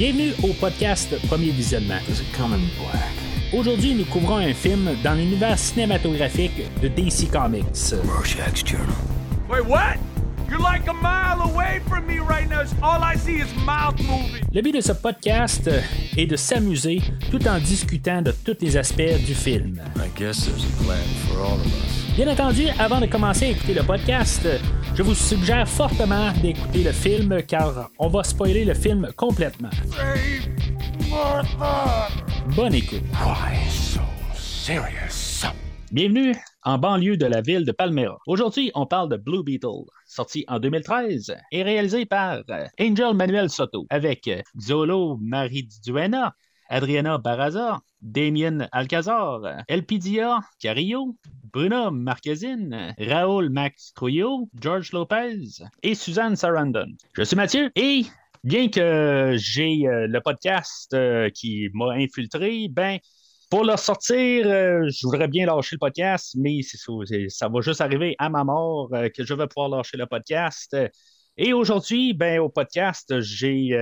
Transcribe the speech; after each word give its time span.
Bienvenue 0.00 0.32
au 0.42 0.54
podcast 0.54 1.14
Premier 1.28 1.50
Visionnement. 1.50 1.98
Aujourd'hui, 3.52 3.94
nous 3.94 4.06
couvrons 4.06 4.38
un 4.38 4.54
film 4.54 4.96
dans 5.04 5.12
l'univers 5.12 5.58
cinématographique 5.58 6.62
de 6.80 6.88
DC 6.88 7.30
Comics. 7.30 7.92
Rorschach's 8.06 8.64
Journal. 8.64 8.96
Wait, 9.50 9.60
what? 9.68 9.98
You're 10.48 10.58
like 10.58 10.88
a 10.88 10.94
mile 10.94 11.42
away 11.42 11.82
from 11.86 12.06
me 12.06 12.18
right 12.18 12.48
now. 12.48 12.62
All 12.82 13.02
I 13.02 13.14
see 13.18 13.42
is 13.42 13.54
mouth 13.66 13.98
moving. 13.98 14.42
Le 14.54 14.62
but 14.62 14.72
de 14.74 14.80
ce 14.80 14.92
podcast 14.92 15.68
est 16.16 16.26
de 16.26 16.36
s'amuser 16.36 17.02
tout 17.30 17.46
en 17.46 17.58
discutant 17.58 18.22
de 18.22 18.32
tous 18.32 18.56
les 18.62 18.78
aspects 18.78 19.22
du 19.26 19.34
film. 19.34 19.82
I 19.96 20.08
guess 20.18 20.46
there's 20.46 20.64
a 20.64 20.82
plan 20.82 20.96
for 21.28 21.42
all 21.42 21.60
of 21.60 21.66
us. 21.66 22.16
Bien 22.16 22.26
entendu, 22.26 22.68
avant 22.78 23.00
de 23.00 23.06
commencer 23.06 23.46
à 23.46 23.48
écouter 23.50 23.74
le 23.74 23.82
podcast, 23.82 24.46
je 24.94 25.02
vous 25.02 25.14
suggère 25.14 25.68
fortement 25.68 26.32
d'écouter 26.42 26.82
le 26.82 26.92
film 26.92 27.42
car 27.42 27.90
on 27.98 28.08
va 28.08 28.22
spoiler 28.22 28.64
le 28.64 28.74
film 28.74 29.08
complètement. 29.16 29.70
Bonne 32.56 32.74
écoute. 32.74 33.02
Why 33.24 33.68
so 33.68 34.00
serious? 34.34 35.44
Bienvenue 35.92 36.34
en 36.62 36.78
banlieue 36.78 37.16
de 37.16 37.26
la 37.26 37.40
ville 37.40 37.64
de 37.64 37.72
Palmera. 37.72 38.18
Aujourd'hui, 38.26 38.70
on 38.74 38.86
parle 38.86 39.08
de 39.08 39.16
Blue 39.16 39.42
Beetle, 39.42 39.86
sorti 40.06 40.44
en 40.46 40.60
2013 40.60 41.34
et 41.50 41.62
réalisé 41.62 42.06
par 42.06 42.42
euh, 42.48 42.66
Angel 42.80 43.14
Manuel 43.14 43.50
Soto 43.50 43.86
avec 43.90 44.28
euh, 44.28 44.40
Zolo 44.60 45.18
Mariduena, 45.20 46.34
Adriana 46.68 47.18
Barraza, 47.18 47.80
Damien 48.00 48.68
Alcazar, 48.70 49.40
Elpidia 49.66 50.38
Carrillo, 50.60 51.16
Bruno 51.52 51.90
Marquezine, 51.90 52.94
Raoul 52.98 53.50
Max 53.50 53.92
Trujillo, 53.94 54.48
George 54.60 54.92
Lopez 54.92 55.36
et 55.82 55.94
Suzanne 55.94 56.36
Sarandon. 56.36 56.86
Je 57.14 57.22
suis 57.22 57.36
Mathieu 57.36 57.70
et 57.74 58.02
bien 58.44 58.68
que 58.68 59.34
j'ai 59.36 59.86
euh, 59.86 60.06
le 60.06 60.20
podcast 60.20 60.94
euh, 60.94 61.28
qui 61.30 61.68
m'a 61.74 61.92
infiltré, 61.94 62.68
ben 62.70 62.98
pour 63.50 63.64
le 63.64 63.76
sortir, 63.76 64.46
euh, 64.46 64.88
je 64.88 65.06
voudrais 65.06 65.26
bien 65.26 65.46
lâcher 65.46 65.74
le 65.74 65.80
podcast, 65.80 66.36
mais 66.38 66.60
ça, 66.62 67.48
va 67.48 67.60
juste 67.60 67.80
arriver 67.80 68.14
à 68.18 68.28
ma 68.28 68.44
mort 68.44 68.90
que 69.12 69.24
je 69.24 69.34
vais 69.34 69.48
pouvoir 69.48 69.70
lâcher 69.70 69.96
le 69.96 70.06
podcast. 70.06 70.76
Et 71.36 71.52
aujourd'hui, 71.52 72.12
ben, 72.12 72.38
au 72.38 72.48
podcast, 72.48 73.20
j'ai 73.20 73.76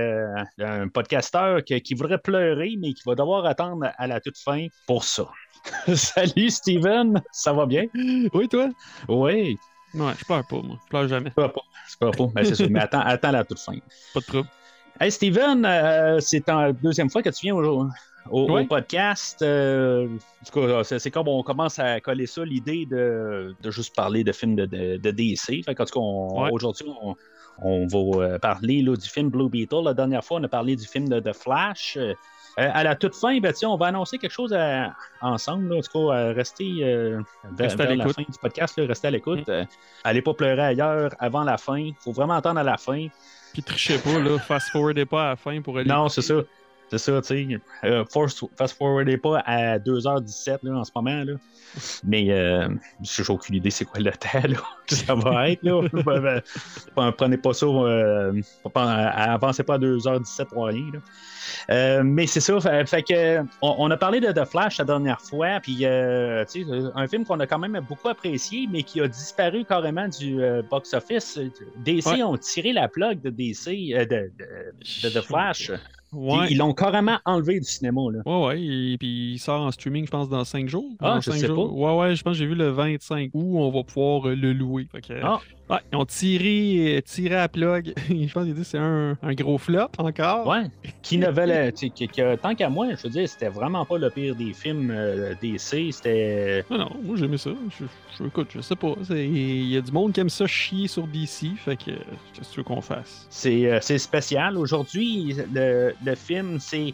un 0.57 0.87
podcasteur 0.87 1.63
que- 1.63 1.77
qui 1.77 1.93
voudrait 1.93 2.17
pleurer, 2.17 2.77
mais 2.79 2.93
qui 2.93 3.03
va 3.05 3.13
devoir 3.13 3.45
attendre 3.45 3.91
à 3.95 4.07
la 4.07 4.19
toute 4.19 4.39
fin 4.39 4.65
pour 4.87 5.03
ça. 5.03 5.29
Salut 5.95 6.49
Steven, 6.49 7.21
ça 7.31 7.53
va 7.53 7.65
bien? 7.65 7.85
Oui, 8.33 8.47
toi? 8.47 8.69
Oui, 9.07 9.57
Ouais, 9.95 10.11
je 10.19 10.23
pleure 10.25 10.45
pas, 10.47 10.61
moi. 10.61 10.77
Je 10.83 10.89
pleure 10.89 11.07
jamais. 11.07 11.29
c'est 11.29 11.35
pas 11.41 11.49
pas. 11.49 11.61
C'est 11.87 11.99
pas 11.99 12.11
pas. 12.11 12.25
Ben, 12.35 12.45
c'est 12.45 12.69
mais 12.69 12.79
attends, 12.81 12.99
attends 13.01 13.31
la 13.31 13.43
toute 13.43 13.59
fin. 13.59 13.73
Pas 14.13 14.19
de 14.19 14.25
trouble. 14.25 14.47
Hey 15.01 15.11
Steven, 15.11 15.65
euh, 15.65 16.19
c'est 16.19 16.45
la 16.47 16.73
deuxième 16.73 17.09
fois 17.09 17.23
que 17.23 17.29
tu 17.29 17.41
viens 17.47 17.55
au, 17.55 17.87
au- 18.29 18.65
podcast. 18.65 19.41
euh, 19.41 20.07
en 20.07 20.45
tout 20.45 20.67
cas, 20.67 20.83
c'est, 20.83 21.09
comme 21.09 21.27
on 21.27 21.41
commence 21.41 21.79
à 21.79 21.99
coller 22.01 22.27
ça, 22.27 22.43
l'idée 22.45 22.85
de, 22.85 23.55
de 23.61 23.71
juste 23.71 23.95
parler 23.95 24.23
de 24.23 24.31
films 24.31 24.55
de, 24.57 24.65
de, 24.65 24.97
de 24.97 25.11
DC. 25.11 25.63
Fait 25.65 25.73
tout 25.73 25.85
cas, 25.85 25.99
aujourd'hui, 26.51 26.85
on, 27.01 27.15
on 27.61 27.87
va 27.87 28.23
euh, 28.23 28.39
parler 28.39 28.81
là, 28.83 28.95
du 28.95 29.07
film 29.09 29.29
Blue 29.29 29.49
Beetle. 29.49 29.83
La 29.85 29.93
dernière 29.93 30.23
fois, 30.23 30.39
on 30.39 30.43
a 30.43 30.47
parlé 30.49 30.75
du 30.75 30.85
film 30.85 31.07
de 31.09 31.19
The 31.19 31.33
Flash. 31.33 31.97
Euh, 32.59 32.69
à 32.73 32.83
la 32.83 32.95
toute 32.95 33.15
fin, 33.15 33.39
ben, 33.39 33.53
on 33.63 33.77
va 33.77 33.87
annoncer 33.87 34.17
quelque 34.17 34.31
chose 34.31 34.53
à- 34.53 34.93
ensemble. 35.21 35.69
là. 35.69 35.77
En 35.77 35.81
tout 35.81 35.91
cas, 36.09 36.13
euh, 36.15 36.33
restez 36.33 36.83
euh, 36.83 37.21
Restez 37.57 37.83
à 37.83 37.85
l'écoute. 37.95 38.17
du 38.17 38.37
podcast. 38.41 38.77
là, 38.77 38.85
restez 38.87 39.07
à 39.07 39.11
l'écoute. 39.11 39.47
Euh, 39.49 39.63
allez 40.03 40.21
pas 40.21 40.33
pleurer 40.33 40.61
ailleurs 40.61 41.11
avant 41.19 41.43
la 41.43 41.57
fin. 41.57 41.77
Il 41.77 41.95
faut 41.99 42.11
vraiment 42.11 42.33
attendre 42.35 42.59
à 42.59 42.63
la 42.63 42.77
fin. 42.77 43.07
Puis 43.53 43.63
trichez 43.63 43.97
pas, 43.97 44.19
là. 44.19 44.37
Fast-forwardez 44.39 45.05
pas 45.05 45.23
à 45.25 45.29
la 45.29 45.35
fin 45.35 45.61
pour 45.61 45.77
aller. 45.77 45.89
Non, 45.89 46.09
c'est 46.09 46.21
ça. 46.21 46.35
C'est 46.91 46.97
ça, 46.97 47.21
tu 47.21 47.27
sais. 47.27 47.59
Euh, 47.85 48.03
fast-forwardez 48.57 49.17
pas 49.17 49.39
à 49.45 49.77
2h17 49.79 50.59
là, 50.63 50.77
en 50.79 50.83
ce 50.83 50.91
moment. 50.95 51.23
Là. 51.23 51.33
Mais 52.03 52.25
euh, 52.31 52.67
j'ai 53.01 53.23
aucune 53.29 53.55
idée 53.55 53.69
c'est 53.69 53.85
quoi 53.85 53.99
le 53.99 54.11
temps 54.11 54.47
là, 54.47 54.57
que 54.87 54.95
ça 54.95 55.13
va 55.15 55.49
être. 55.49 55.63
Là. 55.63 55.81
Ben, 56.95 57.11
prenez 57.11 57.37
pas 57.37 57.53
ça. 57.53 57.65
euh, 57.67 58.33
pas- 58.73 58.91
avancez 59.09 59.63
pas 59.63 59.75
à 59.75 59.77
2h17 59.79 60.45
pour 60.47 60.65
rien. 60.65 60.85
Là. 60.93 60.99
Euh, 61.71 62.01
mais 62.03 62.25
c'est 62.27 62.39
ça, 62.41 62.59
fait, 62.59 62.87
fait 62.89 63.03
que 63.03 63.39
on, 63.61 63.75
on 63.79 63.91
a 63.91 63.97
parlé 63.97 64.19
de 64.19 64.31
The 64.31 64.45
Flash 64.45 64.77
la 64.79 64.85
dernière 64.85 65.19
fois, 65.21 65.59
puis 65.61 65.79
euh, 65.85 66.43
tu 66.51 66.63
sais, 66.63 66.69
un 66.95 67.07
film 67.07 67.25
qu'on 67.25 67.39
a 67.39 67.47
quand 67.47 67.59
même 67.59 67.79
beaucoup 67.87 68.07
apprécié, 68.09 68.67
mais 68.71 68.83
qui 68.83 69.01
a 69.01 69.07
disparu 69.07 69.63
carrément 69.65 70.07
du 70.07 70.41
euh, 70.41 70.61
box-office. 70.69 71.39
DC 71.77 72.05
Ouais. 72.07 72.23
ont 72.23 72.37
tiré 72.37 72.73
la 72.73 72.87
plug 72.87 73.21
de 73.21 73.29
DC, 73.29 73.67
euh, 73.93 74.05
de, 74.05 74.31
de- 74.39 75.09
de 75.09 75.09
The 75.09 75.21
Flash. 75.21 75.71
Ouais. 76.11 76.47
Ils 76.49 76.57
l'ont 76.57 76.73
carrément 76.73 77.19
enlevé 77.25 77.59
du 77.59 77.65
cinéma. 77.65 78.01
Là. 78.11 78.19
Ouais, 78.25 78.47
ouais. 78.47 78.61
Et 78.61 78.97
puis 78.97 79.33
il 79.33 79.37
sort 79.39 79.61
en 79.61 79.71
streaming, 79.71 80.05
je 80.05 80.11
pense, 80.11 80.27
dans 80.29 80.43
5 80.43 80.67
jours. 80.67 80.85
Ah, 80.99 81.15
Dans 81.15 81.21
je 81.21 81.31
cinq 81.31 81.37
sais 81.39 81.47
jours. 81.47 81.77
Ouais, 81.77 81.95
ouais, 81.95 82.15
je 82.15 82.23
pense 82.23 82.33
que 82.33 82.39
j'ai 82.39 82.47
vu 82.47 82.55
le 82.55 82.69
25 82.69 83.31
août, 83.33 83.55
on 83.57 83.69
va 83.71 83.83
pouvoir 83.83 84.27
le 84.35 84.53
louer. 84.53 84.87
Que, 84.91 85.13
Ah. 85.23 85.39
Ouais, 85.69 85.77
ils 85.91 85.95
ont 85.95 86.05
tiré, 86.05 86.97
euh, 86.97 87.01
tiré 87.01 87.35
à 87.35 87.47
plug. 87.47 87.93
je 88.09 88.33
pense 88.33 88.47
que 88.47 88.63
c'est 88.63 88.77
un, 88.77 89.17
un 89.21 89.33
gros 89.33 89.57
flop 89.57 89.87
encore. 89.97 90.47
Ouais. 90.47 90.65
Qui 91.01 91.17
ne 91.17 91.27
valait. 91.29 91.71
tu 91.71 91.87
sais, 91.95 92.07
que- 92.07 92.11
que 92.13 92.35
tant 92.35 92.55
qu'à 92.55 92.69
moi, 92.69 92.87
je 92.95 93.03
veux 93.03 93.09
dire, 93.09 93.27
c'était 93.27 93.49
vraiment 93.49 93.85
pas 93.85 93.97
le 93.97 94.09
pire 94.09 94.35
des 94.35 94.53
films 94.53 94.91
euh, 94.91 95.33
DC. 95.41 95.91
C'était. 95.91 96.63
Non, 96.69 96.77
non, 96.79 96.89
moi 97.03 97.15
j'aimais 97.17 97.37
ça. 97.37 97.51
Je, 97.79 97.85
je- 98.17 98.25
écoute, 98.27 98.49
je 98.55 98.61
sais 98.61 98.75
pas. 98.75 98.93
Il 99.09 99.67
y 99.67 99.77
a 99.77 99.81
du 99.81 99.91
monde 99.91 100.13
qui 100.13 100.19
aime 100.19 100.29
ça 100.29 100.47
chier 100.47 100.87
sur 100.87 101.07
DC. 101.07 101.55
Fait 101.57 101.75
que, 101.75 101.91
qu'est-ce 102.33 102.49
que 102.49 102.53
tu 102.53 102.59
veux 102.59 102.63
qu'on 102.63 102.81
fasse? 102.81 103.27
C'est, 103.29 103.71
euh, 103.71 103.79
c'est 103.81 103.97
spécial. 103.97 104.57
Aujourd'hui, 104.57 105.35
le, 105.53 105.93
le 106.05 106.15
film, 106.15 106.57
c'est. 106.59 106.93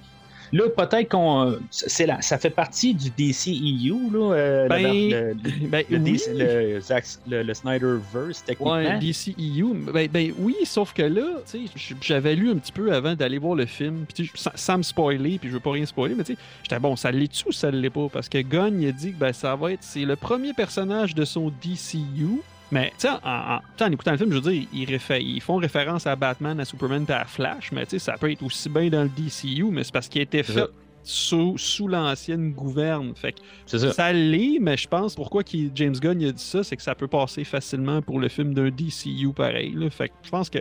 Là, 0.51 0.63
peut-être 0.69 1.09
qu'on. 1.09 1.57
C'est 1.71 2.05
la, 2.05 2.21
ça 2.21 2.37
fait 2.37 2.49
partie 2.49 2.93
du 2.93 3.09
DCEU, 3.09 4.09
là. 4.13 4.33
euh, 4.33 4.67
Ben, 4.67 4.83
le, 4.83 5.33
le, 5.33 5.67
Ben, 5.67 5.83
le, 5.89 5.97
oui. 5.99 6.21
Le, 6.33 6.79
le- 7.27 7.43
le 7.43 7.53
Snyderverse, 7.53 8.43
techniquement. 8.45 8.73
Ouais, 8.75 8.99
DCEU. 8.99 9.73
Ben, 9.93 10.07
ben 10.11 10.33
oui, 10.37 10.55
sauf 10.65 10.93
que 10.93 11.01
là, 11.03 11.23
tu 11.51 11.67
sais, 11.67 11.93
j'avais 12.01 12.35
lu 12.35 12.49
un 12.51 12.55
petit 12.57 12.71
peu 12.71 12.91
avant 12.93 13.15
d'aller 13.15 13.37
voir 13.37 13.55
le 13.55 13.65
film, 13.65 14.05
puis 14.13 14.31
sans, 14.35 14.51
sans 14.55 14.77
me 14.77 14.83
spoiler, 14.83 15.37
puis 15.39 15.49
je 15.49 15.53
veux 15.55 15.59
pas 15.59 15.71
rien 15.71 15.85
spoiler, 15.85 16.15
mais 16.15 16.23
tu 16.23 16.33
sais, 16.33 16.39
j'étais 16.63 16.79
bon, 16.79 16.95
ça 16.95 17.11
l'est-tu 17.11 17.47
ou 17.47 17.51
ça 17.51 17.71
l'est 17.71 17.89
pas? 17.89 18.07
Parce 18.11 18.29
que 18.29 18.37
Gunn, 18.39 18.81
il 18.81 18.87
a 18.89 18.91
dit 18.91 19.11
que 19.13 19.17
ben, 19.19 19.33
ça 19.33 19.55
va 19.55 19.71
être, 19.73 19.83
c'est 19.83 20.05
le 20.05 20.15
premier 20.15 20.53
personnage 20.53 21.15
de 21.15 21.25
son 21.25 21.49
DCU. 21.61 22.41
Mais, 22.71 22.91
tu 22.97 23.07
sais, 23.07 23.13
en, 23.23 23.91
écoutant 23.91 24.11
le 24.11 24.17
film, 24.17 24.31
je 24.31 24.35
veux 24.39 24.51
dire, 24.51 24.67
ils, 24.73 24.85
réfé- 24.85 25.21
ils 25.21 25.41
font 25.41 25.57
référence 25.57 26.07
à 26.07 26.15
Batman, 26.15 26.59
à 26.59 26.65
Superman, 26.65 27.05
puis 27.05 27.13
à 27.13 27.25
Flash, 27.25 27.71
mais 27.71 27.85
tu 27.85 27.91
sais, 27.91 27.99
ça 27.99 28.17
peut 28.17 28.31
être 28.31 28.43
aussi 28.43 28.69
bien 28.69 28.89
dans 28.89 29.03
le 29.03 29.09
DCU, 29.09 29.65
mais 29.71 29.83
c'est 29.83 29.93
parce 29.93 30.07
qu'il 30.07 30.21
a 30.21 30.23
été 30.23 30.41
fait 30.41 30.65
sous, 31.05 31.57
sous 31.57 31.87
l'ancienne 31.87 32.51
gouverne. 32.51 33.13
Fait 33.15 33.33
que 33.33 33.39
ça. 33.77 33.93
ça 33.93 34.11
l'est, 34.11 34.57
mais 34.59 34.75
je 34.75 34.87
pense 34.87 35.15
pourquoi 35.15 35.43
James 35.75 35.95
Gunn 35.95 36.19
il 36.19 36.29
a 36.29 36.31
dit 36.31 36.43
ça, 36.43 36.63
c'est 36.63 36.75
que 36.75 36.81
ça 36.81 36.95
peut 36.95 37.07
passer 37.07 37.43
facilement 37.43 38.01
pour 38.01 38.19
le 38.19 38.27
film 38.27 38.53
d'un 38.53 38.69
DCU 38.69 39.31
pareil. 39.33 39.73
là. 39.75 39.89
Fait 39.89 40.09
que 40.09 40.15
je 40.23 40.29
pense 40.29 40.49
que 40.49 40.59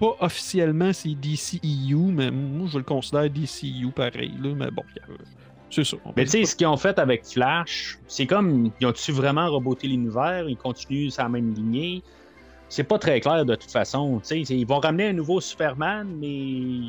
pas 0.00 0.16
officiellement 0.20 0.94
c'est 0.94 1.14
DCEU, 1.14 2.10
mais 2.10 2.30
moi 2.30 2.68
je 2.72 2.78
le 2.78 2.84
considère 2.84 3.28
DCU 3.28 3.90
pareil. 3.94 4.32
Là, 4.42 4.54
mais 4.56 4.70
bon, 4.70 4.82
c'est 5.70 5.84
ça. 5.84 5.96
Mais 6.16 6.24
tu 6.24 6.30
sais, 6.30 6.44
ce 6.44 6.56
qu'ils 6.56 6.66
ont 6.66 6.76
fait 6.76 6.98
avec 6.98 7.24
Flash, 7.24 7.98
c'est 8.06 8.26
comme. 8.26 8.70
Ils 8.80 8.86
ont-tu 8.86 9.12
vraiment 9.12 9.48
reboté 9.50 9.86
l'univers? 9.88 10.48
Ils 10.48 10.56
continuent 10.56 11.08
la 11.16 11.28
même 11.28 11.54
lignée? 11.54 12.02
C'est 12.70 12.84
pas 12.84 12.98
très 12.98 13.18
clair 13.20 13.46
de 13.46 13.54
toute 13.54 13.70
façon. 13.70 14.20
tu 14.22 14.44
sais. 14.44 14.54
Ils 14.54 14.66
vont 14.66 14.78
ramener 14.78 15.08
un 15.08 15.12
nouveau 15.14 15.40
Superman, 15.40 16.06
mais 16.20 16.26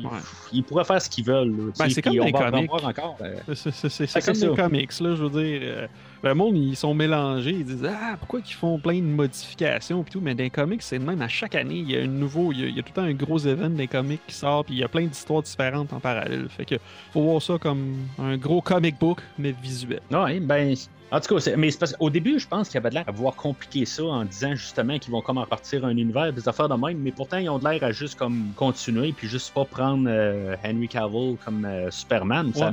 Ouais. 0.06 0.18
ils 0.52 0.62
pourraient 0.62 0.84
faire 0.84 1.00
ce 1.00 1.08
qu'ils 1.08 1.24
veulent. 1.24 1.72
Ben, 1.78 1.88
c'est 1.88 2.02
comme 2.02 2.18
on 2.20 2.24
les 2.24 2.32
va 2.32 2.48
en 2.48 2.50
comics. 2.50 2.68
voir 2.70 2.84
encore. 2.86 3.16
euh, 3.22 3.36
C'est- 3.54 4.10
Ah, 4.14 4.20
comme 4.20 4.34
ça. 4.34 4.48
comics, 4.48 5.00
là, 5.00 5.14
je 5.16 5.24
veux 5.24 5.42
dire. 5.42 5.88
Euh, 6.24 6.28
le 6.28 6.34
monde, 6.34 6.56
ils 6.56 6.76
sont 6.76 6.94
mélangés. 6.94 7.50
Ils 7.52 7.64
disent 7.64 7.86
Ah, 7.88 8.16
pourquoi 8.18 8.40
ils 8.46 8.52
font 8.52 8.78
plein 8.78 8.96
de 8.98 9.02
modifications 9.06 10.02
et 10.02 10.10
tout? 10.10 10.20
Mais 10.20 10.34
dans 10.34 10.42
les 10.44 10.50
comics, 10.50 10.82
c'est 10.82 10.98
le 10.98 11.04
même. 11.04 11.22
À 11.22 11.28
chaque 11.28 11.54
année, 11.54 11.76
il 11.76 11.90
y 11.90 11.96
a 11.96 12.02
un 12.02 12.06
nouveau. 12.06 12.52
Il 12.52 12.60
y 12.60 12.64
a, 12.64 12.66
il 12.68 12.76
y 12.76 12.78
a 12.78 12.82
tout 12.82 12.90
le 12.90 13.02
temps 13.02 13.02
un 13.08 13.14
gros 13.14 13.38
événement 13.38 13.76
des 13.76 13.86
comics 13.88 14.20
qui 14.26 14.34
sort. 14.34 14.64
Puis 14.64 14.74
il 14.74 14.80
y 14.80 14.84
a 14.84 14.88
plein 14.88 15.06
d'histoires 15.06 15.42
différentes 15.42 15.92
en 15.92 16.00
parallèle. 16.00 16.48
Fait 16.48 16.64
que 16.64 16.76
faut 17.12 17.22
voir 17.22 17.40
ça 17.42 17.58
comme 17.58 17.96
un 18.18 18.36
gros 18.36 18.60
comic 18.60 18.98
book, 18.98 19.20
mais 19.38 19.52
visuel. 19.62 20.00
Ouais, 20.10 20.40
ben. 20.40 20.74
En 21.12 21.18
tout 21.18 21.34
cas, 21.34 21.40
c'est- 21.40 21.56
mais 21.56 21.70
parce- 21.76 21.96
au 21.98 22.08
début, 22.08 22.38
je 22.38 22.46
pense 22.46 22.68
qu'il 22.68 22.76
y 22.76 22.78
avait 22.78 22.90
de 22.90 22.94
l'air 22.94 23.04
à 23.08 23.10
vouloir 23.10 23.34
compliquer 23.34 23.84
ça 23.84 24.04
en 24.04 24.24
disant 24.24 24.54
justement 24.54 24.96
qu'ils 24.96 25.10
vont 25.10 25.20
comme 25.20 25.38
repartir 25.38 25.84
un 25.84 25.96
univers, 25.96 26.32
des 26.32 26.48
affaires 26.48 26.68
de 26.68 26.74
même, 26.76 26.98
mais 26.98 27.10
pourtant 27.10 27.38
ils 27.38 27.48
ont 27.48 27.58
de 27.58 27.68
l'air 27.68 27.82
à 27.82 27.90
juste 27.90 28.16
comme 28.16 28.52
continuer 28.54 29.10
puis 29.12 29.26
juste 29.26 29.52
pas 29.52 29.64
prendre 29.64 30.04
euh, 30.08 30.54
Henry 30.64 30.86
Cavill 30.86 31.34
comme 31.44 31.64
euh, 31.64 31.90
Superman. 31.90 32.52
Ça-. 32.54 32.70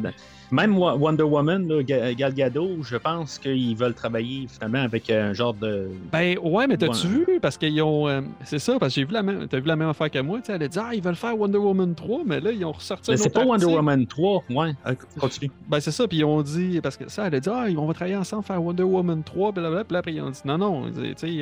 Même 0.52 0.78
Wo- 0.78 0.96
Wonder 0.98 1.24
Woman, 1.24 1.68
là, 1.68 1.84
Ga- 1.84 2.14
Gal 2.14 2.34
Gadot, 2.34 2.82
je 2.84 2.96
pense 2.98 3.38
qu'ils 3.38 3.76
veulent 3.76 3.94
travailler 3.94 4.48
finalement 4.48 4.80
avec 4.84 5.10
un 5.10 5.34
genre 5.34 5.54
de. 5.54 5.90
Ben 6.12 6.38
ouais, 6.42 6.68
mais 6.68 6.78
t'as-tu 6.78 7.08
Ouais. 7.08 7.14
vu? 7.14 7.40
Parce 7.42 7.58
qu'ils 7.58 7.82
ont. 7.82 8.08
euh, 8.08 8.22
c'est 8.44 8.60
ça, 8.60 8.78
parce 8.80 8.94
que 8.94 9.02
j'ai 9.02 9.06
vu 9.08 9.14
la 9.14 9.24
même. 9.24 9.48
T'as 9.48 9.60
vu 9.60 9.68
la 9.68 9.76
même 9.76 9.90
affaire 9.90 10.10
que 10.10 10.20
moi. 10.20 10.40
tu 10.40 10.46
sais, 10.46 10.54
Elle 10.54 10.64
a 10.64 10.68
dit 10.68 10.80
Ah, 10.82 10.92
ils 10.94 11.02
veulent 11.04 11.16
faire 11.16 11.38
Wonder 11.38 11.58
Woman 11.58 11.94
3, 11.96 12.22
mais 12.26 12.40
là, 12.40 12.52
ils 12.52 12.64
ont 12.66 12.72
ressorti 12.72 13.12
Mais 13.12 13.18
c'est 13.18 13.30
pas 13.30 13.46
Wonder. 13.46 13.66
Woman 13.66 14.06
3, 14.08 14.44
ouais. 14.50 14.72
Euh, 14.86 14.94
Continue. 15.20 15.52
Ben 15.68 15.80
c'est 15.80 15.92
ça, 15.92 16.08
puis 16.08 16.18
ils 16.18 16.26
ont 16.26 16.42
dit, 16.42 16.80
parce 16.82 16.98
que 16.98 17.10
ça, 17.10 17.28
elle 17.28 17.36
a 17.36 17.40
dit, 17.40 17.50
ah, 17.52 17.66
on 17.78 17.86
va 17.86 17.94
travailler 17.94 18.16
ensemble, 18.18 18.44
faire 18.44 18.64
Wonder 18.64 18.84
Woman 18.84 19.24
3, 19.24 19.52
blablabla. 19.52 19.84
Puis 19.84 19.94
là, 19.94 20.00
après, 20.00 20.14
ils 20.14 20.22
ont 20.22 20.30
dit, 20.30 20.40
non, 20.46 20.58
non, 20.58 20.84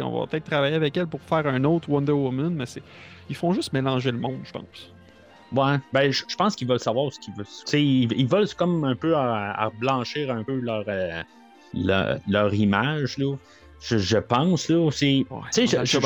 on 0.03 0.19
va 0.19 0.27
peut-être 0.27 0.45
travailler 0.45 0.75
avec 0.75 0.95
elle 0.97 1.07
pour 1.07 1.21
faire 1.21 1.45
un 1.47 1.63
autre 1.63 1.89
Wonder 1.89 2.11
Woman, 2.11 2.53
mais 2.55 2.65
c'est. 2.65 2.81
Ils 3.29 3.35
font 3.35 3.53
juste 3.53 3.73
mélanger 3.73 4.11
le 4.11 4.19
monde, 4.19 4.37
je 4.43 4.51
pense. 4.51 4.91
Ouais, 5.51 5.77
ben 5.93 6.11
je 6.11 6.23
pense 6.37 6.55
qu'ils 6.55 6.67
veulent 6.67 6.79
savoir 6.79 7.11
ce 7.13 7.19
qu'ils 7.19 7.33
veulent. 7.35 7.45
Ils, 7.73 8.11
ils 8.13 8.27
veulent 8.27 8.47
comme 8.55 8.83
un 8.83 8.95
peu 8.95 9.15
à, 9.15 9.51
à 9.53 9.69
blanchir 9.69 10.31
un 10.31 10.43
peu 10.43 10.59
leur, 10.59 10.83
euh, 10.87 11.21
leur, 11.73 12.19
leur 12.27 12.53
image, 12.53 13.17
là. 13.17 13.35
Je, 13.81 13.97
je 13.97 14.17
pense, 14.17 14.69
là. 14.69 14.89
C'est. 14.91 15.25
Ouais, 15.29 15.39
tu 15.53 15.67
sais, 15.67 15.67
je- 15.85 15.97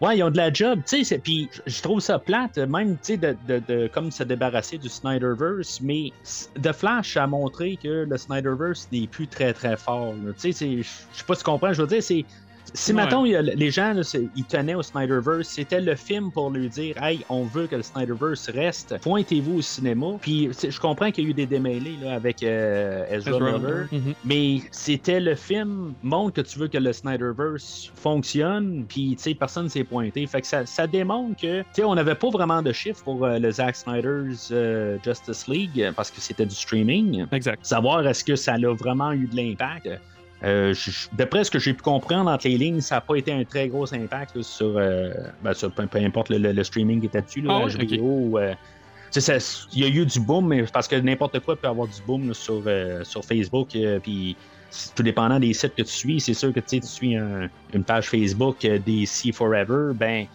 Ouais, 0.00 0.16
ils 0.16 0.22
ont 0.22 0.30
de 0.30 0.36
la 0.36 0.52
job, 0.52 0.80
tu 0.88 1.04
sais, 1.04 1.18
puis 1.18 1.50
je- 1.66 1.82
trouve 1.82 1.98
ça 1.98 2.20
plate, 2.20 2.56
même, 2.56 2.92
tu 2.98 2.98
sais, 3.02 3.16
de, 3.16 3.36
de, 3.48 3.58
de- 3.58 3.88
comme 3.88 4.12
se 4.12 4.22
débarrasser 4.22 4.78
du 4.78 4.88
Snyderverse, 4.88 5.80
mais 5.80 6.12
The 6.62 6.72
Flash 6.72 7.16
a 7.16 7.26
montré 7.26 7.76
que 7.82 8.06
le 8.08 8.16
Snyderverse 8.16 8.86
n'est 8.92 9.08
plus 9.08 9.26
très, 9.26 9.52
très 9.52 9.76
fort, 9.76 10.14
tu 10.40 10.52
sais, 10.52 10.82
je 10.82 10.88
sais 11.12 11.24
pas 11.26 11.34
si 11.34 11.40
tu 11.40 11.44
comprends, 11.50 11.72
je 11.72 11.82
veux 11.82 11.88
dire, 11.88 12.02
c'est... 12.02 12.24
Si, 12.74 12.92
Ouais. 12.92 13.04
mettons, 13.04 13.24
les 13.24 13.70
gens, 13.70 13.92
là, 13.92 14.02
ils 14.36 14.44
tenaient 14.44 14.74
au 14.74 14.82
Snyderverse, 14.82 15.48
c'était 15.48 15.80
le 15.80 15.94
film 15.96 16.30
pour 16.32 16.50
lui 16.50 16.68
dire 16.68 16.94
«Hey, 17.02 17.24
on 17.28 17.44
veut 17.44 17.66
que 17.66 17.76
le 17.76 17.82
Snyderverse 17.82 18.48
reste, 18.50 18.96
pointez-vous 19.02 19.58
au 19.58 19.62
cinéma.» 19.62 20.06
Puis, 20.20 20.50
je 20.68 20.78
comprends 20.80 21.10
qu'il 21.10 21.24
y 21.24 21.26
a 21.26 21.30
eu 21.30 21.34
des 21.34 21.46
démêlés 21.46 21.96
là, 22.02 22.14
avec 22.14 22.42
euh, 22.42 23.04
Ezra, 23.10 23.36
Ezra 23.36 23.58
Miller, 23.58 23.88
Mhm. 23.92 24.14
mais 24.24 24.60
c'était 24.70 25.20
le 25.20 25.34
film 25.34 25.94
montre 26.02 26.34
que 26.34 26.40
tu 26.40 26.58
veux 26.58 26.68
que 26.68 26.78
le 26.78 26.92
Snyderverse 26.92 27.90
fonctionne, 27.94 28.84
puis 28.88 29.14
tu 29.16 29.22
sais 29.22 29.34
personne 29.34 29.68
s'est 29.68 29.84
pointé. 29.84 30.26
Fait 30.26 30.40
que 30.40 30.46
ça, 30.46 30.66
ça 30.66 30.86
démontre 30.86 31.40
que 31.40 31.60
tu 31.62 31.66
sais 31.72 31.84
on 31.84 31.94
n'avait 31.94 32.14
pas 32.14 32.30
vraiment 32.30 32.62
de 32.62 32.72
chiffres 32.72 33.02
pour 33.04 33.24
euh, 33.24 33.38
le 33.38 33.50
Zack 33.50 33.76
Snyder's 33.76 34.48
euh, 34.52 34.98
Justice 35.04 35.46
League 35.48 35.92
parce 35.96 36.10
que 36.10 36.20
c'était 36.20 36.46
du 36.46 36.54
streaming. 36.54 37.26
Exact. 37.32 37.64
Savoir 37.64 38.06
est-ce 38.06 38.24
que 38.24 38.36
ça 38.36 38.54
a 38.54 38.74
vraiment 38.74 39.12
eu 39.12 39.26
de 39.26 39.36
l'impact. 39.36 39.88
Euh, 40.44 40.72
D'après 41.12 41.44
ce 41.44 41.50
que 41.50 41.58
j'ai 41.58 41.74
pu 41.74 41.82
comprendre 41.82 42.30
entre 42.30 42.46
les 42.48 42.56
lignes, 42.58 42.80
ça 42.80 42.96
n'a 42.96 43.00
pas 43.00 43.16
été 43.16 43.32
un 43.32 43.44
très 43.44 43.68
gros 43.68 43.92
impact 43.92 44.36
là, 44.36 44.42
sur, 44.42 44.76
euh, 44.76 45.10
ben, 45.40 45.52
sur 45.54 45.72
peu, 45.74 45.86
peu 45.86 45.98
importe 45.98 46.28
le, 46.28 46.38
le- 46.38 46.52
le 46.52 46.64
streaming 46.64 47.00
qui 47.00 47.06
était 47.06 47.22
dessus, 47.22 47.40
là, 47.40 47.50
Ah 47.52 47.66
vidéo. 47.78 48.38
euh, 48.38 48.54
il 49.72 49.80
y 49.80 49.84
a 49.84 49.88
eu 49.88 50.06
du 50.06 50.20
boom, 50.20 50.48
mais 50.48 50.64
parce 50.72 50.86
que 50.86 50.96
n'importe 50.96 51.40
quoi 51.40 51.60
peut 51.60 51.68
avoir 51.68 51.88
du 51.88 52.00
boom 52.02 52.28
là, 52.28 52.34
sur, 52.34 52.62
euh, 52.66 53.02
sur 53.04 53.24
Facebook. 53.24 53.74
puis 54.02 54.36
tout 54.94 55.02
dépendant 55.02 55.40
des 55.40 55.54
sites 55.54 55.74
que 55.74 55.82
tu 55.82 55.92
suis, 55.94 56.20
c'est 56.20 56.34
sûr 56.34 56.52
que 56.52 56.60
tu 56.60 56.66
sais, 56.76 56.80
tu 56.80 56.86
suis 56.88 57.16
un- 57.16 57.48
une 57.72 57.84
page 57.84 58.08
Facebook 58.10 58.64
euh, 58.66 58.78
DC 58.78 59.32
Forever, 59.32 59.92
ben, 59.94 60.26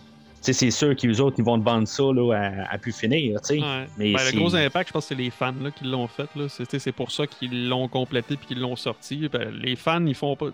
c'est 0.51 0.72
sûr 0.72 0.95
qu'ils 0.95 1.22
autres, 1.22 1.36
ils 1.40 1.45
vont 1.45 1.57
te 1.57 1.63
vendre 1.63 1.88
ça 1.88 2.04
là, 2.13 2.34
à, 2.34 2.74
à 2.74 2.78
plus 2.78 2.92
finir. 2.92 3.40
tu 3.42 3.56
sais. 3.56 3.62
Ouais. 3.62 3.86
Mais 3.98 4.13
Ben, 4.13 4.19
le 4.34 4.38
gros 4.40 4.54
impact, 4.56 4.90
je 4.90 4.94
pense 4.94 5.06
que 5.06 5.16
c'est 5.16 5.22
les 5.22 5.30
fans 5.30 5.54
là, 5.62 5.72
qui 5.72 5.86
l'ont 5.86 6.07
fait. 6.07 6.28
C'est 6.50 6.92
pour 6.92 7.12
ça 7.12 7.25
qu'ils 7.28 7.69
l'ont 7.69 7.88
complété 7.88 8.36
puis 8.36 8.48
qu'ils 8.48 8.60
l'ont 8.60 8.75
sorti. 8.75 9.30
Ben, 9.31 9.50
les 9.51 9.75
fans, 9.78 10.06
ils 10.06 10.16
font 10.16 10.36
pas. 10.36 10.48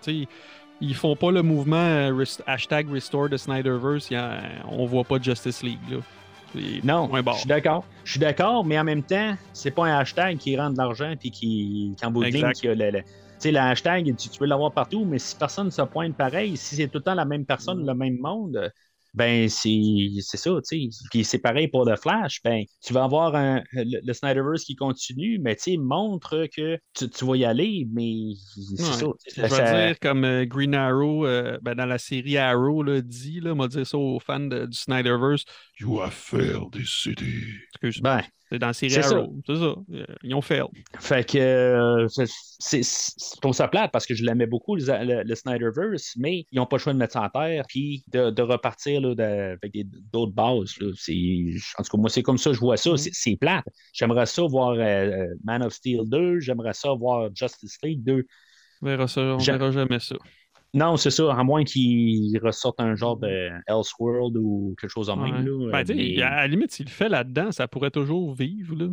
Ils 0.82 0.94
font 0.94 1.14
pas 1.16 1.30
le 1.30 1.42
mouvement 1.42 1.76
euh, 1.76 2.24
hashtag 2.46 2.90
Restore 2.90 3.28
the 3.28 3.36
Snyderverse. 3.36 4.10
a- 4.12 4.38
on 4.68 4.86
voit 4.86 5.04
pas 5.04 5.20
Justice 5.20 5.62
League. 5.62 5.78
Là. 5.90 5.98
Non, 6.82 7.08
je 7.14 7.32
suis 7.38 7.48
d'accord. 7.48 7.84
Je 8.04 8.12
suis 8.12 8.20
d'accord, 8.20 8.64
mais 8.64 8.78
en 8.78 8.84
même 8.84 9.02
temps, 9.02 9.34
c'est 9.52 9.70
pas 9.70 9.86
un 9.86 9.98
hashtag 9.98 10.38
qui 10.38 10.56
rend 10.56 10.70
de 10.70 10.78
l'argent 10.78 11.14
puis 11.18 11.30
qui, 11.30 11.94
qui 11.98 12.04
en 12.06 12.10
bout 12.10 12.20
de 12.24 12.28
ligne, 12.28 12.36
Exact. 12.36 12.60
qui 12.60 12.68
a 12.68 12.74
le, 12.74 12.90
le- 12.90 13.02
Tu 13.02 13.06
sais, 13.38 13.52
le 13.52 13.58
hashtag, 13.58 14.06
tu, 14.16 14.28
tu 14.28 14.38
peux 14.38 14.46
l'avoir 14.46 14.72
partout, 14.72 15.04
mais 15.04 15.18
si 15.18 15.36
personne 15.36 15.70
se 15.70 15.82
pointe 15.82 16.16
pareil, 16.16 16.56
si 16.56 16.76
c'est 16.76 16.88
tout 16.88 16.98
le 16.98 17.04
temps 17.04 17.14
la 17.14 17.24
même 17.24 17.44
personne, 17.44 17.86
le 17.86 17.94
même 17.94 18.18
monde, 18.18 18.72
ben 19.14 19.48
c'est 19.48 19.80
c'est 20.22 20.36
ça, 20.36 20.50
tu 20.66 20.90
sais. 20.90 21.04
Puis 21.10 21.24
c'est 21.24 21.38
pareil 21.38 21.68
pour 21.68 21.86
The 21.86 21.96
Flash, 21.96 22.40
ben 22.44 22.64
tu 22.84 22.92
vas 22.92 23.04
avoir 23.04 23.34
un, 23.34 23.62
le, 23.72 24.00
le 24.04 24.12
Snyderverse 24.12 24.64
qui 24.64 24.76
continue, 24.76 25.38
mais 25.40 25.56
tu 25.56 25.62
sais, 25.72 25.76
montre 25.76 26.46
que 26.54 26.78
tu, 26.94 27.08
tu 27.10 27.24
vas 27.24 27.36
y 27.36 27.44
aller, 27.44 27.86
mais 27.92 28.32
c'est 28.76 28.82
Ouais. 28.82 28.86
ça. 28.92 29.06
Je 29.36 29.46
ça- 29.48 29.62
vais 29.62 29.86
dire 29.88 29.98
comme 30.00 30.24
euh, 30.24 30.44
Green 30.46 30.74
Arrow 30.74 31.26
euh, 31.26 31.58
ben, 31.62 31.74
dans 31.74 31.86
la 31.86 31.98
série 31.98 32.36
Arrow 32.38 32.82
là, 32.82 33.00
dit, 33.00 33.40
là, 33.40 33.54
m'a 33.54 33.68
dit 33.68 33.84
ça 33.84 33.98
aux 33.98 34.20
fans 34.20 34.40
de- 34.40 34.66
du 34.66 34.76
Snyderverse. 34.78 35.44
You 35.80 36.00
have 36.02 36.12
failed 36.12 36.72
this 36.72 36.90
city. 37.02 37.42
Excuse, 37.74 38.02
Ben, 38.02 38.20
c'est 38.50 38.58
dans 38.58 38.66
la 38.66 38.72
série 38.74 38.92
c'est 38.92 39.02
ça. 39.02 39.22
C'est 39.46 39.56
ça. 39.56 39.74
Euh, 39.94 40.04
Ils 40.22 40.34
ont 40.34 40.42
fait. 40.42 40.60
Fait 40.98 41.26
que 41.26 41.38
euh, 41.38 42.06
c'est- 42.08 42.82
je 43.34 43.40
trouve 43.40 43.54
ça 43.54 43.66
plate 43.66 43.90
parce 43.90 44.04
que 44.04 44.14
je 44.14 44.22
l'aimais 44.22 44.46
beaucoup, 44.46 44.76
le, 44.76 44.82
le- 44.84 45.22
le 45.22 45.34
Snyderverse, 45.34 46.12
mais 46.18 46.44
ils 46.52 46.56
n'ont 46.56 46.66
pas 46.66 46.76
le 46.76 46.82
choix 46.82 46.92
de 46.92 46.98
mettre 46.98 47.14
ça 47.14 47.22
en 47.22 47.30
terre 47.30 47.64
puis 47.66 48.04
de, 48.12 48.28
de 48.30 48.42
repartir 48.42 49.00
là, 49.00 49.14
de- 49.14 49.52
avec 49.62 49.72
des- 49.72 49.86
d'autres 50.12 50.32
bases. 50.32 50.74
là. 50.80 50.92
C'est- 50.96 51.54
En 51.78 51.82
tout 51.82 51.90
cas, 51.96 51.98
moi, 51.98 52.10
c'est 52.10 52.22
comme 52.22 52.36
ça 52.38 52.50
que 52.50 52.56
je 52.56 52.60
vois 52.60 52.76
ça. 52.76 52.90
Mhm. 52.90 52.96
C'est- 52.98 53.10
C'est 53.14 53.36
plate. 53.36 53.64
J'aimerais 53.94 54.26
ça 54.26 54.42
voir 54.42 54.74
euh, 54.78 55.26
Man 55.44 55.62
of 55.62 55.72
Steel 55.72 56.02
2, 56.06 56.40
j'aimerais 56.40 56.74
ça 56.74 56.92
voir 56.92 57.30
Justice 57.34 57.78
League 57.82 58.04
2. 58.04 58.26
On 58.82 58.86
verra 58.86 59.08
ça. 59.08 59.20
On 59.22 59.38
verra 59.38 59.70
jamais 59.70 60.00
ça. 60.00 60.16
Non, 60.72 60.96
c'est 60.96 61.10
ça, 61.10 61.34
à 61.34 61.42
moins 61.42 61.64
qu'ils 61.64 62.38
ressortent 62.42 62.80
un 62.80 62.94
genre 62.94 63.16
de 63.16 63.50
Elseworld 63.66 64.36
ou 64.36 64.76
quelque 64.80 64.90
chose 64.90 65.10
en 65.10 65.20
Ouais. 65.20 65.32
même. 65.32 65.44
Là, 65.44 65.82
Ben, 65.84 65.96
mais- 65.96 66.22
À 66.22 66.36
la 66.36 66.46
limite, 66.46 66.70
s'il 66.70 66.86
le 66.86 66.90
fait 66.90 67.08
là-dedans, 67.08 67.50
ça 67.50 67.66
pourrait 67.66 67.90
toujours 67.90 68.34
vivre. 68.34 68.76
Là, 68.76 68.86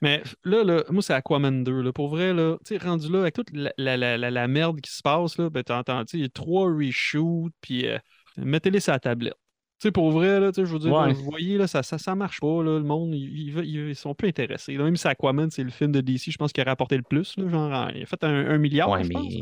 Mais 0.00 0.22
là, 0.44 0.64
là, 0.64 0.84
moi, 0.90 1.02
c'est 1.02 1.12
Aquaman 1.12 1.62
2. 1.64 1.82
Là. 1.82 1.92
Pour 1.92 2.08
vrai, 2.08 2.32
là, 2.32 2.56
rendu 2.82 3.12
là, 3.12 3.20
avec 3.20 3.34
toute 3.34 3.52
la, 3.52 3.72
la, 3.76 3.96
la, 3.96 4.16
la- 4.16 4.48
merde 4.48 4.80
qui 4.80 4.90
se 4.90 5.02
passe, 5.02 5.36
là, 5.38 5.50
ben, 5.50 5.62
t'entends, 5.62 6.02
il 6.14 6.20
y 6.20 6.24
a 6.24 6.28
trois 6.30 6.70
reshoots, 6.72 7.52
puis 7.60 7.86
euh, 7.86 7.98
mettez-les 8.38 8.80
sur 8.80 8.92
la 8.92 8.98
tablette. 8.98 9.34
Tu 9.78 9.88
sais, 9.88 9.92
pour 9.92 10.10
vrai, 10.10 10.40
là, 10.40 10.50
je 10.56 10.62
veux 10.62 10.78
dire, 10.78 10.90
Ouais. 10.92 11.12
vous 11.12 11.22
voyez, 11.24 11.58
là, 11.58 11.66
ça, 11.66 11.82
ça, 11.82 11.98
ça 11.98 12.14
marche 12.14 12.40
pas. 12.40 12.62
Là, 12.62 12.78
le 12.78 12.82
monde, 12.84 13.14
ils, 13.14 13.50
ils- 13.58 13.94
sont 13.94 14.14
plus 14.14 14.28
intéressés. 14.28 14.74
Là, 14.74 14.84
même 14.84 14.96
si 14.96 15.06
Aquaman, 15.06 15.50
c'est 15.50 15.62
le 15.64 15.70
film 15.70 15.92
de 15.92 16.00
DC, 16.00 16.30
je 16.30 16.38
pense 16.38 16.50
qu'il 16.52 16.62
a 16.62 16.64
rapporté 16.64 16.96
le 16.96 17.02
plus. 17.02 17.36
Là, 17.36 17.48
genre, 17.50 17.70
en- 17.72 17.88
il 17.90 18.02
a 18.02 18.06
fait 18.06 18.24
un, 18.24 18.30
un 18.50 18.56
milliard, 18.58 18.88
Ouais, 18.88 19.04
je 19.04 19.08
mais... 19.08 19.14
pense. 19.14 19.34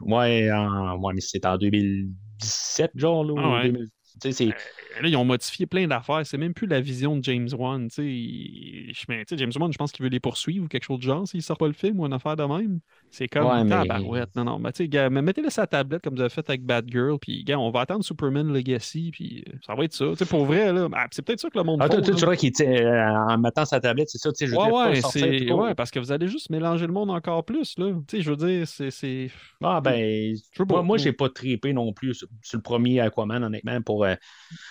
Ouais, 0.00 0.52
en- 0.52 0.96
ouais, 1.00 1.14
mais 1.14 1.20
c'est 1.20 1.44
en 1.44 1.58
2017, 1.58 2.92
genre, 2.94 3.24
là. 3.24 3.34
Ah 3.36 3.52
ouais. 3.54 3.62
2000 3.72 3.88
Tu 4.22 4.28
sais, 4.28 4.32
c'est. 4.32 4.48
Euh, 4.48 5.02
Là, 5.02 5.08
ils 5.08 5.16
ont 5.16 5.24
modifié 5.24 5.66
plein 5.66 5.88
d'affaires. 5.88 6.24
C'est 6.24 6.38
même 6.38 6.54
plus 6.54 6.68
la 6.68 6.80
vision 6.80 7.16
de 7.16 7.24
James 7.24 7.48
Wan. 7.58 7.88
tu 7.88 7.94
sais. 7.96 8.04
Il- 8.06 8.92
je- 8.94 9.04
mais, 9.08 9.24
tu 9.24 9.34
sais, 9.34 9.38
James 9.38 9.50
Wan, 9.58 9.72
je 9.72 9.76
pense 9.76 9.90
qu'il 9.90 10.04
veut 10.04 10.08
les 10.08 10.20
poursuivre 10.20 10.66
ou 10.66 10.68
quelque 10.68 10.84
chose 10.84 10.98
de 10.98 11.02
genre 11.02 11.26
s'il 11.26 11.42
sort 11.42 11.58
pas 11.58 11.66
le 11.66 11.72
film 11.72 11.98
ou 11.98 12.06
une 12.06 12.12
affaire 12.12 12.36
de 12.36 12.44
même. 12.44 12.78
C'est 13.14 13.28
comme 13.28 13.46
Ouais, 13.46 13.62
mais-. 13.62 14.24
Non, 14.34 14.44
non. 14.44 14.58
Mais 14.58 14.72
tu 14.72 14.88
sais, 14.90 15.08
mettez-le 15.10 15.48
la 15.56 15.66
tablette 15.68 16.02
comme 16.02 16.16
vous 16.16 16.20
avez 16.20 16.30
fait 16.30 16.48
avec 16.50 16.64
Batgirl. 16.64 17.16
Puis, 17.20 17.44
gars, 17.44 17.60
on 17.60 17.70
va 17.70 17.82
attendre 17.82 18.02
Superman 18.04 18.52
Legacy. 18.52 19.10
Puis, 19.12 19.44
euh, 19.48 19.52
ça 19.64 19.76
va 19.76 19.84
être 19.84 19.92
ça. 19.92 20.06
Tu 20.10 20.16
sais, 20.16 20.26
pour 20.26 20.46
vrai, 20.46 20.72
là. 20.72 20.88
ah, 20.92 21.06
c'est 21.12 21.22
peut-être 21.22 21.38
ça 21.38 21.48
que 21.48 21.56
le 21.56 21.62
monde 21.62 21.80
Ah, 21.80 21.88
tu 21.88 22.10
vois 22.12 22.34
qu'il 22.34 22.52
euh, 22.60 23.08
en 23.08 23.38
mettant 23.38 23.64
sa 23.64 23.78
tablette, 23.78 24.08
c'est 24.10 24.18
ça, 24.18 24.32
tu 24.32 24.38
sais, 24.38 24.46
je 24.46 24.50
veux 24.50 24.58
Ouais, 24.58 24.64
dire, 24.64 24.74
ouais, 24.74 25.00
sortir 25.00 25.56
ouais, 25.58 25.74
parce 25.76 25.92
que 25.92 26.00
vous 26.00 26.10
allez 26.10 26.26
juste 26.26 26.50
mélanger 26.50 26.88
le 26.88 26.92
monde 26.92 27.10
encore 27.10 27.44
plus, 27.44 27.78
là. 27.78 27.92
Tu 28.08 28.16
sais, 28.16 28.22
je 28.22 28.30
veux 28.30 28.36
dire, 28.36 28.66
c'est... 28.66 28.90
c'est... 28.90 29.30
Ah, 29.62 29.80
ben, 29.80 30.34
moi, 30.68 30.82
moi 30.82 30.98
j'ai 30.98 31.12
pas 31.12 31.28
trippé 31.28 31.72
non 31.72 31.92
plus 31.92 32.14
sur, 32.14 32.28
sur 32.42 32.58
le 32.58 32.62
premier 32.62 32.98
Aquaman, 32.98 33.44
honnêtement, 33.44 33.80
pour, 33.82 34.04
euh, 34.04 34.14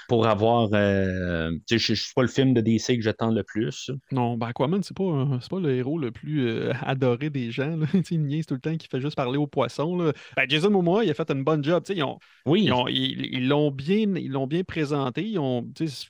pour 0.10 0.28
avoir. 0.28 0.70
euh, 0.74 1.52
tu 1.68 1.80
sais, 1.80 1.96
je 1.96 2.02
suis 2.02 2.14
pas 2.14 2.24
le 2.24 2.28
film 2.28 2.54
de 2.54 2.60
DC 2.60 2.98
que 2.98 3.02
j'attends 3.02 3.32
le 3.32 3.44
plus. 3.44 3.90
Non, 4.12 4.36
ben 4.38 4.48
Aquaman, 4.48 4.84
c'est 4.84 4.98
pas, 4.98 5.26
pas 5.50 5.60
le 5.60 5.76
héros 5.76 5.98
le 5.98 6.12
plus 6.12 6.70
adoré 6.82 7.30
des 7.30 7.52
gens. 7.52 7.78
Là. 7.78 7.86
Niaise 8.34 8.46
tout 8.46 8.54
le 8.54 8.60
temps, 8.60 8.76
qui 8.76 8.88
fait 8.88 9.00
juste 9.02 9.16
parler 9.16 9.38
aux 9.38 9.48
poissons. 9.48 9.96
Là. 9.98 10.12
Ben, 10.36 10.50
Jason 10.50 10.70
Momoa, 10.70 11.04
il 11.04 11.10
a 11.12 11.14
fait 11.14 11.30
une 11.32 11.44
bonne 11.44 11.64
job. 11.64 11.84
Tu 11.86 11.94
sais, 11.94 12.00
Ils 12.00 12.04
ont- 12.04 12.20
Oui, 12.46 12.64
ils 12.66 12.74
ont- 12.74 12.88
ils 12.88 13.26
ils 13.34 13.48
l'ont 13.48 13.72
bien, 13.72 14.16
ils 14.16 14.32
l'ont 14.32 14.48
bien 14.48 14.64
présenté. 14.64 15.24
Ils 15.24 15.40
ont, 15.40 15.66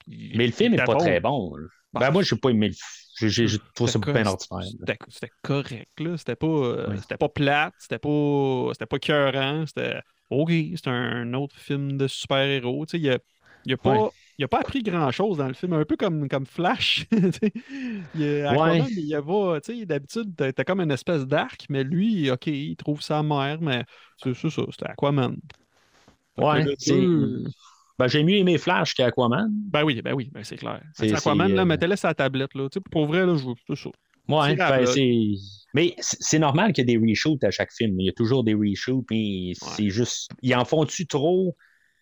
ils- 0.08 0.38
mais 0.38 0.46
le 0.48 0.52
film 0.52 0.74
il 0.74 0.80
est 0.80 0.84
était 0.84 0.92
pas 0.92 0.96
très 0.98 1.20
bon. 1.20 1.56
là. 1.56 1.68
Bah, 1.94 2.00
Ben, 2.00 2.12
moi, 2.12 2.24
j'ai 2.24 2.36
pas 2.36 2.50
aimé 2.50 2.70
le 2.70 2.74
film. 2.74 2.88
J'ai- 3.20 3.30
j'ai- 3.30 3.48
Je 3.48 3.58
trouve 3.76 3.88
ça 3.88 4.00
bien 4.00 4.26
ordinaire. 4.26 4.68
C'était 4.80 4.98
c'était 5.10 5.32
correct, 5.44 6.00
là. 6.00 6.18
C'était 6.18 6.36
pas, 6.36 6.48
euh, 6.48 6.88
Oui. 6.90 6.98
c'était 7.00 7.18
pas 7.18 7.30
plate, 7.30 7.74
c'était 7.78 8.00
pas, 8.00 8.70
c'était 8.74 8.88
pas 8.88 8.98
cœurant, 9.00 9.66
c'était 9.68 10.00
OK, 10.32 10.52
c'est 10.76 10.88
un 10.88 11.32
autre 11.36 11.56
film 11.56 11.96
de 11.98 12.08
super-héros. 12.08 12.88
Tu 12.88 12.98
sais, 12.98 13.00
il 13.04 13.10
a, 13.12 13.20
il 13.66 13.74
a 13.74 13.78
pas. 13.78 14.10
Il 14.38 14.44
a 14.46 14.48
pas 14.48 14.60
appris 14.60 14.82
grand-chose 14.84 15.38
dans 15.38 15.48
le 15.48 15.54
film, 15.54 15.74
un 15.74 15.86
peu 15.86 15.96
comme, 15.96 16.28
comme 16.28 16.46
Flash. 16.46 17.06
il, 17.12 18.24
a- 18.24 18.56
il 18.90 19.08
y 19.08 19.16
sais, 19.64 19.86
d'habitude, 19.86 20.34
t'as 20.36 20.52
t'as 20.52 20.64
comme 20.64 20.82
une 20.82 20.92
espèce 20.92 21.26
d'arc, 21.26 21.66
mais 21.70 21.84
lui, 21.84 22.30
OK, 22.32 22.48
il 22.48 22.76
trouve 22.76 23.02
sa 23.02 23.24
mère, 23.24 23.62
mais 23.62 23.84
c'est 24.18 24.34
c'est 24.34 24.50
ça, 24.50 24.64
c'était 24.72 24.90
Aquaman. 24.90 25.38
Ouais, 26.38 26.64
le 26.64 26.76
c'est- 26.78 26.92
deux- 26.94 27.44
Ben, 28.00 28.08
j'ai 28.08 28.24
mieux 28.24 28.38
aimé 28.38 28.58
Flash 28.58 28.96
qu'Aquaman. 28.96 29.50
Ben 29.70 29.84
oui, 29.84 30.02
ben 30.02 30.14
oui, 30.14 30.30
ben 30.34 30.44
c'est 30.44 30.56
clair. 30.58 30.82
C'est- 30.94 31.10
C'est 31.10 31.16
Aquaman, 31.16 31.48
c'est, 31.50 31.54
là, 31.56 31.62
euh, 31.62 31.66
mettez-le 31.66 31.96
sur 31.96 32.08
la 32.08 32.16
tablette, 32.16 32.56
là. 32.56 32.68
Pour 32.92 33.06
vrai, 33.06 33.26
là, 33.26 33.36
je 33.36 33.46
veux, 33.46 33.54
c'est 33.68 33.76
ça. 33.76 33.90
Ouais, 34.28 34.56
ben, 34.56 34.86
c'est. 34.86 35.34
Mais 35.76 35.96
c'est 36.00 36.18
c'est 36.20 36.40
normal 36.40 36.72
qu'il 36.74 36.88
y 36.90 36.92
ait 36.94 36.98
des 36.98 37.10
reshoots 37.12 37.44
à 37.44 37.52
chaque 37.52 37.72
film. 37.72 38.00
Il 38.00 38.06
y 38.06 38.10
a 38.10 38.14
toujours 38.14 38.44
des 38.44 38.54
reshoots, 38.56 39.06
mais 39.12 39.54
c'est 39.56 39.90
juste. 39.90 40.32
Ils 40.42 40.56
en 40.56 40.66
font-tu 40.66 41.06
trop? 41.08 41.56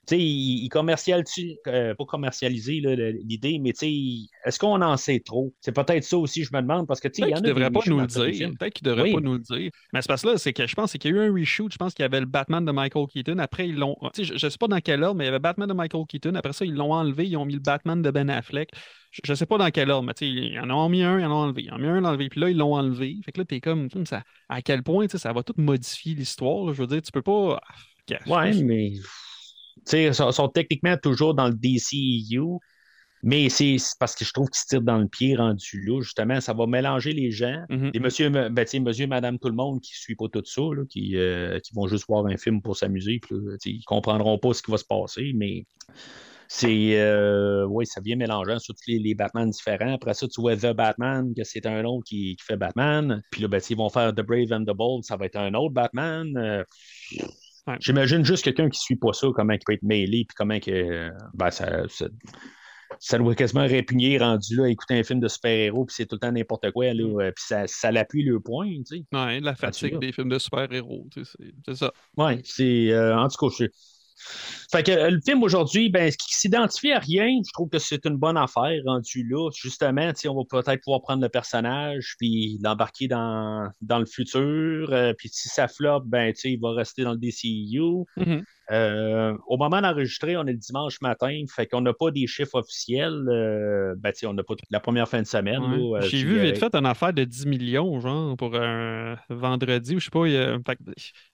Tu 0.08 0.15
sais, 0.15 0.20
ils, 0.22 0.63
ils 0.65 0.70
commercialisent, 0.70 1.58
euh, 1.67 1.93
pas 1.93 2.05
commercialiser 2.05 2.81
l'idée, 3.24 3.60
mais 3.60 3.72
tu 3.74 3.79
sais, 3.86 4.29
est-ce 4.46 4.58
qu'on 4.58 4.81
en 4.81 4.98
sait 4.98 5.20
trop? 5.20 5.53
C'est 5.62 5.72
peut-être 5.74 6.03
ça 6.03 6.17
aussi, 6.17 6.43
je 6.43 6.50
me 6.53 6.62
demande, 6.62 6.88
parce 6.88 7.00
que 7.00 7.08
tu 7.08 7.22
sais, 7.22 7.29
il 7.29 7.31
y 7.31 7.36
en 7.36 7.38
a 7.38 7.41
devrait 7.41 7.70
pas 7.70 7.81
nous 7.86 8.00
le 8.00 8.08
dire. 8.08 8.34
films. 8.34 8.58
Peut-être 8.58 8.74
qu'il 8.74 8.86
devrait 8.88 9.03
Oui. 9.03 9.13
pas 9.13 9.20
nous 9.20 9.34
le 9.34 9.39
dire. 9.39 9.70
Mais 9.93 10.01
c'est 10.01 10.08
parce 10.08 10.24
que 10.24 10.29
là, 10.29 10.38
c'est 10.38 10.53
que 10.53 10.65
je 10.65 10.74
pense 10.74 10.91
qu'il 10.93 11.12
y 11.12 11.13
a 11.13 11.17
eu 11.17 11.29
un 11.29 11.34
reshoot. 11.34 11.72
Je 11.72 11.77
pense 11.77 11.93
qu'il 11.93 12.01
y 12.01 12.05
avait 12.05 12.20
le 12.20 12.25
Batman 12.25 12.65
de 12.65 12.72
Michael 12.72 13.05
Keaton. 13.08 13.38
Après, 13.38 13.70
ils 13.70 13.75
l'ont. 13.75 13.96
Tu 14.15 14.25
sais, 14.25 14.34
je, 14.34 14.38
je 14.39 14.50
sais 14.50 14.58
pas 14.58 14.67
dans 14.67 14.79
quel 14.81 15.03
ordre, 15.03 15.17
mais 15.17 15.25
il 15.25 15.27
y 15.27 15.29
avait 15.29 15.39
Batman 15.39 15.67
de 15.70 15.74
Michael 15.74 16.05
Keaton. 16.08 16.34
Après 16.34 16.53
ça, 16.53 16.65
ils 16.65 16.74
l'ont 16.74 16.93
enlevé. 16.93 17.27
Ils 17.27 17.38
ont 17.38 17.46
mis 17.46 17.53
le 17.53 17.60
Batman 17.60 18.01
de 18.01 18.10
Ben 18.10 18.29
Affleck. 18.29 18.70
Je, 19.12 19.22
je 19.24 19.34
sais 19.36 19.46
pas 19.46 19.58
dans 19.60 19.70
quel 19.70 19.91
ordre, 19.91 20.08
mais 20.08 20.13
tu 20.15 20.25
sais, 20.25 20.31
ils 20.31 20.60
en 20.60 20.70
ont 20.72 20.89
mis 20.89 21.03
un, 21.03 21.20
ils 21.20 21.25
en 21.25 21.31
ont 21.31 21.36
enlevé. 21.36 21.63
Ils 21.63 21.72
en 21.72 21.75
ont 21.75 21.79
mis 21.79 21.88
un, 21.88 21.98
ils 21.98 22.01
l'ont 22.01 22.10
enlevé. 22.10 22.29
Puis 22.29 22.39
là, 22.41 22.50
ils 22.50 22.58
l'ont 22.58 22.74
enlevé. 22.74 23.17
Fait 23.24 23.31
que 23.31 23.39
là, 23.39 23.46
t'es 23.46 23.60
comme. 23.62 23.88
Ça, 24.05 24.24
à 24.50 24.62
quel 24.63 24.81
point, 24.84 25.05
tu 25.05 25.12
sais, 25.12 25.17
ça 25.20 25.31
va 25.34 25.43
tout 25.43 25.53
modifier 25.58 26.15
l'histoire. 26.15 26.74
Je 26.74 26.81
veux 26.81 26.88
dire, 26.88 27.01
tu 27.01 27.12
peux 27.12 27.22
pas. 27.22 27.60
ah, 28.12 28.15
Ouais, 28.27 28.53
mais. 28.63 28.93
Ils 29.94 30.14
sont, 30.14 30.32
sont 30.32 30.48
techniquement 30.48 30.98
toujours 30.98 31.34
dans 31.34 31.48
le 31.48 31.54
DCEU. 31.54 32.60
Mais 33.24 33.50
c'est 33.50 33.78
parce 34.00 34.16
que 34.16 34.26
je 34.26 34.34
trouve 34.34 34.50
qu'il 34.50 34.60
se 34.60 34.66
tire 34.66 34.82
dans 34.82 34.98
le 34.98 35.08
pied 35.08 35.36
rendu 35.36 35.84
là. 35.86 36.02
Justement, 36.02 36.42
ça 36.42 36.54
va 36.54 36.66
mélanger 36.66 37.14
les 37.14 37.32
gens. 37.32 37.64
Mhm. 37.70 37.92
Les 37.94 38.00
monsieur, 38.00 38.30
ben, 38.30 38.66
monsieur, 38.82 39.08
madame, 39.08 39.38
tout 39.38 39.50
le 39.50 39.56
monde 39.56 39.80
qui 39.82 39.94
ne 39.94 39.98
suit 39.98 40.16
pas 40.16 40.26
tout 40.32 40.42
ça, 40.44 40.62
là, 40.62 40.84
qui, 40.90 41.18
euh, 41.18 41.60
qui 41.60 41.74
vont 41.76 41.88
juste 41.88 42.06
voir 42.08 42.26
un 42.26 42.38
film 42.38 42.62
pour 42.62 42.76
s'amuser, 42.76 43.20
ils 43.66 43.84
comprendront 43.86 44.40
pas 44.40 44.54
ce 44.54 44.64
qui 44.64 44.72
va 44.72 44.78
se 44.78 44.86
passer, 44.86 45.34
mais 45.36 45.66
c'est. 46.48 47.00
Euh, 47.00 47.66
oui, 47.66 47.86
ça 47.86 48.02
vient 48.02 48.16
mélangeant 48.16 48.58
sur 48.60 48.74
tous 48.74 48.88
les, 48.88 49.00
les 49.00 49.14
Batman 49.14 49.50
différents. 49.50 49.94
Après 49.94 50.14
ça, 50.16 50.28
tu 50.28 50.42
vois 50.42 50.58
The 50.58 50.74
Batman, 50.74 51.34
que 51.36 51.44
c'est 51.44 51.66
un 51.66 51.86
autre 51.86 52.04
qui, 52.06 52.36
qui 52.36 52.44
fait 52.44 52.58
Batman. 52.58 53.22
Puis 53.32 53.44
là, 53.44 53.48
ben, 53.48 53.62
ils 53.70 53.78
vont 53.78 53.90
faire 53.90 54.14
The 54.14 54.22
Brave 54.22 54.52
and 54.52 54.64
the 54.64 54.76
Bold, 54.76 55.04
ça 55.04 55.16
va 55.16 55.28
être 55.28 55.38
un 55.38 55.54
autre 55.54 55.74
Batman. 55.74 56.36
Euh, 56.38 56.64
Ouais. 57.68 57.77
J'imagine 57.80 58.25
juste 58.25 58.44
quelqu'un 58.44 58.70
qui 58.70 58.77
ne 58.80 58.82
suit 58.82 58.96
pas 58.96 59.13
ça, 59.13 59.27
comment 59.36 59.53
il 59.53 59.60
peut 59.65 59.74
être 59.74 59.84
mêlé, 59.84 60.25
puis 60.27 60.36
comment 60.36 60.60
que. 60.60 61.12
ben, 61.34 61.51
ça, 61.51 61.84
ça, 61.89 62.08
ça 63.00 63.18
doit 63.18 63.36
quasiment 63.36 63.65
répugner 63.65 64.18
rendu 64.18 64.56
là, 64.58 64.65
à 64.65 64.68
écouter 64.70 65.00
un 65.00 65.03
film 65.03 65.20
de 65.20 65.27
super-héros, 65.27 65.86
puis 65.86 65.96
c'est 65.96 66.06
tout 66.06 66.15
le 66.15 66.20
temps 66.20 66.32
n'importe 66.32 66.72
quoi, 66.72 66.94
là, 66.94 67.03
euh, 67.03 67.32
puis 67.32 67.44
ça, 67.48 67.65
ça 67.68 67.91
l'appuie 67.91 68.24
le 68.24 68.39
point, 68.39 68.68
tu 68.68 68.98
sais. 68.98 69.03
Ouais, 69.13 69.39
la 69.39 69.56
fatigue 69.56 70.00
des 70.00 70.12
films 70.12 70.30
de 70.30 70.39
super-héros, 70.39 71.08
tu 71.12 71.24
sais, 71.24 71.32
c'est- 71.65 71.75
ça. 71.75 71.94
Ouais, 72.18 72.41
c'est. 72.44 72.91
euh, 72.91 73.18
en 73.18 73.27
tout 73.27 73.48
cas, 73.50 73.56
je- 73.60 73.70
Fait 74.72 74.84
que 74.84 74.92
euh, 74.92 75.10
le 75.10 75.20
film 75.20 75.44
aujourd'hui, 75.44 75.90
ben, 75.90 76.10
ce 76.12 76.18
qui 76.18 76.34
s'identifie 76.34 76.92
à 76.92 77.00
rien, 77.00 77.28
je 77.46 77.51
trouve 77.54 77.70
que 77.70 77.80
c'est 77.80 78.06
une 78.06 78.16
bonne 78.16 78.38
affaire 78.38 78.82
rendu 78.86 79.28
là. 79.30 79.50
Justement, 79.54 80.12
on 80.25 80.36
va 80.36 80.42
peut-être 80.50 80.82
pouvoir 80.82 81.01
prendre 81.01 81.22
le 81.22 81.30
personnage 81.30 82.16
puis 82.18 82.58
l'embarquer 82.63 83.08
dans, 83.08 83.72
le 83.82 84.06
futur. 84.06 84.94
euh, 84.94 85.13
puis 85.18 85.30
si 85.32 85.50
ça 85.50 85.68
floppe, 85.68 86.06
ben, 86.06 86.34
il 86.44 86.60
va 86.60 86.72
rester 86.74 87.04
dans 87.04 87.12
le 87.12 87.18
DCU. 87.18 88.06
Mhm. 88.18 88.44
Euh, 88.72 89.36
au 89.48 89.58
moment 89.58 89.82
d'enregistrer, 89.82 90.38
on 90.38 90.46
est 90.48 90.54
le 90.54 90.58
dimanche 90.58 91.01
matin, 91.01 91.44
fait 91.54 91.68
qu'on 91.68 91.82
n'a 91.82 91.94
pas 91.94 92.10
des 92.12 92.25
chiffres 92.28 92.56
officiels. 92.56 93.28
euh, 93.28 93.96
ben, 93.98 94.13
on 94.25 94.34
n'a 94.34 94.44
pas 94.44 94.56
toute 94.56 94.70
la 94.72 94.80
première 94.80 95.08
fin 95.10 95.22
de 95.22 95.28
semaine. 95.28 95.62
Ouais. 95.62 96.00
euh, 96.00 96.01
J'ai 96.01 96.24
vu 96.24 96.40
vite 96.40 96.58
fait 96.58 96.74
une 96.74 96.86
affaire 96.86 97.12
de 97.13 97.24
10 97.24 97.46
millions, 97.46 98.00
genre, 98.00 98.38
pour 98.38 98.56
un 98.56 99.18
vendredi, 99.30 99.96
ou 99.96 100.00
je 100.00 100.06
sais 100.06 100.12
pas. 100.12 100.25
il 100.28 100.62
fait 100.66 100.78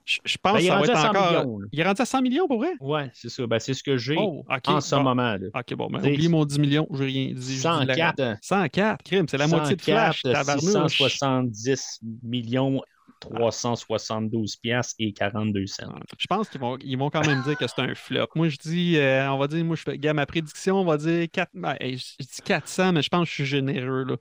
je, 0.05 0.17
je 0.23 0.37
pense 0.41 0.53
ben, 0.53 0.59
que 0.59 0.65
ça 0.65 0.75
va 0.77 0.85
être 0.85 0.89
à 0.95 1.01
100 1.03 1.09
encore. 1.09 1.45
millions. 1.45 1.59
Il 1.71 1.79
est 1.79 1.83
rendu 1.83 2.01
à 2.01 2.05
100 2.05 2.21
millions 2.21 2.47
pour 2.47 2.59
vrai? 2.59 2.71
Ouais, 2.79 3.09
c'est 3.13 3.29
ça. 3.29 3.45
Ben, 3.45 3.59
c'est 3.59 3.73
ce 3.73 3.83
que 3.83 3.97
j'ai 3.97 4.15
Oh, 4.17 4.43
en 4.67 4.81
ce 4.81 4.95
bon. 4.95 5.03
moment. 5.03 5.33
Là. 5.33 5.47
Ok, 5.53 5.75
bon, 5.75 5.89
ben, 5.91 5.99
oublie 5.99 6.29
mon 6.29 6.45
10 6.45 6.59
millions, 6.59 6.87
j'ai 6.93 7.05
rien 7.05 7.33
dit. 7.35 7.57
je 7.57 7.61
dis 7.61 7.85
la- 7.85 7.95
104. 7.95 8.37
104, 8.41 9.03
crime, 9.03 9.25
c'est 9.29 9.37
la 9.37 9.47
moitié 9.47 9.75
de 9.75 9.81
Flash, 9.81 10.21
104, 10.21 10.45
tabarnouche. 10.45 10.97
670 10.97 11.99
millions 12.23 12.81
372 13.19 14.55
piastres 14.57 14.95
et 14.99 15.13
42 15.13 15.65
cents. 15.67 15.93
Je 16.17 16.27
pense 16.27 16.49
qu'ils 16.49 16.61
vont, 16.61 16.77
ils 16.81 16.97
vont 16.97 17.09
quand 17.09 17.25
même 17.25 17.41
dire 17.43 17.57
que 17.57 17.67
c'est 17.67 17.79
un 17.81 17.95
flop. 17.95 18.27
Moi, 18.35 18.49
je 18.49 18.57
dis, 18.57 18.97
euh, 18.97 19.31
on 19.31 19.37
va 19.37 19.47
dire, 19.47 19.63
moi, 19.65 19.75
je 19.75 19.81
fais, 19.83 19.97
gars, 19.97 20.13
ma 20.13 20.25
prédiction, 20.25 20.77
on 20.81 20.85
va 20.85 20.97
dire 20.97 21.27
4, 21.31 21.49
ben, 21.53 21.75
je 21.81 21.95
dis 22.19 22.41
400, 22.43 22.93
mais 22.93 23.01
je 23.01 23.09
pense 23.09 23.23
que 23.23 23.29
je 23.29 23.33
suis 23.35 23.45
généreux, 23.45 24.03
là. 24.05 24.15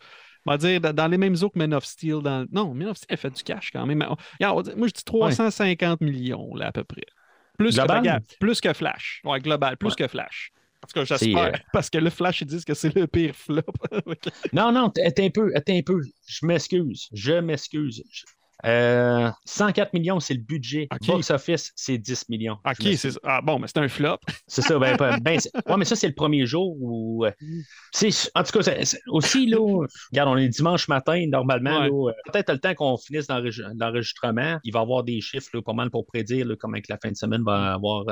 On 0.49 0.53
va 0.53 0.59
dire 0.59 0.81
dans 0.81 1.09
les 1.09 1.19
mêmes 1.19 1.35
eaux 1.43 1.51
que 1.51 1.59
Men 1.59 1.75
of 1.75 1.85
Steel. 1.85 2.23
Dans... 2.23 2.47
Non, 2.53 2.73
Men 2.73 2.89
of 2.89 2.97
Steel 2.99 3.17
fait 3.19 3.31
du 3.31 3.43
cash 3.43 3.71
quand 3.73 3.85
même. 3.85 4.05
Regarde, 4.39 4.65
dire- 4.69 4.77
moi, 4.77 4.87
je 4.87 4.93
dis 4.93 5.03
350 5.05 6.01
millions, 6.01 6.55
là, 6.55 6.69
à 6.69 6.73
peu 6.73 6.85
près. 6.85 7.03
Plus 7.59 7.75
que, 7.77 7.81
regarde, 7.81 8.23
plus 8.39 8.61
que 8.61 8.73
Flash. 8.73 9.21
Ouais, 9.25 9.41
global, 9.41 9.77
plus 9.77 9.89
Ouais. 9.89 9.95
que 9.97 10.07
Flash. 10.09 10.53
En 10.85 10.87
tout 10.87 11.01
cas, 11.01 11.05
j'espère. 11.05 11.39
euh, 11.47 11.53
Parce 11.73 11.91
que 11.91 11.99
le 11.99 12.11
Flash, 12.11 12.43
ils 12.43 12.47
disent 12.47 12.65
que 12.65 12.75
c'est 12.75 12.95
le 12.95 13.07
pire 13.09 13.35
flop. 13.35 13.63
Non, 14.53 14.71
non, 14.71 14.87
attends 15.05 15.25
un 15.25 15.31
peu, 15.31 15.51
attends 15.57 15.73
un 15.75 15.83
peu. 15.83 16.01
Je 16.29 16.47
m'excuse. 16.47 17.09
Je 17.13 17.33
m'excuse. 17.33 18.05
Je- 18.65 18.69
Euh, 18.71 19.31
104 19.45 19.93
millions, 19.93 20.19
c'est 20.21 20.35
le 20.35 20.41
budget. 20.41 20.89
Ok. 20.93 21.07
Box 21.07 21.31
office, 21.31 21.73
c'est 21.77 21.99
10 21.99 22.29
millions. 22.29 22.57
OK, 22.65 22.89
c'est 22.97 23.11
ah, 23.23 23.41
bon, 23.43 23.59
mais 23.59 23.67
c'est 23.69 23.79
un 23.79 23.89
flop. 23.89 24.19
C'est 24.49 24.63
ça. 24.63 24.79
Ben, 24.79 24.97
ben, 24.97 25.19
ben, 25.21 25.39
ouais, 25.69 25.77
mais 25.77 25.85
ça, 25.85 25.97
c'est 25.97 26.07
le 26.09 26.15
premier 26.15 26.47
jour 26.47 26.75
où. 26.81 27.25
euh, 27.27 27.31
en 28.35 28.43
tout 28.45 28.59
cas, 28.59 28.83
aussi, 29.09 29.47
là, 29.47 29.59
regarde, 30.13 30.29
on 30.29 30.37
est 30.37 30.49
dimanche 30.49 30.89
matin, 30.89 31.27
normalement. 31.29 31.87
Ouais. 31.87 32.13
euh, 32.13 32.31
Peut-être 32.33 32.53
le 32.53 32.59
temps 32.59 32.75
qu'on 32.75 32.97
finisse 32.97 33.29
l'enregi- 33.29 33.63
l'enregistrement, 33.79 34.59
il 34.65 34.73
va 34.73 34.81
y 34.81 34.83
avoir 34.83 35.03
des 35.05 35.21
chiffres 35.21 35.49
là, 35.55 35.63
pas 35.63 35.73
mal 35.73 35.91
pour 35.91 36.07
prédire 36.07 36.47
là, 36.47 36.55
comment 36.59 36.79
que 36.79 36.87
la 36.89 36.99
fin 36.99 37.11
de 37.11 37.17
semaine 37.17 37.43
va, 37.45 37.75
avoir, 37.75 38.05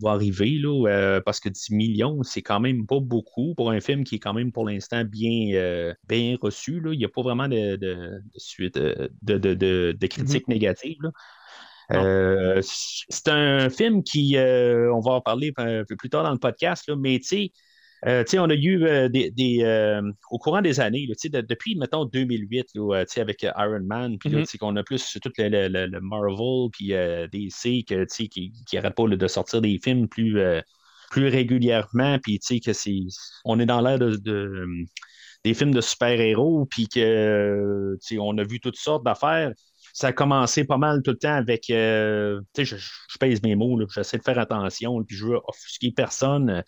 va 0.00 0.10
arriver. 0.10 0.58
Là, 0.58 1.20
parce 1.24 1.40
que 1.40 1.48
10 1.48 1.70
millions, 1.70 2.22
c'est 2.22 2.42
quand 2.42 2.60
même 2.60 2.86
pas 2.86 3.00
beaucoup 3.00 3.54
pour 3.54 3.70
un 3.70 3.80
film 3.80 4.04
qui 4.04 4.16
est 4.16 4.20
quand 4.20 4.34
même 4.34 4.52
pour 4.52 4.66
l'instant 4.66 5.04
bien, 5.04 5.92
bien 6.08 6.36
reçu. 6.40 6.80
Là. 6.80 6.92
Il 6.92 6.98
n'y 6.98 7.04
a 7.04 7.08
pas 7.08 7.22
vraiment 7.22 7.48
de, 7.48 7.76
de, 7.76 7.94
de 7.94 8.22
suite 8.38 8.76
euh, 8.76 9.08
de, 9.22 9.38
de, 9.44 9.54
de, 9.54 9.96
de 9.98 10.06
critiques 10.06 10.48
négatives. 10.48 10.96
là. 11.02 11.10
Euh, 11.92 12.60
c'est 12.62 13.28
un 13.28 13.68
film 13.68 14.02
qui, 14.02 14.36
euh, 14.38 14.90
on 14.94 15.00
va 15.00 15.12
en 15.12 15.20
parler 15.20 15.52
un 15.58 15.84
peu 15.84 15.96
plus 15.96 16.08
tard 16.08 16.22
dans 16.24 16.32
le 16.32 16.38
podcast, 16.38 16.88
là, 16.88 16.96
mais 16.96 17.18
tu 17.18 17.24
sais, 17.26 17.52
euh, 18.06 18.24
tu 18.24 18.30
sais, 18.32 18.38
on 18.38 18.48
a 18.48 18.54
eu 18.54 18.78
des, 19.10 19.30
des, 19.30 20.00
au 20.30 20.38
courant 20.38 20.62
des 20.62 20.80
années, 20.80 21.06
là, 21.06 21.14
de- 21.28 21.40
depuis, 21.46 21.76
mettons, 21.76 22.06
2008, 22.06 22.68
là, 22.74 22.96
euh, 23.00 23.04
tu 23.04 23.12
sais, 23.12 23.20
avec 23.20 23.42
Iron 23.42 23.80
Man, 23.84 24.16
puis 24.18 24.30
Mhm. 24.30 24.44
sais, 24.46 24.58
qu'on 24.58 24.74
a 24.76 24.82
plus 24.82 25.18
tout 25.22 25.30
le, 25.38 25.48
le- 25.48 25.68
le- 25.68 25.86
le 25.86 26.00
Marvel, 26.00 26.70
puis 26.72 26.88
DC, 27.32 27.84
que, 27.86 28.04
qui 28.28 28.52
n'arrêtent 28.72 28.94
pas 28.94 29.06
de 29.06 29.26
sortir 29.28 29.60
des 29.60 29.78
films 29.82 30.08
plus, 30.08 30.38
plus 31.10 31.28
régulièrement, 31.28 32.18
puis 32.18 32.38
que 32.38 32.72
c'est, 32.72 32.98
on 33.44 33.60
est 33.60 33.66
dans 33.66 33.82
l'ère 33.82 33.98
de, 33.98 34.16
de- 34.16 34.66
des 35.44 35.54
films 35.54 35.74
de 35.74 35.80
super-héros, 35.80 36.66
puis 36.70 36.88
que, 36.88 37.00
euh, 37.00 37.96
on 38.18 38.38
a 38.38 38.42
vu 38.44 38.60
toutes 38.60 38.76
sortes 38.76 39.04
d'affaires 39.04 39.52
ça 39.96 40.08
a 40.08 40.12
commencé 40.12 40.64
pas 40.64 40.76
mal 40.78 41.02
tout 41.02 41.12
le 41.12 41.18
temps 41.18 41.34
avec. 41.34 41.70
euh, 41.70 42.40
tu 42.52 42.66
sais, 42.66 42.76
je, 42.76 42.84
je 42.84 43.18
pèse 43.18 43.40
mes 43.44 43.54
mots, 43.54 43.78
j'essaie 43.94 44.18
de 44.18 44.24
faire 44.24 44.40
attention, 44.40 45.04
puis 45.04 45.16
je 45.16 45.24
veux 45.26 45.38
offusquer 45.46 45.92
personne. 45.92 46.64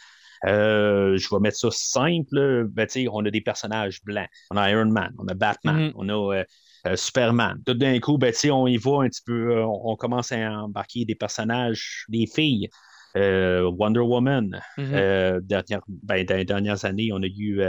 Euh, 0.47 1.16
je 1.16 1.26
vais 1.33 1.40
mettre 1.40 1.56
ça 1.56 1.68
simple. 1.73 2.66
Ben, 2.68 2.87
tu 2.87 2.92
sais, 3.02 3.09
on 3.11 3.25
a 3.25 3.30
des 3.30 3.40
personnages 3.40 4.00
blancs. 4.04 4.28
On 4.52 4.56
a 4.56 4.71
Iron 4.71 4.87
Man, 4.92 5.12
on 5.18 5.26
a 5.26 5.35
Batman, 5.35 5.87
Mhm. 5.87 5.92
on 5.97 6.09
a 6.09 6.45
euh, 6.87 6.95
Superman. 6.97 7.61
Tout 7.66 7.75
d'un 7.75 7.99
coup, 7.99 8.16
ben, 8.16 8.30
tu 8.33 8.38
sais, 8.38 8.50
on 8.52 8.68
y 8.68 8.76
va 8.76 9.02
un 9.02 9.09
petit 9.09 9.23
peu. 9.26 9.61
on, 9.61 9.90
on 9.92 9.97
commence 9.97 10.30
à 10.30 10.49
embarquer 10.62 11.04
des 11.04 11.16
personnages, 11.16 12.04
des 12.09 12.26
filles. 12.28 12.68
Euh, 13.16 13.62
Wonder 13.76 14.00
Woman. 14.00 14.61
Mhm. 14.78 15.40
Dernière- 15.40 15.80
ben, 15.88 16.25
dans 16.25 16.37
les 16.37 16.45
dernières 16.45 16.85
années, 16.85 17.11
on 17.12 17.23
a 17.23 17.26
eu 17.26 17.61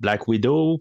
Black 0.00 0.26
Widow. 0.28 0.80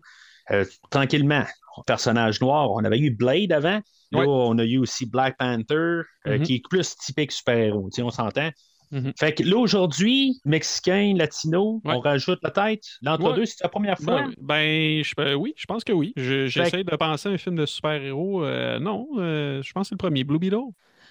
Euh, 0.51 0.63
tranquillement, 0.89 1.43
personnage 1.86 2.39
noir. 2.41 2.71
On 2.71 2.83
avait 2.86 3.00
eu 3.00 3.12
Blade 3.12 3.51
avant. 3.51 3.81
Là, 4.12 4.19
Ouais. 4.19 4.25
on 4.27 4.57
a 4.57 4.63
eu 4.63 4.77
aussi 4.77 5.05
Black 5.05 5.38
Panther, 5.38 5.74
euh, 5.74 6.03
Mhm. 6.25 6.41
qui 6.43 6.55
est 6.55 6.62
plus 6.69 6.95
typique 6.95 7.31
super-héros. 7.33 7.89
On 8.00 8.09
s'entend. 8.09 8.50
Mhm. 8.91 9.12
Fait 9.19 9.33
que 9.33 9.43
là, 9.43 9.57
aujourd'hui, 9.57 10.39
Mexicain, 10.45 11.13
Latino, 11.17 11.81
Ouais. 11.83 11.93
on 11.95 12.00
rajoute 12.00 12.39
peut-être. 12.41 12.88
L'entre-deux, 13.01 13.41
Ouais. 13.41 13.45
c'est 13.45 13.62
la 13.62 13.67
première 13.69 13.97
fois? 14.00 14.27
Ben, 14.39 15.03
je, 15.03 15.36
oui, 15.36 15.53
je 15.57 15.65
pense 15.65 15.83
que 15.83 15.91
oui. 15.91 16.13
Je- 16.15 16.47
J'essaie 16.47 16.86
de 16.86 16.95
penser 16.95 17.27
à 17.27 17.33
un 17.33 17.38
film 17.38 17.57
de 17.57 17.65
super-héros. 17.65 18.45
euh, 18.45 18.79
non, 18.79 19.05
euh, 19.17 19.62
je 19.62 19.74
pense 19.74 19.88
que 19.88 19.89
c'est 19.89 19.95
le 19.95 19.97
premier, 19.97 20.24
Blue 20.24 20.39
Beetle. 20.39 20.59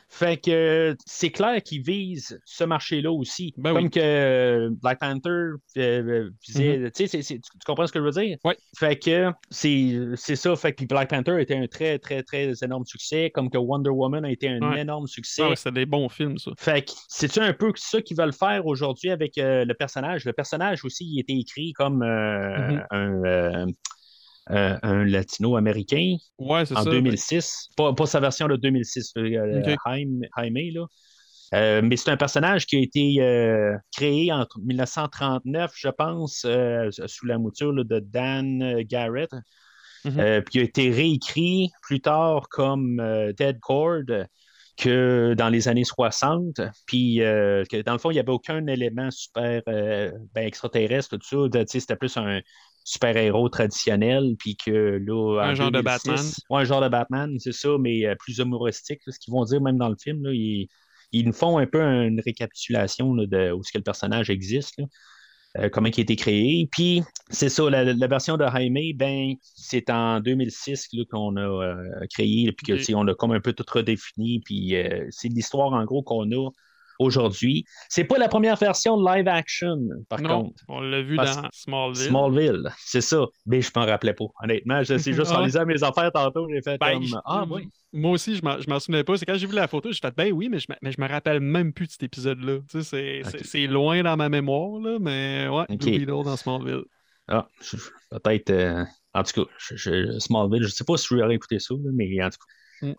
Fait 0.09 0.37
que 0.37 0.97
c'est 1.05 1.31
clair 1.31 1.61
qu'ils 1.63 1.83
visent 1.83 2.39
ce 2.45 2.63
marché-là 2.65 3.11
aussi. 3.11 3.53
Ben 3.57 3.75
Comme 3.75 3.85
oui. 3.85 3.91
que 3.91 4.01
euh, 4.01 4.71
Black 4.81 5.01
Panther 5.01 5.29
euh, 5.31 5.59
euh, 5.77 6.31
visait. 6.47 6.91
C'est- 6.95 7.09
c'est- 7.09 7.23
tu, 7.23 7.41
tu 7.41 7.49
comprends 7.67 7.87
ce 7.89 7.93
que 7.93 7.99
je 7.99 8.05
veux 8.05 8.13
dire? 8.13 8.39
Ouais. 8.45 8.57
Fait 8.79 8.97
que 8.97 9.31
c'est 9.51 9.99
c'est 10.15 10.37
ça. 10.37 10.55
Fait 10.55 10.73
que 10.73 10.85
Black 10.85 11.11
Panther 11.11 11.41
était 11.41 11.57
un 11.57 11.67
très, 11.67 11.99
très, 11.99 12.23
très 12.23 12.53
énorme 12.63 12.85
succès. 12.87 13.31
Comme 13.35 13.51
que 13.51 13.59
Wonder 13.59 13.91
Woman 13.91 14.25
a 14.25 14.31
été 14.31 14.49
un 14.49 14.61
Ouais. 14.61 14.81
énorme 14.83 15.09
succès. 15.09 15.43
Ouais, 15.43 15.57
c'est 15.57 15.73
des 15.75 15.87
bons 15.87 16.09
films, 16.09 16.39
ça. 16.39 16.53
Fait 16.57 16.83
que 16.87 16.93
c'est-tu 17.09 17.41
un 17.41 17.53
peu 17.53 17.73
ça 17.75 18.01
qu'ils 18.01 18.17
veulent 18.17 18.33
faire 18.33 18.65
aujourd'hui 18.65 19.11
avec 19.11 19.37
euh, 19.39 19.65
le 19.65 19.75
personnage? 19.75 20.25
Le 20.25 20.33
personnage 20.33 20.85
aussi, 20.85 21.05
il 21.05 21.19
était 21.21 21.35
écrit 21.37 21.73
comme 21.73 22.03
euh, 22.03 22.69
Mhm. 22.71 22.85
un, 22.93 23.67
euh, 24.51 24.79
un- 24.83 25.05
latino-américain 25.05 26.17
Ouais, 26.39 26.61
en 26.73 26.85
ça. 26.85 26.85
2006. 26.85 27.69
Pas, 27.77 27.93
pas 27.95 28.07
sa 28.07 28.21
version 28.21 28.49
de 28.49 28.57
2006, 28.57 29.13
euh. 29.17 29.63
Jaime, 29.87 30.23
Jaime, 30.37 30.55
là. 30.75 30.87
Euh, 31.55 31.81
mais 31.83 31.97
c'est 31.97 32.11
un 32.11 32.17
personnage 32.17 32.67
qui 32.67 32.77
a 32.77 32.81
été 32.81 33.17
euh, 33.21 33.77
créé 33.97 34.33
en 34.33 34.47
1939, 34.65 35.73
je 35.77 35.89
pense, 35.89 36.45
euh, 36.45 36.91
sous 37.07 37.27
la 37.27 37.39
mouture 37.39 37.73
là, 37.73 37.85
de 37.85 38.01
Dan 38.01 38.83
Garrett. 38.83 39.31
Mhm. 40.05 40.19
Euh, 40.19 40.41
puis 40.41 40.61
a 40.61 40.63
été 40.63 40.91
réécrit 40.91 41.71
plus 41.83 42.01
tard 42.01 42.49
comme 42.49 43.03
Dead 43.37 43.59
Cord 43.61 44.03
que 44.77 45.35
dans 45.37 45.49
les 45.49 45.69
années 45.69 45.85
60. 45.85 46.61
Puis 46.87 47.17
que 47.19 47.83
dans 47.83 47.93
le 47.93 47.99
fond, 47.99 48.11
il 48.11 48.15
n'y 48.15 48.21
avait 48.21 48.31
aucun 48.33 48.67
élément 48.67 49.11
super 49.11 49.63
ben, 49.67 50.13
extraterrestre, 50.37 51.17
tout 51.17 51.49
ça. 51.51 51.65
C'était 51.67 51.97
plus 51.97 52.17
un 52.17 52.41
super-héros 52.87 53.51
traditionnel. 53.51 54.37
Puis 54.39 54.57
que 54.57 54.71
là. 55.05 55.43
Un 55.45 55.53
en 55.53 55.55
genre 55.55 55.73
de 55.73 55.83
2006 55.83 55.83
Batman. 55.83 56.35
Ouais, 56.51 56.63
un 56.63 56.65
genre 56.65 56.81
de 56.83 56.89
Batman, 56.89 57.39
c'est 57.41 57.53
ça, 57.53 57.71
mais 57.81 58.07
euh, 58.07 58.15
plus 58.19 58.39
humoristique. 58.39 59.01
là, 59.07 59.13
ce 59.13 59.19
qu'ils 59.19 59.33
vont 59.33 59.45
dire 59.45 59.61
même 59.61 59.79
dans 59.79 59.91
le 59.91 59.97
film. 60.03 60.25
Là, 60.25 60.33
ils, 60.33 60.69
ils 61.13 61.27
nous 61.27 61.33
font 61.35 61.59
un 61.59 61.67
peu 61.67 61.81
une 61.83 62.21
récapitulation 62.21 63.15
là, 63.15 63.27
de 63.27 63.53
où 63.53 63.61
est-ce 63.61 63.73
que 63.73 63.79
le 63.79 63.85
personnage 63.85 64.31
existe. 64.31 64.79
là. 64.79 64.85
euh, 65.59 65.69
comment 65.71 65.89
il 65.89 65.99
a 65.99 66.03
été 66.03 66.17
créé. 66.17 66.69
Puis, 66.71 67.03
c'est 67.31 67.49
ça, 67.49 67.69
la, 67.71 67.85
la 67.85 68.07
version 68.09 68.37
de 68.37 68.45
Jaime, 68.47 68.77
ben, 68.97 69.35
c'est 69.43 69.91
en 69.91 70.21
2006 70.21 70.89
là, 70.93 71.05
qu'on 71.11 71.37
a 71.37 71.41
euh, 71.41 72.07
créé, 72.13 72.53
puis 72.53 72.67
que, 72.77 72.95
on 72.95 73.07
a 73.09 73.15
comme 73.15 73.33
un 73.33 73.41
peu 73.41 73.53
tout 73.53 73.65
redéfini, 73.73 74.41
puis 74.41 74.77
euh, 74.77 75.07
c'est 75.11 75.29
l'histoire, 75.29 75.73
en 75.73 75.85
gros, 75.85 76.03
qu'on 76.03 76.31
a 76.33 76.51
aujourd'hui. 76.99 77.65
C'est 77.89 78.05
pas 78.05 78.19
la 78.19 78.29
première 78.29 78.57
version 78.57 78.97
de 79.01 79.07
live 79.17 79.29
action, 79.29 79.77
par 80.09 80.21
non, 80.21 80.45
contre. 80.45 80.63
on 80.69 80.81
l'a 80.81 81.03
vu 81.03 81.17
Parce- 81.17 81.41
dans 81.43 81.49
Smallville. 81.53 82.03
Smallville, 82.09 82.63
c'est 82.79 83.01
ça. 83.01 83.25
Mais 83.47 83.61
je 83.63 83.71
m'en 83.77 83.87
rappelais 83.87 84.15
pas, 84.15 84.25
honnêtement. 84.43 84.83
Je- 84.83 84.99
C'est 84.99 85.13
juste 85.13 85.31
en 85.33 85.41
Ouais. 85.41 85.47
lisant 85.47 85.67
mes 85.67 85.83
affaires 85.83 86.11
tantôt, 86.13 86.49
j'ai 86.53 86.63
fait 86.63 86.79
Ben, 86.79 86.95
comme 87.01 87.21
Ah, 87.25 87.45
oui. 87.51 87.69
Moi 87.93 88.11
aussi, 88.13 88.37
je 88.37 88.43
m'en, 88.43 88.79
souvenais 88.81 89.05
pas. 89.05 89.17
C'est 89.17 89.25
quand 89.27 89.37
j'ai 89.39 89.47
vu 89.47 89.55
la 89.55 89.69
photo, 89.69 89.91
j'ai 89.91 89.99
fait 90.03 90.15
ben 90.15 90.33
oui, 90.33 90.49
mais 90.51 90.59
je, 90.59 90.67
me- 90.69 90.77
mais 90.83 90.93
je 90.93 91.01
me 91.01 91.09
rappelle 91.09 91.41
même 91.41 91.73
plus 91.73 91.87
de 91.87 91.93
cet 91.93 92.03
épisode-là. 92.03 92.59
Tu 92.71 92.83
sais, 92.83 93.23
c'est, 93.43 93.67
loin 93.67 94.03
dans 94.03 94.17
ma 94.17 94.29
mémoire, 94.29 94.81
là, 94.81 94.99
mais 95.01 95.49
ouais, 95.49 95.65
Ok. 95.69 95.79
Blue 95.79 95.91
Beetle 95.99 96.07
dans 96.25 96.37
Smallville. 96.37 96.83
Ah, 97.29 97.49
peut-être. 98.11 98.51
euh, 98.51 98.85
en 99.15 99.23
tout 99.23 99.45
cas, 99.45 99.51
je, 99.59 99.77
je- 99.77 100.19
Smallville, 100.19 100.63
je 100.63 100.69
sais 100.69 100.85
pas 100.85 100.97
si 100.97 101.07
je 101.11 101.17
vais 101.17 101.35
écouter 101.35 101.59
ça, 101.59 101.75
mais 101.95 102.23
en 102.23 102.29
tout 102.31 102.37
cas. 102.39 102.53
Mm. 102.83 102.93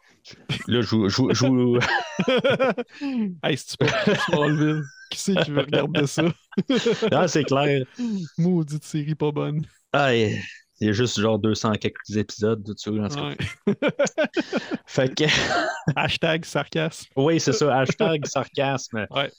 Là, 0.68 0.82
je 0.82 1.08
je 1.10 1.46
vous- 1.48 1.80
hey, 3.44 3.58
c'est 3.58 3.78
Smallville? 4.26 4.82
Qui 5.12 5.20
c'est 5.20 5.36
qui 5.36 5.52
veut 5.52 5.62
regarder 5.62 6.08
ça? 6.08 6.24
Ah, 7.12 7.28
c'est 7.28 7.44
clair. 7.44 7.86
Maudite 8.38 8.84
série 8.84 9.16
pas 9.16 9.32
bonne. 9.32 9.66
Ah, 9.94 10.14
il 10.16 10.42
y 10.82 10.90
a 10.90 10.92
juste 10.92 11.20
genre 11.20 11.40
200 11.40 11.74
quelques 11.74 12.16
épisodes, 12.18 12.64
tout 12.66 12.76
ça. 12.78 12.90
en. 12.92 13.30
Ouais. 13.30 13.38
Fait 14.86 15.14
que, 15.16 15.26
Hashtag 15.96 16.46
sarcasme. 16.46 17.06
oui, 17.16 17.40
c'est 17.40 17.54
ça, 17.54 17.78
hashtag 17.80 18.26
sarcasme. 18.26 19.06
Ouais. 19.12 19.32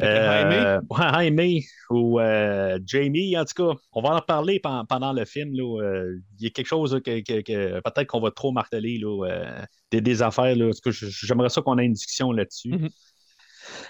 Euh, 0.00 0.80
Jaime 0.90 1.60
ou 1.90 2.18
euh, 2.20 2.78
Jamie, 2.86 3.36
en 3.36 3.44
tout 3.44 3.54
cas, 3.74 3.78
on 3.92 4.00
va 4.02 4.10
en 4.10 4.16
reparler 4.16 4.58
pen- 4.58 4.84
pendant 4.88 5.12
le 5.12 5.24
film. 5.26 5.52
là, 5.54 5.82
euh, 5.82 6.18
Il 6.38 6.44
y 6.44 6.46
a 6.46 6.50
quelque 6.50 6.66
chose 6.66 6.94
là, 6.94 7.00
que, 7.00 7.20
que- 7.20 7.40
que 7.42 7.80
peut-être 7.80 8.06
qu'on 8.08 8.20
va 8.20 8.30
trop 8.30 8.52
marteler, 8.52 8.98
là, 8.98 9.26
euh, 9.28 9.62
des, 9.90 10.00
des 10.00 10.22
affaires. 10.22 10.56
J'aimerais 10.86 11.50
ça 11.50 11.60
qu'on 11.62 11.78
ait 11.78 11.84
une 11.84 11.92
discussion 11.92 12.32
là-dessus. 12.32 12.78
Mhm. 12.78 12.88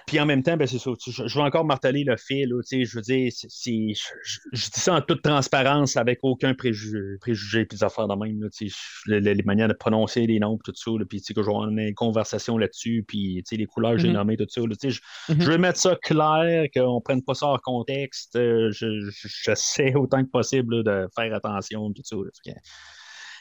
Puis 0.06 0.18
en 0.20 0.26
même 0.26 0.42
temps, 0.42 0.56
ben, 0.56 0.66
c'est 0.66 0.78
ça. 0.78 0.90
Je, 1.06 1.26
je 1.26 1.34
vais 1.38 1.44
encore 1.44 1.64
marteler 1.64 2.04
le. 2.04 2.16
Là, 2.46 2.62
sais, 2.62 2.84
je 2.84 2.96
veux 2.96 3.02
dire, 3.02 3.30
je, 3.32 3.94
je- 4.22 4.38
je 4.52 4.64
dis 4.70 4.80
ça 4.80 4.94
en 4.94 5.00
toute 5.00 5.22
transparence, 5.22 5.96
avec 5.96 6.20
aucun 6.22 6.54
préjugé, 6.54 6.98
préjugé 7.20 7.64
puis 7.64 7.76
des 7.78 7.84
affaires 7.84 8.06
de 8.08 8.14
même. 8.14 8.40
Là, 8.42 8.48
tu 8.50 8.68
sais, 8.68 8.74
je- 9.06 9.10
le- 9.10 9.18
le- 9.20 9.32
les 9.32 9.42
manières 9.42 9.68
de 9.68 9.72
prononcer 9.74 10.26
les 10.26 10.38
noms, 10.38 10.58
tout 10.62 10.72
ça. 10.74 10.90
là, 10.92 11.04
Puis 11.08 11.20
sais, 11.20 11.34
que 11.34 11.40
avoir 11.40 11.68
une 11.68 11.94
conversation 11.94 12.56
là-dessus. 12.58 13.04
Puis 13.06 13.42
sais, 13.44 13.56
les 13.56 13.66
couleurs 13.66 13.92
que 13.92 13.98
j'ai 13.98 14.08
Mhm. 14.08 14.14
nommées, 14.14 14.36
tout 14.36 14.46
ça. 14.48 14.60
là, 14.60 14.74
sais, 14.80 14.90
je, 14.90 15.00
Mhm. 15.28 15.40
je 15.40 15.50
veux 15.50 15.58
mettre 15.58 15.78
ça 15.78 15.96
clair, 16.00 16.66
qu'on 16.74 16.96
ne 16.96 17.00
prenne 17.00 17.22
pas 17.22 17.34
ça 17.34 17.46
hors 17.46 17.60
contexte. 17.62 18.36
Euh, 18.36 18.70
je, 18.72 19.00
je- 19.10 19.28
j'essaie 19.44 19.94
autant 19.94 20.24
que 20.24 20.30
possible 20.30 20.76
là, 20.76 20.82
de 21.04 21.08
faire 21.16 21.34
attention, 21.34 21.92
tout 21.92 22.02
ça. 22.04 22.16
là. 22.16 22.54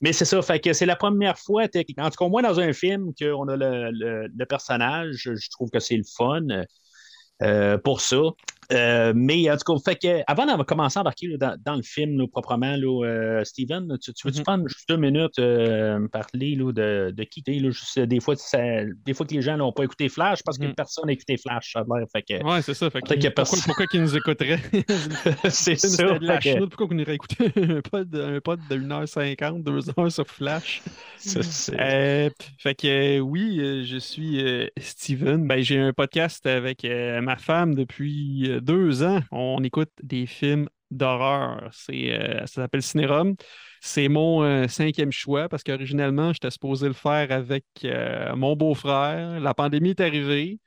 Mais 0.02 0.14
c'est 0.14 0.26
ça, 0.26 0.42
fait 0.42 0.60
que 0.60 0.74
c'est 0.74 0.86
la 0.88 0.96
première 0.96 1.38
fois, 1.38 1.64
en 1.66 1.68
tout 1.68 1.84
cas, 2.18 2.28
moi, 2.30 2.42
dans 2.42 2.60
un 2.60 2.74
film, 2.74 3.14
qu'on 3.20 3.48
a 3.48 3.56
le, 3.56 3.92
le- 3.92 4.28
le 4.36 4.46
personnage, 4.46 5.30
je 5.36 5.50
trouve 5.52 5.70
que 5.70 5.80
c'est 5.80 5.98
le 5.98 6.04
fun 6.04 6.42
euh, 7.44 7.78
pour 7.78 8.02
ça. 8.02 8.18
Euh, 8.72 9.14
mais 9.16 9.50
en 9.52 9.58
tout 9.58 9.74
cas, 9.74 9.80
fait 9.92 9.96
que, 9.98 10.22
avant 10.28 10.46
d'avoir 10.46 10.66
commencé 10.66 10.98
à 10.98 11.02
embarquer 11.02 11.28
là, 11.28 11.38
dans, 11.38 11.58
dans 11.64 11.76
le 11.76 11.84
film 11.84 12.18
là, 12.18 12.26
proprement, 12.28 12.76
là, 12.76 13.06
euh, 13.06 13.44
Steven, 13.44 13.98
tu, 14.02 14.14
tu 14.14 14.28
veux-tu 14.28 14.40
Mhm. 14.40 14.44
prendre 14.46 14.68
juste 14.68 14.88
deux 14.90 14.98
minutes 14.98 15.40
euh, 15.40 16.08
parler 16.08 16.56
de, 16.56 17.12
de 17.12 17.24
quitter? 17.24 17.60
Juste, 17.60 17.98
euh, 17.98 18.06
des, 18.06 18.20
fois, 18.20 18.36
ça- 18.36 18.84
des 19.06 19.14
fois 19.14 19.26
que 19.26 19.34
les 19.34 19.42
gens 19.42 19.58
n'ont 19.58 19.72
pas 19.72 19.84
écouté 19.84 20.10
Flash 20.10 20.42
parce 20.44 20.58
que 20.58 20.66
Mhm. 20.66 20.76
personne 20.76 21.06
n'a 21.08 21.14
écouté 21.14 21.38
Flash. 21.38 21.74
Ça 21.74 21.84
Ouais, 21.88 22.62
c'est 22.62 22.74
ça. 22.74 22.90
Fait 22.90 23.02
que, 23.02 23.28
pourquoi, 23.30 23.60
pourquoi 23.66 23.88
qu'ils 23.88 24.02
nous 24.02 24.16
écouteraient? 24.16 24.60
c'est 25.50 25.76
ça. 25.76 26.18
De 26.20 26.26
la 26.26 26.40
fait 26.40 26.50
que- 26.52 26.56
chenoute. 26.56 26.70
Pourquoi 26.70 26.88
qu'on 26.88 26.98
irait 26.98 27.16
écouter 27.16 27.46
un 27.58 27.82
pod, 27.82 28.16
un 28.16 28.40
pod 28.40 28.60
de 28.70 28.76
1h50, 28.78 29.64
2h 29.64 30.10
sur 30.10 30.28
Flash? 30.28 30.82
Euh, 31.80 32.30
fait 32.58 32.76
que 32.76 33.20
oui, 33.20 33.86
je 33.86 33.98
suis 33.98 34.44
Steven. 34.80 35.48
Ben, 35.48 35.62
j'ai 35.62 35.80
un 35.80 35.94
podcast 35.94 36.46
avec 36.46 36.84
ma 37.22 37.36
femme 37.38 37.76
depuis 37.76 38.50
deux 38.62 39.04
ans. 39.04 39.22
On 39.32 39.64
écoute 39.64 39.92
des 40.02 40.26
films 40.26 40.68
d'horreur. 40.92 41.72
Euh, 41.90 42.40
ça 42.42 42.48
s'appelle 42.48 42.84
Cinérum. 42.84 43.36
C'est 43.82 44.08
mon 44.10 44.44
euh, 44.44 44.68
cinquième 44.68 45.12
choix 45.12 45.50
parce 45.50 45.64
qu'originellement, 45.64 46.34
j'étais 46.34 46.52
supposé 46.52 46.88
le 46.88 46.94
faire 46.94 47.32
avec 47.32 47.66
euh, 47.84 48.36
mon 48.36 48.56
beau-frère. 48.56 49.40
La 49.40 49.54
pandémie 49.54 49.92
est 49.92 50.02
arrivée. 50.02 50.60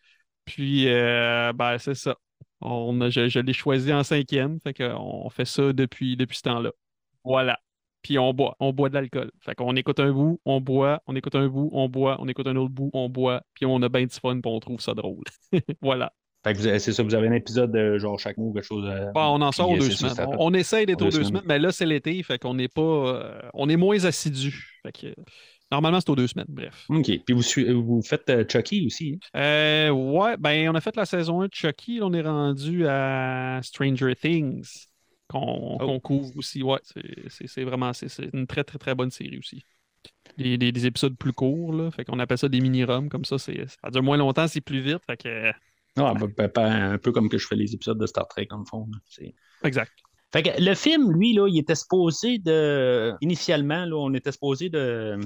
Puis, 0.44 0.86
ben, 0.86 1.78
c'est 1.78 1.94
ça. 1.94 2.16
On 2.60 3.10
je 3.10 3.40
l'ai 3.40 3.52
choisi 3.52 3.92
en 3.92 4.02
cinquième. 4.02 4.58
Fait 4.60 4.74
qu'on 4.74 5.28
fait 5.30 5.44
ça 5.44 5.72
depuis, 5.72 6.16
depuis 6.16 6.36
ce 6.36 6.42
temps-là. 6.42 6.72
Voilà. 7.24 7.58
Puis 8.02 8.18
on 8.18 8.34
boit, 8.34 8.54
on 8.60 8.72
boit 8.72 8.90
de 8.90 8.94
l'alcool. 8.94 9.30
Fait 9.40 9.54
qu'on 9.54 9.74
écoute 9.76 9.98
un 9.98 10.12
bout, 10.12 10.38
on 10.44 10.60
boit, 10.60 11.02
on 11.06 11.16
écoute 11.16 11.34
un 11.36 11.48
bout, 11.48 11.70
on 11.72 11.88
boit, 11.88 12.16
on 12.20 12.28
écoute 12.28 12.46
un 12.46 12.56
autre 12.56 12.72
bout, 12.74 12.90
on 12.92 13.08
boit, 13.08 13.42
puis 13.54 13.64
on 13.64 13.80
a 13.80 13.88
bien 13.88 14.04
du 14.04 14.14
fun, 14.14 14.40
puis 14.42 14.52
on 14.52 14.60
trouve 14.60 14.80
ça 14.80 14.92
drôle. 14.92 15.24
voilà. 15.80 16.12
C'est 16.44 16.92
ça, 16.92 17.02
vous 17.02 17.14
avez 17.14 17.28
un 17.28 17.32
épisode 17.32 17.72
de 17.72 17.96
genre 17.98 18.18
chaque 18.18 18.36
mois 18.36 18.48
ou 18.48 18.52
quelque 18.52 18.66
chose. 18.66 18.84
euh, 18.86 19.10
Bon, 19.12 19.20
on 19.36 19.40
en 19.42 19.52
sort 19.52 19.70
aux 19.70 19.76
euh, 19.76 19.78
deux 19.78 19.90
semaines. 19.90 20.14
ça 20.14 20.28
On, 20.28 20.36
on 20.50 20.54
essaye 20.54 20.84
d'être 20.86 21.00
aux 21.02 21.06
deux 21.06 21.10
semaines. 21.12 21.26
semaines, 21.28 21.42
mais 21.46 21.58
là, 21.58 21.72
c'est 21.72 21.86
l'été, 21.86 22.22
fait 22.22 22.38
qu'on 22.38 22.54
n'est 22.54 22.68
pas. 22.68 22.82
euh, 22.82 23.40
on 23.54 23.68
est 23.68 23.76
moins 23.76 24.04
assidus. 24.04 24.78
Fait 24.82 24.92
que 24.92 25.14
normalement, 25.72 26.00
c'est 26.00 26.10
aux 26.10 26.16
deux 26.16 26.26
semaines, 26.26 26.46
bref. 26.48 26.84
OK. 26.90 27.06
Puis 27.24 27.34
vous, 27.34 27.82
vous 27.82 28.02
faites 28.02 28.28
euh, 28.28 28.44
Chucky 28.46 28.84
aussi. 28.86 29.18
hein? 29.34 29.40
Euh, 29.40 29.90
ouais, 29.90 30.36
ben, 30.38 30.68
on 30.68 30.74
a 30.74 30.80
fait 30.80 30.94
la 30.96 31.06
saison 31.06 31.40
1 31.40 31.46
de 31.46 31.54
Chucky, 31.54 31.98
là, 32.00 32.06
on 32.06 32.12
est 32.12 32.20
rendu 32.22 32.86
à 32.86 33.60
Stranger 33.62 34.14
Things, 34.14 34.86
qu'on 35.28 35.78
Oh. 35.80 36.00
couvre 36.00 36.36
aussi. 36.36 36.62
Ouais, 36.62 36.78
c'est- 37.28 37.64
vraiment 37.64 37.92
c'est 37.94 38.08
une 38.34 38.46
très, 38.46 38.64
très, 38.64 38.78
très 38.78 38.94
bonne 38.94 39.10
série 39.10 39.38
aussi. 39.38 39.62
Des, 40.36 40.58
des- 40.58 40.72
des 40.72 40.86
épisodes 40.86 41.16
plus 41.16 41.32
courts, 41.32 41.72
là, 41.72 41.90
fait 41.90 42.04
qu'on 42.04 42.18
appelle 42.18 42.36
ça 42.38 42.48
des 42.48 42.60
mini-roms, 42.60 43.08
comme 43.08 43.24
ça, 43.24 43.38
ça 43.38 43.52
dure 43.90 44.02
moins 44.02 44.18
longtemps, 44.18 44.46
c'est 44.46 44.60
plus 44.60 44.80
vite, 44.80 45.00
fait 45.06 45.16
que... 45.16 45.50
Ah, 45.96 46.14
ben, 46.14 46.26
ben, 46.36 46.50
ben, 46.54 46.92
un 46.92 46.98
peu 46.98 47.12
comme 47.12 47.28
que 47.28 47.38
je 47.38 47.46
fais 47.46 47.56
les 47.56 47.74
épisodes 47.74 47.98
de 47.98 48.06
Star 48.06 48.26
Trek, 48.28 48.48
le 48.50 48.64
fond. 48.68 48.88
Exact. 49.62 49.92
Fait 50.32 50.42
que 50.42 50.50
le 50.60 50.74
film, 50.74 51.12
lui, 51.12 51.32
là, 51.32 51.46
il 51.48 51.58
était 51.58 51.76
supposé 51.76 52.38
de. 52.38 53.14
Initialement, 53.20 53.84
là, 53.84 53.96
on 53.96 54.12
était 54.14 54.32
supposé 54.32 54.68
de, 54.68 55.20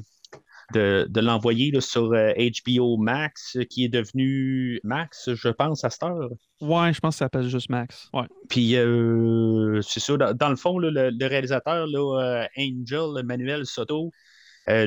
de, 0.74 1.06
de 1.08 1.20
l'envoyer 1.20 1.72
sur 1.80 2.12
euh, 2.12 2.32
HBO 2.66 2.98
Max, 2.98 3.56
qui 3.70 3.84
est 3.84 3.88
devenu 3.88 4.80
Max, 4.84 5.32
je 5.32 5.48
pense, 5.48 5.84
à 5.84 5.90
cette 5.90 6.02
heure. 6.02 6.28
Ouais, 6.60 6.92
je 6.92 7.00
pense 7.00 7.14
que 7.14 7.18
ça 7.20 7.24
s'appelle 7.24 7.48
juste 7.48 7.70
Max. 7.70 8.10
Ouais. 8.12 8.26
Puis, 8.50 8.76
euh, 8.76 9.80
c'est 9.80 10.00
ça, 10.00 10.16
dans, 10.18 10.34
dans 10.34 10.50
le 10.50 10.56
fond, 10.56 10.78
là, 10.78 10.90
le, 10.90 11.10
le 11.10 11.26
réalisateur, 11.26 11.86
là, 11.86 12.20
euh, 12.20 12.46
Angel 12.58 13.24
Manuel 13.24 13.64
Soto, 13.64 14.10
euh, 14.68 14.86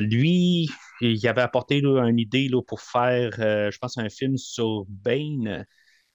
il 1.02 1.28
avait 1.28 1.42
apporté 1.42 1.80
là, 1.80 2.02
une 2.08 2.18
idée 2.18 2.48
là, 2.48 2.62
pour 2.62 2.80
faire, 2.80 3.30
euh, 3.38 3.70
je 3.70 3.78
pense, 3.78 3.98
un 3.98 4.08
film 4.08 4.36
sur 4.36 4.84
Bane. 4.88 5.64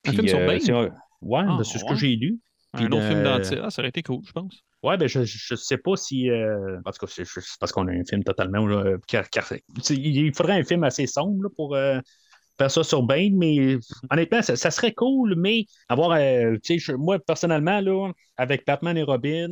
Un 0.06 0.12
film 0.12 0.28
sur 0.28 0.38
Bane? 0.46 0.60
c'est 0.60 0.72
un- 0.72 0.90
Ouais, 1.20 1.40
Ah, 1.48 1.60
c'est 1.64 1.78
ce 1.78 1.84
que 1.84 1.94
j'ai 1.96 2.14
lu. 2.16 2.38
Un 2.74 2.78
Puis 2.86 2.94
autre 2.96 3.06
film 3.06 3.20
de- 3.20 3.24
d'anti 3.24 3.54
ah, 3.60 3.70
ça 3.70 3.82
aurait 3.82 3.88
été 3.88 4.02
cool, 4.02 4.20
je 4.24 4.32
pense. 4.32 4.62
Ouais, 4.84 4.96
ben 4.96 5.08
je, 5.08 5.24
je 5.24 5.54
sais 5.56 5.78
pas 5.78 5.96
si. 5.96 6.30
euh, 6.30 6.78
en 6.84 6.92
tout 6.92 7.04
cas, 7.06 7.12
c'est 7.12 7.24
parce 7.58 7.72
qu'on 7.72 7.88
a 7.88 7.92
un 7.92 8.04
film 8.04 8.22
totalement. 8.22 8.64
là, 8.66 8.96
car- 9.08 9.24
il 9.90 10.32
faudrait 10.34 10.60
un 10.60 10.64
film 10.64 10.84
assez 10.84 11.06
sombre 11.08 11.42
là, 11.42 11.48
pour 11.56 11.74
euh, 11.74 11.98
faire 12.58 12.70
ça 12.70 12.84
sur 12.84 13.02
Bane, 13.02 13.36
mais 13.36 13.76
honnêtement, 14.10 14.42
ça, 14.42 14.56
ça 14.56 14.70
serait 14.70 14.94
cool, 14.94 15.34
mais 15.36 15.64
avoir. 15.88 16.12
euh, 16.12 16.54
tu 16.62 16.74
sais, 16.74 16.78
je- 16.78 16.92
moi, 16.92 17.18
personnellement, 17.18 17.80
là, 17.80 18.12
avec 18.36 18.64
Batman 18.66 18.96
et 18.96 19.02
Robin, 19.02 19.48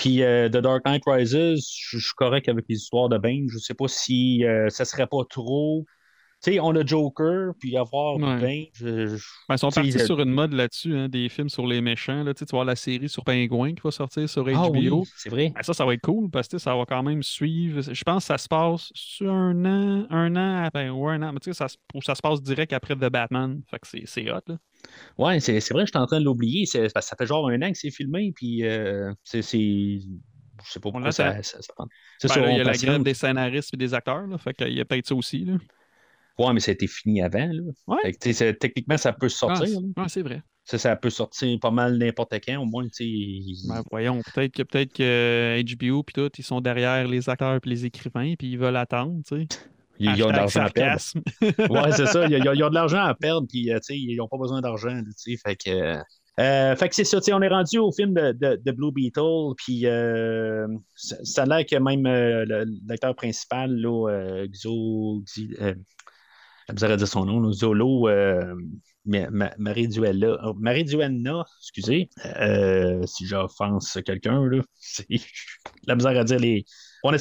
puis 0.00 0.22
euh, 0.22 0.48
The 0.48 0.56
Dark 0.58 0.84
Knight 0.86 1.02
Rises, 1.06 1.32
je 1.90 1.98
suis 1.98 2.14
correct 2.16 2.48
avec 2.48 2.64
les 2.68 2.76
histoires 2.76 3.08
de 3.08 3.18
Bane. 3.18 3.46
Je 3.50 3.58
sais 3.58 3.74
pas 3.74 3.88
si 3.88 4.44
euh, 4.44 4.68
ça 4.70 4.84
serait 4.84 5.06
pas 5.06 5.24
trop. 5.28 5.84
Tu 6.42 6.52
sais, 6.52 6.58
on 6.60 6.74
a 6.74 6.82
Joker, 6.86 7.52
puis 7.60 7.76
avoir 7.76 8.16
Ouais. 8.16 8.40
Bane. 8.40 8.64
je- 8.72 9.08
je- 9.08 9.24
Ben, 9.46 9.56
ils 9.56 9.58
sont 9.58 9.68
partis 9.70 9.94
euh, 10.00 10.06
sur 10.06 10.18
une 10.20 10.30
mode 10.30 10.54
là-dessus, 10.54 10.96
hein, 10.96 11.10
des 11.10 11.28
films 11.28 11.50
sur 11.50 11.66
les 11.66 11.82
méchants. 11.82 12.22
Là. 12.24 12.32
Tu 12.32 12.44
vas 12.46 12.50
voir 12.50 12.64
la 12.64 12.76
série 12.76 13.10
sur 13.10 13.24
Pingouin 13.24 13.74
qui 13.74 13.82
va 13.84 13.90
sortir 13.90 14.26
sur 14.26 14.44
HBO. 14.44 14.54
Ah 14.56 14.70
oui, 14.70 14.90
c'est 15.18 15.28
vrai. 15.28 15.52
Ben, 15.54 15.62
ça, 15.62 15.74
ça 15.74 15.84
va 15.84 15.92
être 15.92 16.00
cool 16.00 16.30
parce 16.30 16.48
que 16.48 16.56
ça 16.56 16.74
va 16.74 16.86
quand 16.86 17.02
même 17.02 17.22
suivre. 17.22 17.82
Je 17.82 18.04
pense 18.04 18.22
que 18.22 18.28
ça 18.28 18.38
se 18.38 18.48
passe 18.48 18.90
sur 18.94 19.30
un 19.30 19.64
an, 19.66 20.06
un 20.08 20.34
an, 20.36 20.68
ben, 20.72 20.88
ou 20.88 21.06
un 21.08 21.20
an, 21.20 21.30
mais 21.34 21.40
tu 21.40 21.52
sais, 21.52 21.58
ça, 21.58 21.66
ça 22.00 22.14
se 22.14 22.22
passe 22.22 22.40
direct 22.42 22.72
après 22.72 22.96
The 22.96 23.10
Batman. 23.10 23.60
Fait 23.70 23.78
que 23.78 23.86
c'est- 23.86 24.06
c'est 24.06 24.30
hot, 24.32 24.40
là. 24.46 24.56
Ouais, 25.18 25.40
c'est 25.40 25.60
c'est 25.60 25.74
vrai, 25.74 25.84
je 25.86 25.90
suis 25.90 25.98
en 25.98 26.06
train 26.06 26.20
de 26.20 26.24
l'oublier. 26.24 26.66
C'est- 26.66 26.88
Ça 27.00 27.16
fait 27.16 27.26
genre 27.26 27.48
un 27.48 27.60
an 27.62 27.70
que 27.72 27.78
c'est 27.78 27.90
filmé, 27.90 28.32
puis 28.34 28.64
euh, 28.64 29.12
c'est. 29.22 29.42
c'est- 29.42 29.58
Je 30.62 30.70
sais 30.72 30.78
pas 30.80 30.90
pourquoi 30.90 31.10
ça, 31.12 31.42
ça, 31.42 31.62
ça 31.62 31.72
prend. 31.74 31.86
C'est 32.18 32.28
Ben, 32.28 32.34
ça, 32.34 32.40
là, 32.40 32.50
il 32.50 32.58
y 32.58 32.60
a 32.60 32.64
la 32.64 32.72
grève 32.76 33.02
des 33.02 33.14
scénaristes 33.14 33.72
et 33.72 33.76
des 33.78 33.94
acteurs, 33.94 34.26
là. 34.26 34.36
Fait 34.36 34.52
qu'il 34.52 34.72
y 34.74 34.80
a 34.80 34.84
peut-être 34.84 35.06
ça 35.08 35.14
aussi, 35.14 35.44
là. 35.46 35.54
Ouais, 36.38 36.52
mais 36.52 36.60
ça 36.60 36.70
a 36.70 36.74
été 36.74 36.86
fini 36.86 37.22
avant. 37.22 37.46
Là. 37.50 37.62
Ouais. 37.86 38.12
Que, 38.12 38.32
c'est- 38.32 38.54
techniquement, 38.54 38.96
ça 38.98 39.12
peut 39.14 39.26
Ah, 39.26 39.28
sortir. 39.30 39.78
ouais, 39.78 40.04
c'est 40.08 40.22
vrai. 40.22 40.42
ça, 40.64 40.76
ça 40.78 40.94
peut 40.96 41.10
sortir 41.10 41.58
pas 41.60 41.70
mal 41.70 41.96
n'importe 41.98 42.34
quand, 42.44 42.58
au 42.60 42.64
moins. 42.66 42.84
Ben, 42.84 43.82
voyons, 43.90 44.20
peut-être 44.34 44.52
que 44.54 44.62
peut-être 44.62 44.92
que 44.92 45.60
HBO 45.62 46.02
puis 46.02 46.12
tout, 46.14 46.30
ils 46.38 46.44
sont 46.44 46.60
derrière 46.60 47.08
les 47.08 47.28
acteurs 47.30 47.56
et 47.64 47.68
les 47.68 47.86
écrivains, 47.86 48.34
puis 48.38 48.48
ils 48.52 48.58
veulent 48.58 48.76
attendre, 48.76 49.20
tu 49.26 49.36
sais. 49.40 49.48
Ils, 50.00 50.16
ils 50.16 50.22
ont 50.24 50.28
de 50.30 50.36
l'argent 50.36 50.62
à 50.62 50.70
perdre. 50.70 51.02
Ouais, 51.70 51.92
c'est 51.92 52.06
ça. 52.06 52.26
Ils, 52.26 52.32
ils 52.32 52.48
ont- 52.48 52.52
ils 52.52 52.64
ont 52.64 52.70
de 52.70 52.74
l'argent 52.74 53.02
à 53.04 53.14
perdre, 53.14 53.46
puis 53.48 53.72
euh, 53.72 53.78
ils 53.90 54.16
n'ont 54.16 54.28
pas 54.28 54.38
besoin 54.38 54.60
d'argent. 54.60 55.00
Fait 55.44 55.56
que. 55.56 55.70
euh, 55.70 55.98
euh, 56.38 56.74
fait 56.76 56.88
que 56.88 56.94
c'est 56.94 57.04
ça, 57.04 57.18
on 57.32 57.42
est 57.42 57.48
rendu 57.48 57.78
au 57.78 57.92
film 57.92 58.14
de, 58.14 58.32
de- 58.32 58.60
de 58.64 58.72
Blue 58.72 58.92
Beetle, 58.92 59.54
puis 59.58 59.86
euh, 59.86 60.66
ça, 60.94 61.16
ça 61.22 61.42
a 61.42 61.46
l'air 61.46 61.66
que 61.66 61.76
même 61.76 62.06
euh, 62.06 62.64
l'acteur 62.88 63.14
principal, 63.14 63.70
là, 63.76 64.46
Xo, 64.48 65.22
dire 66.96 67.06
son 67.06 67.24
nom, 67.24 67.40
là, 67.40 67.52
Zolo, 67.52 68.08
euh, 68.08 68.54
Ma- 69.06 69.30
Ma- 69.30 69.52
Marie-Duella. 69.58 70.38
oh, 70.44 70.54
Marie-Duenna, 70.54 71.44
excusez, 71.60 72.10
euh, 72.24 73.02
si 73.06 73.26
j'offense 73.26 73.98
quelqu'un, 74.04 74.44
là, 74.46 74.62
c'est 74.78 75.06
la 75.86 75.94
misère 75.94 76.18
à 76.18 76.24
dire 76.24 76.38
les. 76.38 76.64
Mon, 77.04 77.12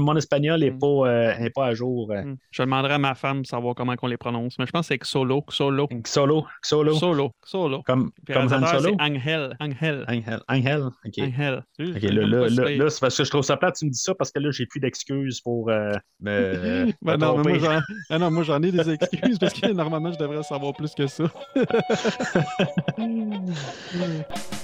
mon 0.00 0.16
espagnol 0.16 0.60
n'est 0.60 0.70
Mm. 0.70 0.78
pas, 0.78 1.08
euh, 1.08 1.50
pas 1.54 1.66
à 1.66 1.74
jour. 1.74 2.10
euh. 2.12 2.22
Hmm. 2.22 2.36
Je 2.50 2.62
demanderai 2.62 2.94
à 2.94 2.98
ma 2.98 3.14
femme 3.14 3.42
de 3.42 3.46
savoir 3.46 3.74
comment 3.74 3.94
on 4.02 4.06
les 4.06 4.16
prononce, 4.16 4.58
mais 4.58 4.66
je 4.66 4.70
pense 4.72 4.88
que 4.88 4.94
c'est 4.94 4.98
Xolo, 4.98 5.42
Xolo, 5.48 5.88
Solo, 6.06 6.46
solo, 6.62 6.94
Solo, 6.94 7.32
Solo. 7.44 7.82
comme, 7.82 8.10
Puis 8.24 8.34
comme 8.34 8.48
le 8.48 8.54
Han 8.54 8.66
Solo. 8.66 8.96
Angel, 9.00 9.56
Angel, 9.60 10.04
Angel, 10.08 10.40
Angel, 10.48 10.82
ok. 11.04 11.18
Angel. 11.18 11.62
Ok, 11.80 12.02
là, 12.02 12.26
là, 12.26 12.48
là, 12.48 12.76
là, 12.76 12.90
c'est 12.90 13.00
parce 13.00 13.16
que 13.16 13.24
je 13.24 13.30
trouve 13.30 13.42
ça 13.42 13.56
plate, 13.56 13.76
tu 13.76 13.86
me 13.86 13.90
dis 13.90 13.98
ça 13.98 14.14
parce 14.14 14.30
que 14.30 14.38
là, 14.38 14.50
j'ai 14.50 14.66
plus 14.66 14.80
d'excuses 14.80 15.40
pour 15.40 15.68
euh, 15.70 15.92
me, 16.20 16.30
me 16.86 16.92
Ben 17.02 17.16
non, 17.16 17.38
mais 17.42 17.58
moi. 17.58 17.80
Ah 18.10 18.18
non, 18.18 18.30
moi 18.30 18.42
j'en 18.42 18.62
ai 18.62 18.70
des 18.72 18.90
excuses 18.90 19.38
parce 19.38 19.54
que 19.54 19.72
normalement 19.72 20.12
je 20.12 20.18
devrais 20.18 20.42
savoir 20.42 20.72
plus 20.74 20.94
que 20.94 21.06
ça. 21.06 21.24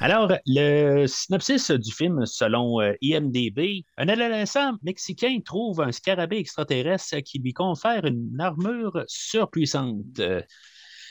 Alors, 0.00 0.32
le 0.46 1.06
synopsis 1.06 1.70
du 1.72 1.92
film, 1.92 2.24
selon 2.24 2.80
euh, 2.80 2.92
IMDB, 3.00 3.84
un 3.96 4.08
adolescent 4.08 4.74
mexicain 4.82 5.38
trouve 5.44 5.80
un 5.80 5.90
scarabée 5.90 6.38
extraterrestre 6.38 7.18
qui 7.20 7.40
lui 7.40 7.52
confère 7.52 8.04
une 8.04 8.40
armure 8.40 9.02
surpuissante. 9.08 10.20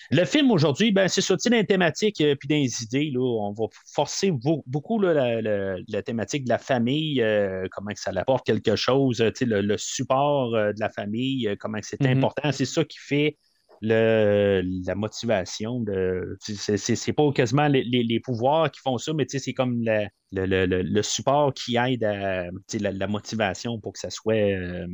Le 0.09 0.23
film 0.23 0.51
aujourd'hui, 0.51 0.93
ben, 0.93 1.09
c'est 1.09 1.19
sorti 1.19 1.49
dans 1.49 1.57
les 1.57 1.65
thématiques 1.65 2.21
euh, 2.21 2.35
puis 2.39 2.47
les 2.47 2.81
idées. 2.81 3.11
Là, 3.13 3.19
on 3.19 3.51
va 3.51 3.65
forcer 3.93 4.31
beau- 4.31 4.63
beaucoup 4.65 5.01
là, 5.01 5.13
la, 5.13 5.41
la- 5.41 5.75
la 5.85 6.01
thématique 6.01 6.45
de 6.45 6.49
la 6.49 6.57
famille, 6.57 7.21
euh, 7.21 7.67
comment 7.71 7.91
que 7.91 7.99
ça 7.99 8.11
apporte 8.15 8.45
quelque 8.45 8.77
chose, 8.77 9.19
le, 9.41 9.59
le 9.61 9.77
support 9.77 10.55
euh, 10.55 10.71
de 10.71 10.79
la 10.79 10.89
famille, 10.89 11.53
comment 11.59 11.79
que 11.81 11.85
c'est 11.87 11.99
Mhm. 12.01 12.17
important. 12.19 12.53
C'est 12.53 12.63
ça 12.63 12.85
qui 12.85 12.99
fait 12.99 13.37
le, 13.81 14.61
la 14.85 14.95
motivation. 14.95 15.81
De, 15.81 16.37
c'est, 16.39 17.13
pas 17.13 17.31
quasiment 17.31 17.67
les, 17.67 17.83
les- 17.83 18.03
les 18.03 18.19
pouvoirs 18.19 18.71
qui 18.71 18.81
font 18.81 18.97
ça, 18.97 19.13
mais 19.13 19.25
c'est 19.27 19.53
comme 19.53 19.81
la- 19.83 20.09
le, 20.31 20.45
le- 20.45 20.65
le- 20.65 20.81
le 20.81 21.01
support 21.03 21.53
qui 21.53 21.77
aide 21.77 22.03
à 22.03 22.45
la, 22.79 22.91
la 22.91 23.07
motivation 23.07 23.79
pour 23.79 23.93
que 23.93 23.99
ça 23.99 24.09
soit. 24.09 24.35
euh, 24.35 24.87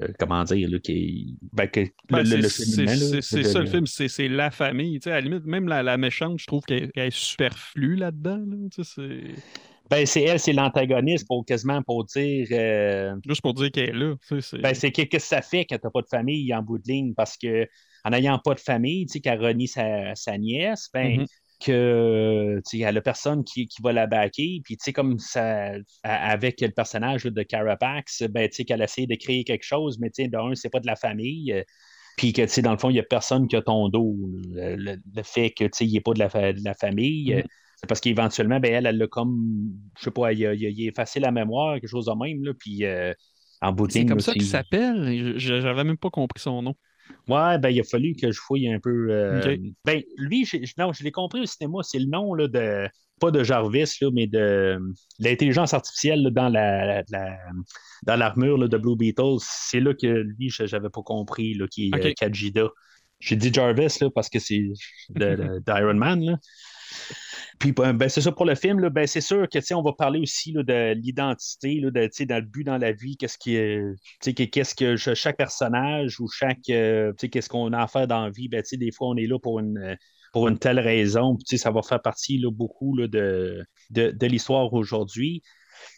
euh, 0.00 0.06
comment 0.18 0.44
dire, 0.44 0.68
là, 0.70 0.78
qui, 0.78 1.36
ben, 1.52 1.66
que 1.66 1.80
Ben, 2.08 2.22
le, 2.22 2.42
c'est, 2.42 3.42
ça 3.42 3.60
le 3.60 3.66
film, 3.66 3.86
c'est, 3.86 4.28
la 4.28 4.50
famille. 4.52 5.00
À 5.06 5.10
la 5.10 5.20
limite, 5.20 5.44
même 5.44 5.66
la, 5.66 5.82
la 5.82 5.96
méchante, 5.96 6.38
je 6.38 6.46
trouve 6.46 6.62
qu'elle, 6.62 6.90
est 6.94 7.10
superflue 7.10 7.96
là-dedans. 7.96 8.36
là. 8.36 9.04
Ben, 9.90 10.04
c'est 10.04 10.22
elle, 10.22 10.38
c'est 10.38 10.52
l'antagoniste 10.52 11.26
pour 11.26 11.44
quasiment 11.46 11.82
pour 11.82 12.04
dire. 12.04 12.46
euh, 12.52 13.14
Juste 13.26 13.40
pour 13.42 13.54
dire 13.54 13.70
qu'elle 13.70 13.88
est 13.90 13.92
là. 13.92 14.14
tu 14.28 14.40
sais, 14.40 14.40
c'est... 14.40 14.58
ben, 14.62 14.74
c'est 14.74 14.90
qu'est-ce 14.92 15.08
que 15.08 15.18
ça 15.18 15.40
fait 15.42 15.64
quand 15.64 15.78
t'as 15.78 15.90
pas 15.90 16.02
de 16.02 16.08
famille 16.08 16.52
en 16.54 16.62
bout 16.62 16.78
de 16.78 16.86
ligne? 16.86 17.14
Parce 17.14 17.36
que 17.36 17.66
en 18.04 18.10
n'ayant 18.10 18.38
pas 18.38 18.54
de 18.54 18.60
famille, 18.60 19.06
tu 19.06 19.14
sais, 19.14 19.20
qu'elle 19.20 19.42
renie 19.42 19.68
sa, 19.68 20.14
sa 20.14 20.36
nièce, 20.38 20.88
ben, 20.92 21.20
Mhm. 21.20 21.26
que 21.64 22.60
tu 22.70 22.78
sais, 22.78 22.84
elle 22.84 22.96
a 22.96 23.00
personne 23.00 23.44
qui, 23.44 23.66
qui 23.66 23.82
va 23.82 23.92
la 23.92 24.06
backer. 24.06 24.60
Puis, 24.64 24.76
tu 24.76 24.84
sais, 24.84 24.92
comme 24.92 25.18
ça, 25.18 25.72
avec 26.02 26.60
le 26.60 26.68
personnage 26.70 27.24
de 27.24 27.42
Carapax, 27.42 28.22
ben, 28.30 28.48
tu 28.48 28.56
sais, 28.56 28.64
qu'elle 28.64 28.82
essaie 28.82 29.06
de 29.06 29.14
créer 29.16 29.42
quelque 29.44 29.64
chose, 29.64 29.98
mais 29.98 30.10
tu 30.10 30.22
sais, 30.22 30.28
d'un, 30.28 30.54
c'est 30.54 30.70
pas 30.70 30.80
de 30.80 30.86
la 30.86 30.96
famille. 30.96 31.64
Puis 32.16 32.32
que, 32.32 32.42
tu 32.42 32.48
sais, 32.48 32.62
dans 32.62 32.72
le 32.72 32.78
fond, 32.78 32.90
il 32.90 32.94
n'y 32.94 33.00
a 33.00 33.04
personne 33.04 33.48
qui 33.48 33.56
a 33.56 33.62
ton 33.62 33.88
dos. 33.88 34.16
Le, 34.54 34.96
fait 35.22 35.50
que, 35.50 35.64
tu 35.64 35.70
sais, 35.72 35.86
il 35.86 35.92
n'est 35.94 36.00
pas 36.00 36.12
de 36.14 36.18
la, 36.18 36.28
fa- 36.28 36.52
de 36.52 36.64
la 36.64 36.74
famille, 36.74 37.34
Mhm. 37.36 37.42
C'est 37.80 37.86
parce 37.88 38.00
qu'éventuellement, 38.00 38.58
ben, 38.60 38.72
elle, 38.74 38.86
elle 38.86 39.00
a 39.02 39.06
comme, 39.06 39.70
je 39.98 40.04
sais 40.04 40.10
pas, 40.10 40.32
il 40.32 40.44
a 40.46 40.52
effacé 40.52 41.20
la 41.20 41.30
mémoire, 41.30 41.74
quelque 41.74 41.88
chose 41.88 42.06
de 42.06 42.12
même, 42.24 42.42
là, 42.44 42.52
puis 42.58 42.84
euh, 42.84 43.14
en 43.60 43.72
bout 43.72 43.86
de 43.86 43.92
c'est 43.92 44.00
comme 44.06 44.20
ça 44.20 44.32
qu'il 44.32 44.42
s'appelle. 44.50 45.38
Je- 45.38 45.60
J'avais 45.60 45.84
même 45.84 45.96
pas 45.96 46.10
compris 46.10 46.40
son 46.42 46.60
nom. 46.62 46.74
Ouais, 47.28 47.58
ben, 47.58 47.70
il 47.70 47.80
a 47.80 47.84
fallu 47.84 48.14
que 48.14 48.30
je 48.32 48.38
fouille 48.40 48.68
un 48.72 48.80
peu. 48.80 49.08
euh. 49.10 49.40
Ben, 49.84 50.02
lui, 50.16 50.46
non, 50.76 50.92
je 50.92 51.02
l'ai 51.04 51.12
compris 51.12 51.40
au 51.40 51.46
cinéma, 51.46 51.78
c'est 51.82 51.98
le 51.98 52.06
nom 52.06 52.34
là, 52.34 52.48
de. 52.48 52.88
Pas 53.20 53.32
de 53.32 53.42
Jarvis, 53.42 53.96
là, 54.00 54.10
mais 54.12 54.28
de 54.28 54.78
l'intelligence 55.18 55.74
artificielle 55.74 56.22
là, 56.22 56.30
dans 56.30 56.48
la, 56.48 57.02
la- 57.10 57.36
dans 58.04 58.14
l'armure 58.16 58.68
de 58.68 58.78
Blue 58.78 58.94
Beetle. 58.96 59.38
C'est 59.40 59.80
là 59.80 59.92
que 59.92 60.06
lui, 60.06 60.50
je 60.50 60.62
n'avais 60.64 60.88
pas 60.88 61.02
compris, 61.02 61.58
qui 61.70 61.88
est 61.88 61.90
euh, 62.10 62.12
Kajida. 62.14 62.68
J'ai 63.18 63.34
dit 63.34 63.52
Jarvis 63.52 63.98
là, 64.00 64.08
parce 64.14 64.28
que 64.28 64.38
c'est 64.38 64.62
d'Iron 65.66 65.94
Man. 65.94 66.24
Là. 66.24 66.38
Puis 67.58 67.72
ben, 67.72 67.92
ben, 67.92 68.08
c'est 68.08 68.20
ça 68.20 68.32
pour 68.32 68.44
le 68.44 68.54
film. 68.54 68.78
Là, 68.78 68.90
ben, 68.90 69.06
c'est 69.06 69.20
sûr 69.20 69.48
que 69.48 69.74
on 69.74 69.82
va 69.82 69.92
parler 69.92 70.20
aussi 70.20 70.52
là, 70.52 70.62
de 70.62 70.94
l'identité, 70.94 71.80
de, 71.80 72.24
dans 72.24 72.36
le 72.36 72.42
but 72.42 72.64
dans 72.64 72.78
la 72.78 72.92
vie, 72.92 73.16
qu'est-ce 73.16 73.38
qui 73.38 73.56
qu'est-ce 74.20 74.74
que 74.74 74.96
ch- 74.96 75.18
chaque 75.18 75.36
personnage 75.36 76.20
ou 76.20 76.28
chaque 76.28 76.68
euh, 76.70 77.12
qu'est-ce 77.14 77.48
qu'on 77.48 77.72
a 77.72 77.82
à 77.82 77.86
faire 77.88 78.06
dans 78.06 78.24
la 78.24 78.30
vie, 78.30 78.48
ben, 78.48 78.62
des 78.72 78.92
fois 78.92 79.08
on 79.08 79.16
est 79.16 79.26
là 79.26 79.38
pour 79.38 79.58
une 79.58 79.78
euh, 79.78 79.94
pour 80.32 80.48
une 80.48 80.58
telle 80.58 80.80
raison. 80.80 81.36
Puis, 81.36 81.58
ça 81.58 81.70
va 81.70 81.82
faire 81.82 82.02
partie 82.02 82.38
là, 82.38 82.50
beaucoup 82.50 82.96
là, 82.96 83.08
de, 83.08 83.64
de, 83.90 84.26
l'histoire 84.26 84.72
aujourd'hui. 84.72 85.42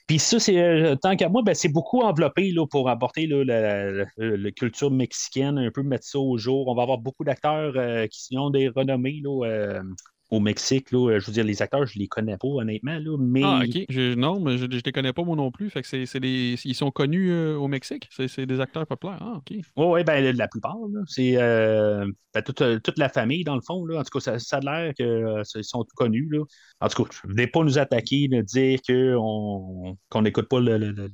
Puis 0.06 0.18
ça, 0.18 0.38
c'est 0.38 0.58
euh, 0.60 0.94
tant 0.96 1.16
qu'à 1.16 1.28
moi, 1.28 1.42
ben, 1.42 1.54
c'est 1.54 1.68
beaucoup 1.68 2.00
enveloppé 2.00 2.52
là, 2.52 2.66
pour 2.66 2.88
apporter 2.88 3.26
là, 3.26 3.44
la, 3.44 4.50
culture 4.52 4.90
mexicaine, 4.90 5.58
un 5.58 5.70
peu 5.70 5.82
mettre 5.82 6.04
ça 6.04 6.18
au 6.18 6.36
jour. 6.36 6.68
On 6.68 6.74
va 6.74 6.82
avoir 6.82 6.98
beaucoup 6.98 7.24
d'acteurs 7.24 7.72
euh, 7.76 8.06
qui 8.10 8.36
ont 8.36 8.50
des 8.50 8.68
renommées 8.68 9.20
là, 9.22 9.46
euh, 9.46 9.82
au 10.30 10.40
Mexique. 10.40 10.90
Là. 10.92 11.18
Je 11.18 11.26
veux 11.26 11.32
dire, 11.32 11.44
les 11.44 11.60
acteurs, 11.62 11.84
je 11.86 11.98
les 11.98 12.06
connais 12.08 12.36
pas, 12.36 12.48
honnêtement, 12.48 12.98
là, 12.98 13.16
mais 13.18 13.42
Ah, 13.44 13.60
ok. 13.66 13.84
Je- 13.88 14.14
non, 14.14 14.40
mais 14.40 14.58
je 14.58 14.64
ne 14.66 14.76
les 14.84 14.92
connais 14.92 15.12
pas 15.12 15.24
moi 15.24 15.36
non 15.36 15.50
plus. 15.50 15.70
Fait 15.70 15.82
que 15.82 15.88
c'est, 15.88 16.06
c'est 16.06 16.20
des... 16.20 16.56
Ils 16.64 16.74
sont 16.74 16.90
connus 16.90 17.30
euh, 17.32 17.56
au 17.56 17.66
Mexique. 17.68 18.08
C'est, 18.10 18.28
c'est 18.28 18.46
des 18.46 18.60
acteurs 18.60 18.86
populaires. 18.86 19.18
Ah, 19.20 19.34
ok. 19.38 19.56
Oui, 19.76 19.86
ouais, 19.86 20.04
ben, 20.04 20.36
la 20.36 20.48
plupart. 20.48 20.76
là. 20.92 21.00
C'est 21.06 21.32
euh, 21.36 22.06
ben, 22.32 22.42
toute, 22.42 22.62
toute 22.82 22.98
la 22.98 23.08
famille, 23.08 23.42
dans 23.44 23.56
le 23.56 23.60
fond. 23.60 23.84
Là. 23.84 23.98
En 24.00 24.02
tout 24.04 24.10
cas, 24.18 24.20
ça, 24.20 24.38
ça 24.38 24.58
a 24.58 24.60
l'air 24.60 24.94
qu'ils 24.94 25.64
sont 25.64 25.84
connus. 25.96 26.28
Là. 26.30 26.44
En 26.80 26.88
tout 26.88 27.04
cas, 27.04 27.10
venez 27.24 27.46
pas 27.46 27.62
nous 27.64 27.78
attaquer, 27.78 28.28
nous 28.30 28.42
dire 28.42 28.78
que 28.86 29.16
on- 29.18 29.96
qu'on 30.08 30.22
n'écoute 30.22 30.48
pas 30.48 30.60
le, 30.60 30.78
le, 30.78 30.92
le, 30.92 31.10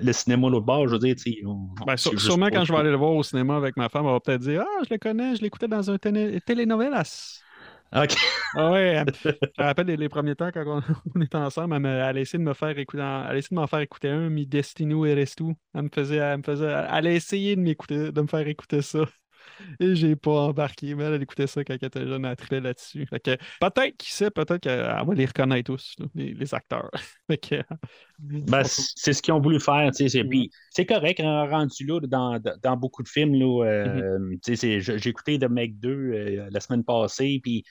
le- 0.00 0.12
cinéma 0.12 0.48
l'autre 0.48 0.64
bord. 0.66 0.86
Je 0.88 0.92
veux 0.92 0.98
dire, 0.98 1.16
on- 1.46 1.68
Ben, 1.86 1.96
sûrement 1.96 2.48
quand 2.50 2.64
je 2.64 2.72
vais 2.72 2.78
aller 2.78 2.90
le 2.90 2.96
voir 2.96 3.12
au 3.14 3.22
cinéma 3.22 3.56
avec 3.56 3.76
ma 3.76 3.88
femme, 3.88 4.06
elle 4.06 4.12
va 4.12 4.20
peut-être 4.20 4.42
dire 4.42 4.62
Ah, 4.64 4.82
je 4.88 4.94
le 4.94 4.98
connais, 4.98 5.34
je 5.36 5.42
l'écoutais 5.42 5.68
dans 5.68 5.90
un 5.90 5.98
télé- 5.98 6.40
telenovelas. 6.40 7.40
OK. 7.94 8.14
Ah 8.56 8.70
ouais, 8.72 9.04
je 9.24 9.28
me 9.62 9.64
rappelle 9.64 9.86
les, 9.88 9.96
les 9.96 10.08
premiers 10.08 10.36
temps 10.36 10.50
quand 10.52 10.64
on, 10.66 10.82
on 11.16 11.20
était 11.20 11.36
ensemble, 11.36 11.74
elle, 11.74 11.80
me- 11.82 11.88
elle 11.88 12.16
a 12.18 12.20
essayé 12.20 12.38
de 12.38 12.44
me 12.48 12.54
faire 12.54 12.76
écouter, 12.78 12.98
elle 13.02 13.04
a 13.04 13.36
essayé 13.36 13.48
de 13.50 13.60
m'en 13.60 13.66
faire 13.66 13.80
écouter 13.80 14.08
un, 14.08 14.30
Mi 14.30 14.46
Destino 14.46 15.04
Eres 15.06 15.34
Tu. 15.36 15.44
Elle 15.74 15.82
me 15.82 15.88
faisait, 15.92 16.16
elle 16.16 16.38
me 16.38 16.42
faisait, 16.42 16.66
elle 16.66 17.06
a 17.06 17.12
essayé 17.12 17.56
de 17.56 17.60
m'écouter, 17.60 18.12
de 18.12 18.20
me 18.20 18.26
faire 18.26 18.46
écouter 18.46 18.82
ça. 18.82 19.06
Et 19.80 19.94
j'ai 19.96 20.16
pas 20.16 20.32
embarqué, 20.48 20.94
mais 20.94 21.04
elle, 21.04 21.14
elle 21.14 21.22
écoutait 21.22 21.46
ça 21.48 21.64
quand 21.64 21.74
elle 21.80 21.86
était 21.86 22.06
jeune, 22.08 22.24
elle 22.24 22.36
tripait 22.36 22.60
là-dessus. 22.60 23.06
Peut-être, 23.06 23.96
qui 23.98 24.12
sait, 24.12 24.30
peut-être 24.30 24.58
qu'elle 24.60 24.80
va 24.82 25.14
les 25.14 25.26
reconnaître 25.26 25.72
tous, 25.72 25.94
là, 25.98 26.06
les, 26.14 26.34
les 26.34 26.54
acteurs. 26.54 26.90
Que, 27.42 27.62
Ben, 28.18 28.62
c'est 28.64 29.12
ce 29.12 29.22
qu'ils 29.22 29.34
ont 29.34 29.40
voulu 29.40 29.60
faire. 29.60 29.90
tu 29.90 30.04
sais, 30.04 30.08
C'est, 30.08 30.24
puis 30.24 30.50
c'est 30.70 30.86
correct, 30.86 31.20
hein, 31.20 31.46
rendu 31.48 31.84
là, 31.86 32.00
dans, 32.00 32.40
dans 32.62 32.76
beaucoup 32.76 33.02
de 33.02 33.08
films. 33.08 33.34
Là, 33.34 33.64
euh, 33.66 34.30
tu 34.42 34.54
sais, 34.54 34.56
c'est- 34.56 34.80
j'ai 34.80 34.98
j'ai 34.98 35.10
écouté 35.10 35.38
The 35.38 35.44
Meg 35.50 35.78
2 35.78 36.12
euh, 36.14 36.48
la 36.50 36.60
semaine 36.60 36.84
passée, 36.84 37.40
puis 37.42 37.64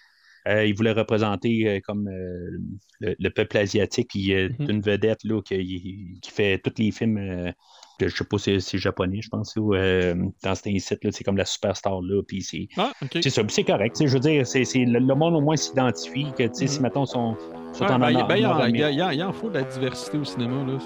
euh, 0.47 0.65
ils 0.65 0.73
voulaient 0.75 0.91
représenter 0.91 1.67
euh, 1.67 1.79
comme 1.86 2.08
euh, 2.08 2.58
le, 2.99 3.15
le 3.19 3.29
peuple 3.29 3.58
asiatique, 3.58 4.10
puis 4.10 4.34
euh, 4.34 4.49
Mhm. 4.60 4.69
une 4.69 4.82
vedette 4.82 5.23
là, 5.23 5.41
qui, 5.41 6.17
qui 6.21 6.32
fait 6.32 6.60
tous 6.60 6.73
les 6.77 6.91
films. 6.91 7.53
je 8.01 8.08
sais 8.10 8.23
pas 8.25 8.38
si 8.38 8.60
c'est 8.60 8.77
japonais, 8.77 9.21
je 9.21 9.29
pense, 9.29 9.56
ou 9.56 9.73
euh, 9.75 10.13
dans 10.43 10.56
cet 10.56 10.65
site 10.79 10.99
c'est 11.12 11.23
comme 11.23 11.38
la 11.38 11.45
superstar 11.45 12.01
là, 12.01 12.21
puis 12.27 12.41
c'est 12.41 12.67
Ah, 12.77 12.91
c'est 13.21 13.29
ça, 13.29 13.43
puis 13.43 13.53
c'est 13.53 13.63
correct. 13.63 13.95
Je 14.06 14.12
veux 14.12 14.19
dire, 14.19 14.45
c'est, 14.45 14.63
le, 14.75 14.99
le 14.99 15.15
monde 15.15 15.36
au 15.36 15.41
moins 15.41 15.56
s'identifie 15.56 16.27
que 16.38 16.43
tu 16.43 16.49
sais, 16.53 16.67
si 16.67 16.77
Mhm. 16.79 16.84
mettons 16.84 17.06
sont, 17.06 17.38
sont 17.73 17.86
Ouais, 17.86 17.91
en 17.91 17.99
ben, 17.99 18.10
il- 18.12 18.27
ben, 18.27 18.36
il 18.36 18.41
y 18.41 18.45
en- 18.45 18.49
Nord-Amérique. 18.49 18.75
il 18.75 18.79
y 18.79 18.84
a- 19.01 19.13
il 19.13 19.19
y 19.19 19.23
en- 19.23 19.29
il 19.29 19.34
faut 19.34 19.49
de 19.49 19.56
la 19.56 19.63
diversité 19.63 20.17
au 20.17 20.25
cinéma. 20.25 20.65
Là, 20.65 20.77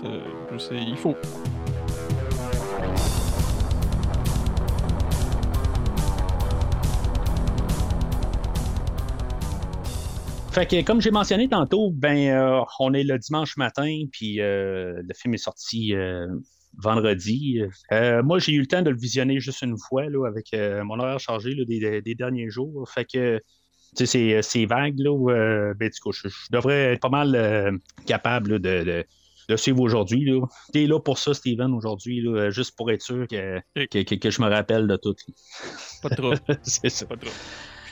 il 0.71 0.97
faut. 0.97 1.15
Fait 10.57 10.65
que, 10.65 10.81
comme 10.83 11.01
j'ai 11.01 11.11
mentionné 11.11 11.47
tantôt, 11.47 11.91
ben, 11.91 12.29
euh, 12.29 12.61
on 12.79 12.91
est 12.95 13.03
le 13.03 13.19
dimanche 13.19 13.57
matin, 13.57 14.05
puis 14.11 14.41
euh, 14.41 15.03
le 15.07 15.13
film 15.13 15.35
est 15.35 15.37
sorti 15.37 15.93
euh, 15.93 16.25
vendredi. 16.79 17.61
Euh, 17.91 18.23
moi, 18.23 18.39
j'ai 18.39 18.53
eu 18.53 18.61
le 18.61 18.65
temps 18.65 18.81
de 18.81 18.89
le 18.89 18.97
visionner 18.97 19.39
juste 19.39 19.61
une 19.61 19.75
fois, 19.77 20.05
là, 20.09 20.25
avec 20.27 20.47
mon 20.83 20.97
horaire 20.99 21.19
chargé 21.19 21.53
là, 21.53 21.63
des, 21.63 22.01
des 22.01 22.15
derniers 22.15 22.49
jours. 22.49 22.89
Fait 22.89 23.05
que, 23.05 23.39
tu 23.95 24.07
sais, 24.07 24.41
c'est- 24.41 24.65
vague, 24.65 24.97
là. 24.97 25.11
où, 25.11 25.27
ben, 25.27 25.75
du 25.89 25.99
coup, 25.99 26.11
je, 26.11 26.27
je 26.27 26.47
devrais 26.51 26.93
être 26.93 27.01
pas 27.01 27.09
mal 27.09 27.79
capable 28.07 28.53
là, 28.53 28.57
de, 28.57 28.83
de, 28.83 29.05
de 29.49 29.55
suivre 29.57 29.79
aujourd'hui. 29.81 30.27
T'es 30.73 30.87
là 30.87 30.99
pour 30.99 31.19
ça, 31.19 31.35
Steven, 31.35 31.71
aujourd'hui, 31.71 32.25
juste 32.49 32.75
pour 32.75 32.89
être 32.89 33.03
sûr 33.03 33.27
que, 33.27 33.59
que, 33.75 34.01
que- 34.01 34.15
que 34.15 34.31
je 34.31 34.41
me 34.41 34.47
rappelle 34.47 34.87
de 34.87 34.95
tout. 34.95 35.13
Pas 36.01 36.09
trouble. 36.09 36.39
c'est 36.63 36.89
ça. 36.89 37.05
pas 37.05 37.15
trouble. 37.15 37.35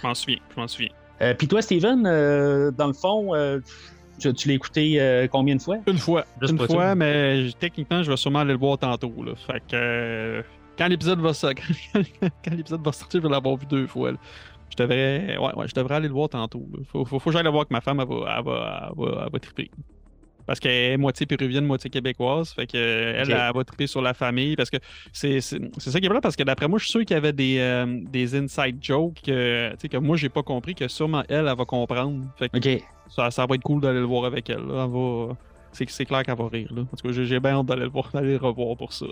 Je 0.01 0.07
m'en 0.07 0.15
souviens. 0.15 0.39
Je 0.55 0.59
m'en 0.59 0.67
souviens. 0.67 0.89
Euh, 1.21 1.33
Puis 1.33 1.47
toi, 1.47 1.61
Steven, 1.61 2.03
euh, 2.05 2.71
dans 2.71 2.87
le 2.87 2.93
fond, 2.93 3.33
euh, 3.35 3.59
Tu, 4.19 4.33
tu 4.33 4.47
l'as 4.47 4.53
écouté 4.55 4.95
euh, 5.01 5.27
combien 5.27 5.55
de 5.55 5.61
fois? 5.61 5.77
Une 5.87 5.97
fois. 5.97 6.25
Juste 6.41 6.53
une 6.53 6.67
fois, 6.67 6.95
mais 6.95 7.47
techniquement, 7.59 8.01
je 8.03 8.09
vais 8.11 8.17
sûrement 8.17 8.39
aller 8.39 8.53
le 8.53 8.59
voir 8.59 8.77
tantôt. 8.77 9.11
Là. 9.23 9.33
Fait 9.35 9.59
que 9.59 9.75
euh, 9.75 10.41
quand 10.77 10.87
l'épisode 10.87 11.19
va 11.19 11.33
so- 11.33 11.49
quand 11.93 12.51
l'épisode 12.55 12.83
va 12.85 12.91
sortir, 12.93 13.21
je 13.21 13.27
vais 13.27 13.33
l'avoir 13.33 13.57
vu 13.57 13.65
deux 13.65 13.87
fois. 13.87 14.11
là. 14.11 14.17
Je 14.69 14.77
devrais. 14.83 15.37
Ouais, 15.37 15.53
ouais, 15.55 15.67
je 15.67 15.73
devrais 15.75 15.95
aller 15.95 16.07
le 16.07 16.13
voir 16.13 16.29
tantôt. 16.29 16.65
là. 16.73 16.79
Faut, 16.91 17.03
faut, 17.05 17.19
faut 17.19 17.29
que 17.29 17.33
j'aille 17.33 17.43
le 17.43 17.49
voir 17.49 17.61
avec 17.61 17.71
ma 17.71 17.81
femme, 17.81 17.99
elle 17.99 18.07
va, 18.07 18.15
elle 18.37 18.43
va, 18.45 18.89
elle 18.89 18.97
va, 19.05 19.23
elle 19.25 19.31
va 19.33 19.39
triper. 19.39 19.69
Parce 20.45 20.59
qu'elle 20.59 20.93
est 20.93 20.97
moitié 20.97 21.25
péruvienne, 21.25 21.65
moitié 21.65 21.89
québécoise. 21.89 22.51
Fait 22.53 22.67
que 22.67 22.77
elle, 22.77 23.27
va 23.27 23.63
triper 23.63 23.87
sur 23.87 24.01
la 24.01 24.13
famille. 24.13 24.55
Parce 24.55 24.69
que 24.69 24.77
c'est 25.11 25.41
ça 25.41 25.57
qui 25.99 26.05
est 26.05 26.09
vrai. 26.09 26.21
Parce 26.21 26.35
que 26.35 26.43
d'après 26.43 26.67
moi, 26.67 26.79
je 26.79 26.85
suis 26.85 26.91
sûr 26.91 27.01
qu'il 27.01 27.15
y 27.15 27.17
avait 27.17 27.33
des, 27.33 27.57
euh, 27.59 28.01
des 28.09 28.35
inside 28.35 28.77
jokes 28.81 29.21
que, 29.25 29.75
que 29.87 29.97
moi, 29.97 30.17
j'ai 30.17 30.29
pas 30.29 30.43
compris, 30.43 30.75
que 30.75 30.87
sûrement 30.87 31.23
elle, 31.29 31.47
elle 31.47 31.57
va 31.57 31.65
comprendre. 31.65 32.25
Fait 32.37 32.49
que 32.49 32.79
ça, 33.09 33.31
ça 33.31 33.45
va 33.45 33.55
être 33.55 33.63
cool 33.63 33.81
d'aller 33.81 33.99
le 33.99 34.05
voir 34.05 34.25
avec 34.25 34.49
elle. 34.49 34.63
va... 34.65 35.35
C'est 35.71 36.05
clair 36.05 36.23
qu'elle 36.23 36.37
va 36.37 36.47
rire. 36.47 36.71
Là. 36.73 36.81
En 36.81 36.95
tout 36.95 37.07
cas, 37.07 37.13
j'ai 37.13 37.25
j'ai 37.25 37.39
bien 37.39 37.59
hâte 37.59 37.65
d'aller 37.65 37.83
le 37.83 37.89
voir, 37.89 38.09
d'aller 38.13 38.31
le 38.31 38.37
revoir 38.37 38.77
pour 38.77 38.93
ça. 38.93 39.07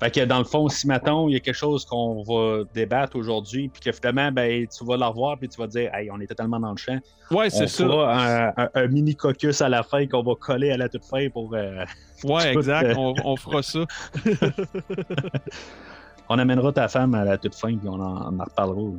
Fait 0.00 0.10
que 0.10 0.24
dans 0.24 0.38
le 0.38 0.44
fond, 0.44 0.68
si 0.68 0.86
mettons, 0.88 1.28
il 1.28 1.32
y 1.32 1.36
a 1.36 1.40
quelque 1.40 1.54
chose 1.54 1.84
qu'on 1.84 2.22
va 2.24 2.64
débattre 2.74 3.16
aujourd'hui, 3.16 3.68
puis 3.68 3.80
que 3.80 3.92
finalement, 3.92 4.32
ben, 4.32 4.66
tu 4.66 4.84
vas 4.84 4.96
la 4.96 5.06
revoir, 5.06 5.38
puis 5.38 5.48
tu 5.48 5.58
vas 5.60 5.66
dire, 5.68 5.94
hey, 5.94 6.10
on 6.10 6.20
est 6.20 6.26
totalement 6.26 6.58
dans 6.60 6.72
le 6.72 6.76
champ. 6.76 6.98
Ouais, 7.30 7.48
c'est 7.48 7.68
ça. 7.68 7.84
un, 7.84 8.48
un- 8.56 8.70
un 8.74 8.86
mini 8.88 9.14
caucus 9.14 9.62
à 9.62 9.68
la 9.68 9.82
fin 9.82 10.06
qu'on 10.06 10.22
va 10.22 10.34
coller 10.34 10.72
à 10.72 10.76
la 10.76 10.88
toute 10.88 11.04
fin 11.04 11.28
pour. 11.30 11.54
euh, 11.54 11.84
Ouais, 12.24 12.52
exact. 12.52 12.90
euh, 12.90 12.94
On, 12.96 13.14
on 13.24 13.36
fera 13.36 13.62
ça. 13.62 13.80
on 16.28 16.38
amènera 16.38 16.72
ta 16.72 16.88
femme 16.88 17.14
à 17.14 17.24
la 17.24 17.38
toute 17.38 17.54
fin, 17.54 17.76
puis 17.76 17.88
on 17.88 18.00
en, 18.00 18.34
on 18.34 18.40
en 18.40 18.44
reparlera. 18.44 18.90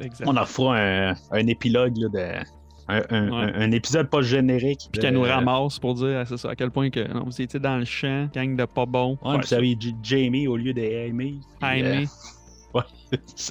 Exact. 0.00 0.28
On 0.28 0.36
en 0.36 0.46
fera 0.46 0.76
un, 0.78 1.14
un 1.32 1.46
épilogue 1.46 1.96
là, 1.96 2.08
de. 2.08 2.46
Un, 2.88 3.02
un- 3.10 3.28
Ouais. 3.30 3.52
un- 3.54 3.60
un 3.62 3.70
épisode 3.72 4.08
pas 4.08 4.22
générique. 4.22 4.88
Puis 4.92 5.00
qu'elle 5.00 5.14
nous 5.14 5.22
ramasse 5.22 5.78
pour 5.78 5.94
dire, 5.94 6.24
ça, 6.38 6.50
à 6.50 6.54
quel 6.54 6.70
point 6.70 6.90
que 6.90 7.00
non, 7.12 7.24
vous 7.24 7.42
étiez 7.42 7.58
dans 7.58 7.76
le 7.78 7.84
champ, 7.84 8.28
gang 8.34 8.54
de 8.56 8.64
pas 8.64 8.86
bons. 8.86 9.18
Ouais, 9.24 9.38
puis 9.38 9.48
ça 9.48 9.58
Jamie 10.02 10.46
au 10.46 10.56
lieu 10.56 10.72
de 10.72 11.08
Amy. 11.08 11.40
Amy. 11.60 12.06
ouais, 12.74 12.82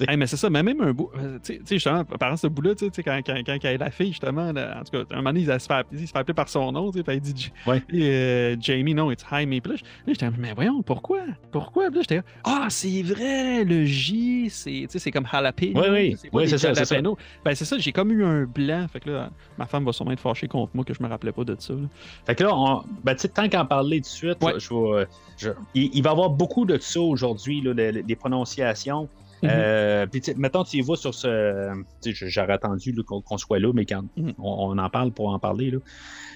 Hey, 0.08 0.16
mais 0.16 0.26
c'est 0.26 0.36
ça, 0.36 0.50
mais 0.50 0.62
même 0.62 0.80
un 0.80 0.92
bout. 0.92 1.10
euh, 1.18 1.38
Tu 1.42 1.54
sais- 1.54 1.60
justement, 1.74 2.04
par 2.04 2.38
ce 2.38 2.46
bout-là, 2.46 2.74
tu 2.74 2.88
sais, 2.92 3.02
quand, 3.02 3.20
quand, 3.24 3.36
quand, 3.44 3.56
quand 3.60 3.76
la 3.78 3.90
fille, 3.90 4.08
justement, 4.08 4.52
là, 4.52 4.78
en 4.80 4.84
tout 4.84 4.92
cas, 4.92 5.04
un 5.10 5.16
moment 5.16 5.30
donné, 5.32 5.40
il 5.40 5.46
se 5.60 5.66
fait, 5.66 5.72
appeler- 5.72 6.00
il 6.02 6.06
se 6.06 6.12
fait 6.12 6.18
appeler 6.18 6.34
par 6.34 6.48
son 6.48 6.72
nom, 6.72 6.90
tu 6.90 6.98
sais, 6.98 7.04
puis 7.04 7.14
il 7.16 7.20
dit 7.20 7.52
Ouais. 7.66 7.82
euh, 7.94 8.56
Jamie, 8.60 8.94
non, 8.94 9.10
it's 9.10 9.24
Jaime. 9.30 9.48
Puis 9.60 9.72
là, 9.72 9.76
j'étais, 10.06 10.30
mais 10.38 10.52
voyons, 10.54 10.82
pourquoi? 10.82 11.20
Pourquoi 11.52 11.86
Puis 11.88 11.96
là, 11.96 12.02
j'étais, 12.02 12.22
ah, 12.44 12.66
c'est 12.68 13.02
vrai, 13.02 13.64
le 13.64 13.84
J, 13.84 14.48
c'est 14.50 14.86
c'est 14.88 15.10
comme 15.10 15.26
jalapeno. 15.26 15.80
Oui, 15.80 15.86
oui. 15.90 16.16
c'est 16.20 16.28
Oui, 16.32 16.48
ça, 16.48 16.58
c'est 16.58 16.84
ça. 16.84 16.96
Ben, 17.44 17.54
c'est 17.54 17.64
ça, 17.64 17.78
j'ai 17.78 17.92
comme 17.92 18.12
eu 18.12 18.24
un 18.24 18.44
blanc. 18.44 18.86
Fait 18.92 19.00
que 19.00 19.10
là, 19.10 19.30
ma 19.58 19.66
femme 19.66 19.84
va 19.84 19.92
sûrement 19.92 20.12
être 20.12 20.20
fâchée 20.20 20.48
contre 20.48 20.72
moi 20.74 20.84
que 20.84 20.92
je 20.94 21.02
me 21.02 21.08
rappelais 21.08 21.32
pas 21.32 21.44
de 21.44 21.56
ça. 21.58 21.72
là. 21.74 21.80
Fait 22.26 22.34
que 22.34 22.42
là, 22.44 22.50
on, 22.54 22.82
ben, 23.04 23.14
tu 23.14 23.20
sais, 23.22 23.28
tant 23.28 23.48
qu'en 23.48 23.64
parler 23.66 23.96
tout 23.98 24.02
de 24.02 24.06
suite, 24.06 24.42
Ouais. 24.42 24.54
je 24.58 24.68
vais- 24.74 25.06
je- 25.38 25.50
il, 25.74 25.90
il 25.94 26.02
va 26.02 26.10
y 26.10 26.12
avoir 26.12 26.30
beaucoup 26.30 26.64
de 26.64 26.78
ça 26.78 27.00
aujourd'hui, 27.00 27.62
des 27.62 28.16
prononciations. 28.16 29.08
Mhm. 29.42 29.50
Euh, 29.52 30.06
puis, 30.06 30.22
mettons, 30.36 30.64
tu 30.64 30.78
y 30.78 30.80
vas 30.80 30.96
sur 30.96 31.14
ce. 31.14 31.70
J'aurais 32.04 32.54
attendu 32.54 32.94
qu'on 33.04 33.38
soit 33.38 33.58
là, 33.58 33.72
mais 33.74 33.84
quand 33.84 34.02
Mhm. 34.16 34.34
on, 34.38 34.70
on 34.70 34.78
en 34.78 34.90
parle 34.90 35.12
pour 35.12 35.28
en 35.28 35.38
parler. 35.38 35.70
Là. 35.70 35.78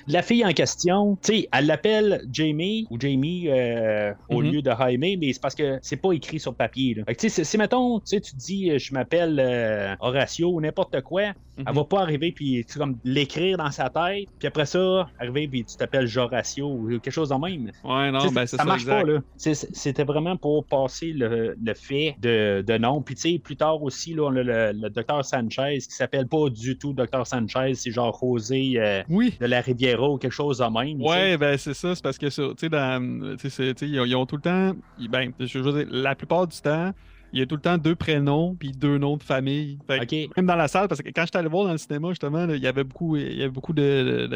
La 0.07 0.23
fille 0.23 0.45
en 0.45 0.53
question, 0.53 1.17
tu 1.23 1.33
sais, 1.41 1.49
elle 1.53 1.67
l'appelle 1.67 2.23
Jamie 2.33 2.87
ou 2.91 2.99
Jamie 3.01 3.49
euh, 3.49 4.13
au 4.29 4.43
Mhm. 4.43 4.51
lieu 4.51 4.63
de 4.63 4.71
Jaime, 4.71 5.01
mais 5.21 5.33
c'est 5.33 5.41
parce 5.43 5.55
que 5.55 5.79
c'est 5.83 5.97
pas 5.97 6.13
écrit 6.13 6.39
sur 6.41 6.55
papier. 6.55 6.95
Là. 6.95 7.05
Fait 7.07 7.15
que, 7.15 7.21
tu 7.21 7.29
sais, 7.29 7.45
si, 7.45 7.59
mettons, 7.59 7.99
tu 8.01 8.07
sais, 8.07 8.21
tu 8.21 8.33
te 8.33 8.37
dis, 8.37 8.71
euh, 8.71 8.79
je 8.79 8.93
m'appelle 8.95 9.39
euh, 9.41 9.95
Horatio 10.01 10.49
ou 10.51 10.61
n'importe 10.61 11.01
quoi, 11.03 11.33
Mhm. 11.59 11.65
elle 11.69 11.75
va 11.75 11.85
pas 11.85 12.01
arriver 12.01 12.33
puis 12.33 12.65
tu 12.71 12.79
comme 12.79 12.99
l'écrire 13.05 13.59
dans 13.59 13.71
sa 13.71 13.91
tête, 13.91 14.29
puis 14.39 14.49
après 14.49 14.67
ça, 14.67 15.09
arriver 15.19 15.49
puis 15.49 15.65
tu 15.65 15.77
t'appelles 15.77 16.09
Horatio 16.17 16.67
ou 16.69 16.89
quelque 17.01 17.11
chose 17.11 17.29
de 17.31 17.35
même. 17.35 17.71
Ouais, 17.85 18.11
non, 18.11 18.19
ben, 18.31 18.47
c'est 18.47 18.57
ça 18.57 18.57
ça. 18.59 18.65
marche 18.65 18.83
exact. 18.83 19.03
pas, 19.05 19.13
là. 19.13 19.21
C'était 19.37 20.05
vraiment 20.05 20.37
pour 20.37 20.65
passer 20.67 21.13
le, 21.13 21.55
le 21.63 21.75
fait 21.75 22.15
de, 22.19 22.63
de 22.67 22.79
nom. 22.79 23.03
Puis, 23.03 23.15
tu 23.17 23.33
sais, 23.33 23.39
plus 23.39 23.57
tard 23.57 23.83
aussi, 23.83 24.15
là, 24.15 24.23
on 24.25 24.37
a 24.37 24.43
le, 24.43 24.73
le 24.73 24.89
docteur 24.91 25.25
Sanchez 25.25 25.79
qui 25.79 25.95
s'appelle 25.95 26.27
pas 26.29 26.49
du 26.51 26.79
tout 26.79 26.93
docteur 26.93 27.27
Sanchez, 27.27 27.75
c'est 27.75 27.91
genre 27.91 28.17
José 28.21 28.75
euh, 28.77 29.03
Oui. 29.09 29.35
de 29.41 29.47
la 29.47 29.61
Riviera 30.01 30.11
ou 30.15 30.19
quelque 30.19 30.33
chose 30.33 30.59
de 30.59 30.65
même. 30.65 31.01
Ouais, 31.03 31.37
ben 31.37 31.57
c'est 31.59 31.75
ça, 31.75 31.95
c'est 31.95 32.03
parce 32.03 32.19
que 32.19 32.27
tu 32.27 32.33
sais, 32.59 32.69
dans- 32.69 33.37
ils, 33.83 34.15
ont- 34.17 34.27
tout 34.27 34.37
le 34.37 34.43
temps, 34.43 34.73
ben, 35.09 35.33
je 35.39 35.59
veux 35.59 35.73
dire, 35.85 35.87
la 35.91 36.15
plupart 36.15 36.47
du 36.47 36.59
temps, 36.61 36.93
il 37.33 37.39
y 37.39 37.43
a 37.43 37.47
tout 37.47 37.55
le 37.55 37.61
temps 37.61 37.79
deux 37.79 37.95
prénoms 37.95 38.57
puis 38.59 38.73
deux 38.73 38.99
noms 38.99 39.17
de 39.17 39.23
famille. 39.23 39.79
Fait 39.87 40.01
que. 40.05 40.27
Même 40.37 40.47
dans 40.47 40.57
la 40.57 40.67
salle, 40.67 40.89
parce 40.89 41.01
que 41.01 41.11
quand 41.11 41.23
j'étais 41.25 41.39
allé 41.39 41.49
voir 41.49 41.65
dans 41.67 41.71
le 41.73 41.79
cinéma, 41.79 42.09
justement, 42.09 42.45
là, 42.45 42.57
il 42.57 42.61
y 42.63 42.67
avait 42.67 42.83
beaucoup, 42.83 43.17
il 43.17 43.37
y 43.37 43.43
avait 43.43 43.53
beaucoup 43.53 43.73
de, 43.73 44.27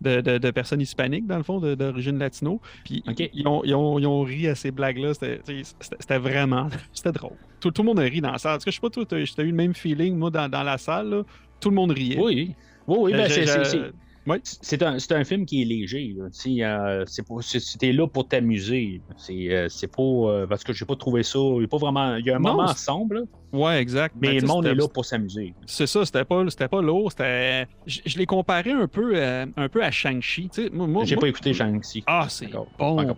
de, 0.00 0.38
de- 0.38 0.50
personnes 0.50 0.80
hispaniques, 0.80 1.26
dans 1.26 1.36
le 1.36 1.42
fond, 1.42 1.60
d'origine 1.60 2.18
latino. 2.18 2.58
Puis 2.84 3.02
ils, 3.34 3.46
ont, 3.46 3.62
ils, 3.64 3.74
ont, 3.74 3.98
ils 3.98 4.06
ont 4.06 4.22
ri 4.22 4.48
à 4.48 4.54
ces 4.54 4.70
blagues-là. 4.70 5.12
C'était 5.12 6.18
vraiment. 6.18 6.68
C'était 6.94 7.12
drôle. 7.12 7.36
Tout, 7.60 7.70
tout 7.72 7.82
le 7.82 7.88
monde 7.88 8.00
a 8.00 8.04
ri 8.04 8.22
dans 8.22 8.32
la 8.32 8.38
salle. 8.38 8.54
En 8.54 8.58
tout 8.58 8.64
cas, 8.64 8.70
je 8.70 8.76
sais 8.76 8.80
pas, 8.80 8.88
toi, 8.88 9.04
t'as 9.06 9.18
eu 9.18 9.46
le 9.46 9.52
même 9.52 9.74
feeling, 9.74 10.16
moi, 10.16 10.30
dans, 10.30 10.48
dans 10.48 10.62
la 10.62 10.78
salle. 10.78 11.10
là. 11.10 11.22
Tout 11.60 11.68
le 11.68 11.76
monde 11.76 11.90
riait. 11.90 12.18
Oui. 12.18 12.54
Oui, 12.86 12.96
oui, 13.00 13.12
ben, 13.12 13.20
Euh, 13.30 13.64
c'est- 13.64 13.92
je- 14.36 14.56
c'est- 14.62 14.82
un, 14.82 14.98
c'est 14.98 15.12
un 15.12 15.24
film 15.24 15.44
qui 15.46 15.62
est 15.62 15.64
léger. 15.64 16.14
là. 16.16 16.26
Euh, 16.26 17.04
c'est 17.06 17.26
pas- 17.26 17.34
c'est- 17.40 17.60
C'était 17.60 17.92
là 17.92 18.06
pour 18.06 18.28
t'amuser. 18.28 19.00
C'est 19.16 19.52
euh, 19.52 19.68
c'est 19.68 19.86
pas. 19.94 20.02
euh, 20.02 20.46
parce 20.46 20.64
que 20.64 20.72
j'ai 20.72 20.84
pas 20.84 20.96
trouvé 20.96 21.22
ça. 21.22 21.38
Il 21.38 21.62
y 21.62 21.64
a 21.64 21.68
pas 21.68 21.78
vraiment. 21.78 22.16
Il 22.16 22.26
y 22.26 22.30
a 22.30 22.36
un 22.36 22.38
Non, 22.40 22.52
moment 22.54 22.68
sombre, 22.74 23.24
Ouais, 23.52 23.80
exact. 23.80 24.14
mais 24.20 24.34
Ben, 24.34 24.40
le 24.42 24.46
monde 24.46 24.66
est 24.66 24.74
là 24.74 24.86
pour 24.86 25.04
s'amuser. 25.04 25.54
C'est 25.66 25.86
ça, 25.86 26.04
c'était 26.04 26.24
pas, 26.24 26.44
c'était 26.48 26.68
pas 26.68 26.80
lourd. 26.80 27.10
C'était... 27.10 27.66
Je, 27.86 28.00
je 28.06 28.16
l'ai 28.18 28.26
comparé 28.26 28.70
un 28.70 28.86
peu, 28.86 29.12
euh, 29.16 29.44
un 29.56 29.68
peu 29.68 29.82
à 29.82 29.90
Shang-Chi. 29.90 30.50
Moi, 30.72 30.86
moi- 30.86 31.04
J'ai 31.04 31.16
moi- 31.16 31.22
pas 31.22 31.28
écouté 31.28 31.52
Shang-Chi. 31.52 32.04
Ah, 32.06 32.26
c'est 32.28 32.46
bon, 32.46 32.66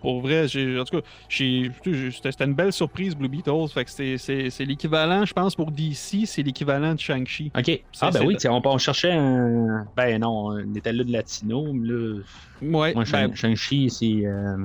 pour 0.01 0.21
vrai. 0.21 0.47
J'ai, 0.47 0.79
en 0.79 0.85
tout 0.85 0.99
cas, 1.01 1.07
c'était, 1.29 2.43
une 2.45 2.53
belle 2.55 2.73
surprise, 2.73 3.15
Blue 3.15 3.29
Beatles. 3.29 3.69
Fait 3.73 3.85
que 3.85 3.91
c'est, 3.91 4.65
l'équivalent, 4.65 5.25
je 5.25 5.33
pense, 5.33 5.55
pour 5.55 5.71
DC, 5.71 6.25
c'est 6.25 6.41
l'équivalent 6.43 6.95
de 6.95 6.99
Shang-Chi. 6.99 7.51
OK. 7.57 7.83
Ah, 8.01 8.09
ben 8.11 8.25
oui, 8.25 8.37
on, 8.47 8.61
on 8.65 8.77
cherchait 8.77 9.11
un. 9.13 9.85
Ben 9.95 10.19
non, 10.19 10.47
on 10.47 10.75
était 10.75 10.93
là 10.93 11.03
de 11.03 11.11
latino, 11.11 11.71
mais 11.73 11.87
là. 11.87 12.19
Ouais, 12.61 12.93
Moi, 12.93 13.03
ben, 13.11 13.35
Shang-Chi, 13.35 13.89
c'est. 13.89 14.25
euh, 14.25 14.57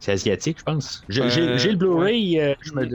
c'est 0.00 0.12
asiatique, 0.12 0.58
je 0.58 0.64
pense. 0.64 1.04
J'ai 1.08 1.22
Euh, 1.22 1.56
le 1.56 1.74
Blu-ray, 1.76 2.40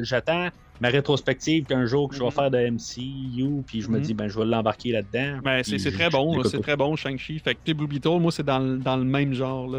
j'attends 0.02 0.48
ma 0.82 0.90
rétrospective 0.90 1.66
qu'un 1.66 1.86
jour 1.86 2.10
que 2.10 2.16
je 2.16 2.20
vais 2.20 2.26
Mhm. 2.26 2.32
faire 2.32 2.52
de 2.52 2.58
MCU, 2.58 3.64
puis 3.66 3.82
je 3.82 3.90
me 3.90 3.98
Mhm. 3.98 4.04
dis, 4.04 4.14
ben, 4.14 4.28
je 4.28 4.38
vais 4.38 4.46
l'embarquer 4.46 4.92
là-dedans. 4.92 5.40
ben, 5.44 5.64
c'est, 5.64 5.78
c'est 5.80 5.92
très 5.92 6.10
bon, 6.10 6.44
c'est 6.44 6.62
très 6.62 6.76
bon, 6.76 6.96
Shang-Chi. 6.96 7.40
Fait 7.40 7.56
que, 7.56 7.74
Blue 7.74 7.88
Beetle, 7.88 8.20
moi, 8.20 8.32
c'est 8.32 8.44
dans, 8.46 8.60
le- 8.60 8.78
dans 8.78 8.98
le 8.98 9.04
même 9.04 9.34
genre, 9.34 9.70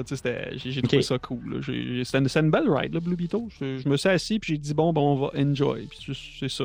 j'ai, 0.57 0.83
trouvé 0.83 1.03
ça 1.03 1.19
cool, 1.19 1.61
c'était, 1.65 2.19
une, 2.19 2.29
c'est 2.29 2.41
une 2.41 2.51
belle 2.51 2.69
ride, 2.71 2.95
là, 2.95 3.01
Blue 3.01 3.17
Beetle. 3.17 3.39
Je, 3.61 3.79
je 3.79 3.89
me 3.89 3.97
suis 3.97 4.09
assis, 4.09 4.39
puis 4.39 4.55
j'ai 4.55 4.59
dit, 4.59 4.75
bon, 4.75 4.93
ben, 4.93 5.01
on 5.01 5.17
va 5.17 5.31
enjoy. 5.37 5.87
Puis 5.87 5.99
c'est- 6.07 6.39
c'est 6.41 6.49
ça. 6.49 6.65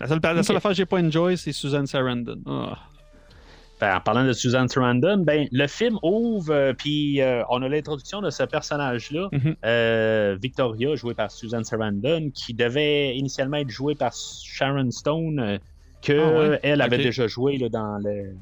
La 0.00 0.08
seule, 0.08 0.20
la 0.22 0.42
seule 0.42 0.56
affaire 0.56 0.72
que 0.72 0.76
j'ai 0.76 0.86
pas 0.86 1.00
enjoy, 1.00 1.36
c'est 1.36 1.52
Susan 1.52 1.86
Sarandon. 1.86 2.40
Ah. 2.46 2.78
Ben, 3.80 3.96
en 3.96 4.00
parlant 4.00 4.24
de 4.24 4.32
Susan 4.32 4.66
Sarandon, 4.68 5.18
ben, 5.18 5.48
le 5.50 5.66
film 5.66 5.98
ouvre, 6.02 6.52
euh, 6.54 6.72
puis 6.72 7.20
euh, 7.20 7.42
on 7.50 7.60
a 7.62 7.68
l'introduction 7.68 8.22
de 8.22 8.30
ce 8.30 8.44
personnage-là, 8.44 9.28
Mhm. 9.32 9.56
euh, 9.64 10.36
Victoria, 10.40 10.94
jouée 10.94 11.14
par 11.14 11.30
Susan 11.32 11.62
Sarandon, 11.64 12.30
qui 12.32 12.54
devait 12.54 13.16
initialement 13.16 13.56
être 13.58 13.70
jouée 13.70 13.94
par 13.96 14.12
Sharon 14.14 14.90
Stone, 14.92 15.58
que 16.02 16.12
Ah 16.12 16.50
ouais? 16.50 16.60
elle 16.62 16.80
avait 16.82 16.98
déjà 16.98 17.26
joué 17.26 17.58
là, 17.58 17.68
dans 17.68 17.98
le 17.98 18.34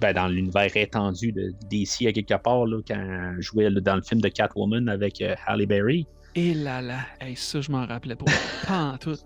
ben, 0.00 0.12
dans 0.14 0.26
l'univers 0.26 0.74
étendu 0.76 1.30
de 1.32 1.52
DC 1.70 2.06
à 2.08 2.12
quelque 2.12 2.34
part, 2.42 2.66
là, 2.66 2.80
quand 2.86 2.96
elle 2.98 3.40
jouait 3.40 3.68
là, 3.70 3.80
dans 3.80 3.94
le 3.96 4.02
film 4.02 4.20
de 4.20 4.28
Catwoman 4.28 4.88
avec 4.88 5.22
Halle 5.46 5.66
Berry. 5.66 6.06
Et 6.34 6.54
là 6.54 6.80
là, 6.80 6.96
hey, 7.20 7.36
ça, 7.36 7.60
je 7.60 7.70
m'en 7.70 7.86
rappelais 7.86 8.16
pas. 8.16 8.24
Pas 8.66 8.78
en 8.94 8.96
tout. 8.98 9.16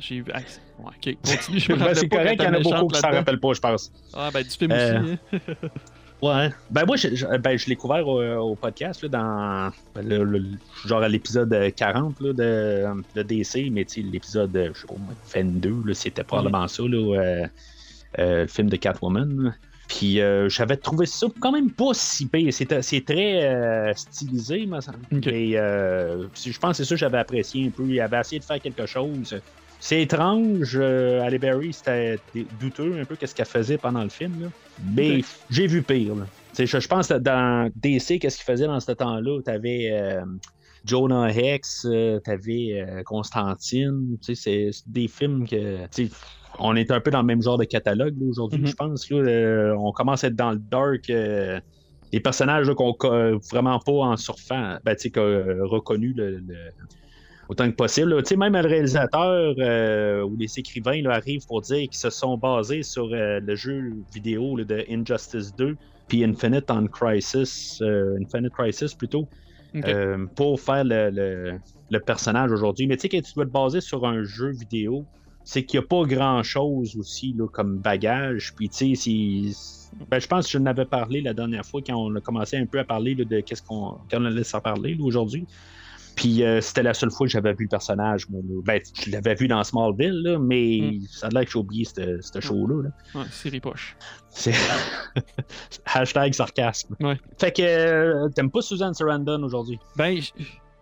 J'ai 0.00 0.20
vu. 0.20 0.32
hey, 0.34 0.42
c'est- 0.46 0.60
ouais, 0.78 1.16
ok, 1.16 1.16
continue. 1.24 1.60
Je 1.60 1.72
me 1.72 1.76
Ben, 1.78 1.84
rappelais 1.84 1.94
c'est 2.00 2.08
pas 2.08 2.16
correct, 2.16 2.36
il 2.40 2.44
y 2.44 2.48
en 2.48 2.54
a 2.54 2.60
beaucoup 2.60 2.88
qui 2.88 3.00
s'en 3.00 3.10
rappellent 3.10 3.40
pas, 3.40 3.52
je 3.52 3.60
pense. 3.60 3.92
Ah, 4.14 4.30
ben, 4.32 4.42
du 4.42 4.50
film 4.50 4.72
Euh, 4.72 5.00
aussi. 5.02 5.18
hein. 5.32 5.38
Ouais. 6.22 6.50
Ben 6.70 6.84
moi, 6.84 6.96
je, 6.96 7.14
je- 7.14 7.38
ben, 7.38 7.58
je 7.58 7.66
l'ai 7.66 7.76
couvert 7.76 8.06
au, 8.06 8.20
au 8.22 8.54
podcast, 8.54 9.00
là, 9.02 9.08
dans 9.08 9.70
ben, 9.94 10.06
le- 10.06 10.24
le- 10.24 10.44
genre 10.84 11.02
à 11.02 11.08
l'épisode 11.08 11.50
euh, 11.54 11.70
40 11.74 12.20
là, 12.20 12.32
de, 12.34 13.02
de 13.16 13.22
DC, 13.22 13.70
mais 13.72 13.86
tu 13.86 14.02
sais, 14.02 14.06
l'épisode, 14.06 14.50
je 14.74 14.78
sais 14.80 14.86
pas, 14.86 14.94
moi, 14.98 15.14
22, 15.34 15.76
là, 15.86 15.94
c'était 15.94 16.22
probablement 16.22 16.68
ça, 16.68 16.82
là, 16.82 16.96
euh, 16.98 17.46
euh, 18.18 18.42
le 18.42 18.46
film 18.48 18.68
de 18.68 18.76
Catwoman. 18.76 19.44
là. 19.44 19.50
Puis 19.88 20.20
euh, 20.20 20.48
j'avais 20.50 20.76
trouvé 20.76 21.06
ça 21.06 21.26
quand 21.40 21.52
même 21.52 21.70
pas 21.70 21.94
si 21.94 22.26
pire. 22.26 22.52
C'est, 22.52 22.80
c'est 22.82 23.04
très 23.04 23.42
euh, 23.48 23.92
stylisé, 23.94 24.66
me 24.66 24.78
semble. 24.82 24.98
Mais 25.10 25.56
euh, 25.56 26.26
je 26.34 26.58
pense 26.58 26.76
que 26.76 26.84
c'est 26.84 26.88
ça 26.88 26.94
que 26.96 27.00
j'avais 27.00 27.18
apprécié 27.18 27.66
un 27.66 27.70
peu. 27.70 27.84
Il 27.88 27.98
avait 28.00 28.20
essayé 28.20 28.38
de 28.38 28.44
faire 28.44 28.60
quelque 28.60 28.84
chose. 28.86 29.40
C'est 29.80 30.02
étrange. 30.02 30.76
Euh, 30.80 31.20
Halle 31.22 31.38
Berry, 31.38 31.72
c'était 31.72 32.18
douteux 32.52 33.00
un 33.00 33.04
peu 33.06 33.16
qu'est-ce 33.16 33.34
qu'elle 33.34 33.46
faisait 33.46 33.78
pendant 33.78 34.02
le 34.02 34.10
film. 34.10 34.38
Là. 34.40 34.48
Mais 34.94 35.22
j'ai 35.48 35.66
vu 35.66 35.82
pire. 35.82 36.14
là. 36.14 36.26
Je, 36.58 36.66
je 36.66 36.88
pense 36.88 37.08
que 37.08 37.14
dans 37.14 37.70
DC, 37.76 38.18
qu'est-ce 38.18 38.36
qu'il 38.36 38.44
faisait 38.44 38.66
dans 38.66 38.80
ce 38.80 38.92
temps-là? 38.92 39.40
T'avais 39.42 39.88
euh, 39.92 40.20
Jonah 40.84 41.30
Hex, 41.32 41.86
euh, 41.86 42.18
t'avais 42.20 42.80
euh, 42.86 43.02
Constantine. 43.04 44.16
C'est 44.20 44.70
des 44.86 45.08
films 45.08 45.46
que. 45.48 45.86
On 46.58 46.74
est 46.76 46.90
un 46.90 47.00
peu 47.00 47.10
dans 47.10 47.20
le 47.20 47.26
même 47.26 47.40
genre 47.40 47.56
de 47.58 47.64
catalogue 47.64 48.16
aujourd'hui, 48.28 48.60
Mhm. 48.60 48.66
je 48.66 48.74
pense. 48.74 49.08
Là, 49.10 49.16
Euh, 49.18 49.74
on 49.78 49.92
commence 49.92 50.24
à 50.24 50.26
être 50.28 50.36
dans 50.36 50.50
le 50.52 50.58
dark. 50.58 51.08
euh, 51.10 51.58
des 52.12 52.18
personnages 52.20 52.68
qu'on 52.74 52.92
co- 52.92 53.38
vraiment 53.52 53.78
pas 53.78 53.92
en 53.92 54.16
surfant, 54.16 54.78
ben, 54.84 54.96
tu 54.96 55.02
sais, 55.02 55.10
qu'on 55.12 55.20
a 55.22 55.64
reconnu 55.68 56.12
le, 56.12 56.38
le- 56.40 56.72
autant 57.50 57.68
que 57.70 57.74
possible. 57.74 58.14
là. 58.14 58.22
Tu 58.22 58.28
sais, 58.28 58.36
même 58.36 58.52
le 58.54 58.60
réalisateur 58.60 59.54
euh, 59.58 60.22
ou 60.22 60.36
les 60.36 60.58
écrivains 60.58 61.02
là, 61.02 61.14
arrivent 61.14 61.44
pour 61.48 61.60
dire 61.62 61.78
qu'ils 61.88 61.94
se 61.98 62.10
sont 62.10 62.38
basés 62.38 62.82
sur 62.84 63.12
euh, 63.12 63.40
le 63.40 63.56
jeu 63.56 63.92
vidéo 64.14 64.56
là, 64.56 64.64
de 64.64 64.84
Injustice 64.88 65.54
2 65.56 65.76
puis 66.06 66.24
Infinite 66.24 66.70
on 66.70 66.86
Crisis, 66.86 67.78
euh, 67.82 68.16
Infinite 68.20 68.52
Crisis 68.52 68.94
plutôt, 68.94 69.28
pour 70.34 70.60
faire 70.60 70.84
le, 70.84 71.10
le- 71.10 71.58
le 71.90 72.00
personnage 72.00 72.52
aujourd'hui. 72.52 72.86
Mais 72.86 72.96
tu 72.96 73.02
sais, 73.02 73.08
quand 73.08 73.20
tu 73.22 73.32
dois 73.34 73.46
te 73.46 73.50
baser 73.50 73.80
sur 73.80 74.04
un 74.06 74.22
jeu 74.22 74.50
vidéo, 74.50 75.04
c'est 75.44 75.64
qu'il 75.64 75.80
n'y 75.80 75.84
a 75.84 75.88
pas 75.88 76.04
grand-chose 76.04 76.96
aussi 76.96 77.32
là, 77.36 77.46
comme 77.48 77.78
bagage. 77.78 78.52
Puis 78.56 78.68
tu 78.70 78.94
sais, 78.96 79.52
ben, 80.08 80.20
je 80.20 80.26
pense 80.28 80.46
que 80.46 80.52
je 80.52 80.58
n'avais 80.58 80.84
parlé 80.84 81.20
la 81.20 81.34
dernière 81.34 81.64
fois 81.64 81.80
quand 81.84 81.96
on 81.96 82.14
a 82.14 82.20
commencé 82.20 82.56
un 82.56 82.66
peu 82.66 82.78
à 82.78 82.84
parler 82.84 83.14
là, 83.16 83.24
de 83.24 83.40
qu'est-ce 83.40 83.62
qu'on 83.62 83.98
quand 84.10 84.20
on 84.20 84.24
allait 84.24 84.44
s'en 84.44 84.60
parler 84.60 84.96
aujourd'hui. 85.00 85.46
Puis 86.16 86.42
euh, 86.42 86.60
c'était 86.60 86.82
la 86.82 86.92
seule 86.94 87.10
fois 87.10 87.26
que 87.26 87.32
j'avais 87.32 87.52
vu 87.54 87.64
le 87.64 87.68
personnage. 87.68 88.28
moi. 88.28 88.40
Ben, 88.64 88.80
je 89.04 89.10
l'avais 89.10 89.34
vu 89.34 89.48
dans 89.48 89.62
Smallville, 89.64 90.22
là, 90.22 90.38
mais 90.38 90.80
Mm. 90.80 91.00
ça 91.08 91.26
a 91.26 91.30
l'air 91.30 91.44
que 91.44 91.50
j'ai 91.52 91.58
oublié 91.58 91.84
ce 91.84 92.18
ce 92.20 92.40
show-là. 92.40 92.82
là. 92.84 93.20
Ouais, 93.20 93.26
série 93.30 93.60
poche. 93.60 93.96
C'est 94.28 94.52
hashtag 95.86 96.34
sarcasme. 96.34 96.96
Ouais. 97.00 97.18
Fait 97.38 97.52
que 97.52 97.62
euh, 97.62 98.28
t'aimes 98.30 98.50
pas 98.50 98.62
Susan 98.62 98.92
Sarandon 98.92 99.42
aujourd'hui? 99.42 99.78
Ben, 99.96 100.20
j- 100.20 100.32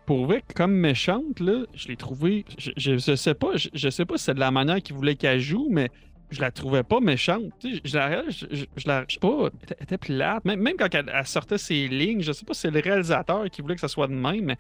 pour 0.07 0.27
vrai, 0.27 0.43
comme 0.55 0.73
méchante, 0.73 1.41
là, 1.41 1.65
je 1.75 1.89
l'ai 1.89 1.97
trouvée. 1.97 2.45
Je, 2.59 2.71
je, 2.77 2.99
je 2.99 3.15
sais 3.17 3.35
pas, 3.35 3.57
je, 3.57 3.69
je 3.75 3.89
sais 3.91 4.05
pas 4.05 4.17
si 4.17 4.25
c'est 4.25 4.35
de 4.35 4.41
la 4.41 4.51
manière 4.51 4.83
qu'il 4.83 4.97
voulait 4.97 5.17
qu'elle 5.17 5.41
joue, 5.41 5.69
mais 5.71 5.91
je 6.31 6.41
la 6.41 6.51
trouvais 6.51 6.83
pas 6.83 7.01
méchante. 7.01 7.45
Tu 7.61 7.77
sais, 7.77 7.81
Je 7.85 7.97
la, 7.97 8.29
je, 8.31 8.47
je- 8.51 8.65
je 8.77 8.89
la, 8.89 9.05
je 9.09 9.15
sais 9.15 9.21
pas, 9.21 9.29
elle 9.43 9.47
était- 9.63 9.77
elle 9.79 9.85
était 9.85 9.99
plate. 9.99 10.45
Même, 10.45 10.61
même 10.61 10.77
quand 10.79 10.95
elle, 10.95 11.11
elle 11.15 11.27
sortait 11.27 11.59
ses 11.59 11.89
lignes, 11.89 12.23
je 12.23 12.33
sais 12.33 12.45
pas 12.45 12.55
si 12.55 12.61
c'est 12.63 12.71
le 12.71 12.81
réalisateur 12.81 13.45
qui 13.51 13.61
voulait 13.63 13.75
que 13.75 13.81
ça 13.81 13.89
soit 13.89 14.07
de 14.07 14.15
même, 14.15 14.45
mais 14.45 14.57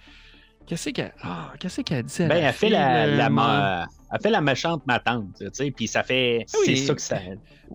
qu'est-ce 0.68 0.90
qu'elle, 0.90 1.12
ah, 1.22 1.52
qu'est-ce 1.59 1.81
qu'elle 1.81 2.04
dit 2.04 2.22
à 2.22 2.28
Ben, 2.28 2.40
la 2.40 2.48
elle 2.48 2.52
fait 2.54 2.68
la, 2.68 3.07
la, 3.07 3.31
ma- 3.31 3.87
elle 4.12 4.20
fait 4.22 4.31
la 4.31 4.40
méchante 4.40 4.87
matante, 4.87 5.35
tu 5.38 5.46
sais, 5.52 5.70
puis 5.70 5.88
ça 5.88 6.02
fait. 6.02 6.44
Ah 6.54 6.59
oui. 6.61 6.76
C'est 6.76 6.87
ça 6.87 6.94
que 6.94 7.00
ça. 7.00 7.18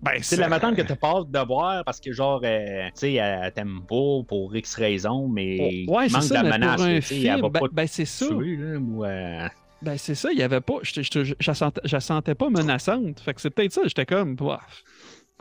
Ben, 0.02 0.14
C'est 0.22 0.38
la 0.38 0.48
matante 0.50 0.76
que 0.76 0.82
t'as 0.82 0.96
peur 0.96 1.26
de 1.26 1.40
voir 1.40 1.84
parce 1.84 2.00
que, 2.00 2.12
genre, 2.12 2.42
euh, 2.44 2.86
tu 2.88 2.92
sais, 2.96 3.14
elle 3.14 3.52
t'aime 3.54 3.82
pas 3.88 4.24
pour 4.28 4.56
X 4.56 4.76
raisons, 4.76 5.28
mais. 5.28 5.86
ouais, 5.88 6.06
il 6.06 6.10
c'est 6.10 6.16
manque 6.18 6.24
ça, 6.24 6.38
de 6.38 6.44
mais 6.44 6.58
menace, 6.58 6.82
sais, 6.82 6.96
elle 6.96 7.02
film, 7.02 7.42
va 7.42 7.50
ben, 7.50 7.60
pas 7.60 7.68
ben, 7.72 7.88
c'est 7.88 8.06
ça. 8.06 8.28
tuer, 8.28 8.56
là, 8.58 8.78
ou, 8.80 9.06
euh, 9.06 9.48
Ben, 9.82 9.98
c'est 9.98 10.16
ça, 10.16 10.32
il 10.32 10.40
y 10.40 10.44
avait 10.44 10.62
pas. 10.62 10.76
Je, 10.82 11.36
la 11.46 11.54
sentais, 11.54 11.82
la 12.30 12.36
pas 12.36 12.50
menaçante. 12.50 13.20
Fait 13.20 13.34
que 13.34 13.42
c'est 13.42 13.50
peut-être 13.50 13.74
ça, 13.74 13.82
j'étais 13.86 14.06
comme. 14.06 14.36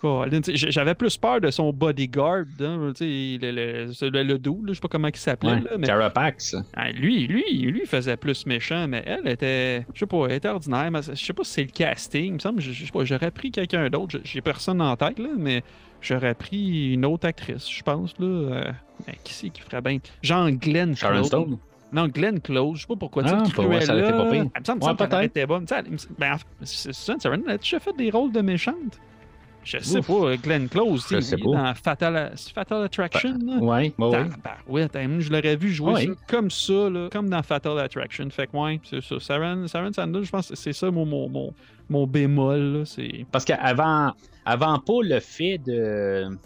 J'avais 0.03 0.95
plus 0.95 1.17
peur 1.17 1.41
de 1.41 1.51
son 1.51 1.73
bodyguard, 1.73 2.45
hein, 2.61 2.93
tu 2.97 3.05
le, 3.41 3.51
le, 3.53 4.09
le, 4.11 4.23
le 4.23 4.38
dos, 4.38 4.61
je 4.67 4.73
sais 4.75 4.81
pas 4.81 4.88
comment 4.88 5.09
il 5.09 5.17
s'appelait. 5.17 5.53
ouais, 5.53 5.62
mais 5.79 5.87
Carapax. 5.87 6.57
ah, 6.75 6.91
lui, 6.91 7.27
lui, 7.27 7.45
lui 7.62 7.87
faisait 7.87 8.17
plus 8.17 8.45
méchant, 8.47 8.88
mais 8.88 9.03
elle 9.07 9.29
était, 9.29 9.85
je 9.95 10.01
sais 10.01 10.07
pas, 10.07 10.27
elle 10.27 10.33
était 10.33 10.49
ordinaire. 10.49 10.91
Mais 10.91 11.03
je 11.03 11.15
sais 11.15 11.33
pas 11.33 11.45
si 11.45 11.53
c'est 11.53 11.62
le 11.65 11.71
casting. 11.71 12.25
Il 12.27 12.33
me 12.35 12.38
semble, 12.41 12.61
je, 12.61 12.73
sais 12.85 12.91
pas, 12.91 13.05
j'aurais 13.05 13.31
pris 13.31 13.51
quelqu'un 13.53 13.88
d'autre. 13.91 14.19
J'ai- 14.25 14.41
personne 14.41 14.81
en 14.81 14.97
tête, 14.97 15.19
là, 15.21 15.29
mais 15.38 15.62
j'aurais 16.01 16.35
pris 16.35 16.95
une 16.95 17.05
autre 17.05 17.27
actrice, 17.29 17.71
je 17.71 17.83
pense. 17.83 18.12
Là, 18.19 18.27
euh, 18.27 18.73
mais 19.07 19.15
qui 19.23 19.33
c'est 19.33 19.51
qui 19.51 19.61
ferait 19.62 19.81
bien? 19.81 19.99
Genre 20.23 20.51
Glenn 20.51 20.97
Sharon 20.97 21.15
Close. 21.15 21.27
Stone? 21.29 21.59
Non, 21.93 22.09
Glenn 22.09 22.41
Close, 22.41 22.77
je 22.79 22.81
sais 22.83 22.87
pas 22.88 22.97
pourquoi. 22.97 23.23
tu 23.23 23.31
Ah, 23.33 23.45
pas 23.55 23.62
vrai, 23.62 23.83
ça 23.83 23.95
été 23.97 24.11
pas 24.11 24.25
pire. 24.31 24.47
Elle 24.55 24.61
me 24.61 24.65
semble, 24.65 24.65
il 24.67 24.75
me 24.75 24.81
Ouais, 24.81 24.81
semble 24.81 24.97
qu'elle 24.99 25.09
peut-être. 25.11 25.23
était 25.25 25.47
bonne. 25.47 25.65
Tu 25.67 25.75
elle- 25.75 25.85
ben, 26.19 26.37
Susan 26.65 27.19
Sarandon, 27.21 27.45
elle 27.47 27.53
a 27.55 27.59
déjà 27.59 27.79
fait 27.79 27.97
des 27.97 28.11
rôles 28.11 28.33
de 28.33 28.41
méchante? 28.41 28.99
Je 29.64 29.79
sais 29.79 29.98
Ouf. 29.98 30.07
pas, 30.07 30.37
Glenn 30.37 30.68
Close, 30.68 31.07
il 31.11 31.18
est 31.18 31.37
dans 31.40 31.75
Fatal, 31.75 32.33
Fatal 32.55 32.83
Attraction. 32.85 33.38
là? 33.44 33.57
Ouais, 33.59 33.92
ouais, 33.96 34.07
ouais. 34.09 34.27
Ouais, 34.66 34.88
je 35.20 35.31
l'aurais 35.31 35.57
vu 35.57 35.70
jouer 35.70 35.92
Ouais. 35.92 36.07
ça 36.07 36.12
comme 36.29 36.51
ça, 36.51 36.90
là, 36.90 37.09
comme 37.12 37.29
dans 37.31 37.42
Fatal 37.42 37.79
Attraction. 37.79 38.29
Fait 38.31 38.48
que, 38.48 38.57
ouais, 38.57 38.81
c'est 38.85 39.01
ça. 39.03 39.18
Sharon 39.20 39.66
Sanders, 39.92 40.25
je 40.25 40.31
pense 40.31 40.48
que 40.48 40.57
c'est 40.57 40.72
ça 40.72 40.90
mon, 40.90 41.07
mon, 41.07 41.29
mon, 41.29 41.55
mon 41.88 42.07
bémol. 42.07 42.59
là. 42.79 42.85
Parce 43.31 43.44
qu'avant 43.44 44.12
avant 44.45 44.79
pas 44.79 44.99
le 45.03 45.21
fait 45.21 45.59
de, 45.59 46.37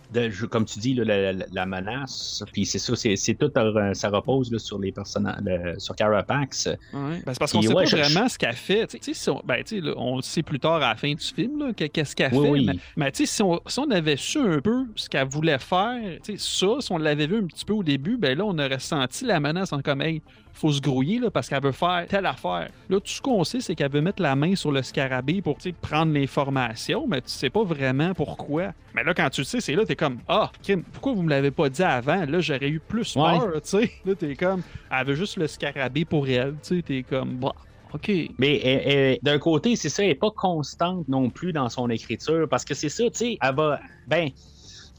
comme 0.50 0.64
tu 0.64 0.78
dis, 0.78 0.94
là, 0.94 1.04
la, 1.04 1.32
la- 1.32 1.46
la 1.52 1.66
menace, 1.66 2.44
puis 2.52 2.66
c'est 2.66 2.78
ça, 2.78 2.94
c'est 2.96 3.34
tout, 3.34 3.50
ça 3.94 4.08
repose 4.10 4.52
là, 4.52 4.58
sur 4.58 4.78
les 4.78 4.92
personnages, 4.92 5.38
le- 5.44 5.78
sur 5.78 5.94
Carapax. 5.96 6.66
Ouais. 6.66 6.76
Ben, 6.92 7.20
c'est 7.32 7.38
parce 7.38 7.52
qu'on 7.52 7.62
sait 7.62 7.68
ouais, 7.68 7.74
pas 7.74 7.84
je- 7.84 7.96
vraiment 7.96 8.28
ce 8.28 8.38
qu'elle 8.38 8.54
fait. 8.54 8.86
Tu 8.86 8.98
sais, 9.00 9.14
si 9.14 9.30
on, 9.30 9.40
ben, 9.44 9.62
là, 9.70 9.92
on 9.96 10.16
le 10.16 10.22
sait 10.22 10.42
plus 10.42 10.60
tard 10.60 10.76
à 10.76 10.90
la 10.90 10.94
fin 10.94 11.12
du 11.12 11.24
film, 11.24 11.72
qu'est-ce 11.74 12.14
qu'elle 12.14 12.34
Oui, 12.34 12.42
fait. 12.66 12.72
oui. 12.72 12.80
Mais, 12.96 13.10
si 13.14 13.42
on, 13.42 13.60
si 13.66 13.78
on 13.78 13.90
avait 13.90 14.16
su 14.16 14.38
un 14.38 14.60
peu 14.60 14.84
ce 14.94 15.08
qu'elle 15.08 15.28
voulait 15.28 15.58
faire, 15.58 16.00
ça, 16.36 16.66
si 16.80 16.92
on 16.92 16.98
l'avait 16.98 17.26
vu 17.26 17.38
un 17.38 17.46
petit 17.46 17.64
peu 17.64 17.72
au 17.74 17.82
début, 17.82 18.16
ben 18.16 18.36
là, 18.36 18.44
on 18.44 18.58
aurait 18.58 18.78
senti 18.78 19.24
la 19.24 19.40
menace 19.40 19.72
en 19.72 19.80
comme, 19.80 20.02
hey, 20.02 20.20
faut 20.52 20.72
se 20.72 20.80
grouiller 20.80 21.18
là, 21.18 21.30
parce 21.30 21.50
qu'elle 21.50 21.62
veut 21.62 21.72
faire 21.72 22.06
telle 22.08 22.24
affaire. 22.24 22.70
Là, 22.88 22.98
tout 22.98 23.02
ce 23.04 23.20
qu'on 23.20 23.44
sait, 23.44 23.60
c'est 23.60 23.74
qu'elle 23.74 23.90
veut 23.90 24.00
mettre 24.00 24.22
la 24.22 24.34
main 24.34 24.54
sur 24.54 24.72
le 24.72 24.82
scarabée 24.82 25.42
pour 25.42 25.58
prendre 25.82 26.14
l'information, 26.14 27.06
mais 27.06 27.20
tu 27.20 27.28
sais 27.28 27.50
pas 27.50 27.62
vraiment 27.62 27.85
pourquoi. 28.14 28.72
Mais 28.94 29.04
là, 29.04 29.14
quand 29.14 29.28
tu 29.30 29.42
le 29.42 29.44
sais, 29.44 29.60
c'est 29.60 29.74
là, 29.74 29.84
t'es 29.84 29.96
comme, 29.96 30.18
ah, 30.28 30.50
crime, 30.62 30.82
pourquoi 30.92 31.12
vous 31.12 31.22
me 31.22 31.30
l'avez 31.30 31.50
pas 31.50 31.68
dit 31.68 31.82
avant? 31.82 32.24
Là, 32.26 32.40
j'aurais 32.40 32.68
eu 32.68 32.80
plus 32.80 33.14
Ouais. 33.16 33.38
peur, 33.38 33.60
tu 33.62 33.68
sais. 33.68 33.92
Là, 34.04 34.14
t'es 34.14 34.34
comme, 34.36 34.62
elle 34.90 35.06
veut 35.06 35.14
juste 35.14 35.36
le 35.36 35.46
scarabée 35.46 36.04
pour 36.04 36.28
elle, 36.28 36.54
tu 36.62 36.76
sais, 36.76 36.82
t'es 36.82 37.02
comme, 37.02 37.36
bah, 37.38 37.52
OK. 37.92 38.10
Mais 38.38 38.58
elle- 38.64 38.92
elle- 38.92 39.18
d'un 39.22 39.38
côté, 39.38 39.76
c'est 39.76 39.88
ça, 39.88 40.02
elle 40.02 40.08
n'est 40.10 40.14
pas 40.14 40.30
constante 40.30 41.06
non 41.08 41.30
plus 41.30 41.52
dans 41.52 41.68
son 41.68 41.88
écriture, 41.90 42.46
parce 42.48 42.64
que 42.64 42.74
c'est 42.74 42.88
ça, 42.88 43.04
tu 43.04 43.10
sais, 43.14 43.38
elle 43.40 43.54
va. 43.54 43.80
Ben. 44.06 44.28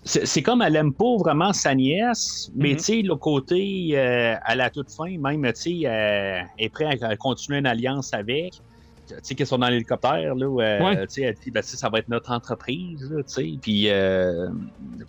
C'est 0.03 0.41
comme 0.41 0.61
elle 0.61 0.75
aime 0.77 0.93
pas 0.93 1.17
vraiment 1.19 1.51
sa 1.51 1.75
nièce, 1.75 2.49
mais 2.55 2.69
Mhm. 2.71 2.77
tu 2.77 2.83
sais, 2.83 3.01
le 3.01 3.15
côté, 3.17 3.89
euh, 3.93 4.35
à 4.45 4.55
la 4.55 4.69
toute 4.69 4.89
fin, 4.95 5.17
même, 5.19 5.43
tu 5.47 5.81
sais, 5.81 5.81
euh, 5.85 6.39
elle 6.57 6.65
est 6.65 6.69
prête 6.69 7.03
à 7.03 7.17
continuer 7.17 7.59
une 7.59 7.65
alliance 7.65 8.13
avec. 8.13 8.53
Tu 9.07 9.15
sais, 9.23 9.35
qu'ils 9.35 9.45
sont 9.47 9.57
dans 9.57 9.69
l'hélicoptère, 9.69 10.35
là, 10.35 10.49
où, 10.49 10.61
euh, 10.61 10.79
Ouais. 10.83 11.07
tu 11.07 11.13
sais, 11.15 11.21
elle 11.23 11.35
dit, 11.35 11.51
ben, 11.51 11.61
ça 11.63 11.89
va 11.89 11.99
être 11.99 12.09
notre 12.09 12.31
entreprise, 12.31 13.09
là, 13.09 13.23
tu 13.23 13.33
sais, 13.33 13.53
puis 13.61 13.89
euh, 13.89 14.47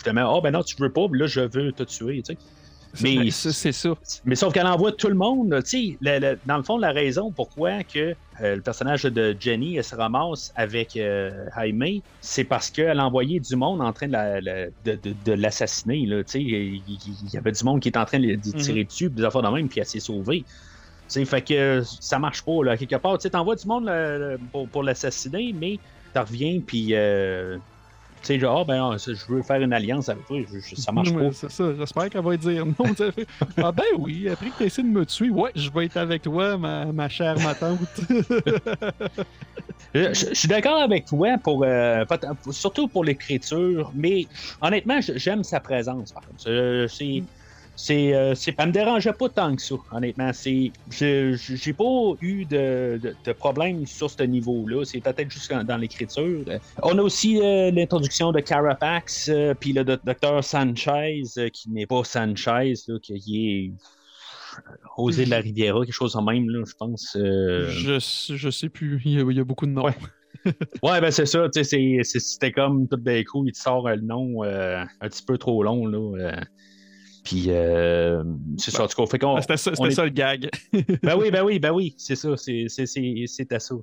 finalement, 0.03 0.37
oh, 0.37 0.41
ben 0.41 0.51
non, 0.53 0.63
tu 0.63 0.75
veux 0.81 0.93
pas, 0.93 1.07
là, 1.13 1.27
je 1.27 1.41
veux 1.41 1.73
te 1.73 1.83
tuer, 1.83 2.23
tu 2.23 2.33
sais. 2.35 2.39
Mais- 3.03 3.17
Ben, 3.19 3.31
ça, 3.31 3.53
c'est 3.53 3.73
ça. 3.73 3.91
Mais 4.25 4.35
sauf 4.35 4.51
qu'elle 4.55 4.67
envoie 4.67 4.93
tout 4.93 5.09
le 5.09 5.15
monde. 5.15 5.55
tu 5.63 5.99
sais, 6.01 6.39
dans 6.47 6.57
le 6.57 6.63
fond, 6.63 6.79
la 6.79 6.91
raison 6.91 7.31
pourquoi 7.33 7.85
que 7.85 8.15
euh, 8.41 8.57
le 8.57 8.63
personnage 8.63 9.03
de 9.03 9.37
Jenny 9.39 9.77
elle 9.77 9.85
se 9.85 9.95
ramasse 9.95 10.53
avec 10.55 10.97
euh, 10.97 11.31
Jaime, 11.55 11.85
c'est 12.23 12.45
parce 12.45 12.71
qu'elle 12.71 12.99
a 12.99 13.05
envoyé 13.05 13.41
du 13.41 13.57
monde 13.57 13.83
en 13.83 13.93
train 13.93 14.07
de, 14.07 14.13
la- 14.13 14.41
la- 14.41 14.67
de, 14.85 14.95
de- 14.95 15.15
de 15.23 15.33
l'assassiner. 15.33 16.07
là, 16.07 16.25
tu 16.25 16.31
sais. 16.33 16.41
Il 16.43 17.31
y 17.31 17.37
avait 17.37 17.53
du 17.53 17.63
monde 17.63 17.81
qui 17.81 17.89
était 17.91 17.99
en 17.99 18.07
train 18.07 18.21
de 18.21 18.35
d'y 18.35 18.53
tirer 18.55 18.85
dessus, 18.85 19.11
des 19.11 19.23
affaires 19.23 19.43
de 19.43 19.49
même, 19.49 19.69
puis 19.69 19.81
elle 19.81 19.87
s'est 19.87 20.01
sauvée. 20.01 20.47
Tu 21.11 21.21
sais, 21.21 21.25
fait 21.25 21.43
que 21.43 21.55
euh, 21.55 21.83
ça 22.01 22.19
marche 22.19 22.45
pas. 22.45 22.63
Là. 22.65 22.77
Quelque 22.77 22.97
part, 22.97 23.19
tu 23.19 23.31
t'envoies 23.31 23.57
du 23.57 23.67
monde 23.67 23.87
là, 23.87 24.37
pour, 24.53 24.71
pour 24.71 24.83
l'assassiner, 24.83 25.55
mais 25.59 25.81
t'en 26.13 26.25
reviens, 26.25 26.61
puis 26.67 26.95
euh, 26.95 27.59
tu 28.23 28.35
sais, 28.35 28.39
genre, 28.41 28.61
ah, 28.61 28.65
ben, 28.65 28.91
ah, 28.93 28.97
je 28.99 29.13
veux 29.33 29.43
faire 29.43 29.61
une 29.63 29.73
alliance 29.73 30.09
avec 30.09 30.27
toi, 30.27 30.39
je- 30.43 30.59
je- 30.59 30.75
ça 30.75 30.93
marche 30.93 31.13
pas. 31.15 31.31
C'est 31.33 31.51
ça. 31.51 31.75
J'espère 31.77 32.11
qu'elle 32.11 32.25
va 32.25 32.37
dire 32.37 32.67
non. 32.67 32.75
ah 33.59 33.73
ben 33.73 33.85
oui, 33.99 34.29
après 34.29 34.51
que 34.51 34.57
tu 34.59 34.65
essaies 34.65 34.83
de 34.83 34.89
me 34.89 35.07
tuer, 35.07 35.31
ouais, 35.31 35.51
je 35.55 35.71
vais 35.71 35.87
être 35.87 35.97
avec 35.97 36.23
toi, 36.23 36.59
ma, 36.59 36.93
ma 36.93 37.09
chère 37.09 37.39
ma 37.41 37.55
tante. 37.55 38.01
Je, 39.95 40.13
je- 40.13 40.35
suis 40.35 40.49
d'accord 40.49 40.81
avec 40.83 41.07
toi 41.07 41.37
pour, 41.43 41.65
euh, 41.65 42.05
surtout 42.51 42.89
pour 42.89 43.05
l'écriture, 43.05 43.93
mais 43.95 44.27
honnêtement, 44.61 44.99
j'aime 45.01 45.45
sa 45.45 45.61
présence. 45.61 46.13
Par 46.13 46.25
contre, 46.27 46.43
Euh, 46.49 46.87
c'est, 46.89 47.25
c'est, 47.81 48.13
euh, 48.13 48.35
c'est- 48.35 48.59
me 48.61 48.73
dérangeait 48.73 49.13
pas 49.13 49.29
tant 49.29 49.55
que 49.55 49.63
ça. 49.63 49.77
Honnêtement, 49.93 50.33
c'est, 50.33 50.73
j'ai 50.91 51.73
pas 51.75 51.85
eu 52.21 52.45
de, 52.45 52.99
de, 53.01 53.15
de 53.25 53.33
problème 53.33 53.87
sur 53.87 54.11
ce 54.11 54.25
niveau-là. 54.25 54.85
C'est 54.85 55.01
peut-être 55.01 55.31
juste 55.31 55.49
dans, 55.53 55.63
dans 55.63 55.77
l'écriture. 55.77 56.43
Euh, 56.49 56.59
On 56.83 56.99
a 56.99 57.03
aussi 57.03 57.41
euh, 57.41 57.71
l'introduction 57.71 58.33
de 58.33 58.41
Carapax, 58.41 59.29
euh, 59.29 59.55
puis 59.55 59.73
le 59.73 59.85
doc- 59.85 60.01
docteur 60.05 60.43
Sanchez, 60.43 61.23
euh, 61.39 61.49
qui 61.51 61.71
n'est 61.71 61.87
pas 61.87 62.03
Sanchez, 62.03 62.75
là, 62.89 62.99
qui 63.01 63.47
est 63.47 63.73
José 64.97 65.25
de 65.25 65.31
la 65.31 65.39
Riviera, 65.39 65.85
quelque 65.85 65.93
chose 65.95 66.17
en 66.17 66.23
même, 66.23 66.51
là, 66.51 66.65
je 66.67 66.75
pense. 66.77 67.13
je, 67.15 68.35
je 68.35 68.51
sais 68.51 68.69
plus, 68.69 69.01
il 69.05 69.13
y 69.13 69.21
a, 69.21 69.25
il 69.31 69.37
y 69.37 69.41
a 69.41 69.45
beaucoup 69.45 69.67
de 69.67 69.71
noms. 69.71 69.85
Ouais. 69.85 69.95
Ouais, 70.83 71.01
ben 71.01 71.11
c'est 71.11 71.27
ça, 71.27 71.49
tu 71.49 71.63
sais, 71.63 71.65
c'est- 71.65 72.01
c'est- 72.03 72.21
c'était 72.21 72.53
comme 72.53 72.87
tout 72.89 72.97
d'un 72.97 73.23
coup, 73.25 73.45
il 73.47 73.53
te 73.53 73.59
sort 73.59 73.89
le 73.89 74.01
nom 74.01 74.43
un 74.43 74.87
petit 75.03 75.23
peu 75.25 75.39
trop 75.39 75.63
long, 75.63 75.87
là. 75.87 76.41
Puis, 77.29 77.45
euh, 77.49 78.25
c'est 78.57 78.71
ça, 78.71 78.85
en 78.85 78.87
tout 78.87 78.97
cas, 79.03 79.07
fait 79.11 79.19
qu'on. 79.19 79.37
Ah, 79.37 79.43
C'était 79.43 79.59
ça, 79.59 79.73
est- 79.73 79.91
ça 79.91 80.05
le 80.05 80.11
gag. 80.11 80.49
Ben 81.03 81.15
oui, 81.19 81.31
ben 81.31 81.45
oui, 81.45 81.59
ben 81.59 81.73
oui, 81.73 81.95
c'est 81.99 82.17
ça, 82.17 82.37
c'est- 82.39 82.67
c'est- 82.69 82.87
c'est- 82.87 83.25
c'était 83.27 83.61
ça. 83.61 83.75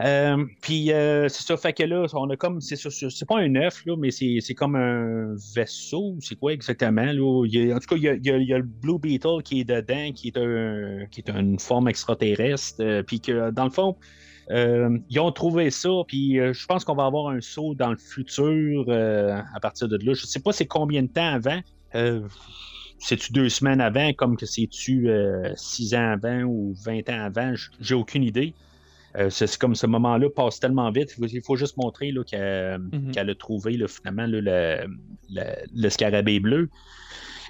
Euh, 0.00 0.44
puis 0.60 0.92
euh, 0.92 1.28
c'est 1.28 1.42
ça, 1.44 1.56
fait 1.56 1.72
que 1.72 1.82
là, 1.84 2.06
on 2.14 2.28
a 2.30 2.36
comme, 2.36 2.60
c'est 2.60 2.74
c'est 2.76 2.90
c'est 3.10 3.26
pas 3.28 3.38
un 3.38 3.54
œuf, 3.56 3.84
là, 3.86 3.96
mais 3.96 4.10
c'est 4.10 4.38
c'est 4.40 4.54
comme 4.54 4.74
un 4.76 5.34
vaisseau, 5.54 6.16
c'est 6.20 6.36
quoi 6.36 6.52
exactement, 6.52 7.02
là? 7.12 7.44
Il 7.46 7.70
a- 7.72 7.76
en 7.76 7.78
tout 7.78 7.86
cas, 7.88 7.96
il 7.96 8.02
y, 8.02 8.08
a, 8.08 8.14
il 8.14 8.24
y 8.26 8.30
a- 8.30 8.36
il 8.38 8.48
y 8.48 8.54
a 8.54 8.58
le 8.58 8.64
Blue 8.64 8.98
Beetle 8.98 9.42
qui 9.44 9.60
est 9.60 9.64
dedans, 9.64 10.10
qui 10.12 10.28
est, 10.28 10.36
un, 10.36 11.06
qui 11.10 11.20
est 11.20 11.30
une 11.30 11.58
forme 11.60 11.88
extraterrestre, 11.88 12.76
euh, 12.80 13.02
puis 13.04 13.20
que, 13.20 13.50
dans 13.50 13.64
le 13.64 13.70
fond, 13.70 13.96
ils 14.50 15.20
ont 15.20 15.30
trouvé 15.32 15.70
ça, 15.70 15.90
puis 16.08 16.36
je 16.36 16.66
pense 16.66 16.84
qu'on 16.84 16.94
va 16.94 17.04
avoir 17.04 17.28
un 17.28 17.40
saut 17.40 17.74
dans 17.74 17.90
le 17.90 17.98
futur 17.98 18.84
à 18.90 19.60
partir 19.60 19.88
de 19.88 19.96
là. 20.02 20.14
Je 20.14 20.26
sais 20.26 20.40
pas 20.40 20.52
c'est 20.52 20.66
combien 20.66 21.02
de 21.02 21.08
temps 21.08 21.34
avant. 21.34 21.60
Euh, 21.98 22.20
c'est-tu 22.98 23.32
deux 23.32 23.48
semaines 23.48 23.80
avant, 23.80 24.12
comme 24.14 24.36
que 24.36 24.46
c'est-tu 24.46 25.08
euh, 25.08 25.52
six 25.56 25.94
ans 25.94 26.10
avant 26.12 26.42
ou 26.42 26.74
20 26.84 27.08
ans 27.10 27.24
avant? 27.24 27.54
J'ai 27.80 27.94
aucune 27.94 28.24
idée. 28.24 28.54
Euh, 29.16 29.30
c'est 29.30 29.56
comme 29.56 29.74
ce 29.74 29.86
moment-là 29.86 30.28
passe 30.30 30.60
tellement 30.60 30.90
vite. 30.90 31.10
Il 31.16 31.20
faut, 31.20 31.26
il 31.26 31.42
faut 31.44 31.56
juste 31.56 31.76
montrer 31.76 32.12
Mhm. 32.12 33.12
qu'elle 33.12 33.30
a 33.30 33.34
trouvé 33.34 33.76
là, 33.76 33.86
finalement 33.88 34.26
là, 34.26 34.40
le, 34.40 34.86
le- 35.30 35.66
le 35.74 35.88
scarabée 35.88 36.40
bleu. 36.40 36.68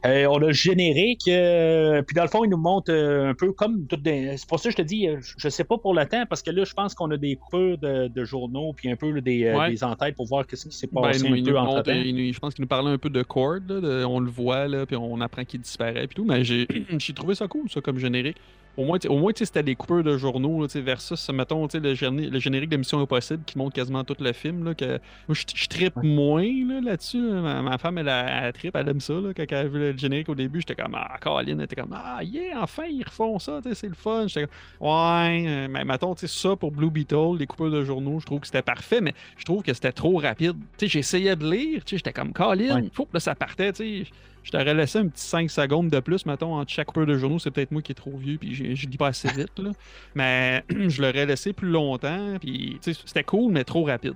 Euh, 0.06 0.26
on 0.26 0.36
a 0.36 0.46
le 0.46 0.52
générique, 0.52 1.26
euh, 1.28 2.02
puis 2.02 2.14
dans 2.14 2.22
le 2.22 2.28
fond, 2.28 2.44
il 2.44 2.50
nous 2.50 2.56
montre 2.56 2.92
euh, 2.92 3.30
un 3.30 3.34
peu 3.34 3.52
comme 3.52 3.84
des- 4.00 4.36
C'est 4.36 4.48
pour 4.48 4.60
ça 4.60 4.68
que 4.68 4.72
je 4.72 4.76
te 4.76 4.86
dis, 4.86 5.08
je- 5.36 5.48
sais 5.48 5.64
pas 5.64 5.76
pour 5.78 5.92
le 5.94 6.06
temps, 6.06 6.24
parce 6.28 6.42
que 6.42 6.50
là, 6.50 6.64
je 6.64 6.72
pense 6.72 6.94
qu'on 6.94 7.10
a 7.10 7.16
des 7.16 7.34
coupures 7.36 7.78
de, 7.78 8.08
de 8.08 8.24
journaux, 8.24 8.72
puis 8.74 8.90
un 8.90 8.96
peu 8.96 9.10
là, 9.10 9.20
des, 9.20 9.52
Ouais. 9.52 9.70
des 9.70 9.82
entêtes 9.82 10.14
pour 10.14 10.26
voir 10.26 10.46
qu'est-ce 10.46 10.68
qui 10.68 10.76
s'est 10.76 10.88
Ben, 10.92 11.02
passé 11.02 11.28
nous- 11.28 11.36
un 11.36 11.42
peu 11.42 11.58
entre 11.58 11.92
nous- 11.92 12.32
je 12.32 12.38
pense 12.38 12.54
qu'il 12.54 12.62
nous 12.62 12.68
parlait 12.68 12.90
un 12.90 12.98
peu 12.98 13.10
de 13.10 13.22
Cord, 13.22 13.54
là, 13.68 13.80
de- 13.80 14.04
on 14.04 14.20
le 14.20 14.30
voit, 14.30 14.68
là, 14.68 14.86
puis 14.86 14.96
on 14.96 15.20
apprend 15.20 15.44
qu'il 15.44 15.60
disparaît, 15.60 16.06
puis 16.06 16.14
tout. 16.14 16.24
Mais 16.24 16.44
j'ai 16.44 16.66
trouvé 17.14 17.34
ça 17.34 17.48
cool, 17.48 17.68
ça, 17.68 17.80
comme 17.80 17.98
générique. 17.98 18.36
Au 18.78 18.84
moins, 18.84 18.98
au 19.08 19.18
moins 19.18 19.32
c'était 19.34 19.64
des 19.64 19.74
coupeurs 19.74 20.04
de 20.04 20.16
journaux, 20.16 20.62
là, 20.62 20.68
versus, 20.80 21.28
mettons, 21.30 21.66
le, 21.74 21.94
géné- 21.94 22.30
le 22.30 22.38
générique 22.38 22.70
de 22.70 22.76
Mission 22.76 23.00
Impossible 23.00 23.42
qui 23.44 23.58
montre 23.58 23.74
quasiment 23.74 24.04
tout 24.04 24.14
le 24.20 24.32
film. 24.32 24.64
Là, 24.64 24.74
que... 24.74 24.84
Moi, 25.26 25.34
je, 25.34 25.42
je 25.52 25.66
trippe 25.66 25.96
moins 25.96 26.44
là, 26.44 26.80
là-dessus. 26.80 27.20
là. 27.20 27.40
Ma, 27.40 27.60
ma 27.62 27.76
femme, 27.78 27.98
elle, 27.98 28.08
a- 28.08 28.46
elle 28.46 28.52
trippe, 28.52 28.76
elle 28.76 28.88
aime 28.88 29.00
ça. 29.00 29.14
Là, 29.14 29.34
quand 29.34 29.44
elle 29.50 29.56
a 29.56 29.64
vu 29.64 29.78
le 29.80 29.96
générique 29.98 30.28
au 30.28 30.36
début, 30.36 30.60
j'étais 30.60 30.76
comme, 30.80 30.94
ah, 30.94 31.16
Colin, 31.20 31.58
elle 31.58 31.62
était 31.62 31.74
comme, 31.74 31.92
ah, 31.92 32.22
yeah, 32.22 32.62
enfin, 32.62 32.84
ils 32.88 33.02
refont 33.02 33.38
ça, 33.40 33.58
tu 33.60 33.68
sais, 33.70 33.74
c'est 33.74 33.88
le 33.88 33.94
fun. 33.94 34.28
J'étais 34.28 34.46
comme, 34.46 34.88
ouais, 34.88 35.44
euh, 35.48 35.66
mais 35.68 35.84
mettons, 35.84 36.14
tu 36.14 36.28
sais, 36.28 36.48
ça 36.48 36.54
pour 36.54 36.70
Blue 36.70 36.90
Beetle, 36.90 37.36
les 37.36 37.46
coupeurs 37.48 37.72
de 37.72 37.82
journaux, 37.84 38.20
je 38.20 38.26
trouve 38.26 38.38
que 38.38 38.46
c'était 38.46 38.62
parfait, 38.62 39.00
mais 39.00 39.12
je 39.36 39.44
trouve 39.44 39.62
que 39.64 39.74
c'était 39.74 39.90
trop 39.92 40.18
rapide. 40.18 40.54
Tu 40.76 40.86
sais, 40.86 40.88
j'essayais 40.88 41.34
de 41.34 41.50
lire, 41.50 41.84
tu 41.84 41.90
sais, 41.90 41.96
j'étais 41.98 42.12
comme, 42.12 42.32
Colin, 42.32 42.76
Ouais. 42.76 42.88
faut 42.92 43.08
là, 43.12 43.18
ça 43.18 43.34
partait, 43.34 43.72
tu 43.72 44.04
sais. 44.04 44.10
Je 44.48 44.52
t'aurais 44.56 44.72
laissé 44.72 44.98
un 44.98 45.08
petit 45.08 45.26
5 45.26 45.50
secondes 45.50 45.90
de 45.90 46.00
plus, 46.00 46.24
mettons, 46.24 46.54
entre 46.54 46.72
chaque 46.72 46.86
coupeur 46.86 47.04
de 47.04 47.18
journaux. 47.18 47.38
C'est 47.38 47.50
peut-être 47.50 47.70
moi 47.70 47.82
qui 47.82 47.92
est 47.92 47.94
trop 47.94 48.16
vieux, 48.16 48.38
puis 48.38 48.54
j'ai- 48.54 48.74
je 48.74 48.86
lis 48.88 48.96
pas 48.96 49.08
assez 49.08 49.28
vite, 49.28 49.58
là. 49.58 49.72
Mais 50.14 50.64
je 50.88 51.02
l'aurais 51.02 51.26
laissé 51.26 51.52
plus 51.52 51.68
longtemps, 51.68 52.36
puis 52.40 52.78
c'était 52.80 53.24
cool, 53.24 53.52
mais 53.52 53.62
trop 53.64 53.84
rapide. 53.84 54.14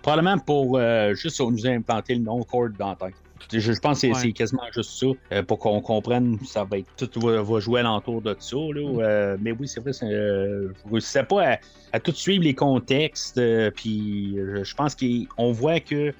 Probablement 0.00 0.38
pour 0.38 0.78
euh, 0.78 1.14
juste 1.14 1.40
nous 1.40 1.66
implanter 1.66 2.14
le 2.14 2.20
non-cord 2.20 2.68
dans 2.78 2.90
la 2.90 2.94
tête. 3.08 3.14
Je, 3.52 3.58
je 3.58 3.80
pense 3.80 4.00
que 4.00 4.14
c'est 4.14 4.26
Ouais. 4.26 4.32
quasiment 4.32 4.62
juste 4.72 4.90
ça, 4.92 5.06
euh, 5.32 5.42
pour 5.42 5.58
qu'on 5.58 5.80
comprenne, 5.80 6.38
ça 6.46 6.62
va 6.62 6.78
être 6.78 6.86
tout 7.08 7.20
va, 7.20 7.42
va 7.42 7.58
jouer 7.58 7.80
alentour 7.80 8.22
de 8.22 8.36
ça. 8.38 8.56
Là, 8.56 8.80
Mm. 8.92 9.00
euh, 9.00 9.36
mais 9.40 9.50
oui, 9.58 9.66
c'est 9.66 9.80
vrai, 9.80 9.90
euh, 10.04 10.68
je 10.86 10.92
réussissais 10.92 11.24
pas 11.24 11.54
à, 11.54 11.58
à 11.92 11.98
tout 11.98 12.12
suivre 12.12 12.44
les 12.44 12.54
contextes, 12.54 13.40
puis 13.74 14.36
je 14.36 14.74
pense 14.76 14.94
qu'on 14.94 15.50
voit 15.52 15.80
que 15.80 16.12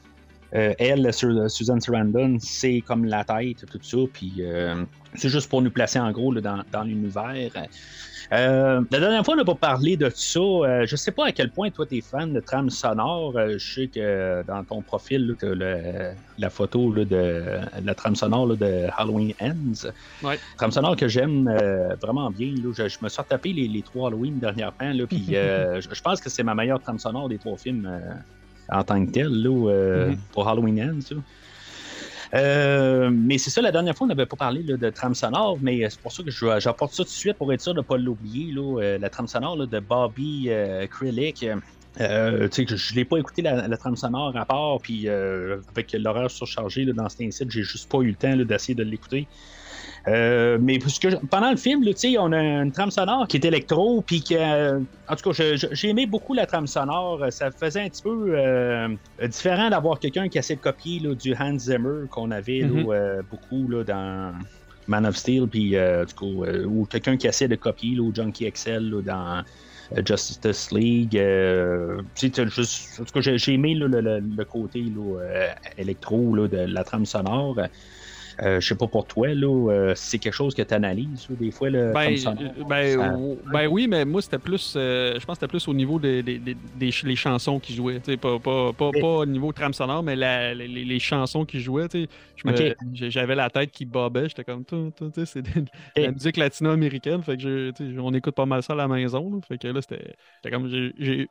euh, 0.55 0.72
elle, 0.78 1.12
Su- 1.12 1.48
Susan 1.48 1.80
Sarandon, 1.80 2.36
c'est 2.40 2.82
comme 2.86 3.05
la 3.05 3.24
tête, 3.24 3.64
tout 3.70 3.80
ça, 3.82 3.98
puis 4.12 4.36
euh, 4.40 4.84
c'est 5.14 5.28
juste 5.28 5.48
pour 5.48 5.62
nous 5.62 5.70
placer 5.70 5.98
en 5.98 6.11
gros 6.12 6.32
là, 6.32 6.40
dans, 6.40 6.62
dans 6.70 6.82
l'univers. 6.84 7.50
Euh, 8.32 8.82
la 8.90 9.00
dernière 9.00 9.24
fois, 9.24 9.34
on 9.34 9.36
n'a 9.36 9.44
pas 9.44 9.55
parlé 9.55 9.96
de 9.96 10.11
ça. 10.14 10.40
Euh, 10.40 10.86
je 10.86 10.96
sais 10.96 11.12
pas 11.12 11.26
à 11.26 11.32
quel 11.32 11.50
point 11.50 11.70
toi, 11.70 11.86
tu 11.86 11.98
es 11.98 12.00
fan 12.00 12.32
de 12.32 12.40
trame 12.40 12.70
sonore. 12.70 13.36
Euh, 13.36 13.59
je 13.59 13.74
sais 13.74 13.88
que 13.88 14.42
dans 14.46 14.64
ton 14.64 14.80
profil, 14.82 15.36
la 16.38 16.50
photo 16.50 16.92
là, 16.92 17.05
de 17.05 17.61
la 17.82 17.94
trame 17.94 18.16
sonore 18.16 18.46
là, 18.46 18.57
de 18.57 18.86
Halloween 18.96 19.34
Ends. 19.40 19.88
Ouais. 20.22 20.38
Trame 20.57 20.70
sonore 20.70 20.96
que 20.96 21.07
j'aime 21.09 21.50
vraiment 22.00 22.30
bien. 22.30 22.55
Je, 22.57 22.88
je 22.88 22.98
me 23.02 23.09
suis 23.09 23.20
retapé 23.20 23.52
les, 23.52 23.68
les 23.68 23.82
trois 23.82 24.09
Halloween 24.09 24.38
dernièrement. 24.38 25.07
Puis 25.09 25.26
je, 25.28 25.86
je 25.92 26.00
pense 26.00 26.20
que 26.20 26.30
c'est 26.30 26.42
ma 26.42 26.55
meilleure 26.55 26.80
trame 26.80 26.98
sonore 26.98 27.28
des 27.28 27.38
trois 27.38 27.59
films 27.59 27.86
en 28.71 28.83
tant 28.85 29.05
que 29.05 29.11
tel 29.11 29.29
là, 29.29 29.71
euh, 29.71 30.09
Mhm. 30.11 30.17
pour 30.33 30.49
Halloween 30.49 30.81
Ends. 30.83 31.15
Euh, 32.35 33.11
mais 33.12 33.39
c'est 33.39 33.51
ça, 33.51 33.62
la 33.62 33.71
dernière 33.71 33.97
fois, 33.97 34.07
on 34.07 34.09
n'avait 34.09 34.27
pas 34.27 34.37
parlé 34.37 34.62
là, 34.62 34.77
de 34.77 34.91
trame 34.91 35.15
sonore, 35.15 35.59
mais 35.61 35.85
euh, 35.85 35.89
c'est 35.91 36.01
pour 36.01 36.12
ça 36.12 36.23
que 36.23 36.31
j'apporte 36.31 36.93
ça 36.93 37.05
tout 37.05 37.09
de 37.09 37.15
suite 37.15 37.37
pour 37.39 37.53
être 37.53 37.61
sûr 37.61 37.75
de 37.75 37.79
ne 37.81 37.85
pas 37.85 37.97
l'oublier. 37.97 38.53
euh, 38.57 38.99
la 38.99 39.11
trame 39.11 39.29
sonore 39.29 39.57
là, 39.57 39.67
de 39.67 39.79
Bobby 39.81 40.47
euh, 40.49 40.87
Krilic. 40.87 41.45
Euh, 42.01 42.49
je 42.53 42.62
ne 42.62 42.97
l'ai 42.97 43.05
pas 43.05 43.19
écouté 43.19 43.41
la, 43.43 43.69
la 43.69 43.77
trame 43.77 43.95
sonore 43.95 44.37
à 44.37 44.45
part, 44.47 44.81
puis 44.83 45.09
avec 45.09 45.93
l'horaire 45.93 46.31
surchargé 46.31 46.85
là, 46.85 46.93
dans 46.93 47.09
cet 47.09 47.21
incite, 47.21 47.51
j'ai 47.51 47.62
juste 47.62 47.89
pas 47.89 47.99
eu 47.99 48.09
le 48.09 48.17
temps 48.17 48.37
d'essayer 48.37 48.75
de 48.75 48.83
l'écouter. 48.83 49.29
Euh, 50.07 50.59
mais 50.61 50.78
parce 50.78 50.98
que 50.98 51.09
pendant 51.26 51.50
le 51.50 51.57
film, 51.57 51.82
là, 51.82 51.92
on 52.20 52.32
a 52.32 52.38
une 52.42 52.72
trame 52.72 52.90
sonore 52.90 53.26
qui 53.26 53.38
est 53.38 53.44
électro, 53.44 54.02
puis 54.02 54.22
que, 54.22 54.34
euh, 54.34 54.80
en 55.09 55.16
tout 55.16 55.30
cas, 55.30 55.55
j'ai 55.72 55.88
aimé 55.88 56.07
beaucoup 56.07 56.34
la 56.34 56.44
trame 56.46 56.66
sonore. 56.66 57.24
Ça 57.30 57.50
faisait 57.59 57.80
un 57.80 57.88
petit 57.88 58.02
peu 58.02 58.36
euh, 58.38 58.88
différent 59.28 59.70
d'avoir 59.70 59.98
quelqu'un 59.98 60.28
qui 60.28 60.36
essaie 60.38 60.57
de 60.57 60.61
copier 60.61 61.00
là, 61.00 61.14
du 61.14 61.34
Hans 61.38 61.59
Zimmer 61.59 62.07
qu'on 62.11 62.30
avait 62.30 62.61
là, 62.61 62.68
Mhm. 63.18 63.22
beaucoup 63.30 63.68
là, 63.68 63.82
dans 63.84 64.34
Man 64.86 65.07
of 65.07 65.16
Steel, 65.16 65.46
puis 65.48 65.70
du 65.70 66.14
coup, 66.14 66.44
ou 66.44 66.84
quelqu'un 66.84 67.16
qui 67.16 67.26
essaie 67.26 67.48
de 67.48 67.57
copier 67.57 67.98
au 67.98 68.12
Junkie 68.14 68.44
XL 68.44 68.90
là, 68.90 69.00
dans 69.02 69.42
Justice 70.07 70.70
League. 70.72 71.16
euh, 71.16 72.02
juste, 72.20 72.38
en 73.00 73.05
tout 73.05 73.12
cas, 73.14 73.20
j'ai 73.20 73.38
j'ai 73.38 73.55
aimé 73.55 73.74
là, 73.74 73.86
le, 73.86 74.00
le- 74.02 74.20
le 74.20 74.44
côté 74.44 74.82
là, 74.82 75.20
euh, 75.22 75.48
électro 75.78 76.34
là, 76.34 76.48
de 76.48 76.59
la 76.59 76.84
trame 76.84 77.07
sonore. 77.07 77.59
Euh, 78.43 78.61
je 78.61 78.66
sais 78.68 78.74
pas 78.74 78.87
pour 78.87 79.07
toi, 79.07 79.28
là, 79.35 79.70
euh, 79.70 79.93
c'est 79.95 80.18
quelque 80.18 80.32
chose 80.35 80.55
que 80.55 80.62
tu 80.62 80.74
analyses 80.74 81.26
des 81.30 81.51
fois, 81.51 81.70
le 81.70 81.93
Ben, 81.93 82.16
sonore. 82.16 82.43
euh, 82.43 82.64
ben, 82.68 82.99
ça- 82.99 83.14
ben 83.53 83.66
oui, 83.68 83.87
mais 83.89 84.05
moi, 84.05 84.20
c'était 84.22 84.39
plus. 84.39 84.74
euh, 84.76 85.14
je 85.20 85.24
pense 85.24 85.37
que 85.37 85.41
c'était 85.41 85.51
plus 85.51 85.68
au 85.68 85.74
niveau 85.74 85.99
des, 85.99 86.22
des, 86.22 86.39
des- 86.39 86.57
des 86.76 86.91
ch- 86.91 87.05
les 87.05 87.16
chansons 87.16 87.59
qui 87.61 87.74
jouaient. 87.74 88.01
Pas, 88.01 88.39
pas, 88.39 88.72
pas, 88.72 88.91
Mais- 88.93 89.01
pas 89.01 89.07
au 89.18 89.26
niveau 89.26 89.53
trame 89.53 89.72
sonore, 89.72 90.03
mais 90.03 90.16
la- 90.16 90.55
les, 90.55 90.99
chansons 90.99 91.45
qui 91.45 91.61
jouaient. 91.61 91.87
J'avais 92.93 93.35
la 93.35 93.51
tête 93.51 93.70
qui 93.70 93.85
bobait. 93.85 94.28
J'étais 94.28 94.45
comme. 94.45 94.64
tout, 94.64 94.93
C'est 95.24 95.43
de 95.43 95.49
la 95.97 96.11
musique 96.12 96.37
latino-américaine. 96.37 97.22
Fait 97.22 97.37
que 97.37 97.43
je- 97.43 97.99
on 98.01 98.12
écoute 98.14 98.35
pas 98.35 98.47
mal 98.47 98.62
ça 98.62 98.72
à 98.72 98.76
la 98.76 98.89
maison. 98.89 99.30
là, 99.30 99.39
fait 99.47 99.59
que 99.59 99.68
là, 99.68 99.80
c'était 99.80 100.14
comme. 100.51 100.68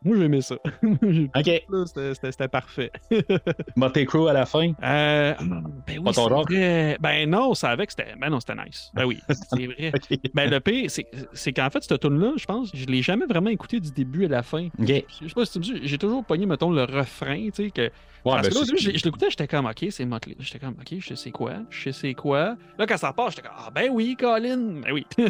moi, 0.03 0.17
j'aimais 0.17 0.41
ça. 0.41 0.55
Ok, 1.35 1.63
là, 1.69 1.85
C'était 2.13 2.47
parfait. 2.47 2.91
Motley 3.75 4.05
Crue 4.05 4.29
à 4.29 4.33
la 4.33 4.45
fin? 4.45 4.71
Euh, 4.83 5.33
ben 5.87 5.99
oui, 5.99 6.92
Ben 6.99 7.29
non, 7.29 7.49
on 7.49 7.53
savait 7.53 7.85
que 7.85 7.93
c'était. 7.93 8.15
Ben 8.19 8.29
non, 8.29 8.39
c'était 8.39 8.55
nice. 8.55 8.89
Ben 8.93 9.05
oui, 9.05 9.19
c'est 9.29 9.65
vrai. 9.67 9.91
Ben 10.33 10.49
le 10.49 10.59
pire, 10.59 10.89
c'est, 10.89 11.53
qu'en 11.53 11.69
fait, 11.69 11.83
cette 11.83 11.99
tune 11.99 12.19
là 12.19 12.33
je 12.37 12.45
pense, 12.45 12.71
je 12.73 12.85
l'ai 12.85 13.01
jamais 13.01 13.25
vraiment 13.25 13.49
écouté 13.49 13.79
du 13.79 13.91
début 13.91 14.25
à 14.25 14.29
la 14.29 14.43
fin. 14.43 14.67
Je 14.79 14.93
sais 15.27 15.33
pas 15.35 15.45
si 15.45 15.53
tu 15.53 15.59
me 15.59 15.63
dis, 15.63 15.87
j'ai 15.87 15.97
toujours 15.97 16.23
pogné, 16.25 16.45
mettons, 16.45 16.71
le 16.71 16.83
refrain, 16.83 17.49
tu 17.53 17.65
sais, 17.65 17.71
que. 17.71 17.81
Ouais, 17.81 17.91
parce 18.35 18.49
ben, 18.49 18.65
que 18.65 18.71
là, 18.71 18.77
je, 18.77 19.03
l'écoutais, 19.03 19.29
j'étais 19.29 19.47
comme, 19.47 19.65
ok, 19.65 19.85
c'est 19.89 20.05
Motley. 20.05 20.35
J'étais 20.39 20.59
comme, 20.59 20.75
ok, 20.79 20.97
je 20.99 21.13
sais 21.13 21.31
quoi, 21.31 21.55
je 21.69 21.91
sais 21.91 22.13
quoi. 22.13 22.55
Là, 22.77 22.85
quand 22.87 22.97
ça 22.97 23.11
part, 23.11 23.29
j'étais 23.31 23.41
comme, 23.41 23.57
ah 23.57 23.69
ben 23.69 23.89
oui, 23.91 24.15
Colin, 24.17 24.81
ben 24.81 24.93
oui. 24.93 25.05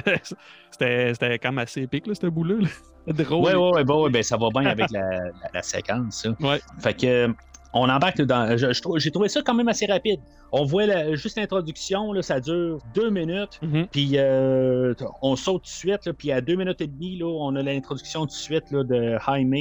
c'était, 0.72 1.39
quand 1.39 1.49
même 1.51 1.59
assez 1.59 1.82
épique, 1.82 2.05
là, 2.07 2.14
ce 2.14 2.28
bout-là. 2.28 2.55
là. 2.61 2.68
Drôle. 3.14 3.43
Ouais, 3.45 3.55
ouais, 3.55 3.72
ouais, 3.74 3.84
bon, 3.84 4.03
ouais, 4.03 4.09
ben, 4.11 4.24
ça 4.24 4.38
va 4.38 4.47
bien 4.49 4.66
avec 4.68 4.91
la, 4.91 5.09
la- 5.09 5.32
la 5.53 5.61
séquence, 5.64 6.22
ça. 6.24 6.30
Ouais. 6.39 6.61
Fait 6.80 6.93
que, 6.93 7.34
on 7.74 7.89
embarque 7.89 8.21
dans. 8.21 8.55
je- 8.57 8.71
je 8.74 8.82
trouve- 8.82 8.99
J'ai 8.99 9.11
trouvé 9.11 9.30
ça 9.30 9.41
quand 9.41 9.53
même 9.53 9.67
assez 9.67 9.86
rapide. 9.86 10.19
On 10.51 10.63
voit 10.65 10.86
la- 10.86 11.15
juste 11.15 11.38
l'introduction, 11.38 12.13
là, 12.13 12.21
ça 12.21 12.39
dure 12.39 12.80
deux 12.93 13.09
minutes. 13.09 13.59
Mhm. 13.61 13.88
Puis 13.91 14.11
euh, 14.17 14.93
on 15.21 15.36
saute 15.36 15.63
tout 15.63 15.67
de 15.67 15.67
suite, 15.67 16.05
là, 16.05 16.13
puis 16.13 16.32
à 16.32 16.41
deux 16.41 16.55
minutes 16.55 16.82
et 16.82 16.88
demie, 16.88 17.17
là, 17.17 17.26
on 17.28 17.55
a 17.55 17.61
l'introduction 17.63 18.21
tout 18.21 18.28
de 18.28 18.32
suite 18.34 18.71
là, 18.71 18.84
de 18.84 19.17
Jaime, 19.26 19.55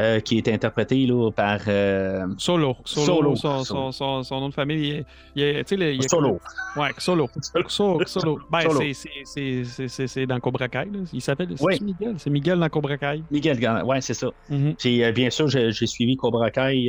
euh, 0.00 0.20
qui 0.20 0.38
est 0.38 0.48
interprété 0.48 1.04
là, 1.06 1.30
par 1.30 1.58
euh, 1.68 2.26
Solo. 2.38 2.76
Solo. 2.84 3.36
Solo. 3.36 3.36
Son, 3.36 3.64
son, 3.64 3.92
son- 3.92 4.22
son 4.22 4.40
nom 4.40 4.48
de 4.48 4.54
famille, 4.54 5.04
il 5.36 5.64
Solo. 6.08 6.40
Ouais, 6.76 6.88
Solo. 6.98 7.28
Solo. 7.68 8.04
Solo. 8.06 8.38
Ben, 8.50 8.62
c'est- 8.94 10.26
dans 10.26 10.40
Cobra 10.40 10.68
Kai. 10.68 10.86
Là. 10.86 11.00
Il 11.12 11.20
s'appelle 11.20 11.48
c'est. 11.56 11.80
Miguel? 11.82 12.14
C'est 12.18 12.30
Miguel 12.30 12.58
dans 12.58 12.68
Cobra 12.68 12.96
Kai. 12.96 13.22
Miguel 13.30 13.58
ouais, 13.84 14.00
c'est 14.00 14.14
ça. 14.14 14.28
Mhm. 14.48 14.74
Puis, 14.78 15.04
euh, 15.04 15.12
bien 15.12 15.28
sûr, 15.30 15.48
j'ai 15.48 15.72
suivi 15.86 16.16
Cobra 16.16 16.50
Kai, 16.50 16.88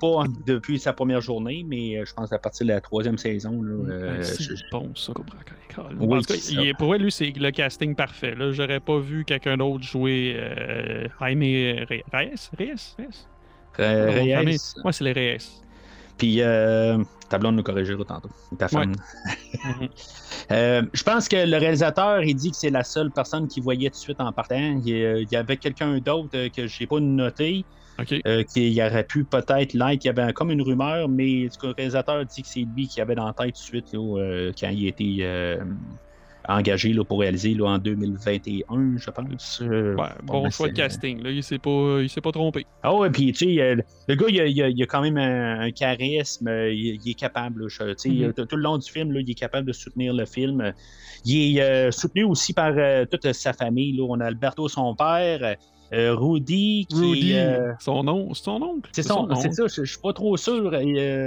pas 0.00 0.24
depuis 0.46 0.78
sa 0.78 0.92
première 0.92 1.20
journée, 1.20 1.64
mais 1.68 2.04
je 2.04 2.12
pense 2.12 2.32
à 2.32 2.38
partir 2.38 2.66
de 2.66 2.72
la 2.72 2.80
troisième 2.80 3.18
saison. 3.18 3.52
Ben, 3.62 4.22
c'est 4.22 4.44
bon, 4.70 4.90
ça, 4.94 5.12
Cobra 5.12 5.36
Kai. 5.44 5.52
Oui, 5.98 6.18
En 6.18 6.20
tout 6.20 6.26
cas, 6.26 6.34
c'est 6.34 6.52
il 6.52 6.56
ça. 6.56 6.62
est- 6.64 6.74
pour 6.76 6.92
lui, 6.94 7.10
c'est 7.10 7.32
le 7.34 7.50
casting 7.50 7.94
parfait. 7.94 8.34
J'aurais 8.50 8.80
pas 8.80 8.98
vu 8.98 9.24
quelqu'un 9.24 9.56
d'autre 9.56 9.82
jouer 9.82 10.36
Jaime 11.20 11.40
Reyes. 12.12 12.31
Reyes? 12.58 12.94
Reyes? 12.98 13.26
Reyes? 13.78 14.34
Reyes. 14.44 14.74
Ouais, 14.84 14.92
c'est 14.92 15.04
les 15.04 15.12
Reyes. 15.12 15.62
Puis, 16.18 16.40
euh, 16.42 17.02
ta 17.28 17.38
blonde 17.38 17.56
nous 17.56 17.62
corrigera 17.62 18.04
tantôt. 18.04 18.30
Ta 18.58 18.68
femme. 18.68 18.94
Euh, 20.50 20.82
je 20.92 21.02
pense 21.02 21.28
que 21.28 21.36
le 21.36 21.56
réalisateur, 21.56 22.22
il 22.22 22.34
dit 22.34 22.50
que 22.50 22.56
c'est 22.56 22.68
la 22.70 22.82
seule 22.84 23.10
personne 23.10 23.46
qui 23.48 23.60
voyait 23.60 23.88
tout 23.88 23.94
de 23.94 24.00
suite 24.00 24.20
en 24.20 24.32
partant. 24.32 24.56
Il 24.84 24.88
y, 24.88 25.04
a- 25.06 25.18
il 25.18 25.28
y 25.30 25.36
avait 25.36 25.56
quelqu'un 25.56 25.98
d'autre 25.98 26.30
euh, 26.34 26.48
que 26.48 26.66
j'ai 26.66 26.86
pas 26.86 26.98
noté, 27.00 27.64
OK. 27.98 28.12
euh, 28.26 28.42
aurait 28.86 29.04
pu 29.04 29.24
peut-être 29.24 29.72
l'être. 29.72 30.04
Il 30.04 30.06
y 30.06 30.10
avait 30.10 30.32
comme 30.32 30.50
une 30.50 30.60
rumeur, 30.62 31.08
mais 31.08 31.48
le 31.62 31.70
réalisateur 31.70 32.26
dit 32.26 32.42
que 32.42 32.48
c'est 32.48 32.66
lui 32.76 32.88
qui 32.88 33.00
avait 33.00 33.14
dans 33.14 33.26
la 33.26 33.32
tête 33.32 33.54
tout 33.54 33.60
de 33.60 33.64
suite 33.64 33.92
là, 33.92 34.00
euh, 34.18 34.52
quand 34.58 34.68
il 34.70 34.88
était 34.88 35.58
engagé 36.48 36.92
là, 36.92 37.04
pour 37.04 37.20
réaliser 37.20 37.54
là, 37.54 37.66
en 37.66 37.78
2021, 37.78 38.96
je 38.98 39.10
pense. 39.10 39.60
Euh, 39.62 39.94
Ouais, 39.96 40.04
bon 40.24 40.42
ben, 40.44 40.50
choix 40.50 40.68
de 40.68 40.72
casting. 40.74 41.22
Là, 41.22 41.30
il 41.30 41.42
s'est 41.42 41.58
pas, 41.58 41.98
il 42.00 42.08
s'est 42.08 42.20
pas 42.20 42.32
trompé. 42.32 42.66
Ah 42.82 42.94
ouais, 42.94 43.10
puis 43.10 43.32
tu 43.32 43.54
sais, 43.54 43.60
euh, 43.62 43.76
le 44.08 44.14
gars, 44.14 44.26
il 44.28 44.40
a, 44.40 44.46
il 44.46 44.62
a- 44.62 44.68
il 44.68 44.82
a 44.82 44.86
quand 44.86 45.02
même 45.02 45.16
un, 45.18 45.70
charisme, 45.70 46.48
euh, 46.48 46.72
il, 46.72 47.00
il 47.04 47.10
est 47.10 47.14
capable, 47.14 47.66
tu 47.68 47.76
sais, 47.96 48.08
Mhm. 48.10 48.32
tout, 48.32 48.56
le 48.56 48.62
long 48.62 48.78
du 48.78 48.90
film, 48.90 49.12
là, 49.12 49.20
il 49.20 49.30
est 49.30 49.34
capable 49.34 49.66
de 49.66 49.72
soutenir 49.72 50.12
le 50.14 50.24
film. 50.26 50.72
Il 51.24 51.56
est 51.58 51.62
euh, 51.62 51.90
soutenu 51.90 52.24
aussi 52.24 52.52
par 52.52 52.72
euh, 52.76 53.04
toute 53.04 53.32
sa 53.32 53.52
famille. 53.52 53.96
Là. 53.96 54.04
On 54.08 54.18
a 54.20 54.26
Alberto, 54.26 54.66
son 54.68 54.94
père, 54.96 55.56
euh, 55.92 56.14
Rudy, 56.14 56.86
qui 56.88 56.94
Rudy, 56.96 57.32
est... 57.32 57.44
euh, 57.44 57.72
son 57.78 58.02
nom, 58.04 58.32
c'est 58.34 58.44
son 58.44 58.62
oncle? 58.62 58.88
c'est 58.92 59.02
son, 59.02 59.28
c'est 59.34 59.48
oncle. 59.48 59.52
ça, 59.54 59.66
je, 59.68 59.84
je 59.84 59.90
suis 59.92 60.00
pas 60.00 60.12
trop 60.12 60.36
sûr. 60.36 60.70
euh, 60.72 60.78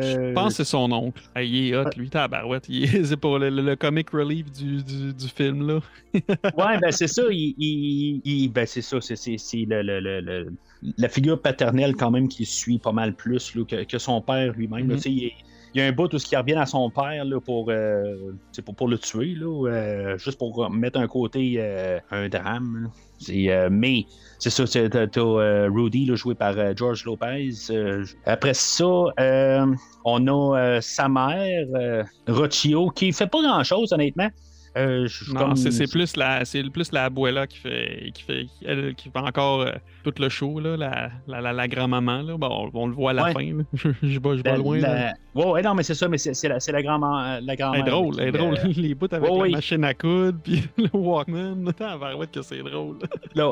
Je 0.02 0.34
pense 0.34 0.50
que 0.50 0.64
c'est 0.64 0.70
son 0.70 0.92
oncle. 0.92 1.22
Il 1.38 1.68
est 1.70 1.76
hot, 1.78 1.86
lui, 1.98 2.10
tabarouette. 2.10 2.66
Il 2.70 2.84
est- 2.84 3.04
C'est 3.06 3.18
pour 3.18 3.38
le, 3.40 3.50
le- 3.50 3.62
le 3.62 3.76
comic 3.76 4.10
relief 4.10 4.52
du, 4.52 4.84
du, 4.84 5.14
du 5.14 5.28
film, 5.28 5.68
là. 5.68 5.80
Ouais, 6.58 6.80
ben 6.82 6.92
c'est 6.92 7.08
ça. 7.08 7.24
Il, 7.30 7.54
il- 7.58 8.22
il- 8.24 8.50
ben 8.50 8.66
c'est 8.66 8.82
ça. 8.82 9.00
C'est, 9.02 9.16
c'est, 9.16 9.38
c'est 9.38 9.66
le, 9.68 9.82
le- 9.82 10.00
le- 10.00 10.22
le- 10.22 10.54
la 10.98 11.10
figure 11.10 11.42
paternelle 11.42 11.96
quand 11.96 12.12
même 12.12 12.28
qui 12.28 12.46
suit 12.46 12.80
pas 12.80 12.92
mal 12.92 13.14
plus 13.16 13.56
là, 13.56 13.64
que, 13.66 13.84
que 13.84 13.98
son 13.98 14.22
père 14.22 14.54
lui-même. 14.54 14.88
Mhm. 14.88 14.98
Sais, 14.98 15.12
Il, 15.12 15.32
il 15.74 15.80
y 15.80 15.82
a 15.82 15.88
un 15.88 15.92
bout 15.92 16.14
où 16.14 16.18
ce 16.18 16.26
qui 16.26 16.38
revient 16.38 16.54
à 16.54 16.66
son 16.66 16.90
père 16.90 17.26
là, 17.26 17.42
pour, 17.42 17.66
euh, 17.70 18.32
pour, 18.64 18.76
pour 18.76 18.88
le 18.88 18.98
tuer, 18.98 19.36
là, 19.36 19.68
euh, 19.70 20.18
juste 20.18 20.38
pour 20.38 20.70
mettre 20.72 20.98
un 20.98 21.08
côté 21.08 21.56
euh, 21.58 22.00
un 22.12 22.30
drame. 22.30 22.90
Euh, 23.30 23.70
mais 23.72 24.06
c'est 24.40 24.50
ça, 24.50 24.66
t'as, 24.66 25.08
euh, 25.18 25.70
Rudy 25.74 26.12
joué 26.16 26.36
par 26.36 26.58
euh, 26.58 26.74
George 26.76 27.06
Lopez. 27.06 27.52
Euh, 27.70 28.06
après 28.26 28.54
ça, 28.54 28.86
euh, 29.20 29.66
on 30.04 30.28
a 30.28 30.82
sa 30.82 31.08
mère, 31.10 32.06
Rochio, 32.28 32.90
qui 32.90 33.12
fait 33.12 33.28
pas 33.28 33.42
grand-chose, 33.42 33.94
honnêtement. 33.94 34.30
Euh, 34.78 35.08
Non, 35.34 35.56
c'est 35.56 35.90
plus 35.90 36.18
la 36.18 36.44
c'est 36.44 36.62
plus 36.70 36.92
la 36.92 37.06
abuela 37.06 37.48
qui 37.48 37.58
fait 37.58 38.12
qui 38.14 38.24
fait 38.24 38.48
elle, 38.66 38.94
qui 38.96 39.10
fait 39.10 39.20
encore 39.20 39.62
euh, 39.62 39.72
tout 40.04 40.14
le 40.20 40.28
show 40.28 40.60
là, 40.60 40.76
la, 40.76 41.12
la, 41.28 41.40
la, 41.42 41.54
la 41.54 41.68
grand-maman 41.68 42.22
là. 42.24 42.38
Bon, 42.38 42.70
on, 42.74 42.80
on 42.82 42.88
le 42.88 42.94
voit 42.94 43.12
à 43.12 43.14
la 43.14 43.24
Ouais. 43.26 43.34
fin. 43.34 43.58
là. 43.58 43.64
Je 43.74 43.90
je 44.04 44.20
vais 44.20 44.38
je 44.38 44.44
vais 44.44 44.52
La- 44.52 44.58
loin. 44.58 44.78
la- 44.80 44.96
là. 45.06 45.14
Ouais, 45.34 45.62
non, 45.62 45.74
mais 45.76 45.84
c'est 45.84 45.94
ça, 45.96 46.08
mais 46.08 46.18
c'est 46.18 46.48
la, 46.48 46.58
la 46.66 46.82
grand-mère. 46.84 47.42
La 47.42 47.56
grand 47.58 47.74
Elle 47.74 47.82
est 47.82 47.84
drôle, 47.84 48.16
elle 48.20 48.28
est 48.30 48.32
drôle. 48.32 48.56
Les 48.78 48.96
bouts 48.96 49.08
avec 49.12 49.24
ouais, 49.30 49.36
la 49.38 49.44
ouais. 49.44 49.50
machine 49.52 49.84
à 49.84 49.94
coudre 49.94 50.38
puis 50.44 50.64
le 50.78 50.90
Walkman. 50.94 51.72
Tabarouette 51.78 52.32
que 52.32 52.42
c'est 52.42 52.62
drôle. 52.64 52.98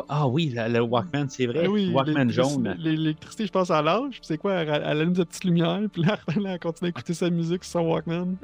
ah 0.10 0.28
oui, 0.28 0.52
la- 0.54 0.68
le 0.70 0.82
Walkman, 0.82 1.28
c'est 1.30 1.46
vrai. 1.46 1.64
Ah 1.66 1.70
oui, 1.70 1.90
Walkman 1.94 2.30
jaune. 2.30 2.76
L'électricité, 2.80 3.46
je 3.48 3.52
pense, 3.52 3.72
à 3.72 3.82
l'âge. 3.82 4.20
C'est 4.22 4.38
quoi? 4.38 4.54
Elle, 4.54 4.70
elle 4.70 4.84
allume 5.02 5.16
sa 5.16 5.26
petite 5.26 5.44
lumière, 5.46 5.80
puis 5.92 6.04
là, 6.04 6.18
elle, 6.36 6.60
continue 6.60 6.88
à 6.88 6.90
écouter 6.90 7.14
sa 7.14 7.30
musique 7.30 7.64
sur 7.64 7.80
son 7.82 7.88
Walkman. 7.90 8.36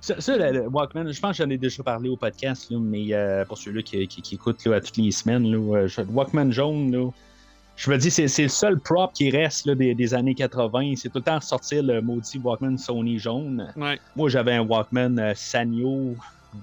Ça, 0.00 0.20
ça, 0.20 0.36
le, 0.36 0.60
le 0.62 0.68
Walkman, 0.68 1.10
je 1.12 1.20
pense 1.20 1.36
que 1.38 1.44
j'en 1.44 1.50
ai 1.50 1.58
déjà 1.58 1.82
parlé 1.90 2.08
au 2.08 2.16
podcast, 2.16 2.70
là, 2.70 2.78
mais 2.80 3.06
euh, 3.12 3.44
pour 3.46 3.56
ceux-là 3.58 3.82
qui, 3.82 4.06
qui, 4.08 4.20
qui 4.22 4.34
écoutent 4.34 4.64
là, 4.66 4.76
à 4.76 4.80
toutes 4.80 4.96
les 4.98 5.10
semaines, 5.10 5.46
là, 5.50 5.58
euh, 5.76 5.88
je- 5.88 6.02
Walkman 6.02 6.50
jaune, 6.52 6.90
là, 6.92 7.10
je 7.76 7.90
me 7.90 7.96
dis, 7.96 8.10
c'est 8.10 8.28
c'est 8.28 8.42
le 8.42 8.48
seul 8.62 8.78
prop 8.80 9.12
qui 9.12 9.30
reste 9.30 9.68
des, 9.70 9.94
des 9.94 10.12
années 10.12 10.34
80. 10.34 10.94
C'est 10.96 11.08
tout 11.10 11.18
le 11.18 11.24
temps 11.24 11.36
ressortir 11.38 11.82
le 11.82 12.00
maudit 12.02 12.38
Walkman 12.44 12.76
Sony 12.76 13.18
jaune. 13.18 13.72
Ouais. 13.76 13.98
Moi, 14.16 14.28
j'avais 14.28 14.54
un 14.54 14.62
Walkman 14.62 15.18
euh, 15.18 15.32
Sanyo 15.34 16.14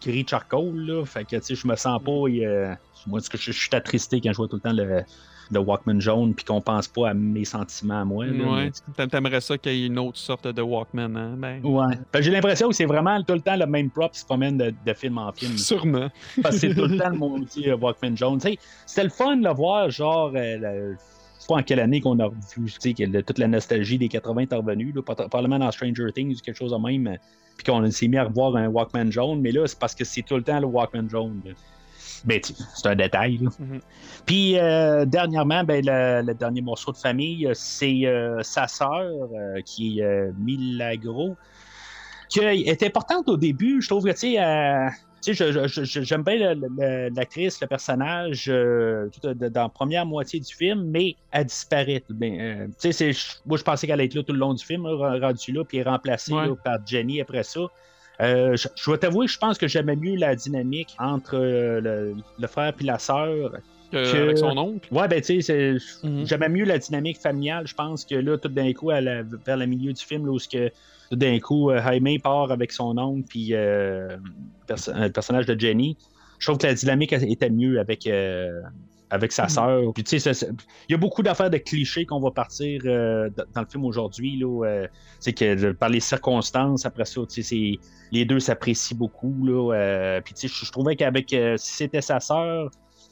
gris 0.02 0.26
charcoal, 0.30 0.76
là. 0.76 1.06
Fait 1.06 1.24
que, 1.24 1.38
tu 1.38 1.42
sais, 1.44 1.56
je 1.56 1.68
me 1.68 1.76
sens 1.76 2.02
pas. 2.04 2.12
euh, 2.12 2.74
moi, 3.08 3.20
je 3.34 3.52
suis 3.52 3.70
attristé 3.74 4.20
quand 4.22 4.32
je 4.34 4.38
vois 4.38 4.48
tout 4.48 4.58
le 4.58 4.62
temps 4.62 4.74
le, 4.74 5.04
le 5.52 5.60
Walkman 5.60 6.00
jaune, 6.00 6.34
puis 6.34 6.44
qu'on 6.46 6.62
pense 6.62 6.88
pas 6.88 7.10
à 7.10 7.14
mes 7.14 7.46
sentiments 7.46 8.02
à 8.02 8.06
moi. 8.06 8.26
là, 8.26 8.32
Ouais. 8.52 8.72
T'a- 8.96 9.08
T'aimerais 9.08 9.42
ça 9.42 9.58
qu'il 9.58 9.74
y 9.76 9.84
ait 9.84 9.88
une 9.88 10.00
autre 10.00 10.18
sorte 10.18 10.48
de 10.48 10.62
Walkman, 10.62 11.16
hein? 11.16 11.36
Ben, 11.38 11.62
Ouais. 11.64 11.96
J'ai 12.22 12.32
l'impression 12.32 12.70
que 12.70 12.76
c'est 12.76 12.86
vraiment 12.86 13.22
tout 13.24 13.34
le 13.34 13.42
temps 13.42 13.56
le 13.56 13.66
même 13.66 13.90
prop 13.90 14.12
qui 14.12 14.20
se 14.20 14.26
promène 14.26 14.58
de, 14.58 14.74
de 14.86 14.94
film 14.94 15.18
en 15.18 15.32
film. 15.32 15.58
sûrement. 15.58 16.10
Parce 16.42 16.56
que 16.56 16.62
c'est 16.70 16.74
tout 16.76 16.86
le 16.88 16.98
temps 16.98 17.10
le 17.10 17.18
maudit 17.18 17.70
euh, 17.70 17.78
Walkman 17.78 18.16
jaune. 18.18 18.40
C'était 18.40 19.04
le 19.04 19.10
fun 19.10 19.38
de 19.38 19.44
le 19.44 19.54
voir, 19.54 19.90
genre, 19.90 20.32
euh, 20.36 20.58
le- 20.58 20.96
je 20.96 21.42
sais 21.42 21.48
pas 21.48 21.56
en 21.56 21.64
quelle 21.64 21.80
année 21.80 22.02
qu'on 22.02 22.20
a 22.20 22.28
vu, 22.30 22.36
tu 22.56 22.70
sais, 22.80 22.94
que 22.94 23.22
toute 23.22 23.38
la 23.38 23.48
nostalgie 23.48 24.00
des 24.00 24.08
80 24.08 24.42
est 24.50 24.56
revenue, 24.56 24.94
probablement 25.06 25.60
dans 25.60 25.72
Stranger 25.72 26.08
Things 26.14 26.36
ou 26.36 26.40
quelque 26.44 26.58
chose 26.58 26.72
de 26.72 26.78
même, 26.78 27.06
euh, 27.08 27.16
puis 27.56 27.66
qu'on 27.72 27.90
s'est 27.92 28.08
mis 28.08 28.18
à 28.18 28.24
revoir 28.24 28.56
un 28.56 28.68
Walkman 28.68 29.12
jaune, 29.12 29.42
mais 29.42 29.52
là, 29.52 29.68
c'est 29.68 29.78
parce 29.78 29.94
que 29.94 30.04
c'est 30.04 30.24
tout 30.24 30.36
le 30.38 30.42
temps 30.44 30.60
le 30.60 30.66
Walkman 30.66 31.08
jaune. 31.08 31.42
là. 31.46 31.52
Ben, 32.26 32.42
c'est 32.44 32.88
un 32.88 32.96
détail. 32.96 33.40
Mhm. 33.60 33.80
Puis, 34.26 34.58
euh, 34.58 35.06
dernièrement, 35.06 35.64
ben, 35.64 35.84
le, 35.86 36.26
le 36.26 36.34
dernier 36.34 36.62
morceau 36.62 36.92
de 36.92 36.98
famille, 36.98 37.46
euh, 37.48 37.52
c'est 37.54 38.06
euh, 38.06 38.42
sa 38.42 38.68
sœur, 38.68 38.90
euh, 39.00 39.62
qui 39.66 40.00
est 40.00 40.32
Milagro, 40.38 41.38
qui 42.30 42.40
est 42.40 42.84
importante 42.84 43.30
au 43.30 43.38
début. 43.38 43.82
Je 43.82 43.88
trouve 43.88 44.04
que, 44.06 44.12
tu 44.12 44.36
sais, 44.36 44.38
j'aime 46.04 46.24
bien 46.24 46.54
le- 46.56 46.68
le- 46.78 47.10
l'actrice, 47.16 47.60
le 47.62 47.68
personnage 47.68 48.46
tout, 48.46 49.34
dans 49.34 49.62
la 49.64 49.70
première 49.70 50.06
moitié 50.06 50.40
du 50.40 50.54
film, 50.54 50.84
mais 50.90 51.16
elle 51.32 51.46
disparaît. 51.46 52.04
je- 52.10 53.36
moi, 53.46 53.58
je 53.58 53.64
pensais 53.64 53.88
qu'elle 53.88 53.94
allait 53.96 54.06
être 54.06 54.16
là 54.16 54.24
tout 54.24 54.34
le 54.34 54.40
long 54.40 54.54
du 54.54 54.64
film, 54.66 54.84
là, 54.88 55.20
rendue 55.20 55.52
là, 55.52 55.64
puis 55.64 55.78
est 55.78 55.84
remplacée 55.84 56.34
Ouais. 56.34 56.48
là, 56.48 56.56
par 56.64 56.78
Jenny 56.86 57.22
après 57.22 57.44
ça. 57.44 57.62
Euh, 58.22 58.56
je, 58.56 58.68
je 58.76 58.92
vais 58.92 58.98
t'avouer, 58.98 59.28
je 59.28 59.38
pense 59.38 59.58
que 59.58 59.68
j'aimais 59.68 59.96
mieux 59.96 60.16
la 60.16 60.36
dynamique 60.36 60.96
entre 61.00 61.36
euh, 61.36 61.82
le, 61.82 62.16
le 62.40 62.48
frère 62.48 62.74
et 62.80 62.84
la 62.84 62.98
sœur. 63.00 63.52
Que- 63.92 64.24
Avec 64.24 64.38
son 64.38 64.58
oncle. 64.58 64.92
Ouais, 64.94 65.08
ben, 65.08 65.22
tu 65.22 65.42
sais, 65.42 65.78
Mhm. 66.04 66.26
j'aimais 66.26 66.50
mieux 66.50 66.66
la 66.66 66.78
dynamique 66.80 67.20
familiale. 67.20 67.68
Je 67.68 67.74
pense 67.76 68.04
que 68.04 68.16
là, 68.16 68.38
tout 68.38 68.50
d'un 68.50 68.74
coup, 68.74 68.90
à 68.90 69.00
la- 69.00 69.22
vers 69.24 69.58
le 69.58 69.66
milieu 69.68 69.94
du 69.94 70.04
film, 70.04 70.26
là, 70.26 70.32
où 70.32 70.38
que, 70.52 70.70
tout 71.12 71.16
d'un 71.16 71.40
coup, 71.40 71.70
euh, 71.70 71.80
Jaime 71.82 72.20
part 72.22 72.52
avec 72.52 72.72
son 72.72 72.98
oncle, 72.98 73.28
puis 73.30 73.50
euh, 73.54 74.18
perso- 74.68 74.92
le 74.94 75.10
personnage 75.10 75.46
de 75.46 75.58
Jenny. 75.60 75.98
Je 76.40 76.48
trouve 76.48 76.58
que 76.58 76.68
la 76.68 76.74
dynamique 76.74 77.14
était 77.14 77.50
mieux 77.50 77.80
avec, 77.80 78.08
euh, 78.08 78.60
avec 79.10 79.32
sa 79.32 79.44
Mhm. 79.44 79.50
sœur. 79.50 79.94
Puis, 79.94 80.04
tu 80.04 80.20
sais, 80.20 80.32
il 80.90 80.92
y 80.92 80.96
a 80.96 80.98
beaucoup 80.98 81.22
d'affaires 81.24 81.50
de 81.50 81.58
clichés 81.58 82.06
qu'on 82.06 82.20
va 82.20 82.32
partir 82.32 82.82
euh, 82.86 83.30
dans 83.54 83.62
le 83.62 83.68
film 83.68 83.86
aujourd'hui. 83.86 84.42
euh, 84.44 84.88
c'est 85.20 85.34
que 85.34 85.72
par 85.74 85.90
les 85.90 86.00
circonstances, 86.00 86.86
après 86.86 87.06
ça, 87.06 87.22
tu 87.30 87.42
sais, 87.42 87.44
c'est- 87.44 87.80
les 88.12 88.26
deux 88.26 88.40
s'apprécient 88.40 88.98
beaucoup. 88.98 89.36
Là, 89.46 89.74
euh, 89.74 90.22
puis, 90.22 90.34
tu 90.34 90.48
sais, 90.48 90.66
je 90.66 90.72
trouvais 90.72 90.96
qu'avec 90.96 91.30
si 91.30 91.74
c'était 91.74 92.02
sa 92.02 92.20
sœur, 92.20 92.70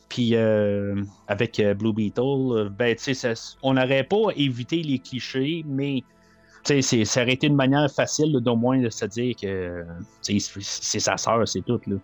puis 0.10 0.36
avec 0.36 1.62
Blue 1.78 1.94
Beetle, 1.94 2.70
ben, 2.78 2.96
tu 2.96 3.14
sais, 3.14 3.34
on 3.62 3.74
n'aurait 3.74 4.04
pas 4.04 4.30
évité 4.36 4.82
les 4.84 5.00
clichés, 5.00 5.64
mais 5.68 6.04
tu 6.66 6.76
sais, 6.76 6.82
c'est- 6.82 7.06
ça 7.06 7.24
aurait 7.24 7.34
été 7.34 7.48
une 7.48 7.56
manière 7.56 7.92
facile 7.92 8.32
d'au 8.40 8.56
moins 8.56 8.80
de 8.80 8.90
se 8.90 9.06
dire 9.06 9.36
que 9.42 9.84
c'est 10.22 11.00
sa 11.00 11.18
sœur, 11.18 11.48
c'est 11.48 11.62
tout. 11.62 11.80
Là. 11.88 11.98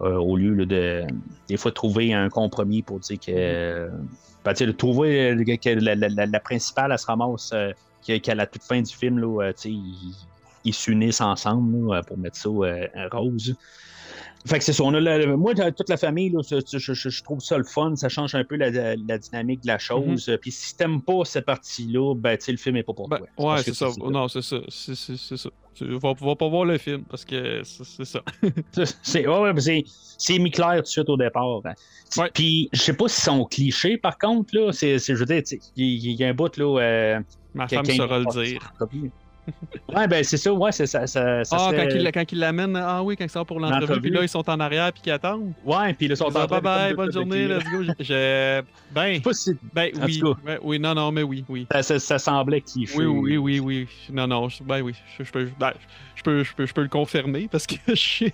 Euh, 0.00 0.16
au 0.16 0.36
lieu 0.36 0.66
de 0.66 1.04
des 1.48 1.56
fois 1.56 1.70
trouver 1.70 2.12
un 2.12 2.28
compromis 2.28 2.82
pour 2.82 2.98
dire 2.98 3.18
que 3.20 3.88
ben, 4.44 4.52
de 4.52 4.72
trouver 4.72 5.36
que 5.62 5.70
la, 5.70 6.40
principale 6.40 6.98
se 6.98 7.06
ramasse 7.06 7.52
euh, 7.54 7.72
qu'à 8.02 8.34
la 8.34 8.46
toute 8.46 8.62
fin 8.62 8.82
du 8.82 8.94
film 8.94 9.18
là, 9.18 9.46
euh, 9.46 9.52
ils, 10.64 10.74
s'unissent 10.74 11.20
ensemble 11.20 12.02
pour 12.06 12.18
mettre 12.18 12.36
ça 12.36 12.48
euh, 12.48 12.86
rose. 13.12 13.54
Fait 14.46 14.58
que 14.58 14.64
c'est 14.64 14.74
ça. 14.74 14.84
On 14.84 14.92
a 14.92 15.00
la- 15.00 15.36
moi, 15.36 15.54
toute 15.54 15.88
la 15.88 15.96
famille, 15.96 16.28
là, 16.30 16.40
je, 16.48 16.56
je- 16.78 16.92
je- 16.92 17.08
je 17.08 17.22
trouve 17.22 17.40
ça 17.40 17.56
le 17.56 17.64
fun. 17.64 17.96
Ça 17.96 18.10
change 18.10 18.34
un 18.34 18.44
peu 18.44 18.56
la, 18.56 18.70
dynamique 19.18 19.62
de 19.62 19.68
la 19.68 19.78
chose. 19.78 20.30
Puis 20.42 20.50
si 20.50 20.76
t'aimes 20.76 21.00
pas 21.00 21.24
cette 21.24 21.46
partie-là, 21.46 22.14
ben, 22.14 22.36
le 22.46 22.56
film 22.58 22.76
est 22.76 22.82
pas 22.82 22.92
pour 22.92 23.08
Ben, 23.08 23.20
toi. 23.36 23.54
ouais, 23.54 23.62
c'est 23.62 23.74
ça. 23.74 23.88
Non, 23.98 24.28
c'est 24.28 24.42
ça. 24.42 24.58
C'est 24.68 24.94
ça. 24.94 25.50
Tu 25.74 25.86
vas, 25.98 26.12
vas 26.20 26.36
pas 26.36 26.48
voir 26.48 26.66
le 26.66 26.78
film 26.78 27.02
parce 27.02 27.24
que 27.24 27.62
c'est 27.64 28.04
ça. 28.04 28.20
C'est 29.02 29.26
ouais, 29.26 29.84
c'est- 30.18 30.38
mis 30.38 30.50
clair 30.52 30.76
tout 30.76 30.82
de 30.82 30.86
suite 30.86 31.08
au 31.08 31.16
départ. 31.16 31.62
hein. 31.64 31.72
Ouais. 32.16 32.30
Puis 32.32 32.68
je 32.72 32.80
sais 32.80 32.92
pas 32.94 33.08
si 33.08 33.20
sont 33.20 33.44
clichés, 33.44 33.96
par 33.98 34.16
contre, 34.18 34.54
là. 34.56 34.70
C'est, 34.72 34.98
je 35.00 35.14
veux 35.14 35.24
dire, 35.26 35.42
il 35.74 36.12
y, 36.12 36.22
a 36.22 36.28
un 36.28 36.34
bout, 36.34 36.56
là. 36.56 36.78
euh, 36.80 37.20
Ma 37.54 37.66
femme 37.66 37.84
saura 37.86 38.20
le 38.20 38.26
dire. 38.44 38.72
Ouais, 39.94 40.08
ben 40.08 40.24
c'est 40.24 40.36
ça, 40.36 40.52
ouais, 40.52 40.72
c'est 40.72 40.86
ça. 40.86 41.06
ça, 41.06 41.44
ça 41.44 41.56
Ah, 41.56 41.70
serait- 41.70 41.88
quand 41.88 41.94
il 41.94 42.12
quand 42.12 42.32
il 42.32 42.38
l'amène, 42.38 42.76
ah 42.76 43.02
oui, 43.02 43.16
quand 43.16 43.24
il 43.24 43.30
sort 43.30 43.46
pour 43.46 43.60
l'entrevue, 43.60 44.00
puis 44.00 44.10
là, 44.10 44.22
ils 44.22 44.28
sont 44.28 44.48
en 44.48 44.58
arrière 44.60 44.92
puis 44.92 45.02
qu'ils 45.02 45.12
attendent. 45.12 45.52
Ouais, 45.64 45.92
puis 45.94 46.08
là, 46.08 46.14
ils 46.14 46.16
sont 46.16 46.30
Ils 46.30 46.36
en 46.38 46.46
bye 46.46 46.60
bye, 46.60 46.94
bonne 46.94 47.12
journée, 47.12 47.46
let's 47.46 47.64
go. 47.70 47.82
Je-. 48.00 48.62
Ben, 48.90 49.08
Je 49.10 49.14
sais 49.16 49.20
pas 49.20 49.32
si 49.34 49.50
ben 49.72 49.90
En 50.00 50.06
oui. 50.06 50.22
Ben, 50.44 50.58
oui, 50.62 50.78
non, 50.80 50.94
non, 50.94 51.12
mais 51.12 51.22
oui, 51.22 51.44
oui. 51.48 51.66
ça, 51.70 51.82
ça- 51.82 51.98
ça 51.98 52.18
semblait 52.18 52.60
cliché. 52.62 52.96
Oui, 52.96 53.04
oui, 53.06 53.36
oui, 53.36 53.60
oui. 53.60 53.88
Non, 54.12 54.26
non, 54.26 54.48
je- 54.48 54.62
ben 54.64 54.80
oui. 54.82 54.94
Je, 55.18 55.24
je 55.24 55.30
peux, 55.30 55.48
ben, 55.58 55.72
je, 56.14 56.22
peux, 56.22 56.42
je, 56.42 56.54
peux, 56.54 56.66
je 56.66 56.72
peux 56.72 56.82
le 56.82 56.88
confirmer 56.88 57.48
parce 57.48 57.66
que 57.66 57.74
je 57.94 58.30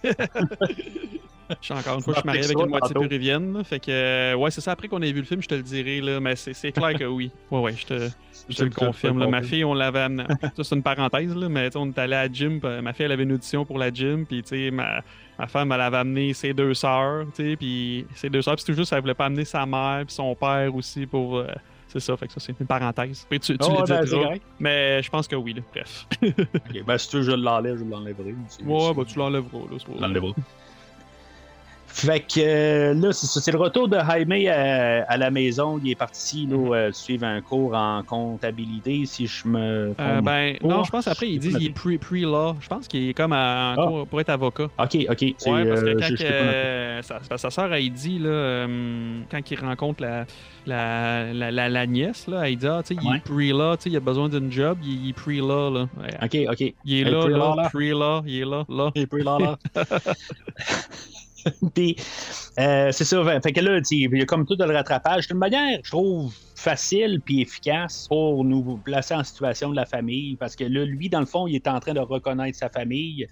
suis. 1.51 1.59
Je 1.61 1.65
suis 1.67 1.75
encore 1.75 1.97
une 1.97 2.03
fois, 2.03 2.15
je 2.15 2.21
suis 2.21 2.27
marié 2.27 2.45
avec 2.45 2.59
une 2.59 2.67
moitié 2.69 2.95
péruvienne. 2.95 3.65
fait 3.65 3.81
que, 3.81 3.91
euh, 3.91 4.35
ouais, 4.35 4.51
c'est 4.51 4.61
ça. 4.61 4.73
Après 4.73 4.89
qu'on 4.89 5.03
ait 5.03 5.13
vu 5.13 5.21
le 5.21 5.27
film, 5.27 5.43
je 5.43 5.49
te 5.49 5.55
le 5.55 5.63
dirai, 5.63 6.01
là. 6.01 6.21
Mais 6.21 6.37
c'est 6.37 6.53
c'est 6.55 6.73
clair 6.73 6.95
que 6.95 7.05
oui. 7.05 7.31
Ouais, 7.51 7.61
ouais, 7.61 7.75
je 7.77 7.87
te, 7.87 8.09
je 8.49 8.57
te 8.57 8.63
le 8.65 8.71
confirme. 8.71 9.19
là. 9.19 9.27
Ma 9.27 9.43
fille, 9.43 9.65
on 9.65 9.75
l'avait 9.75 10.01
amené. 10.01 10.25
Ça, 10.57 10.65
c'est 10.65 10.75
une 10.75 10.83
parenthèse, 10.83 11.35
là. 11.35 11.49
Mais 11.49 11.69
on 11.77 11.89
est 11.91 11.99
allé 11.99 12.15
à 12.15 12.27
la 12.29 12.33
gym. 12.33 12.61
Ma 12.83 12.93
fille, 12.93 13.07
elle 13.07 13.13
avait 13.13 13.23
une 13.25 13.33
audition 13.33 13.65
pour 13.65 13.79
la 13.79 13.93
gym. 13.93 14.27
Puis, 14.27 14.43
tu 14.43 14.49
sais, 14.49 14.71
ma, 14.71 15.03
ma 15.39 15.47
femme, 15.47 15.73
elle 15.73 15.81
avait 15.81 15.99
amené 15.99 16.33
ses 16.35 16.53
deux 16.55 16.75
sœurs. 16.75 17.27
Tu 17.35 17.51
sais, 17.51 17.57
puis 17.57 18.07
ses 18.15 18.31
deux 18.31 18.43
sœurs. 18.43 18.57
Puis, 18.57 18.65
c'est 18.67 18.75
juste, 18.75 18.93
elle 18.93 19.01
voulait 19.01 19.15
pas 19.15 19.27
amener 19.27 19.45
sa 19.45 19.67
mère. 19.67 20.05
Puis 20.07 20.15
son 20.15 20.35
père 20.35 20.75
aussi 20.75 21.07
pour. 21.07 21.39
euh, 21.39 21.47
c'est 21.93 21.99
ça. 21.99 22.17
Fait 22.17 22.29
que 22.29 22.33
ça, 22.33 22.39
c'est 22.39 22.55
une 22.61 22.67
parenthèse. 22.69 23.27
Puis, 23.29 23.41
tu, 23.41 23.59
tu 23.59 23.65
Oh, 23.69 23.81
le 23.81 23.85
ben, 23.87 24.05
diras. 24.05 24.23
correct. 24.23 24.43
Mais 24.61 25.03
je 25.03 25.11
pense 25.11 25.27
que 25.27 25.35
oui, 25.35 25.55
là. 25.55 25.63
Bref. 25.73 26.07
Ok, 26.23 26.85
ben, 26.87 26.99
si 26.99 27.09
tu 27.09 27.17
veux, 27.17 27.23
je 27.23 27.33
l'enlève, 27.33 27.79
je 27.79 27.85
l'enlèverai. 27.85 28.35
Ouais, 28.65 28.95
bah, 28.95 29.03
tu 29.05 29.19
l'enlèveras, 29.19 29.59
là. 29.99 30.33
Fait 31.93 32.21
que 32.21 32.41
euh, 32.41 32.95
là, 32.95 33.13
c'est 33.13 33.51
le 33.53 33.59
retour 33.59 33.89
de 33.89 33.99
Jaime 33.99 34.33
à, 34.49 35.03
à 35.13 35.17
la 35.17 35.31
maison. 35.31 35.79
Il 35.83 35.91
est 35.91 35.95
parti 35.97 36.47
là, 36.47 36.57
Mhm. 36.57 36.73
euh, 36.73 36.93
suivre 36.93 37.27
un 37.27 37.41
cours 37.43 37.75
en 37.75 38.03
comptabilité, 38.05 39.05
si 39.07 39.27
je 39.27 39.47
me 39.49 39.93
Euh, 40.01 40.21
ben, 40.23 40.57
non, 40.63 40.85
je 40.85 40.91
pense 40.91 41.09
après, 41.09 41.29
ils 41.29 41.39
disent 41.39 41.57
qu'il 41.57 41.67
est 41.67 41.77
pre- 41.77 41.99
pre-law. 41.99 42.55
je 42.61 42.69
pense 42.69 42.87
qu'il 42.89 43.09
est 43.09 43.15
comme 43.15 43.33
en 43.33 43.37
Ah. 43.37 43.75
cours 43.77 44.07
pour 44.07 44.21
être 44.21 44.31
avocat. 44.31 44.69
Ok, 44.79 44.97
ok. 45.11 45.21
Ouais, 45.21 45.35
parce 45.69 45.81
que 45.83 45.87
euh, 45.89 45.95
quand 45.99 46.07
je- 46.07 46.17
je 46.17 46.25
euh, 46.27 47.03
sa, 47.37 47.51
sœur 47.51 47.73
Heidi, 47.75 48.19
là, 48.19 48.29
euh, 48.29 49.21
quand 49.31 49.51
il 49.51 49.59
rencontre 49.59 50.03
la, 50.03 50.25
la, 50.67 51.33
la, 51.35 51.51
la, 51.51 51.69
la 51.69 51.87
nièce, 51.87 52.27
là, 52.29 52.49
elle 52.49 52.57
dit 52.57 52.67
Ah, 52.67 52.83
tu 52.87 52.95
sais, 52.95 53.01
il 53.03 53.17
est 53.17 53.21
pre-law, 53.25 53.77
tu 53.77 53.83
sais, 53.85 53.91
il 53.91 53.97
a 53.97 54.01
besoin 54.01 54.29
d'une 54.29 54.51
job, 54.51 54.79
il, 54.83 55.07
il 55.07 55.11
est 55.11 55.13
pre-law. 55.13 55.71
Là. 55.75 55.89
Ouais. 56.01 56.15
Ok, 56.47 56.53
ok. 56.53 56.75
Il 56.85 56.95
est 56.95 56.99
Hey, 56.99 57.05
là, 57.11 57.21
pre-law, 57.21 57.57
là, 57.57 57.69
pre-law, 57.69 58.23
il 58.27 58.41
est 58.41 58.45
là, 58.45 58.65
là. 58.69 58.91
Et 58.95 59.07
puis 59.07 59.23
là, 59.25 59.39
là. 59.39 59.59
Puis, 61.75 61.97
euh, 62.59 62.91
c'est 62.93 63.05
ça. 63.05 63.41
Fait, 63.43 63.53
que 63.53 63.61
là, 63.61 63.81
il 63.91 64.17
y 64.19 64.23
a 64.23 64.27
comme 64.27 64.47
tout 64.47 64.57
de 64.57 64.65
le 64.65 64.75
rattrapage. 64.75 65.25
C'est 65.27 65.33
une 65.33 65.39
manière, 65.39 65.79
je 65.83 65.91
trouve, 65.91 66.33
facile 66.55 67.21
puis 67.25 67.41
efficace 67.43 68.07
pour 68.09 68.45
nous 68.45 68.79
placer 68.79 69.15
en 69.15 69.25
situation 69.25 69.71
de 69.71 69.77
la 69.77 69.87
famille. 69.87 70.37
Parce 70.37 70.57
que 70.57 70.65
là, 70.65 70.85
lui, 70.85 71.09
dans 71.09 71.21
le 71.21 71.27
fond, 71.27 71.47
il 71.47 71.55
est 71.57 71.69
en 71.69 71.81
train 71.81 71.95
de 71.95 72.01
reconnaître 72.01 72.59
sa 72.59 72.69
famille. 72.69 73.27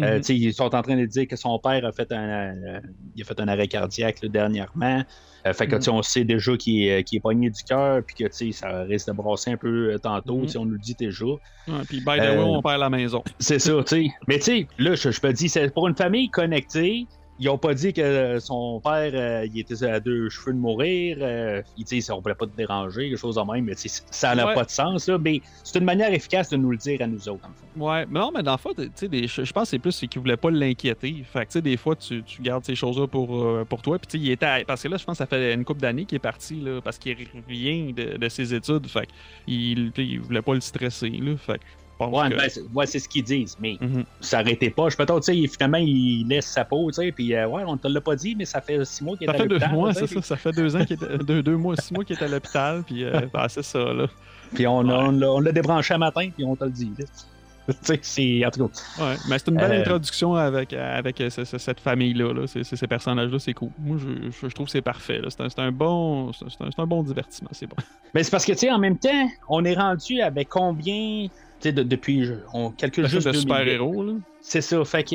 Euh, 0.00 0.16
Mhm. 0.18 0.22
Ils 0.36 0.54
sont 0.54 0.74
en 0.74 0.80
train 0.80 0.96
de 0.96 1.04
dire 1.04 1.28
que 1.28 1.36
son 1.36 1.58
père 1.58 1.84
a 1.84 1.92
fait 1.92 2.10
un, 2.12 2.54
euh, 2.56 2.80
il 3.14 3.20
a 3.20 3.24
fait 3.26 3.38
un 3.38 3.46
arrêt 3.46 3.68
cardiaque 3.68 4.22
là, 4.22 4.28
dernièrement. 4.30 5.04
Euh, 5.46 5.52
fait 5.52 5.66
que 5.66 5.76
Mhm. 5.76 5.94
on 5.96 6.02
sait 6.02 6.24
déjà 6.24 6.56
qu'il 6.56 6.82
est, 6.88 7.04
qu'il 7.04 7.18
est 7.18 7.20
pogné 7.20 7.50
du 7.50 7.62
cœur, 7.62 8.00
puis 8.02 8.16
que 8.16 8.52
ça 8.52 8.84
risque 8.84 9.08
de 9.08 9.12
brasser 9.12 9.50
un 9.50 9.58
peu 9.58 9.94
tantôt, 10.02 10.38
Mhm. 10.38 10.48
on 10.56 10.64
nous 10.64 10.72
le 10.72 10.78
dit 10.78 10.94
déjà. 10.98 11.26
Ouais, 11.26 11.74
puis, 11.86 11.98
by 11.98 12.16
the 12.16 12.20
way, 12.20 12.38
on 12.38 12.62
perd 12.62 12.80
la 12.80 12.88
maison. 12.88 13.22
C'est 13.38 13.58
ça, 13.58 13.72
tu 13.86 14.06
sais. 14.06 14.06
Mais 14.28 14.38
tu 14.38 14.44
sais, 14.44 14.66
là, 14.78 14.94
je, 14.94 15.10
je 15.10 15.20
me 15.26 15.30
dis, 15.32 15.50
c'est 15.50 15.72
pour 15.74 15.86
une 15.88 15.96
famille 15.96 16.30
connectée. 16.30 17.06
Ils 17.42 17.48
ont 17.48 17.58
pas 17.58 17.74
dit 17.74 17.92
que 17.92 18.38
son 18.38 18.80
père, 18.80 19.10
euh, 19.14 19.44
il 19.52 19.58
était 19.58 19.84
à 19.84 19.98
deux 19.98 20.28
cheveux 20.28 20.52
de 20.52 20.58
mourir. 20.58 21.16
Euh, 21.20 21.60
ils 21.76 22.12
on 22.12 22.20
voulait 22.20 22.36
pas 22.36 22.46
te 22.46 22.56
déranger, 22.56 23.08
quelque 23.08 23.18
chose 23.18 23.34
de 23.34 23.52
même. 23.52 23.64
Mais 23.64 23.72
ça 23.74 24.36
n'a 24.36 24.46
Ouais. 24.46 24.54
pas 24.54 24.62
de 24.62 24.70
sens, 24.70 25.08
là. 25.08 25.18
Mais 25.18 25.40
c'est 25.64 25.80
une 25.80 25.84
manière 25.84 26.12
efficace 26.14 26.50
de 26.50 26.56
nous 26.56 26.70
le 26.70 26.76
dire 26.76 27.02
à 27.02 27.08
nous 27.08 27.28
autres, 27.28 27.44
en 27.44 27.48
fait. 27.48 27.80
Ouais, 27.80 28.06
mais 28.08 28.20
non, 28.20 28.30
mais 28.32 28.44
dans 28.44 28.52
le 28.52 28.58
fond, 28.58 28.70
je 28.78 29.52
pense 29.52 29.64
que 29.64 29.68
c'est 29.70 29.78
plus 29.80 29.98
qu'il 30.08 30.20
voulait 30.20 30.36
pas 30.36 30.52
l'inquiéter. 30.52 31.24
Fait 31.32 31.40
que, 31.40 31.44
tu 31.46 31.52
sais, 31.54 31.62
des 31.62 31.76
fois, 31.76 31.96
tu, 31.96 32.22
tu 32.22 32.42
gardes 32.42 32.64
ces 32.64 32.76
choses-là 32.76 33.08
pour, 33.08 33.36
euh, 33.44 33.64
pour 33.68 33.82
toi. 33.82 33.98
Puis, 33.98 34.20
il 34.20 34.30
était. 34.30 34.64
Parce 34.64 34.80
que 34.84 34.86
là, 34.88 34.96
je 34.96 35.04
pense 35.04 35.14
que 35.14 35.24
ça 35.24 35.26
fait 35.26 35.52
une 35.52 35.64
couple 35.64 35.80
d'années 35.80 36.04
qu'il 36.04 36.16
est 36.16 36.20
parti, 36.20 36.60
là, 36.60 36.80
parce 36.80 36.96
qu'il 36.96 37.16
revient 37.48 37.92
de, 37.92 38.18
de 38.18 38.28
ses 38.28 38.54
études. 38.54 38.86
Fait 38.86 39.08
il 39.48 39.90
voulait 40.20 40.42
pas 40.42 40.54
le 40.54 40.60
stresser, 40.60 41.10
là. 41.10 41.36
Fait 41.36 41.60
pense 42.10 42.22
Ouais, 42.22 42.30
que- 42.30 42.36
ben, 42.36 42.48
c'est 42.48 42.62
ouais, 42.74 42.86
c'est 42.86 42.98
ce 42.98 43.08
qu'ils 43.08 43.24
disent. 43.24 43.56
Mais 43.60 43.76
Mhm. 43.80 44.04
ça 44.20 44.38
arrêtait 44.38 44.70
pas. 44.70 44.88
Je 44.88 44.96
peut-être, 44.96 45.20
tu 45.20 45.42
sais, 45.42 45.48
finalement, 45.48 45.78
il 45.78 46.26
laisse 46.28 46.46
sa 46.46 46.64
peau, 46.64 46.90
tu 46.90 46.96
sais. 46.96 47.12
Puis, 47.12 47.34
euh, 47.34 47.46
ouais, 47.48 47.62
on 47.66 47.76
te 47.76 47.88
l'a 47.88 48.00
pas 48.00 48.16
dit, 48.16 48.34
mais 48.36 48.44
ça 48.44 48.60
fait 48.60 48.84
six 48.84 49.02
mois 49.04 49.16
qu'il 49.16 49.24
est 49.24 49.30
Ça 49.30 49.34
à 49.36 49.38
fait 49.38 49.48
deux 49.48 49.54
l'hôpital, 49.54 49.74
mois, 49.74 49.92
tu 49.94 50.00
sais, 50.00 50.06
c'est 50.06 50.14
ça. 50.16 50.22
Ça 50.22 50.36
fait 50.36 50.52
deux 50.52 50.74
ans 50.76 50.84
qu'il. 50.84 50.96
Deux, 50.98 51.42
deux 51.42 51.56
mois, 51.56 51.76
six 51.76 51.92
mois 51.92 52.04
qu'il 52.04 52.16
est 52.16 52.22
à 52.24 52.28
l'hôpital. 52.28 52.82
Puis, 52.86 53.04
euh, 53.04 53.12
ben, 53.32 53.46
c'est 53.48 53.62
ça, 53.64 53.78
là. 53.92 54.06
Puis, 54.54 54.66
on, 54.66 54.82
l'a- 54.82 55.08
on 55.30 55.40
l'a 55.40 55.52
débranché 55.52 55.94
un 55.94 55.98
matin, 55.98 56.28
puis 56.34 56.44
on 56.44 56.56
te 56.56 56.64
le 56.64 56.70
dit. 56.70 56.92
là. 56.98 57.04
c'est. 58.02 58.44
En 58.44 58.50
tout 58.50 58.66
cas. 58.68 59.02
Ouais, 59.04 59.14
mais 59.28 59.38
c'est 59.38 59.48
une 59.48 59.56
belle 59.56 59.70
Euh, 59.72 59.80
introduction 59.82 60.34
avec, 60.34 60.72
avec 60.72 61.20
euh, 61.20 61.30
ce- 61.30 61.44
ce- 61.44 61.58
cette 61.58 61.78
famille-là. 61.78 62.32
Là. 62.32 62.46
Ces 62.46 62.86
personnages-là, 62.88 63.38
c'est 63.38 63.54
cool. 63.54 63.70
Moi, 63.78 63.98
je, 64.00 64.30
je- 64.30 64.48
je 64.48 64.52
trouve 64.54 64.66
que 64.66 64.72
c'est 64.72 64.82
parfait. 64.82 65.18
là. 65.20 65.28
C'est 65.30 65.42
un, 65.42 65.48
c'est 65.48 65.60
un 65.60 65.70
bon, 65.70 66.32
c'est 66.32 66.44
un, 66.44 66.70
c'est 66.74 66.80
un 66.82 66.86
bon 66.86 67.04
divertissement. 67.04 67.48
C'est 67.52 67.66
bon. 67.66 67.76
Mais 68.14 68.24
c'est 68.24 68.32
parce 68.32 68.44
que, 68.44 68.52
tu 68.52 68.58
sais, 68.58 68.70
en 68.72 68.80
même 68.80 68.98
temps, 68.98 69.28
on 69.48 69.64
est 69.64 69.74
rendu 69.74 70.20
avec 70.20 70.48
combien. 70.48 71.28
Sais, 71.62 71.72
de- 71.72 71.82
depuis. 71.82 72.28
On 72.52 72.70
calcule 72.70 73.06
juste. 73.06 73.26
de 73.26 73.32
2008. 73.32 73.40
super-héros. 73.40 74.02
là. 74.04 74.12
C'est 74.40 74.60
ça. 74.60 74.84
Fait 74.84 75.04
que. 75.04 75.14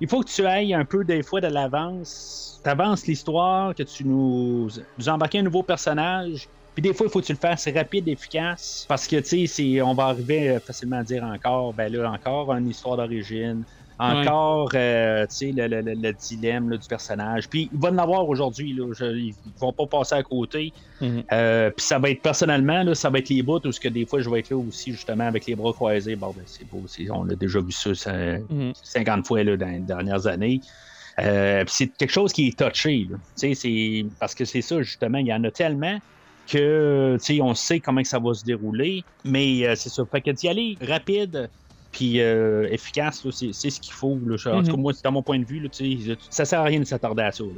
Il 0.00 0.08
faut 0.08 0.20
que 0.22 0.28
tu 0.28 0.46
ailles 0.46 0.72
un 0.74 0.84
peu 0.84 1.02
des 1.04 1.22
fois 1.22 1.40
de 1.40 1.48
l'avance. 1.48 2.60
T'avances 2.62 3.06
l'histoire, 3.06 3.74
que 3.74 3.82
tu 3.82 4.04
nous, 4.04 4.68
nous 4.98 5.08
embarques 5.08 5.34
un 5.34 5.42
nouveau 5.42 5.62
personnage. 5.62 6.48
Puis 6.74 6.82
des 6.82 6.94
fois, 6.94 7.06
il 7.06 7.10
faut 7.10 7.20
que 7.20 7.26
tu 7.26 7.32
le 7.32 7.38
fasses 7.38 7.68
rapide, 7.74 8.06
efficace. 8.06 8.84
Parce 8.88 9.08
que, 9.08 9.16
tu 9.16 9.46
sais, 9.48 9.82
on 9.82 9.94
va 9.94 10.04
arriver 10.04 10.50
euh, 10.50 10.60
facilement 10.60 10.98
à 10.98 11.02
dire 11.02 11.24
encore, 11.24 11.72
ben 11.74 11.92
là, 11.92 12.08
encore 12.12 12.52
une 12.52 12.68
histoire 12.68 12.96
d'origine. 12.96 13.64
Encore, 13.98 14.70
euh, 14.74 15.26
tu 15.26 15.34
sais, 15.36 15.52
le, 15.52 15.66
le- 15.66 15.80
le- 15.80 15.94
le 15.94 16.12
dilemme 16.12 16.70
là, 16.70 16.76
du 16.76 16.86
personnage. 16.86 17.48
Puis 17.48 17.68
il 17.72 17.78
va 17.80 17.90
en 17.90 17.98
avoir 17.98 18.28
aujourd'hui. 18.28 18.70
Ils 18.70 19.34
vont 19.60 19.72
pas 19.72 19.86
passer 19.86 20.14
à 20.14 20.22
côté. 20.22 20.72
Mhm. 21.00 21.24
Euh, 21.32 21.70
puis 21.70 21.84
ça 21.84 21.98
va 21.98 22.10
être 22.10 22.22
personnellement, 22.22 22.82
là, 22.82 22.94
ça 22.94 23.10
va 23.10 23.18
être 23.18 23.28
les 23.28 23.42
bouts 23.42 23.60
où 23.64 23.72
ce 23.72 23.80
que 23.80 23.88
des 23.88 24.06
fois 24.06 24.20
je 24.20 24.30
vais 24.30 24.40
être 24.40 24.50
là 24.50 24.56
aussi 24.56 24.92
justement 24.92 25.24
avec 25.26 25.46
les 25.46 25.54
bras 25.56 25.72
croisés. 25.72 26.16
Bon, 26.16 26.32
ben, 26.36 26.44
c'est 26.46 26.64
beau, 26.68 26.84
on 27.12 27.28
a 27.28 27.34
déjà 27.34 27.60
vu 27.60 27.72
ça, 27.72 27.94
ça, 27.94 28.12
Mhm. 28.48 28.72
50 28.82 29.26
fois 29.26 29.42
là, 29.44 29.56
dans 29.56 29.66
les 29.68 29.80
dernières 29.80 30.26
années. 30.26 30.60
Euh, 31.20 31.64
puis 31.64 31.74
c'est 31.76 31.88
quelque 31.96 32.12
chose 32.12 32.32
qui 32.32 32.48
est 32.48 32.58
touché. 32.58 33.08
là. 33.10 33.16
Tu 33.36 33.52
sais, 33.52 33.54
c'est 33.54 34.06
parce 34.20 34.34
que 34.34 34.44
c'est 34.44 34.62
ça 34.62 34.80
justement, 34.82 35.18
il 35.18 35.26
y 35.26 35.32
en 35.32 35.42
a 35.44 35.50
tellement 35.50 35.98
que 36.50 37.16
tu 37.18 37.34
sais, 37.36 37.40
on 37.42 37.54
sait 37.54 37.80
comment 37.80 38.00
que 38.02 38.08
ça 38.08 38.18
va 38.18 38.32
se 38.34 38.44
dérouler, 38.44 39.02
mais 39.24 39.66
euh, 39.66 39.74
c'est 39.74 39.88
ça. 39.90 40.02
Fait 40.10 40.20
que 40.20 40.30
d'y 40.30 40.48
aller 40.48 40.78
rapide. 40.80 41.50
Puis 41.98 42.20
euh, 42.20 42.68
efficace, 42.70 43.26
c'est 43.32 43.70
ce 43.70 43.80
qu'il 43.80 43.92
faut. 43.92 44.16
Là. 44.24 44.36
En 44.54 44.62
tout 44.62 44.70
cas, 44.70 44.76
Mhm. 44.76 44.80
moi, 44.80 44.92
c'est 44.94 45.02
dans 45.02 45.10
mon 45.10 45.22
point 45.24 45.40
de 45.40 45.44
vue, 45.44 45.58
là, 45.58 45.68
ça 46.30 46.44
sert 46.44 46.60
à 46.60 46.64
rien 46.64 46.78
de 46.78 46.84
s'attarder 46.84 47.24
à 47.24 47.32
ça. 47.32 47.42
là. 47.42 47.50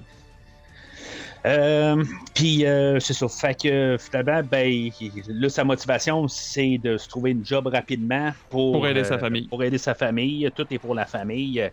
Euh, 1.47 2.03
puis 2.35 2.65
euh, 2.65 2.99
c'est 3.01 3.13
ça. 3.13 3.29
Fait 3.29 3.55
que 3.63 3.97
finalement, 4.01 4.41
ben, 4.51 4.91
là, 5.29 5.49
sa 5.51 5.63
motivation, 5.65 6.27
c'est 6.27 6.79
de 6.79 6.97
se 6.97 7.07
trouver 7.07 7.33
une 7.33 7.45
job 7.45 7.67
rapidement 7.67 8.31
pour, 8.49 8.73
Pour 8.73 8.87
aider 8.87 9.05
sa 9.05 9.19
famille. 9.19 9.47
Pour 9.49 9.63
aider 9.63 9.77
sa 9.79 9.95
famille. 9.95 10.51
Tout 10.57 10.67
est 10.71 10.79
pour 10.79 10.95
la 10.95 11.05
famille. 11.05 11.71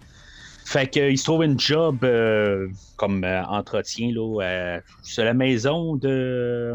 Fait 0.65 0.87
que, 0.91 1.09
il 1.09 1.17
se 1.17 1.23
trouve 1.23 1.45
une 1.45 1.57
job 1.57 2.05
comme 2.97 3.25
entretien 3.49 4.11
là. 4.13 4.79
c'est 5.03 5.23
la 5.23 5.33
maison 5.33 5.95
de. 5.95 6.73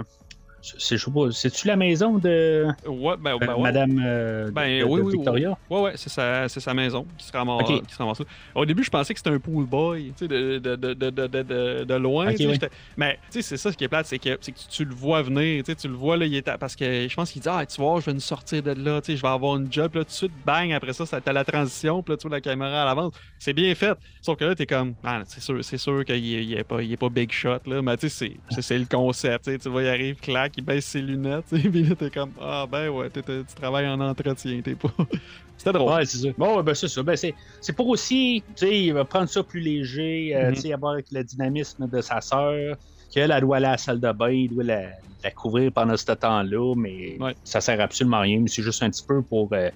C'est, 0.63 0.97
je 0.97 1.05
sais 1.05 1.11
pas, 1.11 1.31
c'est-tu 1.33 1.67
la 1.67 1.75
maison 1.77 2.19
de 2.19 2.67
Ouais, 2.87 3.17
ben, 3.19 3.35
euh, 3.35 3.39
ben, 3.39 3.55
ouais. 3.57 3.63
Madame 3.63 3.99
euh, 4.05 4.51
Ben, 4.53 4.79
de, 4.79 4.85
oui, 4.85 5.01
de 5.01 5.05
oui, 5.05 5.13
Victoria? 5.15 5.59
Ouais, 5.69 5.81
ouais, 5.81 5.93
c'est 5.97 6.09
sa, 6.09 6.49
c'est 6.49 6.61
sa 6.61 6.73
maison 6.73 7.05
qui 7.19 7.27
se, 7.27 7.33
ramasse, 7.33 7.69
Ok. 7.69 7.85
qui 7.87 7.93
se 7.95 7.99
ramasse 7.99 8.21
là. 8.21 8.27
Au 8.55 8.65
début, 8.65 8.85
je 8.85 8.91
pensais 8.91 9.13
que 9.13 9.19
c'était 9.19 9.31
un 9.31 9.41
pool 9.41 9.67
boy, 9.67 10.15
tu 10.15 10.25
sais, 10.25 10.29
de, 10.29 10.59
de, 10.59 10.77
de, 10.77 10.95
de, 10.95 11.11
de, 11.11 11.27
de, 11.27 11.43
de- 11.43 11.85
de 11.85 11.95
loin. 11.95 12.33
Oui. 12.39 12.59
Mais, 12.97 13.19
tu 13.31 13.41
sais, 13.41 13.43
c'est 13.43 13.57
ça 13.57 13.73
ce 13.73 13.77
qui 13.77 13.85
est 13.85 13.89
plate, 13.89 14.07
c'est 14.07 14.19
que, 14.21 14.39
c'est 14.41 14.53
que 14.53 14.59
tu, 14.59 14.69
tu 14.69 14.85
le 14.85 14.95
vois 14.95 15.23
venir, 15.23 15.65
tu 15.65 15.89
le 15.89 15.95
vois, 15.95 16.17
là, 16.17 16.27
il 16.27 16.35
est 16.35 16.47
à- 16.47 16.59
parce 16.59 16.77
que 16.77 17.09
je 17.09 17.15
pense 17.17 17.33
qu'il 17.33 17.43
dit, 17.43 17.49
ah, 17.51 17.67
tu 17.67 17.81
vois, 17.81 18.01
je 18.01 18.07
vais 18.07 18.15
nous 18.15 18.21
sortir 18.21 18.63
de 18.63 18.71
là, 18.73 19.01
tu 19.01 19.13
sais, 19.13 19.17
je 19.17 19.23
vais 19.23 19.29
avoir 19.29 19.57
une 19.57 19.71
job, 19.71 19.95
là, 19.97 20.03
tout 20.03 20.09
de 20.09 20.13
suite, 20.13 20.33
bang, 20.45 20.73
après 20.73 20.93
ça, 20.93 21.07
ça 21.07 21.21
t'as 21.21 21.33
la 21.33 21.45
transition, 21.45 22.03
puis 22.03 22.13
là, 22.13 22.17
tu 22.19 22.29
vois 22.29 22.37
la 22.37 22.41
caméra 22.41 22.83
à 22.83 22.85
l'avance. 22.85 23.13
C'est 23.39 23.53
bien 23.53 23.75
fait. 23.75 23.99
Sauf 24.21 24.37
que 24.37 24.45
là, 24.45 24.55
t'es 24.55 24.67
comme, 24.67 24.95
ah, 25.03 25.23
c'est 25.27 25.41
sûr, 25.41 25.65
c'est 25.65 25.79
sûr 25.79 26.05
qu'il 26.05 26.15
est, 26.17 26.45
il 26.45 26.53
est 26.55 26.65
pas, 26.65 26.83
il 26.83 26.93
est 26.93 26.97
pas 26.97 27.09
big 27.09 27.33
shot, 27.33 27.59
là, 27.67 27.83
mais 27.83 27.97
tu 27.97 28.09
sais, 28.09 28.27
c'est- 28.29 28.43
c'est, 28.49 28.63
c'est 28.63 28.79
le 28.79 28.87
concept, 28.87 29.59
tu 29.61 29.69
vois, 29.69 29.83
il 29.83 29.89
arrive, 29.89 30.17
clac, 30.17 30.52
il 30.57 30.65
baisse 30.65 30.87
ses 30.87 31.01
lunettes, 31.03 31.45
tu 31.49 31.61
sais, 31.61 31.69
puis 31.69 31.83
là, 31.85 31.95
t'es 31.95 32.11
comme, 32.11 32.33
ah, 32.41 32.67
ben 32.71 32.89
ouais, 32.91 33.09
tu 33.11 33.23
travailles 33.55 33.89
en 33.89 34.01
entretien, 34.01 34.61
t'es 34.63 34.75
pas. 34.75 34.89
C'était 35.57 35.73
drôle. 35.73 35.93
Ouais, 35.95 36.05
c'est 36.05 36.19
ça. 36.19 36.29
Bon, 36.37 36.61
ben, 36.63 36.75
c'est 36.75 36.89
ça. 36.89 37.03
Ben, 37.05 37.15
c'est, 37.17 37.35
c'est 37.61 37.73
pour 37.75 37.87
aussi, 37.89 38.43
tu 38.57 38.67
sais, 38.67 38.81
il 38.85 38.93
va 38.93 39.05
prendre 39.05 39.29
ça 39.29 39.43
plus 39.45 39.61
léger, 39.61 40.35
euh, 40.35 40.49
Mhm. 40.49 40.55
tu 40.55 40.61
sais, 40.63 40.73
avoir 40.73 40.95
avec 40.95 41.07
le 41.13 41.23
dynamisme 41.23 41.89
de 41.89 42.01
sa 42.01 42.21
sœur, 42.21 42.77
qu'elle, 43.13 43.31
elle 43.31 43.41
doit 43.43 43.59
aller 43.59 43.67
à 43.67 43.73
la 43.73 43.79
salle 43.79 44.01
de 44.01 44.11
bain, 44.13 44.31
il 44.31 44.49
doit 44.49 44.65
la, 44.65 44.91
la 45.23 45.31
couvrir 45.31 45.71
pendant 45.73 45.97
ce 45.97 46.11
temps-là, 46.13 46.75
mais 46.77 47.17
Ouais. 47.21 47.35
ça 47.45 47.61
sert 47.61 47.81
absolument 47.81 48.17
à 48.17 48.21
rien. 48.23 48.41
mais 48.41 48.49
C'est 48.49 48.63
juste 48.63 48.83
un 48.83 48.91
petit 48.91 49.05
peu 49.07 49.23
pour, 49.23 49.51
euh, 49.53 49.71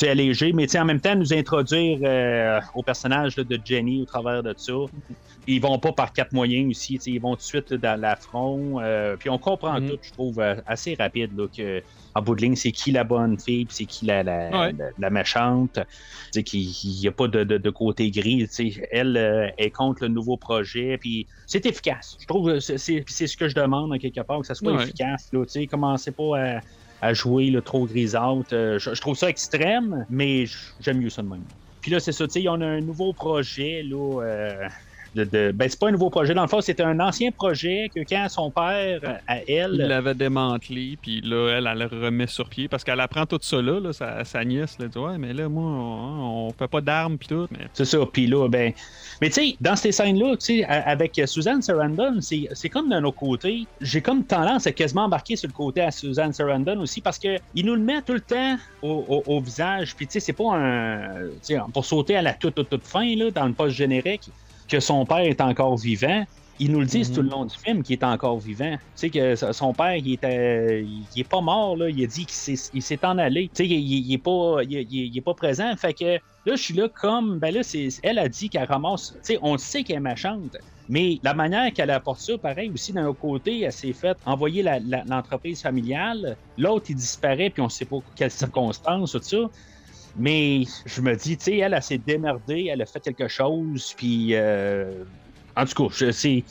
sais, 0.00 0.08
alléger, 0.08 0.52
mais 0.52 0.74
en 0.76 0.84
même 0.84 1.00
temps, 1.00 1.14
nous 1.16 1.32
introduire 1.32 1.98
euh, 2.02 2.60
au 2.74 2.82
personnage 2.82 3.36
là, 3.36 3.44
de 3.44 3.58
Jenny 3.64 4.02
au 4.02 4.04
travers 4.06 4.42
de 4.42 4.54
ça. 4.56 4.72
Ils 5.46 5.60
vont 5.60 5.78
pas 5.78 5.92
par 5.92 6.12
quatre 6.12 6.32
moyens 6.32 6.68
aussi, 6.70 6.98
ils 7.06 7.20
vont 7.20 7.30
tout 7.32 7.36
de 7.36 7.42
suite 7.42 7.70
là, 7.70 7.78
dans 7.78 8.00
l'affront. 8.00 8.80
euh, 8.80 9.16
puis 9.16 9.30
on 9.30 9.38
comprend 9.38 9.80
Mhm. 9.80 9.90
tout, 9.90 9.98
je 10.02 10.12
trouve, 10.12 10.40
euh, 10.40 10.56
assez 10.66 10.96
rapide, 10.98 11.30
là, 11.36 11.46
que 11.56 11.82
en 12.14 12.22
bout 12.22 12.34
de 12.34 12.42
ligne, 12.42 12.56
c'est 12.56 12.72
qui 12.72 12.92
la 12.92 13.04
bonne 13.04 13.38
fille, 13.38 13.66
c'est 13.70 13.84
qui 13.86 14.06
la, 14.06 14.22
la, 14.22 14.50
Ouais. 14.50 14.72
la, 14.76 14.86
la 14.96 15.10
méchante. 15.10 15.78
Qu'il 16.34 16.66
n'y 16.84 17.06
a 17.06 17.12
pas 17.12 17.28
de, 17.28 17.44
de, 17.44 17.58
de 17.58 17.70
côté 17.70 18.10
gris. 18.10 18.46
Elle 18.90 19.16
euh, 19.16 19.48
est 19.58 19.70
contre 19.70 20.02
le 20.02 20.08
nouveau 20.08 20.36
projet, 20.36 20.98
puis 20.98 21.26
c'est 21.46 21.64
efficace. 21.66 22.16
Je 22.20 22.26
trouve 22.26 22.58
c'est, 22.60 22.78
c'est, 22.78 23.04
c'est 23.06 23.26
ce 23.26 23.36
que 23.36 23.48
je 23.48 23.54
demande, 23.54 23.92
en 23.92 23.98
quelque 23.98 24.20
part, 24.20 24.40
que 24.40 24.46
ça 24.46 24.54
soit 24.54 24.72
Ouais. 24.72 24.82
efficace. 24.82 25.28
Là, 25.32 25.44
commencez 25.70 26.12
pas 26.12 26.38
à, 26.38 26.60
à 27.00 27.12
jouer 27.14 27.50
là, 27.50 27.62
trop 27.62 27.86
grisante. 27.86 28.52
Euh, 28.52 28.78
je, 28.78 28.94
je 28.94 29.00
trouve 29.00 29.16
ça 29.16 29.28
extrême, 29.28 30.06
mais 30.08 30.44
j'aime 30.78 30.98
mieux 30.98 31.10
ça 31.10 31.22
de 31.22 31.28
même. 31.28 31.44
Puis 31.80 31.90
là, 31.90 32.00
c'est 32.00 32.12
ça, 32.12 32.26
tu 32.26 32.40
sais, 32.40 32.48
on 32.48 32.60
a 32.60 32.66
un 32.66 32.80
nouveau 32.80 33.12
projet, 33.14 33.82
là. 33.84 34.68
De, 35.16 35.24
de- 35.24 35.52
Ben, 35.52 35.68
c'est 35.68 35.78
pas 35.80 35.88
un 35.88 35.92
nouveau 35.92 36.10
projet. 36.10 36.34
Dans 36.34 36.42
le 36.42 36.48
fond, 36.48 36.60
c'était 36.60 36.82
un 36.82 37.00
ancien 37.00 37.30
projet 37.32 37.90
que 37.94 38.00
quand 38.08 38.28
son 38.28 38.50
père, 38.50 39.00
à 39.26 39.38
Il 39.42 39.50
elle. 39.54 39.72
l'avait 39.76 40.14
démantelé, 40.14 40.98
puis 41.00 41.20
là, 41.22 41.56
elle, 41.56 41.66
elle 41.70 41.78
le 41.78 41.86
remet 42.04 42.26
sur 42.26 42.48
pied 42.48 42.68
parce 42.68 42.84
qu'elle 42.84 43.00
apprend 43.00 43.26
tout 43.26 43.38
ça 43.42 43.60
là, 43.60 43.80
là, 43.80 43.92
sa, 43.92 44.24
sa 44.24 44.44
nièce. 44.44 44.78
Là, 44.78 44.86
dit, 44.88 44.98
ouais, 44.98 45.18
mais 45.18 45.32
là, 45.32 45.48
moi, 45.48 45.64
on, 45.64 46.46
on 46.48 46.50
fait 46.52 46.68
pas 46.68 46.80
d'armes, 46.80 47.18
puis 47.18 47.28
tout. 47.28 47.46
Mais... 47.50 47.66
C'est 47.72 47.84
ça. 47.84 47.98
Puis 48.12 48.26
là, 48.26 48.48
ben. 48.48 48.72
Mais 49.20 49.28
tu 49.30 49.34
sais, 49.34 49.56
dans 49.60 49.76
ces 49.76 49.92
scènes-là, 49.92 50.36
tu 50.36 50.58
sais, 50.58 50.64
avec 50.64 51.20
Suzanne 51.24 51.62
Sarandon, 51.62 52.20
c'est 52.20 52.68
comme 52.68 52.90
d'un 52.90 53.02
autre 53.04 53.16
côté. 53.16 53.66
J'ai 53.80 54.02
comme 54.02 54.24
tendance 54.24 54.66
à 54.66 54.72
quasiment 54.72 55.04
embarquer 55.04 55.36
sur 55.36 55.48
le 55.48 55.54
côté 55.54 55.80
à 55.80 55.90
Suzanne 55.90 56.32
Sarandon 56.34 56.78
aussi 56.80 57.00
parce 57.00 57.18
que 57.18 57.38
il 57.54 57.64
nous 57.64 57.74
le 57.74 57.80
met 57.80 58.02
tout 58.02 58.12
le 58.12 58.20
temps 58.20 58.56
au, 58.82 59.04
au- 59.08 59.36
au 59.36 59.40
visage. 59.40 59.96
Puis 59.96 60.06
tu 60.06 60.12
sais, 60.12 60.20
c'est 60.20 60.34
pas 60.34 60.54
un. 60.54 61.08
Tu 61.42 61.54
sais, 61.54 61.58
pour 61.72 61.84
sauter 61.84 62.16
à 62.16 62.22
la 62.22 62.34
toute, 62.34 62.54
toute, 62.54 62.68
toute 62.68 62.86
fin, 62.86 63.16
là, 63.16 63.30
dans 63.30 63.46
le 63.46 63.54
post 63.54 63.74
générique. 63.74 64.28
Que 64.68 64.80
son 64.80 65.04
père 65.06 65.18
est 65.18 65.40
encore 65.40 65.76
vivant. 65.76 66.24
Ils 66.58 66.72
nous 66.72 66.80
le 66.80 66.86
disent 66.86 67.10
Mhm. 67.10 67.14
tout 67.16 67.22
le 67.22 67.28
long 67.28 67.44
du 67.44 67.54
film 67.54 67.82
qu'il 67.82 67.92
est 67.94 68.04
encore 68.04 68.38
vivant. 68.38 68.76
Tu 68.76 68.78
sais 68.94 69.10
que 69.10 69.36
son 69.52 69.74
père, 69.74 69.94
il, 69.96 70.14
était, 70.14 70.82
il 70.84 71.20
est 71.20 71.28
pas 71.28 71.42
mort, 71.42 71.76
là. 71.76 71.90
Il 71.90 72.02
a 72.02 72.06
dit 72.06 72.24
qu'il 72.24 72.56
s'est, 72.56 73.04
en 73.04 73.18
allé. 73.18 73.48
Tu 73.54 73.64
sais, 73.64 73.66
il, 73.68 74.06
il- 74.06 74.14
est 74.14 74.18
pas, 74.18 74.60
il, 74.62 75.16
est 75.18 75.20
pas 75.20 75.34
présent. 75.34 75.76
Fait 75.76 75.92
que 75.92 76.14
là, 76.14 76.20
je 76.46 76.56
suis 76.56 76.72
là 76.72 76.88
comme, 76.88 77.38
ben 77.38 77.52
là, 77.52 77.60
elle 78.02 78.18
a 78.18 78.28
dit 78.30 78.48
qu'elle 78.48 78.64
ramasse. 78.64 79.12
Tu 79.16 79.18
sais, 79.34 79.38
on 79.42 79.58
sait 79.58 79.84
qu'elle 79.84 79.96
est 79.96 80.00
méchante. 80.00 80.56
Mais 80.88 81.18
la 81.22 81.34
manière 81.34 81.72
qu'elle 81.74 81.90
apporte 81.90 82.20
ça, 82.20 82.38
pareil 82.38 82.70
aussi, 82.70 82.92
d'un 82.94 83.06
autre 83.06 83.18
côté, 83.18 83.60
elle 83.60 83.72
s'est 83.72 83.92
fait 83.92 84.16
envoyer 84.24 84.64
l'entreprise 85.08 85.60
familiale. 85.60 86.38
L'autre, 86.56 86.86
il 86.88 86.96
disparaît, 86.96 87.50
puis 87.50 87.60
on 87.60 87.68
sait 87.68 87.84
pas 87.84 87.96
quelles 88.14 88.30
circonstances, 88.30 89.12
tout 89.12 89.20
ça. 89.20 89.38
Mais 90.18 90.62
je 90.86 91.00
me 91.02 91.14
dis, 91.14 91.36
tu 91.36 91.44
sais, 91.44 91.56
elle, 91.58 91.74
elle 91.74 91.82
s'est 91.82 91.98
démerdée, 91.98 92.68
elle 92.72 92.80
a 92.80 92.86
fait 92.86 93.00
quelque 93.00 93.28
chose, 93.28 93.92
puis 93.96 94.34
euh, 94.34 95.04
en 95.56 95.64
tout 95.66 95.88
cas, 95.88 96.12
c'est 96.12 96.44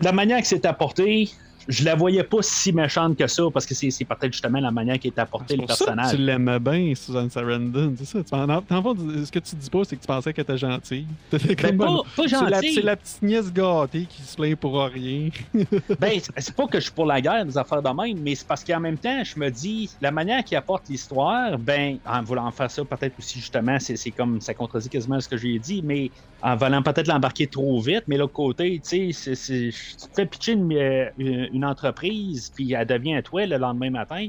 la 0.00 0.12
manière 0.12 0.40
que 0.40 0.46
c'est 0.46 0.66
apporté. 0.66 1.30
Je 1.68 1.84
la 1.84 1.94
voyais 1.94 2.22
pas 2.22 2.38
si 2.40 2.72
méchante 2.72 3.16
que 3.18 3.26
ça, 3.26 3.42
parce 3.52 3.66
que 3.66 3.74
c'est, 3.74 3.90
c'est 3.90 4.04
peut-être 4.06 4.32
justement 4.32 4.58
la 4.58 4.70
manière 4.70 4.98
qui 4.98 5.08
est 5.08 5.18
apporté 5.18 5.48
C'est 5.54 5.56
le 5.56 5.66
pour 5.66 5.76
ça 5.76 5.84
que 5.84 5.90
personnage. 5.90 6.16
tu 6.16 6.22
l'aimais 6.22 6.58
bien, 6.58 6.94
Susan 6.94 7.28
Sarandon. 7.28 7.94
C'est 7.98 8.04
ça. 8.06 8.18
Tu 8.24 8.34
en, 8.34 8.48
en 8.48 8.82
fond, 8.82 8.96
ce 9.24 9.30
que 9.30 9.38
tu 9.38 9.54
dis 9.54 9.68
pas, 9.68 9.84
c'est 9.84 9.96
que 9.96 10.00
tu 10.00 10.06
pensais 10.06 10.32
qu'elle 10.32 10.44
était 10.44 10.56
gentille. 10.58 11.06
T'étais 11.30 11.54
Ben, 11.54 11.76
comme, 11.76 11.78
pas, 11.78 12.02
pas 12.16 12.22
c'est 12.28 12.40
la, 12.40 12.50
gentille. 12.56 12.74
c'est 12.74 12.82
la 12.82 12.96
petite 12.96 13.22
nièce 13.22 13.52
gâtée 13.52 14.06
qui 14.08 14.22
se 14.22 14.34
plaint 14.36 14.56
pour 14.58 14.80
rien. 14.82 15.28
Ben, 16.00 16.18
c'est- 16.36 16.54
pas 16.56 16.66
que 16.66 16.78
je 16.78 16.84
suis 16.84 16.92
pour 16.92 17.06
la 17.06 17.20
guerre, 17.20 17.44
des 17.44 17.58
affaires 17.58 17.82
de 17.82 17.88
même, 17.90 18.18
mais 18.22 18.34
c'est 18.34 18.46
parce 18.46 18.64
qu'en 18.64 18.80
même 18.80 18.96
temps, 18.96 19.22
je 19.22 19.38
me 19.38 19.50
dis, 19.50 19.90
la 20.00 20.10
manière 20.10 20.42
qu'il 20.44 20.56
apporte 20.56 20.88
l'histoire, 20.88 21.58
ben, 21.58 21.98
en 22.06 22.22
voulant 22.22 22.50
faire 22.50 22.70
ça, 22.70 22.84
peut-être 22.84 23.18
aussi, 23.18 23.40
justement, 23.40 23.78
c'est 23.78 23.96
c'est 23.96 24.10
comme, 24.10 24.40
ça 24.40 24.54
contredit 24.54 24.88
quasiment 24.88 25.20
ce 25.20 25.28
que 25.28 25.36
j'ai 25.36 25.58
dit, 25.58 25.82
mais 25.84 26.10
en 26.42 26.56
voulant 26.56 26.82
peut-être 26.82 27.08
l'embarquer 27.08 27.46
trop 27.46 27.78
vite, 27.80 28.04
mais 28.06 28.16
l'autre 28.16 28.32
côté, 28.32 28.80
tu 28.82 29.12
sais, 29.12 29.34
tu 29.34 29.72
te 29.72 30.14
fais 30.14 30.26
pitcher 30.26 30.52
une, 30.52 30.72
euh, 30.72 31.10
une- 31.18 31.57
une 31.58 31.64
entreprise, 31.64 32.50
puis 32.54 32.72
elle 32.72 32.86
devient 32.86 33.14
à 33.16 33.22
toi 33.22 33.46
le 33.46 33.56
lendemain 33.58 33.90
matin. 33.90 34.26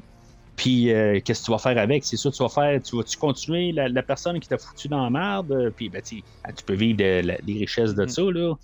Puis, 0.55 0.91
euh, 0.91 1.21
qu'est-ce 1.23 1.39
que 1.39 1.45
tu 1.45 1.51
vas 1.51 1.57
faire 1.57 1.77
avec? 1.77 2.03
C'est 2.03 2.17
sûr, 2.17 2.33
tu 2.33 2.43
vas 2.43 2.49
faire, 2.49 2.81
tu 2.81 2.97
vas-tu 2.97 3.15
continuer 3.17 3.71
la, 3.71 3.87
la 3.87 4.03
personne 4.03 4.41
qui 4.41 4.49
t'a 4.49 4.57
foutu 4.57 4.89
dans 4.89 5.01
la 5.05 5.09
merde? 5.09 5.53
Puis, 5.77 5.89
ben, 5.89 6.01
tu 6.01 6.21
peux 6.65 6.73
vivre 6.73 6.97
de, 6.97 7.21
la- 7.25 7.37
des 7.37 7.53
richesses 7.59 7.95
de 7.95 8.03
Mm. 8.03 8.09
ça, 8.09 8.21
là. 8.23 8.55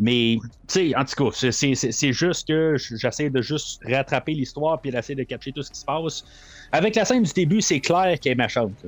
Mais, 0.00 0.38
tu 0.66 0.90
sais, 0.90 0.96
en 0.96 1.04
tout 1.04 1.30
cas, 1.30 1.50
c'est- 1.50 2.12
juste 2.12 2.48
que 2.48 2.76
j'essaie 2.78 3.28
de 3.28 3.42
juste 3.42 3.82
rattraper 3.84 4.32
l'histoire 4.32 4.80
puis 4.80 4.90
d'essayer 4.90 5.14
de 5.14 5.24
capter 5.24 5.52
tout 5.52 5.62
ce 5.62 5.70
qui 5.70 5.78
se 5.80 5.84
passe. 5.84 6.22
Avec 6.72 6.94
la 6.94 7.04
scène 7.04 7.22
du 7.22 7.32
début, 7.34 7.60
c'est 7.60 7.80
clair 7.80 8.18
qu'elle 8.18 8.32
est 8.32 8.34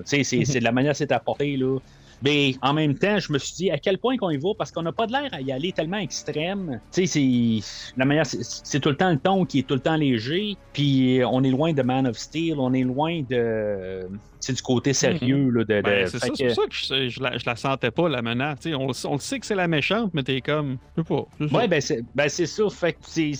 sais, 0.06 0.24
c'est 0.56 0.58
de 0.60 0.64
la 0.64 0.72
manière 0.72 0.92
que 0.92 0.98
c'est 0.98 1.12
apporté, 1.12 1.58
là. 1.58 1.78
Mais 2.24 2.54
en 2.62 2.72
même 2.72 2.96
temps, 2.96 3.18
je 3.18 3.32
me 3.32 3.38
suis 3.38 3.54
dit 3.54 3.70
à 3.70 3.78
quel 3.78 3.98
point 3.98 4.16
qu'on 4.16 4.30
y 4.30 4.38
va 4.38 4.50
parce 4.56 4.72
qu'on 4.72 4.82
n'a 4.82 4.92
pas 4.92 5.06
de 5.06 5.12
l'air 5.12 5.28
à 5.32 5.40
y 5.42 5.52
aller 5.52 5.72
tellement 5.72 5.98
extrême. 5.98 6.80
Tu 6.92 7.06
sais, 7.06 7.60
c'est 7.60 7.94
la 7.98 8.04
manière, 8.06 8.24
c'est- 8.26 8.80
tout 8.80 8.88
le 8.88 8.96
temps 8.96 9.10
le 9.10 9.18
ton 9.18 9.44
qui 9.44 9.58
est 9.60 9.62
tout 9.62 9.74
le 9.74 9.80
temps 9.80 9.96
léger. 9.96 10.56
Puis 10.72 11.20
on 11.30 11.42
est 11.44 11.50
loin 11.50 11.72
de 11.72 11.82
Man 11.82 12.06
of 12.06 12.16
Steel, 12.16 12.54
on 12.58 12.72
est 12.72 12.82
loin 12.82 13.22
de, 13.28 14.08
c'est 14.40 14.54
du 14.54 14.62
côté 14.62 14.92
sérieux 14.92 15.50
là, 15.50 15.64
de. 15.64 15.74
de- 15.76 15.80
Ben, 15.82 16.06
c'est 16.06 16.18
ça, 16.18 16.28
que- 16.28 16.34
c'est 16.36 16.46
pour 16.46 16.54
ça 16.54 16.62
que 16.68 16.74
je, 16.74 17.08
je 17.10 17.22
la, 17.22 17.36
je 17.38 17.44
la 17.46 17.56
sentais 17.56 17.90
pas, 17.90 18.08
la 18.08 18.22
menace. 18.22 18.58
On, 18.66 18.88
on 19.08 19.12
le 19.14 19.18
sait 19.20 19.38
que 19.38 19.46
c'est 19.46 19.54
la 19.54 19.68
méchante, 19.68 20.10
mais 20.14 20.22
t'es 20.22 20.40
comme. 20.40 20.78
Je 20.96 21.02
sais 21.02 21.08
pas. 21.08 21.24
c'est 21.38 21.48
ça. 21.48 21.56
Ouais, 21.56 21.68
ben 21.68 21.80
c'est 21.80 22.00
ben 22.14 22.28
c'est 22.28 22.46
ça. 22.46 22.64
Fait 22.70 22.92
que 22.94 22.98
c'est. 23.02 23.32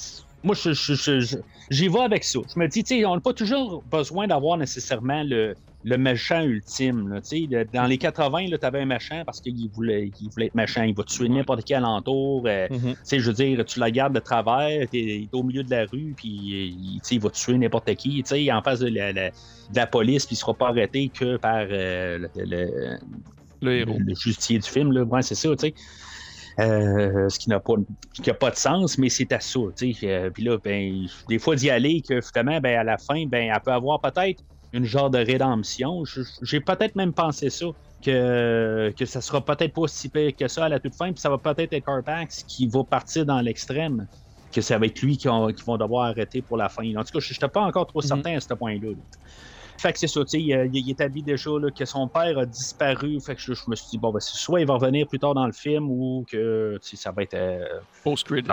Moi, 0.43 0.55
j'y 1.70 1.89
vais 1.89 2.01
avec 2.01 2.22
ça. 2.24 2.39
Je 2.55 2.61
me 2.61 2.68
dis, 2.68 2.85
tu 2.85 2.97
sais, 2.97 3.05
on 3.07 3.14
n'a 3.14 3.20
pas 3.20 3.32
toujours 3.32 3.82
besoin 3.91 4.26
d'avoir 4.26 4.59
nécessairement 4.59 5.22
le, 5.22 5.55
le 5.87 5.99
méchant 5.99 6.43
ultime. 6.43 7.09
là, 7.09 7.20
tu 7.20 7.28
sais. 7.28 7.47
Le- 7.51 7.64
Dans 7.66 7.85
les 7.85 7.99
80, 7.99 8.47
tu 8.49 8.66
avais 8.66 8.80
un 8.80 8.87
méchant 8.87 9.22
parce 9.26 9.41
qu'il 9.41 9.68
voulait, 9.70 10.11
il 10.18 10.28
voulait 10.30 10.47
être 10.47 10.55
méchant. 10.55 10.82
Il 10.82 10.95
va 10.95 11.05
tuer 11.05 11.28
n'importe 11.28 11.62
qui 11.64 11.74
alentour. 11.74 12.45
euh, 12.47 12.66
Mhm. 12.70 12.93
tu 12.95 12.97
sais, 13.05 13.18
je 13.20 13.26
veux 13.26 13.35
dire, 13.35 13.64
tu 13.66 13.78
la 13.80 13.91
gardes 13.91 14.14
de 14.14 14.20
travers, 14.20 14.89
t'es 14.89 14.99
il 14.99 15.24
est 15.24 15.35
au 15.35 15.43
milieu 15.43 15.62
de 15.62 15.70
la 15.70 15.85
rue, 15.85 16.14
puis 16.16 16.28
il, 16.28 17.01
tu 17.07 17.18
va 17.18 17.28
tuer 17.30 17.59
n'importe 17.59 17.95
qui, 17.97 18.22
tu 18.22 18.51
en 18.51 18.62
face 18.62 18.80
de 18.80 18.89
la, 18.89 19.12
la- 19.12 19.28
de 19.30 19.76
la 19.76 19.87
police, 19.87 20.24
puis 20.26 20.35
il 20.35 20.39
sera 20.39 20.55
pas 20.55 20.68
arrêté 20.68 21.11
que 21.11 21.37
par 21.37 21.66
euh, 21.70 22.18
le, 22.18 22.45
le- 22.45 22.99
Le 23.61 23.72
héros. 23.80 23.99
le 23.99 24.14
justicier 24.14 24.59
du 24.59 24.68
film, 24.68 24.91
là. 24.93 25.03
Ouais, 25.05 25.22
c'est 25.22 25.35
ça, 25.35 25.51
tu 25.51 25.68
sais. 25.68 25.74
Euh, 26.61 27.28
ce 27.28 27.39
qui 27.39 27.51
n'a 27.51 27.59
pas, 27.61 27.74
qui 28.22 28.30
a 28.30 28.35
pas 28.35 28.51
de 28.51 28.57
sens, 28.57 28.97
mais 28.97 29.09
c'est 29.09 29.32
à 29.32 29.41
ça, 29.41 29.59
tu. 29.76 29.93
Euh, 30.05 30.30
Puis 30.30 30.45
là, 30.45 30.57
ben, 30.62 31.05
des 31.28 31.39
fois 31.41 31.57
d'y 31.57 31.68
aller, 31.68 32.01
que 32.09 32.20
finalement, 32.20 32.61
ben, 32.61 32.78
à 32.78 32.85
la 32.85 32.97
fin, 32.97 33.26
ben, 33.26 33.51
elle 33.53 33.61
peut 33.64 33.72
avoir 33.72 34.01
peut-être 34.01 34.41
une 34.75 34.85
genre 34.85 35.09
de 35.09 35.18
rédemption. 35.18 36.03
J'ai 36.43 36.61
peut-être 36.61 36.97
même 36.97 37.12
pensé 37.14 37.49
ça, 37.49 37.66
que, 38.05 38.93
que 38.99 39.07
ça 39.07 39.20
sera 39.20 39.43
peut-être 39.43 39.72
pas 39.72 39.87
si 39.87 40.09
pire 40.11 40.33
que 40.37 40.49
ça 40.49 40.64
à 40.66 40.68
la 40.68 40.81
toute 40.81 40.95
fin, 40.97 41.12
puis 41.12 41.20
ça 41.20 41.31
va 41.31 41.39
peut-être 41.39 41.72
être 41.72 41.85
Carpax 41.87 42.43
qui 42.43 42.66
va 42.66 42.85
partir 42.85 43.25
dans 43.25 43.41
l'extrême, 43.41 44.07
que 44.53 44.61
ça 44.61 44.77
va 44.79 44.87
être 44.87 45.01
lui 45.01 45.16
qui, 45.16 45.29
qui 45.29 45.64
vont 45.66 45.77
devoir 45.79 46.07
arrêter 46.07 46.43
pour 46.43 46.57
la 46.57 46.68
fin. 46.68 46.83
En 46.97 47.03
tout 47.05 47.12
cas, 47.12 47.20
je 47.20 47.33
n'étais 47.33 47.49
pas 47.49 47.62
encore 47.62 47.87
trop 47.87 48.01
Mhm. 48.03 48.07
certain 48.09 48.37
à 48.37 48.41
ce 48.41 48.53
point-là. 48.53 48.89
là. 48.91 49.03
Fait 49.79 49.93
que 49.93 49.99
c'est 49.99 50.07
ça, 50.07 50.20
tu 50.20 50.29
sais, 50.29 50.41
il, 50.41 50.51
il- 50.72 50.87
il 50.87 50.91
établit 50.91 51.22
déjà 51.22 51.51
là, 51.59 51.68
que 51.77 51.85
son 51.85 52.07
père 52.09 52.39
a 52.39 52.47
disparu. 52.47 53.18
Fait 53.20 53.35
que 53.35 53.41
je, 53.41 53.55
je 53.55 53.62
me 53.68 53.75
suis 53.75 53.89
dit, 53.91 53.99
bon, 53.99 54.12
ben, 54.12 54.20
soit 54.20 54.61
il 54.61 54.66
va 54.66 54.75
revenir 54.75 55.07
plus 55.09 55.18
tard 55.18 55.35
dans 55.35 55.47
le 55.47 55.53
film 55.53 55.91
ou 55.91 56.25
que 56.31 56.79
ça 56.83 57.11
va 57.11 57.22
être 57.22 57.35
euh, 57.35 57.64
Post-credit. 58.05 58.49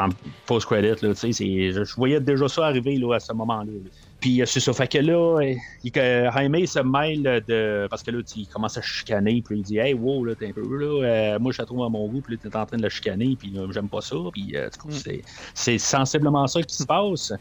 post-credit. 0.47 0.93
Je, 1.01 1.83
je 1.83 1.95
voyais 1.95 2.19
déjà 2.19 2.47
ça 2.47 2.65
arriver 2.65 2.97
là, 2.97 3.15
à 3.15 3.19
ce 3.19 3.33
moment-là. 3.33 3.71
là. 3.71 3.89
Puis 4.21 4.41
euh, 4.41 4.45
c'est 4.45 4.59
ça, 4.59 4.71
fait 4.71 4.87
que 4.87 4.99
là, 4.99 5.39
euh, 5.41 5.53
il, 5.83 5.91
que 5.91 5.99
Jaime 6.33 6.65
se 6.67 6.79
mêle 6.79 7.43
de. 7.47 7.87
Parce 7.89 8.03
que 8.03 8.11
là, 8.11 8.19
il 8.35 8.47
commence 8.47 8.77
à 8.77 8.81
chicaner, 8.81 9.41
puis 9.43 9.59
il 9.59 9.63
dit, 9.63 9.77
hey, 9.79 9.93
wow, 9.95 10.23
là, 10.23 10.35
t'es 10.35 10.49
un 10.49 10.53
peu 10.53 10.61
là, 10.77 11.03
euh, 11.35 11.39
moi, 11.39 11.51
je 11.51 11.57
la 11.61 11.65
trouve 11.65 11.83
à 11.83 11.89
mon 11.89 12.07
goût, 12.07 12.21
puis 12.21 12.35
là, 12.35 12.39
t'es 12.49 12.55
en 12.55 12.65
train 12.65 12.77
de 12.77 12.83
la 12.83 12.89
chicaner, 12.89 13.35
puis 13.37 13.53
j'aime 13.71 13.89
pas 13.89 14.01
ça. 14.01 14.15
Puis 14.31 14.55
euh, 14.55 14.69
Mm. 14.85 15.21
c'est- 15.55 15.77
sensiblement 15.79 16.47
ça 16.47 16.61
qui 16.61 16.75
se 16.75 16.85
passe. 16.85 17.33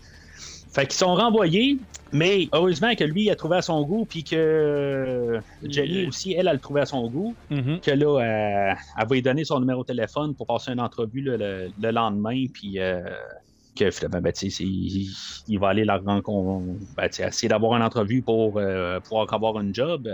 Fait 0.72 0.86
qu'ils 0.86 0.94
sont 0.98 1.14
renvoyés, 1.16 1.78
mais 2.12 2.48
heureusement 2.52 2.94
que 2.94 3.02
lui 3.04 3.24
il 3.24 3.30
a 3.30 3.34
trouvé 3.36 3.56
à 3.56 3.62
son 3.62 3.82
goût, 3.82 4.06
puis 4.06 4.22
que 4.24 4.36
euh, 4.36 5.40
Yeah. 5.62 6.08
aussi, 6.08 6.32
elle, 6.32 6.40
elle 6.48 6.48
a 6.48 6.58
trouvé 6.58 6.80
à 6.80 6.86
son 6.86 7.08
goût. 7.10 7.34
Mhm. 7.50 7.80
Que 7.80 7.90
là, 7.90 8.20
euh, 8.70 8.74
elle 8.98 9.08
va 9.08 9.14
lui 9.14 9.20
donner 9.22 9.44
son 9.44 9.58
numéro 9.60 9.82
de 9.82 9.86
téléphone 9.88 10.34
pour 10.34 10.46
passer 10.46 10.70
une 10.72 10.80
entrevue 10.80 11.22
là, 11.22 11.36
le, 11.36 11.70
le 11.76 11.90
lendemain, 11.90 12.46
puis 12.54 12.78
euh, 12.78 13.00
que 13.76 13.90
finalement, 13.90 14.20
ben, 14.20 14.32
il, 14.42 15.58
va 15.58 15.68
aller 15.68 15.84
la 15.84 15.98
rencontrer, 15.98 16.86
ben, 16.96 17.08
essayer 17.26 17.48
d'avoir 17.48 17.76
une 17.76 17.82
entrevue 17.82 18.22
pour 18.22 18.56
euh, 18.56 19.00
pouvoir 19.00 19.32
avoir 19.32 19.56
un 19.56 19.72
job. 19.72 20.08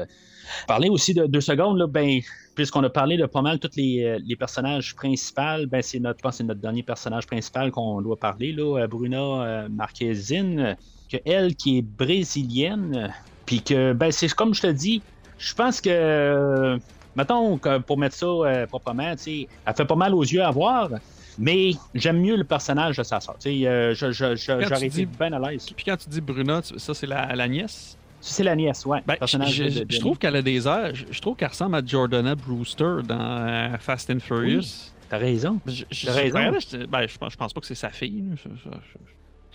Parler 0.67 0.89
aussi 0.89 1.15
de 1.15 1.27
deux 1.27 1.41
secondes, 1.41 1.79
là, 1.79 1.87
ben, 1.87 2.21
puisqu'on 2.55 2.85
a 2.85 2.91
parlé 2.91 3.17
de 3.17 3.27
pas 3.27 3.43
mal 3.43 3.59
tous 3.59 3.77
les, 3.77 4.05
euh, 4.05 4.37
personnages 4.39 4.95
principaux, 4.95 5.67
ben, 5.69 5.83
c'est 5.83 5.99
notre, 5.99 6.19
je 6.19 6.23
pense 6.23 6.37
c'est 6.37 6.45
notre 6.45 6.61
dernier 6.61 6.83
personnage 6.83 7.27
principal 7.27 7.71
qu'on 7.71 8.01
doit 8.03 8.17
parler, 8.17 8.53
là, 8.53 8.83
euh, 8.83 8.87
Bruna 8.87 9.69
Marquezine, 9.69 10.77
que 11.11 11.17
elle 11.25 11.55
qui 11.55 11.79
est 11.79 11.83
brésilienne, 11.83 13.13
puis 13.47 13.63
que, 13.63 13.93
ben, 13.93 14.11
c'est 14.11 14.33
comme 14.35 14.55
je 14.55 14.63
te 14.63 14.67
dis, 14.69 15.03
je 15.39 15.55
pense 15.55 15.81
que, 15.81 16.79
mettons, 17.15 17.59
pour 17.87 17.99
mettre 17.99 18.15
ça 18.15 18.67
proprement, 18.69 19.15
elle 19.27 19.75
fait 19.75 19.85
pas 19.85 19.97
mal 19.97 20.15
aux 20.15 20.23
yeux 20.23 20.43
à 20.43 20.51
voir, 20.51 20.91
mais 21.39 21.73
j'aime 21.95 22.21
mieux 22.21 22.37
le 22.37 22.45
personnage 22.45 22.97
de 22.97 23.03
sa 23.03 23.21
sœur. 23.21 23.37
Euh, 23.47 23.95
j'aurais 23.95 24.87
été 24.87 25.07
bien 25.07 25.33
à 25.33 25.51
l'aise. 25.51 25.67
Puis 25.75 25.85
quand 25.85 25.97
tu 25.97 26.09
dis 26.09 26.21
Bruna, 26.21 26.61
ça, 26.63 26.95
c'est 26.95 27.07
la, 27.07 27.35
la 27.35 27.49
nièce? 27.49 27.97
C'est 28.21 28.43
la 28.45 28.57
nièce, 28.57 28.85
ouais. 28.87 29.03
Ben, 29.07 29.17
personnage 29.17 29.53
je, 29.55 29.85
de- 29.85 29.99
trouve 29.99 30.19
qu'elle 30.19 30.37
a 30.37 30.43
des 30.43 30.67
airs. 30.67 30.93
Je, 30.95 31.21
trouve 31.21 31.37
qu'elle 31.37 31.49
ressemble 31.49 31.77
à 31.77 31.83
Jordana 31.85 32.35
Brewster 32.35 32.97
dans 33.07 33.21
euh, 33.21 33.77
Fast 33.79 34.11
and 34.11 34.21
Furious. 34.21 34.91
T'as 35.09 35.19
raison. 35.19 35.61
T'as 35.65 36.13
raison. 36.13 36.39
ben, 36.39 36.55
je, 36.59 36.87
ben, 36.87 37.07
je 37.07 37.19
pense, 37.19 37.33
je 37.33 37.37
pense 37.37 37.53
pas 37.53 37.61
que 37.61 37.67
c'est 37.67 37.75
sa 37.77 37.91
fille. 37.91 38.25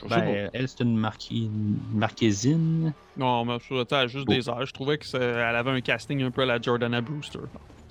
Ben, 0.10 0.50
elle, 0.54 0.68
c'est 0.68 0.80
une 0.84 0.96
marquis- 0.98 1.50
marquésine. 1.94 2.94
Non, 3.18 3.46
mais 3.46 3.58
elle 3.70 3.98
a 3.98 4.08
juste 4.08 4.28
des 4.28 4.50
airs. 4.50 4.66
Je 4.66 4.74
trouvais 4.74 4.98
qu'elle 4.98 5.22
avait 5.22 5.72
un 5.72 5.82
casting 5.82 6.22
un 6.24 6.32
peu 6.32 6.44
à 6.44 6.46
la 6.46 6.62
Jordana 6.62 7.02
Brewster. 7.02 7.40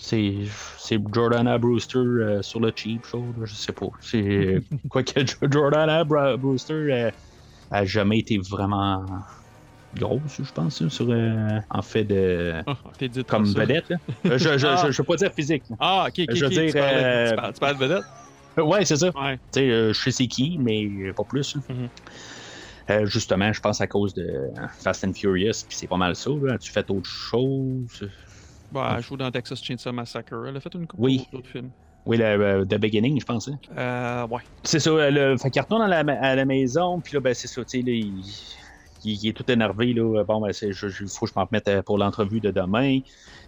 C'est, 0.03 0.34
c'est 0.78 0.98
Jordana 1.12 1.59
Brewster 1.59 1.98
euh, 1.98 2.42
sur 2.42 2.59
le 2.61 2.72
cheap 2.74 3.05
show, 3.07 3.22
là, 3.38 3.44
je 3.44 3.55
sais 3.55 3.72
pas. 3.72 3.86
C'est 4.01 4.61
quoi 4.88 5.03
que 5.03 5.20
Jordana 5.51 6.05
Bra- 6.05 6.36
Brewster 6.38 6.72
euh, 6.74 7.11
a 7.70 7.84
jamais 7.84 8.18
été 8.18 8.38
vraiment 8.38 9.05
grosse, 9.94 10.40
je 10.42 10.51
pense, 10.53 10.86
sur 10.88 11.11
euh, 11.11 11.59
en 11.68 11.82
fait 11.82 12.05
de 12.05 12.62
Ah, 12.66 12.74
dit 13.01 13.24
comme 13.24 13.44
vedette. 13.44 13.90
Là. 13.90 13.96
Je, 14.24 14.57
je, 14.59 14.66
Ah. 14.66 14.82
je, 14.86 14.90
je 14.92 14.98
veux 15.03 15.07
pas 15.07 15.16
dire 15.16 15.32
physique. 15.34 15.64
Ah, 15.78 16.07
ok, 16.09 16.24
ok. 16.28 16.34
Je 16.34 16.44
veux 16.46 16.51
dire, 16.51 16.66
tu, 16.72 17.36
parles, 17.36 17.53
tu 17.53 17.61
parles 17.61 17.78
de 17.78 17.84
vedette? 17.84 18.05
Ouais, 18.57 18.84
c'est 18.84 18.96
ça. 18.96 19.11
Ouais. 19.14 19.36
Tu 19.53 19.61
sais, 19.61 19.92
je 19.92 20.01
sais 20.01 20.11
c'est 20.11 20.26
qui, 20.28 20.59
mais 20.59 21.12
pas 21.12 21.24
plus. 21.24 21.57
Mhm. 21.68 21.88
Euh, 22.90 23.07
justement, 23.07 23.53
je 23.53 23.61
pense 23.61 23.80
à 23.80 23.86
cause 23.86 24.14
de 24.14 24.26
Fast 24.82 25.05
and 25.05 25.12
Furious, 25.14 25.62
puis 25.68 25.76
c'est 25.78 25.86
pas 25.86 25.96
mal 25.98 26.16
ça. 26.16 26.30
Là. 26.42 26.59
Tu 26.59 26.72
fais 26.72 26.84
autre 26.90 27.09
chose? 27.09 28.09
Bah, 28.72 28.94
elle 28.96 29.02
joue 29.02 29.16
dans 29.16 29.30
Texas 29.30 29.62
Chainsaw 29.62 29.92
Massacre. 29.92 30.34
Elle 30.48 30.56
a 30.56 30.60
fait 30.60 30.72
une 30.74 30.86
couple 30.86 31.02
Oui. 31.02 31.26
d'autres 31.32 31.48
films. 31.48 31.70
Oui, 32.06 32.16
le, 32.16 32.24
euh, 32.24 32.64
The 32.64 32.76
Beginning, 32.78 33.20
je 33.20 33.26
pense. 33.26 33.48
hein. 33.48 33.58
Euh, 33.76 34.26
ouais. 34.28 34.40
C'est 34.62 34.80
ça, 34.80 34.90
le, 35.10 35.36
fait 35.36 35.50
qu'il 35.50 35.60
retourne 35.60 35.82
à 35.82 36.02
la, 36.02 36.12
à 36.14 36.34
la 36.34 36.44
maison, 36.46 36.98
puis 37.00 37.12
là, 37.14 37.20
ben, 37.20 37.34
c'est 37.34 37.46
ça, 37.48 37.62
tu 37.62 37.78
sais, 37.78 37.78
il, 37.80 38.24
il, 39.04 39.14
il 39.22 39.28
est 39.28 39.32
tout 39.36 39.50
énervé. 39.50 39.92
Là. 39.92 40.24
Bon, 40.24 40.40
ben, 40.40 40.50
il 40.62 40.72
faut 40.74 41.26
que 41.26 41.30
je 41.30 41.32
m'en 41.36 41.44
remette 41.44 41.68
euh, 41.68 41.82
pour 41.82 41.98
l'entrevue 41.98 42.40
de 42.40 42.50
demain. 42.50 43.00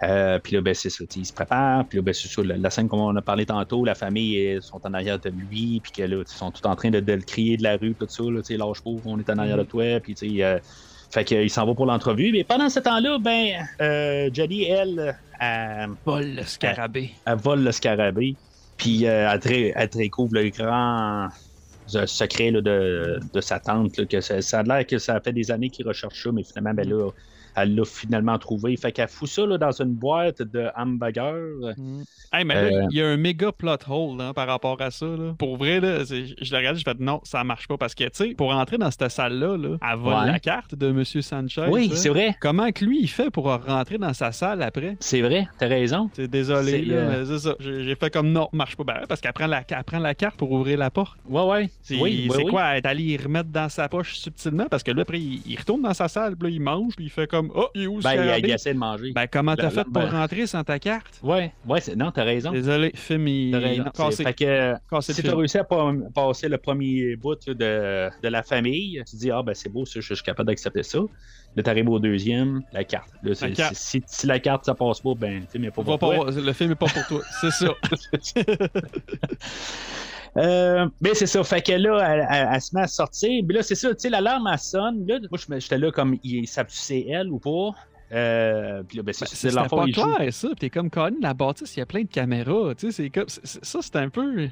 Euh, 0.02 0.38
puis 0.38 0.54
là, 0.54 0.60
ben, 0.60 0.74
c'est 0.74 0.90
ça. 0.90 1.04
Il 1.16 1.24
se 1.24 1.32
prépare. 1.32 1.86
Puis 1.86 1.96
là, 1.98 2.02
ben, 2.02 2.12
c'est 2.12 2.28
ça. 2.28 2.42
La, 2.42 2.56
la 2.58 2.70
scène 2.70 2.88
comme 2.88 3.00
on 3.00 3.16
a 3.16 3.22
parlé 3.22 3.46
tantôt, 3.46 3.84
la 3.86 3.94
famille 3.94 4.38
euh, 4.56 4.60
sont 4.60 4.80
en 4.86 4.92
arrière 4.92 5.18
de 5.18 5.30
lui. 5.30 5.80
Puis 5.82 5.92
que 5.92 6.02
là, 6.02 6.22
ils 6.26 6.28
sont 6.28 6.50
tout 6.50 6.66
en 6.66 6.76
train 6.76 6.90
de, 6.90 7.00
de 7.00 7.12
le 7.12 7.22
crier 7.22 7.56
de 7.56 7.62
la 7.62 7.76
rue. 7.78 7.94
Tout 7.94 8.06
ça. 8.08 8.22
Là, 8.24 8.40
tu 8.40 8.48
sais, 8.48 8.56
lâche 8.58 8.82
pauvre, 8.82 9.02
on 9.06 9.18
est 9.18 9.30
en 9.30 9.38
arrière 9.38 9.56
de 9.56 9.62
toi. 9.64 9.98
Puis 10.00 10.14
tu 10.14 10.28
sais. 10.40 10.60
Fait 11.12 11.24
qu'il 11.24 11.50
s'en 11.50 11.66
va 11.66 11.74
pour 11.74 11.86
l'entrevue. 11.86 12.32
Mais 12.32 12.42
pendant 12.42 12.70
ce 12.70 12.80
temps-là, 12.80 13.18
ben, 13.18 13.66
euh, 13.80 14.30
Jenny, 14.32 14.64
elle, 14.64 15.14
elle, 15.38 15.90
Vol 16.06 16.36
le 16.36 16.42
scarabée. 16.42 17.10
elle 17.26 17.36
vole 17.36 17.62
le 17.62 17.72
scarabée. 17.72 18.34
Puis 18.78 19.06
euh, 19.06 19.36
elle, 19.44 19.88
découvre 19.88 20.34
le 20.34 20.48
grand 20.48 21.28
euh, 21.94 22.06
secret 22.06 22.50
là, 22.50 22.62
de, 22.62 23.20
de 23.32 23.40
sa 23.42 23.60
tante. 23.60 23.98
là, 23.98 24.06
que 24.06 24.20
ça, 24.22 24.40
ça 24.40 24.60
a 24.60 24.62
l'air 24.62 24.86
que 24.86 24.98
ça 24.98 25.20
fait 25.20 25.34
des 25.34 25.50
années 25.50 25.68
qu'il 25.68 25.86
recherche 25.86 26.22
ça, 26.22 26.32
mais 26.32 26.42
finalement, 26.44 26.74
ben, 26.74 26.88
là, 26.88 27.10
elle 27.54 27.74
l'a 27.74 27.84
finalement 27.84 28.38
trouvé. 28.38 28.76
Fait 28.76 28.92
qu'elle 28.92 29.08
fout 29.08 29.28
ça 29.28 29.44
là, 29.46 29.58
dans 29.58 29.72
une 29.72 29.92
boîte 29.94 30.42
de 30.42 30.68
hamburger. 30.76 31.74
Mm. 31.76 32.02
Hey, 32.32 32.44
mais 32.44 32.54
là, 32.54 32.60
Euh, 32.62 32.86
il 32.90 32.96
y 32.96 33.02
a 33.02 33.08
un 33.08 33.16
méga 33.16 33.52
plot 33.52 33.76
hole 33.88 34.20
hein, 34.20 34.32
par 34.32 34.46
rapport 34.46 34.80
à 34.80 34.90
ça. 34.90 35.04
Là. 35.06 35.34
Pour 35.38 35.56
vrai, 35.56 35.80
là, 35.80 36.04
je 36.04 36.50
l'ai 36.50 36.56
regardé, 36.56 36.78
je 36.78 36.84
fais 36.84 36.94
non, 36.98 37.20
ça 37.24 37.44
marche 37.44 37.68
pas. 37.68 37.76
Parce 37.76 37.94
que, 37.94 38.04
tu 38.04 38.10
sais, 38.14 38.34
pour 38.34 38.50
entrer 38.52 38.78
dans 38.78 38.90
cette 38.90 39.10
salle-là, 39.10 39.56
là, 39.56 39.76
elle 39.82 39.98
vole 39.98 40.12
Ouais. 40.14 40.26
la 40.26 40.38
carte 40.38 40.74
de 40.74 40.88
M. 40.88 41.04
Sanchez. 41.04 41.66
oui, 41.70 41.90
c'est 41.94 42.08
vrai. 42.08 42.34
Comment 42.40 42.70
que 42.72 42.84
lui, 42.84 43.00
il 43.02 43.08
fait 43.08 43.30
pour 43.30 43.44
rentrer 43.52 43.98
dans 43.98 44.12
sa 44.14 44.32
salle 44.32 44.62
après? 44.62 44.96
C'est 45.00 45.20
vrai, 45.20 45.46
t'as 45.58 45.68
raison. 45.68 46.10
C'est 46.14 46.28
désolé, 46.28 46.82
là, 46.84 46.94
euh, 46.94 47.18
mais 47.20 47.26
c'est 47.26 47.38
ça. 47.48 47.54
J'ai 47.60 47.94
fait 47.96 48.10
comme 48.12 48.30
non, 48.32 48.48
marche 48.52 48.76
pas. 48.76 48.84
Ben, 48.84 49.00
parce 49.08 49.20
qu'elle 49.20 49.32
prend, 49.32 49.46
la, 49.46 49.62
elle 49.68 49.84
prend 49.84 49.98
la 49.98 50.14
carte 50.14 50.36
pour 50.36 50.52
ouvrir 50.52 50.78
la 50.78 50.90
porte. 50.90 51.18
Ouais, 51.28 51.42
ouais. 51.44 51.70
C'est 51.82 51.96
Oui, 51.98 52.28
oui, 52.34 52.44
quoi, 52.46 52.62
elle 52.72 52.78
est 52.78 52.86
allée 52.86 53.04
y 53.04 53.16
remettre 53.16 53.50
dans 53.50 53.68
sa 53.68 53.88
poche 53.88 54.14
subtilement? 54.16 54.66
Parce 54.70 54.82
que 54.82 54.90
là, 54.92 55.02
après, 55.02 55.20
il, 55.20 55.42
il 55.46 55.58
retourne 55.58 55.82
dans 55.82 55.94
sa 55.94 56.08
salle, 56.08 56.36
puis 56.36 56.48
là, 56.50 56.54
il 56.54 56.60
mange, 56.60 56.94
puis 56.96 57.06
il 57.06 57.10
fait 57.10 57.26
comme 57.26 57.41
Oh, 57.54 57.68
il 57.74 57.82
est 57.82 57.86
où 57.86 58.00
Ben, 58.00 58.38
il, 58.38 58.50
essaie 58.50 58.74
de 58.74 58.78
manger. 58.78 59.12
Ben, 59.12 59.26
comment 59.30 59.54
t'as 59.56 59.70
fait 59.70 59.84
pour 59.84 59.92
ben- 59.92 60.08
rentrer 60.10 60.46
sans 60.46 60.62
ta 60.64 60.78
carte? 60.78 61.18
Ouais, 61.22 61.52
ouais, 61.66 61.80
non, 61.96 62.10
t'as 62.10 62.24
raison. 62.24 62.52
Désolé, 62.52 62.92
film, 62.94 63.28
il 63.28 63.50
T'as 63.52 63.58
raison. 63.58 63.84
cassé, 63.94 64.24
Fait 64.24 64.34
que, 64.34 64.74
cassé 64.90 65.12
si 65.12 65.20
le 65.20 65.22
tu 65.22 65.28
as 65.28 65.30
film. 65.30 65.38
réussi 65.40 65.58
à 65.58 65.64
pa- 65.64 65.92
passer 66.14 66.48
le 66.48 66.58
premier 66.58 67.16
bout 67.16 67.36
là, 67.46 67.54
de, 67.54 68.10
de 68.22 68.28
la 68.28 68.42
famille, 68.42 69.02
tu 69.08 69.16
dis 69.16 69.30
Ah, 69.30 69.42
ben 69.42 69.54
c'est 69.54 69.68
beau, 69.70 69.84
ça, 69.86 70.00
je 70.00 70.14
suis 70.14 70.22
capable 70.24 70.48
d'accepter 70.48 70.82
ça. 70.82 70.98
Là, 71.54 71.62
t'arrives 71.62 71.88
au 71.90 71.98
deuxième, 71.98 72.62
la 72.72 72.82
carte. 72.84 73.10
Là, 73.22 73.32
La 73.42 73.50
carte. 73.50 73.74
Si, 73.74 74.02
si 74.06 74.26
la 74.26 74.38
carte, 74.38 74.64
ça 74.64 74.74
passe 74.74 75.00
pas, 75.00 75.12
ben, 75.14 75.42
tu 75.42 75.46
sais, 75.52 75.58
mais 75.58 75.70
pas 75.70 75.82
pour 75.82 75.98
pas 75.98 76.14
toi. 76.16 76.30
le 76.30 76.52
film 76.54 76.70
est 76.72 76.76
pas 76.76 76.86
pour 76.86 77.06
toi, 77.06 77.20
c'est 77.40 77.50
ça. 77.50 77.74
Euh, 80.36 80.88
mais 81.00 81.14
c'est 81.14 81.26
ça, 81.26 81.44
fait 81.44 81.60
que 81.60 81.72
là, 81.72 81.98
elle, 82.14 82.26
elle- 82.30 82.48
elle 82.54 82.60
se 82.60 82.74
met 82.74 82.82
à 82.82 82.86
sortir. 82.86 83.44
Puis 83.46 83.54
là, 83.56 83.62
c'est 83.62 83.74
ça, 83.74 83.90
tu 83.90 83.96
sais, 83.98 84.10
l'alarme, 84.10 84.48
elle 84.50 84.58
sonne. 84.58 85.06
Là, 85.06 85.18
moi, 85.30 85.58
j'étais 85.58 85.78
là 85.78 85.90
comme, 85.90 86.16
il- 86.24 86.46
c'est 86.68 87.06
elle 87.08 87.28
ou 87.30 87.38
pas? 87.38 87.70
Euh, 88.14 88.82
puis 88.82 88.98
là, 88.98 89.02
ben, 89.02 89.12
c'est 89.14 89.54
Ben, 89.54 89.66
pas 89.68 89.84
il 89.86 89.94
joue. 89.94 90.02
clair, 90.16 90.32
ça. 90.32 90.48
Puis 90.48 90.56
T'es 90.56 90.70
comme 90.70 90.90
Colin, 90.90 91.16
la 91.20 91.32
bâtisse, 91.34 91.76
il 91.76 91.80
y 91.80 91.82
a 91.82 91.86
plein 91.86 92.02
de 92.02 92.08
caméras. 92.08 92.74
Tu 92.74 92.86
sais, 92.90 92.92
c'est 93.02 93.10
comme. 93.10 93.28
Ça, 93.28 93.78
c'est 93.82 93.96
un 93.96 94.08
peu. 94.10 94.48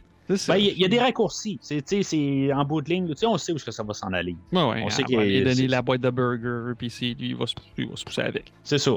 Ben, 0.46 0.56
il 0.56 0.78
y, 0.78 0.84
a- 0.84 0.88
des 0.88 0.98
raccourcis. 1.00 1.58
C'est, 1.60 1.82
tu 1.84 2.02
sais, 2.02 2.02
c'est 2.04 2.52
en 2.52 2.64
bout 2.64 2.80
de 2.82 2.88
ligne. 2.88 3.08
là, 3.08 3.14
Tu 3.14 3.20
sais, 3.20 3.26
on 3.26 3.36
sait 3.36 3.52
où 3.52 3.56
que 3.56 3.70
ça 3.70 3.82
va 3.82 3.92
s'en 3.94 4.12
aller. 4.12 4.36
Ouais, 4.52 4.62
ouais, 4.62 4.82
on 4.84 4.88
sait 4.88 5.02
qu'il 5.02 5.16
va 5.16 5.24
donner 5.24 5.66
la 5.66 5.82
boîte 5.82 6.00
de 6.02 6.10
burger, 6.10 6.72
puis 6.78 6.88
c'est- 6.88 7.14
lui, 7.18 7.30
il 7.30 7.36
va, 7.36 7.46
se, 7.46 7.54
il 7.76 7.88
va 7.88 7.96
se 7.96 8.04
pousser 8.04 8.22
avec. 8.22 8.52
C'est 8.62 8.78
ça. 8.78 8.92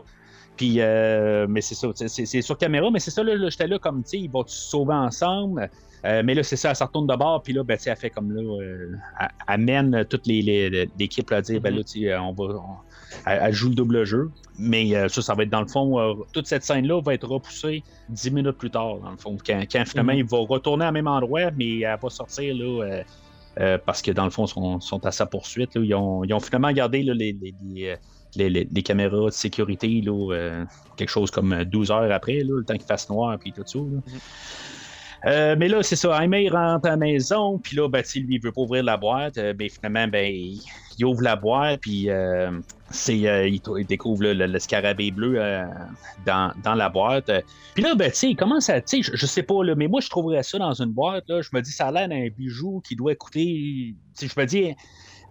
Puis, 0.56 0.76
euh, 0.78 1.48
mais 1.50 1.62
c'est 1.62 1.74
ça, 1.76 1.88
c'est 1.96 2.42
sur 2.44 2.58
caméra, 2.58 2.90
mais 2.92 3.00
c'est 3.00 3.10
ça, 3.10 3.24
là, 3.24 3.36
là, 3.36 3.50
j'étais 3.50 3.68
là 3.68 3.80
comme, 3.80 4.04
tu 4.04 4.10
sais, 4.12 4.20
ils 4.20 4.30
vont 4.30 4.46
se 4.46 4.70
sauver 4.70 4.94
ensemble? 4.94 5.70
Euh, 6.06 6.22
mais 6.26 6.34
là, 6.34 6.44
c'est 6.44 6.58
ça, 6.58 6.72
elle 6.72 6.76
se 6.76 6.84
retourne 6.84 7.08
de 7.08 7.16
bord, 7.16 7.42
puis 7.44 7.54
là, 7.54 7.64
ben, 7.64 7.78
elle 7.86 7.96
fait 7.96 8.10
comme 8.10 8.32
là, 8.34 8.42
euh, 8.42 8.92
elle 9.22 9.28
amène 9.48 10.04
toutes 10.10 10.28
les, 10.28 10.42
les- 10.42 10.70
les- 10.70 10.90
l'équipe 11.00 11.32
à 11.32 11.42
dire, 11.42 11.62
ben 11.62 11.74
là, 11.74 11.84
tu 11.84 12.02
sais, 12.02 12.18
on 12.18 12.34
va. 12.34 12.44
on- 12.56 12.78
elle, 13.26 13.40
elle 13.44 13.54
joue 13.54 13.70
le 13.70 13.76
double 13.76 14.04
jeu. 14.06 14.30
Mais 14.60 14.96
euh, 14.96 15.08
ça, 15.08 15.22
ça 15.22 15.34
va 15.36 15.44
être 15.44 15.50
dans 15.50 15.62
le 15.62 15.68
fond, 15.68 16.00
euh, 16.00 16.14
toute 16.34 16.48
cette 16.48 16.64
scène-là 16.64 17.00
va 17.02 17.14
être 17.14 17.28
repoussée 17.28 17.84
dix 18.10 18.32
minutes 18.32 18.58
plus 18.58 18.70
tard, 18.72 18.98
dans 19.00 19.12
le 19.12 19.18
fond. 19.18 19.38
Quand, 19.46 19.62
quand 19.72 19.84
finalement, 19.88 20.14
Mhm. 20.14 20.20
il 20.20 20.26
va 20.26 20.38
retourner 20.40 20.88
au 20.88 20.92
même 20.92 21.08
endroit, 21.08 21.52
mais 21.56 21.80
elle 21.80 21.98
va 22.02 22.10
sortir 22.10 22.54
là. 22.56 22.84
euh, 22.86 23.04
euh, 23.60 23.78
parce 23.86 24.02
que 24.02 24.10
dans 24.12 24.24
le 24.26 24.32
fond, 24.32 24.46
ils 24.46 24.50
sont, 24.50 24.80
sont 24.80 25.06
à 25.06 25.12
sa 25.12 25.26
poursuite. 25.28 25.76
là. 25.76 25.82
Ils, 25.84 25.94
ont, 25.94 26.24
ils 26.24 26.34
ont 26.34 26.40
finalement 26.40 26.72
gardé 26.72 27.04
là, 27.04 27.14
les, 27.14 27.34
les- 27.40 27.54
les, 27.64 27.88
euh, 27.90 27.96
les, 28.36 28.50
les- 28.50 28.68
les 28.72 28.82
caméras 28.84 29.26
de 29.26 29.30
sécurité, 29.30 30.02
là, 30.02 30.34
euh, 30.34 30.66
quelque 30.98 31.10
chose 31.10 31.30
comme 31.30 31.64
12 31.66 31.92
heures 31.92 32.12
après, 32.12 32.40
là, 32.40 32.58
le 32.58 32.64
temps 32.66 32.74
qu'il 32.74 32.84
fasse 32.88 33.08
noir, 33.10 33.38
puis 33.40 33.54
tout 33.54 33.62
ça. 33.64 33.78
là. 33.78 34.00
Euh, 35.26 35.56
mais 35.58 35.68
là, 35.68 35.82
c'est 35.84 35.96
ça. 35.96 36.22
Aimé 36.24 36.50
rentre 36.50 36.86
à 36.88 36.92
la 36.92 36.98
maison, 36.98 37.58
puis 37.58 37.76
là, 37.78 37.88
ben, 37.88 38.04
lui, 38.16 38.36
il 38.36 38.42
veut 38.42 38.52
pas 38.52 38.62
ouvrir 38.62 38.84
la 38.84 38.98
boîte. 38.98 39.38
Euh, 39.38 39.54
ben, 39.54 39.70
finalement, 39.70 40.08
ben, 40.08 40.26
il, 40.34 40.60
il 41.00 41.06
ouvre 41.06 41.22
la 41.22 41.36
boîte, 41.36 41.80
puis 41.82 42.10
euh, 42.10 42.52
c'est, 42.90 43.18
il, 43.18 43.62
il 43.78 43.86
découvre 43.88 44.24
là, 44.24 44.34
le, 44.34 44.46
le 44.48 44.60
scarabée 44.60 45.12
bleu 45.12 45.40
dans, 46.26 46.52
dans 46.64 46.76
la 46.76 46.90
boîte. 46.90 47.32
Puis 47.74 47.84
là, 47.84 47.96
ben, 47.96 48.12
il 48.22 48.36
commence 48.36 48.70
à. 48.70 48.82
Tu 48.82 49.02
sais, 49.02 49.12
je, 49.12 49.18
je 49.18 49.26
sais 49.26 49.44
pas, 49.44 49.64
là, 49.64 49.76
mais 49.76 49.88
moi, 49.88 50.02
je 50.02 50.10
trouverais 50.10 50.44
ça 50.44 50.58
dans 50.58 50.74
une 50.74 50.92
boîte. 50.92 51.24
Là, 51.30 51.42
je 51.42 51.50
me 51.54 51.62
dis, 51.62 51.72
ça 51.72 51.88
a 51.88 51.92
l'air 51.92 52.10
d'un 52.10 52.28
bijou 52.38 52.82
qui 52.86 52.96
doit 52.96 53.16
coûter. 53.16 53.96
Je 54.22 54.28
me 54.38 54.46
dis. 54.46 54.76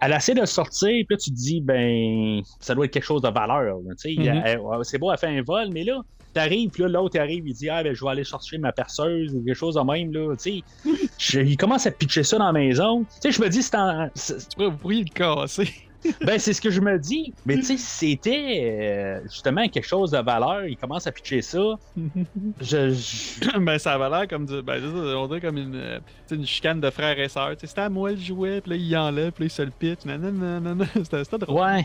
Elle 0.05 0.13
essaie 0.15 0.35
de 0.35 0.41
le 0.41 0.47
sortir, 0.47 0.89
puis 0.89 1.07
là, 1.11 1.17
tu 1.17 1.31
te 1.31 1.37
dis, 1.37 1.61
ben, 1.61 2.41
ça 2.59 2.75
doit 2.75 2.87
être 2.87 2.91
quelque 2.91 3.05
chose 3.05 3.23
de 3.23 3.29
valeur. 3.29 3.77
Mhm. 4.05 4.43
Elle- 4.45 4.59
c'est 4.83 4.99
beau, 4.99 5.13
elle 5.13 5.19
fait 5.19 5.29
un 5.29 5.43
vol, 5.43 5.69
mais 5.73 5.85
là, 5.85 6.01
t'arrives, 6.33 6.71
puis 6.71 6.83
là, 6.83 6.89
l'autre 6.89 7.19
arrive, 7.19 7.47
il 7.47 7.55
dit, 7.55 7.69
ah, 7.69 7.83
ben, 7.83 7.95
je 7.95 8.05
vais 8.05 8.11
aller 8.11 8.25
chercher 8.25 8.59
ma 8.59 8.73
perceuse 8.73 9.35
ou 9.35 9.43
quelque 9.45 9.55
chose 9.57 9.75
de 9.75 9.81
même, 9.81 10.13
là, 10.13 10.35
tu 10.37 10.63
sais. 10.85 10.95
Je- 11.19 11.41
il 11.41 11.57
commence 11.57 11.87
à 11.87 11.91
pitcher 11.91 12.23
ça 12.25 12.39
dans 12.39 12.47
la 12.47 12.53
maison. 12.53 13.05
Tu 13.05 13.09
sais, 13.21 13.33
je 13.33 13.43
me 13.43 13.49
dis, 13.49 13.63
c'est 13.63 13.75
en- 13.77 14.09
Vous 14.57 14.73
pourriez 14.77 15.05
le 15.05 15.11
casser. 15.15 15.69
ben, 16.21 16.37
c'est 16.37 16.53
ce 16.53 16.61
que 16.61 16.71
je 16.71 16.81
me 16.81 16.99
dis. 16.99 17.33
Mais 17.47 17.55
tu 17.57 17.63
sais, 17.63 17.77
si 17.77 18.17
c'était 18.17 18.61
euh, 18.65 19.21
justement 19.31 19.69
quelque 19.69 19.87
chose 19.87 20.11
de 20.11 20.19
valeur, 20.19 20.65
il 20.67 20.77
commence 20.77 21.07
à 21.07 21.13
pitcher 21.13 21.43
ça. 21.43 21.61
Je, 22.61 22.91
je- 22.91 23.59
ben, 23.65 23.79
ça 23.79 23.93
avait 23.93 24.11
l'air 24.11 24.27
comme 24.29 24.45
du. 24.47 24.63
Ben, 24.63 24.83
on 25.17 25.27
dirait 25.29 25.41
comme 25.41 25.59
une, 25.59 25.77
euh, 25.77 26.01
une 26.33 26.45
chicane 26.45 26.81
de 26.81 26.91
frères 26.91 27.19
et 27.21 27.29
sœurs. 27.29 27.51
Tu 27.53 27.61
sais, 27.61 27.67
C'était 27.69 27.83
à 27.83 27.89
moi 27.89 28.11
le 28.11 28.17
jouet, 28.17 28.61
puis 28.61 28.71
là, 28.71 28.77
il 28.77 28.97
enlève, 28.97 29.31
puis 29.31 29.45
là, 29.45 29.47
il 29.47 29.51
se 29.51 29.63
le 29.63 29.71
pitch. 29.71 30.01
C'était 31.05 31.39
drôle. 31.39 31.61
Ouais. 31.63 31.85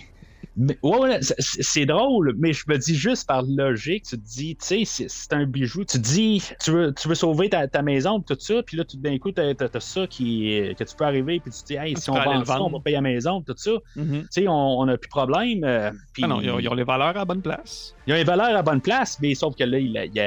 Mais, 0.56 0.78
ouais, 0.84 1.00
ouais, 1.00 1.20
c'est- 1.22 1.86
drôle, 1.86 2.36
mais 2.40 2.52
je 2.54 2.64
me 2.68 2.78
dis 2.78 2.96
juste 2.96 3.28
par 3.28 3.44
logique, 3.44 4.06
tu 4.06 4.18
te 4.18 4.24
dis, 4.24 4.56
tu 4.56 4.86
sais, 4.86 5.08
c'est- 5.08 5.34
un 5.34 5.46
bijou. 5.46 5.80
Tu 5.86 5.98
te 5.98 6.04
dis, 6.04 6.44
tu 6.64 6.72
veux, 6.72 6.94
tu 6.94 7.08
veux 7.08 7.16
sauver 7.16 7.50
ta, 7.50 7.68
ta 7.68 7.82
maison, 7.82 8.20
tout 8.22 8.36
ça, 8.40 8.62
puis 8.64 8.78
là, 8.78 8.84
tout 8.84 8.98
d'un 8.98 9.18
coup, 9.20 9.32
t'as 9.32 9.52
as, 9.52 9.80
ça 9.80 10.08
qui, 10.08 10.62
que 10.78 10.84
tu 10.84 10.96
peux 10.96 11.06
arriver, 11.06 11.40
puis 11.40 11.52
tu 11.52 11.62
te 11.62 11.68
dis, 11.68 11.76
hey, 11.76 11.94
Tu 11.94 12.02
si 12.02 12.10
on 12.10 12.16
vend 12.16 12.40
le 12.40 12.46
ça, 12.46 12.62
on 12.62 12.70
va 12.70 12.80
payer 12.80 12.96
la 12.96 13.02
maison, 13.02 13.42
tout 13.42 13.54
ça. 13.58 13.72
Tu 13.94 14.00
Mhm. 14.02 14.26
sais, 14.32 14.48
on 14.48 14.86
n'a 14.86 14.98
plus 14.98 15.08
de 15.08 15.10
problème. 15.10 15.64
euh, 15.64 15.92
Ah 16.22 16.28
non, 16.28 16.42
ils 16.42 16.50
ont, 16.50 16.60
ils 16.60 16.68
ont 16.70 16.74
les 16.74 16.84
valeurs 16.84 17.08
à 17.10 17.14
la 17.14 17.26
bonne 17.26 17.42
place. 17.42 17.94
Il 18.06 18.12
y 18.12 18.14
a 18.14 18.20
une 18.20 18.26
valeur 18.26 18.48
à 18.48 18.54
la 18.54 18.64
bonne 18.64 18.82
place, 18.82 19.18
mais 19.22 19.36
sauf 19.36 19.56
que 19.56 19.64
là, 19.64 19.78
il 19.80 19.88
il 20.14 20.20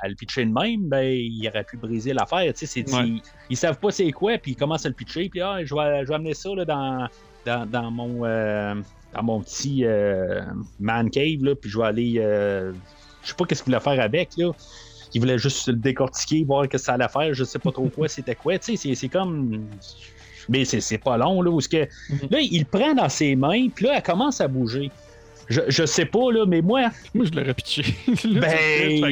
à 0.00 0.08
le 0.08 0.14
pitcher 0.14 0.44
de 0.44 0.52
même, 0.52 0.88
ben, 0.88 1.02
il 1.04 1.46
aurait 1.48 1.64
pu 1.64 1.76
briser 1.76 2.12
l'affaire. 2.12 2.52
Tu 2.54 2.66
sais, 2.66 2.84
Ouais. 2.92 3.06
ils, 3.08 3.22
ils 3.50 3.56
savent 3.56 3.78
pas 3.78 3.90
c'est 3.90 4.10
quoi, 4.12 4.38
puis 4.38 4.52
ils 4.52 4.56
commencent 4.56 4.86
à 4.86 4.88
le 4.88 4.94
pitcher, 4.94 5.28
puis 5.28 5.40
ah, 5.40 5.58
je 5.64 5.74
vais, 5.74 6.02
je 6.04 6.08
vais 6.08 6.14
amener 6.14 6.34
ça 6.34 6.50
là, 6.54 6.64
dans, 6.64 7.08
dans, 7.46 7.66
dans 7.68 7.90
mon, 7.90 8.24
euh, 8.24 8.74
dans 9.18 9.24
mon 9.24 9.40
petit 9.40 9.84
euh, 9.84 10.42
man 10.78 11.10
cave, 11.10 11.42
là, 11.42 11.54
puis 11.54 11.68
je 11.70 11.78
vais 11.78 11.84
aller. 11.84 12.14
euh, 12.18 12.72
je 13.22 13.28
sais 13.28 13.34
pas 13.34 13.44
qu'est-ce 13.44 13.62
qu'il 13.62 13.72
voulait 13.72 13.82
faire 13.82 14.00
avec, 14.02 14.30
là. 14.36 14.52
Il 15.14 15.20
voulait 15.20 15.38
juste 15.38 15.68
le 15.68 15.74
décortiquer, 15.74 16.44
voir 16.44 16.64
ce 16.64 16.68
que 16.68 16.78
ça 16.78 16.94
allait 16.94 17.08
faire, 17.08 17.32
je 17.34 17.42
sais 17.44 17.58
pas 17.58 17.72
trop 17.72 17.88
quoi, 17.88 18.08
c'était 18.08 18.34
quoi. 18.34 18.58
Tu 18.58 18.76
sais, 18.76 18.94
c'est- 18.94 19.08
comme. 19.08 19.66
Mais 20.50 20.64
c'est 20.64 20.98
pas 20.98 21.16
long, 21.18 21.42
là, 21.42 21.50
où 21.50 21.60
ce 21.60 21.68
que. 21.68 21.86
Mhm. 22.10 22.18
Là, 22.30 22.40
il 22.40 22.60
le 22.60 22.64
prend 22.64 22.94
dans 22.94 23.08
ses 23.08 23.34
mains, 23.36 23.68
puis 23.74 23.86
là, 23.86 23.94
elle 23.96 24.02
commence 24.02 24.40
à 24.40 24.48
bouger. 24.48 24.90
Je, 25.48 25.60
je 25.68 25.86
sais 25.86 26.04
pas, 26.04 26.30
là, 26.32 26.44
mais 26.46 26.60
moi, 26.62 26.90
Moi, 27.14 27.24
je 27.26 27.38
l'aurais 27.38 27.54
pitché. 27.54 27.82
Ben, 28.24 29.08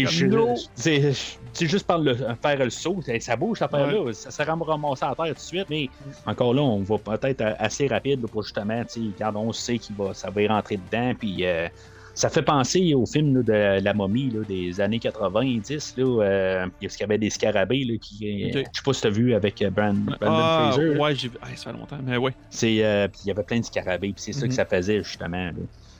c'est 0.76 1.66
juste 1.66 1.86
par 1.86 1.98
le, 1.98 2.14
faire 2.42 2.58
le 2.58 2.70
saut, 2.70 3.00
ça- 3.20 3.36
bouge 3.36 3.58
cette 3.58 3.72
affaire-là, 3.72 4.12
ça 4.12 4.30
s'est 4.30 4.42
ramassé 4.44 5.04
à 5.04 5.14
terre 5.14 5.26
tout 5.28 5.32
de 5.34 5.38
suite, 5.38 5.66
mais 5.70 5.88
encore 6.26 6.54
là, 6.54 6.62
on 6.62 6.82
va 6.82 6.98
peut-être 6.98 7.42
assez 7.58 7.86
rapide 7.86 8.26
pour 8.30 8.42
justement, 8.42 8.82
tu 8.84 9.00
sais, 9.08 9.14
quand 9.18 9.32
on 9.36 9.52
sait 9.52 9.78
qu'il 9.78 9.96
va, 9.96 10.12
ça 10.14 10.30
va 10.30 10.42
y 10.42 10.46
rentrer 10.48 10.76
dedans, 10.76 11.12
puis 11.18 11.44
euh, 11.46 11.68
ça 12.14 12.28
fait 12.30 12.42
penser 12.42 12.94
au 12.94 13.04
film 13.06 13.36
là, 13.36 13.42
de 13.78 13.84
La 13.84 13.94
momie 13.94 14.30
là, 14.30 14.44
des 14.44 14.80
années 14.80 15.00
90, 15.00 15.94
là, 15.96 16.22
euh, 16.22 16.66
il 16.80 16.88
y 17.00 17.02
avait 17.02 17.18
des 17.18 17.30
scarabées 17.30 17.84
là, 17.84 17.94
qui, 18.00 18.44
euh, 18.44 18.48
je 18.52 18.58
sais 18.60 18.82
pas 18.84 18.92
si 18.92 19.02
t'as 19.02 19.10
vu 19.10 19.34
avec 19.34 19.60
euh, 19.62 19.70
Brand- 19.70 20.04
Brandon 20.04 20.16
Ah, 20.42 20.70
Fraser, 20.72 20.98
ouais, 20.98 21.14
j'ai 21.14 21.28
vu. 21.28 21.36
Ah, 21.40 21.48
ça 21.56 21.70
fait 21.72 21.78
longtemps, 21.78 21.98
mais 22.02 22.16
ouais. 22.16 22.32
C'est, 22.50 22.84
euh, 22.84 23.08
puis 23.08 23.20
il 23.24 23.28
y 23.28 23.30
avait 23.30 23.44
plein 23.44 23.60
de 23.60 23.64
scarabées, 23.64 24.12
puis 24.12 24.22
c'est 24.22 24.32
ça 24.32 24.42
Mhm. 24.42 24.48
que 24.48 24.54
ça 24.54 24.64
faisait, 24.66 25.02
justement. 25.02 25.46
là. 25.46 25.52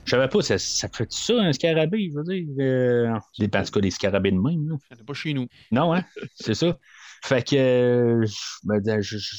Je 0.07 0.11
savais 0.11 0.29
pas, 0.29 0.41
ça, 0.41 0.57
ça 0.57 0.87
fait 0.87 1.11
ça, 1.11 1.33
un 1.33 1.51
scarabée, 1.51 2.09
je 2.09 2.17
veux 2.17 2.23
dire. 2.23 2.47
Euh, 2.59 3.13
des, 3.37 3.49
en 3.53 3.63
tout 3.63 3.71
cas, 3.71 3.81
des 3.81 3.91
scarabées 3.91 4.31
de 4.31 4.39
même. 4.39 4.69
Là. 4.69 4.77
Il 4.89 4.95
y 4.95 4.99
en 4.99 5.01
a 5.01 5.05
pas 5.05 5.13
chez 5.13 5.33
nous. 5.33 5.47
Non, 5.69 5.93
hein? 5.93 6.05
c'est 6.33 6.53
ça. 6.53 6.77
Fait 7.25 7.45
que 7.45 7.55
euh, 7.57 8.25
je 8.25 8.67
me 8.69 8.79
dis, 8.79 8.89
je, 9.01 9.17
je, 9.17 9.35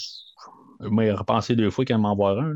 je 0.83 0.89
m'ai 0.89 1.11
repensé 1.11 1.57
deux 1.57 1.71
fois 1.71 1.87
qu'elle 1.87 1.97
m'en 1.97 2.15
voir 2.15 2.39
un. 2.39 2.53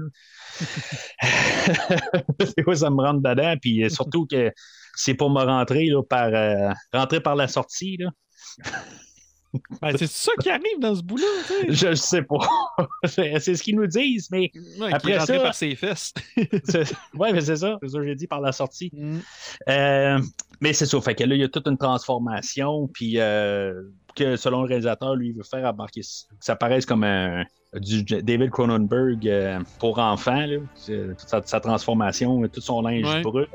Des 2.56 2.62
fois, 2.62 2.76
ça 2.76 2.90
me 2.90 3.00
rentre 3.00 3.22
dedans, 3.22 3.54
puis 3.58 3.82
euh, 3.82 3.88
surtout 3.88 4.26
que 4.26 4.52
c'est 4.94 5.14
pour 5.14 5.30
me 5.30 5.42
rentrer 5.42 5.86
là, 5.86 6.02
par, 6.02 6.28
euh, 6.34 6.70
rentrer 6.92 7.22
par 7.22 7.34
la 7.34 7.48
sortie. 7.48 7.96
Là. 7.96 8.10
Ben, 9.82 9.96
c'est 9.98 10.08
ça 10.10 10.32
qui 10.40 10.48
arrive 10.48 10.80
dans 10.80 10.94
ce 10.94 11.02
bout-là, 11.02 11.26
tu 11.46 11.74
sais. 11.74 11.90
Je 11.90 11.94
sais 11.94 12.22
pas. 12.22 12.38
c'est 13.04 13.54
ce 13.54 13.62
qu'ils 13.62 13.76
nous 13.76 13.86
disent, 13.86 14.30
mais. 14.30 14.50
Ouais, 14.80 14.92
Après 14.92 15.20
ça- 15.20 15.38
par 15.40 15.54
ses 15.54 15.74
fesses. 15.74 16.14
Ouais, 17.14 17.32
mais 17.32 17.42
c'est 17.42 17.56
ça. 17.56 17.76
C'est 17.82 17.88
ça 17.88 17.98
que 17.98 18.04
j'ai 18.04 18.14
dit 18.14 18.26
par 18.26 18.40
la 18.40 18.52
sortie. 18.52 18.90
Mm. 18.94 19.18
Euh, 19.68 20.18
mais 20.60 20.72
c'est 20.72 20.86
ça. 20.86 21.00
Fait 21.00 21.14
que 21.14 21.24
là, 21.24 21.34
il 21.34 21.40
y 21.40 21.44
a 21.44 21.48
toute 21.48 21.66
une 21.66 21.76
transformation. 21.76 22.88
Puis 22.88 23.18
euh, 23.18 23.74
que 24.16 24.36
selon 24.36 24.62
le 24.62 24.68
réalisateur, 24.68 25.14
lui, 25.16 25.28
il 25.28 25.34
veut 25.34 25.42
faire 25.42 25.64
embarquer 25.68 26.00
que 26.00 26.06
ça 26.40 26.56
paraisse 26.56 26.86
comme 26.86 27.04
un. 27.04 27.44
Du 27.74 28.02
David 28.04 28.50
Cronenberg 28.50 29.26
euh, 29.26 29.58
pour 29.78 29.98
enfants, 29.98 30.44
là. 30.46 30.58
Sa 31.26 31.60
transformation, 31.60 32.46
tout 32.48 32.60
son 32.60 32.82
linge 32.82 33.06
Ouais. 33.06 33.22
brut. 33.22 33.48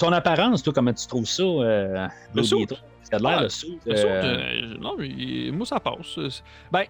Son 0.00 0.12
apparence, 0.12 0.62
toi, 0.62 0.72
comment 0.72 0.94
tu 0.94 1.06
trouves 1.06 1.26
ça, 1.26 1.42
euh, 1.42 2.08
Le. 2.34 2.40
Beetle? 2.40 2.76
Ça 3.02 3.16
a 3.16 3.18
l'air 3.18 3.38
Ah, 3.38 3.42
le 3.42 3.90
Le 3.90 3.92
euh, 3.92 3.96
saut, 3.96 4.08
euh, 4.08 4.78
non, 4.80 4.94
mais 4.98 5.50
moi, 5.52 5.66
ça 5.66 5.78
passe. 5.78 6.42
Ben, 6.72 6.84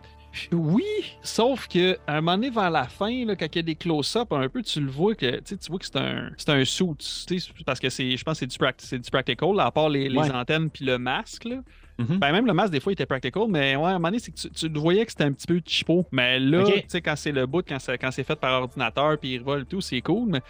oui, 0.52 0.84
sauf 1.22 1.66
que 1.66 1.98
à 2.06 2.18
un 2.18 2.20
moment 2.20 2.36
donné, 2.36 2.50
vers 2.50 2.70
la 2.70 2.84
fin, 2.84 3.24
là, 3.24 3.34
quand 3.34 3.46
il 3.52 3.56
y 3.56 3.58
a 3.58 3.62
des 3.62 3.74
close-up, 3.74 4.32
un 4.32 4.48
peu, 4.48 4.62
tu 4.62 4.80
le 4.80 4.90
vois 4.90 5.16
que 5.16 5.40
tu 5.40 5.56
vois 5.68 5.78
que 5.80 5.86
c'est 5.86 5.96
un, 5.96 6.30
c'est 6.36 6.50
un 6.50 6.64
suit. 6.64 7.44
Parce 7.66 7.80
que 7.80 7.88
c'est, 7.90 8.16
je 8.16 8.22
pense 8.22 8.38
que 8.38 8.46
c'est 8.78 8.98
du, 8.98 9.10
practical, 9.10 9.56
là, 9.56 9.66
à 9.66 9.70
part 9.72 9.88
les, 9.88 10.08
les 10.08 10.16
Ouais. 10.16 10.30
antennes 10.30 10.70
puis 10.70 10.84
le 10.84 10.98
masque. 10.98 11.46
Là. 11.46 11.56
Mhm. 11.98 12.18
Ben, 12.18 12.32
même 12.32 12.46
le 12.46 12.54
masque, 12.54 12.72
des 12.72 12.80
fois, 12.80 12.92
il 12.92 12.94
était 12.94 13.06
practical, 13.06 13.44
mais 13.48 13.74
ouais, 13.76 13.84
à 13.86 13.88
un 13.88 13.92
moment 13.94 14.08
donné, 14.08 14.20
c'est 14.20 14.30
que 14.32 14.54
tu, 14.54 14.68
voyais 14.78 15.04
que 15.04 15.10
c'était 15.10 15.24
un 15.24 15.32
petit 15.32 15.46
peu 15.48 15.60
cheapo. 15.66 16.06
Mais 16.12 16.38
là, 16.38 16.64
tu 16.64 16.82
sais, 16.86 17.02
quand 17.02 17.16
c'est 17.16 17.32
le 17.32 17.46
bout, 17.46 17.66
quand, 17.66 17.78
c'est- 17.80 17.98
quand 17.98 18.10
c'est 18.12 18.24
fait 18.24 18.36
par 18.38 18.62
ordinateur 18.62 19.18
puis 19.18 19.34
il 19.34 19.38
revole 19.40 19.66
tout, 19.66 19.80
c'est 19.80 20.00
cool, 20.00 20.28
mais 20.28 20.40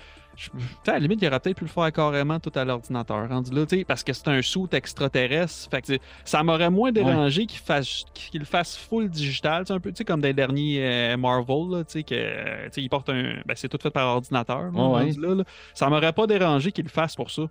je- 0.40 0.90
à 0.90 0.94
la 0.94 0.98
limite, 1.00 1.20
il 1.22 1.28
aurait 1.28 1.38
peut-être 1.40 1.56
pu 1.58 1.64
le 1.64 1.70
faire 1.70 1.92
carrément 1.92 2.40
tout 2.40 2.52
à 2.54 2.64
l'ordinateur, 2.64 3.28
rendu 3.28 3.54
là, 3.54 3.64
parce 3.86 4.02
que 4.02 4.12
c'est 4.12 4.28
un 4.28 4.40
suit 4.42 4.60
extraterrestre. 4.72 5.68
Fait 5.70 5.82
que 5.82 5.98
ça 6.24 6.42
m'aurait 6.42 6.70
moins 6.70 6.92
dérangé 6.92 7.46
qu'il 7.46 7.58
fasse, 7.60 8.04
qu'il 8.14 8.40
le 8.40 8.46
fasse 8.46 8.76
full 8.76 9.08
digital, 9.08 9.64
un 9.68 9.78
peu, 9.80 9.92
comme 10.06 10.20
dans 10.20 10.28
les 10.28 10.34
derniers 10.34 10.78
euh, 10.80 11.16
Marvel, 11.16 11.70
là, 11.70 11.84
que, 11.84 12.80
il 12.80 12.88
porte 12.88 13.10
un. 13.10 13.34
Ben, 13.46 13.54
c'est 13.54 13.68
tout 13.68 13.78
fait 13.82 13.90
par 13.90 14.08
ordinateur, 14.08 14.62
là, 14.62 14.70
Ouais, 14.70 14.80
ouais. 14.80 15.04
rendu 15.04 15.20
là, 15.20 15.34
là. 15.36 15.44
Ça 15.74 15.88
m'aurait 15.88 16.12
pas 16.12 16.26
dérangé 16.26 16.72
qu'il 16.72 16.84
le 16.84 16.90
fasse 16.90 17.14
pour 17.16 17.30
ça. 17.30 17.42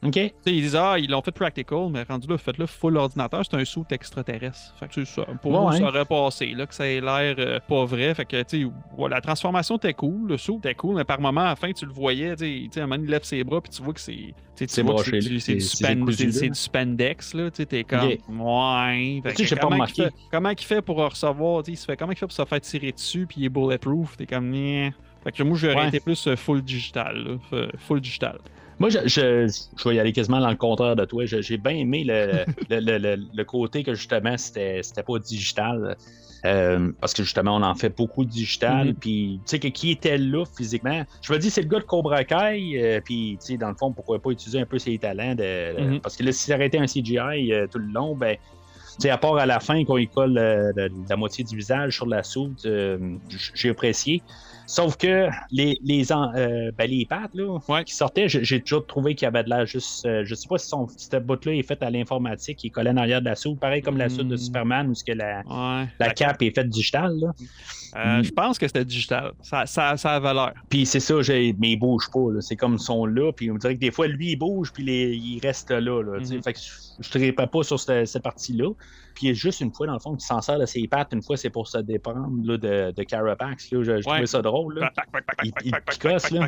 Ils 0.46 0.62
disent, 0.62 0.76
ah, 0.76 0.96
ils 0.98 1.10
l'ont 1.10 1.22
fait 1.22 1.32
practical, 1.32 1.90
mais 1.92 2.04
rendu 2.04 2.28
là, 2.28 2.38
faites-le 2.38 2.66
full 2.66 2.98
ordinateur, 2.98 3.44
c'est 3.50 3.56
un 3.58 3.66
saut 3.66 3.86
extraterrestre. 3.90 4.74
Fait 4.80 4.88
que, 4.88 5.04
ça. 5.06 5.24
Pour 5.42 5.52
Ouais, 5.52 5.60
moi, 5.60 5.78
ça 5.78 5.84
aurait 5.84 6.06
passé, 6.06 6.48
là, 6.56 6.66
que 6.66 6.74
ça 6.74 6.88
ait 6.88 7.02
l'air 7.02 7.36
euh, 7.38 7.60
pas 7.68 7.86
vrai. 7.86 8.14
Fait 8.16 8.26
que, 8.26 8.44
la 9.10 9.22
transformation 9.22 9.78
était 9.78 9.94
cool, 9.94 10.28
le 10.30 10.38
saut 10.38 10.58
était 10.58 10.76
cool, 10.76 10.96
mais 10.96 11.04
par 11.04 11.20
moment, 11.22 11.42
à 11.42 11.46
la 11.50 11.56
fin, 11.56 11.72
tu 11.72 11.86
le 11.86 11.92
voyais, 11.92 12.36
tu 12.36 12.46
sais, 12.64 12.70
tu 12.72 12.79
sais, 12.80 12.82
à 12.82 12.84
un 12.84 12.88
moment, 12.88 12.96
donné, 12.98 13.08
il 13.08 13.12
lève 13.12 13.24
ses 13.24 13.44
bras, 13.44 13.62
puis 13.62 13.72
tu 13.72 13.82
vois 13.82 13.94
que 13.94 14.00
c'est. 14.00 14.34
C'est 14.56 14.66
du- 16.50 16.56
spandex, 16.56 17.34
là, 17.34 17.50
tu 17.52 17.66
t'es 17.66 17.84
comme. 17.84 18.02
Ouais. 18.30 19.22
Tu 19.36 19.46
sais, 19.48 19.56
pas 19.56 19.62
comment 19.62 19.76
remarqué. 19.76 19.94
il 20.02 20.06
fait- 20.06 20.14
Comment 20.32 20.50
il 20.50 20.60
fait 20.60 20.82
pour 20.82 20.98
recevoir, 20.98 21.64
tu 21.64 21.68
sais, 21.68 21.72
il 21.74 21.78
se 21.78 21.86
fait, 21.86 21.96
comment 21.98 22.12
il 22.12 22.18
fait 22.18 22.26
pour 22.26 22.34
se 22.34 22.44
faire 22.46 22.62
tirer 22.62 22.92
dessus, 22.92 23.26
puis 23.28 23.38
il 23.42 23.46
est 23.46 23.50
bulletproof, 23.50 24.18
t'es 24.18 24.26
comme. 24.26 24.52
Fait 25.24 25.32
que 25.34 25.44
moi, 25.44 25.58
j'aurais 25.58 25.76
Ouais. 25.76 25.88
été 25.90 26.00
plus 26.00 26.28
euh, 26.28 26.36
full 26.36 26.62
digital, 26.62 27.18
là, 27.18 27.36
f- 27.52 27.70
full 27.78 28.00
digital. 28.02 28.38
Moi, 28.80 28.90
je, 28.90 29.00
je, 29.06 29.48
je 29.78 29.90
vais 29.90 29.96
y 29.96 30.00
aller 30.00 30.14
quasiment 30.14 30.40
dans 30.40 30.50
le 30.50 30.56
contraire 30.56 30.96
de 30.96 31.06
toi. 31.06 31.26
J'ai 31.26 31.58
bien 31.58 31.74
aimé 31.74 32.04
le, 32.08 32.46
le, 32.70 32.98
le- 32.98 33.16
le- 33.34 33.44
côté 33.44 33.84
que 33.84 33.94
justement, 33.94 34.38
c'était 34.38 34.82
c'était 34.84 35.04
pas 35.04 35.20
digital. 35.20 35.98
Euh, 36.46 36.94
parce 37.02 37.14
que 37.14 37.22
justement, 37.24 37.58
on 37.58 37.62
en 37.64 37.76
fait 37.76 37.90
beaucoup 37.90 38.24
de 38.24 38.30
digital. 38.30 38.88
Mhm. 38.88 38.94
Puis, 38.96 39.40
tu 39.44 39.50
sais, 39.50 39.60
que 39.60 39.68
qui 39.68 39.92
était 39.92 40.18
là 40.18 40.46
physiquement? 40.58 41.04
Je 41.22 41.34
me 41.34 41.38
dis, 41.38 41.50
c'est 41.50 41.62
le 41.62 41.68
gars 41.68 41.80
de 41.80 41.84
Cobra 41.84 42.24
Kai. 42.24 42.82
euh, 42.82 43.02
puis, 43.04 43.38
tu 43.42 43.48
sais, 43.48 43.58
dans 43.58 43.68
le 43.70 43.76
fond, 43.76 43.92
pourquoi 43.92 44.20
pas 44.22 44.30
utiliser 44.32 44.62
un 44.62 44.66
peu 44.66 44.80
ses 44.80 44.98
talents. 44.98 45.36
De, 45.36 45.78
Mhm. 45.82 46.00
Parce 46.00 46.16
que 46.16 46.24
là, 46.24 46.32
si 46.32 46.46
ça 46.46 46.56
aurait 46.56 46.68
été 46.68 46.78
un 46.78 46.88
CGI 46.88 47.52
euh, 47.52 47.68
tout 47.68 47.80
le 47.80 47.92
long, 47.92 48.16
ben. 48.16 48.38
Tu 48.38 49.04
sais, 49.04 49.10
à 49.12 49.18
part 49.18 49.38
à 49.38 49.46
la 49.46 49.60
fin, 49.62 49.84
quand 49.86 49.96
il 49.98 50.10
colle 50.10 50.34
la, 50.34 50.72
la 51.10 51.16
moitié 51.16 51.46
du 51.46 51.56
visage 51.56 51.96
sur 51.96 52.06
la 52.06 52.22
soude, 52.24 52.56
j'ai 53.54 53.70
apprécié. 53.70 54.22
Sauf 54.72 54.98
que 54.98 55.30
les, 55.52 55.80
les, 55.84 56.12
euh, 56.12 56.72
ben, 56.78 56.88
les 56.88 57.04
pattes 57.04 57.34
là, 57.34 57.58
Ouais. 57.68 57.84
qui 57.84 57.96
sortaient, 57.96 58.30
j'ai 58.30 58.62
toujours 58.62 58.86
trouvé 58.86 59.16
qu'il 59.16 59.26
y 59.26 59.28
avait 59.28 59.44
de 59.44 59.50
l'air 59.50 59.66
juste. 59.66 60.06
euh, 60.06 60.22
je 60.26 60.36
sais 60.36 60.48
pas 60.48 60.60
si 60.60 60.68
son, 60.68 60.88
cette 60.96 61.26
bout-là 61.26 61.54
est 61.56 61.64
faite 61.64 61.82
à 61.82 61.90
l'informatique, 61.90 62.64
il 62.64 62.68
est 62.68 62.70
collé 62.70 62.92
en 62.92 62.98
arrière 62.98 63.20
de 63.20 63.26
la 63.26 63.36
soude, 63.36 63.58
pareil 63.60 63.82
comme 63.82 63.98
la 63.98 64.10
soude 64.10 64.28
de 64.28 64.36
Hmm. 64.36 64.38
Superman, 64.38 64.90
où 64.90 64.94
que 64.94 65.12
la, 65.14 65.40
Ouais. 65.48 65.88
la 66.00 66.10
cape 66.14 66.40
est 66.44 66.54
faite 66.54 66.70
digital. 66.70 67.16
Là. 67.20 67.32
Euh, 67.96 68.20
Mm. 68.20 68.24
Je 68.24 68.32
pense 68.32 68.60
que 68.60 68.68
c'était 68.68 68.86
digital. 68.86 69.32
Ça, 69.42 69.66
ça, 69.66 69.98
ça 69.98 70.12
avait 70.12 70.32
l'air. 70.36 70.54
Puis 70.70 70.86
c'est 70.86 71.00
ça, 71.00 71.16
mais 71.28 71.72
il 71.72 71.78
bouge 71.78 72.08
pas. 72.14 72.32
là. 72.32 72.40
C'est 72.42 72.56
comme 72.56 72.74
ils 72.76 72.80
sont 72.80 73.08
là, 73.08 73.32
puis 73.32 73.50
on 73.50 73.56
dirait 73.56 73.74
que 73.74 73.80
des 73.80 73.90
fois, 73.90 74.06
lui, 74.08 74.34
il 74.34 74.36
bouge, 74.36 74.72
puis 74.72 74.84
les- 74.84 75.16
il 75.16 75.40
reste 75.40 75.72
là. 75.72 75.80
là. 76.04 76.20
Mhm. 76.20 76.44
Fait 76.44 76.54
que 76.54 76.60
je 77.00 77.18
ne 77.18 77.32
pas 77.32 77.64
sur 77.64 77.80
cette, 77.80 78.06
cette 78.08 78.22
partie-là. 78.22 78.70
Puis 79.16 79.26
il 79.26 79.30
y 79.30 79.32
a 79.32 79.34
juste 79.34 79.60
une 79.62 79.74
fois, 79.74 79.88
dans 79.88 79.94
le 79.94 80.00
fond, 80.00 80.12
qu'il 80.12 80.22
s'en 80.26 80.40
sert 80.40 80.60
de 80.60 80.66
ses 80.68 80.88
pattes. 80.88 81.10
Une 81.14 81.24
fois, 81.24 81.36
c'est 81.36 81.50
pour 81.50 81.68
se 81.68 81.80
déprendre 81.80 82.30
là, 82.44 82.58
de, 82.58 82.92
de 82.96 83.04
Carapax. 83.04 83.72
Là. 83.72 83.80
Je, 83.80 83.84
je 83.86 83.92
Ouais. 83.92 84.02
trouvais 84.02 84.26
ça 84.28 84.42
drôle. 84.44 84.59
Là. 84.68 84.92
Il- 85.44 85.52
il 85.66 85.72
picosse, 85.88 86.32
là. 86.32 86.48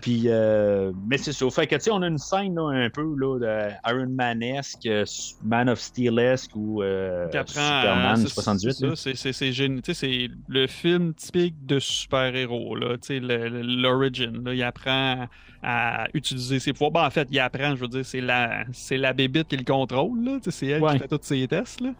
Puis, 0.00 0.24
euh, 0.26 0.92
mais 1.08 1.16
c'est 1.16 1.32
ça. 1.32 1.48
Fait 1.48 1.66
que, 1.66 1.76
tu 1.76 1.80
sais, 1.84 1.90
on 1.90 2.02
a 2.02 2.08
une 2.08 2.18
scène 2.18 2.54
là, 2.56 2.68
un 2.68 2.90
peu 2.90 3.14
là, 3.16 3.38
de 3.38 3.70
Iron 3.90 4.10
Man-esque, 4.10 4.84
euh, 4.84 5.02
Man 5.42 5.70
of 5.70 5.80
Steel-esque 5.80 6.50
ou 6.56 6.82
euh, 6.82 7.26
Superman 7.46 8.16
c'est- 8.18 8.28
68. 8.28 8.72
c'est 8.74 8.96
C'est 8.96 9.16
c'est- 9.16 9.32
c'est 9.32 9.52
génial. 9.52 9.80
Tu 9.80 9.94
sais, 9.94 10.06
c'est 10.06 10.28
le 10.48 10.66
film 10.66 11.14
typique 11.14 11.54
de 11.64 11.78
super-héros. 11.78 12.76
là. 12.76 12.98
Tu 12.98 13.18
sais, 13.18 13.20
L'origin. 13.20 14.42
Il 14.52 14.62
apprend 14.62 15.26
à 15.62 16.06
utiliser 16.12 16.58
ses 16.58 16.74
pouvoirs. 16.74 16.90
Ben, 16.90 17.06
en 17.06 17.10
fait, 17.10 17.26
il 17.30 17.38
apprend, 17.40 17.74
je 17.74 17.80
veux 17.80 17.88
dire, 17.88 18.04
c'est 18.04 18.20
la, 18.20 18.64
c'est 18.72 18.98
la 18.98 19.14
bébite 19.14 19.48
qui 19.48 19.56
le 19.56 19.64
contrôle. 19.64 20.22
là. 20.22 20.32
Tu 20.42 20.50
sais, 20.50 20.50
C'est 20.50 20.66
elle 20.66 20.82
Ouais. 20.82 20.92
qui 20.92 20.98
fait 20.98 21.08
tous 21.08 21.20
ses 21.22 21.48
tests. 21.48 21.80
Là. 21.80 21.92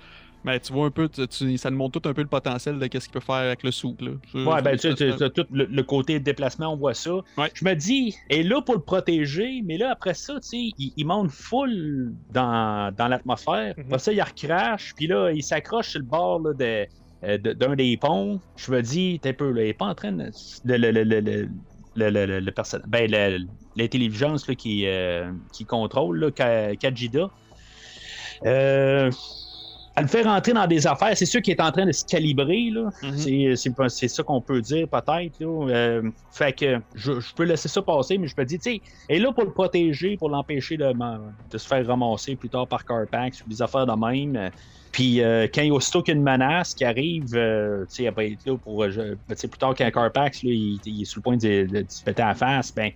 Mais 0.44 0.60
tu 0.60 0.72
vois 0.72 0.86
un 0.86 0.90
peu, 0.90 1.08
tu- 1.08 1.26
tu- 1.26 1.56
ça 1.56 1.70
nous 1.70 1.76
montre 1.78 1.98
tout 2.00 2.08
un 2.08 2.12
peu 2.12 2.20
le 2.22 2.28
potentiel 2.28 2.78
de 2.78 2.84
ce 2.84 2.88
qu'il 2.98 3.10
peut 3.10 3.20
faire 3.20 3.34
avec 3.36 3.62
le 3.62 3.70
soupe. 3.70 4.02
Là. 4.02 4.10
C'est- 4.30 4.44
Ouais, 4.44 4.60
ben, 4.62 4.76
tu 4.76 4.94
tout 4.94 5.46
le, 5.50 5.64
le 5.64 5.82
côté 5.82 6.20
déplacement, 6.20 6.68
on 6.72 6.76
voit 6.76 6.92
ça. 6.94 7.14
Ouais. 7.38 7.50
Je 7.54 7.64
me 7.64 7.74
dis, 7.74 8.14
est 8.28 8.42
là 8.42 8.60
pour 8.60 8.74
le 8.74 8.80
protéger, 8.82 9.62
mais 9.64 9.78
là, 9.78 9.90
après 9.92 10.14
ça, 10.14 10.34
tu 10.34 10.48
sais, 10.48 10.56
il, 10.78 10.92
il 10.96 11.06
monte 11.06 11.30
full 11.30 12.12
dans, 12.32 12.94
dans 12.94 13.08
l'atmosphère. 13.08 13.74
Mhm. 13.78 13.84
Après 13.86 13.98
ça, 13.98 14.12
il 14.12 14.20
recrache, 14.22 14.92
puis 14.96 15.06
là, 15.06 15.30
il 15.32 15.42
s'accroche 15.42 15.88
sur 15.90 16.00
le 16.00 16.06
bord 16.06 16.40
là, 16.40 16.52
de- 16.52 16.86
euh, 17.26 17.38
de- 17.38 17.52
d'un 17.54 17.74
des 17.74 17.96
ponts. 17.96 18.38
Je 18.56 18.70
me 18.70 18.82
dis, 18.82 19.18
t'es 19.22 19.30
un 19.30 19.32
peu, 19.32 19.50
là, 19.50 19.64
il 19.64 19.68
est 19.68 19.72
pas 19.72 19.86
en 19.86 19.94
train 19.94 20.12
de. 20.12 20.30
Le, 20.64 20.76
le, 20.76 20.90
le, 20.90 21.04
le, 21.04 21.20
le, 21.20 21.48
le, 21.96 22.10
le- 22.10 22.26
le- 22.26 22.40
le 22.40 22.50
perso- 22.52 22.78
ben, 22.86 23.10
le- 23.10 23.46
l'intelligence 23.76 24.46
là, 24.46 24.54
qui, 24.54 24.86
euh, 24.86 25.32
qui 25.54 25.64
contrôle, 25.64 26.18
là, 26.18 26.30
Ka- 26.30 26.76
Kajida. 26.76 27.30
Euh, 28.44 29.10
elle 29.96 30.02
le 30.04 30.08
fait 30.08 30.22
rentrer 30.22 30.52
dans 30.52 30.66
des 30.66 30.86
affaires. 30.86 31.16
C'est 31.16 31.26
sûr 31.26 31.40
qu'il 31.40 31.52
est 31.54 31.60
en 31.60 31.70
train 31.70 31.86
de 31.86 31.92
se 31.92 32.04
calibrer. 32.04 32.70
Là. 32.72 32.90
Mhm. 33.02 33.16
C'est- 33.56 33.88
C'est 33.88 34.08
ça 34.08 34.22
qu'on 34.22 34.40
peut 34.40 34.60
dire, 34.60 34.88
peut-être. 34.88 35.38
là. 35.40 35.68
Euh, 35.68 36.02
fait 36.32 36.52
que 36.52 36.80
je, 36.94 37.20
je 37.20 37.34
peux 37.34 37.44
laisser 37.44 37.68
ça 37.68 37.80
passer, 37.82 38.18
mais 38.18 38.26
je 38.26 38.34
me 38.36 38.44
dis, 38.44 38.58
tu 38.58 38.72
sais, 38.72 38.80
elle 39.08 39.16
est 39.16 39.20
là 39.20 39.32
pour 39.32 39.44
le 39.44 39.52
protéger, 39.52 40.16
pour 40.16 40.28
l'empêcher 40.30 40.76
de, 40.76 40.92
de 41.50 41.58
se 41.58 41.66
faire 41.68 41.86
ramasser 41.86 42.34
plus 42.36 42.48
tard 42.50 42.66
par 42.66 42.84
Carpax 42.84 43.42
ou 43.44 43.48
des 43.48 43.62
affaires 43.62 43.86
de 43.86 43.92
même. 43.92 44.50
Puis 44.90 45.20
euh, 45.22 45.46
quand 45.52 45.62
il 45.62 45.68
y 45.68 45.70
a 45.70 45.74
aussitôt 45.74 46.02
qu'une 46.02 46.22
menace 46.22 46.74
qui 46.74 46.84
arrive, 46.84 47.34
euh, 47.34 47.84
tu 47.86 47.94
sais, 47.96 48.04
elle 48.04 48.14
va 48.14 48.24
être 48.24 48.44
là 48.46 48.56
pour. 48.58 48.84
euh, 48.84 48.90
je- 48.90 49.00
ben, 49.00 49.18
tu 49.30 49.36
sais, 49.36 49.48
plus 49.48 49.58
tard 49.58 49.74
qu'un 49.74 49.90
Carpax, 49.90 50.42
là, 50.44 50.50
il, 50.52 50.80
il 50.84 51.02
est 51.02 51.04
sur 51.04 51.18
le 51.18 51.22
point 51.22 51.36
de, 51.36 51.66
de- 51.66 51.82
de 51.82 51.86
se 51.88 52.02
péter 52.04 52.22
à 52.22 52.28
la 52.28 52.34
face, 52.34 52.72
ben. 52.74 52.90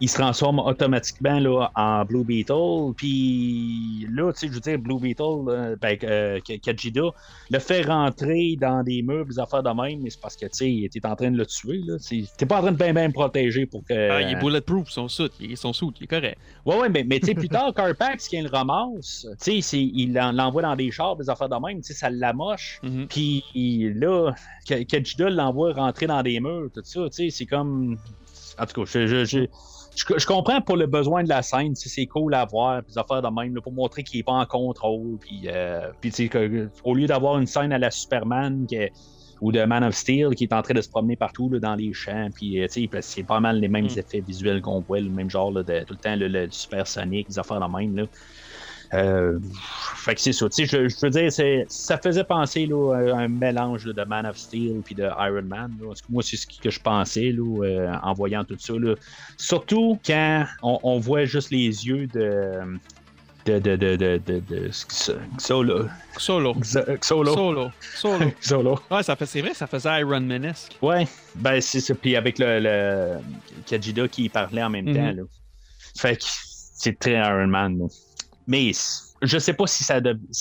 Il 0.00 0.08
se 0.08 0.18
transforme 0.18 0.58
automatiquement 0.58 1.38
là, 1.38 1.70
en 1.76 2.04
Blue 2.04 2.24
Beetle. 2.24 2.92
Puis 2.96 4.06
là, 4.12 4.32
tu 4.32 4.40
sais, 4.40 4.48
je 4.48 4.52
veux 4.52 4.60
dire, 4.60 4.78
Blue 4.78 4.98
Beetle, 4.98 5.22
euh, 5.48 5.76
ben, 5.80 5.96
euh, 6.02 6.40
Kajida, 6.40 7.02
le 7.50 7.58
fait 7.58 7.82
rentrer 7.82 8.56
dans 8.60 8.82
des 8.82 9.02
meubles, 9.02 9.30
des 9.30 9.38
affaires 9.38 9.62
de 9.62 9.70
même, 9.70 10.00
mais 10.02 10.10
c'est 10.10 10.20
parce 10.20 10.36
que, 10.36 10.46
tu 10.46 10.82
sais, 10.82 10.88
t'es 10.92 11.06
en 11.06 11.14
train 11.14 11.30
de 11.30 11.36
le 11.38 11.46
tuer, 11.46 11.80
là. 11.86 11.94
T'es 12.36 12.46
pas 12.46 12.58
en 12.58 12.62
train 12.62 12.72
de 12.72 12.76
bien, 12.76 12.92
bien 12.92 13.08
me 13.08 13.12
protéger 13.12 13.66
pour 13.66 13.84
que... 13.84 14.10
Ah, 14.10 14.20
il 14.22 14.32
est 14.32 14.40
bulletproof, 14.40 14.88
son 14.90 15.08
suit. 15.08 15.30
Il 15.40 15.52
est 15.52 15.56
son 15.56 15.72
il 15.72 16.04
est 16.04 16.06
correct. 16.06 16.38
Ouais, 16.66 16.76
ouais, 16.78 16.88
mais, 16.88 17.04
mais 17.04 17.20
tu 17.20 17.26
sais, 17.26 17.34
plus 17.34 17.48
tard, 17.48 17.72
Carpax, 17.74 18.28
qui 18.28 18.40
le 18.40 18.48
ramasse, 18.48 19.26
tu 19.42 19.62
sais, 19.62 19.80
il 19.80 20.18
en- 20.18 20.32
l'envoie 20.32 20.62
dans 20.62 20.76
des 20.76 20.90
chars, 20.90 21.16
des 21.16 21.30
affaires 21.30 21.48
de 21.48 21.66
même, 21.66 21.78
tu 21.78 21.92
sais, 21.92 21.94
ça 21.94 22.10
l'amoche. 22.10 22.80
Mhm. 22.82 23.06
Puis 23.08 23.44
là, 23.94 24.32
Ka- 24.66 24.84
Kajida 24.84 25.30
l'envoie 25.30 25.72
rentrer 25.72 26.06
dans 26.06 26.22
des 26.22 26.40
murs, 26.40 26.68
tout 26.74 26.82
ça, 26.84 27.00
tu 27.10 27.12
sais, 27.12 27.30
c'est 27.30 27.46
comme... 27.46 27.96
En 28.58 28.66
tout 28.66 28.82
cas, 28.84 28.90
je, 28.90 29.06
je, 29.06 29.24
je, 29.24 29.38
je- 29.96 30.18
je 30.18 30.26
comprends 30.26 30.60
pour 30.60 30.76
le 30.76 30.86
besoin 30.86 31.22
de 31.22 31.28
la 31.28 31.42
scène, 31.42 31.74
c'est 31.74 32.06
cool 32.06 32.34
à 32.34 32.44
voir, 32.44 32.82
puis 32.82 32.92
des 32.94 32.98
affaires 32.98 33.22
de 33.22 33.28
même, 33.28 33.54
là, 33.54 33.60
pour 33.60 33.72
montrer 33.72 34.02
qu'il 34.02 34.20
est 34.20 34.24
pas 34.24 34.32
en 34.32 34.46
contrôle, 34.46 35.18
puis, 35.20 35.48
euh, 35.48 35.90
puis 36.00 36.10
que- 36.28 36.70
au 36.84 36.94
lieu 36.94 37.06
d'avoir 37.06 37.38
une 37.38 37.46
scène 37.46 37.72
à 37.72 37.78
la 37.78 37.90
Superman, 37.90 38.66
que- 38.70 38.88
ou 39.40 39.50
de 39.52 39.62
Man 39.64 39.82
of 39.84 39.94
Steel, 39.94 40.30
qui 40.36 40.44
est 40.44 40.52
en 40.52 40.62
train 40.62 40.74
de 40.74 40.80
se 40.80 40.88
promener 40.88 41.16
partout 41.16 41.50
là, 41.50 41.58
dans 41.58 41.74
les 41.74 41.92
champs, 41.92 42.28
puis 42.34 42.62
euh, 42.62 42.66
c'est 43.00 43.24
pas 43.24 43.40
mal 43.40 43.60
les 43.60 43.68
mêmes 43.68 43.86
Mm. 43.86 43.98
effets 43.98 44.20
visuels 44.20 44.60
qu'on 44.62 44.80
voit, 44.80 45.00
le 45.00 45.10
même 45.10 45.28
genre 45.28 45.52
là, 45.52 45.62
de 45.64 45.80
tout 45.84 45.94
le 45.94 45.98
temps, 45.98 46.16
le, 46.16 46.28
le 46.28 46.48
supersonique, 46.50 47.28
des 47.28 47.38
affaires 47.38 47.60
de 47.60 47.76
même, 47.78 47.96
là. 47.96 48.04
Euh, 48.94 49.38
fait 49.96 50.14
que 50.14 50.20
c'est 50.20 50.32
ça. 50.32 50.48
Tu 50.48 50.66
sais, 50.66 50.66
je, 50.66 50.88
je 50.88 50.96
veux 51.02 51.10
dire, 51.10 51.32
c'est- 51.32 51.66
ça 51.68 51.98
faisait 51.98 52.24
penser 52.24 52.66
là, 52.66 52.94
à 52.94 53.18
un 53.18 53.28
mélange 53.28 53.86
là, 53.86 53.92
de 53.92 54.04
Man 54.08 54.24
of 54.26 54.36
Steel 54.36 54.82
puis 54.84 54.94
de 54.94 55.02
Iron 55.04 55.42
Man. 55.42 55.72
là. 55.80 55.92
Moi, 56.08 56.22
c'est 56.22 56.36
ce 56.36 56.46
que 56.46 56.70
je 56.70 56.80
pensais 56.80 57.32
là, 57.32 57.64
euh, 57.64 57.92
en 58.02 58.12
voyant 58.12 58.44
tout 58.44 58.56
ça. 58.58 58.74
là. 58.74 58.94
Surtout 59.36 59.98
quand 60.06 60.44
on, 60.62 60.78
on 60.82 60.98
voit 61.00 61.24
juste 61.24 61.50
les 61.50 61.86
yeux 61.86 62.06
de, 62.06 62.78
de, 63.46 63.58
de, 63.58 63.76
de, 63.76 63.96
de, 63.96 64.20
de, 64.24 64.40
de 64.48 64.70
Xolo. 65.36 65.86
Solo. 66.16 66.54
Xolo. 66.54 67.34
Solo. 67.34 67.70
Solo. 67.96 68.30
Xolo. 68.40 68.78
Ouais, 68.90 69.02
ça 69.02 69.16
fait, 69.16 69.26
c'est 69.26 69.40
vrai, 69.42 69.54
ça 69.54 69.66
faisait 69.66 70.00
Iron 70.00 70.20
Man-esque. 70.20 70.76
Ouais, 70.80 71.06
ben 71.34 71.60
c'est 71.60 71.80
ça. 71.80 71.94
Puis 71.94 72.16
avec 72.16 72.38
le, 72.38 72.60
le 72.60 73.18
Kajida 73.66 74.08
qui 74.08 74.28
parlait 74.28 74.62
en 74.62 74.70
même 74.70 74.86
Mhm. 74.86 74.94
temps. 74.94 75.12
Là. 75.16 75.22
Fait 75.98 76.16
que 76.16 76.24
c'est 76.26 76.98
très 76.98 77.12
Iron 77.14 77.46
Man. 77.48 77.78
là. 77.78 77.86
Mais 78.46 78.72
je 79.22 79.38
sais 79.38 79.54
pas 79.54 79.66
si 79.66 79.84
ça, 79.84 80.00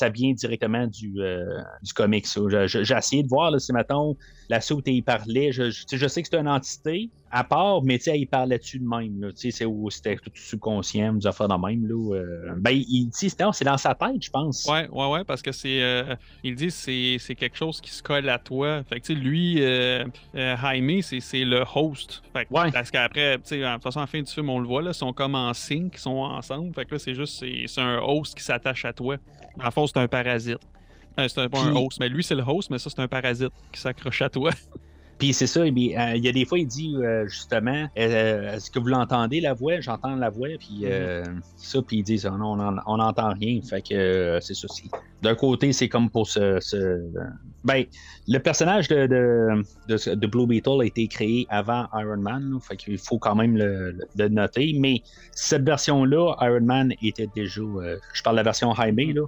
vient 0.10 0.34
directement 0.34 0.88
du, 0.88 1.14
euh, 1.20 1.62
comic. 1.96 2.28
J'ai 2.66 2.96
essayé 2.96 3.24
de 3.24 3.28
voir 3.30 3.52
là, 3.52 3.60
si, 3.60 3.72
mettons, 3.74 4.18
la 4.50 4.62
saute 4.62 4.88
il 4.88 5.04
parlait. 5.04 5.52
Je 5.52 5.72
sais 5.72 6.22
que 6.22 6.28
c'est 6.30 6.38
une 6.38 6.50
entité 6.50 7.10
à 7.36 7.44
part, 7.44 7.82
mais 7.82 7.96
il 7.98 8.28
parlait-tu 8.28 8.78
de 8.78 8.86
même. 8.86 9.32
c'était 9.36 10.16
tout 10.18 10.32
subconscient, 10.36 11.14
des 11.14 11.26
affaires 11.26 11.48
de 11.48 11.56
même. 11.68 11.88
Là, 11.88 12.16
euh. 12.16 12.54
ben, 12.58 12.72
il 12.72 13.08
dit, 13.08 13.30
c'est 13.30 13.40
dans 13.64 13.78
sa 13.78 13.96
tête, 13.96 14.22
je 14.24 14.30
pense. 14.30 14.66
Ouais, 14.70 14.88
ouais, 14.90 15.08
ouais, 15.10 15.24
parce 15.24 15.42
que 15.42 15.52
c'est. 15.52 15.82
euh, 15.82 16.16
il 16.44 16.56
dit 16.56 16.70
c'est 16.70 17.18
c'est 17.20 17.34
quelque 17.36 17.58
chose 17.58 17.82
qui 17.82 17.90
se 17.90 18.04
colle 18.04 18.30
à 18.30 18.38
toi. 18.38 18.84
Fait 18.84 19.00
que, 19.00 19.06
tu 19.08 19.14
sais, 19.16 19.20
lui, 19.20 19.58
euh, 19.64 20.06
euh, 20.36 20.56
Jaime, 20.58 21.02
c'est 21.02 21.44
le 21.44 21.64
host. 21.76 22.22
Fait 22.34 22.46
que, 22.46 22.54
Ouais. 22.54 22.72
Parce 22.72 22.92
qu'après, 22.92 23.38
tu 23.38 23.42
sais, 23.46 23.58
de 23.60 23.74
toute 23.74 23.84
façon, 23.84 24.00
à 24.00 24.04
la 24.04 24.08
fin 24.08 24.22
du 24.22 24.32
film, 24.32 24.50
on 24.52 24.60
le 24.60 24.68
voit, 24.68 24.84
là, 24.84 24.92
ils 24.92 24.94
sont 24.94 25.12
comme 25.12 25.34
en 25.34 25.54
sync, 25.56 25.94
ils 25.96 26.00
sont 26.00 26.12
ensemble. 26.12 26.72
Fait 26.76 26.86
que 26.86 26.94
là, 26.94 27.00
c'est 27.00 27.16
juste, 27.16 27.44
c'est 27.68 27.82
un 27.82 28.00
host 28.00 28.38
qui 28.38 28.44
s'attache 28.44 28.86
à 28.86 28.94
toi. 28.94 29.18
En 29.64 29.72
fond, 29.72 29.88
c'est 29.88 29.98
un 29.98 30.08
parasite. 30.08 30.60
C'est 31.18 31.38
un- 31.40 31.50
pas 31.50 31.60
un 31.62 31.72
Puis- 31.74 31.84
host, 31.84 32.00
mais 32.00 32.10
lui, 32.10 32.24
c'est 32.24 32.36
le 32.36 32.44
host, 32.44 32.70
mais 32.70 32.78
ça, 32.80 32.90
c'est 32.90 33.00
un 33.02 33.08
parasite 33.08 33.52
qui 33.72 33.80
s'accroche 33.80 34.22
à 34.22 34.30
toi. 34.30 34.52
Puis 35.24 35.32
c'est 35.32 35.48
ça, 35.48 35.62
mais, 35.62 35.98
euh, 35.98 36.16
il 36.18 36.26
y 36.26 36.28
a 36.28 36.34
des 36.34 36.44
fois, 36.44 36.60
il 36.60 36.68
dit 36.68 36.98
euh, 36.98 37.26
justement 37.28 37.88
euh, 37.98 38.56
Est-ce 38.56 38.70
que 38.70 38.78
vous 38.78 38.88
l'entendez 38.88 39.40
la 39.40 39.54
voix? 39.54 39.80
J'entends 39.80 40.18
la 40.18 40.30
voix, 40.30 40.50
puis 40.60 40.82
euh, 40.84 41.24
ça, 41.56 41.80
puis 41.82 42.00
ils 42.00 42.04
disent 42.04 42.26
Ah 42.26 42.36
non, 42.38 42.58
on 42.88 42.98
n'entend 42.98 43.30
rien. 43.34 43.62
Fait 43.62 43.82
que 43.82 44.40
c'est 44.42 44.54
ça. 44.54 44.68
D'un 45.22 45.36
côté, 45.36 45.72
c'est 45.72 45.88
comme 45.88 46.10
pour 46.10 46.28
ce. 46.28 46.58
ce- 46.60 47.10
Ben, 47.64 47.86
le 48.28 48.38
personnage 48.40 48.90
de, 48.90 49.08
de, 49.08 49.64
de, 49.88 50.16
de 50.16 50.28
Blue 50.28 50.46
Beetle 50.46 50.82
a 50.82 50.86
été 50.86 51.08
créé 51.08 51.46
avant 51.48 51.86
Iron 51.94 52.18
Man, 52.18 52.52
là, 52.52 52.60
fait 52.60 52.76
qu'il 52.76 52.98
faut 52.98 53.18
quand 53.18 53.36
même 53.36 53.56
le, 53.56 53.92
le- 53.92 54.08
le 54.18 54.28
noter. 54.28 54.76
Mais 54.78 55.04
cette 55.32 55.64
version-là, 55.64 56.36
Iron 56.42 56.66
Man 56.66 56.92
était 57.02 57.30
déjà. 57.34 57.62
je 58.14 58.22
parle 58.24 58.36
de 58.36 58.40
la 58.40 58.44
version 58.44 58.74
Jaime, 58.76 58.98
là. 58.98 59.22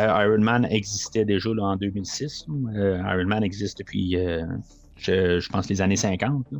Euh, 0.00 0.24
Iron 0.26 0.42
Man 0.42 0.66
existait 0.68 1.24
déjà 1.24 1.50
là, 1.54 1.62
en 1.62 1.76
2006. 1.76 2.46
là. 2.48 2.54
Euh, 2.80 2.98
Iron 3.16 3.28
Man 3.28 3.44
existe 3.44 3.78
depuis, 3.78 4.16
euh, 4.16 4.42
je, 5.02 5.48
pense, 5.48 5.68
les 5.68 5.82
années 5.82 5.96
50. 5.96 6.46
là. 6.52 6.58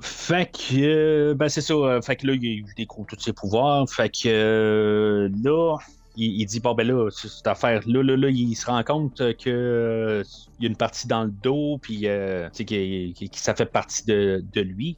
Fait 0.00 0.50
que, 0.50 0.74
euh, 0.80 1.34
ben 1.34 1.48
c'est 1.48 1.60
ça. 1.60 1.74
euh, 1.74 2.00
Fait 2.00 2.16
que 2.16 2.26
là, 2.26 2.32
il, 2.34 2.64
découvre 2.76 3.06
tous 3.06 3.20
ses 3.20 3.32
pouvoirs. 3.32 3.88
Fait 3.88 4.08
que 4.08 4.28
euh, 4.28 5.28
là, 5.42 5.76
il, 6.16 6.44
dit, 6.46 6.60
bon, 6.60 6.74
ben 6.74 6.86
là, 6.86 7.08
cette 7.10 7.46
affaire-là, 7.46 8.02
là, 8.02 8.16
là, 8.16 8.28
il 8.30 8.54
se 8.54 8.66
rend 8.66 8.82
compte 8.82 9.18
que 9.18 9.50
euh, 9.50 10.24
il 10.58 10.64
y 10.64 10.66
a 10.66 10.68
une 10.70 10.76
partie 10.76 11.06
dans 11.06 11.24
le 11.24 11.30
dos, 11.30 11.78
puis 11.80 12.00
tu 12.00 12.06
sais, 12.52 12.64
que, 12.64 13.36
ça 13.38 13.54
fait 13.54 13.66
partie 13.66 14.04
de, 14.06 14.44
de 14.52 14.60
lui. 14.60 14.96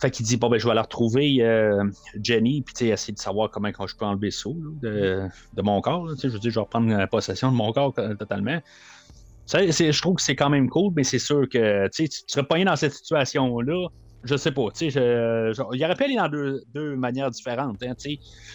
Fait 0.00 0.10
qu'il 0.10 0.24
dit, 0.24 0.36
bon, 0.38 0.48
ben, 0.48 0.58
je 0.58 0.64
vais 0.64 0.70
aller 0.70 0.80
retrouver 0.80 1.44
Jenny, 2.22 2.62
puis 2.62 2.74
tu 2.74 2.86
sais, 2.86 2.90
essayer 2.90 3.12
de 3.12 3.18
savoir 3.18 3.50
comment 3.50 3.70
je 3.86 3.96
peux 3.96 4.06
enlever 4.06 4.30
ça 4.30 4.48
là, 4.48 4.70
de, 4.80 5.28
de 5.54 5.62
mon 5.62 5.80
corps. 5.80 6.06
là. 6.06 6.14
Tu 6.14 6.22
sais, 6.22 6.28
je 6.28 6.34
veux 6.34 6.40
dire, 6.40 6.50
je 6.52 6.54
vais 6.56 6.62
reprendre 6.62 6.88
la 6.88 7.06
possession 7.06 7.50
de 7.50 7.56
mon 7.56 7.72
corps 7.72 7.94
totalement. 7.94 8.60
Je 9.52 10.00
trouve 10.00 10.16
que 10.16 10.22
c'est 10.22 10.36
quand 10.36 10.50
même 10.50 10.68
cool, 10.68 10.92
mais 10.94 11.04
c'est 11.04 11.18
sûr 11.18 11.48
que 11.48 11.88
tu 11.88 12.06
serais 12.26 12.44
pas 12.44 12.62
dans 12.62 12.76
cette 12.76 12.92
situation-là. 12.92 13.88
Je 14.22 14.36
sais 14.36 14.52
pas, 14.52 14.66
tu 14.76 14.90
sais, 14.90 15.00
il 15.72 15.84
aurait 15.84 15.94
pu 15.94 16.04
aller 16.04 16.16
dans 16.16 16.28
deux, 16.28 16.96
manières 16.96 17.30
différentes, 17.30 17.82
hein. 17.82 17.94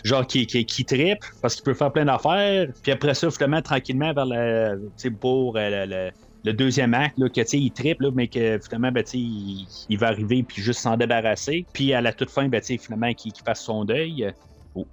Genre 0.03 0.27
qui, 0.27 0.45
qui, 0.45 0.85
trippe 0.85 1.25
parce 1.41 1.55
qu'il 1.55 1.63
peut 1.63 1.73
faire 1.73 1.91
plein 1.91 2.05
d'affaires, 2.05 2.67
puis 2.83 2.91
après 2.91 3.15
ça, 3.15 3.31
finalement, 3.31 3.63
tranquillement 3.63 4.13
vers 4.13 4.27
le, 4.27 4.91
pour 5.19 5.57
euh, 5.57 6.11
le, 6.43 6.53
deuxième 6.53 6.93
acte, 6.93 7.17
là, 7.17 7.29
que 7.29 7.55
il 7.55 7.71
trippe, 7.71 7.99
là, 8.01 8.11
mais 8.13 8.27
que 8.27 8.59
finalement, 8.59 8.91
ben, 8.91 9.03
il, 9.11 9.97
va 9.97 10.09
arriver 10.09 10.43
puis 10.43 10.61
juste 10.61 10.81
s'en 10.81 10.97
débarrasser. 10.97 11.65
Puis 11.73 11.93
à 11.93 12.01
la 12.01 12.13
toute 12.13 12.29
fin, 12.29 12.47
ben, 12.47 12.61
finalement, 12.61 13.11
qu'il 13.15 13.33
fasse 13.43 13.63
son 13.63 13.85
deuil. 13.85 14.31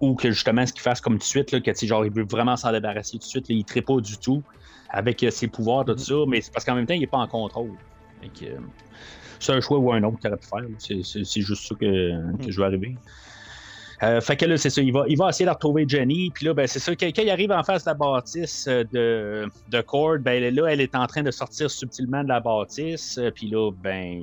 Ou, 0.00 0.14
que 0.14 0.30
justement, 0.30 0.64
ce 0.64 0.72
qu'il 0.72 0.80
fasse 0.80 1.00
comme 1.00 1.14
tout 1.14 1.18
de 1.18 1.24
suite, 1.24 1.50
là, 1.50 1.60
que 1.60 1.72
genre, 1.84 2.06
il 2.06 2.12
veut 2.12 2.24
vraiment 2.24 2.56
s'en 2.56 2.70
débarrasser 2.70 3.18
tout 3.18 3.18
de 3.18 3.24
suite, 3.24 3.48
là, 3.48 3.56
il 3.56 3.64
trippe 3.64 3.86
pas 3.86 4.00
du 4.00 4.16
tout 4.16 4.42
avec 4.92 5.22
euh, 5.22 5.30
ses 5.30 5.48
pouvoirs, 5.48 5.84
tout 5.84 5.96
ça, 5.96 6.14
mais 6.28 6.40
c'est 6.40 6.52
parce 6.52 6.64
qu'en 6.64 6.74
même 6.74 6.86
temps, 6.86 6.94
il 6.94 7.02
est 7.02 7.08
pas 7.08 7.18
en 7.18 7.26
contrôle. 7.26 7.76
Que, 8.38 8.44
euh, 8.44 8.58
c'est 9.40 9.52
un 9.52 9.60
choix 9.60 9.78
ou 9.78 9.92
un 9.92 10.02
autre 10.04 10.18
qu'il 10.20 10.28
aurait 10.28 10.38
pu 10.38 10.46
faire. 10.46 11.04
C'est, 11.24 11.40
juste 11.40 11.66
ça 11.66 11.74
que, 11.74 12.36
que 12.44 12.52
je 12.52 12.60
vais 12.60 12.66
arriver. 12.66 12.94
Euh, 14.02 14.20
fait 14.20 14.36
que 14.36 14.44
là, 14.44 14.56
c'est 14.56 14.70
ça, 14.70 14.82
il 14.82 14.92
va, 14.92 15.04
il 15.08 15.16
va 15.16 15.28
essayer 15.28 15.46
de 15.46 15.50
retrouver 15.50 15.84
Jenny, 15.86 16.30
puis 16.34 16.46
là, 16.46 16.54
ben, 16.54 16.66
c'est 16.66 16.80
ça, 16.80 16.94
quand, 16.96 17.08
il 17.16 17.30
arrive 17.30 17.52
en 17.52 17.62
face 17.62 17.84
de 17.84 17.90
la 17.90 17.94
bâtisse 17.94 18.66
euh, 18.66 18.82
de, 18.92 19.48
de 19.68 19.80
Cord, 19.80 20.18
ben 20.18 20.52
là, 20.52 20.66
elle 20.66 20.80
est 20.80 20.96
en 20.96 21.06
train 21.06 21.22
de 21.22 21.30
sortir 21.30 21.70
subtilement 21.70 22.24
de 22.24 22.28
la 22.28 22.40
bâtisse, 22.40 23.20
puis 23.36 23.48
là, 23.48 23.70
ben, 23.70 24.20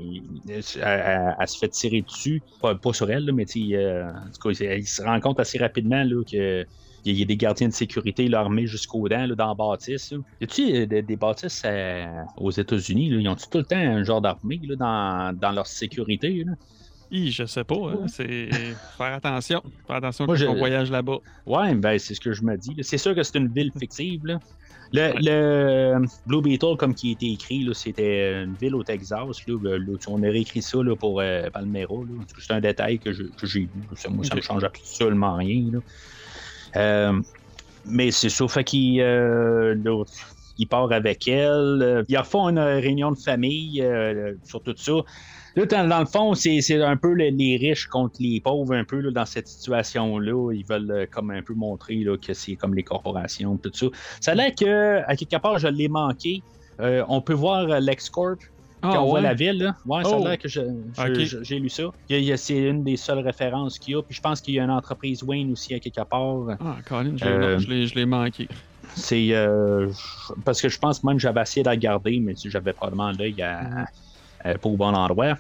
elle, 0.50 0.62
elle- 0.82 1.36
elle 1.40 1.48
se 1.48 1.58
fait 1.58 1.70
tirer 1.70 2.02
dessus, 2.02 2.44
pas, 2.62 2.76
pas 2.76 2.92
sur 2.92 3.10
elle, 3.10 3.26
là, 3.26 3.32
mais 3.32 3.46
tu 3.46 3.74
euh, 3.74 4.10
en 4.10 4.32
tout 4.32 4.50
cas, 4.50 4.66
il, 4.66 4.80
il 4.80 4.88
se 4.88 5.02
rend 5.02 5.20
compte 5.22 5.40
assez 5.40 5.58
rapidement 5.58 6.04
là, 6.04 6.24
que 6.30 6.66
il 7.06 7.18
y 7.18 7.22
a 7.22 7.26
des 7.26 7.38
gardiens 7.38 7.68
de 7.70 7.74
sécurité 7.74 8.28
là, 8.28 8.40
armés 8.40 8.68
jusqu'aux 8.68 9.08
dents 9.10 9.26
là, 9.26 9.36
dans 9.36 9.48
la 9.48 9.54
bâtisse. 9.56 10.12
Là. 10.12 10.18
Y 10.42 10.44
a-tu 10.44 10.76
euh, 10.76 10.86
des, 10.86 11.02
des 11.02 11.16
bâtisses 11.16 11.62
euh, 11.66 12.06
aux 12.38 12.52
États-Unis? 12.52 13.08
Ils 13.08 13.28
ont-tu 13.28 13.46
tout 13.50 13.60
le 13.60 13.64
temps 13.66 13.78
un 13.78 14.04
genre 14.04 14.22
d'armée 14.22 14.60
dans, 14.78 15.36
dans 15.38 15.52
leur 15.52 15.68
sécurité? 15.68 16.44
Là? 16.46 16.54
Hi, 17.12 17.32
je 17.32 17.46
sais 17.46 17.64
pas, 17.64 17.76
hein, 17.76 18.06
c'est 18.08 18.50
faire 18.98 19.14
attention. 19.14 19.64
Faire 19.88 19.96
attention 19.96 20.26
Moi, 20.28 20.36
quand 20.36 20.42
je- 20.42 20.46
on 20.46 20.56
voyage 20.56 20.92
là-bas. 20.92 21.18
Ouais, 21.48 21.74
ben 21.74 21.98
c'est 21.98 22.14
ce 22.14 22.20
que 22.20 22.34
je 22.34 22.44
me 22.44 22.56
dis. 22.56 22.76
C'est 22.84 23.00
sûr 23.00 23.16
que 23.16 23.24
c'est 23.24 23.40
une 23.40 23.52
ville 23.52 23.72
fictive. 23.80 24.24
Là. 24.28 24.40
Le, 24.94 25.14
le 25.20 26.06
Blue 26.28 26.42
Beetle, 26.44 26.76
comme 26.78 26.94
qui 26.94 27.10
a 27.10 27.12
été 27.14 27.32
écrit, 27.32 27.68
c'était 27.74 28.44
une 28.44 28.54
ville 28.56 28.76
au 28.76 28.84
Texas. 28.84 29.26
Là, 29.48 29.58
là, 29.64 29.78
là, 29.80 29.94
on 30.08 30.22
a 30.22 30.28
réécrit 30.30 30.62
ça 30.62 30.84
là, 30.84 30.96
pour 30.96 31.20
euh, 31.20 31.50
Palmero. 31.52 32.06
C'est 32.38 32.54
un 32.54 32.60
détail 32.62 33.00
que 33.00 33.12
j'ai 33.12 33.24
vu. 33.62 33.70
Ça, 33.96 34.10
moi, 34.10 34.24
ça 34.24 34.36
me 34.36 34.40
Ok. 34.40 34.46
change 34.46 34.64
absolument 34.64 35.36
rien. 35.36 35.72
Euh, 36.76 37.20
mais 37.86 38.12
c'est. 38.12 38.30
Fait 38.48 38.64
qu'il 38.64 39.02
euh, 39.02 39.76
il 40.58 40.68
part 40.68 40.92
avec 40.92 41.28
elle. 41.28 41.80
Euh, 41.82 42.04
Ils 42.08 42.18
refont 42.18 42.50
une 42.50 42.60
réunion 42.60 43.12
de 43.12 43.18
famille 43.18 43.86
sur 44.44 44.62
tout 44.62 44.76
ça. 44.78 44.94
Là, 45.56 45.66
dans, 45.66 46.00
le 46.00 46.06
fond, 46.06 46.36
c'est 46.36 46.82
un 46.82 46.96
peu 46.96 47.14
les, 47.14 47.58
riches 47.58 47.88
contre 47.88 48.18
les 48.20 48.40
pauvres, 48.40 48.76
un 48.76 48.84
peu 48.84 49.02
dans 49.12 49.26
cette 49.26 49.48
situation-là. 49.48 50.54
Ils 50.54 50.66
veulent 50.66 51.08
comme 51.12 51.32
un 51.32 51.42
peu 51.42 51.54
montrer 51.54 52.06
que 52.22 52.34
c'est 52.34 52.56
comme 52.56 52.76
les 52.76 52.84
corporations, 52.84 53.58
tout 53.58 53.72
ça. 53.74 53.88
Ça 54.22 54.32
a 54.32 54.36
l'air 54.36 54.52
que, 54.56 55.02
à 55.06 55.16
quelque 55.16 55.42
part, 55.42 55.58
je 55.58 55.68
l'ai 55.68 55.90
manqué. 55.90 56.44
On 56.80 57.20
peut 57.22 57.34
voir 57.34 57.82
LexCorp 57.82 58.40
quand 58.82 58.92
Ah, 58.94 59.02
on 59.02 59.06
voit 59.08 59.16
ouais? 59.16 59.22
la 59.22 59.34
ville. 59.34 59.58
Là. 59.58 59.76
Ouais, 59.86 60.04
ça 60.04 60.10
Oh. 60.18 60.26
a 60.26 60.30
l'air 60.30 60.38
que 60.38 60.48
j'ai 60.48 61.60
lu 61.60 61.70
ça. 61.70 61.84
Il 62.10 62.14
y 62.14 62.16
a- 62.16 62.20
il 62.20 62.26
y 62.26 62.32
a- 62.32 62.38
c'est 62.38 62.58
une 62.58 62.84
des 62.84 62.98
seules 62.98 63.20
références 63.20 63.78
qu'il 63.80 63.94
y 63.94 63.98
a. 63.98 64.02
Puis 64.02 64.16
je 64.16 64.22
pense 64.22 64.40
qu'il 64.42 64.54
y 64.54 64.60
a 64.60 64.64
une 64.64 64.72
entreprise 64.72 65.22
Wayne 65.24 65.52
aussi 65.52 65.74
à 65.74 65.80
quelque 65.80 66.02
part. 66.10 66.58
Ah, 66.60 66.78
Colin, 66.86 67.14
je, 67.18 67.26
Euh, 67.26 67.58
l'ai- 67.68 67.88
je 67.88 67.96
l'ai 67.96 68.06
manqué. 68.06 68.48
C'est 68.96 69.30
euh, 69.34 69.88
parce 70.46 70.62
que 70.62 70.70
je 70.70 70.80
pense 70.80 71.04
même 71.04 71.16
que 71.18 71.22
j'avais 71.22 71.42
essayé 71.42 71.62
de 71.64 71.68
la 71.68 71.72
regarder, 71.74 72.20
mais 72.20 72.34
j'avais 72.36 72.74
probablement 72.74 73.12
l'œil 73.12 73.42
à, 73.42 73.86
à- 74.44 74.58
pas 74.58 74.70
au 74.70 74.78
bon 74.78 74.94
endroit. 74.96 75.38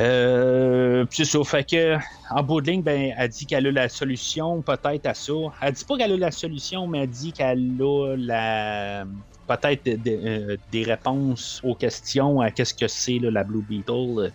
Euh, 0.00 1.04
puis 1.06 1.16
c'est 1.16 1.24
ça, 1.24 1.42
fait 1.44 1.68
que 1.68 1.96
en 2.30 2.42
bout 2.42 2.60
de 2.60 2.70
ligne, 2.70 2.82
ben, 2.82 3.12
elle 3.16 3.28
dit 3.30 3.46
qu'elle 3.46 3.66
a 3.66 3.72
la 3.72 3.88
solution 3.88 4.62
peut-être 4.62 5.06
à 5.06 5.14
ça. 5.14 5.32
Elle 5.60 5.72
dit 5.72 5.84
pas 5.84 5.96
qu'elle 5.96 6.12
a 6.12 6.16
la 6.16 6.30
solution, 6.30 6.86
mais 6.86 7.00
elle 7.00 7.08
dit 7.10 7.32
qu'elle 7.32 7.76
a 7.80 8.14
la 8.16 9.04
peut-être 9.48 9.84
de- 9.86 9.96
de- 9.96 10.20
euh, 10.24 10.56
des 10.70 10.84
réponses 10.84 11.60
aux 11.64 11.74
questions 11.74 12.40
à 12.40 12.50
qu'est-ce 12.50 12.74
que 12.74 12.86
c'est 12.88 13.18
la 13.20 13.42
Blue 13.44 13.64
Beetle. 13.68 14.32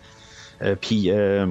Euh, 0.62 0.76
puis 0.80 1.10
euh, 1.10 1.46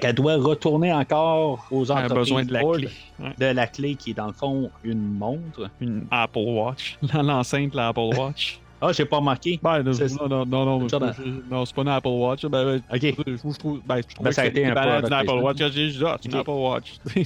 qu'elle 0.00 0.14
doit 0.14 0.36
retourner 0.36 0.92
encore 0.92 1.66
aux 1.70 1.84
Elle 1.84 1.90
a 1.92 1.94
entreprises 2.04 2.14
besoin 2.18 2.44
de 2.44 2.52
la 2.52 2.60
clé. 2.62 2.88
Ouais. 3.20 3.32
de 3.38 3.46
la 3.54 3.66
clé 3.66 3.94
qui 3.94 4.10
est 4.10 4.14
dans 4.14 4.26
le 4.28 4.32
fond 4.32 4.70
une 4.82 5.02
montre. 5.18 5.68
Une 5.80 6.06
Apple 6.10 6.38
Watch. 6.38 6.98
L'enceinte 7.14 7.72
de 7.72 7.76
l'Apple 7.76 8.00
Watch. 8.16 8.60
Ah, 8.80 8.92
j'ai 8.92 9.04
pas 9.06 9.16
remarqué. 9.18 9.58
Ben, 9.62 9.82
non, 9.82 9.92
non, 9.92 10.28
non, 10.28 10.46
non, 10.46 10.78
non, 10.80 10.88
Genre 10.88 11.00
je- 11.16 11.50
non, 11.54 11.64
c'est 11.64 11.74
pas 11.74 11.82
une 11.82 11.88
Apple 11.88 12.08
Watch. 12.08 12.42
Ben, 12.46 12.64
ben, 12.64 12.82
Ok. 12.92 13.14
je, 13.26 13.36
je, 13.52 13.58
trouve, 13.58 13.80
ben, 13.86 13.96
je 13.96 14.14
trouve 14.14 14.24
Ben, 14.24 14.30
que 14.30 14.34
ça 14.34 14.42
a 14.42 14.46
été 14.46 14.66
un 14.66 14.72
peu 14.74 15.14
Apple. 15.14 15.30
Watch. 15.42 15.58
Quand 15.58 15.68
j'ai 15.72 15.88
dit, 15.88 15.98
ah, 16.04 16.16
c'est 16.20 16.28
une. 16.32 16.38
Apple 16.38 16.50
Watch. 16.50 16.94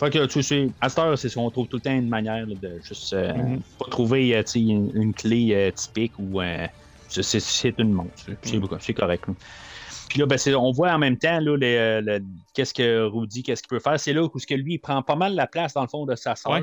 Fait 0.00 0.08
que 0.10 0.24
tu 0.26 0.42
sais, 0.42 0.66
à 0.80 0.88
cette 0.88 0.98
heure, 0.98 1.18
c'est 1.18 1.36
on 1.36 1.50
trouve 1.50 1.68
tout 1.68 1.76
le 1.76 1.82
temps 1.82 1.92
une 1.94 2.08
manière 2.08 2.46
là, 2.46 2.54
de 2.56 2.80
juste 2.82 3.12
euh, 3.12 3.34
Mhm. 3.34 3.60
pas 3.78 3.90
trouver 3.90 4.34
euh, 4.34 4.42
une, 4.54 4.90
une 4.94 5.12
clé 5.14 5.52
euh, 5.54 5.70
typique 5.72 6.14
ou 6.18 6.40
c'est- 7.40 7.78
une 7.78 7.92
montre. 7.92 8.12
C'est 8.16 8.54
Mhm. 8.54 8.66
c'est 8.80 8.94
correct. 8.94 9.26
là. 9.28 9.34
Puis 10.08 10.18
là, 10.18 10.26
ben, 10.26 10.38
c'est- 10.38 10.54
on 10.54 10.72
voit 10.72 10.90
en 10.92 10.98
même 10.98 11.18
temps 11.18 11.38
là, 11.38 11.56
les, 11.56 11.76
qu'est-ce 12.54 12.72
que 12.74 13.02
Rudy, 13.04 13.42
qu'est-ce 13.42 13.62
qu'il 13.62 13.68
peut 13.68 13.78
faire. 13.78 14.00
C'est 14.00 14.12
là 14.14 14.22
où 14.24 14.38
ce 14.38 14.46
que 14.46 14.54
lui 14.54 14.74
il 14.74 14.78
prend 14.78 15.02
pas 15.02 15.16
mal 15.16 15.34
la 15.34 15.46
place 15.46 15.74
dans 15.74 15.82
le 15.82 15.88
fond 15.88 16.06
de 16.06 16.14
sa 16.16 16.34
sœur. 16.34 16.54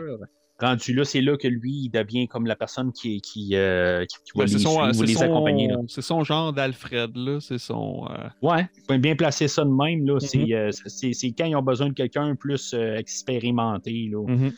Rendu 0.60 0.94
là, 0.94 1.06
c'est 1.06 1.22
là 1.22 1.38
que 1.38 1.48
lui, 1.48 1.72
il 1.86 1.90
devient 1.90 2.28
comme 2.28 2.46
la 2.48 2.56
personne 2.56 2.92
qui, 2.92 3.22
qui, 3.22 3.52
euh, 3.56 4.06
qui, 4.06 4.18
qui 4.26 4.38
va 4.38 4.46
les, 4.46 4.52
son, 4.52 4.58
suivre 4.60 4.94
c'est 4.94 5.06
les 5.06 5.14
son- 5.14 5.22
accompagner. 5.22 5.68
Là. 5.68 5.78
c'est 5.88 6.02
son 6.02 6.24
genre 6.24 6.52
d'Alfred, 6.54 7.12
là. 7.16 7.40
C'est 7.40 7.60
son. 7.60 8.06
euh, 8.10 8.28
Ouais, 8.42 8.68
bien 8.98 9.16
placer 9.16 9.48
ça 9.48 9.64
de 9.64 9.70
même. 9.70 10.06
Là. 10.06 10.20
C'est, 10.20 10.54
euh, 10.54 10.72
c'est, 10.72 11.14
quand 11.32 11.46
ils 11.46 11.56
ont 11.56 11.62
besoin 11.62 11.90
de 11.90 11.94
quelqu'un 11.94 12.36
plus 12.36 12.74
euh, 12.74 12.98
expérimenté. 12.98 14.10
Là. 14.12 14.24
mhm. 14.28 14.46
Euh, 14.46 14.50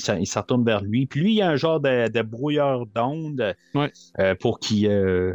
s'en- 0.00 0.16
ils 0.16 0.26
s'en 0.26 0.40
retournent 0.40 0.64
vers 0.64 0.82
lui. 0.82 1.06
Puis 1.06 1.20
lui, 1.20 1.32
il 1.32 1.36
y 1.36 1.42
a 1.42 1.48
un 1.50 1.56
genre 1.56 1.80
de, 1.80 2.08
de 2.08 2.22
brouilleur 2.22 2.86
d'ondes 2.86 3.54
Ouais. 3.74 3.92
euh, 4.18 4.34
pour 4.34 4.58
qu'il. 4.58 4.86
euh, 4.88 5.32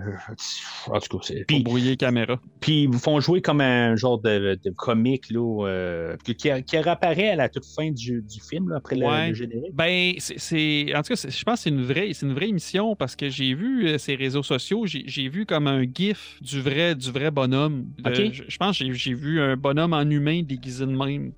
en 0.88 1.00
tout 1.00 1.18
cas, 1.18 1.24
c'est. 1.24 1.36
Pour 1.40 1.46
Puis, 1.48 1.64
brouiller 1.64 1.90
les 1.92 1.98
caméras. 1.98 2.40
puis 2.60 2.84
ils 2.84 2.90
vous 2.90 3.00
font 3.00 3.20
jouer 3.20 3.42
comme 3.42 3.62
un 3.62 3.96
genre 3.96 4.20
de, 4.20 4.60
de 4.64 4.70
comique 4.72 5.30
là, 5.30 5.66
euh, 5.68 6.16
qui, 6.24 6.36
qui 6.36 6.78
réapparaît 6.78 7.30
à 7.30 7.36
la 7.36 7.50
toute 7.50 7.66
fin 7.66 7.92
du, 7.92 8.22
du 8.22 8.40
film, 8.42 8.70
là, 8.70 8.78
après 8.78 8.96
le- 8.96 9.06
Ouais. 9.06 9.30
le, 9.30 9.34
générique. 9.36 9.74
Ben, 9.74 10.14
c'est- 10.20 10.38
c'est. 10.40 10.94
En 10.96 11.02
tout 11.02 11.14
cas, 11.14 11.28
je 11.30 11.44
pense 11.44 11.56
que 11.60 11.64
c'est 11.64 11.70
une 11.70 11.84
vraie, 11.84 12.12
c'est 12.14 12.26
une 12.26 12.34
vraie 12.34 12.50
émission 12.50 12.96
parce 12.96 13.16
que 13.16 13.30
j'ai 13.30 13.54
vu 13.54 13.88
euh, 13.88 13.98
ces 13.98 14.16
réseaux 14.16 14.44
sociaux, 14.44 14.86
j'ai 14.86 15.04
j'ai 15.08 15.30
vu 15.30 15.46
comme 15.46 15.68
un 15.68 15.84
gif 15.84 16.38
du 16.42 16.62
vrai, 16.62 16.96
du 16.96 17.12
vrai 17.12 17.32
bonhomme. 17.32 17.86
Je, 18.06 18.44
je 18.48 18.58
pense 18.58 18.78
que 18.80 18.86
j'ai- 18.86 18.94
j'ai 18.94 19.14
vu 19.14 19.40
un 19.42 19.56
bonhomme 19.56 19.94
en 19.94 20.10
humain 20.10 20.42
déguisé 20.44 20.86
de 20.86 20.92
même. 20.92 21.32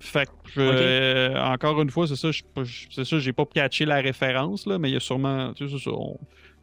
Fait 0.00 0.28
que, 0.54 0.60
euh, 0.60 1.42
encore 1.42 1.80
une 1.82 1.90
fois, 1.90 2.06
c'est 2.06 2.16
ça, 2.16 2.28
c'est 2.90 3.04
ça, 3.04 3.18
j'ai 3.18 3.32
pas 3.32 3.44
catché 3.46 3.84
la 3.84 3.96
référence, 3.96 4.66
là, 4.66 4.78
mais 4.78 4.90
il 4.90 4.94
y 4.94 4.96
a 4.96 5.00
sûrement. 5.00 5.52
tu 5.54 5.68
sais, 5.68 5.76
c'est 5.76 5.84
ça, 5.84 5.90
on- 5.90 6.18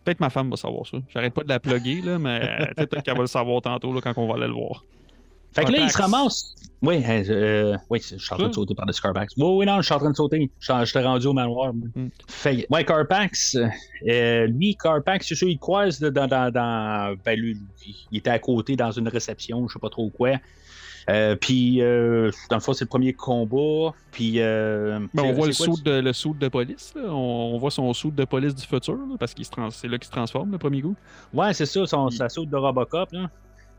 Peut-être 0.06 0.20
ma 0.20 0.30
femme 0.30 0.52
va 0.52 0.56
savoir 0.56 0.86
ça. 0.86 0.98
J'arrête 1.10 1.34
pas 1.34 1.44
de 1.44 1.50
la 1.50 1.60
plugger, 1.60 2.02
là, 2.02 2.20
mais 2.20 2.40
euh, 2.44 2.66
peut-être 2.78 3.02
qu'elle 3.02 3.16
va 3.16 3.22
le 3.22 3.28
savoir 3.28 3.60
tantôt 3.64 3.92
là, 3.92 4.02
quand 4.02 4.14
on 4.18 4.28
va 4.28 4.36
aller 4.36 4.46
le 4.46 4.54
voir. 4.54 4.84
Fait 5.52 5.66
que 5.66 5.72
là, 5.72 5.80
il 5.80 5.90
se 5.90 5.98
ramasse. 5.98 6.54
Oui, 6.82 7.02
euh, 7.08 7.76
oui, 7.90 8.00
je 8.02 8.18
suis 8.18 8.34
en 8.34 8.38
train 8.38 8.50
de 8.50 8.54
sauter 8.54 8.76
par 8.76 8.86
le 8.86 8.94
Carpax. 8.94 9.34
Oui, 9.38 9.44
oui, 9.48 9.66
non, 9.66 9.78
je 9.78 9.86
suis 9.86 9.94
en 9.94 10.00
train 10.00 10.12
de 10.12 10.16
sauter. 10.16 10.52
Je 10.60 10.74
J'étais 10.84 11.02
rendu 11.02 11.26
au 11.28 11.34
manoir. 11.34 11.74
Mm. 11.74 12.10
Fait 12.28 12.68
ouais, 12.70 12.84
Carpax, 12.84 13.58
euh, 14.08 14.46
lui, 14.48 14.76
Carpax, 14.76 15.28
c'est 15.28 15.36
sûr, 15.36 15.48
il 15.48 15.58
croise 15.58 16.00
dans. 16.00 16.28
dans, 16.28 16.52
dans 16.52 17.16
ben, 17.24 17.40
lui, 17.40 17.58
il 18.12 18.18
était 18.18 18.30
à 18.30 18.38
côté 18.40 18.76
dans 18.76 18.92
une 18.92 19.08
réception, 19.08 19.68
je 19.68 19.74
sais 19.74 19.80
pas 19.80 19.90
trop 19.90 20.10
quoi. 20.10 20.34
Euh, 21.10 21.36
puis, 21.36 21.82
euh, 21.82 22.32
dans 22.50 22.56
le 22.56 22.62
fond, 22.62 22.74
c'est 22.74 22.86
le 22.86 22.90
premier 22.90 23.14
combat. 23.14 23.94
Puis, 24.12 24.36
euh, 24.38 25.00
Ben, 25.14 25.24
on 25.24 25.34
voit 25.34 25.48
le 25.48 25.54
saut 25.54 25.76
de, 25.84 26.00
le 26.00 26.14
saut 26.14 26.36
de 26.40 26.48
police. 26.48 26.94
On, 26.98 27.52
on 27.54 27.58
voit 27.58 27.72
son 27.72 27.94
saut 27.94 28.12
de 28.12 28.26
police 28.26 28.56
du 28.56 28.66
futur, 28.66 28.96
là, 28.96 29.16
parce 29.20 29.34
trans- 29.52 29.70
c'est 29.70 29.88
là 29.88 29.98
qu'il 29.98 30.08
se 30.08 30.12
transforme, 30.12 30.52
le 30.52 30.58
premier 30.58 30.82
coup. 30.82 30.96
Ouais, 31.34 31.54
c'est 31.54 31.66
ça, 31.68 31.86
son, 31.86 32.10
sa 32.10 32.30
saute 32.30 32.50
de 32.50 32.56
Robocop. 32.56 33.12
Là. 33.12 33.30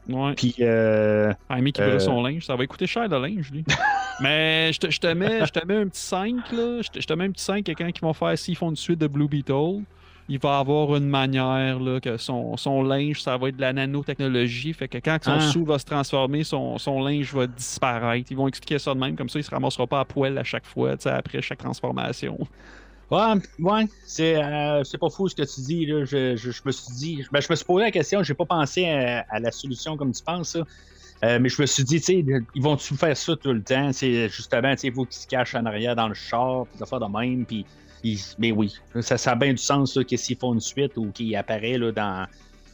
Ouais. 0.08 0.34
Puis, 0.34 0.54
euh, 0.60 1.32
Amy 1.48 1.72
qui 1.72 1.80
brûle 1.80 2.00
son 2.00 2.22
linge, 2.22 2.46
ça 2.46 2.54
va 2.54 2.64
coûter 2.66 2.86
cher 2.86 3.08
le 3.08 3.18
linge, 3.18 3.50
lui. 3.50 3.64
Mais 4.20 4.72
je 4.72 4.78
te, 4.78 4.90
je 4.90 5.00
te 5.00 5.08
mets, 5.08 5.44
je 5.44 5.52
te 5.52 5.66
mets 5.66 5.76
un 5.76 5.88
petit 5.88 6.00
5, 6.00 6.52
là. 6.52 6.80
Je 6.80 6.88
te, 6.88 7.00
je 7.00 7.06
te 7.06 7.12
mets 7.12 7.24
un 7.24 7.30
petit 7.32 7.44
5 7.44 7.64
quelqu'un 7.64 7.90
qui 7.90 8.00
vont 8.00 8.12
faire, 8.12 8.38
s'ils 8.38 8.56
font 8.56 8.70
une 8.70 8.76
suite 8.76 9.00
de 9.00 9.08
Blue 9.08 9.28
Beetle, 9.28 9.82
il 10.28 10.38
va 10.40 10.58
avoir 10.58 10.96
une 10.96 11.08
manière, 11.08 11.78
là, 11.78 12.00
que 12.00 12.16
son, 12.16 12.56
son 12.56 12.82
linge, 12.82 13.22
ça 13.22 13.36
va 13.36 13.48
être 13.48 13.56
de 13.56 13.60
la 13.60 13.72
nanotechnologie. 13.72 14.72
Fait 14.72 14.88
que 14.88 14.98
quand 14.98 15.18
son 15.22 15.32
Ah. 15.32 15.40
sou 15.40 15.64
va 15.64 15.78
se 15.78 15.84
transformer, 15.84 16.42
son, 16.44 16.78
son 16.78 17.02
linge 17.02 17.32
va 17.32 17.46
disparaître. 17.46 18.30
Ils 18.30 18.36
vont 18.36 18.48
expliquer 18.48 18.78
ça 18.78 18.92
de 18.94 18.98
même, 18.98 19.16
comme 19.16 19.28
ça, 19.28 19.38
il 19.38 19.44
se 19.44 19.50
ramassera 19.50 19.86
pas 19.86 20.00
à 20.00 20.04
poil 20.04 20.36
à 20.38 20.44
chaque 20.44 20.66
fois, 20.66 20.94
après 21.06 21.40
chaque 21.42 21.58
transformation. 21.58 22.38
Ouais, 23.08 23.34
ouais, 23.60 23.86
c'est 24.04 24.34
euh, 24.42 24.82
c'est 24.82 24.98
pas 24.98 25.08
fou 25.10 25.28
ce 25.28 25.34
que 25.36 25.42
tu 25.42 25.60
dis. 25.60 25.86
Là. 25.86 26.04
Je, 26.04 26.34
je, 26.34 26.50
je 26.50 26.62
me 26.64 26.72
suis 26.72 26.92
dit, 26.94 27.24
ben, 27.30 27.40
je 27.40 27.46
me 27.48 27.54
suis 27.54 27.64
posé 27.64 27.84
la 27.84 27.90
question, 27.92 28.20
j'ai 28.24 28.34
pas 28.34 28.46
pensé 28.46 28.88
à, 28.88 29.24
à 29.30 29.38
la 29.38 29.52
solution 29.52 29.96
comme 29.96 30.10
tu 30.10 30.24
penses. 30.24 30.50
ça. 30.50 30.60
Euh, 31.24 31.38
mais 31.40 31.48
je 31.48 31.62
me 31.62 31.66
suis 31.66 31.84
dit, 31.84 31.98
tu 32.00 32.04
sais, 32.06 32.24
ils 32.54 32.62
vont-tu 32.62 32.94
faire 32.96 33.16
ça 33.16 33.36
tout 33.36 33.52
le 33.52 33.62
temps? 33.62 33.92
C'est 33.92 34.28
justement, 34.28 34.72
tu 34.72 34.78
sais, 34.80 34.86
il 34.88 34.92
faut 34.92 35.04
qu'ils 35.04 35.14
se 35.22 35.26
cachent 35.28 35.54
en 35.54 35.64
arrière 35.66 35.94
dans 35.94 36.08
le 36.08 36.14
char, 36.14 36.66
puis 36.66 36.78
des 36.78 36.82
affaires 36.82 36.98
de 37.00 37.06
même, 37.18 37.44
puis. 37.46 37.64
Mais 38.39 38.52
oui, 38.52 38.74
ça, 39.01 39.18
ça 39.18 39.32
a 39.32 39.35
bien 39.35 39.51
du 39.52 39.59
sens 39.59 39.97
là, 39.97 40.05
que 40.05 40.16
s'ils 40.16 40.36
font 40.36 40.55
une 40.55 40.60
suite 40.60 40.93
ou 40.97 41.10
qu'il 41.12 41.35
apparaît 41.36 41.78
là, 41.78 41.93
dans, 41.93 42.27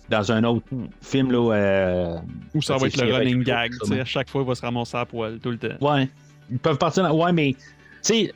dans 0.09 0.33
un 0.33 0.45
autre 0.45 0.67
film. 1.01 1.33
Là, 1.33 1.55
euh, 1.55 2.17
Ou 2.55 2.63
ça 2.63 2.75
Ça, 2.75 2.81
va 2.81 2.87
être 2.89 3.01
le 3.01 3.15
running 3.15 3.43
gag, 3.43 3.73
à 3.99 4.05
chaque 4.05 4.29
fois, 4.29 4.43
il 4.43 4.49
va 4.49 4.55
se 4.55 4.63
ramasser 4.63 4.97
à 4.97 5.07
poil, 5.07 5.39
tout 5.39 5.51
le 5.51 5.59
temps. 5.59 5.77
Ouais. 5.81 6.09
Ils 6.51 6.59
peuvent 6.59 6.79
partir 6.79 7.03
dans... 7.05 7.15
Ouais, 7.15 7.33
mais. 7.33 7.55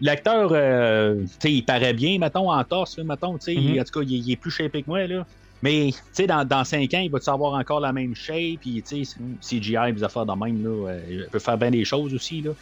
L'acteur, 0.00 0.50
euh, 0.52 1.24
il 1.44 1.64
paraît 1.64 1.92
bien, 1.92 2.18
mettons, 2.18 2.50
en 2.52 2.62
torse, 2.64 2.98
mettons, 2.98 3.32
Mhm. 3.32 3.80
en 3.80 3.84
tout 3.84 4.00
cas, 4.00 4.02
il, 4.02 4.12
il 4.12 4.32
est 4.32 4.36
plus 4.36 4.52
shapé 4.52 4.82
que 4.82 4.88
moi, 4.88 5.06
là. 5.06 5.26
Mais, 5.62 5.90
tu 6.14 6.26
dans, 6.26 6.44
dans 6.46 6.64
5 6.64 6.92
ans, 6.94 7.00
il 7.00 7.10
va-tu 7.10 7.30
avoir 7.30 7.54
encore 7.54 7.80
la 7.80 7.92
même 7.92 8.14
shape, 8.14 8.60
puis, 8.60 8.82
tu 8.86 9.02
CGI, 9.40 9.92
des 9.92 10.04
affaires 10.04 10.26
de 10.26 10.32
même, 10.32 10.62
là, 10.62 10.90
euh, 10.90 11.00
il 11.10 11.26
peut 11.30 11.38
faire 11.40 11.58
bien 11.58 11.70
des 11.70 11.84
choses 11.84 12.14
aussi, 12.14 12.42
là. 12.42 12.52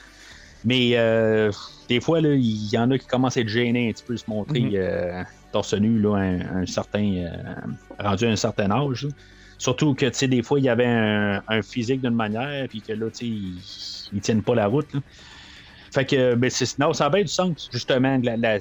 Mais, 0.65 0.97
euh, 0.97 1.51
des 1.89 2.01
fois, 2.01 2.20
là, 2.20 2.35
il 2.35 2.70
y 2.73 2.78
en 2.78 2.91
a 2.91 2.99
qui 2.99 3.07
commencent 3.07 3.36
à 3.36 3.41
être 3.43 3.49
gênés 3.49 3.89
un 3.91 3.93
petit 3.93 4.05
peu, 4.05 4.16
se 4.16 4.24
montrer 4.28 4.61
Mhm. 4.62 4.74
euh, 4.77 5.23
torse 5.53 5.74
nu, 5.74 6.01
là, 6.01 6.16
un, 6.16 6.62
un 6.62 6.66
certain... 6.66 7.05
euh, 7.05 7.55
rendu 7.99 8.27
à 8.27 8.31
un 8.31 8.36
certain 8.36 8.70
âge, 8.70 9.05
là. 9.05 9.11
Surtout 9.59 9.95
que, 9.95 10.07
tu 10.07 10.15
sais, 10.19 10.28
des 10.28 10.43
fois, 10.43 10.59
il 10.59 10.65
y 10.65 10.69
avait 10.69 10.86
un, 10.86 11.43
un 11.47 11.62
physique 11.62 12.01
d'une 12.03 12.15
manière, 12.15 12.66
puis 12.69 12.82
que 12.82 12.93
là, 12.93 13.07
tu 13.11 13.19
sais, 13.19 13.27
ils, 13.28 13.62
ils 14.12 14.20
tiennent 14.20 14.43
pas 14.43 14.55
la 14.57 14.66
route, 14.66 14.93
là. 14.93 15.01
Fait 15.95 16.05
que, 16.05 16.35
ben, 16.35 16.51
c'est, 16.51 16.77
non, 16.81 16.93
ça 16.93 17.07
a 17.07 17.11
bien 17.11 17.23
du 17.23 17.29
sens, 17.29 17.69
justement. 17.73 18.19
la- 18.23 18.37
la- 18.37 18.59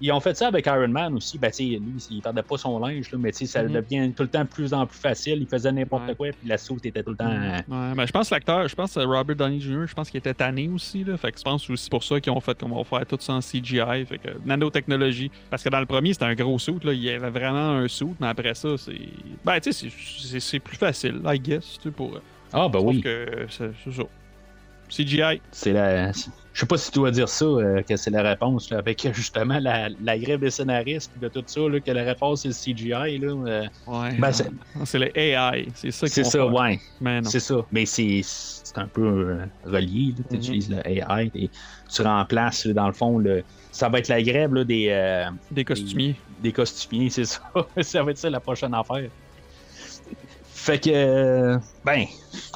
ils 0.00 0.10
ont 0.10 0.18
fait 0.18 0.36
ça 0.36 0.48
avec 0.48 0.66
Iron 0.66 0.88
Man 0.88 1.14
aussi. 1.14 1.38
Ben, 1.38 1.52
lui, 1.58 1.80
il 2.10 2.20
perdait 2.20 2.42
pas 2.42 2.56
son 2.58 2.76
linge, 2.80 3.10
là, 3.12 3.18
mais 3.18 3.30
ça 3.30 3.62
Mhm. 3.62 3.72
devient 3.72 4.12
tout 4.16 4.24
le 4.24 4.28
temps 4.28 4.44
plus 4.44 4.74
en 4.74 4.84
plus 4.84 4.98
facile. 4.98 5.38
Il 5.40 5.46
faisait 5.46 5.70
n'importe 5.70 6.08
Ouais. 6.08 6.14
quoi, 6.16 6.28
puis 6.30 6.48
la 6.48 6.58
soute 6.58 6.84
était 6.84 7.02
tout 7.04 7.10
le 7.12 7.16
temps. 7.16 7.30
Ouais, 7.30 7.62
ben, 7.68 8.04
je 8.04 8.10
pense 8.10 8.28
que 8.30 8.34
l'acteur, 8.34 8.66
je 8.66 8.74
pense 8.74 8.94
que 8.94 9.00
Robert 9.00 9.36
Downey 9.36 9.60
Jr., 9.60 9.86
je 9.86 9.94
pense 9.94 10.10
qu'il 10.10 10.18
était 10.18 10.34
tanné 10.34 10.68
aussi. 10.68 11.04
Là, 11.04 11.16
fait 11.16 11.30
que 11.30 11.38
je 11.38 11.44
pense 11.44 11.70
aussi 11.70 11.88
pour 11.88 12.02
ça 12.02 12.20
qu'ils 12.20 12.32
ont 12.32 12.40
fait 12.40 12.58
qu'on 12.58 12.68
va 12.70 12.82
faire 12.82 13.06
tout 13.06 13.16
ça 13.20 13.34
en 13.34 13.40
CGI. 13.40 14.04
Fait 14.04 14.18
que 14.18 14.28
nanotechnologie. 14.44 15.30
Parce 15.50 15.62
que 15.62 15.68
dans 15.68 15.80
le 15.80 15.86
premier, 15.86 16.12
c'était 16.12 16.24
un 16.24 16.34
gros. 16.34 16.58
Là, 16.82 16.92
il 16.92 17.02
y 17.02 17.10
avait 17.10 17.30
vraiment 17.30 17.70
un 17.78 17.86
suit, 17.88 18.06
mais 18.20 18.26
après 18.26 18.54
ça, 18.54 18.76
c'est. 18.76 18.92
Ben, 19.44 19.60
tu 19.60 19.72
sais, 19.72 19.88
c'est- 20.40 20.58
plus 20.58 20.76
facile, 20.76 21.20
I 21.26 21.38
guess, 21.38 21.78
pour. 21.96 22.18
Ah, 22.52 22.68
ben 22.68 22.80
oui. 22.80 23.00
que 23.00 23.46
c'est 23.48 23.70
c'est 23.84 23.92
ça. 23.92 24.02
CGI. 24.96 25.40
C'est 25.52 25.72
la. 25.72 26.12
Je 26.54 26.60
sais 26.60 26.66
pas 26.66 26.76
si 26.76 26.90
tu 26.90 26.98
dois 26.98 27.10
dire 27.10 27.30
ça, 27.30 27.46
euh, 27.46 27.82
que 27.82 27.96
c'est 27.96 28.10
la 28.10 28.20
réponse, 28.22 28.68
là, 28.70 28.76
avec 28.78 29.08
justement 29.14 29.58
la, 29.58 29.88
la 30.00 30.18
grève 30.18 30.38
des 30.40 30.50
scénaristes, 30.50 31.10
puis 31.10 31.18
de 31.20 31.28
tout 31.28 31.42
ça, 31.46 31.60
là, 31.62 31.80
que 31.80 31.90
la 31.90 32.02
réponse 32.04 32.42
c'est 32.42 32.48
le 32.48 32.54
CGI. 32.54 33.18
Là, 33.18 33.32
euh, 33.46 33.66
Ouais. 33.86 34.14
Ben, 34.18 34.32
c'est- 34.32 34.50
c'est 34.84 34.98
le 34.98 35.18
AI. 35.18 35.68
C'est 35.74 35.90
ça 35.92 36.06
c'est 36.08 36.24
ça, 36.24 36.30
faire. 36.40 36.52
ouais. 36.52 36.78
Mais 37.00 37.22
non. 37.22 37.30
C'est 37.30 37.40
ça. 37.40 37.56
Mais 37.70 37.86
c'est, 37.86 38.20
c'est 38.22 38.76
un 38.76 38.88
peu 38.88 39.02
euh, 39.02 39.46
relié. 39.64 40.14
Tu 40.14 40.22
Mhm. 40.30 40.36
utilises 40.42 40.68
le 40.70 40.86
AI 40.86 41.30
et 41.34 41.50
tu 41.90 42.02
remplaces, 42.02 42.66
là, 42.66 42.74
dans 42.74 42.86
le 42.86 42.92
fond, 42.92 43.16
le... 43.18 43.42
ça 43.70 43.88
va 43.88 43.98
être 43.98 44.08
la 44.08 44.22
grève 44.22 44.52
là, 44.52 44.64
des, 44.64 44.88
euh, 44.90 45.24
Des 45.50 45.64
costumiers. 45.64 46.20
des 46.38 46.52
costumiers, 46.52 47.08
c'est 47.08 47.24
ça. 47.24 47.40
ça 47.80 48.02
va 48.02 48.10
être 48.10 48.18
ça 48.18 48.28
la 48.28 48.40
prochaine 48.40 48.74
affaire. 48.74 49.08
Fait 50.62 50.78
que, 50.78 50.90
euh, 50.94 51.58
ben, 51.84 52.04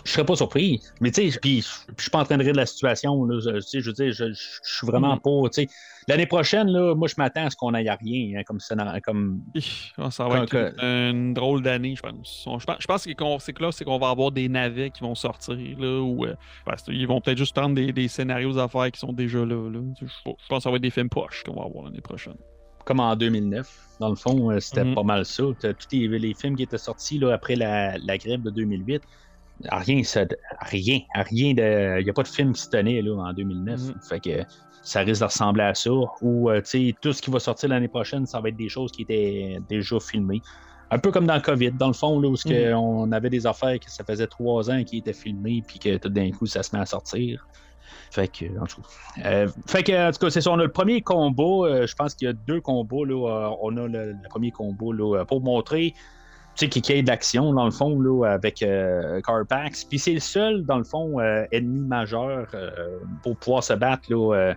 je 0.04 0.12
serais 0.12 0.24
pas 0.24 0.36
surpris. 0.36 0.80
Mais 1.00 1.10
tu 1.10 1.28
sais, 1.28 1.40
puis 1.40 1.60
je 1.96 2.02
suis 2.02 2.10
pas 2.10 2.20
en 2.20 2.24
train 2.24 2.36
de 2.36 2.44
rire 2.44 2.52
de 2.52 2.58
la 2.58 2.66
situation. 2.66 3.24
Là, 3.24 3.40
je, 3.40 3.50
veux 3.50 3.92
dire, 3.92 4.12
je, 4.12 4.32
suis 4.62 4.86
vraiment 4.86 5.14
Mhm. 5.16 5.20
pas. 5.22 5.48
Tu 5.48 5.62
sais, 5.62 5.68
l'année 6.06 6.26
prochaine, 6.26 6.68
là, 6.68 6.94
moi, 6.94 7.08
je 7.08 7.14
m'attends 7.18 7.46
à 7.46 7.50
ce 7.50 7.56
qu'on 7.56 7.74
aille 7.74 7.88
à 7.88 7.96
rien 7.96 8.38
hein, 8.38 8.42
comme 8.46 8.60
scénario. 8.60 9.00
Comme... 9.04 9.40
Ça 10.10 10.28
va 10.28 10.44
être 10.44 10.54
une, 10.80 10.84
une 10.84 11.34
drôle 11.34 11.62
d'année, 11.62 11.96
je 11.96 12.02
pense. 12.02 12.46
Je 12.46 12.86
pense, 12.86 13.04
que 13.04 13.10
c'est 13.40 13.52
que 13.52 13.62
là, 13.64 13.72
c'est 13.72 13.84
qu'on 13.84 13.98
va 13.98 14.10
avoir 14.10 14.30
des 14.30 14.48
navets 14.48 14.90
qui 14.90 15.00
vont 15.02 15.16
sortir, 15.16 15.56
là, 15.56 16.00
ou 16.00 16.26
euh, 16.26 16.36
parce 16.64 16.84
qu'ils 16.84 17.08
vont 17.08 17.20
peut-être 17.20 17.38
juste 17.38 17.56
prendre 17.56 17.74
des, 17.74 17.92
des 17.92 18.06
scénarios 18.06 18.52
d'affaires 18.52 18.88
qui 18.92 19.00
sont 19.00 19.12
déjà 19.12 19.40
là. 19.40 19.68
là. 19.68 19.80
Je, 20.00 20.06
je 20.06 20.32
pense 20.48 20.58
que 20.58 20.60
ça 20.60 20.70
va 20.70 20.76
être 20.76 20.82
des 20.82 20.90
films 20.90 21.08
poches 21.08 21.42
qu'on 21.42 21.54
va 21.54 21.64
avoir 21.64 21.86
l'année 21.86 22.00
prochaine. 22.00 22.36
Comme 22.86 23.00
en 23.00 23.14
2009. 23.16 23.68
Dans 24.00 24.08
le 24.08 24.16
fond, 24.16 24.50
euh, 24.50 24.60
c'était 24.60 24.84
Mhm. 24.84 24.94
pas 24.94 25.02
mal 25.02 25.24
ça. 25.26 25.42
Tous 25.60 25.74
les, 25.92 26.08
les 26.08 26.34
films 26.34 26.56
qui 26.56 26.62
étaient 26.62 26.78
sortis 26.78 27.18
là, 27.18 27.32
après 27.34 27.56
la, 27.56 27.98
la 27.98 28.16
grève 28.18 28.40
de 28.42 28.50
2008, 28.50 29.02
rien, 29.70 30.02
ça, 30.04 30.24
rien, 30.60 31.00
rien 31.14 31.54
de. 31.54 32.00
Il 32.00 32.04
n'y 32.04 32.10
a 32.10 32.12
pas 32.12 32.22
de 32.22 32.28
film 32.28 32.52
qui 32.52 32.62
se 32.62 32.68
tenait 32.68 33.02
là, 33.02 33.14
en 33.14 33.32
2009. 33.32 33.80
Mhm. 33.80 33.94
Fait 34.08 34.20
que 34.20 34.44
ça 34.82 35.00
risque 35.00 35.20
de 35.20 35.26
ressembler 35.26 35.64
à 35.64 35.74
ça. 35.74 35.90
Ou 36.22 36.50
euh, 36.50 36.60
tout 37.02 37.12
ce 37.12 37.20
qui 37.22 37.30
va 37.30 37.40
sortir 37.40 37.68
l'année 37.70 37.88
prochaine, 37.88 38.26
ça 38.26 38.40
va 38.40 38.48
être 38.50 38.56
des 38.56 38.68
choses 38.68 38.92
qui 38.92 39.02
étaient 39.02 39.58
déjà 39.68 39.98
filmées. 40.00 40.42
Un 40.90 40.98
peu 41.00 41.10
comme 41.10 41.26
dans 41.26 41.34
le 41.34 41.40
COVID, 41.40 41.72
dans 41.72 41.88
le 41.88 41.94
fond, 41.94 42.20
là, 42.20 42.28
où 42.28 42.36
Mhm. 42.46 42.74
on 42.78 43.10
avait 43.12 43.30
des 43.30 43.46
affaires 43.46 43.78
que 43.80 43.90
ça 43.90 44.04
faisait 44.04 44.28
trois 44.28 44.70
ans 44.70 44.84
qui 44.84 44.98
étaient 44.98 45.12
filmées, 45.12 45.62
puis 45.66 45.78
que 45.80 45.96
tout 45.96 46.08
d'un 46.10 46.30
coup, 46.30 46.46
ça 46.46 46.62
se 46.62 46.76
met 46.76 46.80
à 46.80 46.86
sortir. 46.86 47.48
Fait 48.10 48.28
que, 48.28 48.46
en 48.58 48.66
tout 48.66 48.80
cas. 48.80 48.88
Euh, 49.26 49.48
fait 49.66 49.82
que, 49.82 50.08
en 50.08 50.12
tout 50.12 50.18
cas, 50.18 50.30
c'est 50.30 50.40
ça. 50.40 50.50
On 50.50 50.58
a 50.58 50.64
le 50.64 50.72
premier 50.72 51.02
combat. 51.02 51.42
euh, 51.42 51.86
je 51.86 51.94
pense 51.94 52.14
qu'il 52.14 52.26
y 52.26 52.30
a 52.30 52.32
deux 52.32 52.60
combats. 52.60 53.06
Là, 53.06 53.14
euh, 53.14 53.56
on 53.60 53.76
a 53.76 53.86
le, 53.86 54.14
premier 54.28 54.50
combat 54.50 54.94
là, 54.94 55.24
pour 55.24 55.42
montrer 55.42 55.94
tu 56.56 56.64
sais, 56.64 56.68
qu'il 56.70 56.96
y 56.96 56.98
ait 56.98 57.02
de 57.02 57.08
l'action, 57.08 57.52
dans 57.52 57.66
le 57.66 57.70
fond, 57.70 58.00
là, 58.00 58.24
avec 58.24 58.62
euh, 58.62 59.20
Carpax. 59.20 59.84
Puis 59.84 59.98
c'est 59.98 60.14
le 60.14 60.20
seul, 60.20 60.64
dans 60.64 60.78
le 60.78 60.84
fond, 60.84 61.20
ennemi 61.52 61.80
majeur 61.80 62.46
pour 63.22 63.36
pouvoir 63.36 63.62
se 63.62 63.74
battre 63.74 64.04
là, 64.08 64.54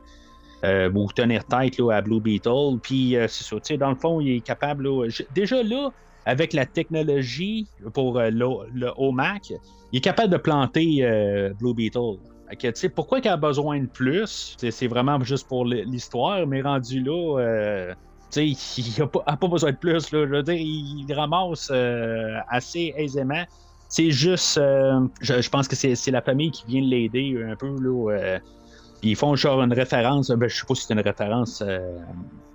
euh, 0.63 0.89
ou 0.93 1.11
tenir 1.11 1.43
tête 1.43 1.77
là, 1.77 1.97
à 1.97 2.01
Blue 2.01 2.21
Beetle. 2.21 2.77
Puis 2.81 3.17
c'est 3.27 3.43
ça. 3.43 3.57
Tu 3.57 3.61
sais, 3.63 3.77
dans 3.77 3.89
le 3.89 3.97
fond, 3.97 4.21
il 4.21 4.37
est 4.37 4.39
capable. 4.39 4.85
là, 4.85 5.09
déjà 5.35 5.61
là, 5.61 5.89
avec 6.25 6.53
la 6.53 6.65
technologie 6.65 7.67
pour 7.93 8.17
le, 8.17 8.29
le 8.73 8.91
OMAC, 8.95 9.51
il 9.91 9.97
est 9.97 10.01
capable 10.01 10.31
de 10.31 10.37
planter 10.37 11.51
Blue 11.59 11.73
Beetle 11.73 12.17
que, 12.57 12.87
pourquoi 12.87 13.21
qu'elle 13.21 13.33
a 13.33 13.37
besoin 13.37 13.79
de 13.79 13.87
plus? 13.87 14.55
C'est 14.57 14.87
vraiment 14.87 15.21
juste 15.23 15.47
pour 15.47 15.65
l'histoire, 15.65 16.45
mais 16.47 16.61
rendu 16.61 17.01
là, 17.01 17.39
euh, 17.39 17.93
il 18.35 18.55
n'a 18.97 19.07
pas, 19.07 19.47
besoin 19.47 19.71
de 19.71 19.77
plus. 19.77 20.11
Là. 20.11 20.25
Je 20.25 20.31
veux 20.35 20.43
dire, 20.43 20.55
il, 20.55 21.05
il 21.07 21.13
ramasse 21.13 21.69
euh, 21.71 22.37
assez 22.49 22.93
aisément. 22.97 23.43
C'est 23.87 24.11
juste, 24.11 24.57
euh, 24.57 24.99
je, 25.21 25.41
je 25.41 25.49
pense 25.49 25.67
que 25.67 25.75
c'est 25.75 26.11
la 26.11 26.21
famille 26.21 26.51
qui 26.51 26.63
vient 26.67 26.81
l'aider 26.81 27.35
un 27.43 27.55
peu. 27.55 27.75
Là, 27.79 28.39
ils 29.01 29.15
font 29.15 29.35
genre 29.35 29.61
une 29.61 29.73
référence, 29.73 30.29
ben, 30.29 30.49
je 30.49 30.57
sais 30.57 30.65
pas 30.67 30.75
si 30.75 30.85
c'est 30.85 30.93
une 30.93 30.99
référence 30.99 31.63
euh, 31.65 31.79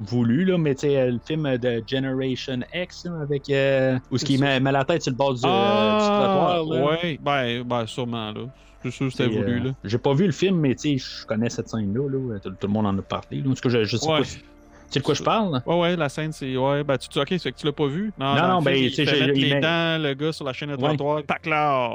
voulue, 0.01 0.45
là, 0.45 0.59
mais 0.59 0.75
tu 0.75 0.89
sais, 0.89 1.11
le 1.11 1.19
film 1.25 1.57
de 1.57 1.83
Generation 1.87 2.61
X, 2.75 3.07
là, 3.07 3.13
avec. 3.23 3.49
Euh, 3.51 3.99
où 4.11 4.19
ce 4.19 4.25
qui 4.25 4.39
met, 4.39 4.61
met 4.61 4.73
la 4.73 4.85
tête 4.85 5.03
sur 5.03 5.13
le 5.13 5.17
bord 5.17 5.35
du, 5.35 5.41
euh, 5.45 5.99
du 5.99 6.05
trottoir. 6.05 6.65
là. 6.65 6.85
ouais, 6.85 7.19
ben, 7.23 7.63
ben, 7.63 7.87
sûrement, 7.87 8.33
là. 8.33 8.43
Je 8.85 8.91
suis 8.91 8.97
sûr 8.99 9.07
que 9.07 9.13
c'était 9.13 9.25
Et, 9.33 9.37
voulu, 9.43 9.61
euh, 9.61 9.65
là. 9.65 9.71
J'ai 9.85 9.99
pas 9.99 10.15
vu 10.15 10.27
le 10.27 10.33
film, 10.33 10.59
mais 10.61 10.75
tu 10.75 10.99
sais, 10.99 11.21
je 11.21 11.27
connais 11.27 11.51
cette 11.51 11.69
scène-là. 11.69 12.09
Là. 12.09 12.39
Tout, 12.41 12.53
le 12.63 12.69
monde 12.69 12.87
en 12.87 12.97
a 12.99 13.03
parlé. 13.03 13.41
En 13.47 13.55
tout 13.55 13.63
cas, 13.63 13.69
je, 13.71 13.85
je 13.85 13.97
sais 13.97 14.09
Ouais. 14.11 14.19
pas 14.19 14.25
si- 14.25 14.39
Tu 14.39 14.45
sais 14.91 15.01
de 15.01 15.05
quoi 15.05 15.15
je 15.15 15.23
parle? 15.23 15.63
Ouais, 15.67 15.81
ouais, 15.81 15.97
la 15.97 16.09
scène, 16.09 16.31
c'est. 16.33 16.57
Ouais, 16.57 16.85
ben, 16.85 16.97
tu, 16.99 17.09
tu- 17.09 17.19
ok, 17.19 17.27
c'est 17.39 17.51
que 17.53 17.57
tu 17.59 17.67
l'as 17.67 17.73
pas 17.73 17.87
vu. 17.87 18.13
Non, 18.19 18.35
non, 18.37 18.59
le 18.59 18.65
ben, 18.65 18.75
tu 18.77 18.91
sais, 18.91 19.07
j'ai- 19.07 19.27
les 19.33 19.61
dents, 19.61 19.99
le 20.01 20.13
gars 20.15 20.33
sur 20.33 20.45
la 20.45 20.53
chaîne 20.53 20.71
de 20.71 20.77
trottoir. 20.77 21.23
Tac 21.25 21.47
là! 21.47 21.91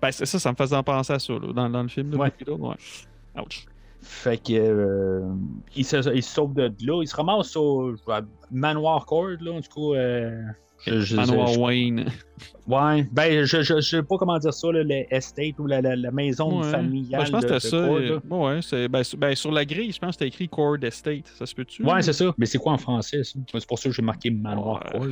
Ben, 0.00 0.12
c'est 0.12 0.26
ça, 0.26 0.38
ça 0.38 0.50
me 0.52 0.56
faisait 0.56 0.76
en 0.76 0.82
penser 0.82 1.14
à 1.14 1.18
ça, 1.18 1.32
là, 1.32 1.52
dans, 1.54 1.70
dans 1.70 1.82
le 1.82 1.88
film. 1.88 2.12
Là, 2.12 2.18
Ouais. 2.18 2.32
Ouais. 2.46 2.74
Ouch. 3.42 3.64
Fait 4.02 4.36
que. 4.36 4.52
euh, 4.52 5.22
il, 5.74 5.84
se, 5.84 6.14
il 6.14 6.22
se 6.22 6.32
sauve 6.34 6.54
de 6.54 6.70
là. 6.86 7.00
Il 7.02 7.08
se 7.08 7.16
ramasse 7.16 7.56
au 7.56 7.94
Manoir 8.52 9.04
Court, 9.06 9.30
là. 9.40 9.52
En 9.52 9.60
tout 9.60 9.92
cas. 9.94 9.98
euh, 9.98 10.42
je- 10.86 11.16
Manoir 11.16 11.48
je- 11.48 11.58
Wayne. 11.58 12.06
Ouais, 12.68 13.06
ben, 13.12 13.44
je, 13.44 13.62
je, 13.62 13.76
je 13.76 13.80
sais 13.80 14.02
pas 14.02 14.16
comment 14.18 14.36
dire 14.40 14.52
ça, 14.52 14.72
là, 14.72 14.82
le 14.82 15.04
estate 15.14 15.56
ou 15.60 15.66
la, 15.68 15.80
la, 15.80 15.94
la 15.94 16.10
maison 16.10 16.60
Ouais. 16.62 16.68
familiale. 16.70 17.20
Ben, 17.20 17.24
je 17.24 17.30
pense 17.30 17.44
que 17.44 17.58
c'était 17.60 17.70
ça. 17.70 18.20
Court, 18.28 18.40
ouais, 18.40 18.58
c'est, 18.60 18.88
ben, 18.88 19.04
sur- 19.04 19.16
ben, 19.18 19.34
sur 19.36 19.52
la 19.52 19.64
grille, 19.64 19.92
je 19.92 19.98
pense 20.00 20.08
que 20.08 20.12
c'était 20.14 20.26
écrit 20.26 20.48
Cord 20.48 20.82
Estate. 20.82 21.28
Ça 21.38 21.46
se 21.46 21.54
peut-tu? 21.54 21.84
Ouais, 21.84 22.02
c'est 22.02 22.12
ça. 22.12 22.34
Mais 22.36 22.44
c'est 22.46 22.58
quoi 22.58 22.72
en 22.72 22.78
français, 22.78 23.22
ça? 23.22 23.38
C'est 23.52 23.66
pour 23.68 23.78
ça 23.78 23.88
que 23.88 23.94
j'ai 23.94 24.02
marqué 24.02 24.30
Manoir 24.30 24.82
Ouais. 24.94 24.98
Court. 24.98 25.06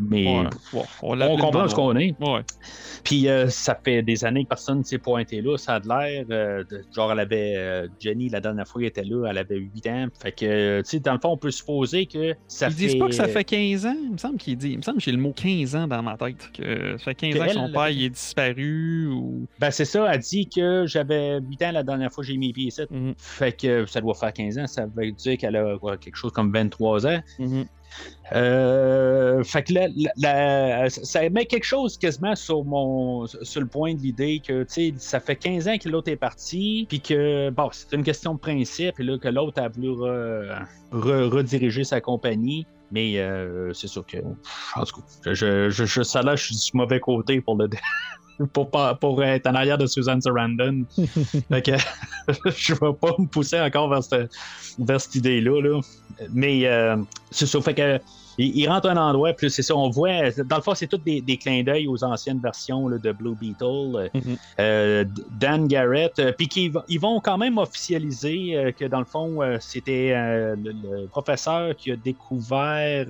Mais 0.00 0.26
ouais, 0.72 0.82
on, 1.02 1.36
comprend 1.36 1.68
ce 1.68 1.74
qu'on 1.74 1.96
est. 1.96 2.14
Ouais. 2.20 2.40
Puis 3.04 3.28
euh, 3.28 3.48
ça 3.48 3.78
fait 3.82 4.02
des 4.02 4.24
années 4.24 4.44
que 4.44 4.48
personne 4.50 4.78
ne 4.78 4.82
s'est 4.84 4.98
pointé 4.98 5.40
là. 5.40 5.56
Ça 5.58 5.74
a 5.74 5.80
de 5.80 5.88
l'air. 5.88 6.24
euh, 6.30 6.64
genre, 6.94 7.12
elle 7.12 7.20
avait. 7.20 7.54
euh, 7.56 7.88
Jenny, 8.00 8.28
la 8.28 8.40
dernière 8.40 8.66
fois 8.66 8.80
qu'elle 8.80 8.88
était 8.90 9.04
là, 9.04 9.26
elle 9.30 9.38
avait 9.38 9.56
8 9.56 9.86
ans. 9.88 10.06
Fait 10.20 10.32
que, 10.32 10.80
tu 10.82 10.88
sais, 10.88 11.00
dans 11.00 11.14
le 11.14 11.18
fond, 11.18 11.30
on 11.30 11.36
peut 11.36 11.50
supposer 11.50 12.06
que 12.06 12.34
ça 12.48 12.68
Ils 12.68 12.72
fait. 12.72 12.76
disent 12.86 12.96
pas 12.96 13.06
que 13.08 13.14
ça 13.14 13.28
fait 13.28 13.44
15 13.44 13.86
ans. 13.86 13.96
Il 14.04 14.12
me 14.12 14.18
semble 14.18 14.36
qu'il 14.38 14.56
dit. 14.56 14.70
Il 14.72 14.76
me 14.78 14.82
semble 14.82 14.98
que 14.98 15.04
j'ai 15.04 15.12
le 15.12 15.18
mot 15.18 15.32
15 15.32 15.74
ans 15.76 15.86
dans 15.88 16.02
ma 16.02 16.16
tête. 16.16 16.50
Que 16.52 16.96
ça 16.98 17.04
fait 17.04 17.14
15 17.14 17.40
ans 17.40 17.46
que 17.46 17.52
son 17.52 17.66
Elle- 17.66 17.72
père 17.72 17.90
il 17.90 18.04
est 18.04 18.10
disparu 18.10 19.06
ou. 19.08 19.46
Ben, 19.58 19.70
c'est 19.70 19.84
ça. 19.84 20.06
Elle 20.12 20.20
dit 20.20 20.48
que 20.48 20.84
j'avais 20.86 21.40
8 21.40 21.62
ans 21.62 21.72
la 21.72 21.82
dernière 21.82 22.12
fois 22.12 22.22
que 22.22 22.28
j'ai 22.30 22.36
mis 22.36 22.52
pieds 22.52 22.66
ici. 22.68 22.82
Mhm, 22.90 23.14
Fait 23.18 23.52
que 23.52 23.86
ça 23.86 24.00
doit 24.00 24.14
faire 24.14 24.32
15 24.32 24.58
ans. 24.58 24.66
Ça 24.66 24.86
veut 24.86 25.10
dire 25.12 25.36
qu'elle 25.38 25.56
a 25.56 25.76
quoi, 25.78 25.96
quelque 25.96 26.16
chose 26.16 26.32
comme 26.32 26.52
23 26.52 27.06
ans. 27.06 27.20
mhm. 27.38 27.64
Euh, 28.34 29.42
fait 29.44 29.62
que 29.62 29.74
ça 30.88 31.28
met 31.28 31.44
quelque 31.44 31.64
chose 31.64 31.98
quasiment 31.98 32.34
sur 32.34 32.64
mon 32.64 33.26
sur 33.26 33.60
le 33.60 33.66
point 33.66 33.94
de 33.94 34.00
l'idée 34.00 34.40
que 34.46 34.64
ça 34.96 35.20
fait 35.20 35.36
15 35.36 35.68
ans 35.68 35.76
que 35.76 35.88
l'autre 35.88 36.10
est 36.10 36.16
parti 36.16 36.86
puis 36.88 37.00
que 37.00 37.50
bon 37.50 37.68
c'est 37.72 37.92
une 37.94 38.04
question 38.04 38.32
de 38.34 38.38
principe 38.38 38.98
et 39.00 39.02
là 39.02 39.18
que 39.18 39.28
l'autre 39.28 39.60
a 39.60 39.68
voulu 39.68 39.88
re- 39.88 40.64
re- 40.92 41.28
rediriger 41.28 41.84
sa 41.84 42.00
compagnie 42.00 42.66
mais 42.90 43.18
euh, 43.18 43.72
c'est 43.74 43.88
sûr 43.88 44.06
que 44.06 44.18
en 44.76 44.84
tout 44.84 45.02
cas 45.24 45.34
je, 45.34 46.02
ça 46.02 46.22
là 46.22 46.34
je 46.34 46.44
suis 46.44 46.56
du 46.56 46.70
mauvais 46.78 47.00
côté 47.00 47.40
pour 47.42 47.56
le 47.56 47.68
pour, 48.52 48.70
pour 49.00 49.22
être 49.22 49.46
en 49.46 49.54
arrière 49.54 49.78
de 49.78 49.86
Susan 49.86 50.20
Sarandon. 50.20 50.84
Fait 51.48 51.62
que 51.62 51.72
je 52.56 52.72
vais 52.74 52.92
pas 53.00 53.14
me 53.18 53.26
pousser 53.26 53.60
encore 53.60 53.88
vers 53.88 54.02
cette, 54.02 54.30
vers 54.78 55.00
cette 55.00 55.14
idée 55.16 55.40
là, 55.40 55.80
mais 56.32 56.66
euh, 56.66 56.96
c'est 57.30 57.46
ça. 57.46 57.60
Fait 57.60 57.74
que 57.74 57.98
il, 58.38 58.56
il 58.58 58.68
rentre 58.68 58.88
à 58.88 58.92
un 58.92 58.96
endroit, 58.96 59.32
puis 59.32 59.50
c'est 59.50 59.62
ça, 59.62 59.76
on 59.76 59.90
voit, 59.90 60.30
dans 60.44 60.56
le 60.56 60.62
fond, 60.62 60.74
c'est 60.74 60.86
tous 60.86 60.98
des, 60.98 61.20
des 61.20 61.36
clins 61.38 61.62
d'œil 61.62 61.86
aux 61.88 62.02
anciennes 62.04 62.40
versions 62.40 62.88
là, 62.88 62.98
de 62.98 63.12
Blue 63.12 63.34
Beetle. 63.36 63.64
euh, 63.64 64.08
Mhm. 64.14 64.36
euh, 64.60 65.04
Dan 65.30 65.66
Garrett, 65.66 66.18
euh, 66.18 66.32
puis 66.36 66.48
qu'ils 66.48 66.72
ils 66.88 67.00
vont 67.00 67.20
quand 67.20 67.38
même 67.38 67.58
officialiser 67.58 68.56
euh, 68.56 68.72
que 68.72 68.84
dans 68.84 68.98
le 68.98 69.04
fond, 69.04 69.38
c'était 69.60 70.10
le, 70.12 70.72
le 70.72 71.06
professeur 71.08 71.74
qui 71.76 71.92
a 71.92 71.96
découvert. 71.96 73.06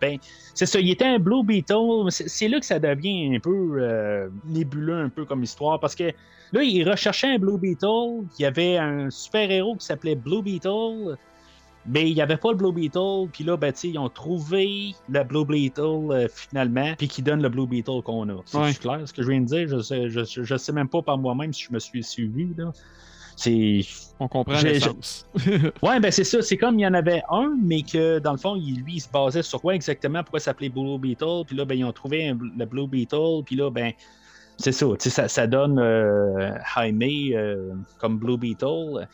ben, 0.00 0.18
c'est 0.54 0.66
ça, 0.66 0.78
il 0.80 0.90
était 0.90 1.06
un 1.06 1.18
Blue 1.18 1.44
Beetle. 1.44 2.10
C'est 2.10 2.28
c'est 2.28 2.48
là 2.48 2.60
que 2.60 2.66
ça 2.66 2.78
devient 2.78 3.34
un 3.36 3.40
peu 3.40 4.30
nébuleux, 4.44 5.00
un 5.04 5.08
peu 5.08 5.24
comme 5.24 5.42
histoire, 5.42 5.80
parce 5.80 5.94
que 5.94 6.12
là, 6.52 6.62
il 6.62 6.88
recherchait 6.88 7.28
un 7.34 7.38
Blue 7.38 7.58
Beetle. 7.58 8.26
Il 8.38 8.42
y 8.42 8.44
avait 8.44 8.76
un 8.78 9.10
super-héros 9.10 9.76
qui 9.76 9.86
s'appelait 9.86 10.14
Blue 10.16 10.42
Beetle. 10.42 11.16
Mais 11.84 12.08
il 12.08 12.14
n'y 12.14 12.22
avait 12.22 12.36
pas 12.36 12.50
le 12.52 12.56
Blue 12.56 12.72
Beetle, 12.72 13.28
puis 13.32 13.42
là, 13.42 13.56
ben, 13.56 13.72
ils 13.82 13.98
ont 13.98 14.08
trouvé 14.08 14.94
le 15.08 15.24
Blue 15.24 15.44
Beetle 15.44 15.80
euh, 16.12 16.28
finalement, 16.32 16.94
puis 16.96 17.08
qui 17.08 17.22
donne 17.22 17.42
le 17.42 17.48
Blue 17.48 17.66
Beetle 17.66 18.02
qu'on 18.04 18.28
a. 18.28 18.40
C'est 18.44 18.58
Ouais. 18.58 18.72
clair 18.74 19.00
ce 19.04 19.12
que 19.12 19.22
je 19.22 19.28
viens 19.30 19.40
de 19.40 19.46
dire? 19.46 19.66
Je 19.68 19.80
sais, 19.80 20.08
je, 20.08 20.20
je- 20.24 20.56
sais 20.56 20.72
même 20.72 20.88
pas 20.88 21.02
par 21.02 21.18
moi-même 21.18 21.52
si 21.52 21.64
je 21.64 21.72
me 21.72 21.80
suis 21.80 22.04
suivi. 22.04 22.48
Là. 22.56 22.70
C'est. 23.34 23.80
On 24.20 24.28
comprend 24.28 24.60
l'essence. 24.60 25.26
Ouais, 25.82 25.98
ben 25.98 26.12
c'est 26.12 26.22
ça. 26.22 26.40
C'est 26.42 26.56
comme 26.56 26.78
il 26.78 26.82
y 26.82 26.86
en 26.86 26.94
avait 26.94 27.22
un, 27.30 27.56
mais 27.60 27.82
que 27.82 28.20
dans 28.20 28.32
le 28.32 28.38
fond, 28.38 28.54
il, 28.54 28.82
lui, 28.84 28.94
il 28.96 29.00
se 29.00 29.08
basait 29.10 29.42
sur 29.42 29.60
quoi 29.60 29.74
exactement? 29.74 30.22
Pourquoi 30.22 30.38
s'appelait 30.40 30.68
Blue 30.68 30.98
Beetle? 30.98 31.42
Puis 31.46 31.56
là, 31.56 31.64
ben, 31.64 31.76
ils 31.76 31.84
ont 31.84 31.92
trouvé 31.92 32.28
un- 32.28 32.38
le 32.56 32.64
Blue 32.66 32.86
Beetle, 32.86 33.42
puis 33.44 33.56
là, 33.56 33.70
ben. 33.70 33.92
C'est 34.58 34.70
ça, 34.70 34.86
ça, 34.98 35.26
ça 35.28 35.46
donne 35.48 35.78
euh, 35.80 36.52
Jaime 36.76 37.00
euh, 37.02 37.72
comme 37.98 38.18
Blue 38.18 38.36
Beetle. 38.36 39.08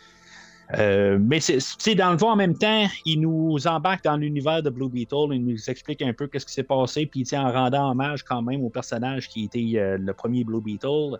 Euh, 0.77 1.19
mais 1.19 1.41
c'est 1.41 1.95
dans 1.95 2.13
le 2.13 2.19
fond 2.19 2.31
en 2.31 2.37
même 2.37 2.57
temps, 2.57 2.87
il 3.07 3.21
nous 3.23 3.67
embarque 3.67 4.05
dans 4.05 4.17
l'univers 4.19 4.63
de 4.63 4.69
Blue 4.69 4.91
Beetle, 4.91 5.29
il 5.33 5.43
nous 5.45 5.71
explique 5.71 6.03
un 6.03 6.13
peu 6.13 6.27
qu'est-ce 6.27 6.45
qui 6.45 6.53
s'est 6.53 6.63
passé, 6.63 7.07
puis 7.07 7.27
en 7.33 7.51
rendant 7.51 7.91
hommage 7.91 8.23
quand 8.23 8.43
même 8.43 8.63
au 8.63 8.69
personnage 8.69 9.29
qui 9.31 9.45
était 9.45 9.73
euh, 9.79 9.97
le 9.99 10.13
premier 10.13 10.45
Blue 10.45 10.61
Beetle, 10.61 11.17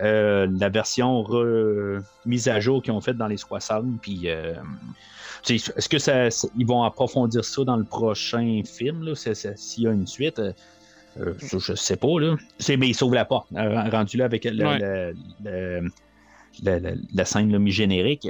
euh, 0.00 0.48
la 0.58 0.68
version 0.68 1.24
mise 2.26 2.48
à 2.48 2.58
jour 2.58 2.82
qu'ils 2.82 2.92
ont 2.92 3.00
faite 3.00 3.16
dans 3.16 3.28
les 3.28 3.36
60, 3.36 3.84
puis 4.02 4.26
est-ce 5.48 5.88
que 5.88 5.98
ça, 5.98 6.28
ils 6.56 6.66
vont 6.66 6.82
approfondir 6.82 7.44
ça 7.44 7.62
dans 7.64 7.76
le 7.76 7.84
prochain 7.84 8.62
film, 8.64 9.14
s'il 9.14 9.84
y 9.84 9.86
a 9.86 9.92
une 9.92 10.06
suite? 10.08 10.40
ça, 11.38 11.58
je 11.58 11.74
sais 11.74 11.96
pas, 11.96 12.18
là. 12.20 12.36
Mais 12.68 12.88
il 12.88 12.94
sauve 12.94 13.14
la 13.14 13.24
porte, 13.24 13.48
rendu 13.52 14.16
là 14.16 14.24
avec 14.24 14.44
le- 14.44 14.64
Ouais. 14.64 14.78
le- 14.78 15.14
le- 15.44 15.80
le- 16.64 16.78
le- 16.78 16.96
la 17.14 17.24
scène 17.24 17.56
mi-générique. 17.58 18.28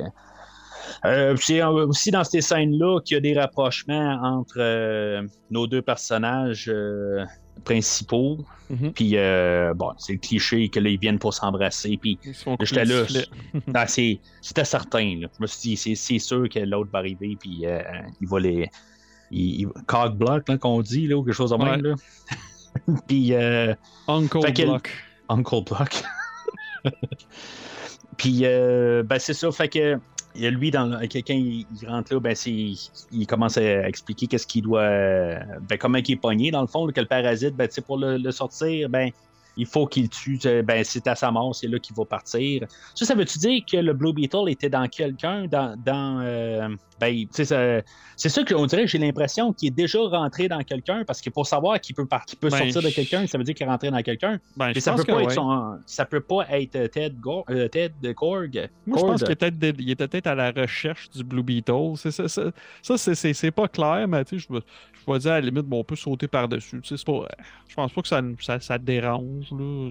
Euh, 1.05 1.37
c'est 1.41 1.63
aussi 1.63 2.11
dans 2.11 2.25
ces 2.25 2.41
scènes-là 2.41 3.01
qu'il 3.01 3.15
y 3.17 3.19
a 3.19 3.21
des 3.21 3.39
rapprochements 3.39 4.19
entre 4.23 4.57
euh, 4.59 5.23
nos 5.51 5.67
deux 5.67 5.83
personnages 5.83 6.69
euh, 6.69 7.25
principaux. 7.65 8.45
Mhm. 8.71 8.93
Puis, 8.93 9.17
bon, 9.77 9.93
c'est 9.97 10.13
le 10.15 10.19
cliché 10.19 10.69
que 10.69 10.79
là, 10.81 10.91
ils 10.91 10.99
viennent 10.99 11.19
pour 11.19 11.35
s'embrasser. 11.35 11.99
Puis, 12.01 12.19
j'étais 12.61 12.85
là. 12.85 13.07
sifflet. 13.07 13.27
ah, 13.75 13.87
c'était 13.87 14.65
certain. 14.65 15.21
là. 15.21 15.29
Je 15.37 15.43
me 15.43 15.47
suis 15.47 15.71
dit, 15.71 15.77
c'est, 15.77 15.95
c'est 15.95 16.19
sûr 16.19 16.49
que 16.49 16.59
l'autre 16.61 16.91
va 16.93 16.99
arriver. 16.99 17.37
Puis, 17.41 17.65
il 18.21 18.29
va 18.29 18.41
les. 18.41 18.71
Il, 19.31 19.61
il- 19.61 19.69
cock 19.87 20.17
block, 20.17 20.49
là, 20.49 20.57
qu'on 20.57 20.81
dit, 20.81 21.07
là, 21.07 21.17
ou 21.17 21.23
quelque 21.23 21.35
chose 21.35 21.51
de 21.51 21.57
même. 21.57 21.83
Là. 21.83 21.95
puis, 23.09 23.35
Uncle 24.07 24.53
Block. 24.65 24.91
Uncle 25.29 25.65
Block. 25.65 26.03
Puis, 28.19 28.41
ben, 28.43 29.19
c'est 29.19 29.35
ça. 29.35 29.51
Fait 29.51 29.69
que, 29.69 29.99
lui, 30.39 30.71
dans 30.71 30.99
quelqu'un, 31.09 31.35
il, 31.35 31.67
il 31.81 31.89
rentre 31.89 32.15
là, 32.15 32.21
ben, 32.21 32.35
c'est, 32.35 32.73
il 33.13 33.27
commence 33.27 33.59
à 33.59 33.89
expliquer 33.89 34.27
qu'est-ce 34.27 34.47
qu'il 34.47 34.63
doit. 34.63 34.89
Ben, 34.89 35.77
comment 35.79 35.99
il 35.99 36.11
est 36.11 36.17
pogné, 36.17 36.51
dans 36.51 36.61
le 36.61 36.67
fond, 36.67 36.87
là, 36.87 36.93
que 36.93 37.01
le 37.01 37.07
parasite, 37.07 37.57
ben, 37.57 37.69
pour 37.87 37.99
le, 37.99 38.31
sortir, 38.31 38.89
ben, 38.89 39.11
il 39.57 39.67
faut 39.67 39.87
qu'il 39.87 40.09
tue. 40.09 40.39
euh, 40.47 40.63
Ben, 40.63 40.85
c'est 40.85 41.07
à 41.09 41.15
sa 41.15 41.31
mort, 41.31 41.55
c'est 41.55 41.67
là 41.67 41.79
qu'il 41.79 41.97
va 41.97 42.05
partir. 42.05 42.67
Ça, 42.95 43.05
ça 43.05 43.15
veut-tu 43.15 43.39
dire 43.39 43.63
que 43.71 43.77
le 43.77 43.93
Blue 43.93 44.13
Beetle 44.13 44.49
était 44.49 44.71
dans 44.71 44.87
quelqu'un, 44.89 45.47
dans. 45.47 45.77
dans 45.77 46.21
euh, 46.21 46.69
ben, 47.01 47.25
c'est 47.31 48.29
ça 48.29 48.45
qu'on 48.45 48.67
dirait, 48.67 48.87
j'ai 48.87 48.99
l'impression 48.99 49.53
qu'il 49.53 49.69
est 49.69 49.73
déjà 49.77 50.01
rentré 50.01 50.49
dans 50.49 50.63
quelqu'un, 50.63 51.05
parce 51.07 51.21
que 51.21 51.31
pour 51.31 51.47
savoir 51.47 51.81
qu'il 51.81 51.95
peut, 51.95 52.07
qu'il 52.27 52.39
peut 52.39 52.49
Ben, 52.51 52.59
sortir 52.59 52.83
de 52.83 52.91
quelqu'un, 52.91 53.27
ça 53.27 53.39
veut 53.39 53.45
dire 53.45 53.55
qu'il 53.55 53.67
est 53.67 53.71
rentré 53.71 53.91
dans 53.91 54.03
quelqu'un. 54.03 54.39
Ben, 54.57 54.73
ça 54.75 54.95
peut, 54.95 55.05
que 55.05 55.13
pas 55.13 55.21
être 55.23 55.29
ouais. 55.29 55.35
son- 55.35 55.79
ça 55.87 56.05
peut 56.05 56.21
pas 56.21 56.47
être 56.51 56.87
Ted, 56.91 57.15
Go- 57.21 57.45
euh, 57.51 57.69
Ted 57.69 58.15
Korg. 58.15 58.69
Moi, 58.87 58.99
je 58.99 59.05
pense 59.05 59.23
qu'il 59.23 59.33
était, 59.33 59.51
peut-être- 59.51 59.77
il 59.79 59.91
était 59.91 60.09
peut-être 60.09 60.27
à 60.27 60.35
la 60.35 60.51
recherche 60.51 61.09
du 61.11 61.23
Blue 61.23 61.43
Beetle. 61.43 61.93
Ça, 61.97 62.11
ça, 62.11 62.29
ça, 62.83 62.99
c'est- 63.15 63.51
pas 63.51 63.69
clair, 63.69 64.07
mais 64.09 64.23
je 64.31 64.39
je 64.39 65.13
vais 65.13 65.19
dire 65.21 65.33
à 65.33 65.41
la 65.41 65.47
limite, 65.47 65.65
bon, 65.65 65.81
on 65.81 65.85
peut 65.85 65.97
sauter 65.97 66.29
par-dessus. 66.29 66.81
Je 66.85 67.75
pense 67.75 67.93
pas 67.93 68.03
que 68.03 68.09
ça, 68.09 68.21
ça, 68.41 68.61
ça 68.61 68.77
dérange. 68.79 69.51
Là. 69.53 69.91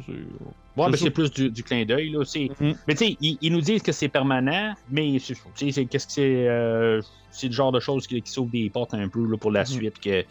C'est- 0.78 0.84
Ouais, 0.84 0.90
mais 0.92 0.98
c'est 0.98 1.10
plus 1.10 1.32
du, 1.32 1.50
du 1.50 1.64
clin 1.64 1.84
d'œil. 1.86 2.10
là. 2.12 2.24
C'est- 2.24 2.50
Mhm. 2.60 2.76
Mais 2.88 2.94
tu 2.96 3.06
sais, 3.06 3.18
ils, 3.20 3.38
ils 3.42 3.52
nous 3.52 3.62
disent 3.62 3.82
que 3.82 3.92
c'est 3.92 4.10
permanent, 4.10 4.74
mais 4.92 5.18
c'est- 5.20 5.86
qu'est-ce 5.86 6.06
que 6.08 6.14
c'est. 6.14 6.48
euh, 6.48 7.02
c'est 7.32 7.48
le 7.48 7.54
genre 7.54 7.72
de 7.72 7.80
choses 7.80 8.06
qui, 8.08 8.22
qui 8.22 8.32
s'ouvrent 8.32 8.52
des 8.52 8.70
portes 8.70 8.94
un 8.94 9.10
peu 9.10 9.26
là, 9.30 9.38
pour 9.38 9.52
la 9.52 9.62
Mhm. 9.62 9.66
suite. 9.66 10.00
que 10.00 10.24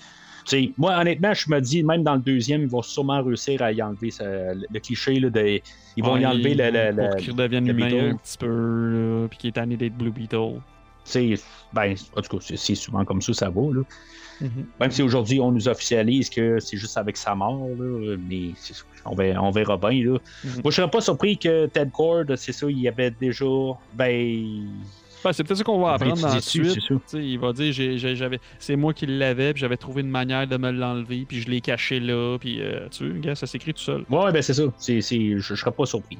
moi, 0.79 0.97
honnêtement, 1.01 1.35
je 1.35 1.51
me 1.51 1.61
dis, 1.61 1.83
même 1.83 2.05
dans 2.05 2.15
le 2.15 2.21
deuxième, 2.21 2.63
ils 2.63 2.69
vont 2.69 2.81
sûrement 2.83 3.21
réussir 3.23 3.61
à 3.63 3.73
y 3.73 3.83
enlever 3.83 4.11
le, 4.21 4.79
cliché. 4.79 5.19
Là, 5.19 5.29
de, 5.31 5.61
ils 5.97 6.05
vont 6.05 6.17
y 6.17 6.25
enlever 6.25 6.55
le. 6.55 6.95
Pour 6.95 7.17
qu'il 7.17 7.31
humain 7.71 7.89
Beetle. 7.89 8.11
un 8.11 8.17
petit 8.17 8.39
peu, 8.39 9.27
puis 9.29 9.39
qu'il 9.39 9.49
est 9.49 9.53
tanné 9.53 9.77
d'être 9.77 9.97
Blue 9.97 10.13
Beetle. 10.13 10.61
Tu 11.11 11.37
sais, 11.37 11.43
ben, 11.73 11.95
en 12.17 12.21
tout 12.21 12.37
cas, 12.39 12.45
c'est- 12.57 12.75
souvent 12.75 13.05
comme 13.05 13.23
ça, 13.23 13.33
ça 13.33 13.49
va. 13.51 13.61
Là. 13.73 13.83
Mhm. 14.41 14.67
Même 14.81 14.91
si 14.91 15.03
aujourd'hui, 15.03 15.41
on 15.41 15.51
nous 15.51 15.67
officialise 15.69 16.29
que 16.29 16.59
c'est 16.61 16.77
juste 16.77 16.99
avec 16.99 17.17
sa 17.17 17.35
mort, 17.35 17.69
là, 17.79 18.17
mais 18.29 18.51
c'est- 18.57 18.75
on, 19.07 19.15
verra, 19.15 19.43
on 19.43 19.51
verra 19.51 19.77
bien. 19.79 19.93
Là. 20.05 20.19
Mhm. 20.45 20.61
Moi, 20.63 20.71
je 20.71 20.71
serais 20.73 20.91
pas 20.91 21.01
surpris 21.01 21.39
que 21.39 21.67
Ted 21.67 21.91
Cord, 21.93 22.25
c'est 22.37 22.53
ça, 22.53 22.67
il 22.69 22.79
y 22.81 22.89
avait 22.89 23.11
déjà. 23.11 23.45
Ben. 23.95 24.69
Ben, 25.25 25.33
c'est 25.33 25.43
peut-être 25.43 25.59
ça 25.59 25.65
qu'on 25.65 25.81
va 25.81 25.95
apprendre 25.95 26.21
dans 26.21 26.29
la 26.29 26.37
étudié 26.37 26.63
dessus, 26.63 26.71
suite. 26.75 26.85
c'est 26.89 26.95
ça. 26.95 27.01
Tu 27.01 27.17
sais, 27.19 27.27
il 27.27 27.39
va 27.41 27.53
dire 27.53 27.73
j'avais 28.15 28.39
c'est 28.61 28.77
moi 28.77 28.93
qui 28.93 29.07
l'avais 29.07 29.55
puis 29.55 29.61
j'avais 29.61 29.77
trouvé 29.79 30.03
une 30.03 30.11
manière 30.11 30.47
de 30.47 30.57
me 30.57 30.71
l'enlever 30.71 31.25
puis 31.27 31.41
je 31.41 31.49
l'ai 31.51 31.61
caché 31.61 31.99
là 31.99 32.37
puis 32.39 32.61
euh, 32.61 32.87
tu 32.91 33.11
sais, 33.13 33.19
gars, 33.21 33.35
ça 33.35 33.47
s'écrit 33.49 33.75
tout 33.75 33.83
seul. 33.83 34.05
Ouais, 34.09 34.31
ben 34.31 34.41
c'est 34.43 34.55
ça. 34.55 34.63
C'est, 34.79 35.01
c'est- 35.01 35.33
je, 35.33 35.39
je 35.39 35.55
serais 35.55 35.73
pas 35.73 35.87
surpris. 35.87 36.19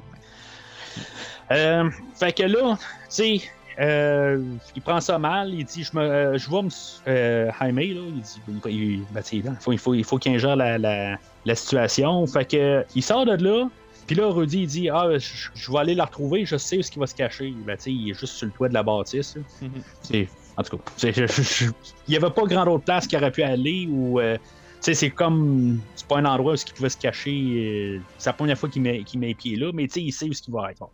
Euh, 1.51 1.89
fait 2.19 2.33
que 2.33 2.43
là, 2.43 2.77
tu 2.77 2.85
sais, 3.09 3.41
euh, 3.79 4.41
il 4.75 4.81
prend 4.81 4.99
ça 5.01 5.19
mal. 5.19 5.53
Il 5.53 5.65
dit 5.65 5.83
Je, 5.83 5.95
me, 5.95 6.01
euh, 6.01 6.37
je 6.37 6.49
vais 6.49 6.61
me. 6.63 6.69
Euh, 7.07 7.51
Jaime, 7.59 7.75
là, 7.77 7.83
il 7.85 8.21
dit 8.21 8.41
il, 8.69 9.03
ben, 9.11 9.21
il 9.31 9.43
faut, 9.59 9.71
il 9.71 9.77
faut, 9.79 9.93
il 9.93 10.03
faut 10.03 10.17
qu'il 10.17 10.33
ingère 10.33 10.55
la, 10.55 10.77
la, 10.77 11.17
la 11.45 11.55
situation. 11.55 12.25
Fait 12.27 12.45
que, 12.49 12.85
il 12.95 13.03
sort 13.03 13.25
de 13.25 13.43
là. 13.43 13.69
Puis 14.07 14.15
là, 14.15 14.27
Rudy, 14.31 14.61
il 14.61 14.67
dit 14.67 14.89
Ah, 14.89 15.17
je, 15.17 15.49
je 15.53 15.71
vais 15.71 15.79
aller 15.79 15.93
la 15.95 16.05
retrouver, 16.05 16.45
je 16.45 16.55
sais 16.57 16.77
où 16.77 16.81
ce 16.81 16.89
qui 16.89 16.97
va 16.99 17.07
se 17.07 17.15
cacher. 17.15 17.53
Ben, 17.65 17.77
il 17.85 18.09
est 18.09 18.13
juste 18.13 18.33
sur 18.35 18.45
le 18.47 18.53
toit 18.53 18.69
de 18.69 18.73
la 18.73 18.83
bâtisse. 18.83 19.37
Mhm. 19.61 19.71
En 20.57 20.63
tout 20.63 20.77
cas, 20.77 20.83
je- 20.97 21.65
il 21.65 21.71
n'y 22.09 22.15
avait 22.15 22.31
pas 22.31 22.43
grand 22.45 22.65
autre 22.67 22.83
place 22.85 23.05
qu'il 23.05 23.17
aurait 23.17 23.31
pu 23.31 23.43
aller 23.43 23.87
ou. 23.91 24.19
euh, 24.19 24.37
c'est 24.79 25.09
comme. 25.09 25.79
C'est 25.95 26.07
pas 26.07 26.17
un 26.19 26.25
endroit 26.25 26.53
où 26.53 26.55
il 26.55 26.73
pouvait 26.73 26.89
se 26.89 26.97
cacher. 26.97 27.31
euh, 27.31 27.99
c'est 28.17 28.29
la 28.29 28.33
première 28.33 28.57
fois 28.57 28.69
qu'il 28.69 28.81
met, 28.81 29.03
qu'il 29.03 29.19
met 29.19 29.27
les 29.27 29.35
pieds 29.35 29.55
là, 29.57 29.71
mais 29.73 29.83
il 29.85 30.11
sait 30.13 30.25
où 30.25 30.31
il 30.31 30.53
va 30.53 30.71
être. 30.71 30.87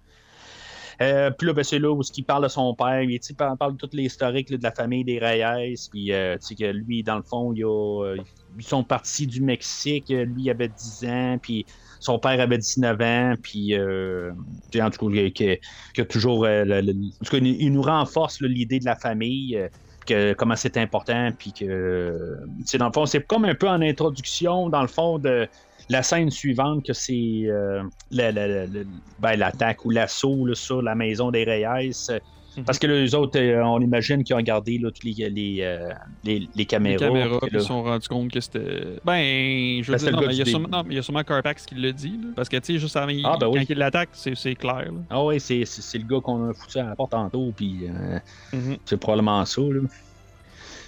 Euh, 1.01 1.31
puis 1.31 1.47
là, 1.47 1.53
ben, 1.53 1.63
c'est 1.63 1.79
là 1.79 1.91
où 1.91 2.01
il 2.15 2.23
parle 2.25 2.43
de 2.43 2.47
son 2.47 2.73
père. 2.75 3.01
Il 3.01 3.19
parle, 3.37 3.73
de 3.73 3.77
toute 3.77 3.93
l'historique 3.93 4.49
de 4.51 4.59
la 4.61 4.71
famille 4.71 5.03
des 5.03 5.19
Reyes. 5.19 5.75
Puis, 5.91 6.11
euh, 6.13 6.35
tu 6.37 6.47
sais, 6.47 6.55
que 6.55 6.65
lui, 6.71 7.03
dans 7.03 7.17
le 7.17 7.23
fond, 7.23 7.53
il 7.53 7.63
a, 7.63 8.03
euh, 8.05 8.17
ils 8.57 8.65
sont 8.65 8.83
partis 8.83 9.27
du 9.27 9.41
Mexique. 9.41 10.09
Lui, 10.09 10.43
il 10.43 10.49
avait 10.49 10.69
10 10.69 11.05
ans. 11.05 11.37
Puis, 11.41 11.65
son 11.99 12.19
père 12.19 12.39
avait 12.39 12.57
19 12.57 12.99
ans. 13.01 13.33
Puis, 13.41 13.75
euh, 13.75 14.31
en 14.79 14.89
tout 14.89 15.09
cas, 15.09 15.29
que, 15.35 15.57
que 15.95 16.01
toujours. 16.03 16.45
euh, 16.45 16.63
en 16.81 17.25
tout 17.25 17.31
cas, 17.31 17.37
il 17.43 17.71
nous 17.71 17.81
renforce 17.81 18.41
l'idée 18.41 18.79
de 18.79 18.85
la 18.85 18.95
famille. 18.95 19.57
euh, 19.57 19.67
que, 20.05 20.33
comment 20.33 20.55
c'est 20.55 20.77
important, 20.77 21.31
puis 21.37 21.53
que, 21.53 21.65
euh, 21.65 22.37
dans 22.77 22.87
le 22.87 22.91
fond, 22.93 23.05
c'est 23.05 23.25
comme 23.25 23.45
un 23.45 23.55
peu 23.55 23.69
en 23.69 23.81
introduction, 23.81 24.69
dans 24.69 24.81
le 24.81 24.87
fond, 24.87 25.17
de 25.19 25.47
la 25.89 26.03
scène 26.03 26.29
suivante, 26.29 26.85
que 26.85 26.93
c'est 26.93 27.41
euh, 27.45 27.83
la- 28.11 28.31
la- 28.31 28.47
la- 28.47 28.65
la- 28.67 28.83
ben, 29.19 29.35
l'attaque 29.35 29.85
ou 29.85 29.89
l'assaut 29.89 30.53
sur 30.53 30.81
la 30.81 30.95
maison 30.95 31.31
des 31.31 31.43
Reyes. 31.43 31.91
euh, 32.09 32.19
Mhm. 32.55 32.65
Parce 32.65 32.77
que 32.77 32.85
les 32.85 33.15
autres, 33.15 33.39
euh, 33.39 33.63
on 33.63 33.79
imagine 33.81 34.23
qu'ils 34.23 34.35
ont 34.35 34.39
gardé 34.41 34.77
là, 34.77 34.91
toutes 34.91 35.03
les, 35.05 35.27
les, 35.27 35.57
euh, 35.61 35.89
les, 36.23 36.65
caméras. 36.67 37.07
caméras, 37.07 37.39
ils 37.51 37.59
se 37.59 37.65
sont 37.65 37.81
rendus 37.81 38.07
compte 38.07 38.29
que 38.31 38.39
c'était. 38.39 38.99
Ben, 39.03 39.81
je 39.81 39.91
Ben, 39.91 39.97
veux 39.97 39.97
dire, 39.97 40.05
le 40.05 40.11
non, 40.11 40.27
mais 40.27 40.33
il 40.35 40.37
y 40.37 40.41
a 40.43 40.45
sûrement, 40.45 40.65
début. 40.67 40.77
non, 40.77 40.83
mais 40.83 40.93
il 40.93 40.95
y 40.97 40.99
a 40.99 41.01
sûrement 41.01 41.23
Carpax 41.23 41.65
qui 41.65 41.73
le 41.73 41.91
dit. 41.91 42.09
là. 42.21 42.27
parce 42.35 42.49
que, 42.49 42.57
tu 42.57 42.73
sais, 42.73 42.77
juste 42.79 42.95
avant, 42.95 43.11
Ah, 43.23 43.37
ben 43.39 43.47
oui. 43.47 43.61
quand 43.65 43.73
il 43.73 43.77
l'attaque, 43.79 44.09
c'est 44.13 44.53
clair. 44.53 44.85
là. 44.91 44.99
Ah 45.09 45.23
oui, 45.25 45.39
c'est, 45.39 45.63
le 45.63 46.03
gars 46.07 46.21
qu'on 46.21 46.47
a 46.47 46.53
foutu 46.53 46.77
à 46.77 46.89
la 46.89 46.95
porte 46.95 47.09
tantôt, 47.13 47.51
puis 47.55 47.87
euh, 47.89 48.19
Mhm. 48.55 48.77
c'est 48.85 48.97
probablement 48.97 49.43
ça. 49.45 49.61
Là. 49.61 49.79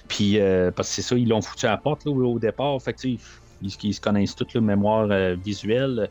Puis, 0.08 0.38
euh, 0.40 0.70
parce 0.70 0.90
que 0.90 0.94
c'est 0.96 1.02
ça, 1.02 1.16
ils 1.18 1.28
l'ont 1.28 1.42
foutu 1.42 1.66
à 1.66 1.72
la 1.72 1.78
porte 1.78 2.06
là, 2.06 2.12
au 2.12 2.38
départ. 2.38 2.80
Fait 2.80 2.94
que, 2.94 3.00
ils, 3.62 3.72
ils 3.84 3.94
se 3.94 4.02
connaissent 4.02 4.36
toute 4.36 4.54
la 4.54 4.62
mémoire 4.62 5.08
euh, 5.12 5.36
visuelle. 5.36 6.10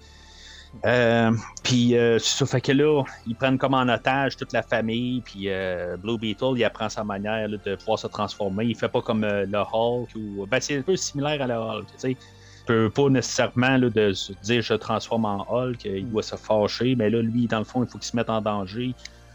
Euh, 0.84 1.30
puis, 1.62 1.96
euh, 1.96 2.18
ça, 2.18 2.46
fait 2.46 2.60
que 2.60 2.72
là, 2.72 3.04
ils 3.26 3.34
prennent 3.34 3.58
comme 3.58 3.74
en 3.74 3.88
otage 3.88 4.36
toute 4.36 4.52
la 4.52 4.62
famille. 4.62 5.20
Puis, 5.20 5.48
euh, 5.48 5.96
Blue 5.96 6.18
Beetle, 6.18 6.54
il 6.56 6.64
apprend 6.64 6.88
sa 6.88 7.04
manière 7.04 7.48
là, 7.48 7.56
de 7.64 7.76
pouvoir 7.76 7.98
se 7.98 8.06
transformer. 8.06 8.66
Il 8.66 8.76
fait 8.76 8.88
pas 8.88 9.00
comme 9.00 9.24
le 9.24 9.58
Hulk. 9.72 10.08
ou 10.16 10.46
Ben, 10.46 10.60
c'est 10.60 10.78
un 10.78 10.82
peu 10.82 10.96
similaire 10.96 11.40
à 11.42 11.46
le 11.46 11.54
Hulk, 11.54 11.86
tu 11.86 11.92
sais. 11.98 12.16
Peut 12.66 12.88
pas 12.88 13.10
nécessairement 13.10 13.76
là, 13.76 13.90
de 13.90 14.14
se 14.14 14.32
dire 14.42 14.62
je 14.62 14.72
transforme 14.72 15.26
en 15.26 15.46
Hulk, 15.50 15.84
il 15.84 16.08
doit 16.08 16.22
se 16.22 16.34
fâcher, 16.34 16.96
mais 16.96 17.10
là, 17.10 17.20
lui, 17.20 17.46
dans 17.46 17.58
le 17.58 17.64
fond, 17.64 17.84
il 17.84 17.90
faut 17.90 17.98
qu'il 17.98 18.06
se 18.06 18.16
mette 18.16 18.30
en 18.30 18.40
danger 18.40 18.94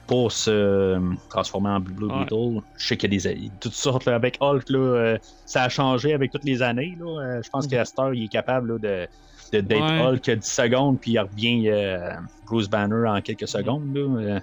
pour 0.09 0.31
se 0.31 0.49
euh, 0.49 0.99
transformer 1.29 1.69
en 1.69 1.79
Blue 1.79 2.07
Ouais. 2.07 2.19
Beetle. 2.21 2.61
Je 2.77 2.87
sais 2.87 2.97
qu'il 2.97 3.13
y 3.13 3.27
a 3.27 3.31
des 3.35 3.51
toutes 3.61 3.73
sortes 3.73 4.05
là, 4.05 4.15
avec 4.15 4.37
Hulk, 4.41 4.67
là, 4.71 4.79
euh, 4.79 5.17
ça 5.45 5.61
a 5.63 5.69
changé 5.69 6.13
avec 6.15 6.31
toutes 6.31 6.45
les 6.45 6.63
années. 6.63 6.97
Là. 6.99 7.05
Euh, 7.21 7.41
je 7.43 7.49
pense 7.51 7.65
Mhm. 7.65 7.69
qu'à 7.71 7.85
cette 7.85 7.99
heure, 7.99 8.13
il 8.15 8.23
est 8.23 8.27
capable 8.27 8.73
là, 8.73 8.79
de 8.79 9.07
Ouais. 9.75 10.01
Hulk 10.01 10.29
10 10.31 10.41
secondes, 10.51 10.99
puis 10.99 11.11
il 11.11 11.19
revient 11.19 11.69
euh, 11.69 12.09
Bruce 12.47 12.67
Banner 12.67 13.07
en 13.07 13.21
quelques 13.21 13.47
secondes. 13.47 13.95
là. 13.95 14.39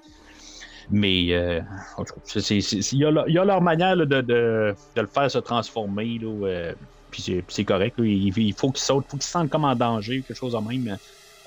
Mais 0.89 1.33
euh, 1.33 1.61
en 1.97 2.05
il 2.05 2.99
y, 2.99 3.05
a 3.05 3.11
leur- 3.11 3.29
il 3.29 3.35
y 3.35 3.39
a 3.39 3.45
leur 3.45 3.61
manière 3.61 3.97
là, 3.97 4.05
de, 4.07 4.21
de- 4.21 4.75
de 4.95 5.01
le 5.01 5.07
faire 5.09 5.29
se 5.29 5.39
transformer. 5.39 6.19
Là, 6.23 6.47
euh, 6.47 6.73
puis 7.11 7.43
c'est- 7.49 7.65
correct. 7.65 7.97
Il, 7.99 8.39
il 8.39 8.53
faut 8.55 8.71
qu'il 8.71 8.81
saute, 8.85 9.05
il 9.09 9.11
faut 9.11 9.17
qu'il 9.17 9.25
se 9.27 9.33
sente 9.33 9.51
comme 9.51 9.65
en 9.65 9.75
danger, 9.75 10.23
quelque 10.23 10.39
chose 10.39 10.53
de 10.53 10.59
même. 10.59 10.97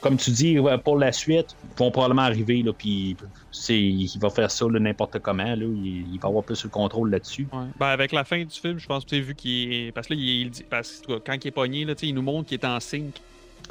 Comme 0.01 0.17
tu 0.17 0.31
dis, 0.31 0.57
pour 0.84 0.97
la 0.97 1.11
suite, 1.11 1.55
ils 1.63 1.77
vont 1.77 1.91
probablement 1.91 2.21
arriver, 2.23 2.61
là, 2.63 2.71
puis 2.73 3.17
il 3.69 4.19
va 4.19 4.30
faire 4.30 4.49
ça 4.51 4.65
n'importe 4.67 5.19
comment. 5.19 5.43
Là, 5.43 5.55
il, 5.55 6.19
va 6.21 6.30
avoir 6.30 6.43
plus 6.43 6.63
le 6.63 6.69
contrôle 6.69 7.09
là-dessus. 7.11 7.47
Ben, 7.80 7.88
avec 7.88 8.11
la 8.11 8.23
fin 8.23 8.43
du 8.43 8.55
film, 8.55 8.80
je 8.80 8.88
pense 8.88 9.05
que 9.05 9.15
vu 9.15 9.35
qu'il 9.35 9.73
est. 9.73 9.91
Parce 9.91 10.07
que 10.07 10.13
là, 10.13 10.19
il, 10.21 10.51
parce 10.69 11.01
quand 11.26 11.34
il 11.34 11.47
est 11.47 11.51
pogné, 11.51 11.85
là, 11.85 11.93
il 12.01 12.13
nous 12.13 12.21
montre 12.21 12.47
qu'il 12.49 12.59
est 12.59 12.65
en 12.65 12.80
sync. 12.80 13.15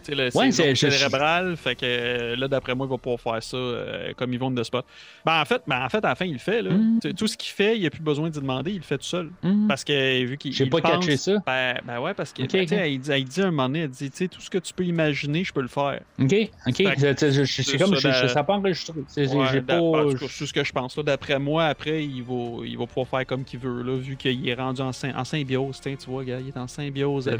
Le 0.08 0.30
Ouais, 0.36 0.50
c'est 0.52 0.74
cérébral, 0.74 1.56
fait 1.56 1.74
que 1.74 1.80
euh, 1.84 2.36
là, 2.36 2.48
d'après 2.48 2.74
moi, 2.74 2.86
il 2.86 2.90
va 2.90 2.98
pouvoir 2.98 3.20
faire 3.20 3.42
ça 3.42 3.56
euh, 3.56 4.12
comme 4.16 4.32
ils 4.32 4.38
vont 4.38 4.50
de 4.50 4.62
spot. 4.62 4.84
Ben, 5.24 5.40
en 5.40 5.44
fait, 5.44 5.62
ben, 5.66 5.84
en 5.84 5.88
fait, 5.88 6.04
à 6.04 6.08
la 6.08 6.14
fin, 6.14 6.24
il 6.24 6.34
le 6.34 6.38
fait. 6.38 6.62
Là. 6.62 6.70
Mm. 6.70 7.00
Tout 7.16 7.26
ce 7.26 7.36
qu'il 7.36 7.50
fait, 7.52 7.76
il 7.76 7.82
n'a 7.82 7.90
plus 7.90 8.00
besoin 8.02 8.30
d'y 8.30 8.40
demander, 8.40 8.70
il 8.72 8.76
le 8.78 8.82
fait 8.82 8.98
tout 8.98 9.04
seul. 9.04 9.30
Parce 9.68 9.84
que 9.84 10.24
vu 10.24 10.36
qu'il. 10.38 10.52
J'ai 10.52 10.66
pas 10.66 10.80
pense- 10.80 11.04
catché 11.04 11.16
ça. 11.16 11.32
Ben, 11.46 11.78
ben 11.84 12.00
ouais, 12.00 12.14
parce 12.14 12.32
que 12.32 12.42
Ok, 12.42 12.52
ben, 12.52 12.62
tu 12.62 12.68
sais, 12.68 12.74
ok. 12.76 12.80
elle, 12.84 12.98
dit, 12.98 13.10
elle 13.12 13.24
dit 13.24 13.40
à 13.40 13.44
un 13.44 13.50
moment 13.50 13.68
donné, 13.68 13.80
elle 13.80 13.90
dit, 13.90 14.10
tu 14.10 14.16
sais, 14.16 14.28
tout 14.28 14.40
ce 14.40 14.50
que 14.50 14.58
tu 14.58 14.72
peux 14.72 14.84
imaginer, 14.84 15.44
je 15.44 15.52
peux 15.52 15.62
le 15.62 15.68
faire. 15.68 16.00
OK, 16.20 16.34
OK. 16.66 16.74
C'est- 16.76 17.78
comme, 17.78 17.96
ça, 17.96 18.34
n'a 18.34 18.44
pas 18.44 18.54
enregistré. 18.54 18.94
J'ai 19.16 19.60
pas... 19.62 19.80
c'est 20.28 20.46
ce 20.46 20.52
que 20.52 20.64
je 20.64 20.72
pense. 20.72 20.98
D'après 20.98 21.38
moi, 21.38 21.66
après, 21.66 22.04
il 22.04 22.22
va, 22.22 22.64
il 22.64 22.76
va 22.78 22.86
pouvoir 22.86 23.06
faire 23.08 23.26
comme 23.26 23.44
qu'il 23.44 23.58
veut, 23.60 23.82
là, 23.82 23.96
vu 23.96 24.16
qu'il 24.16 24.48
est 24.48 24.54
rendu 24.54 24.80
en, 24.80 24.90
sym- 24.90 25.14
en 25.16 25.24
symbiose. 25.24 25.80
Tu 25.80 25.96
vois, 26.06 26.24
gars, 26.24 26.38
il 26.40 26.48
est 26.48 26.56
en 26.56 26.66
symbiose 26.68 27.26
Ouais. 27.28 27.36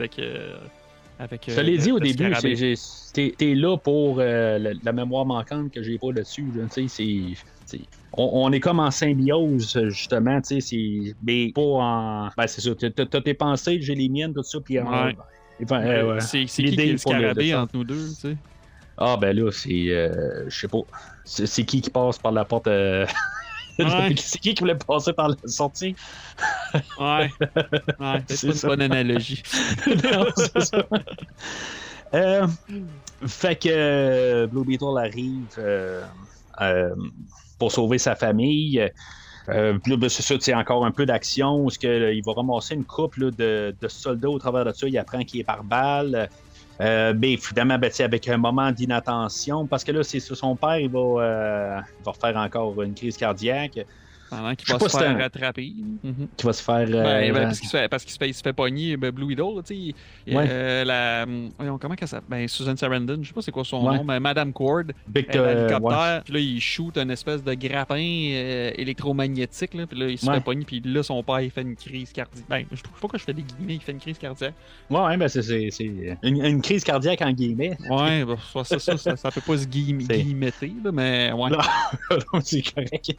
Avec. 1.19 1.49
euh, 1.49 1.53
Je 1.53 1.57
te 1.57 1.61
euh, 1.61 1.63
l'ai 1.65 1.79
dit 1.79 1.93
au 1.93 1.99
début, 2.01 2.33
t'es 3.37 3.55
là 3.55 3.77
pour 3.77 4.21
euh, 4.21 4.59
la, 4.59 4.71
la 4.83 4.93
mémoire 4.93 5.27
manquante 5.27 5.73
que 5.73 5.83
j'ai 5.83 5.99
pas 5.99 6.13
là-dessus. 6.13 6.53
là, 6.55 6.67
On, 8.13 8.31
on 8.47 8.53
est 8.53 8.61
comme 8.61 8.81
en 8.81 8.91
symbiose, 8.91 9.79
justement, 9.89 10.41
tu 10.41 10.61
sais, 10.61 10.61
c'est- 10.61 11.15
mais 11.23 11.53
pas 11.55 11.61
en. 11.63 12.29
Ben, 12.37 12.47
c'est 12.47 12.61
ça, 12.61 12.71
t'as 12.75 13.21
tes 13.21 13.35
pensées, 13.35 13.81
j'ai 13.81 13.95
les 13.95 14.09
miennes, 14.09 14.33
tout 14.33 14.43
ça, 14.43 14.59
puis. 14.65 14.79
Ouais. 14.79 15.15
Euh, 15.61 16.15
ouais. 16.15 16.21
C'est 16.21 16.45
qui 16.45 16.63
L'idée 16.63 16.77
qui 16.77 16.89
est 16.89 16.93
le 16.93 16.99
scarabée 16.99 17.55
entre 17.55 17.77
nous 17.77 17.85
deux, 17.85 18.09
tu 18.09 18.15
sais? 18.15 18.37
Ah, 18.97 19.17
ben 19.21 19.37
là, 19.37 19.51
c'est. 19.53 19.89
euh, 19.91 20.45
Je 20.49 20.59
sais 20.59 20.69
pas. 20.69 20.79
C'est 21.25 21.47
c'est 21.47 21.65
qui 21.65 21.81
qui 21.81 21.91
passe 21.91 22.19
par 22.19 22.33
la 22.33 22.45
porte. 22.45 22.69
Ouais. 23.79 24.15
c'est 24.17 24.39
qui 24.39 24.55
qui 24.55 24.61
voulait 24.61 24.75
passer 24.75 25.13
par 25.13 25.29
la 25.29 25.37
sortie? 25.47 25.95
Ouais. 26.99 27.31
Ouais, 27.99 28.23
c'est 28.29 28.49
pas 28.49 28.55
une 28.55 28.61
bonne 28.63 28.83
analogie. 28.83 29.43
Non, 29.87 30.27
c'est 30.37 30.61
ça. 30.61 30.87
Euh, 32.15 32.47
fait 33.27 33.57
que 33.57 33.69
euh, 33.71 34.47
Blue 34.47 34.65
Beetle 34.65 34.99
arrive 34.99 35.47
euh, 35.59 36.03
euh, 36.61 36.95
pour 37.59 37.73
sauver 37.73 37.99
sa 37.99 38.15
famille. 38.15 38.91
Euh, 39.49 39.79
puis 39.83 39.97
ben, 39.97 40.09
c'est 40.09 40.23
ça, 40.23 40.35
c'est 40.39 40.55
encore 40.55 40.85
un 40.85 40.91
peu 40.91 41.07
d'action. 41.07 41.65
Parce 41.65 41.79
que, 41.79 41.87
là, 41.87 42.13
il 42.13 42.23
va 42.25 42.33
ramasser 42.33 42.75
une 42.75 42.85
couple 42.85 43.25
là, 43.25 43.31
de, 43.31 43.77
de 43.81 43.89
soldats 43.89 44.31
au 44.31 44.39
travers 44.39 44.65
de 44.65 44.73
ça. 44.73 44.87
Il 44.87 44.99
apprend 44.99 45.23
qu'il 45.25 45.41
est 45.41 45.45
par 45.45 45.65
balle. 45.65 46.29
Euh, 46.81 47.13
mais 47.17 47.37
finalement, 47.37 47.79
ben, 47.79 47.91
tu 47.91 47.97
sais, 47.97 48.05
avec 48.05 48.29
un 48.29 48.37
moment 48.37 48.71
d'inattention, 48.71 49.67
parce 49.67 49.83
que 49.85 49.93
là, 49.93 50.05
c'est 50.05 50.21
sur 50.21 50.37
son 50.37 50.57
père, 50.57 50.79
il 50.79 50.91
va, 50.91 50.99
euh, 51.01 51.81
il 51.99 52.05
va 52.05 52.13
faire 52.13 52.37
encore 52.37 52.81
une 52.83 52.95
crise 52.95 53.17
cardiaque 53.17 53.79
Pendant 54.31 54.55
qu'il 54.55 54.67
Je 54.69 54.73
va 54.73 54.79
se 54.79 54.89
faire 54.89 55.01
c'est 55.01 55.07
un- 55.07 55.19
rattraper. 55.19 55.73
Mhm. 56.05 56.29
qui 56.37 56.47
va 56.47 56.53
se 56.53 56.63
faire. 56.63 56.77
euh, 56.89 57.03
Ben, 57.03 57.33
ben, 57.33 57.37
euh, 57.37 57.43
parce 57.45 57.61
qu'il 57.61 57.69
se 57.69 57.77
fait, 57.77 57.89
parce 57.89 58.05
qu'il 58.05 58.13
se 58.13 58.19
fait, 58.19 58.29
il 58.29 58.35
se 58.35 58.43
fait 58.43 58.53
pogner 58.53 58.97
ben, 58.97 59.11
Blue 59.11 59.25
Widow, 59.27 59.57
là, 59.57 59.63
tu 59.63 59.75
sais. 59.75 59.95
il- 60.27 60.37
Ouais. 60.37 60.47
euh, 60.49 60.85
la, 60.85 61.27
voyons, 61.57 61.79
comment 61.79 61.95
qu'elle 61.95 62.09
s'appelle? 62.09 62.29
Ben, 62.29 62.49
Susan 62.49 62.77
Sarandon, 62.77 63.19
je 63.23 63.29
sais 63.29 63.35
pas 63.35 63.43
c'est 63.43 63.51
quoi 63.53 63.65
son 63.65 63.87
Ouais. 63.87 63.97
nom, 63.97 64.05
mais 64.05 64.21
Madame 64.21 64.53
Cord. 64.53 64.85
Big, 65.07 65.27
Elle, 65.31 65.41
euh, 65.41 65.55
l'hélicoptère, 65.67 66.23
puis 66.25 66.33
là, 66.35 66.41
il 66.41 66.61
shoot 66.61 66.97
une 66.99 67.11
espèce 67.11 67.43
de 67.43 67.55
grappin 67.55 67.97
euh, 67.99 68.71
électromagnétique, 68.77 69.75
là, 69.75 69.87
puis 69.87 69.99
là, 69.99 70.09
il 70.09 70.19
se 70.19 70.27
Ouais. 70.27 70.35
fait 70.35 70.41
pogner, 70.45 70.65
puis 70.65 70.81
là, 70.85 71.03
son 71.03 71.23
père, 71.23 71.41
il 71.41 71.51
fait 71.51 71.63
une 71.63 71.77
crise 71.77 72.13
cardiaque. 72.13 72.45
Ben, 72.49 72.65
je 72.71 72.77
sais 72.77 72.83
pas 72.83 72.89
pourquoi 73.01 73.19
je 73.19 73.25
fais 73.25 73.33
des 73.33 73.43
guillemets, 73.43 73.75
il 73.77 73.81
fait 73.81 73.93
une 73.93 73.99
crise 74.01 74.19
cardiaque. 74.19 74.55
Ouais, 74.91 75.01
ouais, 75.01 75.17
ben, 75.17 75.29
c'est- 75.29 75.43
une, 76.23 76.45
une 76.45 76.61
crise 76.63 76.85
cardiaque 76.85 77.23
en 77.23 77.33
guillemets. 77.33 77.77
Ouais, 77.89 78.25
ben, 78.25 78.37
ça, 78.53 78.65
ça, 78.65 78.79
ça, 78.79 78.97
ça, 78.99 79.17
ça 79.17 79.31
peut 79.31 79.41
pas 79.41 79.57
se 79.57 79.67
là, 80.85 80.93
mais 80.93 81.33
ouais. 81.33 81.51
Non. 81.51 81.59
c'est 82.43 82.63
correct. 82.75 83.17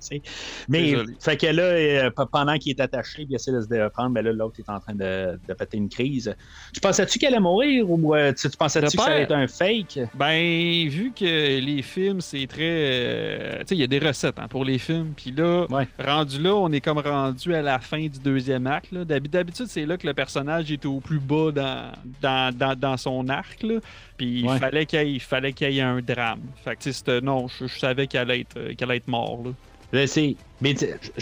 Mais. 0.67 0.95
Fait 1.19 1.37
que 1.37 1.47
là, 1.47 1.63
euh, 1.63 2.09
pendant 2.31 2.57
qu'il 2.57 2.71
est 2.71 2.81
attaché, 2.81 3.25
il 3.29 3.35
essaie 3.35 3.51
de 3.51 3.61
se 3.61 3.67
défendre, 3.67 4.09
ben 4.11 4.23
là, 4.23 4.31
l'autre 4.33 4.59
est 4.59 4.69
en 4.69 4.79
train 4.79 4.93
de, 4.95 5.39
de 5.47 5.53
péter 5.53 5.77
une 5.77 5.89
crise. 5.89 6.35
Tu 6.73 6.79
pensais-tu 6.79 7.19
qu'elle 7.19 7.33
allait 7.33 7.39
mourir 7.41 7.89
ou 7.89 8.15
euh, 8.15 8.33
tu, 8.33 8.49
tu 8.49 8.57
pensais-tu 8.57 8.97
que 8.97 9.03
ça 9.03 9.09
allait 9.11 9.23
être 9.23 9.31
un 9.33 9.47
fake? 9.47 9.99
Ben, 10.15 10.87
vu 10.89 11.11
que 11.15 11.59
les 11.59 11.81
films, 11.81 12.21
c'est 12.21 12.47
très. 12.47 12.59
euh, 12.61 13.59
tu 13.59 13.67
sais, 13.67 13.75
il 13.75 13.79
y 13.81 13.83
a 13.83 13.87
des 13.87 13.99
recettes 13.99 14.39
hein, 14.39 14.47
pour 14.47 14.65
les 14.65 14.77
films. 14.77 15.13
Puis 15.15 15.31
là, 15.31 15.65
Ouais. 15.69 15.87
rendu 15.99 16.41
là, 16.41 16.55
on 16.55 16.71
est 16.71 16.81
comme 16.81 16.99
rendu 16.99 17.53
à 17.53 17.61
la 17.61 17.79
fin 17.79 18.01
du 18.01 18.19
deuxième 18.19 18.67
acte. 18.67 18.93
D'habitude, 18.93 19.67
c'est 19.67 19.85
là 19.85 19.97
que 19.97 20.07
le 20.07 20.13
personnage 20.13 20.71
est 20.71 20.85
au 20.85 20.99
plus 20.99 21.19
bas 21.19 21.51
dans, 21.51 21.91
dans, 22.21 22.55
dans, 22.55 22.75
dans 22.77 22.97
son 22.97 23.27
arc. 23.29 23.63
Là. 23.63 23.79
Puis 24.17 24.43
Ouais. 24.45 24.55
il 24.55 24.59
fallait 24.59 25.53
qu'il 25.53 25.69
y 25.69 25.75
y 25.75 25.79
ait 25.79 25.81
un 25.81 26.01
drame. 26.01 26.41
Fait 26.63 26.75
que, 26.75 27.19
non, 27.21 27.47
je, 27.47 27.67
je 27.67 27.79
savais 27.79 28.07
qu'elle 28.07 28.21
allait 28.29 28.41
être, 28.41 28.73
qu'elle 28.73 28.89
allait 28.89 28.97
être 28.97 29.07
mort. 29.07 29.41
Là. 29.45 29.51
Je. 29.93 30.37
Mais 30.61 30.75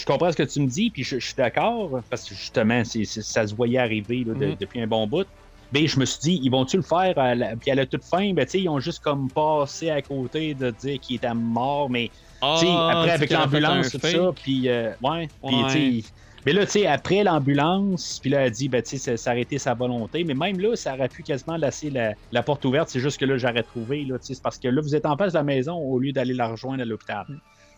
comprends 0.06 0.32
ce 0.32 0.38
que 0.38 0.44
tu 0.44 0.60
me 0.62 0.68
dis, 0.68 0.90
puis 0.90 1.04
je, 1.04 1.20
je 1.20 1.26
suis 1.26 1.36
d'accord, 1.38 2.00
parce 2.10 2.28
que 2.28 2.34
justement, 2.34 2.84
ça 2.84 3.48
se 3.48 3.56
voyait 3.56 3.78
arriver 3.78 4.24
là, 4.26 4.34
de- 4.34 4.48
Mhm. 4.48 4.56
depuis 4.60 4.82
un 4.82 4.88
bon 4.88 5.08
bout. 5.08 5.28
Mais 5.72 5.86
je 5.86 6.00
me 6.00 6.06
suis 6.06 6.20
dit, 6.24 6.40
ils 6.42 6.50
vont-tu 6.50 6.78
le 6.78 6.82
faire? 6.84 7.18
à 7.20 7.36
la- 7.36 7.56
puis 7.58 7.70
à 7.72 7.76
la 7.76 7.86
toute 7.86 8.06
fin, 8.06 8.34
ben, 8.34 8.48
ils 8.54 8.70
ont 8.70 8.80
juste 8.80 9.00
comme 9.00 9.30
passé 9.32 9.90
à 9.90 10.02
côté 10.02 10.56
de 10.56 10.72
dire 10.72 10.98
qu'il 11.02 11.18
était 11.18 11.34
mort, 11.34 11.90
mais 11.90 12.10
Ah, 12.42 12.56
après 12.92 13.12
avec 13.12 13.30
l'ambulance, 13.32 13.90
tout 13.92 14.00
ça, 14.00 14.32
puis 14.42 14.70
euh, 14.70 14.92
ouais, 15.02 15.30
puis. 15.48 16.06
Mais 16.46 16.54
là, 16.54 16.66
tu 16.66 16.72
sais, 16.74 16.86
après 16.88 17.24
l'ambulance, 17.26 18.20
puis 18.22 18.30
là, 18.30 18.46
elle 18.46 18.52
dit, 18.52 18.70
ben, 18.70 18.82
tu 18.82 18.98
sais, 18.98 19.18
été 19.42 19.58
sa 19.58 19.74
volonté, 19.74 20.24
mais 20.24 20.34
même 20.34 20.60
là, 20.62 20.76
ça 20.78 20.94
aurait 20.94 21.10
pu 21.10 21.22
quasiment 21.24 21.58
laisser 21.58 21.90
la, 21.90 22.14
la 22.32 22.44
porte 22.44 22.64
ouverte, 22.64 22.88
c'est 22.90 23.02
juste 23.02 23.20
que 23.20 23.26
là, 23.26 23.38
j'aurais 23.38 23.64
trouvé, 23.64 24.06
là, 24.06 24.18
tu 24.20 24.28
sais, 24.28 24.34
c'est 24.36 24.42
parce 24.42 24.58
que 24.58 24.70
là, 24.70 24.80
vous 24.82 24.96
êtes 24.96 25.06
en 25.06 25.18
face 25.18 25.34
de 25.34 25.38
la 25.40 25.44
maison 25.44 25.74
au 25.76 26.00
lieu 26.00 26.14
d'aller 26.14 26.34
la 26.34 26.48
rejoindre 26.48 26.82
à 26.84 26.86
l'hôpital. 26.86 27.26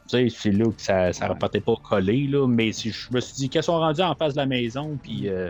C'est 0.09 0.51
là 0.51 0.65
que 0.65 0.81
ça, 0.81 1.07
Ouais. 1.09 1.35
peut-être 1.39 1.63
pas 1.65 1.75
collé, 1.83 2.27
là, 2.27 2.47
mais 2.47 2.71
si 2.71 2.89
je 2.91 3.07
me 3.11 3.19
suis 3.19 3.35
dit 3.35 3.49
qu'elles 3.49 3.63
sont 3.63 3.77
rendues 3.77 4.01
en 4.01 4.15
face 4.15 4.33
de 4.33 4.37
la 4.39 4.45
maison, 4.47 4.97
puis 5.03 5.29
euh, 5.29 5.49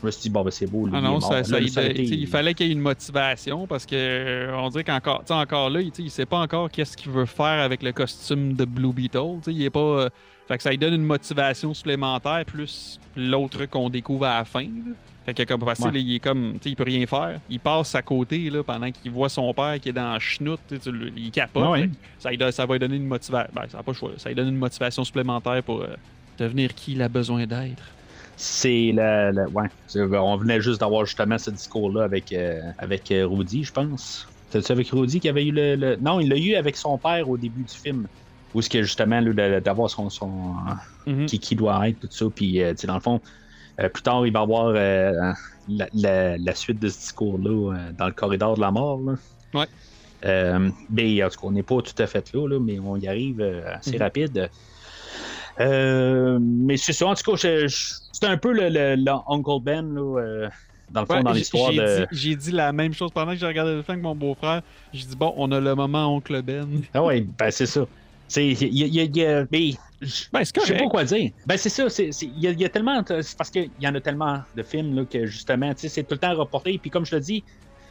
je 0.00 0.06
me 0.06 0.10
suis 0.10 0.22
dit, 0.22 0.30
bon, 0.30 0.42
ben, 0.42 0.50
c'est 0.50 0.66
beau, 0.66 0.84
lui, 0.86 0.92
Ah 0.94 1.00
non, 1.00 1.20
ça, 1.20 1.36
Là, 1.36 1.44
ça- 1.44 1.58
il, 1.60 2.26
fallait 2.26 2.52
qu'il 2.54 2.66
y 2.66 2.70
ait 2.70 2.72
une 2.72 2.80
motivation 2.80 3.66
parce 3.66 3.86
que 3.86 3.94
euh, 3.96 4.56
on 4.58 4.68
dirait 4.68 4.84
qu'encore 4.84 5.22
encore 5.30 5.70
là, 5.70 5.80
il, 5.80 5.90
il 5.98 6.10
sait 6.10 6.26
pas 6.26 6.38
encore 6.40 6.70
qu'est-ce 6.70 6.96
qu'il 6.96 7.10
veut 7.12 7.24
faire 7.26 7.62
avec 7.62 7.82
le 7.82 7.92
costume 7.92 8.52
de 8.52 8.64
Blue 8.66 8.92
Beetle. 8.92 9.38
Il 9.46 9.62
est 9.62 9.70
pas. 9.70 9.80
euh, 9.80 10.08
fait 10.46 10.58
que 10.58 10.62
ça 10.62 10.68
lui 10.70 10.76
donne 10.78 10.92
une 10.92 11.06
motivation 11.06 11.72
supplémentaire 11.72 12.44
plus 12.44 13.00
l'autre 13.16 13.64
qu'on 13.64 13.88
découvre 13.88 14.26
à 14.26 14.38
la 14.40 14.44
fin. 14.44 14.64
là. 14.64 14.92
Fait 15.24 15.32
que 15.32 15.42
comme 15.44 15.60
parce 15.60 15.78
que 15.78 15.84
Ouais. 15.84 15.92
là, 15.92 15.98
il 15.98 16.14
est 16.16 16.18
comme. 16.20 16.52
tu 16.54 16.64
sais, 16.64 16.70
Il 16.70 16.76
peut 16.76 16.82
rien 16.84 17.06
faire. 17.06 17.40
Il 17.48 17.58
passe 17.60 17.94
à 17.94 18.02
côté 18.02 18.50
là, 18.50 18.62
pendant 18.62 18.90
qu'il 18.90 19.10
voit 19.10 19.28
son 19.30 19.52
père 19.54 19.80
qui 19.80 19.88
est 19.88 19.92
dans 19.92 20.12
la 20.12 20.18
chenoute. 20.18 20.60
tu 20.68 20.74
sais, 20.76 20.80
tu 20.82 20.92
le- 20.92 21.10
Il 21.16 21.30
capote. 21.30 21.66
Ouais, 21.70 21.88
Ça, 22.18 22.30
lui 22.30 22.36
donne- 22.38 22.52
ça 22.52 22.66
va 22.66 22.74
lui 22.74 22.78
donner 22.80 22.96
une 22.96 23.06
motivation. 23.06 23.50
Ben, 23.54 23.62
ça 23.70 23.78
n'a 23.78 23.82
pas 23.82 23.92
le 23.92 23.96
choix. 23.96 24.10
là. 24.10 24.16
Ça 24.18 24.28
lui 24.28 24.36
donne 24.36 24.48
une 24.48 24.56
motivation 24.58 25.02
supplémentaire 25.04 25.62
pour 25.62 25.80
euh, 25.82 25.88
devenir 26.38 26.74
qui 26.74 26.92
il 26.92 27.02
a 27.02 27.08
besoin 27.08 27.46
d'être. 27.46 27.82
C'est 28.36 28.92
la, 28.94 29.32
la- 29.32 29.48
ouais. 29.48 29.68
C'est- 29.86 30.00
On 30.02 30.36
venait 30.36 30.60
juste 30.60 30.80
d'avoir 30.80 31.06
justement 31.06 31.38
ce 31.38 31.50
discours-là 31.50 32.02
avec, 32.04 32.32
euh, 32.32 32.60
avec 32.78 33.10
euh, 33.12 33.26
Rudy, 33.26 33.64
je 33.64 33.72
pense. 33.72 34.28
C'est-tu 34.50 34.72
avec 34.72 34.90
Rudy 34.90 35.20
qui 35.20 35.28
avait 35.28 35.44
eu 35.46 35.52
le, 35.52 35.76
le- 35.76 35.96
Non, 35.96 36.20
il 36.20 36.28
l'a 36.28 36.36
eu 36.36 36.54
avec 36.54 36.76
son 36.76 36.98
père 36.98 37.28
au 37.30 37.36
début 37.36 37.62
du 37.62 37.74
film. 37.74 38.06
Où 38.54 38.60
est-ce 38.60 38.70
que 38.70 38.82
justement, 38.82 39.20
d'avoir 39.22 39.88
son. 39.90 40.10
son 40.10 40.30
Mhm. 41.06 41.26
qui, 41.26 41.38
qui 41.38 41.56
doit 41.56 41.88
être, 41.88 42.00
tout 42.00 42.08
ça. 42.10 42.26
Puis, 42.34 42.62
euh, 42.62 42.72
tu 42.72 42.78
sais, 42.82 42.86
dans 42.86 42.94
le 42.94 43.00
fond, 43.00 43.20
euh, 43.80 43.88
plus 43.88 44.02
tard, 44.02 44.26
il 44.26 44.32
va 44.32 44.40
y 44.40 44.42
avoir 44.42 44.66
euh, 44.74 45.12
la, 45.68 45.86
la- 45.94 46.36
la 46.38 46.54
suite 46.54 46.78
de 46.80 46.88
ce 46.88 46.98
discours-là 46.98 47.74
euh, 47.74 47.92
dans 47.98 48.06
le 48.06 48.12
corridor 48.12 48.54
de 48.56 48.60
la 48.60 48.70
mort. 48.70 49.00
Là. 49.00 49.14
Ouais. 49.54 49.66
Mais 50.90 51.22
en 51.22 51.28
tout 51.28 51.40
cas, 51.40 51.46
on 51.46 51.52
n'est 51.52 51.62
pas 51.62 51.80
tout 51.82 52.02
à 52.02 52.06
fait 52.06 52.32
là, 52.32 52.46
là, 52.48 52.58
mais 52.60 52.78
on 52.78 52.96
y 52.96 53.06
arrive 53.08 53.40
assez 53.66 53.96
Mhm. 53.96 54.02
rapide. 54.02 54.50
Mais 55.58 56.76
c'est 56.76 56.92
ça, 56.92 57.06
en 57.06 57.14
tout 57.14 57.30
cas, 57.32 57.36
c'est 57.38 58.26
un 58.26 58.36
peu 58.36 58.52
le, 58.52 58.68
le- 58.68 58.96
le 58.96 59.12
Uncle 59.28 59.60
Ben, 59.62 59.94
là, 59.94 60.48
dans 60.90 61.00
le 61.00 61.06
fond, 61.06 61.14
Ouais, 61.16 61.22
dans 61.22 61.32
l'histoire 61.32 61.72
j'ai 61.72 61.78
de. 61.78 61.98
dit- 62.00 62.06
J'ai 62.12 62.36
dit 62.36 62.50
la 62.52 62.72
même 62.72 62.92
chose 62.92 63.10
pendant 63.10 63.32
que 63.32 63.38
j'ai 63.38 63.46
regardé 63.46 63.72
le 63.72 63.82
film 63.82 63.94
avec 63.94 64.02
mon 64.04 64.14
beau-frère. 64.14 64.62
J'ai 64.92 65.06
dit, 65.06 65.16
bon, 65.16 65.32
on 65.36 65.50
a 65.52 65.58
le 65.60 65.74
moment 65.74 66.14
Oncle 66.14 66.40
Ben. 66.42 66.82
Ah 66.92 67.02
ouais, 67.02 67.26
ben 67.38 67.50
c'est 67.50 67.66
ça. 67.66 67.86
Y 68.42 68.82
a- 69.00 69.04
il 69.04 69.16
y 69.16 69.24
a- 69.24 69.44
Ben, 69.44 69.72
c'est 70.44 70.60
Je 70.60 70.66
sais 70.66 70.76
pas 70.76 70.86
quoi 70.88 71.04
dire. 71.04 71.30
Ben 71.46 71.56
c'est 71.56 71.68
ça, 71.68 71.86
il 71.98 72.38
y, 72.40 72.46
a- 72.46 72.50
il 72.50 72.60
y 72.60 72.64
a 72.64 72.68
tellement, 72.68 73.02
c'est 73.06 73.36
parce 73.36 73.50
qu'il 73.50 73.70
y 73.80 73.88
en 73.88 73.94
a 73.94 74.00
tellement 74.00 74.40
de 74.56 74.62
films 74.62 74.94
là, 74.96 75.04
que 75.04 75.26
justement, 75.26 75.72
tu 75.74 75.80
sais, 75.82 75.88
c'est 75.88 76.02
tout 76.02 76.14
le 76.14 76.18
temps 76.18 76.34
reporté. 76.34 76.78
Puis 76.78 76.90
comme 76.90 77.06
je 77.06 77.12
te 77.12 77.16
dis, 77.16 77.42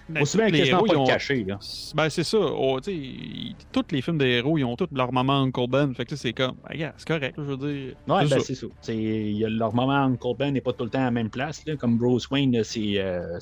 Ben, 0.09 0.21
aussi 0.21 0.35
bien 0.35 0.47
les 0.49 0.67
héros, 0.67 0.85
pas 0.85 0.93
ils 0.93 0.97
ont- 0.97 1.05
cacher. 1.05 1.45
Là. 1.45 1.57
Ben, 1.95 2.09
c'est 2.09 2.25
ça. 2.25 2.37
Oh, 2.37 2.77
tu 2.81 2.91
sais, 2.91 2.97
ils- 2.97 3.55
tous 3.71 3.85
les 3.91 4.01
films 4.01 4.17
des 4.17 4.27
héros, 4.31 4.57
ils 4.57 4.65
ont 4.65 4.75
tous 4.75 4.89
leur 4.91 5.13
moment 5.13 5.41
Uncle 5.43 5.65
Ben. 5.69 5.93
Fait 5.95 6.03
que 6.05 6.15
c'est 6.17 6.33
comme, 6.33 6.55
ben, 6.69 6.77
gars, 6.77 6.93
c'est 6.97 7.07
correct, 7.07 7.35
je 7.37 7.41
veux 7.43 7.57
dire. 7.57 7.95
Ouais, 8.07 8.27
ben 8.27 8.39
c'est 8.41 8.53
ça. 8.55 8.67
Y 8.93 9.45
a 9.45 9.49
leur 9.49 9.73
moment 9.73 9.93
Uncle 9.93 10.35
Ben 10.37 10.51
n'est 10.53 10.61
pas 10.61 10.73
tout 10.73 10.83
le 10.83 10.89
temps 10.89 10.99
à 10.99 11.05
la 11.05 11.11
même 11.11 11.29
place. 11.29 11.65
Là, 11.65 11.77
comme 11.77 11.97
Bruce 11.97 12.29
Wayne, 12.29 12.63
c'est, 12.65 12.95
euh, 12.97 13.39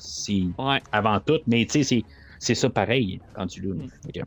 Ouais. 0.58 0.80
avant 0.92 1.18
tout. 1.20 1.40
Mais 1.48 1.66
tu 1.66 1.82
sais, 1.82 2.04
c'est, 2.38 2.54
ça 2.54 2.70
pareil, 2.70 3.20
rendu 3.36 3.60
là. 3.60 3.74
Mm. 3.74 4.12
Que, 4.14 4.20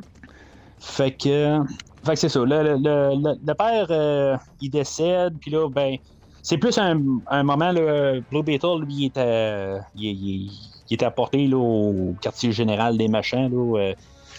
fait 0.79 1.11
que, 1.17 1.59
fait 2.05 2.13
que 2.13 2.19
c'est 2.19 2.29
ça. 2.29 2.39
Le, 2.39 2.63
le, 2.63 2.77
le- 2.77 3.39
le 3.45 3.53
père, 3.55 3.87
euh, 3.91 4.37
il 4.59 4.69
décède, 4.69 5.37
puis 5.39 5.51
là, 5.51 5.69
ben, 5.69 5.97
c'est 6.41 6.57
plus 6.57 6.77
un, 6.77 6.99
un 7.27 7.43
moment, 7.43 7.71
là, 7.71 8.21
Blue 8.29 8.43
Beetle, 8.43 8.81
lui, 8.85 8.93
il 8.95 9.05
il- 9.95 10.51
il 10.89 10.93
était 10.93 11.05
apporté 11.05 11.47
là, 11.47 11.57
au 11.57 12.15
quartier 12.21 12.51
général 12.51 12.97
des 12.97 13.07
machins. 13.07 13.49
Là, 13.51 13.79
euh, 13.91 13.93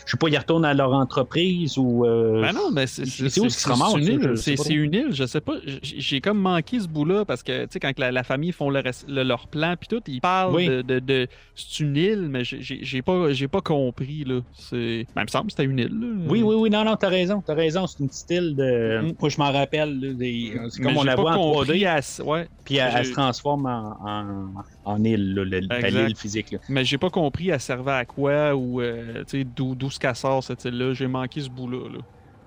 je 0.06 0.12
sais 0.12 0.16
pas, 0.16 0.28
il 0.28 0.38
retourne 0.38 0.64
à 0.64 0.72
leur 0.72 0.92
entreprise 0.92 1.76
ou. 1.76 2.06
euh, 2.06 2.40
Ben 2.40 2.52
non, 2.52 2.70
mais 2.72 2.86
c'est 2.86 3.02
où 3.02 3.06
se 3.06 3.60
c'est 3.60 3.70
une 3.98 4.04
île. 4.06 4.20
je 4.22 4.34
sais 4.36 4.42
C'est 4.42 4.56
pas 4.56 4.62
c'est 4.64 4.74
une 4.74 4.94
île, 4.94 5.08
je 5.10 5.24
sais 5.26 5.40
pas. 5.40 5.54
J- 5.66 5.96
J'ai 5.98 6.20
comme 6.20 6.38
manqué 6.38 6.80
ce 6.80 6.88
bout-là 6.88 7.24
parce 7.24 7.42
que, 7.42 7.64
tu 7.64 7.72
sais, 7.72 7.80
quand 7.80 7.98
la, 7.98 8.12
la 8.12 8.22
famille 8.22 8.52
font 8.52 8.70
le 8.70 8.80
reste- 8.80 9.06
le- 9.08 9.24
leur 9.24 9.48
plan 9.48 9.74
puis 9.78 9.88
tout, 9.88 10.00
ils 10.06 10.20
parlent 10.20 10.54
Oui. 10.54 10.68
de, 10.68 10.82
de, 10.82 10.98
de- 11.00 11.26
C'est 11.54 11.80
une 11.80 11.96
île, 11.96 12.28
mais 12.30 12.44
j'ai- 12.44 13.02
pas, 13.02 13.26
pas 13.50 13.60
compris, 13.60 14.24
là. 14.24 14.40
Ben, 14.72 14.78
il 14.78 15.06
me 15.22 15.26
semble 15.26 15.46
que 15.46 15.52
c'était 15.52 15.64
une 15.64 15.78
île, 15.78 15.88
là. 16.00 16.06
Oui, 16.28 16.42
oui, 16.42 16.54
oui, 16.56 16.70
non, 16.70 16.84
non, 16.84 16.96
t'as 16.96 17.08
raison, 17.08 17.42
t'as 17.44 17.54
raison, 17.54 17.86
c'est 17.86 18.00
une 18.00 18.08
petite 18.08 18.30
île 18.30 18.56
de. 18.56 19.00
Moi, 19.20 19.28
je 19.28 19.38
m'en 19.38 19.50
rappelle, 19.52 19.98
c'est 20.18 20.80
Mais 20.80 20.84
comme 20.84 20.96
on 20.98 21.02
la 21.02 21.16
pas 21.16 21.22
voit 21.22 21.32
en 21.32 21.52
compris 21.52 21.80
3D, 21.82 21.86
à- 21.86 22.22
Ouais, 22.24 22.48
puis 22.64 22.76
elle, 22.76 23.04
se 23.04 23.12
transforme 23.12 23.66
en, 23.66 23.96
en, 24.06 24.92
en 24.92 25.04
île, 25.04 25.34
ben, 25.68 25.84
l'île 25.86 26.16
physique. 26.16 26.52
Là. 26.52 26.58
mais 26.68 26.84
j'ai 26.84 26.98
pas 26.98 27.10
compris 27.10 27.48
elle 27.50 27.60
servait 27.60 27.90
à 27.92 28.04
quoi 28.04 28.54
ou, 28.54 28.80
euh, 28.80 29.24
tu 29.28 29.38
sais, 29.40 29.44
d'où 29.44 29.74
d'où 29.74 29.90
ce 29.96 30.00
qu'elle 30.00 30.14
sort, 30.16 30.44
cette 30.44 30.64
île-là. 30.64 30.92
J'ai 30.94 31.06
manqué 31.08 31.40
ce 31.40 31.48
bout-là, 31.48 31.88
là. 31.90 31.98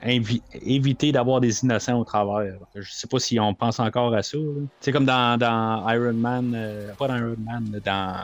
Invi- 0.01 0.41
éviter 0.61 1.11
d'avoir 1.11 1.41
des 1.41 1.61
innocents 1.61 1.99
au 1.99 2.05
travers. 2.05 2.53
Je 2.73 2.89
sais 2.89 3.07
pas 3.07 3.19
si 3.19 3.37
on 3.37 3.53
pense 3.53 3.79
encore 3.81 4.13
à 4.13 4.23
ça. 4.23 4.37
là. 4.37 4.61
C'est 4.79 4.93
comme 4.93 5.03
dans, 5.05 5.37
dans 5.37 5.89
Iron 5.89 6.13
Man, 6.13 6.53
euh, 6.55 6.93
pas 6.97 7.09
dans 7.09 7.17
Iron 7.17 7.35
Man, 7.37 7.81
dans 7.83 8.15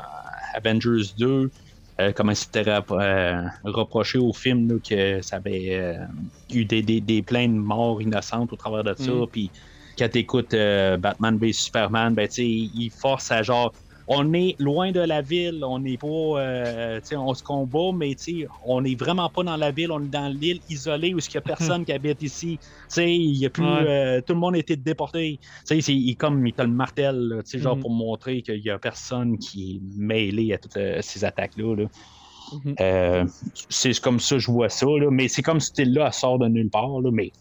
Avengers 0.54 1.12
2, 1.18 1.52
euh, 2.00 2.12
comment 2.16 2.34
c'était 2.34 2.66
euh, 2.70 3.42
reproché 3.66 4.18
au 4.20 4.32
film 4.32 4.70
là, 4.70 4.76
que 4.88 5.22
ça 5.22 5.36
avait 5.38 5.70
euh, 5.72 6.06
eu 6.54 6.64
des, 6.64 6.82
des, 6.82 7.02
des 7.02 7.22
plein 7.22 7.48
de 7.50 7.54
morts 7.54 8.02
innocentes 8.02 8.54
au 8.54 8.56
travers 8.56 8.84
de 8.86 8.94
ça. 8.98 9.12
Mm. 9.12 9.28
Puis 9.32 9.52
quand 9.98 10.10
t'écoutes 10.10 10.54
euh, 10.54 10.96
Batman 10.98 11.38
vs 11.38 11.54
Superman, 11.54 12.14
ben 12.14 12.30
il 12.38 12.90
force 12.90 13.32
à 13.32 13.44
genre. 13.44 13.74
On 14.08 14.34
est 14.34 14.56
loin 14.60 14.92
de 14.92 15.00
la 15.00 15.22
ville, 15.24 15.64
on 15.64 15.80
n'est 15.80 15.98
pas, 15.98 16.08
euh, 16.08 17.00
tu 17.02 17.08
sais, 17.08 17.16
on 17.16 17.34
se 17.34 17.42
combat, 17.42 17.92
mais 17.96 18.14
tu 18.16 18.42
sais, 18.42 18.48
on 18.64 18.82
n'est 18.82 18.96
vraiment 18.96 19.30
pas 19.30 19.42
dans 19.44 19.58
la 19.58 19.72
ville, 19.72 19.92
on 19.92 20.04
est 20.04 20.10
dans 20.10 20.28
l'île 20.28 20.60
isolée 20.70 21.14
où 21.16 21.18
il 21.20 21.28
n'y 21.34 21.38
a 21.38 21.42
personne 21.82 21.86
qui 21.86 21.92
habite 21.92 22.22
ici. 22.22 22.60
Tu 22.60 22.68
sais, 22.90 23.16
il 23.16 23.36
y 23.36 23.46
a 23.46 23.50
plus, 23.50 23.64
Ouais. 23.64 23.88
euh, 23.88 24.22
tout 24.22 24.34
le 24.34 24.40
monde 24.40 24.56
a 24.56 24.60
été 24.60 24.76
déporté. 24.76 25.40
Tu 25.42 25.48
sais, 25.66 25.82
c'est- 25.82 25.96
il, 25.96 26.16
comme 26.18 26.46
il 26.46 26.54
le 26.58 26.68
martèle, 26.68 27.16
là, 27.18 27.44
tu 27.44 27.50
sais, 27.52 27.60
genre 27.60 27.76
Mhm. 27.78 27.82
pour 27.82 27.92
montrer 27.92 28.42
qu'il 28.44 28.60
y 28.64 28.70
a 28.70 28.78
personne 28.78 29.40
qui 29.40 29.78
est 29.78 29.82
mêlé 30.00 30.54
à 30.54 30.58
toutes 30.60 30.78
euh, 30.78 31.00
ces 31.02 31.24
attaques-là. 31.26 31.76
là. 31.76 31.86
Mhm. 32.54 32.76
Euh, 32.80 33.26
c'est 33.70 34.00
comme 34.00 34.20
ça 34.20 34.36
que 34.36 34.40
je 34.40 34.52
vois 34.52 34.70
ça, 34.70 34.86
là. 34.86 35.10
mais 35.10 35.28
c'est 35.28 35.42
comme 35.42 35.60
ce 35.60 35.70
style-là, 35.70 36.06
elle 36.08 36.14
sort 36.14 36.38
de 36.38 36.48
nulle 36.48 36.70
part, 36.70 37.02
là, 37.02 37.10
mais 37.12 37.32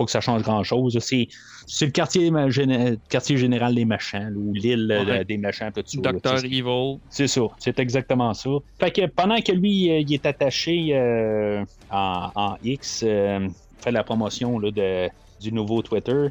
pas 0.00 0.06
que 0.06 0.10
ça 0.10 0.22
change 0.22 0.42
grand-chose. 0.42 0.98
C'est, 1.00 1.28
c'est 1.66 1.84
le 1.84 1.92
quartier, 1.92 3.36
général 3.36 3.74
des 3.74 3.84
machins, 3.84 4.30
là, 4.30 4.34
ou 4.34 4.54
l'île 4.54 4.90
euh, 4.90 5.04
Ouais. 5.04 5.24
des 5.26 5.36
machins, 5.36 5.70
tout 5.74 5.82
ça. 5.84 6.00
Docteur 6.00 6.42
Evil. 6.42 6.98
c'est 7.10 7.26
ça, 7.26 7.42
c'est 7.58 7.78
exactement 7.78 8.32
ça. 8.32 8.48
Fait 8.78 8.90
que 8.90 9.06
pendant 9.06 9.38
que 9.42 9.52
lui, 9.52 9.90
euh, 9.90 9.98
il 10.00 10.14
est 10.14 10.24
attaché 10.24 10.88
euh, 10.94 11.62
en, 11.90 12.30
en 12.34 12.56
X, 12.64 13.04
euh, 13.06 13.46
fait 13.78 13.90
la 13.90 14.02
promotion 14.02 14.58
là, 14.58 14.70
de, 14.70 15.08
du 15.38 15.52
nouveau 15.52 15.82
Twitter, 15.82 16.28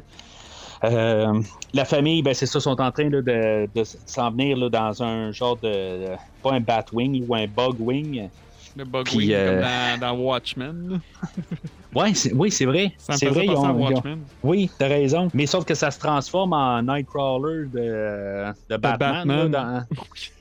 euh, 0.82 1.40
la 1.72 1.84
famille, 1.84 2.22
ben 2.22 2.34
c'est 2.34 2.46
ça, 2.46 2.58
sont 2.58 2.80
en 2.80 2.90
train 2.90 3.08
là, 3.08 3.22
de, 3.22 3.68
de 3.72 3.84
s'en 3.84 4.32
venir 4.32 4.56
là, 4.56 4.68
dans 4.68 5.00
un 5.02 5.30
genre 5.30 5.56
de, 5.58 6.08
pas 6.42 6.54
un 6.54 6.60
Batwing 6.60 7.24
ou 7.28 7.34
un 7.36 7.46
Bugwing. 7.46 8.28
Le 8.76 8.84
bug 8.84 9.04
Puis, 9.06 9.16
wing, 9.18 9.32
euh, 9.32 9.60
comme 9.60 10.00
dans, 10.00 10.14
dans 10.16 10.22
Watchmen. 10.24 11.00
Ouais, 11.94 12.12
oui, 12.34 12.50
c'est 12.50 12.64
vrai. 12.66 12.92
C'est 12.98 13.26
vrai, 13.26 13.46
ils 13.46 13.50
ont- 13.50 13.64
ils 13.64 13.82
ont- 13.82 13.86
Watchmen. 13.94 14.18
oui, 14.44 14.70
t'as 14.78 14.88
raison. 14.88 15.28
Mais 15.34 15.46
sauf 15.46 15.64
que 15.64 15.74
ça 15.74 15.90
se 15.90 15.98
transforme 15.98 16.52
en 16.52 16.82
Nightcrawler 16.82 17.66
de, 17.66 18.52
de 18.70 18.76
Batman. 18.76 19.26
Batman. 19.26 19.52
là, 19.52 19.86
dans- 19.88 19.96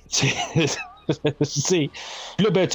C'est- 1.42 1.90
Là, 2.38 2.52
ben, 2.52 2.68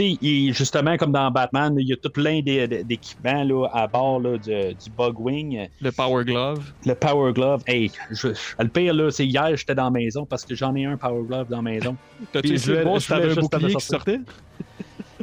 justement, 0.52 0.96
comme 0.96 1.12
dans 1.12 1.30
Batman, 1.30 1.72
il 1.78 1.86
y 1.88 1.92
a 1.92 1.96
tout 1.96 2.10
plein 2.10 2.40
d'é- 2.40 2.66
d'é- 2.66 2.82
d'équipements 2.82 3.44
là, 3.44 3.68
à 3.72 3.86
bord 3.86 4.18
là, 4.18 4.36
du, 4.36 4.50
du 4.74 4.90
Bugwing. 4.98 5.68
Le 5.80 5.92
Power 5.92 6.24
Glove. 6.24 6.72
Le 6.84 6.94
Power 6.96 7.32
Glove, 7.32 7.62
hey, 7.68 7.92
je- 8.10 8.28
le 8.58 8.68
pire, 8.68 8.92
là, 8.92 9.08
c'est 9.12 9.24
hier, 9.24 9.56
j'étais 9.56 9.76
dans 9.76 9.84
la 9.84 9.90
maison 9.90 10.26
parce 10.26 10.44
que 10.44 10.56
j'en 10.56 10.74
ai 10.74 10.84
un 10.84 10.96
Power 10.96 11.22
Glove 11.24 11.48
dans 11.48 11.58
la 11.58 11.62
maison. 11.62 11.96
T'as-tu 12.32 12.54
de 12.54 12.58
voulais- 12.58 12.82
voir 12.82 12.98
je 12.98 13.14
voulais 13.14 13.24
juste 13.30 13.36
te 13.36 13.56
bouclier 13.56 13.74
qui 13.76 13.86
sortait? 13.86 14.20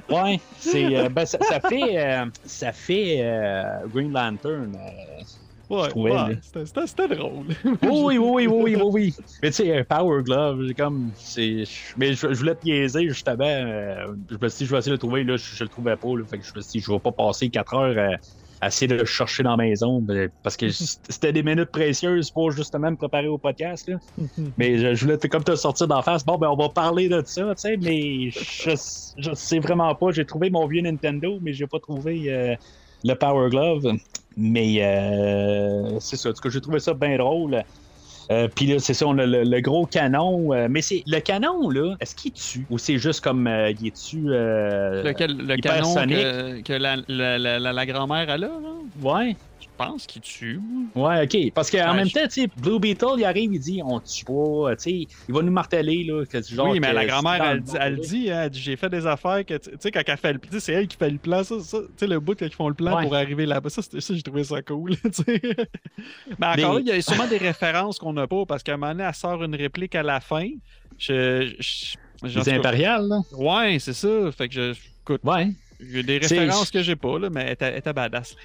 Ouais, 0.10 0.40
c'est, 0.58 0.96
euh, 0.96 1.10
ben, 1.10 1.26
ça, 1.26 1.38
ça 1.42 1.60
fait, 1.60 1.98
euh, 1.98 2.26
ça 2.46 2.72
fait 2.72 3.22
euh, 3.22 3.88
Green 3.88 4.12
Lantern. 4.12 4.76
euh. 4.76 5.24
Ouais, 5.70 5.88
ouais, 5.96 6.38
c'était- 6.86 7.08
drôle. 7.08 7.48
Oui, 7.84 8.18
oui, 8.18 8.18
oui, 8.18 8.48
oui, 8.48 8.76
oui, 8.76 8.82
oui. 8.92 9.16
Mais 9.42 9.52
tu 9.52 9.58
sais, 9.58 9.78
un 9.78 9.84
Power 9.86 10.22
Glove, 10.22 10.66
j'ai 10.68 10.74
comme. 10.74 11.12
c'est 11.16 11.64
Mais 11.96 12.14
je, 12.14 12.34
je 12.34 12.40
voulais 12.40 12.56
te 12.56 12.66
niaiser, 12.66 13.08
justement. 13.08 13.46
je 13.46 14.38
me 14.42 14.50
suis 14.50 14.58
dit, 14.58 14.66
je 14.66 14.72
vais 14.72 14.80
essayer 14.80 14.90
de 14.90 14.96
le 14.96 14.98
trouver. 14.98 15.24
Là, 15.24 15.38
je, 15.38 15.56
je 15.56 15.64
le 15.64 15.70
trouvais 15.70 15.96
pas. 15.96 16.10
Là, 16.10 16.26
fait 16.30 16.40
que 16.40 16.46
je 16.46 16.52
me 16.54 16.62
suis 16.62 16.80
dit, 16.80 16.86
je 16.86 16.92
vais 16.92 17.00
pas 17.00 17.14
passer 17.14 17.50
4 17.50 17.74
heures 17.74 18.18
essayer 18.68 18.88
de 18.88 18.96
le 18.96 19.06
chercher 19.06 19.44
dans 19.44 19.52
la 19.52 19.58
maison. 19.58 20.00
ben, 20.00 20.30
Parce 20.44 20.58
que 20.58 20.70
c'était 21.10 21.34
des 21.34 21.44
minutes 21.44 21.72
précieuses 21.72 22.32
pour 22.32 22.52
justement 22.52 22.92
me 22.92 22.96
préparer 22.96 23.28
au 23.28 23.38
podcast. 23.38 23.88
Là. 23.88 23.98
Mais 24.58 24.78
je, 24.78 24.94
je 24.94 25.06
voulais 25.06 25.18
te, 25.18 25.28
comme 25.28 25.44
te 25.44 25.56
sortir 25.56 25.88
d'en 25.88 26.02
face. 26.02 26.26
Bon, 26.26 26.38
ben, 26.38 26.50
on 26.50 26.56
va 26.56 26.70
parler 26.70 27.10
de 27.10 27.22
ça, 27.26 27.44
tu 27.56 27.62
sais. 27.62 27.78
Mais 27.78 28.30
je, 28.32 28.72
je 29.18 29.34
sais 29.34 29.60
vraiment 29.60 29.94
pas. 29.96 30.12
J'ai 30.12 30.26
trouvé 30.26 30.50
mon 30.50 30.68
vieux 30.68 30.82
Nintendo, 30.82 31.40
mais 31.42 31.54
j'ai 31.54 31.68
pas 31.68 31.80
trouvé 31.80 32.32
euh, 32.32 32.56
le 33.04 33.14
Power 33.16 33.50
Glove. 33.50 33.94
Mais 34.38 34.78
euh, 34.82 36.00
c'est 36.00 36.16
ça. 36.16 36.30
En 36.30 36.34
tout 36.34 36.42
cas, 36.42 36.50
j'ai 36.50 36.62
trouvé 36.62 36.80
ça 36.80 36.94
bien 36.94 37.18
drôle. 37.18 37.64
Euh, 38.32 38.48
Puis 38.56 38.66
là, 38.68 38.80
c'est 38.80 38.94
ça, 38.94 39.06
on 39.08 39.18
a 39.18 39.26
le, 39.26 39.44
le 39.44 39.60
gros 39.62 39.86
canon. 39.86 40.54
euh, 40.54 40.68
mais 40.70 40.82
c'est 40.82 41.04
le 41.06 41.20
canon, 41.20 41.70
là, 41.70 41.96
est-ce 42.00 42.16
qu'il 42.16 42.32
tue? 42.32 42.66
Ou 42.70 42.78
c'est 42.78 42.98
juste 42.98 43.22
comme 43.22 43.46
euh, 43.46 43.72
il 43.72 43.88
est 43.88 43.96
tue 43.96 44.24
euh, 44.30 45.04
Lequel- 45.04 45.38
le 45.38 45.58
canon 45.58 45.94
que, 45.94 46.62
que 46.62 46.74
la, 46.74 46.96
la, 47.08 47.38
la, 47.38 47.60
la- 47.60 47.74
la 47.74 47.86
grand-mère 47.86 48.30
a 48.30 48.38
là, 48.38 48.48
là? 48.48 48.70
Ouais. 49.02 49.36
Je 49.62 49.68
pense 49.78 50.06
qu'il 50.08 50.22
tue. 50.22 50.60
Ouais, 50.96 51.24
ok. 51.24 51.54
Parce 51.54 51.70
qu'en 51.72 51.92
Ouais, 51.92 51.96
même 51.98 52.08
je- 52.08 52.14
temps, 52.14 52.28
tu 52.28 52.42
sais, 52.42 52.48
Blue 52.58 52.80
Beetle, 52.80 53.06
il 53.18 53.24
arrive, 53.26 53.54
il 53.54 53.60
dit 53.60 53.82
on 53.84 54.00
tue 54.00 54.26
pas. 54.26 54.76
Tu 54.76 54.84
sais, 54.84 54.92
il 55.28 55.34
va 55.34 55.42
nous 55.42 55.52
marteler, 55.52 56.04
là. 56.04 56.26
Que, 56.26 56.42
genre, 56.42 56.70
oui, 56.70 56.80
mais 56.80 56.90
que 56.90 56.96
la 56.96 57.06
grand-mère, 57.06 57.44
elle, 57.44 57.64
elle 57.80 58.00
dit, 58.00 58.30
hein, 58.32 58.42
elle 58.44 58.50
dit, 58.50 58.60
j'ai 58.60 58.76
fait 58.76 58.90
des 58.90 59.06
affaires 59.08 59.46
que, 59.46 59.56
tu 59.58 59.70
sais, 59.80 59.92
quand 59.92 60.02
elle 60.06 60.18
fait 60.18 60.34
le 60.34 60.40
plan, 60.40 60.60
c'est 60.60 60.74
elle 60.74 60.88
qui 60.88 60.98
fait 60.98 61.10
le 61.10 61.18
plan, 61.18 61.44
ça, 61.44 61.60
ça 61.62 61.80
tu 61.80 61.88
sais, 61.98 62.08
le 62.08 62.20
bout 62.20 62.36
quand 62.38 62.46
ils 62.46 62.54
font 62.54 62.68
le 62.68 62.74
plan 62.76 62.96
Ouais. 62.98 63.04
pour 63.04 63.16
arriver 63.16 63.46
là-bas, 63.46 63.70
ça, 63.70 63.82
ça 63.82 63.98
j'ai 64.00 64.22
trouvé 64.22 64.44
ça 64.44 64.62
cool, 64.62 64.96
tu 65.04 65.12
sais. 65.24 65.42
Mais 66.40 66.48
encore 66.64 66.80
il 66.80 66.88
y 66.88 66.92
a 66.92 67.02
sûrement 67.02 67.28
des 67.28 67.38
références 67.38 67.98
qu'on 68.00 68.14
n'a 68.14 68.28
pas, 68.28 68.46
parce 68.46 68.64
qu'à 68.64 68.74
un 68.74 68.78
moment 68.78 68.92
donné, 68.94 69.04
elle 69.08 69.14
sort 69.16 69.44
une 69.44 69.56
réplique 69.56 69.96
à 69.96 70.04
la 70.04 70.20
fin. 70.20 70.48
Je, 70.98 71.54
impériales, 72.50 73.08
là. 73.08 73.20
Ouais, 73.38 73.78
c'est 73.80 73.94
ça. 73.94 74.32
Fait 74.32 74.48
que 74.48 74.54
je, 74.54 74.74
écoute, 75.04 75.22
Ouais. 75.24 75.50
Il 75.82 75.96
y 75.96 76.00
a 76.00 76.04
des 76.04 76.18
références 76.20 76.70
que 76.72 76.82
j'ai 76.82 76.96
pas, 76.96 77.18
là, 77.20 77.30
mais 77.30 77.56
elle 77.60 77.78
était, 77.78 77.94
badass. 77.94 78.36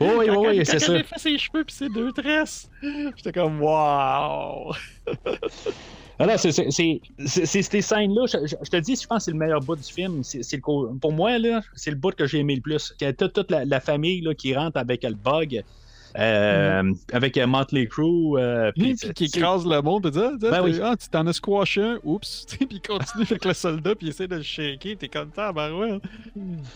Oui, 0.00 0.08
oui, 0.18 0.26
Quand 0.26 0.40
oui, 0.40 0.66
c'est 0.66 0.72
quand 0.72 0.78
ça. 0.80 0.92
elle 0.94 1.00
a 1.00 1.04
fait 1.04 1.18
ses 1.18 1.38
cheveux 1.38 1.64
puis 1.64 1.74
ses 1.74 1.88
deux 1.88 2.12
tresses, 2.12 2.68
j'étais 3.16 3.32
comme, 3.32 3.60
wow! 3.62 4.72
Alors, 6.18 6.38
c'est 6.38 6.52
ces 6.52 7.80
scènes-là, 7.82 8.26
je, 8.26 8.46
je- 8.46 8.56
je 8.62 8.70
te 8.70 8.76
dis, 8.76 8.96
je 8.96 9.06
pense 9.06 9.18
que 9.18 9.24
c'est 9.24 9.30
le 9.32 9.36
meilleur 9.38 9.60
bout 9.60 9.76
du 9.76 9.90
film. 9.92 10.22
C'est 10.22 10.42
c'est 10.42 10.56
le 10.56 10.62
co- 10.62 10.94
pour 11.00 11.12
moi, 11.12 11.38
là, 11.38 11.60
c'est 11.74 11.90
le 11.90 11.96
bout 11.96 12.14
que 12.14 12.26
j'ai 12.26 12.38
aimé 12.38 12.54
le 12.56 12.60
plus. 12.62 12.94
Toute, 13.18 13.32
toute 13.32 13.50
la, 13.50 13.64
la 13.64 13.80
famille 13.80 14.20
là, 14.20 14.34
qui 14.34 14.54
rentre 14.54 14.76
avec 14.78 15.02
le 15.02 15.14
bug, 15.14 15.64
euh, 16.18 16.92
avec 17.12 17.36
euh, 17.36 17.46
Motley 17.46 17.86
Crue. 17.86 18.38
euh, 18.38 18.70
puis 18.76 18.94
qui 19.14 19.24
écrase 19.24 19.66
le 19.66 19.80
monde, 19.82 20.10
Ben 20.40 20.62
oui. 20.62 20.78
ah, 20.82 20.94
tu 21.00 21.08
t'en 21.08 21.26
as 21.26 21.32
squashé 21.32 21.82
un, 21.82 21.98
oups, 22.04 22.46
puis 22.58 22.66
il 22.70 22.80
continue 22.80 23.24
avec 23.24 23.44
le 23.44 23.52
soldat, 23.54 23.94
puis 23.94 24.06
il 24.06 24.10
essaie 24.10 24.28
de 24.28 24.36
le 24.36 24.42
shaker, 24.42 24.96
t'es 24.98 25.08
comme 25.08 25.30
ça, 25.34 25.52
ben 25.52 25.72
ouais. 25.72 25.98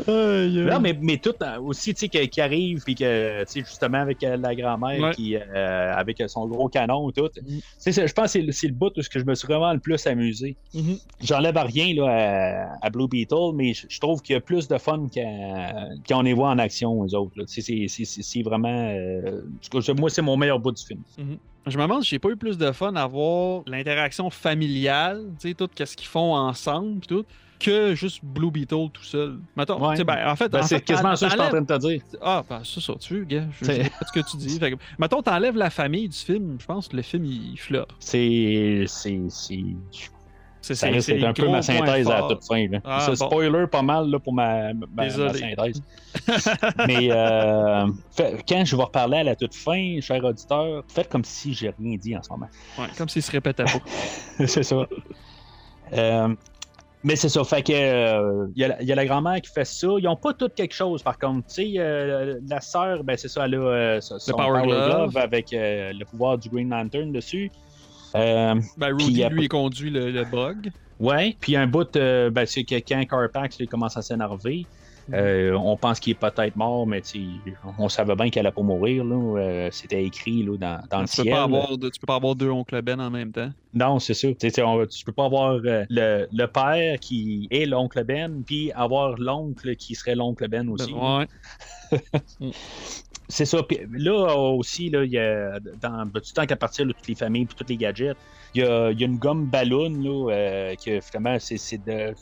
Aïe. 0.07 0.59
Non, 0.71 0.81
mais, 0.81 0.97
mais 1.01 1.19
tout 1.19 1.35
aussi, 1.63 1.95
tu 1.95 2.09
sais, 2.09 2.09
qui, 2.29 2.41
arrive, 2.41 2.83
puis 2.85 2.95
que, 2.95 3.41
tu 3.45 3.53
sais, 3.53 3.61
justement, 3.61 3.99
avec 3.99 4.19
la 4.23 4.55
grand-mère, 4.55 5.01
Ouais. 5.01 5.11
qui, 5.15 5.37
euh, 5.37 5.93
avec 5.95 6.23
son 6.29 6.47
gros 6.47 6.69
canon, 6.69 7.11
tout. 7.11 7.23
Mm. 7.43 7.59
Tu 7.83 7.93
je 7.93 8.13
pense 8.13 8.33
que 8.33 8.51
c'est 8.53 8.67
le- 8.69 8.73
bout 8.75 8.93
où 8.97 9.03
ce 9.03 9.09
que 9.09 9.19
je 9.19 9.25
me 9.25 9.35
suis 9.35 9.47
vraiment 9.47 9.73
le 9.73 9.81
plus 9.81 10.07
amusé. 10.07 10.57
Mhm. 10.75 10.99
J'enlève 11.23 11.57
à 11.57 11.65
rien 11.65 11.95
là, 11.95 12.69
à, 12.81 12.87
à 12.87 12.91
Blue 12.91 13.09
Beetle, 13.09 13.53
mais 13.55 13.73
je, 13.75 13.99
trouve 14.01 14.23
qu'il 14.23 14.35
y 14.35 14.37
a 14.37 14.41
plus 14.41 14.69
de 14.69 14.79
fun 14.79 15.07
qu'à- 15.13 15.87
quand 16.09 16.19
on 16.19 16.23
les 16.23 16.33
voit 16.35 16.51
en 16.51 16.59
action, 16.59 17.03
les 17.03 17.15
autres. 17.15 17.35
C'est- 17.47 18.43
vraiment. 18.43 18.69
euh, 18.95 19.28
moi, 19.99 20.11
c'est 20.11 20.23
mon 20.23 20.37
meilleur 20.37 20.59
bout 20.59 20.73
du 20.73 20.85
film. 20.85 21.01
Je 21.67 21.77
me 21.77 21.83
demande 21.83 22.03
si 22.03 22.11
j'ai 22.11 22.19
pas 22.19 22.31
eu 22.31 22.37
plus 22.37 22.57
de 22.57 22.73
fun 22.73 22.95
à 22.97 23.07
voir 23.07 23.63
l'interaction 23.67 24.31
familiale, 24.31 25.25
tu 25.41 25.49
sais, 25.49 25.55
tout 25.55 25.69
ce 25.77 25.97
qu'ils 25.97 26.09
font 26.09 26.35
ensemble, 26.35 27.01
tout, 27.07 27.25
que 27.61 27.95
juste 27.95 28.21
Blue 28.25 28.51
Beetle 28.51 28.89
tout 28.93 29.03
seul. 29.03 29.39
Mettons, 29.57 29.85
Ouais. 29.85 30.03
ben, 30.05 30.31
en 30.31 30.37
fait, 30.37 30.49
Ben, 30.49 30.61
en 30.61 30.63
c'est 30.63 30.81
quasiment 30.81 31.17
ça 31.17 31.27
que 31.27 31.33
je 31.33 31.37
suis 31.37 31.47
en 31.47 31.49
train 31.51 31.61
de 31.61 31.67
te 31.67 31.79
dire. 31.87 32.01
Ah, 32.23 32.43
ben, 32.49 32.61
c'est 32.65 32.81
ça, 32.81 32.95
tu 33.01 33.15
veux, 33.15 33.25
gars. 33.25 33.45
Je, 33.61 33.65
sais 33.67 33.91
pas 33.91 34.07
ce 34.07 34.13
que 34.21 34.31
tu 34.31 34.37
dis. 34.39 34.59
Fait 34.59 34.71
que, 34.71 34.77
mettons, 34.99 35.21
t'enlèves 35.23 35.57
la 35.57 35.69
famille 35.69 36.09
du 36.09 36.17
film, 36.17 36.57
je 36.61 36.65
pense 36.67 36.89
que 36.89 36.97
le 36.97 37.03
film, 37.03 37.25
il 37.25 37.59
floppe. 37.59 37.93
C'est- 37.99 38.85
C'est 38.87 39.21
Ça 40.75 40.87
c'est- 40.87 40.93
risque 40.93 41.11
d'être 41.13 41.25
un 41.25 41.29
le 41.29 41.35
peu 41.35 41.49
ma 41.49 41.63
synthèse 41.63 42.09
à 42.09 42.21
la 42.21 42.29
toute 42.29 42.45
fin. 42.47 42.67
Là. 42.69 42.79
Ah, 42.85 43.01
Ça, 43.01 43.11
bon. 43.11 43.31
Spoiler 43.31 43.67
pas 43.67 43.83
mal 43.83 44.11
là, 44.11 44.19
pour 44.19 44.33
ma, 44.33 44.73
ma- 44.75 44.87
ma 44.95 45.05
Désolé. 45.05 45.39
synthèse. 45.39 45.83
Mais 46.87 47.09
euh, 47.11 47.87
fait- 48.11 48.43
quand 48.49 48.65
je 48.65 48.77
vais 48.77 48.83
reparler 48.83 49.19
à 49.19 49.25
la 49.25 49.37
toute 49.37 49.55
fin, 49.55 49.99
cher 50.01 50.23
auditeur, 50.25 50.83
faites 50.89 51.09
comme 51.09 51.25
si 51.25 51.55
j'ai 51.55 51.69
rien 51.79 51.97
dit 51.97 52.17
en 52.17 52.23
ce 52.23 52.31
moment. 52.31 52.49
Ouais, 52.79 52.87
comme 52.97 53.09
s'il 53.09 53.23
se 53.23 53.31
répétait 53.31 53.65
pas. 53.65 53.73
c'est 54.47 54.63
ça. 54.63 54.87
Euh, 55.95 56.35
mais 57.05 57.15
c'est 57.17 57.29
ça, 57.29 57.45
fait 57.45 57.63
que 57.63 57.73
euh, 57.73 58.47
il 58.57 58.61
y, 58.61 58.65
a 58.65 58.69
la- 58.69 58.83
il 58.83 58.89
y 58.89 58.93
a 58.93 58.95
la 58.97 59.07
grand-mère 59.07 59.41
qui 59.41 59.51
fait 59.53 59.65
ça. 59.65 59.87
Ils 59.99 60.05
n'ont 60.05 60.17
pas 60.17 60.35
toutes 60.35 60.55
quelque 60.55 60.75
chose, 60.75 61.03
par 61.03 61.17
contre. 61.19 61.47
Tu 61.47 61.55
sais, 61.55 61.73
euh, 61.79 62.41
la 62.49 62.61
sœur, 62.61 63.05
ben 63.05 63.17
c'est 63.17 63.29
ça, 63.29 63.45
elle 63.45 63.55
a 63.55 63.59
euh, 63.59 64.01
son 64.01 64.19
son 64.19 64.33
Power 64.33 64.63
Glove. 64.67 65.17
avec 65.17 65.53
euh, 65.53 65.93
le 65.93 66.05
pouvoir 66.05 66.37
du 66.39 66.49
Green 66.49 66.69
Lantern 66.71 67.13
dessus. 67.13 67.51
Euh, 68.17 68.55
Ben, 68.77 68.93
Rudy, 68.95 69.23
lui, 69.31 69.45
il 69.45 69.49
conduit 69.49 69.91
le, 69.91 70.11
le 70.11 70.25
bug. 70.25 70.71
ouais, 70.99 71.37
puis 71.41 71.57
un 71.57 71.67
bout, 71.67 71.95
euh, 71.97 72.31
ben, 72.31 72.47
c'est 72.47 72.65
que 72.65 72.75
quand 72.77 73.05
Carpax 73.07 73.57
il 73.61 73.69
commence 73.69 73.97
à 73.97 74.03
s'énerver, 74.03 74.67
euh, 75.15 75.53
on 75.55 75.79
pense 75.79 76.01
qu'il 76.01 76.11
est 76.13 76.17
peut-être 76.21 76.55
mort, 76.57 76.87
mais 76.87 77.01
on 77.79 77.89
savait 77.89 78.15
bien 78.15 78.29
qu'elle 78.29 78.45
allait 78.47 78.53
pas 78.55 78.61
mourir. 78.63 79.05
Euh, 79.07 79.69
C'était 79.73 80.05
écrit 80.05 80.43
là, 80.43 80.57
dans, 80.59 80.81
dans 80.91 81.01
le 81.01 81.09
tu, 81.09 81.17
peux 81.17 81.23
ciel. 81.23 81.35
pas 81.35 81.43
avoir 81.45 81.79
de- 81.79 81.89
tu 81.89 81.99
peux 81.99 82.07
pas 82.07 82.17
avoir 82.17 82.35
deux 82.35 82.51
oncles 82.51 82.83
Ben 82.83 83.01
en 83.01 83.11
même 83.11 83.33
temps. 83.33 83.51
Non, 83.73 83.99
c'est 84.01 84.13
ça. 84.13 84.29
Tu 84.35 84.51
sais, 84.51 84.63
on- 84.63 84.85
tu 84.87 85.05
peux 85.05 85.13
pas 85.13 85.25
avoir 85.25 85.53
euh, 85.65 85.85
le, 85.89 86.27
le 86.31 86.47
père 86.47 86.99
qui 87.01 87.49
est 87.51 87.65
l'oncle 87.65 88.05
Ben, 88.05 88.43
puis 88.45 88.71
avoir 88.73 89.15
l'oncle 89.19 89.77
qui 89.77 89.95
serait 89.95 90.15
l'oncle 90.15 90.47
Ben 90.49 90.69
aussi. 90.69 90.93
Ouais. 90.93 91.27
C'est 93.31 93.45
ça. 93.45 93.63
Puis 93.63 93.79
là 93.93 94.35
aussi, 94.37 94.89
là, 94.91 95.05
il 95.05 95.11
y 95.13 95.19
a, 95.19 95.59
dans 95.83 96.05
du 96.07 96.33
temps 96.35 96.47
qu'à 96.47 96.57
partir 96.57 96.87
de 96.87 96.93
toutes 96.93 97.09
les 97.09 97.15
familles 97.15 97.45
puis 97.45 97.55
tous 97.57 97.67
les 97.69 97.77
gadgets, 97.77 98.17
il 98.55 98.63
y 98.63 98.65
a, 98.65 98.91
il 98.91 98.99
y 98.99 99.03
a 99.05 99.07
une 99.07 99.19
gomme 99.19 99.45
ballon 99.45 99.91
là, 99.91 100.33
euh, 100.33 100.75
que 100.83 100.99
finalement, 101.01 101.37
c'est 101.39 101.85
de. 101.87 102.15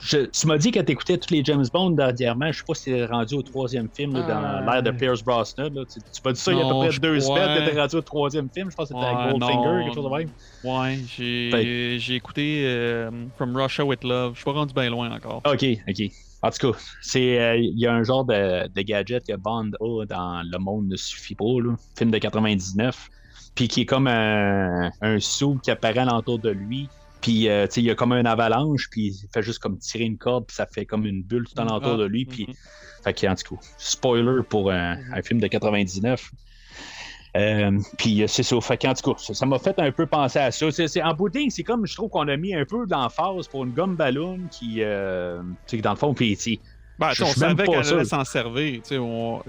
Je- 0.00 0.24
tu 0.26 0.46
m'as 0.46 0.56
dit 0.56 0.70
que 0.70 0.80
tu 0.80 0.92
écoutais 0.92 1.18
tous 1.18 1.32
les 1.34 1.44
James 1.44 1.66
Bond 1.70 1.90
dernièrement. 1.90 2.50
Je 2.50 2.58
sais 2.58 2.64
pas 2.66 2.72
si 2.74 2.84
t'es 2.86 3.04
rendu 3.04 3.34
au 3.34 3.42
troisième 3.42 3.88
film 3.94 4.14
là, 4.14 4.22
dans 4.22 4.66
Euh. 4.68 4.72
l'ère 4.72 4.82
de 4.82 4.90
Pierce 4.92 5.22
Brosnan. 5.22 5.68
là. 5.74 5.82
Tu, 5.84 6.00
tu 6.00 6.20
m'as 6.24 6.32
dit 6.32 6.40
ça 6.40 6.52
il 6.52 6.58
y 6.58 6.62
a 6.62 6.64
à 6.64 6.68
peu 6.70 6.78
près 6.88 6.98
deux 6.98 7.20
semaines 7.20 7.58
que 7.66 7.70
t'es 7.70 7.78
rendu 7.80 7.96
au 7.96 8.00
troisième 8.00 8.48
film. 8.48 8.70
Je 8.70 8.74
pense 8.76 8.88
que 8.88 8.94
c'était 8.94 9.06
Ouais, 9.06 9.32
Goldfinger, 9.32 9.56
non. 9.66 9.84
quelque 9.84 9.94
chose 9.94 10.04
de 10.10 10.16
même. 10.16 10.30
Ouais, 10.64 10.98
j'ai 11.16 11.98
j'ai 11.98 12.14
écouté 12.14 12.62
euh, 12.64 13.10
From 13.36 13.54
Russia 13.54 13.84
with 13.84 14.02
Love. 14.02 14.32
Je 14.32 14.36
suis 14.38 14.44
pas 14.46 14.52
rendu 14.52 14.72
bien 14.72 14.88
loin 14.88 15.10
encore. 15.14 15.42
OK, 15.44 15.64
OK. 15.86 16.10
En 16.44 16.50
tout 16.50 16.72
cas, 16.72 16.78
c'est 17.00 17.40
euh, 17.40 17.56
il 17.56 17.78
y 17.78 17.86
a 17.86 17.94
un 17.94 18.02
genre 18.02 18.26
de, 18.26 18.68
de 18.68 18.82
gadget 18.82 19.26
que 19.26 19.34
Bond 19.34 19.70
a 19.80 20.04
dans 20.04 20.42
Le 20.42 20.58
Monde 20.58 20.88
ne 20.88 20.96
suffit 20.96 21.34
pas, 21.34 21.58
là, 21.58 21.74
film 21.96 22.10
de 22.10 22.18
99, 22.18 23.08
puis 23.54 23.66
qui 23.66 23.80
est 23.80 23.86
comme 23.86 24.06
un, 24.06 24.90
un 25.00 25.20
sou 25.20 25.58
qui 25.62 25.70
apparaît 25.70 26.00
alentour 26.00 26.38
de 26.38 26.50
lui. 26.50 26.90
Puis, 27.22 27.48
euh, 27.48 27.66
tu 27.66 27.72
sais, 27.72 27.80
il 27.80 27.86
y 27.86 27.90
a 27.90 27.94
comme 27.94 28.12
une 28.12 28.26
avalanche, 28.26 28.90
puis 28.90 29.06
il 29.06 29.28
fait 29.32 29.42
juste 29.42 29.58
comme 29.58 29.78
tirer 29.78 30.04
une 30.04 30.18
corde, 30.18 30.44
puis 30.46 30.54
ça 30.54 30.66
fait 30.66 30.84
comme 30.84 31.06
une 31.06 31.22
bulle 31.22 31.46
tout 31.48 31.58
alentour 31.58 31.94
Ah, 31.94 31.96
de 31.96 32.04
lui. 32.04 32.26
Puis, 32.26 32.44
mhm. 32.46 32.54
fait 33.02 33.14
que, 33.14 33.26
en 33.26 33.34
tout 33.34 33.56
cas, 33.56 33.62
spoiler 33.78 34.42
pour 34.46 34.70
un, 34.70 34.98
un 35.14 35.22
film 35.22 35.40
de 35.40 35.46
99. 35.46 36.30
Euh, 37.36 37.78
puis 37.98 38.22
euh, 38.22 38.26
c'est 38.26 38.42
ça. 38.42 38.60
Fait 38.60 38.76
qu'en 38.76 38.94
tout 38.94 39.12
cas, 39.12 39.18
ça 39.18 39.46
m'a 39.46 39.58
fait 39.58 39.78
un 39.78 39.90
peu 39.90 40.06
penser 40.06 40.38
à 40.38 40.50
ça. 40.50 40.70
C'est, 40.70 41.02
en 41.02 41.14
bout 41.14 41.28
de 41.28 41.38
ligne, 41.38 41.50
c'est 41.50 41.64
comme 41.64 41.86
je 41.86 41.94
trouve 41.94 42.10
qu'on 42.10 42.28
a 42.28 42.36
mis 42.36 42.54
un 42.54 42.64
peu 42.64 42.86
d'emphase 42.86 43.48
pour 43.48 43.64
une 43.64 43.72
gomme 43.72 43.96
ballon 43.96 44.38
qui, 44.50 44.76
euh, 44.78 45.42
tu 45.66 45.76
sais, 45.76 45.82
dans 45.82 45.90
le 45.90 45.96
fond, 45.96 46.14
sais, 46.16 46.60
Ben, 46.98 47.10
Je 47.12 47.24
on 47.24 47.26
savait 47.26 47.66
qu'elle 47.66 47.86
allait 47.86 48.04
s'en 48.04 48.24
servir. 48.24 48.82
tu 48.82 48.88
sais, 48.90 48.98
On... 48.98 49.42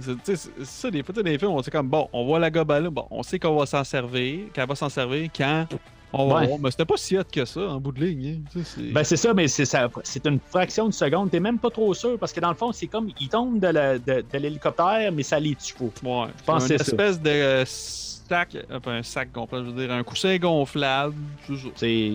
ça, 0.63 0.89
des 0.89 1.03
fois, 1.03 1.23
des 1.23 1.37
films, 1.37 1.51
on 1.51 1.61
sait 1.61 1.71
comme, 1.71 1.89
bon, 1.89 2.09
on 2.11 2.25
voit 2.25 2.39
la 2.39 2.49
gobe 2.49 2.71
là, 2.71 2.89
bon, 2.89 3.05
on 3.11 3.21
sait 3.21 3.37
qu'on 3.37 3.55
va 3.55 3.67
s'en 3.67 3.83
servir, 3.83 4.51
qu'elle 4.51 4.67
va 4.67 4.75
s'en 4.75 4.89
servir 4.89 5.29
quand 5.35 5.67
on 6.17 6.27
va 6.27 6.35
Ouais. 6.41 6.47
voir. 6.47 6.59
Mais 6.59 6.71
c'était 6.71 6.85
pas 6.85 6.97
si 6.97 7.17
hot 7.17 7.23
que 7.31 7.45
ça, 7.45 7.61
en 7.61 7.79
bout 7.79 7.91
de 7.91 8.03
ligne. 8.05 8.43
hein. 8.55 8.61
C'est- 8.63 8.91
Ben 8.93 9.03
c'est 9.03 9.17
ça, 9.17 9.33
mais 9.33 9.47
c'est 9.47 9.65
ça, 9.65 9.89
c'est 10.03 10.25
une 10.25 10.39
fraction 10.39 10.87
de 10.87 10.93
seconde. 10.93 11.31
T'es 11.31 11.39
même 11.39 11.59
pas 11.59 11.69
trop 11.69 11.93
sûr 11.93 12.17
parce 12.19 12.31
que 12.33 12.39
dans 12.39 12.49
le 12.49 12.55
fond, 12.55 12.71
c'est 12.71 12.87
comme 12.87 13.09
ils 13.19 13.29
tombent 13.29 13.59
de, 13.59 13.67
la- 13.67 13.97
de- 13.99 14.23
de 14.31 14.37
l'hélicoptère, 14.37 15.11
mais 15.11 15.23
ça 15.23 15.39
les 15.39 15.55
tue 15.55 15.73
pas. 15.73 15.85
Ouais, 16.25 16.27
pense 16.45 16.65
c'est 16.67 16.73
une 16.73 16.79
ça. 16.79 16.85
espèce 16.85 17.21
de 17.21 17.63
sac, 17.65 18.57
pas 18.83 18.91
un 18.91 19.03
sac 19.03 19.31
gonflable, 19.31 19.65
je 19.67 19.71
veux 19.71 19.81
dire, 19.87 19.91
un 19.93 20.03
coussin 20.03 20.37
gonflable. 20.37 21.13
C'est 21.75 22.13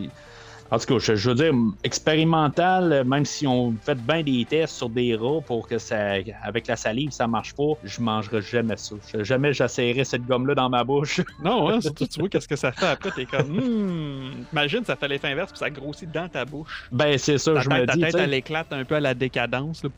En 0.73 0.79
tout 0.79 0.87
cas, 0.87 0.99
je, 1.01 1.17
je 1.17 1.31
veux 1.31 1.35
dire, 1.35 1.53
expérimental, 1.83 3.03
même 3.05 3.25
si 3.25 3.47
on 3.47 3.75
fait 3.83 3.97
bien 3.99 4.23
des 4.23 4.45
tests 4.49 4.75
sur 4.77 4.89
des 4.89 5.17
rats 5.17 5.41
pour 5.47 5.67
que 5.67 5.79
ça, 5.79 6.13
avec 6.43 6.67
la 6.69 6.77
salive, 6.77 7.11
ça 7.11 7.27
marche 7.27 7.55
pas, 7.55 7.73
je 7.83 8.01
mangerai 8.01 8.41
jamais 8.43 8.77
ça. 8.77 8.95
Je- 9.13 9.25
Jamais 9.25 9.53
j'essayerai 9.53 10.05
cette 10.05 10.27
gomme-là 10.27 10.55
dans 10.55 10.69
ma 10.71 10.85
bouche. 10.85 11.21
Non, 11.45 11.69
hein, 11.71 11.81
surtout, 11.81 12.07
tu 12.07 12.21
vois 12.21 12.29
qu'est-ce 12.29 12.49
que 12.49 12.57
ça 12.57 12.71
fait 12.73 12.87
après? 12.87 13.11
T'es 13.11 13.25
comme, 13.27 13.49
hmm, 13.49 14.45
imagine, 14.53 14.85
ça 14.85 14.97
fait 14.97 15.09
l'effet 15.09 15.29
inverse, 15.29 15.51
puis 15.53 15.59
ça 15.59 15.71
grossit 15.71 16.11
dans 16.11 16.29
ta 16.29 16.45
bouche. 16.45 16.85
Ben, 16.93 17.17
c'est 17.19 17.39
ça, 17.39 17.55
Ta 17.55 17.61
je 17.61 17.69
tête, 17.69 17.81
me 17.81 17.87
ta 17.87 17.93
dis. 17.95 18.01
tête, 18.01 18.11
tu 18.13 18.19
sais. 18.19 18.25
elle 18.25 18.35
éclate 18.35 18.73
un 18.73 18.85
peu 18.85 18.95
à 18.97 19.01
la 19.01 19.15
décadence. 19.15 19.83
Là. 19.83 19.91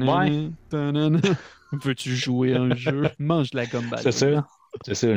Ouais. 0.00 0.48
Veux-tu 1.72 2.14
jouer 2.16 2.54
un 2.54 2.74
jeu? 2.74 3.10
Mange 3.18 3.50
de 3.50 3.56
la 3.56 3.66
gomme. 3.66 3.90
C'est 3.98 4.12
ça. 4.12 4.46
C'est 4.84 4.94
ça. 4.94 5.08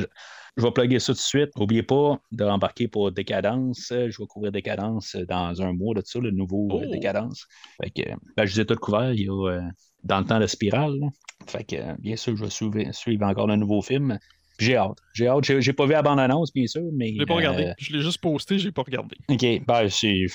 Je, 0.60 0.66
vais 0.66 0.72
plugger 0.72 1.00
ça 1.00 1.14
tout 1.14 1.18
de 1.18 1.24
suite. 1.24 1.50
N'oubliez 1.58 1.84
pas 1.84 2.20
de 2.32 2.44
rembarquer 2.44 2.88
pour 2.88 3.12
Décadence. 3.12 3.88
Je 3.90 4.18
vais 4.22 4.28
couvrir 4.28 4.52
Décadence 4.52 5.16
dans 5.28 5.62
un 5.62 5.74
mois 5.74 5.96
de 5.96 6.02
ça, 6.06 6.20
le 6.20 6.32
nouveau 6.32 6.68
euh, 6.72 6.84
Oh. 6.86 6.92
Décadence. 6.92 7.46
Fait 7.82 7.90
que, 7.90 8.10
ben, 8.38 8.46
je 8.46 8.56
les 8.56 8.62
ai 8.62 8.66
tous 8.66 8.76
couverts. 8.76 9.14
Il 9.14 9.22
y 9.22 9.30
a 9.30 9.48
euh, 9.52 9.62
dans 10.04 10.20
le 10.20 10.26
temps 10.26 10.40
de 10.40 10.48
Spirale. 10.48 10.96
là. 11.00 11.08
Fait 11.48 11.64
que, 11.64 11.76
euh, 11.76 11.94
bien 12.00 12.16
sûr, 12.16 12.36
je 12.36 12.44
vais 12.44 12.50
suivre, 12.50 12.78
suivre 12.94 13.26
encore 13.26 13.48
le 13.48 13.56
nouveau 13.56 13.82
film. 13.82 14.18
J'ai 14.60 14.76
hâte. 14.76 14.98
J'ai 15.14 15.28
hâte. 15.28 15.46
J'ai, 15.62 15.74
pas 15.74 15.86
vu 15.86 15.94
la 15.94 16.02
bande-annonce, 16.02 16.52
bien 16.54 16.68
sûr, 16.68 16.84
mais. 16.94 17.14
Je 17.14 17.20
l'ai 17.20 17.26
pas 17.26 17.36
regardé. 17.36 17.64
euh, 17.66 17.74
Je 17.78 17.94
l'ai 17.94 18.02
juste 18.02 18.20
posté, 18.22 18.60
j'ai 18.60 18.72
pas 18.74 18.82
regardé. 18.84 19.16
OK. 19.30 19.46
Ben, 19.66 19.90
c'est. 19.90 20.26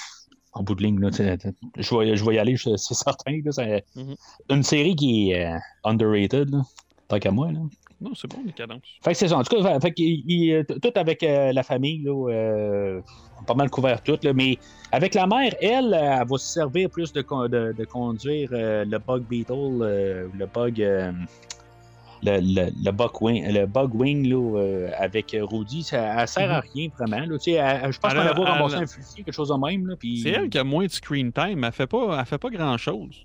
En 0.57 0.63
bout 0.63 0.77
de 0.77 0.85
ligne, 0.85 1.01
là, 1.01 1.11
je, 1.13 1.99
vais, 1.99 2.17
je 2.17 2.25
vais 2.25 2.35
y 2.37 2.39
aller, 2.39 2.57
c'est 2.57 2.77
certain. 2.79 3.33
là, 3.45 3.51
c'est 3.51 3.85
Mhm. 3.97 4.15
une 4.51 4.63
série 4.63 4.95
qui 4.95 5.33
est 5.33 5.47
euh, 5.53 5.59
underrated, 5.83 6.49
là, 6.51 6.63
tant 7.09 7.19
qu'à 7.19 7.33
moi. 7.33 7.51
Là. 7.51 7.59
Non, 8.01 8.13
c'est 8.15 8.29
bon, 8.31 8.43
décadence. 8.45 8.83
Fait 9.03 9.13
que 9.13 9.17
c'est 9.19 9.29
ça. 9.29 9.39
En 9.39 9.43
tout 9.43 9.63
cas, 9.63 9.81
fait, 9.81 9.95
il, 9.99 10.53
euh, 10.53 10.63
tout 10.65 10.93
avec 10.97 11.23
euh, 11.23 11.53
la 11.53 11.63
famille, 11.63 12.03
là, 12.03 12.29
euh, 12.31 13.01
pas 13.47 13.55
mal 13.55 13.71
couvert 13.71 14.03
tout. 14.03 14.19
Là, 14.23 14.33
mais 14.33 14.59
avec 14.93 15.15
la 15.15 15.27
mère, 15.27 15.55
elle, 15.61 15.95
elle 15.95 16.27
va 16.29 16.37
se 16.39 16.47
servir 16.53 16.91
plus 16.91 17.13
de, 17.13 17.23
con- 17.23 17.49
de, 17.49 17.73
de 17.77 17.85
conduire 17.85 18.51
euh, 18.53 18.85
le 18.85 18.99
Bug 18.99 19.23
Beetle, 19.23 20.29
le 20.39 20.47
Bug. 20.47 20.79
le, 20.79 22.41
le, 22.41 22.71
le 22.83 22.91
Bug 22.91 23.21
Wing, 23.21 23.53
le 23.53 23.67
bug 23.67 23.95
wing 23.95 24.27
là, 24.29 24.89
avec 24.99 25.37
Rudy, 25.39 25.83
ça 25.83 26.23
elle 26.23 26.29
sert 26.29 26.51
à 26.51 26.61
rien 26.61 26.89
vraiment. 26.99 27.21
Là, 27.27 27.39
Tu 27.39 27.39
sais, 27.39 27.51
elle- 27.53 27.93
je 27.93 27.99
pense 28.01 28.15
Mhm. 28.15 28.35
Qu'on 28.35 28.45
va 28.45 28.77
elle- 28.79 28.83
un 28.83 28.87
fusil, 28.87 29.17
quelque 29.25 29.33
chose 29.33 29.49
de 29.51 29.55
même. 29.67 29.95
Puis... 29.99 30.21
C'est 30.23 30.31
elle 30.31 30.49
qui 30.49 30.57
a 30.59 30.65
moins 30.65 30.87
de 30.87 30.91
screen 30.91 31.33
time. 31.33 31.65
Elle 31.65 31.73
fait 31.73 31.87
pas, 31.87 32.17
elle 32.19 32.25
fait 32.25 32.39
pas 32.39 32.49
grand 32.51 32.79
chose. 32.79 33.25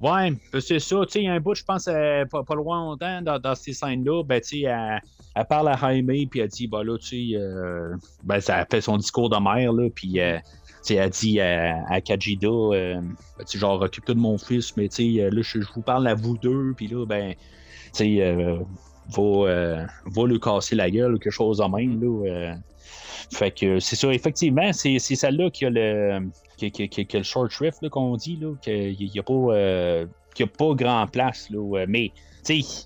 Ouais, 0.00 0.30
ben, 0.52 0.60
c'est 0.60 0.78
ça. 0.78 0.96
Tu 1.04 1.20
sais, 1.20 1.26
un 1.26 1.40
bout, 1.40 1.54
je 1.54 1.62
pense, 1.62 1.86
euh, 1.86 2.24
pas, 2.24 2.42
pas 2.42 2.54
loin 2.54 2.78
longtemps, 2.78 3.20
dans, 3.20 3.54
ces 3.54 3.74
scènes-là, 3.74 4.22
ben, 4.24 4.40
tu 4.40 4.48
sais, 4.48 4.60
elle, 4.60 5.02
elle 5.34 5.44
parle 5.44 5.68
à 5.68 5.76
Jaime, 5.76 6.10
puis 6.30 6.40
elle 6.40 6.48
dit, 6.48 6.66
bah 6.66 6.82
là, 6.82 6.96
tu 6.96 7.32
sais, 7.32 7.36
euh, 7.36 7.94
ben, 8.24 8.40
ça 8.40 8.64
fait 8.70 8.80
son 8.80 8.96
discours 8.96 9.28
de 9.28 9.36
mère, 9.36 9.74
là, 9.74 9.90
puis, 9.94 10.18
euh, 10.20 10.38
tu 10.86 10.94
elle 10.94 11.10
dit 11.10 11.38
à, 11.38 11.84
à 11.90 12.00
Kajida, 12.00 12.48
euh, 12.48 13.00
ben, 13.38 13.46
genre, 13.46 13.82
occupe-toi 13.82 14.14
de 14.14 14.20
mon 14.20 14.38
fils, 14.38 14.74
mais, 14.78 14.88
tu 14.88 15.16
sais, 15.16 15.30
là, 15.30 15.42
je, 15.42 15.60
je 15.60 15.72
vous 15.74 15.82
parle 15.82 16.06
à 16.06 16.14
vous 16.14 16.38
deux, 16.38 16.72
puis 16.74 16.86
là, 16.86 17.04
ben, 17.04 17.34
tu 17.34 17.38
sais, 17.92 18.22
euh, 18.22 18.58
va, 19.14 19.86
va 20.06 20.26
lui 20.26 20.40
casser 20.40 20.76
la 20.76 20.90
gueule, 20.90 21.18
quelque 21.18 21.30
chose 21.30 21.58
de 21.58 21.64
même, 21.64 22.00
là. 22.00 22.54
Fait 23.32 23.50
que 23.52 23.78
c'est 23.80 23.96
ça, 23.96 24.12
effectivement, 24.12 24.72
c'est 24.72 24.98
c'est 24.98 25.14
celle-là 25.16 25.50
qui 25.50 25.64
a 25.66 25.70
le 25.70 26.20
qui, 26.56 26.70
qui- 26.70 26.88
qui- 26.88 27.06
qui 27.06 27.16
a 27.16 27.20
le 27.20 27.24
short 27.24 27.50
shrift 27.50 27.78
là, 27.82 27.88
qu'on 27.88 28.16
dit, 28.16 28.36
là, 28.36 28.54
qu'il 28.62 28.96
n'y 28.98 29.18
a 29.18 29.22
pas 29.22 29.32
euh, 29.32 30.06
y 30.38 30.42
a 30.42 30.46
pas 30.46 30.74
grand 30.74 31.06
place, 31.06 31.48
là, 31.50 31.78
euh, 31.78 31.86
mais 31.88 32.12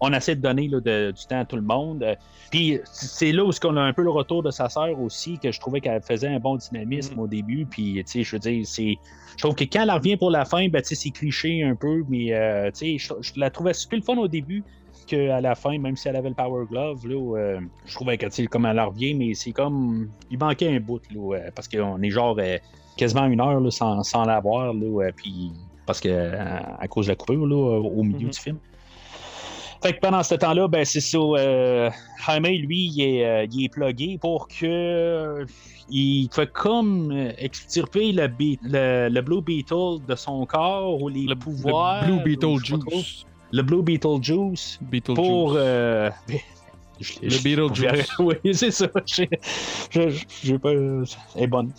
on 0.01 0.13
essaie 0.13 0.35
de 0.35 0.41
donner 0.41 0.67
là, 0.69 0.81
de- 0.81 1.13
du 1.13 1.27
temps 1.27 1.41
à 1.41 1.45
tout 1.45 1.57
le 1.57 1.63
monde. 1.63 2.03
euh, 2.03 2.15
Puis 2.51 2.79
c'est 2.85 3.33
là 3.33 3.45
où 3.45 3.51
on 3.65 3.77
a 3.77 3.81
un 3.83 3.93
peu 3.93 4.03
le 4.03 4.11
retour 4.11 4.43
de 4.43 4.51
sa 4.51 4.69
sœur 4.69 5.01
aussi, 5.01 5.39
que 5.39 5.51
je 5.53 5.59
trouvais 5.61 5.81
qu'elle 5.81 6.03
faisait 6.03 6.29
un 6.29 6.39
bon 6.41 6.57
dynamisme 6.57 7.15
Mhm. 7.15 7.21
au 7.21 7.27
début. 7.29 7.67
Puis 7.67 7.95
tu 8.05 8.11
sais, 8.13 8.23
je 8.25 8.37
veux 8.37 8.41
dire, 8.41 8.67
c'est. 8.67 8.95
Je 9.37 9.43
trouve 9.43 9.55
que 9.55 9.65
quand 9.65 9.83
elle 9.83 9.91
revient 9.91 10.17
pour 10.17 10.31
la 10.31 10.45
fin, 10.45 10.69
ben, 10.69 10.83
c'est 10.85 11.11
cliché 11.11 11.63
un 11.63 11.75
peu, 11.77 12.03
mais 12.09 12.33
euh, 12.35 12.71
je, 12.81 12.97
je 13.21 13.33
la 13.37 13.51
trouvais 13.51 13.75
super 13.75 13.99
le 13.99 14.05
fun 14.05 14.17
au 14.19 14.29
début 14.29 14.65
qu'à 15.05 15.41
la 15.41 15.55
fin, 15.55 15.79
même 15.79 15.97
si 15.97 16.09
elle 16.09 16.17
avait 16.17 16.29
le 16.31 16.35
Power 16.35 16.65
Glove, 16.71 17.07
là, 17.07 17.37
euh, 17.39 17.61
je 17.87 17.95
trouvais 17.95 18.17
que, 18.19 18.47
comme 18.47 18.67
elle 18.67 18.81
revient, 18.81 19.15
mais 19.15 19.35
c'est 19.35 19.53
comme. 19.53 20.09
Il 20.31 20.39
manquait 20.39 20.75
un 20.75 20.81
bout, 20.81 21.01
là, 21.15 21.37
euh, 21.39 21.51
parce 21.55 21.69
qu'on 21.69 22.01
est 22.03 22.11
genre 22.11 22.37
euh, 22.39 22.59
quasiment 22.97 23.27
une 23.27 23.41
heure 23.41 23.61
là, 23.61 23.71
sans, 23.71 24.03
sans 24.03 24.25
l'avoir, 24.25 24.73
puis. 25.17 25.53
Parce 25.87 26.01
que, 26.01 26.33
à 26.81 26.89
cause 26.89 27.07
de 27.07 27.11
la 27.13 27.17
coupure, 27.17 27.47
là, 27.47 27.57
au 27.81 28.03
milieu 28.03 28.27
Mhm. 28.27 28.31
du 28.33 28.39
film. 28.41 28.59
Fait 29.83 29.93
que 29.93 30.01
pendant 30.01 30.23
ce 30.23 30.35
temps-là, 30.35 30.67
ben 30.67 30.83
c'est 30.87 31.03
ça. 31.03 31.19
Jaime, 32.27 32.45
lui, 32.47 32.87
il 32.87 33.03
est, 33.03 33.47
il 33.53 33.65
est 33.67 33.69
plugué 33.69 34.17
pour 34.19 34.49
que. 34.49 35.45
il 35.91 36.29
fait 36.33 36.51
comme 36.51 37.13
extirper 37.37 38.13
le, 38.13 38.29
le, 38.63 39.09
le 39.11 39.21
Blue 39.21 39.43
Beetle 39.43 39.99
de 40.09 40.15
son 40.15 40.47
corps 40.47 41.03
ou 41.03 41.11
les 41.11 41.27
Le, 41.27 41.37
pouvoirs. 41.37 42.09
le 42.09 42.17
Blue 42.23 42.47
ou 42.47 42.59
je 42.59 42.77
Le 43.55 43.63
Blue 43.63 43.83
Beetlejuice 43.83 44.79
Beetlejuice. 44.83 45.15
pour. 45.15 45.55
euh, 45.57 46.11
je- 47.01 47.21
Le 47.23 47.29
je- 47.31 47.43
Beetlejuice. 47.43 48.09
Oui, 48.19 48.35
c'est 48.53 48.73
ça. 48.73 48.89
Je, 49.07 49.25
je, 49.91 50.25
j'ai 50.43 50.59
pas. 50.59 50.73
Elle 50.73 51.05
est 51.37 51.47
bonne. 51.47 51.73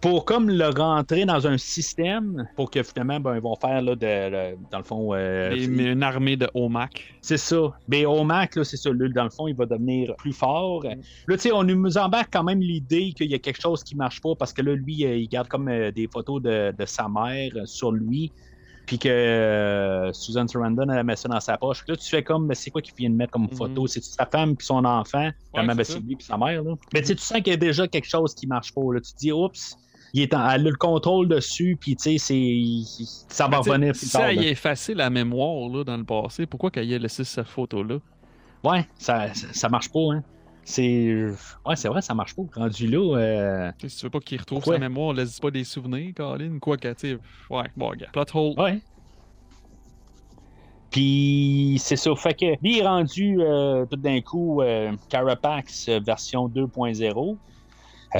Pour 0.00 0.24
comme 0.24 0.48
le 0.50 0.68
rentrer 0.68 1.24
dans 1.26 1.46
un 1.46 1.56
système 1.58 2.48
pour 2.56 2.70
que 2.72 2.82
finalement, 2.82 3.20
ben, 3.20 3.36
ils 3.36 3.40
vont 3.42 3.54
faire 3.54 3.80
là, 3.82 3.94
de, 3.94 4.06
le- 4.52 4.56
dans 4.70 4.78
le 4.78 4.84
fond. 4.84 5.10
euh, 5.14 5.52
Et- 5.54 5.68
mais 5.68 5.92
une 5.92 6.02
armée 6.02 6.36
de 6.36 6.48
OMAC. 6.54 7.04
c'est 7.20 7.36
ça. 7.36 7.72
Mais 7.88 8.04
au 8.06 8.24
Mac, 8.24 8.56
là, 8.56 8.64
c'est 8.64 8.76
ça. 8.78 8.90
Là, 8.90 9.08
dans 9.14 9.24
le 9.24 9.30
fond, 9.30 9.46
il 9.48 9.54
va 9.54 9.66
devenir 9.66 10.16
plus 10.16 10.32
fort. 10.32 10.82
Là, 10.84 10.96
tu 11.36 11.38
sais, 11.38 11.52
on 11.52 11.62
nous 11.62 11.98
embarque 11.98 12.30
quand 12.32 12.42
même 12.42 12.60
l'idée 12.60 13.12
qu'il 13.12 13.30
y 13.30 13.34
a 13.34 13.38
quelque 13.38 13.60
chose 13.60 13.84
qui 13.84 13.94
marche 13.94 14.20
pas 14.22 14.34
parce 14.34 14.52
que 14.52 14.62
là, 14.62 14.74
lui, 14.74 15.04
euh, 15.04 15.14
il 15.16 15.28
garde 15.28 15.46
comme 15.48 15.68
euh, 15.68 15.92
des 15.92 16.08
photos 16.12 16.42
de, 16.42 16.74
de 16.76 16.84
sa 16.86 17.06
mère 17.08 17.52
euh, 17.54 17.66
sur 17.66 17.92
lui. 17.92 18.32
Puis 18.86 18.98
que 18.98 19.08
euh, 19.08 20.12
Susan 20.12 20.46
Sarandon, 20.48 20.88
elle 20.90 21.04
met 21.04 21.16
ça 21.16 21.28
dans 21.28 21.38
sa 21.40 21.56
poche. 21.56 21.84
Là, 21.86 21.96
tu 21.96 22.08
fais 22.08 22.22
comme, 22.22 22.46
mais 22.46 22.54
c'est 22.54 22.70
quoi 22.70 22.82
qu'il 22.82 22.94
vient 22.96 23.10
de 23.10 23.14
mettre 23.14 23.30
comme 23.32 23.42
Mhm. 23.44 23.56
photo? 23.56 23.86
C'est 23.86 24.02
sa 24.02 24.26
femme 24.26 24.56
puis 24.56 24.66
son 24.66 24.84
enfant? 24.84 25.30
C'est 25.54 25.66
ben, 25.66 25.74
ça. 25.76 25.84
c'est 25.84 26.00
lui 26.00 26.16
puis 26.16 26.26
sa 26.26 26.36
mère, 26.36 26.62
là. 26.62 26.74
Mais 26.92 27.00
tu 27.00 27.06
sais, 27.08 27.14
tu 27.14 27.22
sens 27.22 27.38
qu'il 27.38 27.48
y 27.48 27.52
a 27.52 27.56
déjà 27.56 27.86
quelque 27.86 28.08
chose 28.08 28.34
qui 28.34 28.46
marche 28.46 28.74
pas. 28.74 28.80
Là. 28.92 29.00
Tu 29.00 29.12
te 29.12 29.18
dis, 29.18 29.32
oups, 29.32 29.76
il 30.14 30.22
est 30.22 30.34
en- 30.34 30.46
elle 30.50 30.66
a 30.66 30.70
le 30.70 30.76
contrôle 30.76 31.28
dessus, 31.28 31.78
puis 31.80 31.96
tu 31.96 32.18
sais, 32.18 33.14
ça 33.28 33.46
va 33.48 33.58
revenir 33.58 33.94
Si 33.96 34.10
tard. 34.10 34.22
elle 34.26 34.36
là. 34.36 34.42
a 34.42 34.46
effacé 34.46 34.94
la 34.94 35.08
mémoire 35.10 35.68
là, 35.68 35.84
dans 35.84 35.96
le 35.96 36.04
passé, 36.04 36.46
pourquoi 36.46 36.70
qu'elle 36.70 36.92
ait 36.92 36.98
laissé 36.98 37.24
cette 37.24 37.46
photo-là? 37.46 37.96
Ouais, 38.64 38.86
ça, 38.98 39.32
ça, 39.34 39.46
ça 39.52 39.68
marche 39.68 39.90
pas, 39.90 40.00
hein. 40.12 40.22
C'est. 40.64 41.26
Ouais, 41.66 41.76
c'est 41.76 41.88
vrai, 41.88 42.02
ça 42.02 42.14
marche 42.14 42.34
pas. 42.36 42.42
Rendu 42.54 42.86
là, 42.86 43.16
euh, 43.16 43.70
Si 43.86 43.96
tu 43.96 44.06
veux 44.06 44.10
pas 44.10 44.20
qu'il 44.20 44.38
retrouve 44.38 44.58
Pourquoi? 44.58 44.74
sa 44.74 44.80
mémoire, 44.80 45.12
laisse 45.12 45.40
pas 45.40 45.50
des 45.50 45.64
souvenirs, 45.64 46.12
Colin. 46.16 46.58
Quoi 46.60 46.76
que, 46.76 46.92
tu 46.92 47.18
ouais, 47.50 47.64
bon, 47.76 47.90
gars. 47.96 48.08
Plot 48.12 48.24
hole. 48.34 48.54
ouais. 48.58 48.80
Puis 50.90 51.80
c'est 51.82 51.96
ça. 51.96 52.14
Fait 52.14 52.34
que 52.34 52.44
lui 52.62 52.76
il 52.76 52.78
est 52.80 52.86
rendu 52.86 53.38
euh, 53.40 53.86
tout 53.86 53.96
d'un 53.96 54.20
coup 54.20 54.60
euh, 54.60 54.92
Carapax 55.08 55.88
version 56.04 56.48
2.0. 56.48 57.36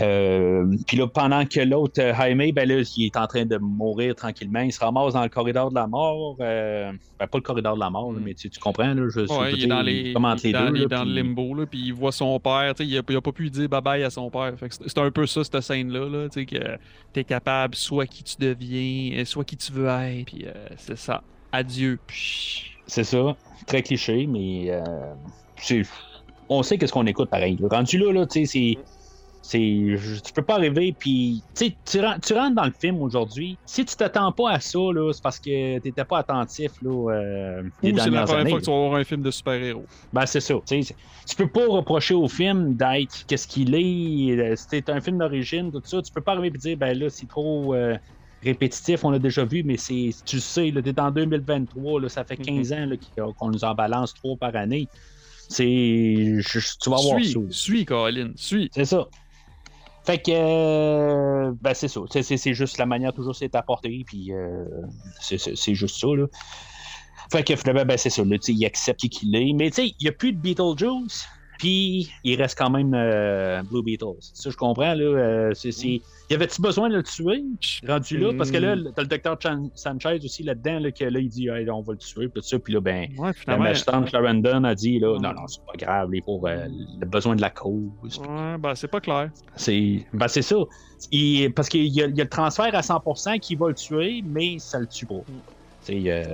Euh, 0.01 0.66
puis 0.86 0.97
là, 0.97 1.06
pendant 1.06 1.44
que 1.44 1.60
l'autre, 1.60 2.01
euh, 2.01 2.14
Jaime, 2.14 2.51
ben 2.52 2.66
là, 2.66 2.82
il 2.97 3.05
est 3.05 3.16
en 3.16 3.27
train 3.27 3.44
de 3.44 3.59
mourir 3.59 4.14
tranquillement. 4.14 4.60
Il 4.60 4.73
se 4.73 4.81
ramasse 4.81 5.12
dans 5.12 5.23
le 5.23 5.28
corridor 5.28 5.69
de 5.69 5.74
la 5.74 5.86
mort. 5.86 6.36
euh, 6.40 6.90
ben, 7.19 7.27
pas 7.27 7.39
le 7.39 7.43
corridor 7.43 7.74
de 7.74 7.81
la 7.81 7.90
mort, 7.90 8.10
là, 8.12 8.19
Mm. 8.19 8.23
mais 8.24 8.35
tu, 8.35 8.48
tu 8.48 8.59
comprends, 8.59 8.94
là, 8.94 9.09
je, 9.09 9.27
je 9.27 9.32
Ouais, 9.32 9.51
veux 9.51 9.59
il 9.59 9.64
est 9.64 9.66
dans 9.66 9.82
les, 9.82 9.93
il 9.93 10.06
les 10.06 10.12
dans, 10.52 10.70
deux. 10.70 10.77
il 10.77 10.82
est 10.85 10.89
dans 10.89 11.05
le 11.05 11.12
limbo, 11.12 11.55
là, 11.55 11.66
puis 11.66 11.78
il 11.78 11.93
voit 11.93 12.10
son 12.12 12.40
père, 12.40 12.73
il, 12.81 12.97
a, 12.98 13.02
il 13.06 13.16
a 13.16 13.20
pas 13.20 13.32
pu 13.32 13.51
dire 13.51 13.69
bye-bye 13.69 14.02
à 14.05 14.10
son 14.10 14.31
père. 14.31 14.55
C'est 14.70 14.98
un 14.98 15.10
peu 15.10 15.27
ça, 15.27 15.44
cette 15.44 15.60
scène-là, 15.60 16.09
là, 16.09 16.28
tu 16.31 16.47
que 16.47 16.78
t'es 17.12 17.24
capable, 17.24 17.74
soit 17.74 18.06
qui 18.06 18.23
tu 18.24 18.36
deviens, 18.39 19.24
soit 19.27 19.44
qui 19.44 19.56
tu 19.59 19.73
veux 19.73 19.89
être, 19.89 20.24
puis 20.27 20.47
euh, 20.47 20.52
c'est 20.78 20.97
ça. 20.97 21.23
Adieu. 21.52 21.98
C'est 22.86 23.05
ça. 23.05 23.36
Très 23.66 23.82
cliché, 23.82 24.27
mais 24.27 24.70
euh, 24.70 25.14
on 26.48 26.62
sait 26.62 26.78
qu'est-ce 26.78 26.93
qu'on 26.93 27.06
écoute 27.06 27.31
pareil. 27.31 27.59
Rendu 27.70 27.98
là, 27.98 28.12
là 28.12 28.27
tu 28.27 28.44
sais, 28.47 28.74
c'est. 28.77 28.78
Tu 29.51 29.98
peux 30.35 30.43
pas 30.43 30.55
arriver, 30.55 30.94
puis 30.97 31.43
tu 31.55 31.73
tu 31.85 32.01
ren- 32.01 32.19
tu 32.24 32.32
rentres 32.32 32.55
dans 32.55 32.64
le 32.64 32.73
film 32.73 33.01
aujourd'hui. 33.02 33.59
Si 33.66 33.85
tu 33.85 33.97
t'attends 33.97 34.31
pas 34.32 34.52
à 34.52 34.60
ça, 34.60 34.78
là, 34.94 35.12
c'est 35.12 35.23
parce 35.23 35.40
que 35.40 35.78
t'étais 35.81 36.05
pas 36.05 36.19
attentif 36.19 36.70
là, 36.81 37.10
euh, 37.12 37.62
Ou 37.62 37.70
c'est 37.82 37.93
la 37.93 38.05
première 38.24 38.31
années. 38.31 38.51
fois 38.51 38.60
que 38.60 38.64
tu 38.64 38.70
vas 38.70 38.77
voir 38.78 38.94
un 38.94 39.05
film 39.05 39.23
de 39.23 39.31
super-héros. 39.31 39.85
Ben, 40.12 40.27
c'est 40.27 40.40
ça. 40.40 40.55
tu 40.66 40.81
Tu 40.85 41.36
peux 41.36 41.48
pas 41.48 41.66
reprocher 41.66 42.14
au 42.14 42.28
film 42.28 42.74
d'être 42.77 43.24
qu'est-ce 43.27 43.48
qu'il 43.48 43.74
est. 43.74 44.39
euh, 44.39 44.55
C'est 44.56 44.89
un 44.89 45.01
film 45.01 45.19
d'origine, 45.19 45.73
tout 45.73 45.82
ça. 45.85 46.01
Tu 46.02 46.12
peux 46.12 46.20
pas 46.23 46.32
arriver 46.32 46.48
et 46.55 46.59
dire, 46.59 46.77
ben 46.77 46.97
là, 46.97 47.10
c'est 47.10 47.27
trop 47.28 47.74
euh, 47.74 47.97
répétitif, 48.43 49.05
on 49.05 49.10
l'a 49.10 49.19
déjà 49.19 49.44
vu, 49.44 49.62
mais 49.64 49.77
c'est 49.77 50.10
tu 50.24 50.36
le 50.36 50.43
sais, 50.43 50.73
t'es 50.85 51.01
en 51.01 51.10
2023, 51.10 52.01
là, 52.01 52.09
ça 52.09 52.24
fait 52.24 52.36
15 52.36 52.73
ans 52.73 52.89
qu'on 53.36 53.51
nous 53.51 53.64
en 53.64 53.74
balance 53.74 54.14
trop 54.14 54.36
par 54.36 54.55
année. 54.56 54.89
C'est. 55.48 56.39
Tu 56.40 56.90
vas 56.90 56.97
voir 56.97 57.19
Suis, 57.20 57.32
ça. 57.32 57.39
suis, 57.51 57.85
Colin, 57.85 58.31
suis. 58.36 58.70
C'est 58.73 58.85
ça. 58.85 59.06
Fait 60.05 60.19
que, 60.19 60.33
euh, 60.33 61.53
ben 61.61 61.74
c'est 61.74 61.89
ça. 61.89 62.01
C'est- 62.11 62.37
juste 62.55 62.79
la 62.79 62.87
manière 62.87 63.12
toujours 63.12 63.37
c'est 63.37 63.55
apporté, 63.55 64.03
puis 64.07 64.33
euh, 64.33 64.65
c'est- 65.20 65.74
juste 65.74 66.01
ça, 66.01 66.09
là. 66.09 66.27
Fait 67.31 67.45
que 67.45 67.57
finalement, 67.57 67.85
ben 67.85 67.97
c'est 67.97 68.11
ça, 68.11 68.24
là, 68.24 68.37
il 68.49 68.66
accepte 68.66 69.01
qui 69.01 69.09
qu'il 69.09 69.35
est. 69.37 69.53
Mais 69.55 69.70
tu 69.70 69.77
sais, 69.77 69.89
il 69.89 70.03
n'y 70.03 70.09
a 70.09 70.12
plus 70.12 70.33
de 70.33 70.39
Beetlejuice. 70.39 71.27
Puis, 71.59 72.11
il 72.24 72.41
reste 72.41 72.59
quand 72.59 72.70
même 72.70 72.93
euh, 72.95 73.62
Blue 73.62 73.83
Beetle. 73.83 74.15
Ça, 74.20 74.51
je 74.51 74.57
comprends. 74.57 74.95
Là, 74.95 75.05
euh, 75.05 75.51
c'est, 75.55 75.70
c'est... 75.73 76.01
Y 76.31 76.35
avait-tu 76.35 76.62
besoin 76.62 76.89
de 76.89 76.97
le 76.97 77.03
tuer, 77.03 77.43
rendu 77.87 78.16
là? 78.19 78.33
Parce 78.39 78.51
que 78.51 78.57
là, 78.57 78.74
t'as 78.97 79.03
le 79.03 79.09
docteur 79.09 79.37
Chan- 79.41 79.70
Sanchez 79.74 80.19
aussi 80.24 80.43
là-dedans, 80.43 80.79
là, 80.81 80.91
que 80.91 81.05
là, 81.05 81.20
il 81.20 81.29
dit, 81.29 81.49
Hey, 81.49 81.69
on 81.70 81.83
va 81.83 81.93
le 81.93 81.99
tuer, 81.99 82.29
puis 82.29 82.43
ça. 82.43 82.59
Puis 82.59 82.73
là, 82.73 82.81
ben, 82.81 83.09
Ouais, 83.19 83.33
la 83.47 83.57
magistante 83.59 84.09
Clarendon 84.09 84.65
a 84.65 84.74
dit, 84.74 84.99
là, 84.99 85.19
non, 85.20 85.33
non, 85.35 85.47
c'est 85.47 85.61
pas 85.66 85.77
grave, 85.87 86.11
les 86.11 86.23
pauvres, 86.23 86.49
euh, 86.49 86.66
le 87.01 87.07
besoin 87.07 87.37
de 87.37 87.41
la 87.43 87.51
cause. 87.51 87.91
Ouais, 88.19 88.57
ben, 88.59 88.74
c'est 88.74 88.89
pas 88.89 89.01
clair. 89.01 89.31
C'est, 89.57 90.07
ben, 90.12 90.29
c'est 90.29 90.43
ça. 90.43 90.57
Il- 91.11 91.53
parce 91.53 91.69
qu'il 91.69 91.87
y 91.87 92.03
a, 92.03 92.07
il 92.07 92.16
y 92.16 92.20
a 92.20 92.24
le 92.24 92.31
transfert 92.31 92.74
à 92.74 92.81
100% 92.83 93.39
qui 93.39 93.55
va 93.55 93.69
le 93.69 93.74
tuer, 93.74 94.23
mais 94.24 94.57
ça 94.59 94.79
le 94.81 94.87
tue 94.87 95.07
pas. 95.07 95.15
C'est, 95.81 96.03
euh, 96.07 96.24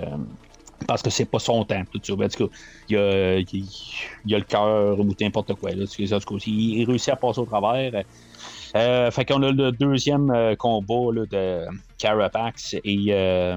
parce 0.87 1.03
que 1.03 1.11
c'est 1.11 1.25
pas 1.25 1.39
son 1.39 1.65
temps, 1.65 1.83
tout 1.93 2.01
ça. 2.03 2.45
Il 2.89 2.97
a, 2.97 3.39
il 3.39 4.35
a 4.35 4.39
le 4.39 4.45
cœur 4.45 4.99
ou 4.99 5.09
n'importe 5.21 5.55
quoi. 5.55 5.71
Là, 5.73 5.85
il, 6.47 6.85
réussit 6.85 7.09
à 7.09 7.17
passer 7.17 7.41
au 7.41 7.47
travers. 7.47 8.05
Euh, 8.77 9.11
fait 9.11 9.25
qu'on 9.25 9.43
a 9.43 9.51
le 9.51 9.73
deuxième 9.73 10.31
euh, 10.31 10.55
combat 10.55 11.13
là, 11.13 11.25
de 11.27 11.67
Carapax 11.97 12.75
et, 12.85 13.07
euh, 13.09 13.57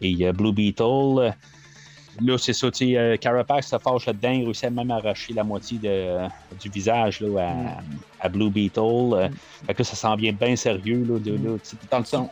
et 0.00 0.26
euh, 0.26 0.32
Blue 0.32 0.52
Beetle. 0.52 1.34
Là, 2.20 2.38
c'est 2.38 2.52
ça, 2.52 2.68
Carapax 3.20 3.68
se 3.68 3.78
fâche 3.78 4.06
là-dedans, 4.06 4.30
il 4.30 4.44
réussit 4.44 4.64
à 4.64 4.94
arracher 4.94 5.32
la 5.34 5.42
moitié 5.42 5.78
de- 5.78 6.28
du 6.60 6.68
visage 6.68 7.20
là, 7.20 7.40
à, 7.40 7.80
à 8.20 8.28
Blue 8.28 8.50
Beetle. 8.50 8.80
Euh, 8.80 9.28
Fait 9.66 9.74
que 9.74 9.78
là, 9.78 9.84
ça 9.84 9.96
s'en 9.96 10.16
vient 10.16 10.32
bien 10.32 10.56
sérieux. 10.56 11.04
Là, 11.08 11.18
de, 11.18 11.32
là, 11.32 11.56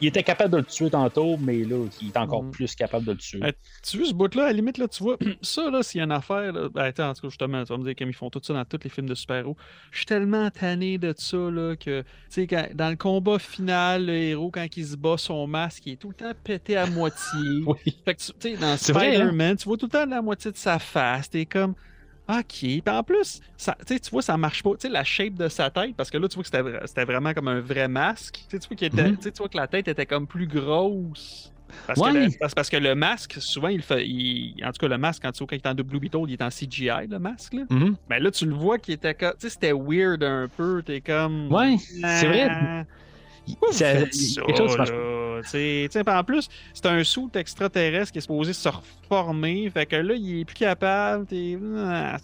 il 0.00 0.09
était 0.09 0.22
capable 0.22 0.50
de 0.52 0.56
le 0.59 0.64
tuer 0.64 0.90
tantôt, 0.90 1.36
mais 1.38 1.59
là, 1.64 1.84
il 2.00 2.09
est 2.09 2.16
encore 2.16 2.42
Mm. 2.44 2.50
plus 2.50 2.74
capable 2.74 3.04
de 3.06 3.12
le 3.12 3.18
tuer. 3.18 3.40
Euh, 3.42 3.52
Tu 3.82 3.98
vois 3.98 4.06
ce 4.06 4.12
bout-là, 4.14 4.44
à 4.44 4.46
la 4.48 4.52
limite, 4.52 4.78
là, 4.78 4.88
tu 4.88 5.02
vois, 5.02 5.16
ça, 5.42 5.70
là, 5.70 5.82
s'il 5.82 5.98
y 5.98 6.00
a 6.00 6.04
une 6.04 6.12
affaire, 6.12 6.52
là, 6.52 6.68
ben, 6.68 6.82
attends, 6.84 7.09
en 7.10 7.14
tout 7.14 7.22
cas, 7.22 7.28
justement, 7.28 7.62
tu 7.64 7.72
vas 7.72 7.78
me 7.78 7.84
dire 7.84 7.94
comme 7.96 8.09
ils 8.09 8.14
font 8.14 8.30
tout 8.30 8.40
ça 8.42 8.52
dans 8.54 8.64
tous 8.64 8.78
les 8.84 8.90
films 8.90 9.09
de 9.09 9.14
super-héros. 9.14 9.56
Je 9.90 9.98
suis 9.98 10.06
tellement 10.06 10.50
tanné 10.50 10.98
de 10.98 11.14
ça, 11.16 11.36
là, 11.36 11.74
que, 11.76 12.02
tu 12.02 12.06
sais, 12.30 12.46
quand- 12.46 12.68
dans 12.74 12.90
le 12.90 12.96
combat 12.96 13.38
final, 13.38 14.06
le 14.06 14.14
héros, 14.14 14.50
quand 14.50 14.66
il 14.76 14.86
se 14.86 14.96
bat, 14.96 15.16
son 15.16 15.46
masque, 15.46 15.86
il 15.86 15.92
est 15.92 15.96
tout 15.96 16.09
le 16.09 16.14
temps 16.14 16.32
pété 16.44 16.76
à 16.76 16.86
moitié. 16.86 17.22
Oui. 17.66 17.76
Fait 18.04 18.14
que, 18.14 18.20
tu 18.22 18.32
tu 18.32 18.50
sais, 18.50 18.56
dans 18.56 18.66
hein? 18.66 18.76
Spider-Man, 18.76 19.56
tu 19.56 19.64
vois 19.64 19.76
tout 19.76 19.86
le 19.86 19.90
temps 19.90 20.06
la 20.06 20.20
moitié 20.22 20.50
de 20.52 20.56
sa 20.56 20.78
face, 20.78 21.30
t'es 21.30 21.46
comme... 21.46 21.74
OK. 22.28 22.44
Puis 22.49 22.82
en 22.86 23.03
plus, 23.03 23.40
ça, 23.57 23.77
tu 23.86 23.97
vois, 24.11 24.23
ça 24.23 24.36
marche 24.36 24.62
pas. 24.62 24.70
Tu 24.73 24.82
sais, 24.82 24.89
la 24.89 25.05
shape 25.05 25.35
de 25.35 25.49
sa 25.49 25.70
tête, 25.70 25.94
parce 25.97 26.11
que 26.11 26.19
là, 26.19 26.28
tu 26.28 26.35
vois 26.36 26.43
que 26.44 26.49
c'était 26.49 26.62
vra- 26.62 26.86
c'était 26.86 27.05
vraiment 27.05 27.35
comme 27.35 27.49
un 27.49 27.61
vrai 27.61 27.89
masque. 27.89 28.35
Tu 28.49 28.57
sais, 28.57 28.59
tu 28.61 28.69
vois, 28.69 28.77
qu'il 28.77 28.86
était- 28.89 29.11
Mhm. 29.11 29.19
tu 29.19 29.31
vois 29.39 29.49
que 29.49 29.57
la 29.57 29.66
tête 29.66 29.89
était 29.89 30.07
comme 30.07 30.27
plus 30.27 30.47
grosse. 30.47 31.53
Parce, 31.86 31.99
Ouais. 32.01 32.12
que 32.12 32.19
le, 32.19 32.28
parce, 32.39 32.55
parce 32.55 32.69
que 32.69 32.77
le 32.77 32.94
masque, 32.94 33.36
souvent, 33.40 33.69
il 33.69 33.81
fait. 33.82 34.07
il- 34.07 34.55
en 34.62 34.73
tout 34.73 34.78
cas, 34.78 34.89
le 34.89 34.99
masque, 34.99 35.23
quand 35.23 35.32
tu 35.32 35.39
vois 35.39 35.47
quand 35.49 35.57
il 35.57 35.61
est 35.62 35.66
en 35.69 35.74
Blue 35.74 35.99
Beetle, 36.01 36.19
il 36.28 36.35
est 36.35 36.43
en 36.43 36.51
CGI, 36.51 37.07
le 37.09 37.19
masque. 37.19 37.55
Là. 37.55 37.62
Mhm. 37.70 37.97
Mais 38.11 38.20
là, 38.20 38.31
tu 38.31 38.44
le 38.47 38.55
vois 38.55 38.78
qu'il 38.78 38.94
était 38.94 39.15
comme. 39.15 39.32
Tu 39.32 39.36
sais, 39.40 39.51
c'était 39.51 39.73
weird 39.73 40.23
un 40.23 40.49
peu. 40.55 40.82
T'es 40.85 41.01
comme. 41.01 41.51
Ouais, 41.51 41.77
c'est 41.78 42.27
vrai. 42.28 42.49
Ah, 42.51 42.85
pourquoi 43.47 43.69
vous 43.70 43.74
Ça- 43.78 43.94
faites 43.97 44.15
ça, 44.15 44.43
quelque 44.43 44.59
chose 44.59 44.77
là? 45.40 46.18
En 46.20 46.24
plus, 46.24 46.48
c'est 46.74 46.86
un 46.86 47.02
sou 47.04 47.30
extraterrestre 47.34 48.12
qui 48.12 48.18
est 48.18 48.20
supposé 48.22 48.52
se 48.52 48.68
reformer. 48.68 49.70
Fait 49.70 49.86
que 49.86 49.96
là, 49.96 50.14
il 50.14 50.40
est 50.40 50.44
plus 50.44 50.54
capable. 50.54 51.26
Ah, 51.76 52.18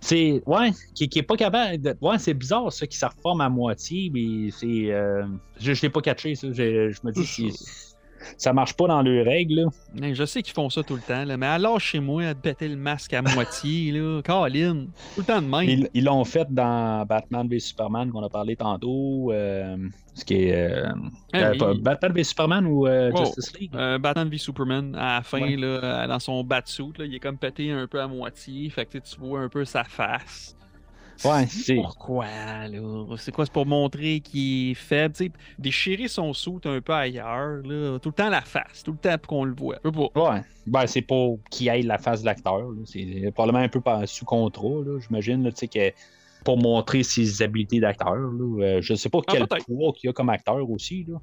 C'est. 0.00 0.42
Ouais, 0.46 0.70
qui, 0.94 1.08
qui 1.08 1.18
est 1.18 1.22
pas 1.22 1.36
capable. 1.36 1.80
De... 1.80 1.96
Ouais, 2.00 2.18
c'est 2.18 2.34
bizarre, 2.34 2.72
ça, 2.72 2.86
qui 2.86 2.96
se 2.98 3.06
reforme 3.06 3.40
à 3.40 3.48
moitié, 3.48 4.10
mais 4.12 4.50
c'est. 4.50 4.92
euh, 4.92 5.26
Je, 5.58 5.72
je 5.74 5.82
l'ai 5.82 5.90
pas 5.90 6.00
catché, 6.00 6.34
ça. 6.34 6.48
Je, 6.52 6.90
je 6.90 7.00
me 7.02 7.12
dis, 7.12 7.24
ça 8.38 8.52
marche 8.52 8.74
pas 8.74 8.86
dans 8.88 9.02
leurs 9.02 9.24
règles, 9.24 9.70
là. 9.94 10.12
Je 10.14 10.24
sais 10.24 10.42
qu'ils 10.42 10.54
font 10.54 10.68
ça 10.70 10.82
tout 10.82 10.94
le 10.96 11.00
temps, 11.02 11.24
là, 11.24 11.36
mais 11.36 11.46
alors 11.46 11.78
chez 11.80 12.00
moi, 12.00 12.24
à 12.24 12.34
péter 12.34 12.68
le 12.68 12.76
masque 12.76 13.12
à 13.14 13.22
moitié, 13.22 13.92
là. 13.92 14.20
Colin, 14.24 14.86
tout 15.14 15.20
le 15.20 15.24
temps 15.24 15.42
de 15.42 15.46
même. 15.46 15.86
Ils 15.94 16.04
l'ont 16.04 16.24
fait 16.24 16.46
dans 16.50 17.04
Batman 17.06 17.46
v 17.48 17.58
Superman 17.58 18.10
qu'on 18.10 18.22
a 18.24 18.28
parlé 18.28 18.56
tantôt. 18.56 19.30
euh, 19.32 19.76
ce 20.14 20.24
qui 20.24 20.34
est. 20.44 20.54
euh, 20.54 20.92
Ah 21.34 21.38
euh, 21.38 21.50
oui. 21.52 21.58
pas- 21.58 21.74
Batman 21.74 22.12
v 22.12 22.24
Superman 22.24 22.66
ou 22.66 22.86
euh, 22.86 23.10
Wow. 23.10 23.26
Justice 23.26 23.52
League? 23.60 23.72
Batman 23.72 24.28
v 24.28 24.38
Superman, 24.38 24.94
à 24.94 25.16
la 25.16 25.22
fin, 25.22 25.40
Ouais. 25.42 25.56
là, 25.56 26.06
dans 26.06 26.18
son 26.18 26.42
batsuit, 26.42 26.84
il 27.00 27.14
est 27.14 27.20
comme 27.20 27.36
pété 27.36 27.70
un 27.70 27.86
peu 27.86 28.00
à 28.00 28.08
moitié. 28.08 28.70
Fait 28.70 28.86
que 28.86 28.98
tu 28.98 29.20
vois 29.20 29.40
un 29.40 29.48
peu 29.50 29.64
sa 29.66 29.84
face. 29.84 30.55
Ouais, 31.24 31.46
c'est. 31.48 31.76
Pourquoi, 31.76 32.26
là? 32.68 33.16
C'est 33.16 33.32
quoi? 33.32 33.44
C'est 33.46 33.52
pour 33.52 33.66
montrer 33.66 34.20
qu'il 34.20 34.70
est 34.70 34.74
faible, 34.74 35.14
tu 35.14 35.24
sais. 35.26 35.32
Déchirer 35.58 36.08
son 36.08 36.32
soute 36.32 36.66
un 36.66 36.80
peu 36.80 36.92
ailleurs, 36.92 37.62
là. 37.64 37.98
Tout 37.98 38.10
le 38.10 38.14
temps 38.14 38.28
la 38.28 38.42
face, 38.42 38.82
tout 38.84 38.92
le 38.92 38.98
temps 38.98 39.16
pour 39.18 39.28
qu'on 39.28 39.44
le 39.44 39.54
voit. 39.54 39.76
Je 39.84 39.90
sais 39.90 39.96
pas. 40.12 40.32
Ouais. 40.34 40.40
Ben, 40.66 40.86
c'est 40.86 41.02
pour 41.02 41.38
qu'il 41.50 41.70
aille 41.70 41.82
la 41.82 41.98
face 41.98 42.20
de 42.20 42.26
l'acteur. 42.26 42.58
là. 42.60 42.82
C'est 42.84 43.30
probablement 43.34 43.64
un 43.64 43.68
peu 43.68 43.80
par- 43.80 44.06
sous 44.06 44.24
contrat, 44.24 44.82
là, 44.84 44.98
j'imagine, 45.06 45.42
là, 45.44 45.50
tu 45.52 45.58
sais, 45.58 45.68
que 45.68 45.94
pour 46.44 46.58
montrer 46.58 47.02
ses 47.02 47.42
habiletés 47.42 47.80
d'acteur. 47.80 48.14
là. 48.14 48.62
Euh, 48.64 48.80
je 48.80 48.94
sais 48.94 49.08
pas 49.08 49.18
Ah, 49.26 49.32
quel 49.32 49.46
poids 49.46 49.92
qu'il 49.94 50.10
a 50.10 50.12
comme 50.12 50.28
acteur 50.28 50.68
aussi. 50.70 51.04
Là. 51.08 51.18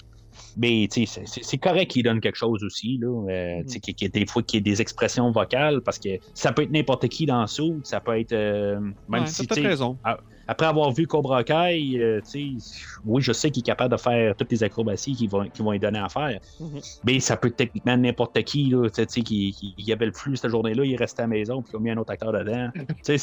Mais 0.58 0.88
tu 0.92 1.06
sais, 1.06 1.22
c'est- 1.26 1.42
correct 1.58 1.92
qu'il 1.92 2.04
donne 2.04 2.22
quelque 2.22 2.36
chose 2.36 2.64
aussi. 2.64 2.98
Là. 3.02 3.08
Euh, 3.30 3.60
Mm. 3.60 3.66
tu 3.66 3.70
sais, 3.74 3.80
qu'il 3.80 3.94
qu'il 3.96 4.06
y 4.06 4.08
ait 4.08 4.20
des 4.20 4.26
fois 4.26 4.44
qu'il 4.44 4.58
y 4.58 4.60
ait 4.60 4.72
des 4.72 4.82
expressions 4.82 5.32
vocales 5.32 5.82
parce 5.82 6.00
que 6.00 6.10
ça 6.34 6.52
peut 6.52 6.64
être 6.64 6.72
n'importe 6.72 7.08
qui 7.08 7.26
dans 7.26 7.46
ça. 7.48 7.64
Ça 7.84 8.00
peut 8.00 8.20
être. 8.20 8.34
euh, 8.34 8.80
même 9.08 9.22
Ouais, 9.22 9.28
si 9.28 9.46
sais, 9.62 9.68
raison. 9.68 9.98
Après 10.48 10.66
avoir 10.66 10.92
vu 10.92 11.08
Cobra 11.08 11.44
Kai, 11.44 11.98
euh, 12.00 12.22
tu 12.22 12.60
sais, 12.60 12.98
oui, 13.06 13.22
je 13.22 13.32
sais 13.34 13.52
qu'il 13.52 13.62
est 13.62 13.66
capable 13.66 13.92
de 13.96 14.00
faire 14.00 14.36
toutes 14.36 14.52
les 14.52 14.64
acrobaties 14.64 15.16
qu'ils 15.16 15.30
vont, 15.30 15.48
qu'ils 15.50 15.64
vont 15.64 15.72
lui 15.72 15.80
donner 15.80 16.00
à 16.00 16.10
faire. 16.10 16.40
Mhm. 16.60 16.80
Mais 17.06 17.20
ça 17.20 17.38
peut 17.38 17.48
être 17.50 17.56
techniquement 17.58 17.98
n'importe 17.98 18.42
qui, 18.44 18.70
là, 18.70 18.88
tu 18.90 18.96
sais, 19.02 19.06
tu 19.06 19.14
sais, 19.14 19.22
qui, 19.22 19.52
qui, 19.52 19.76
qui 19.76 19.92
avait 19.94 20.06
le 20.08 20.14
flux 20.14 20.36
cette 20.36 20.50
journée-là, 20.52 20.84
il 20.86 20.94
est 20.94 20.98
resté 20.98 21.22
à 21.22 21.26
la 21.26 21.28
maison, 21.30 21.62
puis 21.62 21.72
il 21.74 21.78
a 21.78 21.80
mis 21.80 21.90
un 21.92 21.98
autre 21.98 22.12
acteur 22.12 22.32
dedans. 22.34 22.70
tu 23.06 23.18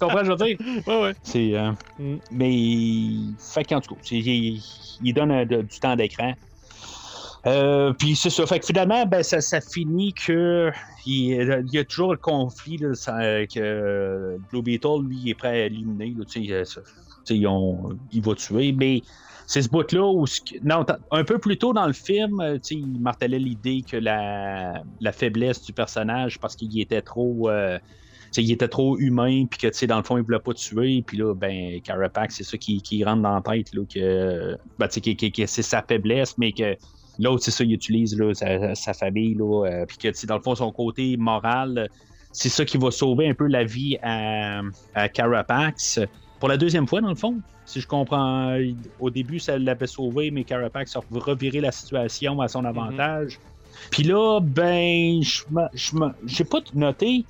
comprends, 0.00 0.18
ce 0.18 0.20
que 0.20 0.24
je 0.24 0.30
veux 0.30 0.36
dire? 0.36 0.56
Ouais, 0.86 1.02
ouais. 1.02 1.14
Euh, 1.54 1.72
Mm. 1.98 2.16
Mais, 2.32 3.34
fait 3.38 3.64
qu'en 3.64 3.80
tout 3.80 3.94
cas, 3.94 4.00
il, 4.10 4.60
il 5.00 5.12
donne 5.14 5.30
euh, 5.30 5.44
de- 5.44 5.62
du 5.62 5.78
temps 5.78 5.94
d'écran. 5.96 6.34
Euh, 7.46 7.92
puis 7.92 8.16
c'est 8.16 8.30
ça. 8.30 8.46
Fait 8.46 8.58
que 8.58 8.66
finalement, 8.66 9.04
ben, 9.06 9.22
ça, 9.22 9.40
ça 9.40 9.60
finit 9.60 10.14
que 10.14 10.70
il, 11.04 11.66
y 11.72 11.78
a 11.78 11.84
toujours 11.84 12.12
le 12.12 12.18
conflit 12.18 12.78
là, 12.78 12.92
que 13.46 13.58
euh, 13.58 14.38
Blue 14.50 14.62
Beetle, 14.62 15.02
lui, 15.06 15.30
est 15.30 15.34
prêt 15.34 15.62
à 15.62 15.66
éliminer. 15.66 16.14
il 16.40 18.22
va 18.22 18.34
tuer, 18.34 18.72
mais 18.72 19.02
c'est 19.46 19.60
ce 19.60 19.68
bout-là 19.68 20.06
où. 20.06 20.24
Non, 20.62 20.86
un 21.10 21.24
peu 21.24 21.38
plus 21.38 21.58
tôt 21.58 21.74
dans 21.74 21.86
le 21.86 21.92
film, 21.92 22.40
euh, 22.40 22.58
il 22.70 23.00
martelait 23.00 23.38
l'idée 23.38 23.82
que 23.82 23.98
la, 23.98 24.82
la 25.00 25.12
faiblesse 25.12 25.62
du 25.62 25.74
personnage, 25.74 26.40
parce 26.40 26.56
qu'il 26.56 26.80
était 26.80 27.02
trop. 27.02 27.50
il 28.38 28.50
était 28.50 28.68
trop 28.68 28.98
humain, 28.98 29.44
puis 29.44 29.58
que, 29.58 29.86
dans 29.86 29.98
le 29.98 30.02
fond, 30.02 30.16
il 30.16 30.24
voulait 30.24 30.38
pas 30.38 30.54
tuer, 30.54 31.04
puis 31.06 31.18
là, 31.18 31.34
ben, 31.34 31.78
Carapax, 31.82 32.36
c'est 32.36 32.44
ça 32.44 32.56
qui, 32.56 32.80
qui 32.80 33.04
rentre 33.04 33.20
dans 33.20 33.34
la 33.34 33.42
tête, 33.42 33.74
là, 33.74 33.82
que, 33.84 34.56
ben, 34.78 34.88
c'est 34.88 35.62
sa 35.62 35.82
faiblesse, 35.82 36.38
mais 36.38 36.52
que 36.52 36.74
l'autre, 37.18 37.44
c'est 37.44 37.50
ça, 37.50 37.64
il 37.64 37.72
utilise, 37.72 38.16
là, 38.18 38.34
sa, 38.34 38.74
sa 38.74 38.94
famille, 38.94 39.34
là, 39.34 39.66
euh, 39.66 39.86
puis 39.86 39.98
que, 39.98 40.26
dans 40.26 40.36
le 40.36 40.42
fond, 40.42 40.54
son 40.54 40.72
côté 40.72 41.16
moral, 41.16 41.88
c'est 42.32 42.48
ça 42.48 42.64
qui 42.64 42.78
va 42.78 42.90
sauver 42.90 43.28
un 43.28 43.34
peu 43.34 43.46
la 43.46 43.64
vie 43.64 43.96
à, 44.02 44.60
à 44.94 45.08
Carapax. 45.08 46.00
Pour 46.40 46.48
la 46.48 46.56
deuxième 46.56 46.86
fois, 46.86 47.00
dans 47.00 47.08
le 47.08 47.14
fond, 47.14 47.40
si 47.64 47.80
je 47.80 47.86
comprends, 47.86 48.58
au 49.00 49.10
début, 49.10 49.38
ça 49.38 49.58
l'avait 49.58 49.86
sauvé, 49.86 50.30
mais 50.30 50.44
Carapax 50.44 50.96
a 50.96 51.00
reviré 51.10 51.60
la 51.60 51.72
situation 51.72 52.40
à 52.40 52.48
son 52.48 52.64
avantage. 52.64 53.38
Puis 53.90 54.02
là, 54.02 54.40
ben, 54.40 55.22
je 55.22 55.44
j'ai 56.26 56.44
pas 56.44 56.60
noté 56.74 57.24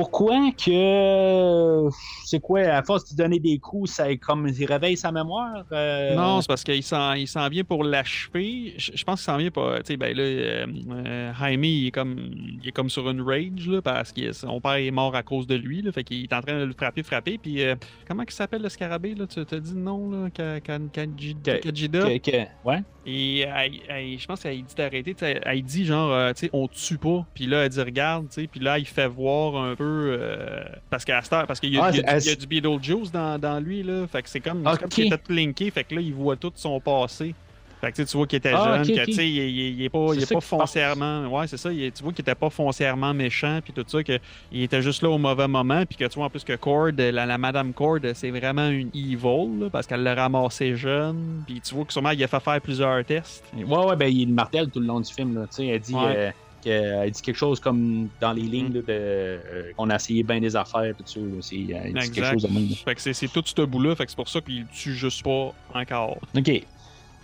pourquoi 0.00 0.50
que. 0.52 1.88
C'est 2.24 2.40
quoi, 2.40 2.60
à 2.60 2.82
force 2.82 3.10
de 3.12 3.16
donner 3.22 3.38
des 3.38 3.58
coups, 3.58 3.90
ça 3.90 4.14
comme 4.16 4.48
il 4.48 4.64
réveille 4.64 4.96
sa 4.96 5.10
mémoire? 5.12 5.64
euh, 5.72 6.14
Non, 6.14 6.40
c'est 6.40 6.46
parce 6.48 6.64
qu'il 6.64 6.82
s'en, 6.82 7.12
il 7.14 7.26
s'en 7.28 7.48
vient 7.48 7.64
pour 7.64 7.84
l'achever. 7.84 8.74
Je, 8.76 8.92
je 8.94 9.04
pense 9.04 9.20
qu'il 9.20 9.32
s'en 9.32 9.36
vient 9.36 9.50
pas. 9.50 9.78
Tu 9.80 9.88
sais, 9.92 9.96
ben 9.96 10.16
là, 10.16 10.22
euh, 10.22 10.66
euh, 11.06 11.32
Jaime, 11.38 11.64
il 11.64 11.88
est, 11.88 11.90
comme, 11.90 12.30
il 12.62 12.68
est 12.68 12.72
comme 12.72 12.88
sur 12.88 13.08
une 13.10 13.20
rage, 13.20 13.66
là, 13.68 13.82
parce 13.82 14.12
que 14.12 14.32
son 14.32 14.60
père 14.60 14.74
est 14.76 14.90
mort 14.90 15.14
à 15.14 15.22
cause 15.22 15.46
de 15.46 15.54
lui. 15.56 15.82
Là, 15.82 15.92
fait 15.92 16.04
qu'il 16.04 16.22
est 16.22 16.32
en 16.32 16.40
train 16.40 16.58
de 16.58 16.64
le 16.64 16.72
frapper, 16.72 17.02
frapper. 17.02 17.38
Puis, 17.38 17.62
euh, 17.62 17.74
comment 18.08 18.22
il 18.22 18.32
s'appelle 18.32 18.62
le 18.62 18.68
scarabée, 18.68 19.14
là? 19.14 19.26
Tu 19.26 19.40
as 19.40 19.60
dit 19.60 19.74
le 19.74 19.80
nom, 19.80 20.10
là? 20.10 20.30
Kajida? 21.58 22.02
ouais. 22.64 22.82
Et 23.06 23.40
elle- 23.40 23.72
elle- 23.88 24.18
je 24.18 24.26
pense 24.26 24.40
qu'elle 24.42 24.62
dit 24.62 24.74
d'arrêter. 24.74 25.16
Elle 25.20 25.62
dit 25.62 25.84
genre, 25.86 26.32
tu 26.34 26.40
sais, 26.46 26.50
on 26.52 26.68
tue 26.68 26.98
pas. 26.98 27.26
Puis 27.34 27.46
là, 27.46 27.64
elle 27.64 27.70
dit 27.70 27.80
regarde, 27.80 28.28
tu 28.28 28.42
sais. 28.42 28.46
Puis 28.46 28.60
là, 28.60 28.78
il 28.78 28.86
fait 28.86 29.06
voir 29.08 29.56
un 29.56 29.74
peu. 29.74 29.89
Euh, 29.90 30.64
parce 30.88 31.04
qu'à 31.04 31.20
cette 31.22 31.32
heure, 31.32 31.46
parce 31.46 31.60
qu'il 31.60 31.72
y, 31.74 31.78
a- 31.78 31.84
Ah, 31.84 31.90
y 31.90 32.24
y 32.26 32.30
a 32.30 32.34
du 32.36 32.46
Beetlejuice 32.46 33.10
dans, 33.12 33.38
dans 33.38 33.60
lui, 33.60 33.82
là. 33.82 34.06
Fait 34.06 34.22
que 34.22 34.28
c'est 34.28 34.40
comme, 34.40 34.62
c'est 34.64 34.72
Ok. 34.72 34.80
comme 34.80 34.90
s'il 34.90 35.06
était 35.06 35.18
tout 35.18 35.32
linké. 35.32 35.70
Fait 35.70 35.84
que 35.84 35.94
là, 35.94 36.00
il 36.00 36.14
voit 36.14 36.36
tout 36.36 36.52
son 36.54 36.80
passé. 36.80 37.34
Fait 37.80 37.92
que 37.92 38.02
tu 38.02 38.14
vois 38.14 38.26
qu'il 38.26 38.36
était 38.36 38.52
Ah, 38.54 38.76
jeune, 38.76 38.82
ok, 38.82 38.94
que 38.94 39.00
ok. 39.00 39.06
tu 39.06 39.12
sais, 39.14 39.26
il, 39.26 39.36
il- 39.38 39.78
il 39.80 39.82
est 39.84 39.88
pas, 39.88 40.08
C'est 40.10 40.16
il 40.16 40.22
est 40.24 40.34
pas 40.34 40.40
foncièrement. 40.42 41.26
Ouais, 41.28 41.46
c'est 41.46 41.56
ça. 41.56 41.72
il- 41.72 41.90
tu 41.92 42.02
vois 42.02 42.12
qu'il 42.12 42.20
était 42.20 42.34
pas 42.34 42.50
foncièrement 42.50 43.14
méchant, 43.14 43.60
puis 43.64 43.72
tout 43.72 43.84
ça, 43.86 44.02
que 44.04 44.18
il 44.52 44.62
était 44.64 44.82
juste 44.82 45.00
là 45.02 45.08
au 45.08 45.16
mauvais 45.16 45.48
moment, 45.48 45.86
puis 45.86 45.96
que 45.96 46.04
tu 46.04 46.16
vois 46.16 46.26
en 46.26 46.28
plus 46.30 46.44
que 46.44 46.54
Cord, 46.56 46.90
la, 46.98 47.24
la 47.24 47.38
Madame 47.38 47.72
Cord, 47.72 48.00
c'est 48.12 48.30
vraiment 48.30 48.68
une 48.68 48.90
evil, 48.94 49.60
là, 49.62 49.70
parce 49.72 49.86
qu'elle 49.86 50.02
l'a 50.02 50.14
ramassé 50.14 50.76
jeune, 50.76 51.42
puis 51.46 51.62
tu 51.62 51.74
vois 51.74 51.86
que 51.86 51.92
sûrement 51.94 52.10
il 52.10 52.22
a 52.22 52.28
fait 52.28 52.40
faire 52.40 52.60
plusieurs 52.60 53.02
tests. 53.02 53.42
Ouais, 53.56 53.64
ouais, 53.64 53.96
ben, 53.96 54.12
il 54.14 54.28
le 54.28 54.34
martèle 54.34 54.68
tout 54.70 54.80
le 54.80 54.86
long 54.86 55.00
du 55.00 55.10
film, 55.10 55.34
là. 55.36 55.46
Tu 55.46 55.56
sais, 55.56 55.66
elle 55.68 55.80
dit. 55.80 55.94
Ouais. 55.94 56.02
euh, 56.16 56.30
Elle 56.68 57.10
dit 57.10 57.22
quelque 57.22 57.36
chose 57.36 57.60
comme 57.60 58.08
dans 58.20 58.32
les 58.32 58.42
lignes 58.42 58.72
là, 58.72 58.80
de 58.82 58.84
euh, 58.88 59.72
qu'on 59.76 59.88
a 59.90 59.96
essayé 59.96 60.22
bien 60.22 60.40
des 60.40 60.54
affaires, 60.56 60.92
tout 60.96 61.04
ça. 61.06 61.20
là. 61.20 61.38
C'est, 61.40 61.56
euh, 61.56 61.80
elle 61.84 61.94
dit 61.94 62.10
quelque 62.10 62.30
chose 62.32 62.42
de 62.42 62.48
même. 62.52 62.68
Fait 62.84 62.94
que 62.94 63.00
c'est 63.12 63.28
tout 63.28 63.42
ce 63.44 63.62
bout-là, 63.62 63.94
fait 63.96 64.04
que 64.04 64.10
c'est 64.10 64.16
pour 64.16 64.28
ça 64.28 64.40
qu'il 64.40 64.66
tue 64.66 64.94
juste 64.94 65.22
pas 65.22 65.52
encore. 65.74 66.18
OK. 66.36 66.50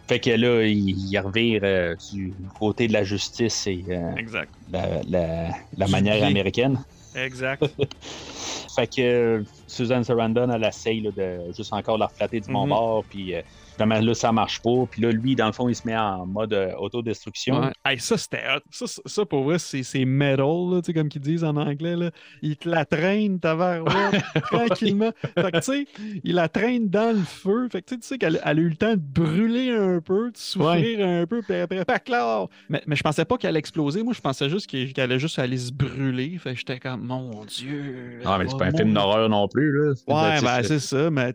Fait 0.08 0.20
que 0.20 0.30
là, 0.30 0.62
il, 0.64 0.90
il 1.10 1.18
revire 1.18 1.60
euh, 1.64 1.96
du 2.12 2.32
côté 2.58 2.86
de 2.86 2.92
la 2.92 3.02
justice 3.02 3.66
et 3.66 3.84
euh, 3.88 4.14
Exact. 4.16 4.52
la, 4.70 5.02
la- 5.08 5.50
la 5.76 5.86
Du 5.86 5.90
manière 5.92 6.22
américaine. 6.24 6.78
Exact. 7.16 7.64
Fait 8.76 8.86
que 8.86 9.00
euh, 9.00 9.42
Susan 9.66 10.02
Sarandon, 10.04 10.50
elle 10.50 10.64
essaye 10.64 11.00
là, 11.00 11.10
de 11.10 11.52
juste 11.56 11.72
encore 11.72 11.98
la 11.98 12.08
flatter 12.08 12.40
du 12.40 12.52
bon 12.52 12.64
Mhm. 12.64 12.68
bord, 12.70 13.04
puis 13.08 13.34
euh, 13.34 13.40
finalement, 13.76 14.00
là, 14.00 14.14
ça 14.14 14.32
marche 14.32 14.60
pas. 14.60 14.86
Puis 14.90 15.02
là, 15.02 15.12
lui, 15.12 15.36
dans 15.36 15.46
le 15.46 15.52
fond, 15.52 15.68
il 15.68 15.74
se 15.74 15.86
met 15.86 15.96
en 15.96 16.26
mode 16.26 16.52
euh, 16.52 16.72
autodestruction. 16.78 17.60
Ouais. 17.60 17.72
Hey, 17.84 17.98
ça, 18.00 18.16
c'était 18.16 18.42
hot. 18.48 18.60
Ça, 18.70 18.86
ça, 19.04 19.24
pour 19.24 19.44
vrai, 19.44 19.58
c'est 19.58 20.04
metal, 20.04 20.46
là, 20.46 20.80
tu 20.80 20.86
sais, 20.86 20.94
comme 20.94 21.08
qu'ils 21.08 21.20
disent 21.20 21.44
en 21.44 21.56
anglais. 21.56 21.96
Là. 21.96 22.10
Il 22.42 22.56
te 22.56 22.68
la 22.68 22.84
traîne, 22.84 23.38
ta 23.38 23.54
verrouette, 23.54 24.22
tranquillement. 24.50 25.12
Fait 25.34 25.52
que, 25.52 25.58
tu 25.58 25.62
sais, 25.62 25.86
il 26.24 26.34
la 26.34 26.48
traîne 26.48 26.88
dans 26.88 27.14
le 27.14 27.22
feu. 27.22 27.68
Fait 27.70 27.82
que, 27.82 27.94
tu 27.94 27.98
sais, 28.00 28.18
qu'elle 28.18 28.40
elle 28.44 28.58
a 28.58 28.60
eu 28.60 28.68
le 28.68 28.76
temps 28.76 28.94
de 28.94 29.02
brûler 29.02 29.70
un 29.70 30.00
peu, 30.00 30.30
de 30.30 30.36
souffrir 30.36 31.06
un 31.06 31.26
peu, 31.26 31.42
puis 31.42 31.56
après, 31.56 31.84
pas 31.84 31.98
clair. 31.98 32.46
Mais, 32.68 32.82
mais 32.86 32.96
je 32.96 33.02
pensais 33.02 33.24
pas 33.24 33.36
qu'elle 33.36 33.50
allait 33.50 33.58
exploser. 33.58 34.02
Moi, 34.02 34.14
je 34.14 34.20
pensais 34.20 34.48
juste 34.48 34.66
qu'elle 34.68 34.92
allait 34.96 35.18
juste 35.18 35.38
aller 35.38 35.58
se 35.58 35.72
brûler. 35.72 36.36
Fait 36.38 36.52
que 36.52 36.58
j'étais 36.58 36.78
comme, 36.78 37.02
mon 37.02 37.44
Dieu. 37.44 38.20
Non, 38.24 38.38
mais 38.38 38.46
c'est 38.48 38.54
oh, 38.54 38.58
pas 38.58 38.66
un 38.66 38.70
mon 38.70 38.78
film 38.78 38.94
d'horreur 38.94 39.28
non 39.28 39.48
plus. 39.48 39.72
Là. 39.72 39.92
Ouais, 40.06 40.40
ben, 40.40 40.62
c'est 40.62 40.80
ça. 40.80 41.10
Mais, 41.10 41.32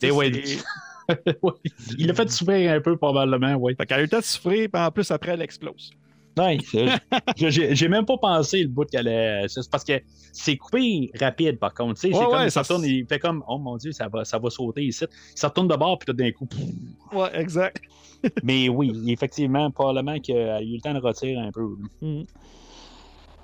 Il 1.98 2.08
l'a 2.08 2.14
fait 2.14 2.30
souffrir 2.30 2.72
un 2.74 2.82
peu, 2.82 2.96
probablement, 2.98 3.56
oui. 3.56 3.76
Fait 3.76 3.86
qu'elle 3.86 3.98
a 3.98 4.02
eu 4.02 4.04
le 4.04 4.10
temps 4.10 4.20
de 4.20 4.24
souffrir, 4.24 4.70
puis 4.72 4.82
en 4.82 4.92
plus, 4.92 5.10
après, 5.12 5.32
elle 5.34 5.42
explose. 5.42 5.92
Je- 7.38 7.74
j'ai 7.74 7.88
même 7.90 8.06
pas 8.06 8.18
pensé 8.18 8.62
le 8.64 8.70
bout 8.70 8.86
qu'elle 8.90 9.08
allait. 9.10 9.48
C'est 9.50 9.70
parce 9.70 9.84
que 9.84 10.00
c'est 10.32 10.56
coupé 10.56 11.12
rapide, 11.20 11.60
par 11.60 11.74
contre. 11.74 12.00
Ouais, 12.08 12.14
c'est 12.46 12.50
ça 12.52 12.64
se 12.64 12.72
retourne, 12.74 12.88
il 12.90 13.06
fait 13.06 13.20
comme 13.20 13.44
Oh 13.50 13.58
mon 13.58 13.76
Dieu, 13.76 13.92
ça 13.92 14.08
va, 14.08 14.24
ça 14.24 14.40
va 14.40 14.50
sauter 14.50 14.84
ici. 14.86 15.04
Il 15.36 15.40
se 15.40 15.46
retourne 15.46 15.68
de 15.68 15.76
bord, 15.76 15.98
puis 16.00 16.06
tout 16.06 16.14
d'un 16.14 16.32
coup. 16.32 16.46
pff. 16.46 16.60
Ouais, 17.12 17.30
exact. 17.38 17.82
Mais 18.44 18.70
oui, 18.70 18.94
effectivement, 19.12 19.70
probablement 19.72 20.20
qu'elle 20.20 20.50
a 20.50 20.62
eu 20.62 20.76
le 20.76 20.80
temps 20.82 20.94
de 20.94 21.00
retirer 21.00 21.36
un 21.36 21.52
peu. 21.52 21.68
Mhm. 22.02 22.26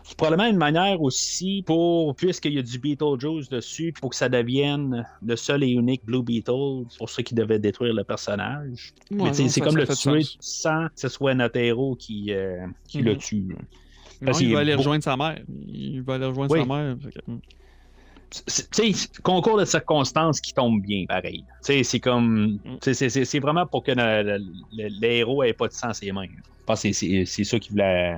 C'est 0.08 0.16
probablement 0.16 0.50
une 0.50 0.58
manière 0.58 1.02
aussi 1.02 1.64
pour, 1.66 2.16
puisqu'il 2.16 2.54
y 2.54 2.60
a 2.60 2.62
du 2.62 2.80
Beetlejuice 2.80 3.50
dessus, 3.50 3.94
pour 4.00 4.12
que 4.12 4.16
ça 4.16 4.30
devienne 4.30 5.06
le 5.26 5.36
seul 5.36 5.64
et 5.64 5.68
unique 5.68 6.06
Blue 6.06 6.24
Beetle, 6.24 6.86
pour 6.98 7.10
ceux 7.10 7.24
qui 7.24 7.36
devaient 7.36 7.60
détruire 7.60 7.94
le 7.94 8.04
personnage. 8.06 8.94
Mais 9.12 9.24
Ouais, 9.24 9.34
c'est 9.34 9.60
comme 9.62 9.76
le 9.76 9.86
tuer 9.86 10.24
sens. 10.24 10.38
sans 10.40 10.86
que 10.88 10.94
ce 10.96 11.10
soit 11.10 11.34
notre 11.34 11.58
héros 11.60 11.96
qui, 11.96 12.32
euh, 12.32 12.66
qui 12.88 13.02
le 13.02 13.14
Mhm. 13.14 13.18
tue. 13.18 13.56
Non, 14.22 14.32
il 14.40 14.54
va 14.54 14.60
aller 14.60 14.72
beau- 14.74 14.78
rejoindre 14.80 15.04
sa 15.04 15.18
mère. 15.18 15.40
Il 15.68 16.02
va 16.04 16.16
aller 16.16 16.26
rejoindre 16.26 16.54
Oui. 16.54 16.60
sa 16.62 16.66
mère. 16.66 16.96
C'est- 18.32 18.70
Tu 18.72 18.94
sais, 18.94 19.08
concours 19.24 19.58
de 19.58 19.64
circonstances 19.66 20.42
qui 20.42 20.54
tombe 20.54 20.82
bien, 20.82 21.06
pareil. 21.08 21.44
Tu 21.66 21.74
sais, 21.74 21.84
c'est 21.84 22.00
comme. 22.00 22.60
sais, 22.82 22.94
C'est 23.10 23.40
vraiment 23.40 23.66
pour 23.66 23.84
que 23.84 23.92
le, 23.92 24.24
le- 24.24 24.38
le- 24.74 24.90
le 25.02 25.08
héros 25.08 25.44
ait 25.44 25.54
pas 25.54 25.68
de 25.68 25.74
sang 25.74 25.90
à 25.90 25.94
ses 25.94 26.12
mains. 26.12 26.26
Je 26.26 26.64
pense 26.66 26.82
que 26.84 26.92
c'est- 26.92 27.44
ça 27.44 27.60
qui 27.60 27.70
voulait 27.70 28.16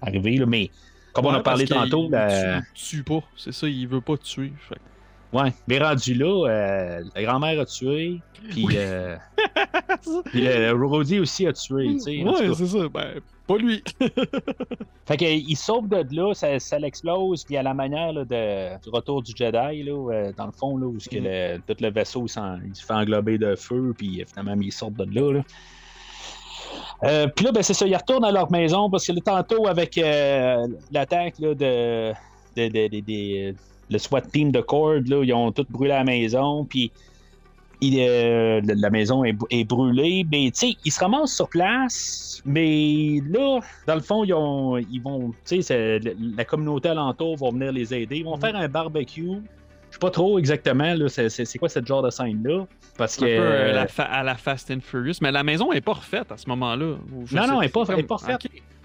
arriver, 0.00 0.36
là. 0.36 0.46
Mais 0.46 0.70
comme 1.12 1.26
on 1.26 1.30
a 1.30 1.40
parlé 1.40 1.66
tantôt, 1.66 2.04
il 2.06 2.10
la- 2.10 2.60
tue, 2.74 2.96
tue 2.98 3.02
pas. 3.02 3.20
C'est 3.36 3.52
ça, 3.52 3.68
il 3.68 3.86
veut 3.88 4.00
pas 4.00 4.16
tuer. 4.16 4.52
Fait 4.68 4.76
ouais, 5.36 5.52
mais 5.68 5.78
rendu 5.78 6.14
là, 6.14 6.46
euh, 6.48 7.02
la 7.14 7.22
grand-mère 7.22 7.60
a 7.60 7.64
tué, 7.66 8.20
puis 8.50 8.64
Oui. 8.66 8.74
euh, 8.76 9.16
puis 10.26 10.46
Roddy 10.86 11.18
aussi 11.20 11.46
a 11.46 11.52
tué, 11.52 11.88
tu 11.94 12.00
sais. 12.00 12.22
en 12.26 12.32
tout 12.32 12.40
Ouais, 12.42 12.54
c'est 12.54 12.66
ça. 12.66 12.88
Ben, 12.88 13.20
pas 13.46 13.56
lui. 13.58 13.82
Fait 15.06 15.16
qu'il 15.16 15.56
sauve 15.56 15.88
de 15.88 16.04
là, 16.14 16.32
ça, 16.32 16.58
ça 16.60 16.78
l'explose, 16.78 17.44
puis 17.44 17.56
à 17.56 17.62
la 17.62 17.74
manière 17.74 18.12
là, 18.12 18.24
de, 18.24 18.80
du 18.82 18.88
retour 18.90 19.22
du 19.22 19.32
Jedi, 19.36 19.82
là, 19.82 20.12
euh, 20.12 20.32
dans 20.36 20.46
le 20.46 20.52
fond, 20.52 20.76
là, 20.76 20.86
où 20.86 20.96
que 21.10 21.16
Mhm. 21.16 21.24
le- 21.24 21.58
tout 21.66 21.82
le 21.82 21.90
vaisseau 21.90 22.26
il 22.66 22.74
se 22.76 22.84
fait 22.84 22.92
englober 22.94 23.38
de 23.38 23.56
feu, 23.56 23.94
puis 23.98 24.22
euh, 24.22 24.24
finalement, 24.26 24.60
ils 24.62 24.72
sortent 24.72 24.94
de 24.94 25.04
là. 25.20 25.32
là. 25.32 25.40
Euh, 27.04 27.26
puis 27.28 27.44
là, 27.44 27.52
ben, 27.52 27.62
c'est 27.62 27.74
ça, 27.74 27.86
ils 27.86 27.96
retournent 27.96 28.24
à 28.24 28.32
leur 28.32 28.50
maison 28.50 28.88
parce 28.90 29.06
que 29.06 29.12
là, 29.12 29.20
tantôt, 29.24 29.66
avec 29.66 29.98
euh, 29.98 30.66
l'attaque 30.90 31.40
de, 31.40 31.52
de, 31.54 32.12
de- 32.56 33.00
de- 33.00 33.54
le 33.90 33.98
SWAT 33.98 34.22
team 34.22 34.52
de 34.52 34.60
Cord, 34.60 35.00
là, 35.06 35.22
ils 35.22 35.32
ont 35.34 35.52
tout 35.52 35.66
brûlé 35.68 35.90
la 35.90 36.04
maison, 36.04 36.64
puis 36.64 36.90
euh, 37.84 38.60
la 38.64 38.90
maison 38.90 39.24
est, 39.24 39.36
est 39.50 39.64
brûlée. 39.64 40.24
Mais 40.30 40.50
tu 40.52 40.68
sais, 40.68 40.76
ils 40.84 40.92
se 40.92 41.00
ramassent 41.00 41.34
sur 41.34 41.48
place, 41.48 42.40
mais 42.44 43.20
là, 43.28 43.60
dans 43.86 43.94
le 43.94 44.00
fond, 44.00 44.24
ils, 44.24 44.32
ont, 44.32 44.78
ils 44.78 45.00
vont, 45.02 45.32
tu 45.46 45.62
sais, 45.62 45.98
la, 46.36 46.44
communauté 46.44 46.90
alentour 46.90 47.36
va 47.36 47.50
venir 47.50 47.72
les 47.72 47.92
aider. 47.92 48.18
Ils 48.18 48.24
vont 48.24 48.36
faire 48.36 48.56
un 48.56 48.68
barbecue. 48.68 49.42
Je 49.92 49.96
sais 49.96 50.00
pas 50.00 50.10
trop 50.10 50.38
exactement, 50.38 50.94
c'est, 51.08 51.58
quoi 51.58 51.68
ce 51.68 51.84
genre 51.84 52.02
de 52.02 52.08
scène-là. 52.08 52.64
Parce 52.96 53.18
Un 53.18 53.26
que. 53.26 53.36
peu 53.36 53.42
euh, 53.42 53.72
la 53.72 54.04
à 54.04 54.22
la 54.22 54.34
Fast 54.36 54.70
and 54.70 54.80
Furious. 54.80 55.16
Mais 55.20 55.30
la 55.30 55.44
maison 55.44 55.70
est 55.70 55.82
pas 55.82 55.92
refaite 55.92 56.32
à 56.32 56.38
ce 56.38 56.48
moment-là. 56.48 56.96
Non, 57.30 57.46
non, 57.46 57.60
elle 57.60 57.68
est 57.68 57.70
pas- 57.70 57.84
pas 57.84 58.14
refaite. 58.16 58.40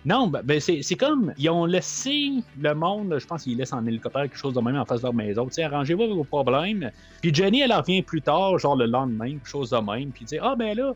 Non, 0.06 0.28
ben, 0.28 0.42
ben, 0.44 0.60
c'est, 0.60 0.96
comme. 0.96 1.34
Ils 1.38 1.50
ont 1.50 1.66
laissé 1.66 2.32
le 2.60 2.74
monde, 2.74 3.16
je 3.20 3.26
pense 3.26 3.44
qu'ils 3.44 3.58
laissent 3.58 3.72
en 3.72 3.86
hélicoptère 3.88 4.24
quelque 4.24 4.38
chose 4.38 4.54
de 4.54 4.60
même 4.60 4.76
en 4.76 4.84
face 4.84 5.00
de 5.00 5.06
leur 5.06 5.14
maison. 5.14 5.46
Tu 5.46 5.54
sais, 5.54 5.64
arrangez-vous 5.64 6.04
avec 6.04 6.16
vos 6.16 6.26
problèmes. 6.26 6.92
Puis 7.22 7.34
Jenny, 7.34 7.62
elle 7.62 7.72
revient 7.74 8.02
plus 8.02 8.22
tard, 8.22 8.58
genre 8.60 8.76
le 8.76 8.86
lendemain, 8.86 9.30
quelque 9.32 9.48
chose 9.48 9.70
de 9.70 9.78
même. 9.78 10.12
Puis 10.12 10.26
dit 10.26 10.38
Ah, 10.42 10.56
ben 10.58 10.76
là, 10.78 10.94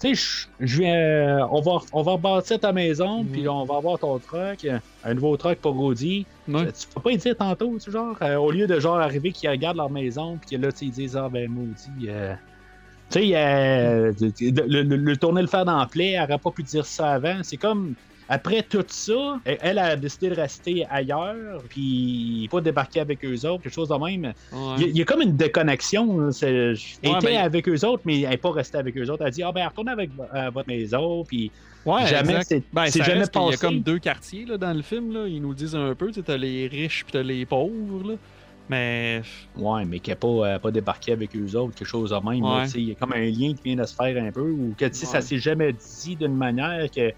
tu 0.00 0.14
sais, 0.14 0.48
je- 0.60 0.78
viens. 0.78 0.94
euh, 0.94 1.46
on, 1.50 1.60
va, 1.60 1.78
on 1.92 2.02
va 2.02 2.12
rebâtir 2.12 2.60
ta 2.60 2.72
maison, 2.72 3.22
Mhm. 3.24 3.30
puis 3.32 3.48
on 3.48 3.64
va 3.64 3.76
avoir 3.76 3.98
ton 3.98 4.18
truck, 4.18 4.66
un 5.04 5.14
nouveau 5.14 5.36
truck 5.36 5.58
pour 5.60 5.74
Roddy. 5.74 6.26
Ouais. 6.48 6.70
Tu 6.72 6.86
peux 6.94 7.00
pas 7.00 7.12
y 7.12 7.16
dire 7.16 7.36
tantôt, 7.36 7.78
tu 7.78 7.90
genre, 7.90 8.16
euh, 8.22 8.36
au 8.36 8.50
lieu 8.50 8.66
de 8.66 8.78
genre 8.78 8.98
arriver 8.98 9.32
qu'ils 9.32 9.48
regardent 9.50 9.78
leur 9.78 9.90
maison, 9.90 10.38
puis 10.38 10.56
que 10.56 10.62
là, 10.62 10.70
tu 10.72 10.86
ils 10.86 10.90
disent 10.92 11.16
Ah, 11.16 11.28
ben, 11.30 11.48
maudit. 11.50 12.08
euh, 12.08 12.34
tu 13.10 13.20
sais, 13.20 13.36
euh, 13.36 14.12
le, 14.40 14.82
le- 14.82 14.96
le 14.96 15.16
tourner 15.16 15.40
le 15.40 15.46
fer 15.48 15.64
dans 15.64 15.78
la 15.78 15.86
plaie, 15.86 16.10
elle 16.12 16.22
aurait 16.24 16.38
pas 16.38 16.50
pu 16.50 16.62
dire 16.62 16.84
ça 16.86 17.12
avant. 17.12 17.40
C'est 17.42 17.56
comme, 17.56 17.94
après 18.28 18.62
tout 18.62 18.84
ça, 18.88 19.38
elle, 19.44 19.78
a 19.78 19.94
décidé 19.96 20.30
de 20.30 20.34
rester 20.34 20.84
ailleurs, 20.90 21.62
puis 21.68 22.48
pas 22.50 22.60
débarquer 22.60 23.00
avec 23.00 23.24
eux 23.24 23.46
autres, 23.46 23.62
quelque 23.62 23.72
chose 23.74 23.88
de 23.88 23.94
même. 23.94 24.32
Ouais. 24.52 24.74
Il 24.78 24.82
y, 24.82 24.84
a- 24.84 24.88
il 24.88 24.96
y 24.98 25.02
a 25.02 25.04
comme 25.04 25.22
une 25.22 25.36
déconnexion. 25.36 26.30
Elle 26.42 26.76
Ouais, 27.04 27.10
était 27.18 27.20
ben- 27.20 27.36
avec 27.44 27.68
eux 27.68 27.84
autres, 27.86 28.02
mais 28.04 28.22
elle 28.22 28.30
n'est 28.30 28.36
pas 28.36 28.50
restée 28.50 28.78
avec 28.78 28.96
eux 28.96 29.08
autres. 29.10 29.22
Elle 29.22 29.28
a 29.28 29.30
dit 29.30 29.42
Ah, 29.42 29.52
ben, 29.52 29.66
retournez 29.68 29.92
avec 29.92 30.10
euh, 30.34 30.50
votre 30.52 30.68
maison, 30.68 31.24
puis 31.24 31.50
Ouais, 31.84 32.04
jamais 32.08 32.40
c'est 32.42 32.64
Ben, 32.72 32.86
jamais 32.86 33.12
reste 33.20 33.32
qu'il 33.32 33.40
y 33.42 33.44
a 33.44 33.48
passé. 33.50 33.58
comme 33.64 33.78
deux 33.80 33.98
quartiers 34.00 34.44
là, 34.44 34.56
dans 34.58 34.72
le 34.74 34.82
film. 34.82 35.12
Là. 35.12 35.28
Ils 35.28 35.40
nous 35.40 35.50
le 35.50 35.54
disent 35.54 35.76
un 35.76 35.94
peu. 35.94 36.10
Tu 36.10 36.20
t'as 36.22 36.36
les 36.36 36.66
riches 36.66 37.04
puis 37.04 37.12
t'as 37.12 37.22
les 37.22 37.46
pauvres. 37.46 38.08
Là. 38.10 38.14
Mais 38.68 39.22
Ouais, 39.56 39.84
mais 39.84 40.00
qu'elle 40.00 40.14
n'a 40.14 40.16
pas, 40.16 40.26
euh, 40.26 40.58
pas 40.58 40.72
débarqué 40.72 41.12
avec 41.12 41.30
eux 41.36 41.56
autres, 41.56 41.76
quelque 41.76 41.86
chose 41.86 42.10
de 42.10 42.28
même. 42.28 42.42
Ouais. 42.42 42.66
tu 42.68 42.78
Il 42.78 42.88
y 42.88 42.90
a 42.90 42.94
comme 42.96 43.12
un 43.12 43.20
lien 43.20 43.54
qui 43.54 43.60
vient 43.64 43.76
de 43.76 43.84
se 43.84 43.94
faire 43.94 44.20
un 44.20 44.32
peu, 44.32 44.40
ou 44.50 44.74
que 44.76 44.86
tu 44.86 44.94
sais, 44.94 45.06
ça 45.06 45.18
Ouais. 45.18 45.22
s'est 45.22 45.38
jamais 45.38 45.72
dit 45.72 46.16
d'une 46.16 46.34
manière 46.36 46.90
que. 46.90 47.12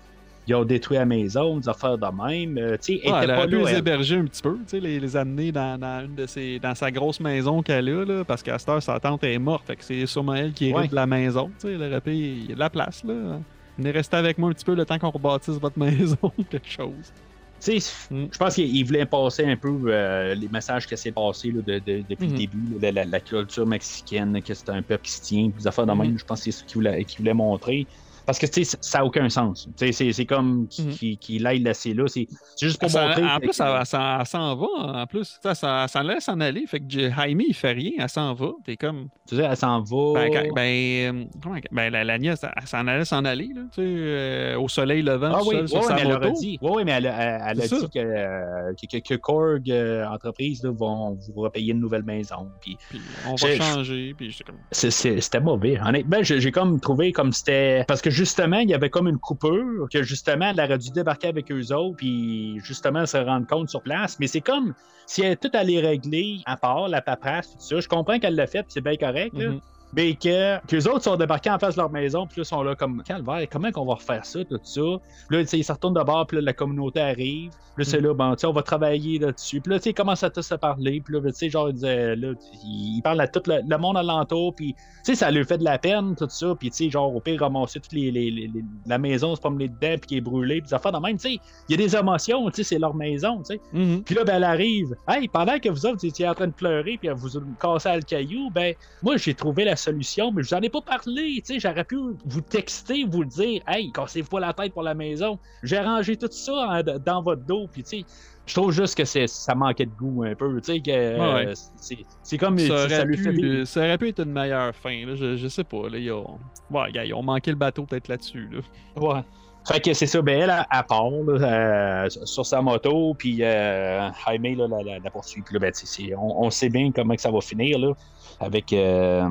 Ils 0.49 0.55
ont 0.55 0.65
détruit 0.65 0.97
la 0.97 1.05
maison, 1.05 1.59
des 1.59 1.69
affaires 1.69 1.99
de 1.99 2.07
même. 2.07 2.57
Euh, 2.57 2.77
tu 2.83 2.99
sais, 2.99 3.11
ouais, 3.13 3.19
elle 3.23 3.49
pu 3.51 3.57
les 3.59 3.75
héberger 3.77 4.17
un 4.17 4.25
petit 4.25 4.41
peu, 4.43 4.57
les, 4.73 4.99
les 4.99 5.17
amener 5.17 5.53
dans, 5.53 5.79
dans 5.79 6.05
une 6.07 6.15
de 6.15 6.27
ses, 6.27 6.59
dans 6.59 6.75
sa 6.75 6.91
grosse 6.91 7.21
maison 7.21 7.61
qu'elle 7.63 7.89
a, 7.91 8.05
là, 8.05 8.25
parce 8.25 8.43
qu'à 8.43 8.59
cette 8.59 8.69
heure, 8.71 8.83
sa 8.83 8.99
tante 8.99 9.23
est 9.25 9.39
morte. 9.39 9.67
Fait 9.67 9.77
que 9.77 9.85
c'est 9.85 10.07
sûrement 10.07 10.35
elle 10.35 10.53
qui 10.53 10.67
hérite 10.71 10.77
Ouais. 10.79 10.89
de 10.89 10.95
la 10.95 11.07
maison. 11.07 11.51
Elle 11.63 11.77
aurait 11.83 12.01
de 12.01 12.55
la 12.59 12.71
place, 12.71 13.05
là. 13.05 13.41
Venez 13.77 13.91
rester 13.91 14.17
avec 14.17 14.39
moi 14.39 14.49
un 14.51 14.53
petit 14.55 14.65
peu 14.65 14.75
le 14.75 14.85
temps 14.85 14.99
qu'on 14.99 15.11
rebâtisse 15.11 15.59
votre 15.61 15.79
maison, 15.79 16.17
quelque 16.51 16.69
chose. 16.69 17.13
Tu 17.61 17.81
sais, 17.81 17.93
Mm. 18.15 18.27
je 18.33 18.39
pense 18.39 18.55
qu'il 18.55 18.87
voulait 18.87 19.05
passer 19.05 19.45
un 19.45 19.57
peu 19.57 19.69
euh, 19.89 20.35
les 20.35 20.49
messages 20.49 20.87
qui 20.87 20.97
s'est 20.97 21.11
passé 21.13 21.51
là, 21.51 21.61
de- 21.61 21.79
de- 21.81 22.05
depuis 22.09 22.29
le 22.29 22.37
début, 22.39 22.79
là, 22.81 22.93
la, 22.93 23.05
la 23.05 23.21
culture 23.21 23.67
mexicaine, 23.67 24.41
que 24.41 24.55
c'est 24.55 24.71
un 24.71 24.81
peuple 24.81 25.03
qui 25.05 25.11
se 25.13 25.21
tient, 25.23 25.49
des 25.57 25.67
affaires 25.67 25.85
de 25.87 25.93
même. 25.93 26.13
Mhm. 26.13 26.19
Je 26.21 26.25
pense 26.25 26.39
que 26.39 26.45
c'est 26.45 26.53
ce 26.53 26.65
qu'il 26.65 26.75
voulait, 26.77 27.05
qu'il 27.05 27.19
voulait 27.19 27.35
montrer. 27.35 27.87
Parce 28.29 28.39
que 28.39 28.47
ça 28.63 28.99
n'a 28.99 29.07
aucun 29.07 29.31
sens. 29.31 29.67
C'est 29.79 30.27
comme 30.27 30.69
qu'il 30.69 30.85
Mhm. 30.89 30.93
qui, 30.93 31.17
qui 31.17 31.39
l'aille 31.39 31.61
laisser 31.61 31.95
là. 31.95 32.05
C'est 32.09 32.29
juste 32.61 32.79
pour 32.79 32.91
Ça- 32.91 33.07
montrer. 33.09 33.25
en 33.25 33.39
plus, 33.41 33.59
elle, 33.59 33.75
elle 33.81 33.87
s'en- 34.27 34.55
va. 34.55 34.67
En 35.01 35.07
plus, 35.07 35.39
ça, 35.43 35.55
ça, 35.55 35.89
ça 35.89 36.03
laisse 36.03 36.25
s'en 36.25 36.39
aller. 36.41 36.67
Fait 36.67 36.79
que 36.81 36.85
Jaime, 36.91 37.41
il 37.41 37.55
fait 37.55 37.73
rien. 37.73 37.93
Elle 37.99 38.09
s'en 38.11 38.35
va. 38.35 38.49
T'es 38.67 38.77
comme. 38.77 39.09
tu 39.27 39.37
sais, 39.37 39.43
elle 39.45 39.57
s'en 39.57 39.81
va. 39.81 40.13
Ben, 40.15 40.31
quand- 40.31 40.55
ben, 40.55 40.63
euh, 40.63 41.25
comment- 41.43 41.57
ben, 41.73 41.91
la, 41.91 42.05
la 42.05 42.19
nièce, 42.19 42.45
elle 42.45 42.67
s'en 42.67 42.87
allait 42.87 43.07
s'en 43.07 43.25
aller, 43.25 43.49
là, 43.55 43.63
tu 43.73 43.81
sais, 43.81 43.83
euh, 43.83 44.59
au 44.61 44.69
soleil 44.69 45.01
levant, 45.01 45.33
Ah 45.35 45.41
oui, 45.47 45.55
seul 45.57 45.69
sur 45.69 45.77
ouais, 45.79 45.83
sa 45.85 45.95
mais 45.95 46.01
elle 46.03 46.09
moto. 46.09 46.33
dit. 46.39 46.59
Mais 46.61 46.93
elle, 46.93 47.07
a- 47.07 47.23
elle- 47.23 47.43
elle 47.49 47.61
a 47.63 47.67
ça. 47.67 47.79
dit 47.81 47.89
que, 47.89 47.99
euh, 47.99 48.73
que, 48.75 48.99
que, 48.99 49.09
que 49.09 49.15
Korg 49.15 49.71
euh, 49.71 50.05
entreprise 50.07 50.63
là, 50.63 50.71
vont 50.71 51.17
vous 51.35 51.41
repayer 51.41 51.73
une 51.73 51.81
nouvelle 51.81 52.03
maison. 52.05 52.49
Puis 52.61 52.77
Puis 52.91 53.01
on 53.27 53.37
va 53.37 53.57
changer. 53.57 54.15
Comme. 54.47 54.57
c'était 54.71 55.41
mauvais. 55.41 55.79
Honnêtement, 55.83 56.23
j'ai 56.23 56.41
j'ai 56.43 56.53
comme 56.53 56.79
trouvé 56.79 57.11
comme 57.13 57.33
c'était. 57.33 57.85
Parce 57.89 58.03
que 58.03 58.11
justement, 58.19 58.59
il 58.59 58.69
y 58.69 58.75
avait 58.75 58.91
comme 58.91 59.07
une 59.07 59.19
coupure, 59.19 59.87
que 59.93 60.03
justement, 60.03 60.51
elle 60.51 60.61
aurait 60.61 60.79
dû 60.79 60.91
débarquer 60.91 61.29
avec 61.29 61.53
eux 61.53 61.73
autres, 61.73 61.97
puis 61.97 62.59
justement 62.65 63.07
se 63.07 63.17
rendre 63.17 63.47
compte 63.47 63.69
sur 63.69 63.81
place. 63.81 64.17
Mais 64.19 64.27
c'est 64.27 64.41
comme 64.41 64.75
si 65.07 65.23
elle 65.23 65.37
tout 65.37 65.51
allée 65.53 65.81
régler, 65.81 66.41
à 66.45 66.57
part 66.57 66.89
la 66.89 67.01
paperasse, 67.01 67.53
tout 67.53 67.61
ça. 67.61 67.81
Je 67.81 67.89
comprends 67.89 68.19
qu'elle 68.19 68.35
l'a 68.35 68.49
fait, 68.49 68.67
c'est 68.69 68.81
bien 68.81 68.97
correct. 68.97 69.35
Mhm. 69.35 69.61
Mais 69.93 70.15
que 70.15 70.59
qu'eux 70.67 70.89
autres 70.91 71.05
sont 71.05 71.17
débarqués 71.17 71.51
en 71.51 71.59
face 71.59 71.75
de 71.77 71.81
leur 71.81 71.91
maison, 71.91 72.27
puis 72.27 72.41
là, 72.41 72.43
ils 72.43 72.47
sont 72.47 72.63
là 72.63 72.75
comme 72.75 73.03
calvaire, 73.03 73.47
comment 73.51 73.71
qu'on 73.73 73.87
va 73.87 73.95
refaire 73.95 74.25
ça, 74.25 74.45
tout 74.45 74.59
ça? 74.63 74.81
Puis 75.29 75.37
là, 75.39 75.45
ils 75.53 75.65
se 75.65 75.73
retournent 75.73 75.95
de 75.95 76.03
bord, 76.03 76.27
puis 76.27 76.37
là, 76.37 76.43
la 76.43 76.53
communauté 76.53 77.01
arrive. 77.01 77.51
Puis 77.75 77.85
là, 77.85 77.91
c'est 77.93 78.01
là, 78.01 78.13
bon, 78.13 78.33
tu 78.35 78.41
sais, 78.41 78.47
on 78.49 78.53
va 78.53 78.63
travailler 78.63 79.21
là-dessus. 79.21 79.61
Puis 79.61 79.71
là, 79.73 79.79
tu 79.79 79.85
sais, 79.85 79.91
ils 79.91 79.95
commencent 79.95 80.25
à 80.25 80.31
tous 80.31 80.43
se 80.43 80.55
parler. 80.57 81.01
Puis 81.05 81.15
là, 81.15 81.21
tu 81.23 81.33
sais, 81.33 81.49
genre, 81.49 81.69
ils 81.69 81.75
disaient, 81.75 82.17
là, 82.17 82.33
ils 82.65 83.01
parlent 83.03 83.21
à 83.21 83.29
tout 83.29 83.41
le, 83.47 83.61
le 83.69 83.79
monde 83.79 83.97
alentour, 83.97 84.53
puis 84.55 84.75
tu 84.75 84.81
sais, 85.05 85.15
ça 85.15 85.31
lui 85.31 85.45
fait 85.45 85.59
de 85.59 85.65
la 85.65 85.79
peine, 85.79 86.17
tout 86.17 86.27
ça. 86.29 86.55
Puis, 86.59 86.71
tu 86.71 86.77
sais, 86.77 86.91
genre, 86.91 87.15
au 87.15 87.21
pire, 87.21 87.41
ramasser 87.41 87.79
toute 87.79 87.93
les, 87.93 88.11
les- 88.11 88.31
les- 88.33 88.49
les- 88.49 88.65
la 88.87 88.99
maison, 88.99 89.35
se 89.37 89.41
promener 89.41 89.69
dedans, 89.69 89.97
puis 89.97 90.09
qui 90.09 90.17
est 90.17 90.21
brûlée, 90.21 90.61
puis 90.61 90.69
ça 90.71 90.79
fait 90.81 90.91
de 90.91 90.99
même, 90.99 91.19
tu 91.19 91.29
sais. 91.31 91.39
Il 91.69 91.73
y 91.81 91.83
a 91.83 91.87
des 91.87 91.97
émotions, 91.97 92.45
tu 92.51 92.57
sais, 92.57 92.65
c'est 92.65 92.79
leur 92.81 92.95
maison, 92.97 93.39
tu 93.39 93.55
sais. 93.55 93.61
Mhm. 93.73 94.03
Puis 94.03 94.15
là, 94.17 94.25
ben, 94.25 94.37
elle 94.37 94.45
arrive. 94.45 94.97
Hey, 95.09 95.29
pendant 95.29 95.59
que 95.61 95.69
vous 95.69 95.87
autres, 95.87 95.99
vous 96.01 96.07
étiez 96.07 96.29
en 96.29 96.35
train 96.35 96.49
de 96.49 96.53
pleurer, 96.53 96.99
puis 97.01 97.09
vous 97.11 97.29
vous 97.41 97.55
cassez 97.61 97.95
le 97.95 98.03
caillou, 98.03 98.51
ben, 98.51 98.75
moi, 99.03 99.17
j'ai 99.19 99.35
trouvé 99.35 99.65
la 99.65 99.77
solution, 99.79 100.31
mais 100.33 100.43
je 100.43 100.49
vous 100.49 100.55
en 100.55 100.61
ai 100.61 100.69
pas 100.69 100.81
parlé, 100.83 101.43
tu 101.45 101.55
sais. 101.55 101.61
J'aurais 101.61 101.85
pu 101.85 101.97
vous 102.27 102.41
texter, 102.43 103.05
vous 103.05 103.23
le 103.23 103.29
dire, 103.29 103.63
hey, 103.67 103.91
cassez-vous 103.93 104.29
pas 104.29 104.41
la 104.41 104.53
tête 104.53 104.73
pour 104.75 104.83
la 104.83 104.95
maison. 104.95 105.39
J'ai 105.63 105.79
rangé 105.81 106.17
tout 106.17 106.29
ça 106.31 106.53
en- 106.53 106.83
dans 106.99 107.23
votre 107.23 107.43
dos, 107.45 107.67
puis 107.73 107.83
tu 107.83 108.01
sais. 108.01 108.05
Je 108.47 108.55
trouve 108.55 108.73
juste 108.73 108.97
que 108.97 109.05
ça 109.05 109.55
manquait 109.55 109.85
de 109.85 109.91
goût 109.91 110.25
un 110.25 110.35
peu, 110.35 110.59
tu 110.63 110.73
sais, 110.73 110.81
que 110.81 110.91
euh, 110.91 111.35
Ouais. 111.47 111.53
c'est, 111.77 111.99
c'est 112.23 112.39
comme 112.39 112.59
Ça 112.59 112.67
ça, 112.89 112.97
aurait, 112.97 113.05
lui 113.05 113.17
fait 113.19 113.33
pu, 113.33 113.67
ça 113.67 113.81
aurait 113.81 113.99
pu 113.99 114.09
être 114.09 114.21
une 114.21 114.33
meilleure 114.33 114.75
fin. 114.75 115.05
Là. 115.05 115.15
Je, 115.17 115.37
je 115.37 115.49
sais 115.49 115.65
pas. 115.65 115.89
Là, 115.91 115.99
ils, 115.99 116.11
ont... 116.13 116.39
Ouais, 116.71 116.91
gars, 116.91 117.05
ils 117.05 117.13
ont 117.13 117.23
manqué 117.23 117.51
le 117.51 117.59
bateau 117.59 117.85
peut-être 117.85 118.09
là-dessus. 118.09 118.49
Là. 118.51 118.61
Ouais. 118.97 119.21
Fait 119.69 119.81
que 119.81 119.93
c'est 119.93 120.07
ça, 120.07 120.23
ben 120.23 120.41
elle, 120.41 120.67
elle 120.73 120.83
part 120.89 121.07
euh, 121.13 122.09
sur 122.09 122.47
sa 122.47 122.63
moto, 122.63 123.15
puis 123.19 123.39
euh, 123.43 124.09
Jaime 124.27 124.57
là, 124.57 124.67
la, 124.69 124.83
la, 124.83 124.99
la 124.99 125.11
poursuit. 125.11 125.43
Puis 125.43 125.55
là, 125.55 125.61
ben, 125.61 125.73
on, 126.17 126.47
on 126.47 126.51
sait 126.51 126.69
bien 126.71 126.91
comment 126.91 127.15
que 127.15 127.21
ça 127.21 127.31
va 127.31 127.41
finir, 127.41 127.79
là, 127.79 127.93
avec... 128.41 128.73
euh, 128.73 129.23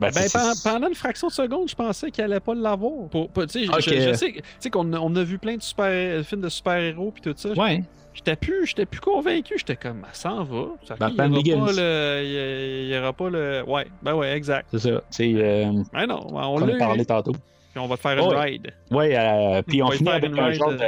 ben, 0.00 0.10
Ben, 0.14 0.28
pendant, 0.62 0.88
une 0.88 0.94
fraction 0.94 1.28
de 1.28 1.32
seconde, 1.32 1.68
je 1.68 1.74
pensais 1.74 2.10
qu'il 2.10 2.22
allait 2.24 2.40
pas 2.40 2.54
l'avoir. 2.54 3.08
Pour, 3.10 3.28
pour- 3.30 3.46
tu 3.46 3.66
sais, 3.66 3.72
je- 3.80 3.90
je, 3.90 4.68
qu'on 4.70 4.92
on 4.94 5.16
a 5.16 5.22
vu 5.24 5.38
plein 5.38 5.56
de 5.56 5.62
super 5.62 6.24
films 6.24 6.42
de 6.42 6.48
super-héros 6.48 7.10
puis 7.10 7.22
tout 7.22 7.34
ça. 7.36 7.50
Ouais. 7.52 7.82
J'étais 8.12 8.34
plus, 8.36 8.66
j'étais 8.66 8.86
plus 8.86 9.00
convaincu. 9.00 9.54
J'étais 9.56 9.76
comme, 9.76 10.04
ça 10.12 10.32
en 10.32 10.42
va. 10.44 10.64
Ça, 10.84 10.96
Batman 10.96 11.32
il 11.32 11.46
y 11.46 11.54
aura 11.54 11.66
pas 11.66 11.72
le, 11.72 12.20
il 12.24 12.30
y- 12.30 12.84
il 12.88 12.94
y 12.94 12.98
aura 12.98 13.12
pas 13.12 13.30
le. 13.30 13.62
Ouais, 13.66 13.86
ben 14.02 14.14
ouais, 14.14 14.32
exact. 14.36 14.66
C'est 14.72 14.80
ça. 14.80 15.00
Euh, 15.20 15.72
Ben 15.92 16.06
non, 16.06 16.26
on 16.32 16.58
l'a 16.58 16.76
parlait 16.76 17.04
tantôt. 17.04 17.32
Puis 17.72 17.78
on 17.78 17.86
va 17.86 17.96
te 17.96 18.00
faire 18.02 18.18
une 18.18 18.34
Ouais. 18.34 18.40
ride. 18.44 18.74
Ouais, 18.90 19.16
euh, 19.16 19.62
puis 19.62 19.80
On 19.82 19.90
finit 19.90 20.08
avec 20.10 20.30
une 20.32 20.38
un 20.40 20.46
ride, 20.46 20.58
genre 20.58 20.72
de... 20.72 20.78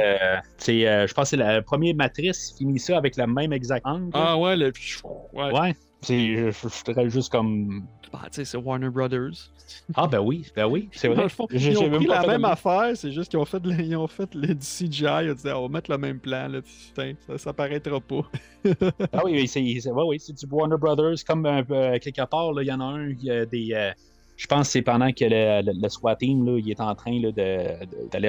c'est, 0.57 0.85
euh, 0.87 1.07
je 1.07 1.13
pense 1.13 1.31
que 1.31 1.37
c'est 1.37 1.55
le 1.55 1.61
premier 1.61 1.93
Matrice 1.93 2.53
finit 2.57 2.79
ça 2.79 2.97
avec 2.97 3.15
le 3.15 3.25
même 3.25 3.53
exact 3.53 3.85
angle. 3.85 4.09
Ah 4.13 4.37
ouais, 4.37 4.57
le. 4.57 4.73
Ouais. 5.33 5.51
ouais. 5.51 5.75
C'est, 6.01 6.51
je, 6.51 6.51
je, 6.51 7.09
juste 7.09 7.31
comme... 7.31 7.85
Ben, 8.11 8.19
tu 8.23 8.27
sais, 8.31 8.45
c'est 8.45 8.57
Warner 8.57 8.89
Brothers. 8.89 9.31
Ah 9.95 10.05
ben 10.05 10.19
oui, 10.19 10.45
ben 10.53 10.65
oui, 10.67 10.89
c'est 10.91 11.07
Dans 11.07 11.13
vrai. 11.13 11.23
le 11.23 11.29
fond, 11.29 11.47
J'ai- 11.49 11.71
ils 11.71 11.77
ont 11.77 11.89
pris 11.89 12.05
pas 12.05 12.15
la 12.15 12.21
fait 12.23 12.27
même 12.27 12.41
de- 12.41 12.45
affaire, 12.47 12.91
c'est 12.95 13.11
juste 13.13 13.31
qu'ils 13.31 13.39
ont 13.39 13.45
fait, 13.45 13.65
le, 13.65 13.71
ils 13.79 13.95
ont 13.95 14.07
fait 14.07 14.35
le 14.35 14.47
du 14.53 14.59
CGI. 14.65 15.05
Ils 15.23 15.31
ont 15.31 15.33
dit, 15.33 15.41
Ah, 15.47 15.57
on 15.57 15.61
va 15.63 15.67
mettre 15.69 15.89
le 15.89 15.97
même 15.97 16.19
plan, 16.19 16.49
là, 16.49 16.59
putain, 16.61 17.13
ça, 17.25 17.37
ça 17.37 17.53
paraîtra 17.53 18.01
pas. 18.01 18.21
Ah 19.13 19.21
oui, 19.23 19.31
oui, 19.33 19.47
c'est 19.47 19.61
ouais, 19.61 20.03
oui, 20.05 20.19
c'est 20.19 20.33
du 20.37 20.45
Warner 20.51 20.75
Brothers. 20.77 21.15
Comme 21.25 21.45
un 21.45 21.63
peu, 21.63 21.73
euh, 21.73 21.97
quelque 21.99 22.25
part, 22.25 22.51
là, 22.51 22.61
il 22.61 22.67
y 22.67 22.71
en 22.73 22.81
a 22.81 22.83
un, 22.83 23.07
il 23.09 23.23
y 23.23 23.31
a 23.31 23.45
des. 23.45 23.73
Je 24.35 24.47
pense 24.47 24.67
que 24.67 24.71
c'est 24.73 24.81
pendant 24.81 25.11
que 25.11 25.25
le, 25.25 25.89
SWAT 25.89 26.15
team 26.15 26.43
est 26.71 26.79
en 26.79 26.95
train 26.95 27.19
d'aller 27.31 28.27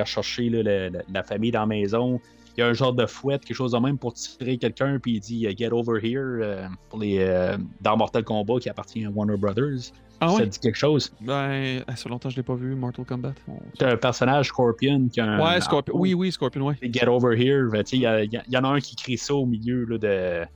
le- 0.50 0.62
le- 0.62 1.02
la 1.08 1.22
famille 1.22 1.50
dans 1.50 1.60
la 1.60 1.66
maison. 1.66 2.20
Il 2.56 2.60
y 2.60 2.62
a 2.62 2.68
un 2.68 2.72
genre 2.72 2.92
de 2.92 3.04
fouette, 3.06 3.44
quelque 3.44 3.56
chose 3.56 3.72
de 3.72 3.78
même 3.78 3.98
pour 3.98 4.12
tirer 4.14 4.56
quelqu'un, 4.58 4.98
puis 5.00 5.14
il 5.14 5.20
dit 5.20 5.46
Get 5.58 5.72
over 5.72 5.98
here 6.00 6.20
euh, 6.40 6.66
pour 6.88 7.00
les, 7.00 7.18
euh, 7.18 7.56
dans 7.80 7.96
Mortal 7.96 8.22
Kombat 8.24 8.60
qui 8.60 8.68
appartient 8.68 9.04
à 9.04 9.10
Warner 9.10 9.36
Brothers. 9.36 9.90
Ah 10.20 10.28
Ça 10.28 10.36
ouais? 10.36 10.46
dit 10.46 10.60
quelque 10.60 10.76
chose? 10.78 11.12
Ben, 11.20 11.82
ça 11.88 11.96
fait 11.96 12.08
longtemps 12.08 12.28
que 12.28 12.34
je 12.34 12.36
l'ai 12.36 12.44
pas 12.44 12.54
vu, 12.54 12.76
Mortal 12.76 13.04
Kombat. 13.04 13.32
On- 13.48 13.58
C'est 13.76 13.86
un 13.86 13.96
personnage 13.96 14.46
Scorpion 14.46 15.08
qui 15.12 15.20
a 15.20 15.24
un. 15.26 15.44
Ouais, 15.44 15.60
Scorpion. 15.60 15.94
Oui, 15.96 16.14
oui, 16.14 16.30
Scorpion, 16.30 16.66
ouais. 16.66 16.76
Get 16.80 17.08
over 17.08 17.36
here. 17.36 17.68
Ben, 17.72 17.82
Il 17.92 17.98
y, 17.98 18.02
il 18.46 18.52
y 18.52 18.56
en 18.56 18.62
a 18.64 18.68
un 18.68 18.78
qui 18.78 18.94
crie 18.94 19.18
ça 19.18 19.34
au 19.34 19.44
milieu 19.46 19.84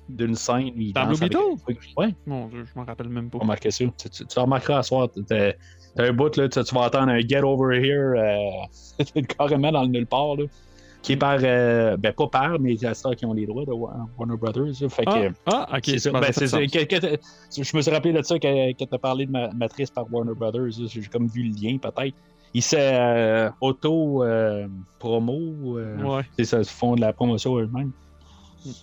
d'une 0.09 0.35
scène. 0.37 0.71
il 0.77 0.93
Dans 0.93 1.07
Blue 1.07 1.17
avec- 1.17 1.33
Beetle? 1.33 1.85
Ouais. 1.97 2.15
Mon 2.27 2.47
dieu, 2.47 2.65
je 2.65 2.79
m'en 2.79 2.87
rappelle 2.87 3.09
même 3.09 3.29
pas. 3.29 3.39
remarqué 3.39 3.73
ça. 3.73 3.85
Tu, 3.99 4.09
tu, 4.09 4.25
tu 4.25 4.39
remarqueras 4.39 4.79
à 4.79 4.83
soir, 4.85 5.09
t'as 5.29 5.53
t'as 5.97 6.05
un 6.05 6.13
bout, 6.13 6.37
là, 6.37 6.49
tu, 6.49 6.63
tu 6.63 6.75
vas 6.75 6.83
entendre 6.83 7.09
un 7.11 7.19
Get 7.21 7.43
Over 7.43 7.77
Here 7.85 8.15
euh, 8.17 9.23
carrément 9.37 9.73
dans 9.73 9.83
le 9.83 9.89
nulle 9.89 10.07
part, 10.07 10.37
là, 10.37 10.45
qui 11.09 11.15
est 11.15 11.17
par, 11.17 11.39
euh, 11.43 11.97
ben 11.97 12.13
pas 12.13 12.27
par, 12.27 12.59
mais 12.61 12.77
c'est 12.77 12.93
ça 12.93 13.15
qui 13.15 13.25
ont 13.25 13.33
les 13.33 13.47
droits 13.47 13.65
de 13.65 13.73
Wa- 13.73 13.97
Warner 14.19 14.37
Brothers. 14.37 14.75
fait 14.91 15.05
que, 15.07 15.33
Ah, 15.47 15.67
ah, 15.71 15.77
ok. 15.79 15.83
c'est 15.87 15.99
ça. 16.01 16.11
Ben, 16.13 16.31
ça 16.33 16.59
que- 16.67 16.85
que- 16.85 17.17
je 17.57 17.77
me 17.77 17.81
suis 17.81 17.91
rappelé 17.91 18.13
de 18.13 18.21
ça 18.23 18.39
que 18.39 18.73
tu 18.73 18.85
as 18.93 18.99
parlé 18.99 19.25
de 19.25 19.31
ma, 19.31 19.49
matrice 19.55 19.91
par 19.91 20.05
Warner 20.13 20.35
Brothers. 20.35 20.71
J'ai 20.87 21.01
comme 21.05 21.27
vu 21.27 21.45
le 21.45 21.55
lien, 21.59 21.79
peut-être. 21.79 22.15
Ils 22.53 22.63
se 22.63 22.77
euh, 22.79 23.49
auto-promo. 23.63 25.39
Ouais. 25.75 26.23
C'est 26.37 26.45
ça, 26.45 26.59
ils 26.59 26.65
font 26.65 26.95
de 26.95 27.01
la 27.01 27.13
promotion 27.13 27.57
eux-mêmes. 27.59 27.93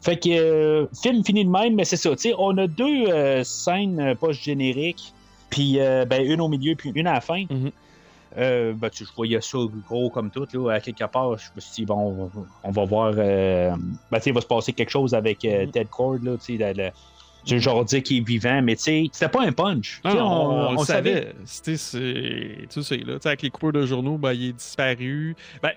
Fait 0.02 0.18
que 0.18 0.30
euh, 0.30 0.85
film 1.02 1.23
fini 1.23 1.45
de 1.45 1.49
même, 1.49 1.76
mais 1.76 1.85
c'est 1.85 1.97
ça. 1.97 2.10
on 2.39 2.57
a 2.57 2.65
deux 2.68 3.07
euh, 3.10 3.43
scènes 3.43 3.99
euh, 3.99 4.15
post-génériques, 4.15 5.14
puis 5.49 5.80
euh, 5.80 6.06
ben, 6.06 6.26
une 6.26 6.41
au 6.41 6.47
milieu, 6.47 6.76
puis 6.76 6.91
une 6.95 7.07
à 7.07 7.14
la 7.14 7.22
fin. 7.22 7.43
Mhm. 7.49 7.72
Euh, 8.37 8.73
ben, 8.73 8.89
tu 8.89 9.05
je 9.05 9.09
voyais 9.15 9.39
ça 9.41 9.57
gros 9.87 10.09
comme 10.09 10.29
tout. 10.29 10.45
Là, 10.53 10.73
à 10.73 10.79
quelque 10.79 11.05
part, 11.05 11.37
je 11.37 11.49
me 11.55 11.61
suis 11.61 11.73
dit, 11.73 11.85
bon, 11.85 12.29
on 12.63 12.71
va 12.71 12.85
voir. 12.85 13.13
Euh, 13.17 13.71
ben, 14.11 14.19
il 14.25 14.33
va 14.33 14.41
se 14.41 14.45
passer 14.47 14.73
quelque 14.73 14.89
chose 14.89 15.13
avec 15.13 15.43
euh, 15.45 15.65
Mhm. 15.65 15.71
Ted 15.71 15.89
Cord. 15.89 16.17
Là, 16.21 16.35
tu 16.37 16.57
sais, 16.57 16.73
le- 16.73 16.89
genre 17.59 17.85
dire 17.85 18.01
qu'il 18.03 18.17
est 18.17 18.27
vivant, 18.27 18.61
mais 18.63 18.75
tu 18.75 18.83
sais, 18.83 19.03
c'était 19.11 19.29
pas 19.29 19.43
un 19.43 19.51
punch. 19.51 20.01
Non, 20.03 20.11
on, 20.19 20.71
le 20.71 20.77
savait. 20.79 21.33
savait. 21.45 22.67
Tu 22.73 22.83
sais, 22.83 22.97
là, 22.97 23.17
avec 23.23 23.41
les 23.43 23.49
coupeurs 23.51 23.71
de 23.73 23.85
journaux, 23.85 24.17
ben, 24.17 24.33
il 24.33 24.49
est 24.49 24.53
disparu. 24.53 25.35
Ben, 25.61 25.71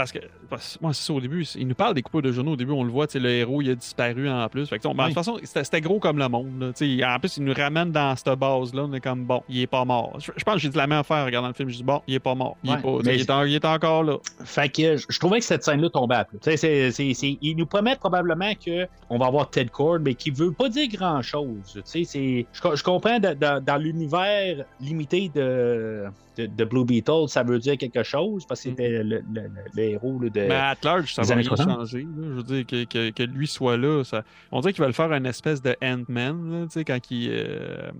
parce 0.00 0.12
que, 0.12 0.18
parce, 0.48 0.80
moi, 0.80 0.94
c'est 0.94 1.02
ça, 1.04 1.12
au 1.12 1.20
début, 1.20 1.44
il 1.56 1.68
nous 1.68 1.74
parle 1.74 1.92
des 1.92 2.00
coupeurs 2.00 2.22
de 2.22 2.32
journaux. 2.32 2.52
Au 2.52 2.56
début, 2.56 2.72
on 2.72 2.84
le 2.84 2.90
voit, 2.90 3.06
le 3.14 3.28
héros, 3.28 3.60
il 3.60 3.68
a 3.70 3.74
disparu 3.74 4.30
en 4.30 4.48
plus. 4.48 4.66
Fait 4.66 4.78
que, 4.78 4.88
ben, 4.88 4.94
De 4.94 5.04
toute 5.08 5.14
façon, 5.14 5.38
c'était, 5.44 5.82
gros 5.82 5.98
comme 5.98 6.16
le 6.18 6.26
monde. 6.26 6.72
Là, 6.80 7.14
en 7.14 7.18
plus, 7.18 7.36
il 7.36 7.44
nous 7.44 7.52
ramène 7.52 7.92
dans 7.92 8.16
cette 8.16 8.30
base-là. 8.38 8.84
On 8.88 8.92
est 8.94 9.00
comme, 9.00 9.24
bon, 9.24 9.42
il 9.50 9.60
est 9.60 9.66
pas 9.66 9.84
mort. 9.84 10.16
Je, 10.18 10.32
je 10.34 10.42
pense 10.42 10.54
que 10.54 10.60
j'ai 10.60 10.70
dit 10.70 10.76
la 10.78 10.86
même 10.86 11.00
affaire 11.00 11.18
en 11.18 11.24
regardant 11.26 11.48
le 11.48 11.54
film. 11.54 11.68
Je 11.68 11.76
dis, 11.76 11.82
bon, 11.84 12.00
il 12.06 12.14
est 12.14 12.18
pas 12.18 12.34
mort. 12.34 12.56
Il, 12.64 12.70
est 12.72 12.76
pas, 12.80 12.88
mais- 13.04 13.14
il, 13.16 13.20
est 13.20 13.30
en- 13.30 13.44
il 13.44 13.54
est 13.54 13.64
encore 13.66 14.02
là. 14.02 14.16
Fait 14.42 14.70
que 14.70 14.96
je, 14.96 15.04
je 15.06 15.18
trouvais 15.18 15.38
que 15.40 15.44
cette 15.44 15.64
scène-là 15.64 15.90
tombait 15.90 16.14
à 16.14 16.24
plat. 16.24 16.38
Tu 16.42 16.50
sais, 16.50 16.56
c'est- 16.56 16.90
c'est- 16.92 17.12
c'est- 17.12 17.36
ils 17.42 17.54
nous 17.54 17.66
promettent 17.66 18.00
probablement 18.00 18.52
que 18.54 18.86
on 19.10 19.18
va 19.18 19.26
avoir 19.26 19.50
Ted 19.50 19.68
Cord, 19.70 19.98
mais 20.00 20.14
qui 20.14 20.30
veut 20.30 20.52
pas 20.52 20.70
dire 20.70 20.88
grand-chose. 20.88 21.58
Tu 21.74 21.80
sais, 21.84 22.04
c'est- 22.04 22.46
je, 22.54 22.76
je 22.76 22.82
comprends 22.82 23.18
de- 23.18 23.34
de- 23.34 23.60
dans 23.60 23.76
l'univers 23.76 24.64
limité 24.80 25.30
de, 25.34 26.04
de, 26.42 26.46
de 26.46 26.64
Blue 26.64 26.84
Beetle, 26.84 27.28
ça 27.28 27.42
veut 27.42 27.58
dire 27.58 27.76
quelque 27.78 28.02
chose 28.02 28.44
parce 28.46 28.62
que 28.62 28.70
c'était 28.70 29.02
le, 29.02 29.22
le- 29.32 29.50
le- 29.74 29.82
héros 29.82 30.18
là, 30.20 30.28
de. 30.30 30.40
Mais 30.40 30.54
à 30.54 30.74
large, 30.82 31.14
ça 31.14 31.22
va 31.22 31.34
rien 31.34 31.42
60. 31.44 31.68
changer. 31.70 32.02
là. 32.02 32.06
Je 32.28 32.32
veux 32.34 32.42
dire, 32.42 32.66
que, 32.66 32.84
que, 32.84 33.10
que 33.10 33.22
lui 33.22 33.46
soit 33.46 33.76
là, 33.76 34.02
ça... 34.04 34.22
on 34.52 34.60
dirait 34.60 34.72
qu'il 34.72 34.82
veulent 34.84 34.92
faire 34.92 35.12
une 35.12 35.26
espèce 35.26 35.62
de 35.62 35.76
Ant-Man, 35.82 36.52
là, 36.52 36.66
tu 36.66 36.72
sais, 36.72 36.84
quand 36.84 36.98
il. 37.10 37.28
euh, 37.32 37.90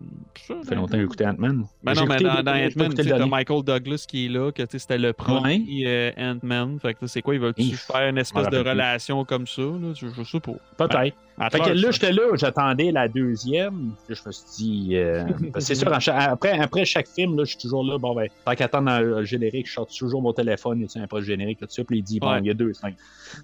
ça, 0.46 0.54
fait 0.68 0.74
longtemps 0.74 0.92
que 0.92 0.98
j'ai 0.98 1.04
écouté 1.04 1.26
Ant-Man. 1.26 1.64
Ben 1.82 1.94
J'ai 1.94 2.00
non, 2.00 2.06
mais 2.06 2.18
dans, 2.18 2.30
Ant-Man, 2.40 2.94
t'as. 2.94 3.26
Michael 3.26 3.62
Douglas 3.64 4.04
qui 4.08 4.26
est 4.26 4.28
là, 4.28 4.52
que 4.52 4.62
tu 4.62 4.68
sais, 4.72 4.78
c'était 4.78 4.98
le 4.98 5.12
premier 5.12 5.84
euh, 5.86 6.10
Ant-Man. 6.16 6.78
Fait 6.80 6.94
que 6.94 7.06
c'est 7.06 7.22
quoi, 7.22 7.34
ils 7.34 7.40
veulent-tu 7.40 7.76
faire 7.76 8.08
une 8.08 8.18
espèce 8.18 8.48
de 8.48 8.60
plus. 8.60 8.68
relation 8.70 9.24
comme 9.24 9.46
ça? 9.46 9.62
Là? 9.62 9.92
Je, 9.94 10.06
je 10.08 10.22
sais 10.22 10.40
pas. 10.40 10.52
Peut-être. 10.76 11.16
Fait 11.48 11.58
que 11.58 11.70
là, 11.70 11.90
j'étais 11.90 12.12
là, 12.12 12.22
j'attendais 12.34 12.92
la 12.92 13.08
deuxième. 13.08 13.92
Je 14.08 14.20
me 14.26 14.32
suis 14.32 14.44
dit, 14.58 14.96
euh, 14.96 15.24
c'est 15.58 15.74
sûr, 15.74 15.90
après, 15.92 16.58
après 16.58 16.84
chaque 16.84 17.08
film, 17.08 17.36
là, 17.36 17.44
je 17.44 17.50
suis 17.50 17.58
toujours 17.58 17.84
là. 17.84 17.96
Bon, 17.98 18.14
ben, 18.14 18.28
tant 18.44 18.54
qu'attendre 18.54 19.00
le 19.00 19.24
générique, 19.24 19.66
je 19.66 19.72
sors 19.72 19.86
toujours 19.86 20.20
mon 20.20 20.32
téléphone, 20.32 20.82
et 20.82 20.86
tu 20.86 20.92
sais, 20.92 21.00
un 21.00 21.06
post 21.06 21.26
générique 21.26 21.60
là-dessus, 21.60 21.84
puis 21.84 21.98
il 21.98 22.02
dit, 22.02 22.20
bon, 22.20 22.30
Ouais. 22.32 22.40
il 22.40 22.46
y 22.46 22.50
a 22.50 22.54
deux 22.54 22.74
scènes. 22.74 22.94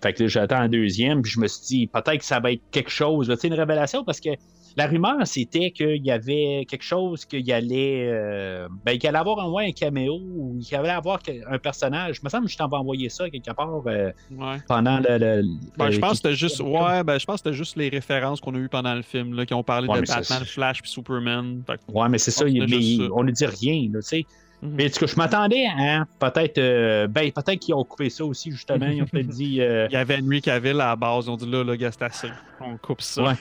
Fait 0.02 0.12
que 0.12 0.22
là, 0.24 0.28
j'attends 0.28 0.60
la 0.60 0.68
deuxième, 0.68 1.22
puis 1.22 1.30
je 1.32 1.40
me 1.40 1.46
suis 1.48 1.66
dit, 1.66 1.86
peut-être 1.86 2.18
que 2.18 2.24
ça 2.24 2.38
va 2.40 2.52
être 2.52 2.62
quelque 2.70 2.90
chose, 2.90 3.28
tu 3.28 3.36
sais, 3.36 3.48
une 3.48 3.54
révélation, 3.54 4.04
parce 4.04 4.20
que 4.20 4.30
la 4.76 4.86
rumeur, 4.86 5.16
c'était 5.26 5.70
qu'il 5.70 6.04
y 6.04 6.10
avait 6.10 6.66
quelque 6.68 6.84
chose 6.84 7.24
qu'il 7.24 7.50
allait, 7.52 8.08
euh, 8.10 8.68
ben, 8.84 8.98
qu'il 8.98 9.08
allait 9.08 9.18
avoir 9.18 9.40
un, 9.40 9.50
ouais, 9.50 9.68
un 9.68 9.72
caméo, 9.72 10.18
ou 10.20 10.58
qu'il 10.62 10.76
allait 10.76 10.90
avoir 10.90 11.18
un 11.50 11.58
personnage. 11.58 12.18
Il 12.20 12.24
me 12.24 12.30
semble 12.30 12.46
que 12.46 12.52
je 12.52 12.56
t'en 12.58 12.68
vais 12.68 12.76
envoyer 12.76 13.08
ça 13.08 13.28
quelque 13.30 13.52
part 13.52 13.82
euh, 13.86 14.10
Ouais. 14.30 14.56
pendant 14.68 14.98
le. 14.98 15.18
le- 15.18 15.42
Ben, 15.78 15.86
le- 15.86 15.92
je 15.92 15.98
pense 15.98 16.10
que 16.10 16.16
c'était 16.16 16.34
juste. 16.34 16.60
Ouais, 16.60 17.02
ben, 17.04 17.18
je 17.18 17.24
pense 17.24 17.40
que 17.42 17.52
juste 17.52 17.76
les 17.76 17.88
références 17.88 18.40
qu'on 18.40 18.54
a 18.54 18.58
eues 18.58 18.68
pendant 18.68 18.94
le 18.94 19.02
film, 19.02 19.34
là, 19.34 19.46
qui 19.46 19.54
ont 19.54 19.62
parlé 19.62 19.88
Ouais, 19.88 20.00
de 20.00 20.06
Batman, 20.06 20.44
Flash 20.44 20.82
puis 20.82 20.90
Superman. 20.90 21.62
Fait 21.66 21.80
Ouais, 21.92 22.08
mais 22.08 22.18
c'est 22.18 22.30
ça, 22.30 22.46
il- 22.46 22.60
mais 22.68 23.08
on 23.12 23.24
ne 23.24 23.30
dit 23.30 23.46
rien, 23.46 23.88
tu 23.92 24.02
sais. 24.02 24.24
Mhm. 24.62 24.72
Mais 24.74 24.86
en 24.86 24.88
tout 24.90 25.00
cas, 25.00 25.06
je 25.06 25.16
m'attendais 25.16 25.66
à 25.66 26.04
peut-être. 26.18 26.56
euh, 26.58 27.06
ben, 27.06 27.30
peut-être 27.30 27.58
qu'ils 27.60 27.74
ont 27.74 27.84
coupé 27.84 28.08
ça 28.08 28.24
aussi, 28.24 28.50
justement. 28.50 28.86
Ils 28.86 29.02
ont 29.02 29.06
peut-être 29.06 29.28
dit. 29.28 29.60
euh, 29.60 29.86
Il 29.90 29.92
y 29.92 29.96
avait 29.96 30.18
Henry 30.22 30.40
Cavill 30.40 30.80
à 30.80 30.86
la 30.88 30.96
base. 30.96 31.28
On 31.28 31.36
dit 31.36 31.50
là, 31.50 31.62
là, 31.62 31.76
gars, 31.76 31.90
c'est 31.92 32.02
assez. 32.04 32.28
On 32.60 32.76
coupe 32.78 33.02
ça. 33.02 33.22
Ouais. 33.22 33.34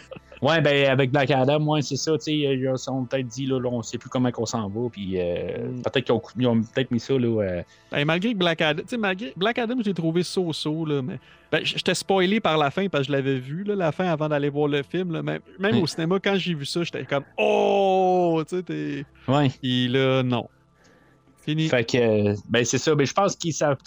Ouais, 0.46 0.62
ben 0.62 0.90
avec 0.90 1.12
Black 1.12 1.32
Adam, 1.32 1.66
ouais, 1.68 1.82
c'est 1.82 1.96
ça, 1.96 2.12
tu 2.14 2.20
sais, 2.26 2.34
ils 2.36 2.70
ont 2.90 3.06
peut-être 3.06 3.28
dit, 3.28 3.46
là, 3.48 3.60
là, 3.60 3.70
on 3.72 3.82
sait 3.82 3.98
plus 3.98 4.10
comment 4.10 4.32
qu'on 4.32 4.46
s'en 4.46 4.70
va, 4.70 4.90
puis 4.92 5.14
euh, 5.20 5.70
Mm. 5.70 5.82
peut-être 5.82 6.06
qu'ils 6.34 6.48
ont, 6.48 6.62
peut-être 6.62 6.92
mis 6.92 7.00
ça, 7.00 7.14
là, 7.18 7.42
euh, 7.42 7.64
Ben, 7.92 8.06
malgré 8.06 8.34
que 8.34 8.38
Black 8.38 8.62
Adam, 8.62 8.84
tu 8.84 8.90
sais, 8.90 8.98
malgré 8.98 9.34
Black 9.36 9.58
Adam, 9.58 9.76
j'ai 9.84 9.94
trouvé 9.94 10.22
so-so, 10.24 10.86
là, 10.86 11.02
mais 11.02 11.20
ben, 11.52 11.62
j'étais 11.64 11.96
spoilé 11.96 12.40
par 12.40 12.58
la 12.58 12.70
fin 12.70 12.88
parce 12.90 13.04
que 13.04 13.08
je 13.08 13.12
l'avais 13.14 13.40
vu, 13.40 13.64
là, 13.64 13.76
la 13.76 13.92
fin 13.92 14.06
avant 14.06 14.30
d'aller 14.30 14.50
voir 14.50 14.68
le 14.68 14.84
film. 14.84 15.12
Là, 15.14 15.24
même 15.24 15.40
même 15.60 15.76
Mm. 15.78 15.82
au 15.82 15.88
cinéma, 15.88 16.20
quand 16.24 16.36
j'ai 16.36 16.54
vu 16.54 16.66
ça, 16.66 16.84
j'étais 16.84 17.06
comme 17.06 17.24
Oh! 17.38 18.44
Tu 18.48 18.58
sais, 18.58 18.64
t'es. 18.64 19.06
ouais. 19.28 19.50
Et 19.64 19.88
là, 19.88 20.22
non. 20.24 20.48
Fini. 21.44 21.70
Fait 21.70 21.84
que, 21.90 22.34
ben 22.50 22.66
c'est 22.66 22.80
ça. 22.80 22.94
Ben, 22.96 23.06
je 23.06 23.14
pense 23.14 23.36
qu'ils 23.36 23.54
savent, 23.54 23.78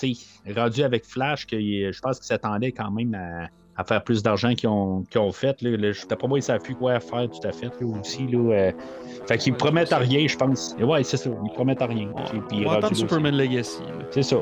rendu 0.57 0.83
avec 0.83 1.05
Flash, 1.05 1.47
que 1.47 1.59
je 1.59 2.01
pense 2.01 2.19
qu'ils 2.19 2.27
s'attendaient 2.27 2.71
quand 2.73 2.91
même 2.91 3.15
à, 3.15 3.49
à 3.79 3.85
faire 3.85 4.03
plus 4.03 4.23
d'argent 4.25 4.55
qu'ils 4.55 4.69
ont, 4.69 5.05
qu'ils 5.09 5.21
ont 5.21 5.31
fait. 5.33 5.63
Là, 5.63 5.77
Là, 5.77 5.93
D'après 6.09 6.27
moi, 6.29 6.39
ils 6.39 6.43
savent 6.43 6.61
plus 6.61 6.75
quoi 6.75 6.99
faire 7.01 7.31
tout 7.31 7.47
à 7.47 7.53
fait 7.53 7.67
là, 7.81 7.87
aussi. 8.01 8.27
Là, 8.27 8.53
euh. 8.53 8.73
fait 9.27 9.39
qu'ils 9.39 9.55
promettent 9.55 9.93
à 9.93 9.99
rien, 9.99 10.27
je 10.27 10.37
pense. 10.37 10.75
Et 10.79 10.85
ouais, 10.85 11.05
c'est 11.05 11.17
ça. 11.17 11.31
Ils 11.45 11.53
promettent 11.53 11.81
à 11.81 11.87
rien. 11.87 12.11
on, 12.15 12.23
Puis- 12.25 12.41
puis 12.49 12.67
on 12.67 12.71
va 12.71 12.77
attendre 12.79 12.97
Superman 12.97 13.37
Legacy. 13.37 13.81
là. 13.83 14.05
C'est 14.11 14.23
ça. 14.25 14.39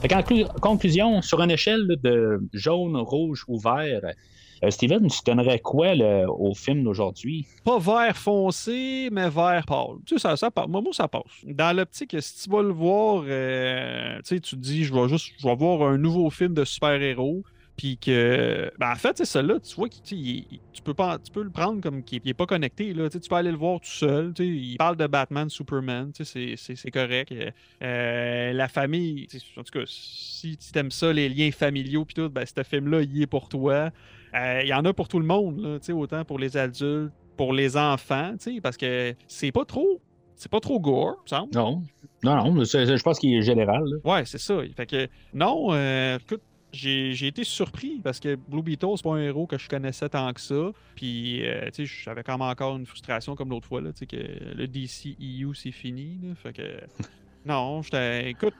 Fait 0.00 0.08
clu- 0.08 0.46
conclusion, 0.60 1.22
sur 1.22 1.40
une 1.42 1.50
échelle 1.52 1.86
de 2.02 2.40
jaune, 2.52 2.96
rouge 2.96 3.44
ou 3.46 3.58
vert, 3.58 4.00
Steven, 4.70 5.06
tu 5.08 5.18
donnerais 5.26 5.58
quoi 5.58 5.92
au 6.28 6.54
film 6.54 6.84
d'aujourd'hui? 6.84 7.46
Pas 7.64 7.78
vert 7.78 8.16
foncé, 8.16 9.08
mais 9.10 9.28
vert 9.28 9.64
pâle. 9.66 9.96
Tu 10.06 10.14
sais, 10.14 10.20
ça, 10.20 10.36
ça. 10.36 10.50
Moi, 10.68 10.80
moi, 10.80 10.92
ça 10.92 11.08
passe. 11.08 11.22
Dans 11.44 11.76
l'optique, 11.76 12.16
si 12.20 12.44
tu 12.44 12.50
vas 12.50 12.62
le 12.62 12.72
voir, 12.72 13.24
euh, 13.26 14.16
tu 14.18 14.22
sais, 14.36 14.40
tu 14.40 14.56
te 14.56 14.60
dis, 14.60 14.84
je 14.84 14.94
vais 14.94 15.08
juste, 15.08 15.32
je 15.38 15.48
voir 15.48 15.82
un 15.88 15.98
nouveau 15.98 16.30
film 16.30 16.54
de 16.54 16.64
super-héros. 16.64 17.42
Puis 17.74 17.96
que, 17.96 18.70
ben 18.78 18.92
en 18.92 18.96
fait, 18.96 19.16
c'est 19.16 19.24
celui-là, 19.24 19.58
tu 19.58 19.74
vois, 19.76 19.88
qu'il- 19.88 20.44
tu 20.74 20.82
peux 20.82 20.92
pas, 20.92 21.18
tu 21.18 21.32
peux 21.32 21.42
le 21.42 21.50
prendre 21.50 21.80
comme 21.80 22.04
qu'il 22.04 22.20
n'est 22.22 22.34
pas 22.34 22.44
connecté. 22.44 22.92
Là. 22.92 23.08
Tu 23.08 23.18
peux 23.18 23.34
aller 23.34 23.50
le 23.50 23.56
voir 23.56 23.80
tout 23.80 23.88
seul. 23.88 24.34
Il 24.38 24.76
parle 24.76 24.96
de 24.98 25.06
Batman, 25.06 25.48
Superman, 25.48 26.12
c'est- 26.14 26.90
correct. 26.92 27.32
Euh, 27.82 28.52
la 28.52 28.68
famille, 28.68 29.26
en 29.56 29.62
tout 29.62 29.78
cas, 29.78 29.84
si 29.86 30.56
tu 30.58 30.78
aimes 30.78 30.90
ça, 30.90 31.12
les 31.14 31.30
liens 31.30 31.50
familiaux, 31.50 32.04
puis 32.04 32.14
tout, 32.14 32.28
ben, 32.28 32.44
ce 32.44 32.62
film-là, 32.62 33.00
il 33.02 33.22
est 33.22 33.26
pour 33.26 33.48
toi. 33.48 33.90
Euh, 34.34 34.60
Il 34.62 34.68
y 34.68 34.74
en 34.74 34.84
a 34.84 34.92
pour 34.92 35.08
tout 35.08 35.18
le 35.18 35.26
monde, 35.26 35.60
là, 35.60 35.94
autant 35.94 36.24
pour 36.24 36.38
les 36.38 36.56
adultes, 36.56 37.12
pour 37.36 37.52
les 37.52 37.76
enfants, 37.76 38.34
parce 38.62 38.76
que 38.76 39.14
c'est 39.26 39.52
pas 39.52 39.64
trop. 39.64 40.00
C'est 40.34 40.50
pas 40.50 40.60
trop 40.60 40.80
gore, 40.80 41.18
me 41.22 41.28
semble. 41.28 41.54
Non. 41.54 41.82
Non, 42.24 42.52
non, 42.52 42.64
je 42.64 43.02
pense 43.02 43.18
qu'il 43.18 43.34
est 43.34 43.42
général. 43.42 43.84
là. 43.84 44.12
Ouais, 44.12 44.24
c'est 44.24 44.38
ça. 44.38 44.58
Fait 44.76 44.86
que, 44.86 45.08
non, 45.34 45.68
euh, 45.72 46.18
écoute, 46.18 46.40
j'ai 46.72 47.12
j'ai 47.12 47.26
été 47.28 47.44
surpris 47.44 48.00
parce 48.02 48.18
que 48.18 48.34
Blue 48.34 48.62
Beetle, 48.62 48.86
c'est 48.96 49.02
pas 49.04 49.14
un 49.14 49.22
héros 49.22 49.46
que 49.46 49.58
je 49.58 49.68
connaissais 49.68 50.08
tant 50.08 50.32
que 50.32 50.40
ça. 50.40 50.72
Puis, 50.96 51.46
euh, 51.46 51.66
tu 51.72 51.86
sais, 51.86 51.92
j'avais 52.04 52.22
quand 52.24 52.38
même 52.38 52.48
encore 52.48 52.76
une 52.76 52.86
frustration 52.86 53.36
comme 53.36 53.50
l'autre 53.50 53.68
fois, 53.68 53.80
là, 53.82 53.92
tu 53.92 53.98
sais, 54.00 54.06
que 54.06 54.16
le 54.16 54.66
DC 54.66 55.16
EU, 55.20 55.54
c'est 55.54 55.70
fini. 55.70 56.18
là. 56.22 56.34
Fait 56.34 56.52
que, 56.52 56.62
non, 57.46 57.82
j'étais. 57.82 58.30
Écoute, 58.30 58.54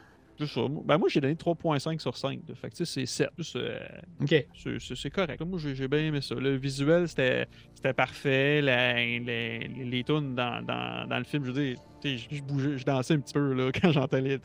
Ben, 0.84 0.98
moi, 0.98 1.08
j'ai 1.08 1.20
donné 1.20 1.34
3,5 1.34 2.00
sur 2.00 2.16
5. 2.16 2.40
là. 2.48 2.54
Fait 2.54 2.70
que, 2.70 2.84
c'est 2.84 3.06
7. 3.06 3.28
Juste, 3.38 3.56
euh, 3.56 3.78
OK. 4.20 4.46
c'est- 4.94 5.10
correct. 5.10 5.40
Moi, 5.44 5.58
j'ai 5.74 5.88
bien 5.88 6.00
aimé 6.00 6.20
ça. 6.20 6.34
Le 6.34 6.56
visuel, 6.56 7.08
c'était 7.08 7.46
parfait. 7.96 8.60
La- 8.62 8.94
les, 8.94 9.68
les 9.68 10.04
tunes 10.04 10.34
dans, 10.34 10.62
dans, 10.64 11.06
dans 11.08 11.18
le 11.18 11.24
film, 11.24 11.44
je 11.44 11.50
veux 11.52 11.62
dire, 11.64 11.76
je, 12.04 12.42
bougeais, 12.42 12.78
je 12.78 12.84
dansais 12.84 13.14
un 13.14 13.20
petit 13.20 13.34
peu 13.34 13.52
là, 13.52 13.70
quand 13.82 13.92
j'entendais 13.92 14.38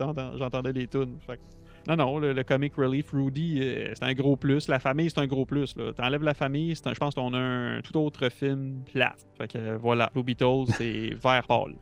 les, 0.74 0.82
les 0.82 0.88
tunes. 0.88 1.18
Fait 1.26 1.38
que- 1.38 1.42
non, 1.88 1.96
non, 1.96 2.20
le, 2.20 2.34
le 2.34 2.44
comic 2.44 2.76
relief, 2.76 3.12
Rudy, 3.14 3.60
euh, 3.62 3.94
c'est 3.96 4.04
un 4.04 4.14
gros 4.14 4.36
plus. 4.36 4.68
La 4.68 4.78
famille, 4.80 5.10
c'est 5.10 5.20
un 5.22 5.26
gros 5.28 5.46
plus. 5.46 5.74
T'enlèves 5.96 6.22
la 6.24 6.34
famille, 6.34 6.76
je 6.76 6.82
pense 7.00 7.16
qu'on 7.16 7.34
a 7.34 7.38
un 7.40 7.82
tout 7.82 7.98
autre 7.98 8.28
film 8.30 8.84
plate. 8.92 9.26
Fait 9.38 9.48
que 9.50 9.58
euh, 9.58 9.78
voilà, 9.78 10.10
Blue 10.14 10.24
Beetle, 10.24 10.66
c'est 10.68 11.14
vert 11.24 11.44
pâle. 11.48 11.76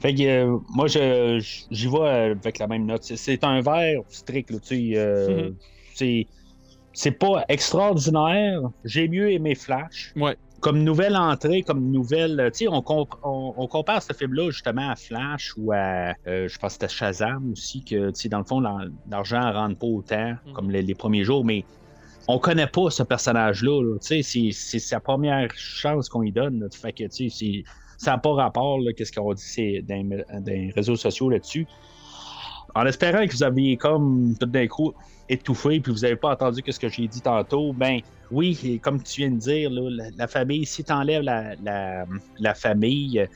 Fait 0.00 0.14
que 0.14 0.22
euh, 0.22 0.58
moi, 0.74 0.86
je- 0.86 1.38
j'y 1.70 1.88
vais 1.88 2.08
avec 2.08 2.58
la 2.58 2.66
même 2.68 2.86
note. 2.86 3.02
C'est- 3.02 3.42
un 3.44 3.60
verre 3.60 4.00
strict, 4.08 4.50
là, 4.50 4.58
tu 4.60 4.92
sais. 4.92 4.92
euh, 4.96 5.48
Mhm. 5.48 5.54
c'est- 5.94 6.26
C'est 6.94 7.12
pas 7.12 7.44
extraordinaire. 7.48 8.60
J'ai 8.84 9.06
mieux 9.08 9.30
aimé 9.30 9.54
Flash. 9.54 10.12
Ouais. 10.16 10.36
Comme 10.60 10.82
nouvelle 10.82 11.14
entrée, 11.16 11.62
comme 11.62 11.92
nouvelle. 11.92 12.40
euh, 12.40 12.50
Tu 12.50 12.64
sais, 12.64 12.68
on, 12.68 12.82
comp- 12.82 13.14
on, 13.22 13.54
on 13.56 13.66
compare 13.68 14.02
ce 14.02 14.12
film-là 14.12 14.50
justement 14.50 14.90
à 14.90 14.96
Flash 14.96 15.52
ou 15.56 15.70
à. 15.72 16.14
euh, 16.26 16.48
je 16.48 16.58
pense 16.58 16.76
que 16.76 16.86
c'était 16.86 16.88
Shazam 16.92 17.52
aussi, 17.52 17.84
que, 17.84 18.08
tu 18.10 18.14
sais, 18.22 18.28
dans 18.28 18.38
le 18.38 18.44
fond, 18.44 18.58
l'ar- 18.58 18.82
l'argent 19.08 19.40
ne 19.46 19.52
rentre 19.52 19.78
pas 19.78 19.86
autant 19.86 20.34
Mhm. 20.46 20.52
comme 20.54 20.70
les, 20.72 20.82
les 20.82 20.94
premiers 20.96 21.22
jours, 21.22 21.44
mais 21.44 21.64
on 22.26 22.40
connaît 22.40 22.66
pas 22.66 22.90
ce 22.90 23.04
personnage-là. 23.04 23.80
là. 23.84 23.98
Tu 24.00 24.06
sais, 24.06 24.22
c'est- 24.22 24.50
c'est 24.52 24.80
sa 24.80 24.98
première 24.98 25.48
chance 25.54 26.08
qu'on 26.08 26.22
lui 26.22 26.32
donne. 26.32 26.58
là. 26.60 26.66
Fait 26.72 26.92
que, 26.92 27.04
tu 27.04 27.28
sais, 27.28 27.28
c'est- 27.28 27.62
ça 27.98 28.12
n'a 28.12 28.18
pas 28.18 28.32
rapport, 28.32 28.78
qu'est-ce 28.96 29.12
qu'on 29.12 29.34
dit 29.34 29.82
dans, 29.82 30.24
les- 30.46 30.70
réseaux 30.70 30.96
sociaux 30.96 31.28
là-dessus. 31.28 31.66
En 32.74 32.86
espérant 32.86 33.26
que 33.26 33.32
vous 33.32 33.42
aviez 33.42 33.76
comme 33.76 34.34
tout 34.38 34.46
d'un 34.46 34.66
coup 34.66 34.92
étouffé 35.28 35.80
puis 35.80 35.92
vous 35.92 36.00
n'avez 36.00 36.16
pas 36.16 36.30
entendu 36.30 36.62
ce 36.66 36.78
que 36.78 36.88
j'ai 36.88 37.08
dit 37.08 37.20
tantôt, 37.20 37.72
ben 37.72 37.98
oui, 38.30 38.80
comme 38.82 39.02
tu 39.02 39.22
viens 39.22 39.30
de 39.30 39.38
dire, 39.38 39.70
la, 40.16 40.28
famille, 40.28 40.64
si 40.64 40.84
tu 40.84 40.92
enlèves 40.92 41.22
la 41.22 42.54
famille, 42.54 43.28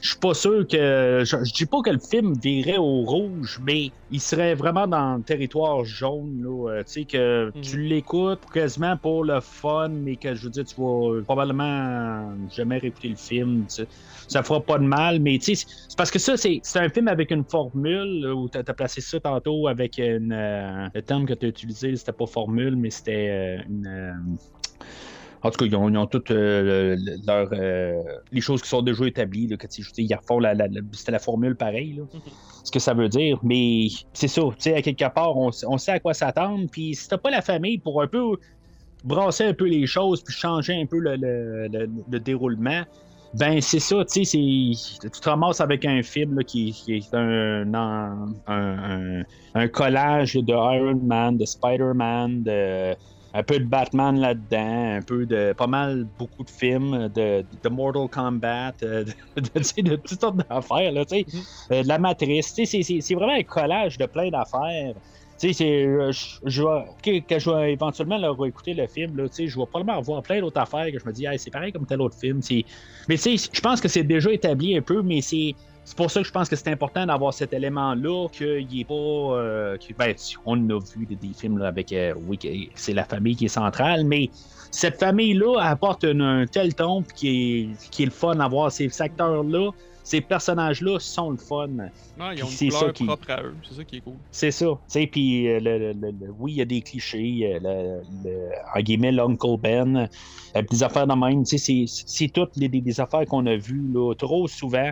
je 0.00 0.08
suis 0.10 0.18
pas 0.18 0.34
sûr 0.34 0.66
que. 0.66 1.22
Je, 1.24 1.36
je 1.44 1.52
dis 1.54 1.66
pas 1.66 1.80
que 1.82 1.90
le 1.90 1.98
film 2.10 2.32
virait 2.42 2.78
au 2.78 3.02
rouge, 3.04 3.60
mais 3.62 3.92
il 4.08 4.20
serait 4.20 4.54
vraiment 4.54 4.86
dans 4.88 5.16
le 5.16 5.22
territoire 5.22 5.84
jaune. 5.84 6.40
là, 6.42 6.70
euh, 6.72 6.82
tu 6.84 6.92
sais, 7.02 7.04
que 7.06 7.52
Mhm. 7.54 7.62
tu 7.62 7.80
l'écoutes 7.82 8.42
quasiment 8.52 8.96
pour 8.96 9.24
le 9.24 9.40
fun, 9.42 9.88
mais 9.90 10.16
que 10.16 10.34
je 10.34 10.44
veux 10.44 10.50
dire, 10.50 10.64
tu 10.64 10.74
vas 10.80 11.22
probablement 11.26 12.34
jamais 12.48 12.78
réécouter 12.78 13.08
le 13.08 13.16
film. 13.16 13.66
tu 13.66 13.82
sais. 13.84 13.88
Ça 14.28 14.42
fera 14.42 14.64
pas 14.64 14.78
de 14.78 14.84
mal, 14.84 15.20
mais 15.20 15.38
tu 15.38 15.54
sais, 15.56 15.64
c'est 15.88 15.96
parce 15.96 16.10
que 16.10 16.18
ça, 16.18 16.36
c'est 16.36 16.60
c'est 16.62 16.78
un 16.78 16.88
film 16.88 17.08
avec 17.08 17.30
une 17.30 17.44
formule 17.50 18.26
où 18.34 18.48
tu 18.48 18.58
as, 18.58 18.64
placé 18.74 19.00
ça 19.00 19.20
tantôt 19.20 19.68
avec 19.68 19.98
une, 19.98 20.32
euh, 20.32 20.88
le 20.94 21.02
terme 21.02 21.26
que 21.26 21.34
tu 21.34 21.46
as 21.46 21.48
utilisé, 21.48 21.94
c'était 21.96 22.12
pas 22.12 22.26
formule, 22.26 22.76
mais 22.76 22.90
c'était 22.90 23.58
euh, 23.60 23.62
une. 23.68 23.86
euh, 23.86 24.12
en 25.42 25.50
tout 25.50 25.58
cas, 25.58 25.64
ils 25.66 25.74
ont, 25.76 25.88
ils 25.88 25.96
ont 25.96 26.06
toutes 26.06 26.30
euh, 26.30 26.96
leur, 27.26 27.48
euh, 27.52 27.94
les 28.30 28.40
choses 28.40 28.60
qui 28.62 28.68
sont 28.68 28.82
déjà 28.82 29.06
établies. 29.06 29.46
Là, 29.46 29.56
que, 29.56 29.66
ils 29.96 30.14
refont 30.14 30.38
la, 30.38 30.54
la- 30.54 30.68
la- 30.68 30.80
c'était 30.92 31.12
la 31.12 31.18
formule 31.18 31.56
pareille, 31.56 31.94
là, 31.94 32.02
ce 32.64 32.70
que 32.70 32.78
ça 32.78 32.92
veut 32.94 33.08
dire. 33.08 33.38
Mais 33.42 33.86
c'est 34.12 34.28
ça, 34.28 34.42
tu 34.42 34.54
sais, 34.58 34.74
à 34.74 34.82
quelque 34.82 35.08
part, 35.14 35.36
on, 35.36 35.50
on 35.66 35.78
sait 35.78 35.92
à 35.92 36.00
quoi 36.00 36.12
s'attendre. 36.14 36.66
Puis 36.70 36.94
si 36.94 37.08
t'as 37.08 37.18
pas 37.18 37.30
la 37.30 37.42
famille 37.42 37.78
pour 37.78 38.02
un 38.02 38.06
peu 38.06 38.36
brasser 39.04 39.44
un 39.44 39.54
peu 39.54 39.64
les 39.66 39.86
choses, 39.86 40.22
puis 40.22 40.34
changer 40.34 40.74
un 40.74 40.86
peu 40.86 40.98
le, 40.98 41.16
le- 41.16 41.68
le- 41.68 41.88
le 42.10 42.20
déroulement, 42.20 42.82
ben 43.32 43.60
c'est 43.60 43.78
ça, 43.78 44.04
tu 44.12 44.24
sais, 44.24 44.24
c'est- 44.24 45.08
tu 45.08 45.20
te 45.20 45.28
ramasses 45.28 45.60
avec 45.60 45.84
un 45.84 46.02
film 46.02 46.36
là, 46.36 46.42
qui, 46.44 46.72
qui 46.72 46.96
est 46.96 47.14
un, 47.14 47.72
un, 47.72 48.26
un- 48.46 49.22
un 49.54 49.68
collage 49.68 50.34
de 50.34 50.52
Iron 50.52 51.00
Man, 51.02 51.38
de 51.38 51.44
Spider-Man, 51.46 52.42
de 52.42 52.94
un 53.32 53.42
peu 53.42 53.58
de 53.60 53.64
Batman 53.64 54.18
là-dedans, 54.18 54.96
un 54.96 55.02
peu 55.02 55.26
de 55.26 55.52
pas 55.56 55.66
mal 55.66 56.04
beaucoup 56.18 56.44
de 56.44 56.50
films, 56.50 57.08
de, 57.08 57.46
de 57.62 57.68
Mortal 57.68 58.08
Kombat, 58.08 58.74
euh, 58.82 59.04
de, 59.36 59.96
toutes 59.96 60.20
sortes 60.20 60.36
d'affaires, 60.48 60.92
là, 60.92 61.04
euh, 61.12 61.82
de 61.82 61.88
la 61.88 61.98
matrice, 61.98 62.52
c'est- 62.64 63.14
vraiment 63.14 63.34
un 63.34 63.42
collage 63.44 63.98
de 63.98 64.06
plein 64.06 64.30
d'affaires. 64.30 64.94
Tu 65.40 65.54
sais, 65.54 65.86
euh, 65.86 66.12
je, 66.44 66.62
vais, 66.62 67.22
que 67.22 67.38
je 67.38 67.50
vais 67.50 67.72
éventuellement 67.72 68.18
leur 68.18 68.44
écouter 68.44 68.74
le 68.74 68.86
film, 68.86 69.16
là, 69.16 69.24
je 69.38 69.44
vais 69.44 69.66
probablement 69.66 69.98
revoir 69.98 70.22
plein 70.22 70.40
d'autres 70.40 70.60
affaires 70.60 70.92
que 70.92 70.98
je 70.98 71.06
me 71.06 71.12
dis, 71.12 71.24
Hey, 71.24 71.38
c'est 71.38 71.50
pareil 71.50 71.72
comme 71.72 71.86
tel 71.86 72.00
autre 72.02 72.18
film. 72.18 72.40
Mais 73.08 73.16
tu 73.16 73.38
sais, 73.38 73.50
je 73.52 73.60
pense 73.60 73.80
que 73.80 73.88
c'est 73.88 74.04
déjà 74.04 74.30
établi 74.32 74.76
un 74.76 74.82
peu, 74.82 75.02
mais 75.02 75.20
c'est. 75.22 75.54
C'est 75.84 75.96
pour 75.96 76.10
ça 76.10 76.20
que 76.20 76.26
je 76.26 76.32
pense 76.32 76.48
que 76.48 76.56
c'est 76.56 76.68
important 76.70 77.04
d'avoir 77.06 77.34
cet 77.34 77.52
élément-là, 77.52 78.28
qu'il 78.32 78.66
n'est 78.72 78.84
pas. 78.84 78.94
euh, 78.94 79.76
que- 79.76 79.92
ben, 79.94 80.14
on 80.46 80.56
a 80.70 80.78
vu 80.78 81.06
des, 81.06 81.16
des 81.16 81.32
films 81.32 81.58
là, 81.58 81.68
avec. 81.68 81.92
euh, 81.92 82.14
oui, 82.28 82.38
c'est 82.74 82.92
la 82.92 83.04
famille 83.04 83.34
qui 83.34 83.46
est 83.46 83.48
centrale, 83.48 84.04
mais 84.04 84.30
cette 84.70 85.00
famille-là 85.00 85.58
apporte 85.60 86.04
un, 86.04 86.20
un 86.20 86.46
tel 86.46 86.74
ton 86.74 87.02
puis 87.02 87.16
qui 87.16 87.28
est, 87.28 87.90
qui 87.90 88.02
est 88.02 88.06
le 88.06 88.12
fun 88.12 88.38
à 88.38 88.48
voir. 88.48 88.70
Ces 88.70 89.02
acteurs-là, 89.02 89.70
ces 90.04 90.20
personnages-là 90.20 90.98
sont 91.00 91.30
le 91.30 91.36
fun. 91.38 91.66
Non, 92.16 92.30
ils 92.32 92.42
ont 92.42 92.46
C'est 92.46 92.66
une 92.66 92.70
ça 92.70 92.78
couleur 92.78 92.92
qui- 92.94 93.04
propre 93.06 93.30
à 93.30 93.42
eux. 93.42 93.54
C'est 93.68 93.74
ça 93.74 93.84
qui 93.84 93.96
est 93.96 94.00
cool. 94.00 94.14
C'est 94.30 94.50
ça. 94.50 94.66
Puis 95.10 95.48
euh, 95.48 95.58
le, 95.60 95.78
le- 95.78 95.92
le- 95.92 96.10
le- 96.26 96.32
oui, 96.38 96.52
il 96.52 96.56
y 96.58 96.62
a 96.62 96.64
des 96.66 96.82
clichés. 96.82 97.58
euh, 97.64 98.00
Le, 98.24 98.48
en 98.76 98.80
guillemets, 98.80 99.12
l'Uncle 99.12 99.56
Ben. 99.60 100.08
des 100.70 100.82
affaires 100.82 101.06
de 101.06 101.14
même. 101.14 101.44
C'est- 101.44 101.84
c'est 101.88 102.28
toutes 102.28 102.56
les, 102.56 102.68
des, 102.68 102.80
des 102.80 103.00
affaires 103.00 103.24
qu'on 103.26 103.44
a 103.46 103.56
vues 103.56 103.90
là, 103.92 104.14
trop 104.14 104.46
souvent. 104.46 104.90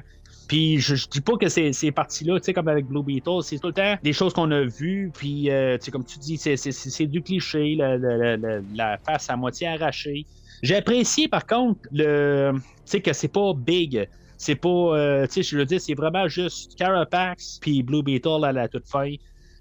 Puis 0.49 0.79
je, 0.81 0.95
dis 1.11 1.21
pas 1.21 1.37
que 1.37 1.49
ces, 1.49 1.73
ces 1.75 1.93
parties-là, 1.93 2.41
tu 2.41 2.47
sais, 2.47 2.53
comme 2.55 2.69
avec 2.69 2.87
Blue 2.87 3.05
Beetle, 3.05 3.43
c'est 3.43 3.59
tout 3.59 3.69
le 3.69 3.75
temps 3.75 3.97
des 4.03 4.13
choses 4.15 4.33
qu'on 4.33 4.51
a 4.51 4.63
vues. 4.65 5.13
Puis, 5.17 5.51
euh, 5.51 5.77
tu 5.79 5.85
sais, 5.87 5.91
comme 5.91 6.05
tu 6.07 6.19
dis, 6.19 6.39
c'est- 6.39 7.07
du 7.07 7.23
cliché, 7.23 7.75
la, 7.77 7.99
la- 7.99 8.37
la- 8.39 8.61
la- 8.73 8.99
face 9.07 9.29
à 9.31 9.37
moitié 9.37 9.69
arrachée. 9.69 10.27
J'ai 10.63 10.77
apprécié, 10.77 11.29
par 11.29 11.47
contre, 11.47 11.81
le, 11.93 12.53
tu 12.57 12.63
sais, 12.87 13.03
que 13.03 13.13
c'est 13.13 13.29
pas 13.29 13.53
big. 13.55 14.09
c'est 14.41 14.55
pas, 14.57 14.69
euh, 14.69 15.27
tu 15.27 15.33
sais, 15.35 15.43
je 15.43 15.59
veux 15.59 15.65
dire, 15.67 15.81
c'est 15.81 15.95
vraiment 15.95 16.29
juste 16.29 16.75
Carapax 16.77 17.59
puis 17.61 17.83
Blue 17.83 18.03
Beetle 18.05 18.45
à 18.45 18.53
la 18.53 18.69
toute 18.69 18.87
fin. 18.89 19.11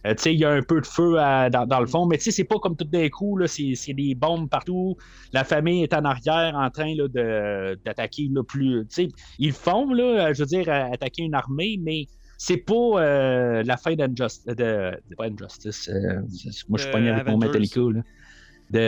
Euh, 0.05 0.13
tu 0.13 0.21
sais, 0.23 0.33
il 0.33 0.39
y 0.39 0.45
a 0.45 0.51
un 0.51 0.61
peu 0.61 0.79
de 0.79 0.85
feu 0.85 1.17
à- 1.19 1.49
dans, 1.49 1.65
dans 1.65 1.79
le 1.79 1.87
fond, 1.87 2.05
mais 2.05 2.17
tu 2.17 2.25
sais, 2.25 2.31
c'est 2.31 2.43
pas 2.43 2.59
comme 2.59 2.75
tout 2.77 2.85
d'un 2.85 3.09
coup, 3.09 3.35
c'est, 3.47 3.73
des 3.93 4.13
bombes 4.15 4.47
partout. 4.49 4.95
La 5.33 5.43
famille 5.43 5.83
est 5.83 5.93
en 5.93 6.05
arrière 6.05 6.53
en 6.55 6.69
train 6.69 6.93
d'attaquer 7.83 8.23
plus. 8.43 8.85
Ils 9.39 9.53
font, 9.53 9.91
là, 9.93 10.31
je 10.33 10.39
veux 10.43 10.45
dire, 10.45 10.69
à- 10.69 10.93
attaquer 10.93 11.23
une 11.23 11.33
armée, 11.35 11.79
mais 11.81 12.05
c'est 12.37 12.57
pas 12.57 12.73
euh, 13.01 13.63
la 13.63 13.77
fin 13.77 13.95
d'Injustice. 13.95 14.45
De, 14.45 14.53
de- 15.09 15.15
pas 15.15 15.25
Injustice. 15.25 15.89
euh, 15.89 16.21
moi, 16.69 16.77
je 16.77 16.83
suis 16.83 16.89
Euh, 16.89 16.91
pogné 16.91 17.09
avec 17.09 17.25
mon. 17.27 17.37
Metallica, 17.39 17.81
là. 17.81 18.01
De. 18.69 18.79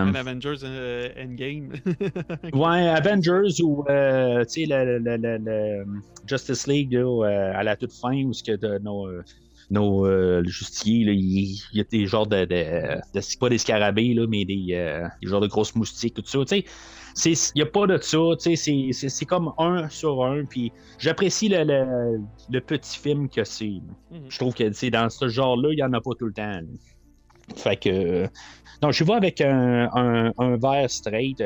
Un 0.00 0.14
Avengers 0.16 0.56
euh, 0.64 1.08
Endgame. 1.16 1.72
Ouais, 2.52 2.88
Avengers 2.88 3.62
ou 3.62 3.84
euh, 3.88 4.44
le, 4.66 4.98
le- 4.98 5.16
le- 5.38 5.84
Justice 6.26 6.66
League 6.66 6.92
là, 6.92 7.24
euh, 7.24 7.52
à 7.54 7.62
la 7.62 7.76
toute 7.76 7.92
fin 7.92 8.24
où 8.24 8.32
ce 8.32 8.42
que 8.42 8.56
de, 8.56 8.78
nos, 8.80 9.06
euh, 9.06 9.22
nos 9.70 10.06
euh, 10.06 10.42
justiciers, 10.44 11.04
là, 11.04 11.12
il 11.12 11.58
il 11.72 11.78
y 11.78 11.80
a 11.80 11.84
des 11.84 12.06
genres 12.06 12.26
de, 12.26 12.44
de, 12.44 12.96
de- 13.14 13.38
pas 13.38 13.48
des 13.48 13.58
scarabées, 13.58 14.14
là, 14.14 14.26
mais 14.28 14.44
des, 14.44 14.68
euh, 14.72 15.06
des 15.22 15.28
genres 15.28 15.40
de 15.40 15.46
grosses 15.46 15.74
moustiques, 15.74 16.14
tout 16.14 16.22
ça. 16.24 16.38
Tu 16.44 16.64
sais, 17.14 17.32
il 17.54 17.58
n'y 17.58 17.62
a 17.62 17.66
pas 17.66 17.86
de 17.86 17.98
ça. 17.98 18.18
Tu 18.40 18.50
sais, 18.50 18.56
c'est- 18.56 18.92
c'est 18.92 19.08
c'est 19.08 19.24
comme 19.26 19.52
un 19.58 19.88
sur 19.88 20.24
un. 20.24 20.44
Puis 20.44 20.72
j'apprécie 20.98 21.48
le, 21.48 21.64
le, 21.64 22.20
le 22.50 22.60
petit 22.60 22.98
film 22.98 23.28
que 23.28 23.44
c'est. 23.44 23.82
Mhm. 24.10 24.26
Je 24.28 24.38
trouve 24.38 24.54
que 24.54 24.88
dans 24.90 25.10
ce 25.10 25.28
genre-là, 25.28 25.70
il 25.72 25.76
n'y 25.76 25.82
en 25.82 25.92
a 25.92 26.00
pas 26.00 26.12
tout 26.18 26.26
le 26.26 26.32
temps. 26.32 26.46
là. 26.46 26.62
Fait 27.56 27.76
que. 27.76 28.28
Non, 28.82 28.92
je 28.92 29.04
vais 29.04 29.14
avec 29.14 29.40
un, 29.40 29.88
un, 29.94 30.32
un 30.38 30.56
verre 30.56 30.88
straight. 30.90 31.42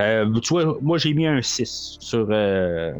Euh, 0.00 0.40
tu 0.40 0.48
vois, 0.54 0.76
moi 0.82 0.98
j'ai 0.98 1.14
mis 1.14 1.26
un 1.26 1.40
6 1.40 1.96
sur, 2.00 2.26
euh, 2.30 2.92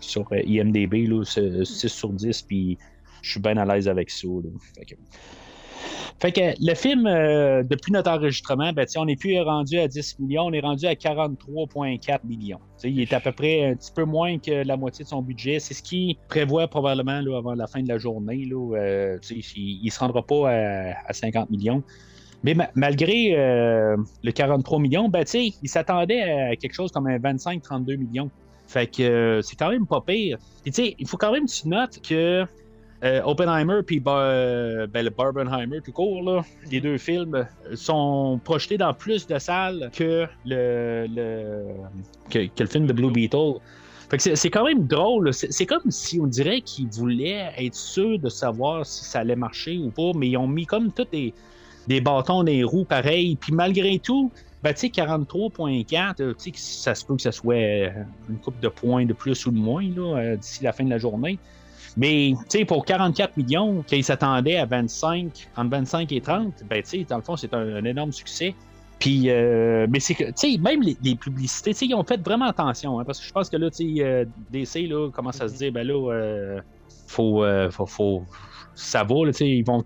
sur 0.00 0.24
euh, 0.32 0.40
IMDB, 0.46 1.06
là, 1.08 1.24
c'est 1.24 1.64
6 1.64 1.88
sur 1.88 2.10
10, 2.12 2.42
puis 2.42 2.78
je 3.26 3.32
suis 3.32 3.40
bien 3.40 3.56
à 3.56 3.64
l'aise 3.64 3.88
avec 3.88 4.08
ça. 4.10 4.28
Fait 6.18 6.32
que, 6.32 6.40
le 6.58 6.74
film, 6.74 7.06
euh, 7.06 7.62
depuis 7.62 7.92
notre 7.92 8.10
enregistrement, 8.10 8.72
ben, 8.72 8.86
on 8.96 9.04
n'est 9.04 9.16
plus 9.16 9.38
rendu 9.40 9.78
à 9.78 9.86
10 9.86 10.18
millions, 10.20 10.44
on 10.46 10.52
est 10.52 10.60
rendu 10.60 10.86
à 10.86 10.94
43,4 10.94 12.20
millions. 12.24 12.60
Il 12.84 13.00
est 13.00 13.12
à 13.12 13.20
peu 13.20 13.32
près 13.32 13.66
un 13.66 13.74
petit 13.74 13.92
peu 13.92 14.04
moins 14.04 14.38
que 14.38 14.64
la 14.66 14.76
moitié 14.78 15.04
de 15.04 15.08
son 15.08 15.20
budget. 15.20 15.58
C'est 15.60 15.74
ce 15.74 15.82
qu'il 15.82 16.16
prévoit 16.28 16.68
probablement 16.68 17.20
là, 17.20 17.36
avant 17.36 17.54
la 17.54 17.66
fin 17.66 17.82
de 17.82 17.88
la 17.88 17.98
journée. 17.98 18.46
Là, 18.46 18.76
euh, 18.76 19.18
il 19.30 19.84
ne 19.84 19.90
se 19.90 19.98
rendra 19.98 20.22
pas 20.22 20.50
à, 20.50 20.94
à 21.06 21.12
50 21.12 21.50
millions. 21.50 21.82
Mais 22.44 22.54
ma- 22.54 22.70
malgré 22.74 23.34
euh, 23.36 23.96
le 24.22 24.32
43 24.32 24.78
millions, 24.78 25.08
ben, 25.08 25.24
il 25.34 25.68
s'attendait 25.68 26.22
à 26.22 26.56
quelque 26.56 26.74
chose 26.74 26.92
comme 26.92 27.08
un 27.08 27.18
25-32 27.18 27.96
millions. 27.96 28.30
Fait 28.68 28.86
que 28.90 29.40
c'est 29.42 29.56
quand 29.56 29.70
même 29.70 29.86
pas 29.86 30.00
pire. 30.00 30.38
Sais, 30.70 30.94
il 30.98 31.06
faut 31.06 31.16
quand 31.18 31.32
même 31.32 31.44
que 31.46 31.52
tu 31.52 31.68
notes 31.68 32.00
que 32.02 32.46
euh, 33.04 33.20
Oppenheimer 33.24 33.82
puis 33.86 34.00
Bar- 34.00 34.86
ben, 34.88 35.04
le 35.04 35.10
Barbenheimer 35.10 35.80
tout 35.82 35.92
court, 35.92 36.22
là, 36.22 36.42
les 36.70 36.80
deux 36.80 36.98
films 36.98 37.34
euh, 37.34 37.44
sont 37.74 38.40
projetés 38.42 38.78
dans 38.78 38.94
plus 38.94 39.26
de 39.26 39.38
salles 39.38 39.90
que 39.94 40.26
le, 40.44 41.06
que, 42.30 42.38
le 42.58 42.66
film 42.66 42.86
de 42.86 42.92
Blue 42.92 43.10
Beetle. 43.10 43.54
Fait 44.08 44.36
c'est, 44.36 44.50
quand 44.50 44.64
même 44.64 44.86
drôle. 44.86 45.34
C'est, 45.34 45.66
comme 45.66 45.90
si 45.90 46.20
on 46.20 46.26
dirait 46.28 46.60
qu'ils 46.60 46.88
voulaient 46.88 47.52
être 47.58 47.74
sûrs 47.74 48.20
de 48.20 48.28
savoir 48.28 48.86
si 48.86 49.04
ça 49.04 49.20
allait 49.20 49.34
marcher 49.36 49.78
ou 49.78 49.90
pas, 49.90 50.12
mais 50.16 50.28
ils 50.28 50.36
ont 50.36 50.46
mis 50.46 50.64
comme 50.64 50.92
tous 50.92 51.08
des, 51.10 51.34
des 51.88 52.00
bâtons 52.00 52.42
les 52.42 52.62
roues 52.62 52.84
pareil. 52.84 53.36
Puis 53.36 53.52
malgré 53.52 53.98
tout, 53.98 54.30
ben, 54.62 54.72
tu 54.72 54.80
sais, 54.80 54.86
43.4, 54.88 56.22
euh, 56.22 56.34
tu 56.34 56.44
sais, 56.44 56.50
que 56.52 56.58
ça 56.58 56.94
se 56.94 57.04
peut 57.04 57.16
que 57.16 57.22
ça 57.22 57.32
soit 57.32 57.54
euh, 57.54 57.90
une 58.28 58.38
coupe 58.38 58.60
de 58.60 58.68
points 58.68 59.06
de 59.06 59.12
plus 59.12 59.44
ou 59.46 59.50
de 59.50 59.58
moins 59.58 59.84
euh, 59.84 60.36
d'ici 60.36 60.62
la 60.62 60.72
fin 60.72 60.84
de 60.84 60.90
la 60.90 60.98
journée. 60.98 61.38
Mais, 61.96 62.34
pour 62.68 62.84
44 62.84 63.36
millions, 63.36 63.82
qu'ils 63.82 64.04
s'attendaient 64.04 64.56
à 64.56 64.66
25, 64.66 65.48
entre 65.56 65.70
25 65.70 66.12
et 66.12 66.20
30, 66.20 66.52
ben, 66.68 66.82
tu 66.82 66.88
sais, 66.88 67.06
dans 67.08 67.16
le 67.16 67.22
fond, 67.22 67.36
c'est 67.36 67.54
un, 67.54 67.76
un 67.76 67.84
énorme 67.84 68.12
succès. 68.12 68.54
Puis, 68.98 69.30
euh, 69.30 69.86
mais 69.90 70.00
c'est 70.00 70.14
que, 70.14 70.24
tu 70.24 70.32
sais, 70.36 70.58
même 70.58 70.82
les, 70.82 70.96
les 71.02 71.14
publicités, 71.16 71.72
tu 71.72 71.78
sais, 71.78 71.86
ils 71.86 71.94
ont 71.94 72.04
fait 72.04 72.20
vraiment 72.22 72.46
attention, 72.46 72.98
hein, 72.98 73.04
parce 73.04 73.20
que 73.20 73.26
je 73.26 73.32
pense 73.32 73.50
que 73.50 73.56
là, 73.56 73.70
tu 73.70 73.96
sais, 73.96 74.02
euh, 74.02 74.24
DC, 74.50 74.88
là, 74.88 75.10
commence 75.10 75.40
à 75.40 75.48
se 75.48 75.56
dire, 75.56 75.72
ben 75.72 75.86
là, 75.86 76.12
euh, 76.12 76.60
faut, 77.06 77.44
faut, 77.70 77.86
faut, 77.86 78.22
ça 78.74 79.02
va, 79.04 79.26
tu 79.26 79.32
sais, 79.32 79.48
ils 79.48 79.64
vont, 79.64 79.84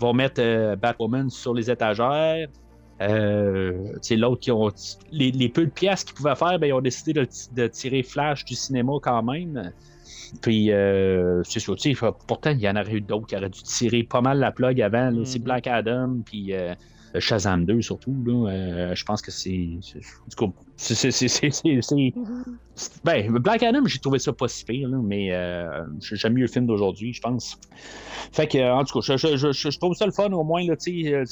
vont 0.00 0.12
mettre 0.12 0.76
Batwoman 0.76 1.30
sur 1.30 1.54
les 1.54 1.70
étagères. 1.70 2.48
L'autre 3.00 4.40
qui 4.40 4.50
ont 4.50 4.70
les, 5.10 5.30
les 5.30 5.48
peu 5.48 5.64
de 5.64 5.70
pièces 5.70 6.04
qu'ils 6.04 6.14
pouvaient 6.14 6.34
faire, 6.34 6.58
ben, 6.58 6.66
ils 6.66 6.72
ont 6.72 6.80
décidé 6.80 7.12
de, 7.14 7.26
de 7.54 7.66
tirer 7.66 8.02
Flash 8.02 8.44
du 8.44 8.54
cinéma 8.54 8.92
quand 9.02 9.22
même. 9.22 9.72
Puis, 10.42 10.70
euh, 10.72 11.42
c'est 11.44 11.60
sûr, 11.60 11.76
tu 11.76 11.94
sais, 11.94 12.06
pourtant, 12.26 12.50
il 12.50 12.60
y 12.60 12.68
en 12.68 12.76
aurait 12.76 12.92
eu 12.94 13.00
d'autres 13.00 13.26
qui 13.26 13.36
auraient 13.36 13.48
dû 13.50 13.62
tirer 13.62 14.02
pas 14.02 14.20
mal 14.20 14.38
la 14.38 14.52
plug 14.52 14.80
avant. 14.80 15.10
là. 15.10 15.24
C'est 15.24 15.38
Mhm. 15.38 15.44
Black 15.44 15.66
Adam, 15.66 16.16
puis 16.24 16.52
euh, 16.52 16.74
Shazam 17.18 17.64
2 17.64 17.80
surtout. 17.80 18.14
Là, 18.26 18.50
Euh, 18.50 18.94
je 18.94 19.04
pense 19.04 19.22
que 19.22 19.30
c'est. 19.30 19.50
Du 19.56 20.36
coup, 20.36 20.52
c'est. 20.76 20.94
c'est- 20.94 21.10
c'est- 21.10 21.28
c'est- 21.28 21.50
c'est- 21.50 21.80
c'est- 21.80 22.12
c'est- 22.74 23.00
Ben, 23.04 23.28
Black 23.38 23.62
Adam, 23.64 23.80
j'ai 23.86 23.98
trouvé 23.98 24.18
ça 24.18 24.32
pas 24.32 24.46
si 24.46 24.64
pire, 24.64 24.88
là, 24.88 24.98
mais 25.02 25.32
euh, 25.32 25.84
j'aime 26.00 26.34
mieux 26.34 26.42
le 26.42 26.48
film 26.48 26.66
d'aujourd'hui, 26.66 27.12
je 27.12 27.20
pense. 27.20 27.56
Fait 28.32 28.46
que, 28.46 28.58
en 28.72 28.84
tout 28.84 29.00
cas, 29.00 29.16
je, 29.16 29.36
je- 29.36 29.50
je- 29.52 29.70
je 29.70 29.78
trouve 29.78 29.94
ça 29.94 30.06
le 30.06 30.12
fun 30.12 30.30
au 30.32 30.44
moins. 30.44 30.62
Là, 30.64 30.76
tu 30.76 31.04
sais, 31.04 31.22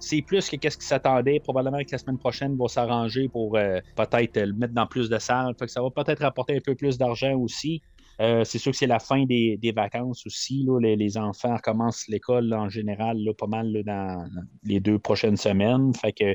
c'est 0.00 0.22
plus 0.22 0.48
que 0.48 0.56
qu'est-ce 0.56 0.78
qui 0.78 0.86
s'attendait. 0.86 1.40
Probablement 1.40 1.78
que 1.78 1.90
la 1.92 1.98
semaine 1.98 2.18
prochaine, 2.18 2.52
ils 2.52 2.58
vont 2.58 2.68
s'arranger 2.68 3.28
pour 3.28 3.52
peut-être 3.96 4.40
le 4.40 4.52
mettre 4.54 4.72
dans 4.74 4.86
plus 4.86 5.08
de 5.10 5.18
salles. 5.18 5.54
Fait 5.58 5.66
que 5.66 5.72
ça 5.72 5.82
va 5.82 5.90
peut-être 5.90 6.22
rapporter 6.22 6.56
un 6.56 6.60
peu 6.64 6.74
plus 6.74 6.96
d'argent 6.96 7.34
aussi. 7.34 7.82
Euh, 8.20 8.44
c'est 8.44 8.58
sûr 8.58 8.72
que 8.72 8.78
c'est 8.78 8.86
la 8.86 8.98
fin 8.98 9.24
des, 9.24 9.58
des 9.58 9.72
vacances 9.72 10.26
aussi. 10.26 10.64
Là. 10.66 10.78
Les, 10.80 10.96
les 10.96 11.18
enfants 11.18 11.54
recommencent 11.56 12.08
l'école 12.08 12.52
en 12.54 12.68
général 12.68 13.18
là, 13.18 13.32
pas 13.34 13.46
mal 13.46 13.70
là, 13.72 13.82
dans 13.82 14.24
les 14.64 14.80
deux 14.80 14.98
prochaines 14.98 15.36
semaines. 15.36 15.92
Fait 15.94 16.12
que 16.12 16.34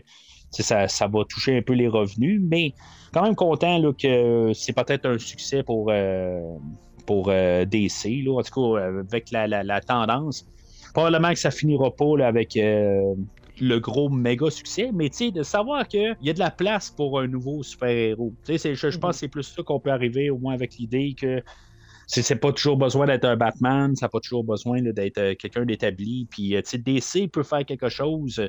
ça, 0.52 0.88
ça 0.88 1.08
va 1.08 1.24
toucher 1.26 1.58
un 1.58 1.62
peu 1.62 1.74
les 1.74 1.88
revenus, 1.88 2.40
mais 2.44 2.74
quand 3.14 3.24
même 3.24 3.36
content 3.36 3.80
là, 3.80 3.92
que 3.94 4.52
c'est 4.54 4.74
peut-être 4.74 5.06
un 5.08 5.18
succès 5.18 5.64
pour, 5.64 5.88
euh, 5.90 6.40
pour 7.08 7.30
euh, 7.30 7.66
DC. 7.66 8.24
Là. 8.26 8.40
En 8.40 8.44
tout 8.44 8.76
cas, 8.76 8.84
avec 9.00 9.32
la, 9.32 9.48
la- 9.48 9.64
la 9.64 9.82
tendance. 9.82 10.46
Probablement 10.94 11.30
que 11.30 11.40
ça 11.40 11.52
finira 11.52 11.90
pas 11.96 12.18
là, 12.18 12.28
avec 12.28 12.58
euh, 12.58 13.16
le 13.62 13.80
gros 13.80 14.10
méga 14.10 14.50
succès, 14.50 14.92
mais 14.94 15.10
de 15.10 15.42
savoir 15.44 15.88
qu'il 15.88 16.16
y 16.22 16.30
a 16.30 16.34
de 16.34 16.40
la 16.40 16.52
place 16.52 16.90
pour 16.92 17.20
un 17.20 17.28
nouveau 17.28 17.64
super-héros. 17.64 18.34
Je, 18.48 18.56
je 18.58 18.98
pense 18.98 19.12
que 19.16 19.20
c'est 19.20 19.28
plus 19.30 19.44
ça 19.44 19.64
qu'on 19.64 19.80
peut 19.80 19.92
arriver, 19.92 20.30
au 20.30 20.38
moins 20.38 20.54
avec 20.54 20.76
l'idée 20.78 21.16
que 21.20 21.42
c'est 22.22 22.36
pas 22.36 22.52
toujours 22.52 22.78
besoin 22.78 23.06
d'être 23.06 23.26
un 23.26 23.38
Batman, 23.38 23.96
ça 23.96 24.06
n'a 24.06 24.10
pas 24.10 24.20
toujours 24.20 24.44
besoin 24.44 24.82
d'être 24.82 25.18
euh, 25.18 25.34
quelqu'un 25.36 25.66
d'établi. 25.66 26.28
Puis, 26.30 26.56
euh, 26.56 26.62
tu 26.62 26.72
sais, 26.72 26.78
DC 26.78 27.28
peut 27.32 27.44
faire 27.44 27.66
quelque 27.66 27.88
chose. 27.90 28.42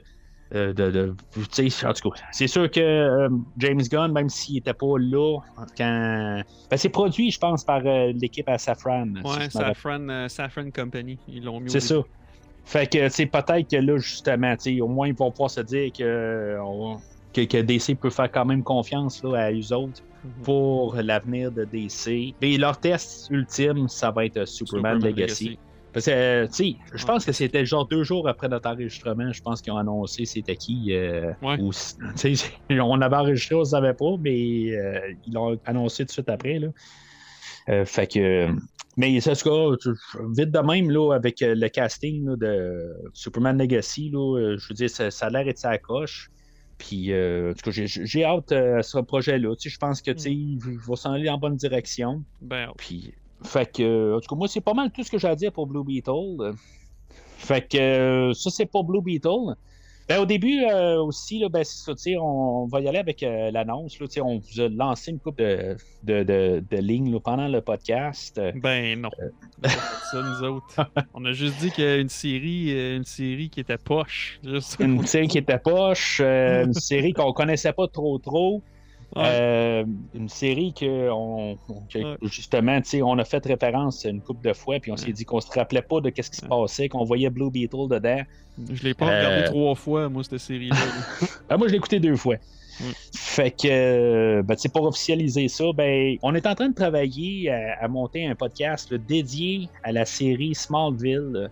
euh, 0.54 0.72
de, 0.74 0.90
de- 0.90 1.14
tu 1.54 1.70
sais, 1.70 1.86
en 1.86 1.92
tout 1.94 2.10
cas, 2.10 2.20
c'est 2.32 2.46
sûr 2.48 2.70
que 2.70 2.80
euh, 2.80 3.28
James 3.58 3.80
Gunn, 3.90 4.12
même 4.12 4.28
s'il 4.28 4.56
n'était 4.56 4.74
pas 4.74 4.98
là, 4.98 5.38
quand. 5.78 6.42
Ben, 6.70 6.76
c'est 6.76 6.88
produit, 6.90 7.30
je 7.30 7.38
pense, 7.38 7.64
par 7.64 7.80
euh, 7.86 8.12
l'équipe 8.20 8.48
à 8.48 8.58
Safran. 8.58 9.06
si 9.14 9.22
Ouais, 9.22 9.30
rappelle. 9.30 9.50
Safran, 9.50 10.28
Safran 10.28 10.70
Company. 10.70 11.18
Ils 11.28 11.44
l'ont 11.44 11.60
mis 11.60 11.70
C'est 11.70 11.80
ça. 11.80 11.96
Fait 12.64 12.86
que, 12.90 13.08
c'est 13.08 13.26
peut-être 13.26 13.70
que 13.70 13.76
là, 13.76 13.96
justement, 13.98 14.54
au 14.82 14.88
moins, 14.88 15.08
ils 15.08 15.14
vont 15.16 15.30
pouvoir 15.30 15.50
se 15.50 15.60
dire 15.62 15.90
que, 15.96 16.58
on- 16.62 16.98
que, 17.32 17.40
que 17.46 17.58
DC 17.62 17.94
peut 17.98 18.10
faire 18.10 18.30
quand 18.30 18.44
même 18.44 18.62
confiance 18.62 19.22
là, 19.22 19.44
à 19.46 19.52
eux 19.52 19.72
autres. 19.72 20.02
Pour 20.42 20.94
l'avenir 20.96 21.50
de 21.50 21.64
DC. 21.64 22.34
Et 22.40 22.58
leur 22.58 22.78
test 22.78 23.28
ultime, 23.30 23.88
ça 23.88 24.10
va 24.10 24.24
être 24.24 24.44
Superman, 24.46 25.02
Legacy. 25.02 25.58
Parce 25.92 26.06
que, 26.06 26.46
tu 26.46 26.52
sais, 26.52 26.76
je 26.94 27.04
pense 27.04 27.24
que 27.26 27.32
c'était 27.32 27.66
genre 27.66 27.86
deux 27.86 28.02
jours 28.02 28.26
après 28.26 28.48
notre 28.48 28.68
enregistrement, 28.70 29.30
je 29.30 29.42
pense 29.42 29.60
qu'ils 29.60 29.74
ont 29.74 29.76
annoncé 29.76 30.24
c'était 30.24 30.56
qui. 30.56 30.86
euh, 30.94 31.32
Ouais. 31.42 31.60
ou 31.60 31.70
on 32.70 33.00
avait 33.02 33.16
enregistré, 33.16 33.54
on 33.54 33.60
ne 33.60 33.64
savait 33.64 33.92
pas, 33.92 34.16
mais 34.18 34.70
euh, 34.74 35.00
ils 35.26 35.34
l'ont 35.34 35.58
annoncé 35.66 36.04
tout 36.04 36.08
de 36.08 36.12
suite 36.12 36.28
après. 36.30 36.58
Là. 36.60 36.68
Euh, 37.68 37.84
fait 37.84 38.06
que. 38.06 38.48
Mais 38.96 39.20
c'est 39.20 39.34
ce 39.34 39.44
cas, 39.44 39.90
vite 40.34 40.50
de 40.50 40.58
même, 40.60 40.90
là, 40.90 41.14
avec 41.14 41.40
le 41.40 41.68
casting 41.68 42.26
là, 42.26 42.36
de 42.36 42.94
Superman 43.12 43.58
Legacy, 43.58 44.10
là, 44.10 44.56
je 44.58 44.68
veux 44.68 44.74
dire, 44.74 44.90
ça, 44.90 45.10
ça 45.10 45.26
a 45.26 45.30
l'air 45.30 45.44
d'être 45.44 45.58
sa 45.58 45.76
coche. 45.78 46.30
Puis, 46.82 47.12
euh, 47.12 47.52
en 47.52 47.54
tout 47.54 47.70
cas, 47.70 47.70
j'ai- 47.70 48.24
hâte 48.24 48.50
euh, 48.50 48.78
à 48.78 48.82
ce 48.82 48.98
projet-là. 48.98 49.54
Tu 49.54 49.68
sais, 49.68 49.74
Je 49.74 49.78
pense 49.78 50.02
que 50.02 50.10
il 50.32 50.58
va 50.58 50.96
s'en 50.96 51.12
aller 51.12 51.28
en 51.30 51.38
bonne 51.38 51.54
direction. 51.54 52.24
Ben, 52.40 52.70
Puis, 52.76 53.14
fait 53.44 53.70
que, 53.72 54.16
en 54.16 54.20
tout 54.20 54.28
cas, 54.28 54.34
moi, 54.36 54.48
c'est 54.48 54.60
pas 54.60 54.74
mal 54.74 54.90
tout 54.90 55.04
ce 55.04 55.10
que 55.12 55.16
j'ai 55.16 55.28
à 55.28 55.36
dire 55.36 55.52
pour 55.52 55.68
Blue 55.68 55.84
Beetle. 55.84 56.54
Fait 57.38 57.66
que, 57.68 57.78
euh, 57.78 58.32
ça, 58.34 58.50
c'est 58.50 58.66
pour 58.66 58.82
Blue 58.82 59.00
Beetle. 59.00 59.54
Ben, 60.08 60.20
au 60.20 60.26
début 60.26 60.64
euh, 60.64 61.02
aussi, 61.02 61.38
là, 61.38 61.48
ben, 61.48 61.64
ça, 61.64 61.92
on, 62.18 62.62
on 62.62 62.66
va 62.66 62.80
y 62.80 62.88
aller 62.88 62.98
avec 62.98 63.22
euh, 63.22 63.50
l'annonce. 63.50 63.98
On 64.20 64.38
vous 64.38 64.60
a 64.60 64.68
lancé 64.68 65.10
une 65.12 65.18
coupe 65.18 65.38
de, 65.38 65.76
de, 66.02 66.22
de, 66.22 66.64
de 66.68 66.76
lignes 66.78 67.18
pendant 67.20 67.48
le 67.48 67.60
podcast. 67.60 68.40
ben 68.56 69.00
non. 69.00 69.10
Euh. 69.20 69.28
On 69.62 69.66
a 69.66 69.68
fait 69.68 70.06
ça, 70.10 70.22
nous 70.22 70.48
autres. 70.48 70.90
On 71.14 71.24
a 71.24 71.32
juste 71.32 71.58
dit 71.60 71.70
qu'il 71.70 71.84
y 71.84 71.86
a 71.86 71.96
une 71.96 72.08
série, 72.08 72.72
euh, 72.72 72.96
une 72.96 73.04
série 73.04 73.48
qui 73.48 73.60
était 73.60 73.78
poche. 73.78 74.40
Juste. 74.44 74.76
Une 74.80 75.06
série 75.06 75.28
qui 75.28 75.38
était 75.38 75.58
poche, 75.58 76.20
euh, 76.22 76.64
une 76.64 76.74
série 76.74 77.12
qu'on 77.12 77.32
connaissait 77.32 77.72
pas 77.72 77.88
trop 77.88 78.18
trop. 78.18 78.62
Ouais. 79.14 79.22
Euh, 79.26 79.84
une 80.14 80.28
série 80.28 80.72
que, 80.72 81.10
on, 81.10 81.56
que, 81.92 81.98
Ouais. 81.98 82.16
justement, 82.22 82.80
on 83.04 83.18
a 83.18 83.24
fait 83.24 83.44
référence 83.44 84.04
une 84.04 84.20
couple 84.20 84.48
de 84.48 84.54
fois, 84.54 84.78
puis 84.80 84.90
on 84.92 84.96
s'est 84.96 85.06
Ouais. 85.08 85.12
dit 85.12 85.24
qu'on 85.24 85.40
se 85.40 85.50
rappelait 85.50 85.82
pas 85.82 86.00
de 86.00 86.10
qu'est-ce 86.10 86.30
qui 86.30 86.38
se 86.38 86.46
passait, 86.46 86.88
qu'on 86.88 87.04
voyait 87.04 87.28
Blue 87.30 87.50
Beetle 87.50 87.88
dedans. 87.90 88.22
Je 88.70 88.82
l'ai 88.84 88.94
pas 88.94 89.10
Euh, 89.10 89.18
regardé 89.26 89.44
trois 89.44 89.74
fois, 89.74 90.08
moi, 90.08 90.22
cette 90.24 90.38
série-là. 90.38 90.76
là. 90.76 91.26
Ah, 91.50 91.56
moi, 91.58 91.66
je 91.68 91.72
l'ai 91.72 91.78
écouté 91.78 92.00
deux 92.00 92.16
fois. 92.16 92.36
Fait 93.14 93.50
que, 93.50 93.68
euh, 93.68 94.42
ben, 94.42 94.56
pour 94.72 94.84
officialiser 94.86 95.48
ça, 95.48 95.64
ben, 95.74 96.16
on 96.22 96.34
est 96.34 96.46
en 96.46 96.54
train 96.54 96.68
de 96.70 96.74
travailler 96.74 97.50
à, 97.50 97.84
à 97.84 97.88
monter 97.88 98.26
un 98.26 98.34
podcast 98.34 98.90
là, 98.90 98.98
dédié 98.98 99.68
à 99.82 99.92
la 99.92 100.04
série 100.06 100.54
Smallville. 100.54 101.50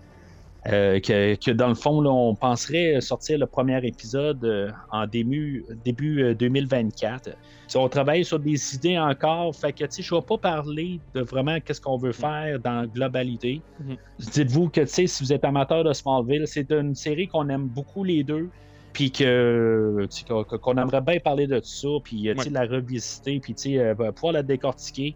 Euh, 0.66 1.00
que, 1.00 1.36
que 1.36 1.50
dans 1.50 1.68
le 1.68 1.74
fond, 1.74 2.00
là, 2.02 2.10
on 2.10 2.34
penserait 2.34 3.00
sortir 3.00 3.38
le 3.38 3.46
premier 3.46 3.84
épisode 3.86 4.44
euh, 4.44 4.70
en 4.90 5.06
début, 5.06 5.64
début 5.84 6.22
euh, 6.22 6.34
2024. 6.34 7.24
Tu 7.24 7.30
sais, 7.66 7.78
on 7.78 7.88
travaille 7.88 8.24
sur 8.24 8.38
des 8.38 8.74
idées 8.74 8.98
encore, 8.98 9.54
fait 9.54 9.72
que 9.72 9.84
tu 9.84 9.90
sais, 9.90 10.02
je 10.02 10.14
ne 10.14 10.20
vais 10.20 10.26
pas 10.26 10.36
parler 10.36 11.00
de 11.14 11.22
vraiment 11.22 11.58
qu'est-ce 11.60 11.80
qu'on 11.80 11.96
veut 11.96 12.12
faire 12.12 12.58
dans 12.58 12.82
la 12.82 12.86
globalité. 12.86 13.62
Mhm. 13.80 13.96
Dites-vous 14.18 14.68
que 14.68 14.82
tu 14.82 14.86
sais, 14.88 15.06
si 15.06 15.24
vous 15.24 15.32
êtes 15.32 15.44
amateur 15.44 15.82
de 15.82 15.94
Smallville, 15.94 16.46
c'est 16.46 16.70
une 16.70 16.94
série 16.94 17.26
qu'on 17.26 17.48
aime 17.48 17.66
beaucoup 17.66 18.04
les 18.04 18.22
deux 18.22 18.48
puis 18.92 19.12
que 19.12 20.08
qu'on 20.60 20.76
aimerait 20.76 21.00
bien 21.00 21.20
parler 21.20 21.46
de 21.46 21.60
tout 21.60 21.64
ça, 21.64 21.88
puis 22.02 22.34
la 22.50 22.64
revisiter, 22.64 23.38
puis 23.38 23.54
tu 23.54 23.76
sais, 23.76 23.94
pouvoir 24.16 24.32
la 24.32 24.42
décortiquer. 24.42 25.14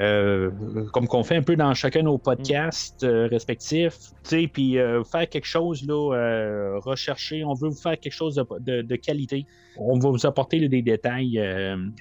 Euh, 0.00 0.50
comme 0.92 1.08
qu'on 1.08 1.24
fait 1.24 1.36
un 1.36 1.42
peu 1.42 1.56
dans 1.56 1.74
chacun 1.74 2.00
de 2.00 2.04
nos 2.04 2.18
podcasts 2.18 3.02
euh, 3.02 3.26
respectifs, 3.26 4.12
puis 4.52 4.78
euh, 4.78 5.02
faire 5.02 5.28
quelque 5.28 5.46
chose, 5.46 5.84
là, 5.86 6.14
euh, 6.14 6.78
rechercher, 6.78 7.44
on 7.44 7.54
veut 7.54 7.68
vous 7.68 7.76
faire 7.76 7.98
quelque 7.98 8.12
chose 8.12 8.42
de, 8.60 8.96
qualité. 8.96 9.46
On 9.76 9.98
va 9.98 10.10
vous 10.10 10.26
apporter 10.26 10.68
des 10.68 10.82
détails 10.82 11.40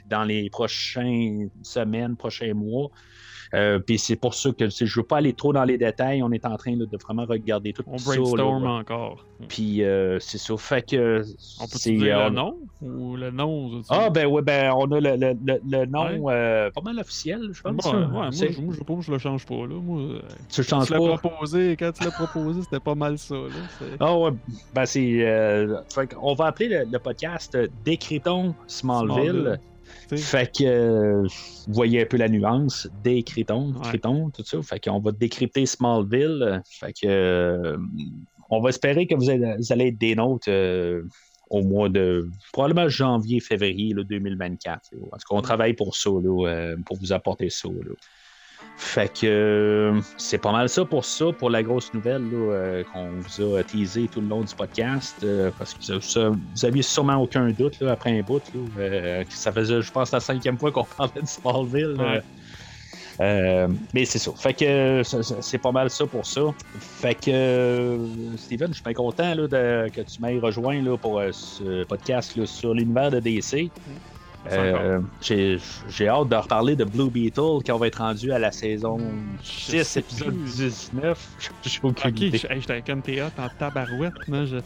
dans 0.09 0.23
les 0.23 0.49
prochaines 0.49 1.49
semaines, 1.63 2.15
prochains 2.15 2.53
mois. 2.53 2.89
Euh, 3.53 3.79
puis 3.79 3.97
c'est 3.97 4.15
pour 4.15 4.33
ça 4.33 4.51
que 4.51 4.65
tu 4.65 4.85
je 4.87 4.99
veux 4.99 5.05
pas 5.05 5.17
aller 5.17 5.33
trop 5.33 5.53
dans 5.53 5.63
les 5.63 5.77
détails. 5.77 6.21
On 6.23 6.31
est 6.31 6.45
en 6.45 6.57
train 6.57 6.75
là, 6.75 6.85
de 6.85 6.97
vraiment 6.97 7.25
regarder 7.25 7.73
tout 7.73 7.83
On 7.87 7.97
ça. 7.97 8.15
brainstorm 8.15 8.63
là. 8.63 8.69
encore. 8.71 9.25
Puis 9.47 9.83
euh, 9.83 10.19
c'est 10.19 10.37
ça. 10.37 10.55
Fait 10.57 10.81
que. 10.81 11.23
On 11.61 11.67
peut 11.67 11.77
dire 11.79 12.17
euh, 12.17 12.23
le 12.25 12.35
nom 12.35 12.57
ou 12.81 13.15
le 13.15 13.31
nom 13.31 13.69
tu- 13.81 13.87
Ah, 13.89 14.09
ben 14.09 14.25
oui, 14.25 14.41
ben 14.41 14.71
on 14.75 14.91
a 14.91 14.99
le, 14.99 15.15
le, 15.15 15.37
le, 15.45 15.59
le 15.69 15.85
nom 15.85 16.07
Ouais. 16.19 16.33
euh, 16.35 16.71
pas 16.71 16.81
mal 16.81 16.99
officiel, 16.99 17.49
je 17.51 17.61
pense. 17.61 17.83
Ça. 17.83 17.91
ouais, 17.91 18.05
moi, 18.07 18.29
je, 18.31 18.61
moi, 18.61 19.01
je, 19.01 19.11
le 19.11 19.17
change 19.17 19.45
pas. 19.45 19.55
Là. 19.55 19.75
Moi, 19.81 20.01
euh, 20.01 20.19
tu 20.49 20.61
le 20.61 20.65
tu 20.65 20.69
changes 20.69 20.89
l'as 20.89 20.97
pas? 20.99 21.17
proposé, 21.17 21.75
quand 21.77 21.91
tu 21.91 22.03
l'as 22.03 22.11
proposé, 22.11 22.61
c'était 22.63 22.79
pas 22.79 22.95
mal 22.95 23.17
ça. 23.17 23.35
Ah 23.99 24.17
ouais, 24.17 24.31
ben 24.73 24.85
c'est. 24.85 25.25
euh, 25.27 25.77
fait 25.93 26.13
qu'on 26.13 26.33
va 26.33 26.45
appeler 26.47 26.83
le, 26.91 26.99
podcast 26.99 27.55
euh, 27.55 27.67
Décritons 27.85 28.53
Smallville. 28.67 29.15
Smallville. 29.31 29.59
Fait 30.17 30.51
que 30.57 30.63
euh, 30.63 31.21
vous 31.67 31.73
voyez 31.73 32.01
un 32.01 32.05
peu 32.05 32.17
la 32.17 32.29
nuance, 32.29 32.87
décritons, 33.03 33.73
Ouais. 33.73 33.81
critons, 33.89 34.29
tout 34.29 34.43
ça. 34.43 34.61
Fait 34.61 34.79
qu'on 34.79 34.99
va 34.99 35.11
décrypter 35.11 35.65
Smallville. 35.65 36.61
Fait 36.69 36.93
que 36.93 37.07
euh, 37.07 37.77
on 38.49 38.61
va 38.61 38.69
espérer 38.69 39.07
que 39.07 39.15
vous 39.15 39.29
allez, 39.29 39.55
vous 39.57 39.71
allez 39.73 39.87
être 39.87 39.97
des 39.97 40.15
nôtres 40.15 40.47
euh, 40.49 41.03
au 41.49 41.61
mois 41.61 41.89
de 41.89 42.29
probablement 42.53 42.87
janvier, 42.89 43.39
février 43.39 43.93
là, 43.93 44.03
2024. 44.03 44.91
là. 44.93 44.97
En 45.03 45.03
tout 45.03 45.09
cas, 45.17 45.35
on 45.35 45.41
travaille 45.41 45.73
pour 45.73 45.95
ça, 45.95 46.09
là, 46.09 46.75
pour 46.85 46.97
vous 46.97 47.11
apporter 47.13 47.49
ça. 47.49 47.69
Fait 48.79 49.11
que 49.21 49.99
c'est 50.17 50.37
pas 50.37 50.51
mal 50.51 50.69
ça 50.69 50.85
pour 50.85 51.03
ça, 51.03 51.25
pour 51.31 51.49
la 51.49 51.63
grosse 51.63 51.91
nouvelle 51.95 52.21
là, 52.29 52.37
euh, 52.37 52.83
qu'on 52.93 53.09
vous 53.09 53.55
a 53.55 53.63
teasé 53.63 54.07
tout 54.07 54.21
le 54.21 54.27
long 54.27 54.41
du 54.41 54.53
podcast. 54.53 55.15
euh, 55.23 55.49
parce 55.57 55.73
que 55.73 55.99
ça- 55.99 56.29
vous 56.29 56.65
aviez 56.65 56.83
sûrement 56.83 57.15
aucun 57.15 57.49
doute 57.49 57.79
là, 57.79 57.91
après 57.93 58.17
un 58.17 58.21
bout. 58.21 58.41
Là, 58.53 58.61
euh, 58.77 59.23
que 59.23 59.33
ça 59.33 59.51
faisait, 59.51 59.81
je 59.81 59.91
pense, 59.91 60.11
la 60.11 60.19
cinquième 60.19 60.57
fois 60.59 60.71
qu'on 60.71 60.83
parlait 60.97 61.21
de 61.21 61.27
Smallville. 61.27 61.95
Ouais. 61.99 62.21
Euh, 63.19 63.67
mais 63.95 64.05
c'est 64.05 64.19
ça. 64.19 64.31
Fait 64.37 64.53
que 64.53 65.01
c'est 65.41 65.57
pas 65.57 65.71
mal 65.71 65.89
ça 65.89 66.05
pour 66.05 66.25
ça. 66.27 66.41
Fait 66.79 67.15
que 67.15 67.97
Steven, 68.37 68.67
je 68.69 68.73
suis 68.75 68.83
bien 68.83 68.93
content 68.93 69.33
là, 69.33 69.47
de- 69.47 69.89
que 69.89 70.01
tu 70.01 70.21
m'aies 70.21 70.37
rejoint 70.37 70.79
là, 70.83 70.97
pour 70.97 71.19
euh, 71.19 71.31
ce 71.31 71.83
podcast 71.85 72.35
là, 72.35 72.45
sur 72.45 72.75
l'univers 72.75 73.09
de 73.09 73.19
DC. 73.19 73.71
Euh, 74.51 74.99
J'ai 75.21 75.57
j'ai 75.89 76.07
hâte 76.07 76.29
de 76.29 76.35
reparler 76.35 76.75
de 76.75 76.83
Blue 76.83 77.09
Beetle 77.09 77.61
quand 77.65 77.73
on 77.73 77.77
va 77.77 77.87
être 77.87 77.97
rendu 77.99 78.31
à 78.31 78.39
la 78.39 78.51
saison 78.51 78.97
Je 79.43 79.47
6, 79.71 79.83
sais 79.83 79.99
épisode 79.99 80.33
plus. 80.35 80.55
19. 80.57 81.29
J'ai 81.63 81.79
aucune 81.83 82.09
Ok, 82.11 82.21
idée. 82.21 82.37
je- 82.37 82.47
hey, 82.47 82.61
j'étais 82.61 82.81
comme 82.81 83.01
théâtre 83.01 83.35
en 83.39 83.47
tabarouette. 83.57 84.13
Je, 84.27 84.59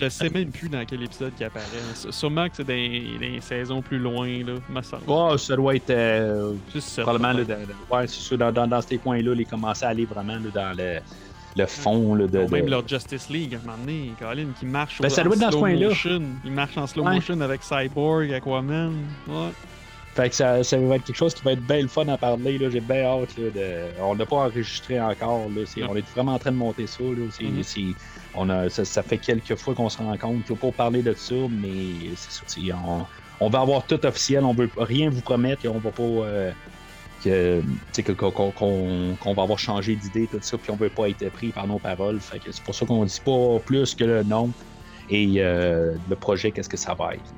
je 0.00 0.08
sais 0.08 0.30
même 0.30 0.50
plus 0.50 0.68
dans 0.68 0.84
quel 0.84 1.02
épisode 1.02 1.34
qui 1.34 1.44
apparaît. 1.44 1.64
Sûrement 2.10 2.48
que 2.48 2.56
c'est 2.56 2.64
des, 2.66 3.16
des 3.18 3.40
saisons 3.40 3.82
plus 3.82 3.98
loin, 3.98 4.26
là, 4.44 4.54
me 4.68 4.82
semble. 4.82 5.02
Oh, 5.06 5.36
ça 5.36 5.56
doit 5.56 5.74
être 5.76 5.90
euh, 5.90 6.54
probablement 6.98 7.32
là, 7.32 7.44
dans- 7.44 7.54
dans- 7.54 7.96
ouais, 7.96 8.06
c'est 8.06 8.20
sûr, 8.20 8.38
dans, 8.38 8.52
dans, 8.52 8.66
dans 8.66 8.80
ces 8.82 8.98
coins-là, 8.98 9.34
ils 9.36 9.46
commençaient 9.46 9.86
à 9.86 9.90
aller 9.90 10.04
vraiment 10.04 10.34
là, 10.34 10.50
dans 10.52 10.76
le, 10.76 10.98
le 11.56 11.66
fond 11.66 12.14
là, 12.14 12.26
de, 12.26 12.38
Ou 12.40 12.48
même 12.48 12.66
de- 12.66 12.70
leur 12.70 12.86
Justice 12.86 13.28
League, 13.30 13.54
à 13.54 13.58
un 13.58 13.60
moment 13.62 13.78
donné, 13.78 14.12
Colin, 14.18 14.46
qui 14.58 14.66
marche 14.66 15.00
Ben, 15.00 15.08
ça 15.08 15.22
en 15.22 15.24
doit 15.24 15.34
être 15.34 15.40
dans 15.40 15.46
ce 15.46 15.52
slow 15.52 15.60
coin-là. 15.60 15.88
motion. 15.88 16.22
Il 16.44 16.52
marche 16.52 16.76
en 16.78 16.86
slow 16.86 17.04
Ouais. 17.04 17.14
motion 17.14 17.40
avec 17.40 17.62
Cyborg, 17.62 18.32
Aquaman. 18.32 18.92
Ouais. 19.26 19.48
Fait 20.14 20.30
que 20.30 20.34
ça, 20.34 20.64
ça 20.64 20.76
va 20.78 20.96
être 20.96 21.04
quelque 21.04 21.16
chose 21.16 21.32
qui 21.34 21.42
va 21.44 21.52
être 21.52 21.62
bien 21.66 21.80
le 21.82 21.86
fun 21.88 22.06
à 22.08 22.16
parler. 22.16 22.58
J'ai 22.72 22.80
bien 22.80 23.04
hâte. 23.04 23.36
Là, 23.38 23.50
de... 23.54 24.02
On 24.02 24.16
n'a 24.16 24.26
pas 24.26 24.36
enregistré 24.36 25.00
encore. 25.00 25.46
Là. 25.54 25.62
On 25.88 25.94
est 25.96 26.08
vraiment 26.14 26.34
en 26.34 26.38
train 26.40 26.50
de 26.50 26.56
monter 26.56 26.86
ça. 26.88 27.04
Là. 27.04 27.26
Mhm. 27.40 27.94
on 28.34 28.48
a... 28.50 28.68
ça, 28.68 28.84
ça 28.84 29.02
fait 29.04 29.18
quelques 29.18 29.54
fois 29.54 29.74
qu'on 29.74 29.88
se 29.88 29.98
rencontre 29.98 30.50
là, 30.50 30.56
pour 30.56 30.74
parler 30.74 31.02
de 31.02 31.12
ça, 31.14 31.34
mais 31.50 32.14
c'est- 32.16 32.72
On... 32.72 33.06
on 33.40 33.48
va 33.48 33.60
avoir 33.60 33.84
tout 33.84 34.04
officiel. 34.04 34.42
On 34.44 34.54
veut 34.54 34.70
rien 34.76 35.08
vous 35.08 35.20
promettre. 35.20 35.64
et 35.64 35.68
On 35.68 35.78
va 35.78 35.90
pas. 35.92 36.02
euh, 36.02 36.50
que, 37.24 37.62
qu'on, 38.12 38.50
qu'on 38.50 39.34
va 39.34 39.42
avoir 39.42 39.58
changé 39.58 39.96
d'idée, 39.96 40.28
tout 40.30 40.38
ça, 40.40 40.58
puis 40.58 40.70
on 40.70 40.76
veut 40.76 40.90
pas 40.90 41.08
être 41.08 41.28
pris 41.30 41.48
par 41.48 41.66
nos 41.66 41.78
paroles. 41.78 42.20
Fait 42.20 42.38
que 42.38 42.52
c'est 42.52 42.62
pour 42.62 42.74
ça 42.74 42.86
qu'on 42.86 43.04
dit 43.04 43.20
pas 43.24 43.58
plus 43.64 43.94
que 43.94 44.04
le 44.04 44.22
nom 44.22 44.50
et 45.10 45.34
euh, 45.38 45.94
le 46.08 46.16
projet, 46.16 46.50
qu'est-ce 46.50 46.68
que 46.68 46.76
ça 46.76 46.94
va 46.94 47.14
être. 47.14 47.34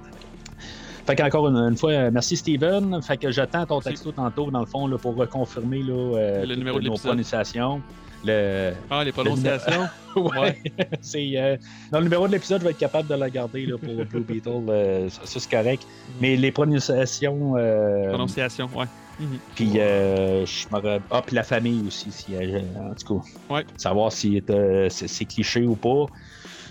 Fait 1.07 1.17
qu'encore 1.17 1.49
une, 1.49 1.57
une 1.57 1.77
fois, 1.77 2.11
merci 2.11 2.37
Steven. 2.37 3.01
Fait 3.03 3.17
que 3.17 3.31
j'attends 3.31 3.67
ton 3.67 3.81
texto 3.81 4.13
tantôt, 4.13 4.51
dans 4.51 4.61
le 4.61 4.67
fond, 4.67 4.87
là, 4.87 4.99
pour 4.99 5.17
reconfirmer 5.17 5.83
là, 5.83 5.95
euh, 5.95 6.47
Le 6.47 6.55
numéro 6.55 6.79
de 6.81 6.87
nos 6.87 6.97
prononciations. 6.97 7.81
Le... 8.25 8.73
Ah, 8.91 9.03
les 9.05 9.13
prononciations? 9.13 9.89
ouais. 10.17 10.61
c'est, 11.01 11.33
euh, 11.37 11.57
dans 11.91 11.99
le 11.99 12.05
numéro 12.05 12.27
de 12.27 12.33
l'épisode, 12.33 12.61
je 12.61 12.65
vais 12.67 12.73
être 12.73 12.79
capable 12.79 13.09
de 13.09 13.15
la 13.15 13.31
garder 13.31 13.65
là, 13.67 13.77
pour 13.79 14.05
Blue 14.05 14.21
Beetle. 14.21 14.51
euh, 14.69 15.09
ça, 15.09 15.23
ça, 15.25 15.41
c'est 15.41 15.51
correct. 15.51 15.87
Mais 16.21 16.37
les 16.37 16.53
prononciations. 16.53 17.55
euh, 17.57 18.09
Prononciation, 18.09 18.69
ouais. 18.77 18.87
Mhm. 19.19 19.39
puis 19.55 19.73
euh, 19.77 20.47
je 20.47 20.67
me 20.75 20.99
Ah, 21.11 21.23
puis 21.25 21.37
la 21.37 21.43
famille 21.43 21.85
aussi, 21.87 22.11
si, 22.11 22.35
euh, 22.35 22.61
en 22.79 22.95
tout 22.95 23.19
cas. 23.21 23.55
Ouais. 23.55 23.65
Savoir 23.77 24.11
si 24.13 24.43
c'est, 24.89 25.25
cliché 25.27 25.63
ou 25.67 25.75
pas. 25.77 26.07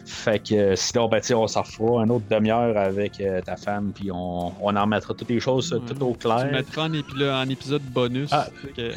Fait 0.05 0.39
que 0.43 0.75
sinon, 0.75 1.07
ben, 1.07 1.21
tu 1.21 1.35
on 1.35 1.45
s'en 1.45 1.63
fera 1.63 2.01
un 2.01 2.09
autre 2.09 2.25
demi-heure 2.27 2.75
avec 2.75 3.21
euh, 3.21 3.41
ta 3.41 3.55
femme, 3.55 3.91
puis 3.93 4.09
on, 4.11 4.51
on 4.59 4.75
en 4.75 4.87
mettra 4.87 5.13
toutes 5.13 5.29
les 5.29 5.39
choses 5.39 5.71
Ouais. 5.71 5.79
tout 5.87 6.03
au 6.03 6.13
Tu 6.13 6.17
clair. 6.19 6.45
le 6.45 6.51
mettras 6.51 6.85
en, 6.85 6.93
épi- 6.93 7.29
en 7.31 7.47
épisode 7.49 7.83
bonus. 7.83 8.29
Ah. 8.31 8.47
Que- 8.75 8.93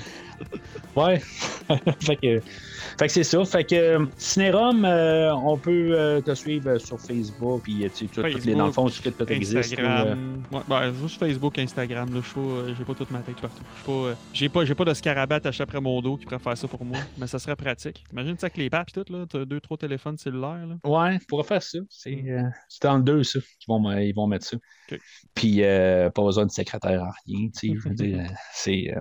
Ouais. 0.96 1.18
fait 2.00 2.16
que, 2.16 2.40
fait 2.40 3.06
que 3.06 3.12
c'est 3.12 3.24
ça. 3.24 3.44
Fait 3.44 3.64
que 3.64 3.74
euh, 3.74 4.06
Cinérum, 4.16 4.84
euh, 4.84 5.34
on 5.34 5.56
peut 5.56 5.92
euh, 5.92 6.20
te 6.20 6.34
suivre 6.34 6.76
sur 6.78 7.00
Facebook, 7.00 7.62
puis 7.62 7.88
tu 7.94 8.06
sais, 8.06 8.12
toutes 8.12 8.44
les, 8.44 8.54
dans 8.54 8.66
le 8.66 8.72
fond, 8.72 8.88
ce 8.88 9.00
que 9.00 9.32
existe. 9.32 9.76
là, 9.78 10.04
euh, 10.06 10.12
Instagram. 10.12 10.42
Ouais, 10.52 10.60
ben, 10.68 10.92
juste 11.00 11.18
Facebook, 11.18 11.58
Instagram. 11.58 12.14
Là, 12.14 12.20
je 12.22 12.74
j'ai 12.76 12.84
pas 12.84 12.94
toute 12.94 13.10
ma 13.10 13.20
tête 13.20 13.40
partout. 13.40 13.62
Je 13.62 13.78
suis 13.78 13.86
pas, 13.86 14.14
j'ai 14.32 14.48
pas, 14.48 14.64
j'ai 14.64 14.74
pas 14.74 14.84
de 14.84 14.94
scarabée 14.94 15.36
attaché 15.36 15.62
après 15.62 15.80
mon 15.80 16.00
dos 16.02 16.16
qui 16.16 16.24
pourrait 16.24 16.38
faire 16.38 16.56
ça 16.56 16.68
pour 16.68 16.84
moi, 16.84 16.98
mais 17.16 17.26
ça 17.26 17.38
serait 17.38 17.56
pratique. 17.56 18.04
Imagine 18.12 18.36
ça 18.38 18.46
avec 18.46 18.58
les 18.58 18.68
papes 18.68 18.90
et 18.90 18.92
tout 18.92 19.12
là, 19.12 19.24
t'as 19.28 19.44
deux 19.44 19.60
trois 19.60 19.76
téléphones 19.76 20.18
cellulaires 20.18 20.66
là. 20.66 20.76
Ouais, 20.84 21.18
pourrait 21.28 21.44
faire 21.44 21.62
ça. 21.62 21.78
C'est 21.88 22.22
euh, 22.28 22.42
c'est 22.68 22.82
dans 22.82 22.96
le 22.96 23.02
deux, 23.02 23.22
ça, 23.22 23.38
qu'ils 23.40 23.68
vont, 23.68 23.92
ils 23.98 24.12
vont 24.14 24.26
mettre 24.26 24.46
ça. 24.46 24.56
Puis, 25.34 25.62
euh, 25.62 26.10
pas 26.10 26.22
besoin 26.22 26.46
de 26.46 26.50
secrétaire 26.50 27.02
en 27.02 27.10
rien, 27.26 27.48
tu 27.48 27.68
sais, 27.68 27.74
je 27.82 27.88
veux 27.88 27.94
dire, 27.94 28.26
c'est... 28.52 28.94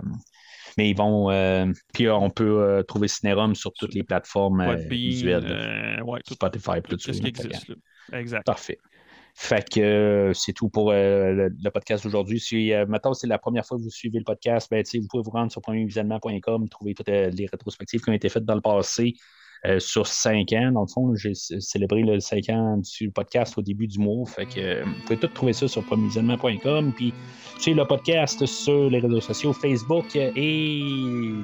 mais 0.78 0.90
ils 0.90 0.96
vont... 0.96 1.30
euh, 1.30 1.66
puis 1.92 2.06
euh, 2.06 2.14
on 2.14 2.30
peut 2.30 2.62
euh, 2.62 2.82
trouver 2.82 3.08
Cinérum 3.08 3.54
sur 3.54 3.72
toutes 3.72 3.94
les 3.94 4.02
plateformes 4.02 4.74
visuelles. 4.88 6.02
ouais, 6.04 6.20
tout, 6.26 6.34
Spotify, 6.34 6.82
tout, 6.82 6.96
tout 6.96 7.12
ce 7.12 7.20
qui 7.20 7.26
existe. 7.28 7.68
là. 7.68 8.18
Exact. 8.18 8.44
Parfait. 8.44 8.78
Fait 9.34 9.66
que 9.66 9.80
euh, 9.80 10.32
c'est 10.34 10.52
tout 10.52 10.68
pour 10.68 10.90
euh, 10.90 11.32
le, 11.32 11.48
le 11.62 11.70
podcast 11.70 12.04
d'aujourd'hui. 12.04 12.38
Si, 12.38 12.72
euh, 12.72 12.84
mettons, 12.86 13.14
c'est 13.14 13.26
la 13.26 13.38
première 13.38 13.64
fois 13.64 13.78
que 13.78 13.82
vous 13.82 13.90
suivez 13.90 14.18
le 14.18 14.24
podcast, 14.24 14.68
ben, 14.70 14.84
vous 14.94 15.06
pouvez 15.08 15.22
vous 15.22 15.30
rendre 15.30 15.50
sur 15.50 15.62
premiervisionnement.com, 15.62 16.68
trouver 16.68 16.94
toutes 16.94 17.08
les 17.08 17.46
rétrospectives 17.50 18.02
qui 18.02 18.10
ont 18.10 18.14
été 18.14 18.28
faites 18.28 18.44
dans 18.44 18.54
le 18.54 18.60
passé 18.60 19.14
euh, 19.64 19.78
sur 19.78 20.06
cinq 20.06 20.52
ans. 20.52 20.72
Dans 20.72 20.80
le 20.80 20.86
fond, 20.92 21.14
j'ai 21.14 21.34
célébré 21.34 22.02
le 22.02 22.18
cinq 22.18 22.48
ans 22.48 22.78
du 22.78 23.10
podcast 23.10 23.56
au 23.56 23.62
début 23.62 23.86
du 23.86 23.98
mois. 23.98 24.26
Fait 24.26 24.46
que 24.46 24.60
euh, 24.60 24.84
vous 24.84 25.02
pouvez 25.06 25.16
tout 25.18 25.28
trouver 25.28 25.52
ça 25.52 25.68
sur 25.68 25.84
premiervisionnement.com. 25.84 26.92
Puis, 26.96 27.14
suivez 27.60 27.76
le 27.76 27.86
podcast 27.86 28.44
sur 28.44 28.90
les 28.90 28.98
réseaux 28.98 29.20
sociaux 29.20 29.52
Facebook 29.52 30.16
et 30.16 30.82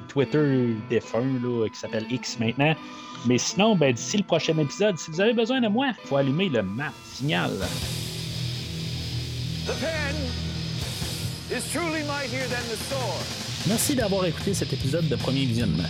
Twitter 0.09 0.75
défunt, 0.89 1.39
là, 1.41 1.67
qui 1.69 1.79
s'appelle 1.79 2.05
X 2.09 2.39
maintenant. 2.39 2.75
Mais 3.25 3.37
sinon, 3.37 3.75
ben, 3.75 3.93
d'ici 3.93 4.17
le 4.17 4.23
prochain 4.23 4.57
épisode, 4.57 4.97
si 4.97 5.11
vous 5.11 5.21
avez 5.21 5.33
besoin 5.33 5.61
de 5.61 5.67
moi, 5.67 5.91
il 6.03 6.07
faut 6.07 6.17
allumer 6.17 6.49
le 6.49 6.63
map 6.63 6.91
signal. 7.05 7.51
The 9.65 9.73
pen 9.79 10.15
is 11.51 11.71
truly 11.71 12.03
mightier 12.03 12.47
than 12.49 12.63
the 12.69 12.77
sword. 12.89 13.23
Merci 13.67 13.95
d'avoir 13.95 14.25
écouté 14.25 14.53
cet 14.53 14.73
épisode 14.73 15.07
de 15.07 15.15
Premier 15.15 15.45
Visionnement. 15.45 15.89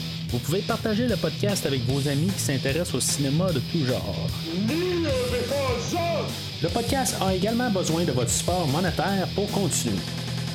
Vous 0.31 0.39
pouvez 0.39 0.61
partager 0.61 1.07
le 1.07 1.17
podcast 1.17 1.65
avec 1.65 1.81
vos 1.81 2.07
amis 2.07 2.27
qui 2.27 2.39
s'intéressent 2.39 2.95
au 2.95 2.99
cinéma 3.01 3.51
de 3.51 3.59
tout 3.59 3.85
genre. 3.85 4.15
Le 6.63 6.69
podcast 6.69 7.17
a 7.21 7.35
également 7.35 7.69
besoin 7.69 8.05
de 8.05 8.13
votre 8.13 8.29
support 8.29 8.65
monétaire 8.67 9.27
pour 9.35 9.51
continuer. 9.51 9.97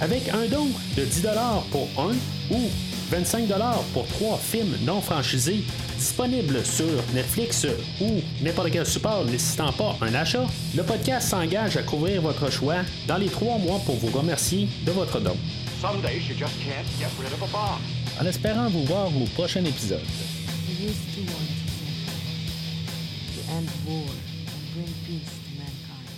Avec 0.00 0.28
un 0.30 0.46
don 0.46 0.68
de 0.96 1.04
10 1.04 1.26
pour 1.70 1.88
un 1.98 2.14
ou 2.50 2.70
25 3.10 3.48
pour 3.92 4.06
trois 4.06 4.38
films 4.38 4.76
non 4.84 5.00
franchisés 5.02 5.62
disponibles 5.98 6.64
sur 6.64 6.86
Netflix 7.14 7.66
ou 8.00 8.20
n'importe 8.42 8.70
quel 8.70 8.86
support 8.86 9.24
nécessitant 9.26 9.72
pas 9.72 9.96
un 10.00 10.14
achat, 10.14 10.46
le 10.74 10.82
podcast 10.84 11.28
s'engage 11.28 11.76
à 11.76 11.82
couvrir 11.82 12.22
votre 12.22 12.50
choix 12.50 12.76
dans 13.06 13.18
les 13.18 13.28
trois 13.28 13.58
mois 13.58 13.80
pour 13.84 13.96
vous 13.96 14.16
remercier 14.16 14.68
de 14.86 14.92
votre 14.92 15.20
don. 15.20 15.36
En 18.18 18.24
espérant 18.24 18.68
vous 18.70 18.84
voir 18.84 19.14
au 19.14 19.26
prochain 19.34 19.62
épisode. 19.64 20.00
We 20.66 20.88
used 20.88 21.14
to 21.14 21.20
want 21.32 21.50
to 23.34 23.52
end 23.52 23.68
war 23.86 24.08
and 24.08 24.74
bring 24.74 24.88
peace 25.06 25.28
to 25.28 25.58
mankind. 25.58 26.08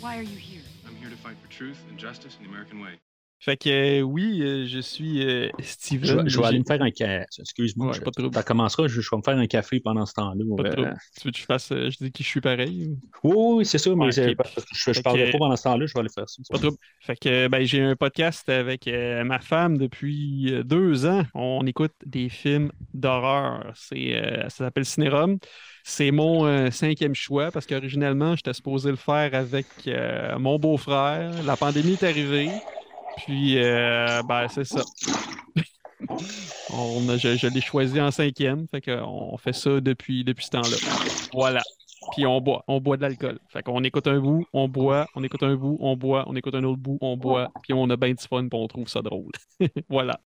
Why 0.00 0.18
are 0.18 0.22
you 0.22 0.36
here? 0.36 0.60
I'm 0.86 0.96
here 0.96 1.08
to 1.08 1.16
fight 1.16 1.36
for 1.42 1.50
truth 1.50 1.78
and 1.88 1.98
justice 1.98 2.36
in 2.38 2.44
the 2.44 2.50
American 2.50 2.80
way. 2.80 2.98
Fait 3.38 3.56
que 3.58 3.68
euh, 3.68 4.00
oui, 4.00 4.40
euh, 4.42 4.64
je 4.66 4.78
suis 4.80 5.22
euh, 5.22 5.48
Steven. 5.60 6.04
Je, 6.06 6.14
vais- 6.14 6.18
je 6.28 6.36
vais 6.38 6.42
J'ai- 6.42 6.48
aller 6.48 6.58
me 6.58 6.64
faire 6.64 6.80
un 6.82 6.90
café. 6.90 7.24
Excuse-moi, 7.38 7.88
Ouais, 7.88 7.92
je- 7.94 8.28
pas 8.30 8.42
commencera, 8.42 8.88
je, 8.88 9.00
je 9.00 9.08
vais 9.10 9.16
me 9.18 9.22
faire 9.22 9.36
un 9.36 9.46
café 9.46 9.78
pendant 9.78 10.06
ce 10.06 10.14
temps-là. 10.14 10.42
Euh. 10.58 10.94
Tu 11.20 11.26
veux 11.28 11.30
que 11.32 11.38
je 11.38 11.44
fasse. 11.44 11.68
je 11.70 11.96
dis 12.02 12.10
que 12.10 12.22
je 12.24 12.28
suis 12.28 12.40
pareil. 12.40 12.96
ou- 13.22 13.56
Oui, 13.58 13.66
c'est 13.66 13.76
ça, 13.78 13.90
mais 13.94 14.10
je, 14.10 14.22
Fait 14.22 15.02
parlerai 15.02 15.26
que- 15.26 15.32
pas 15.32 15.38
pendant 15.38 15.56
ce 15.56 15.62
temps-là, 15.64 15.84
je 15.86 15.92
vais 15.92 16.00
aller 16.00 16.08
faire 16.08 16.28
ça. 16.28 16.42
Pas 16.50 16.58
trouble. 16.58 16.78
Fait 17.00 17.16
que 17.16 17.48
ben, 17.48 17.62
j'ai 17.64 17.82
un 17.82 17.94
podcast 17.94 18.48
avec 18.48 18.86
ma 18.88 19.38
femme 19.38 19.76
depuis 19.76 20.52
deux 20.64 21.04
ans. 21.06 21.22
On 21.34 21.64
écoute 21.66 21.92
des 22.06 22.30
films 22.30 22.72
d'horreur. 22.94 23.70
C'est, 23.74 24.18
ça 24.44 24.48
s'appelle 24.64 24.86
Cinérum. 24.86 25.38
C'est 25.84 26.10
mon 26.10 26.46
euh, 26.46 26.70
cinquième 26.70 27.14
choix 27.14 27.50
parce 27.52 27.66
qu'originalement, 27.66 28.34
j'étais 28.34 28.54
supposé 28.54 28.90
le 28.90 28.96
faire 28.96 29.34
avec 29.34 29.66
euh, 29.86 30.36
mon 30.38 30.58
beau-frère. 30.58 31.30
La 31.44 31.56
pandémie 31.56 31.92
est 31.92 32.02
arrivée. 32.02 32.48
Puis, 33.16 33.58
euh, 33.58 34.22
ben, 34.22 34.48
c'est 34.48 34.64
ça. 34.64 34.82
On 36.72 37.00
je 37.16 37.36
je 37.36 37.46
l'ai 37.46 37.60
choisi 37.60 38.00
en 38.00 38.10
cinquième. 38.10 38.66
Fait 38.68 38.80
qu'on 38.80 39.36
fait 39.38 39.52
ça 39.52 39.80
depuis, 39.80 40.24
depuis 40.24 40.44
ce 40.44 40.50
temps-là. 40.50 40.76
Voilà. 41.32 41.62
Puis 42.12 42.26
on 42.26 42.40
boit, 42.40 42.64
on 42.68 42.80
boit 42.80 42.96
de 42.96 43.02
l'alcool. 43.02 43.38
Fait 43.48 43.62
qu'on 43.62 43.82
écoute 43.82 44.06
un 44.06 44.20
bout, 44.20 44.46
on 44.52 44.68
boit, 44.68 45.06
on 45.14 45.24
écoute 45.24 45.42
un 45.42 45.56
bout, 45.56 45.76
on 45.80 45.96
boit, 45.96 46.24
on 46.28 46.36
écoute 46.36 46.54
un 46.54 46.64
autre 46.64 46.80
bout, 46.80 46.98
on 47.00 47.16
boit, 47.16 47.50
puis 47.62 47.72
on 47.72 47.88
a 47.90 47.96
bien 47.96 48.10
du 48.12 48.24
fun, 48.24 48.48
puis 48.48 48.58
on 48.58 48.68
trouve 48.68 48.88
ça 48.88 49.02
drôle. 49.02 49.32
voilà. 49.88 50.20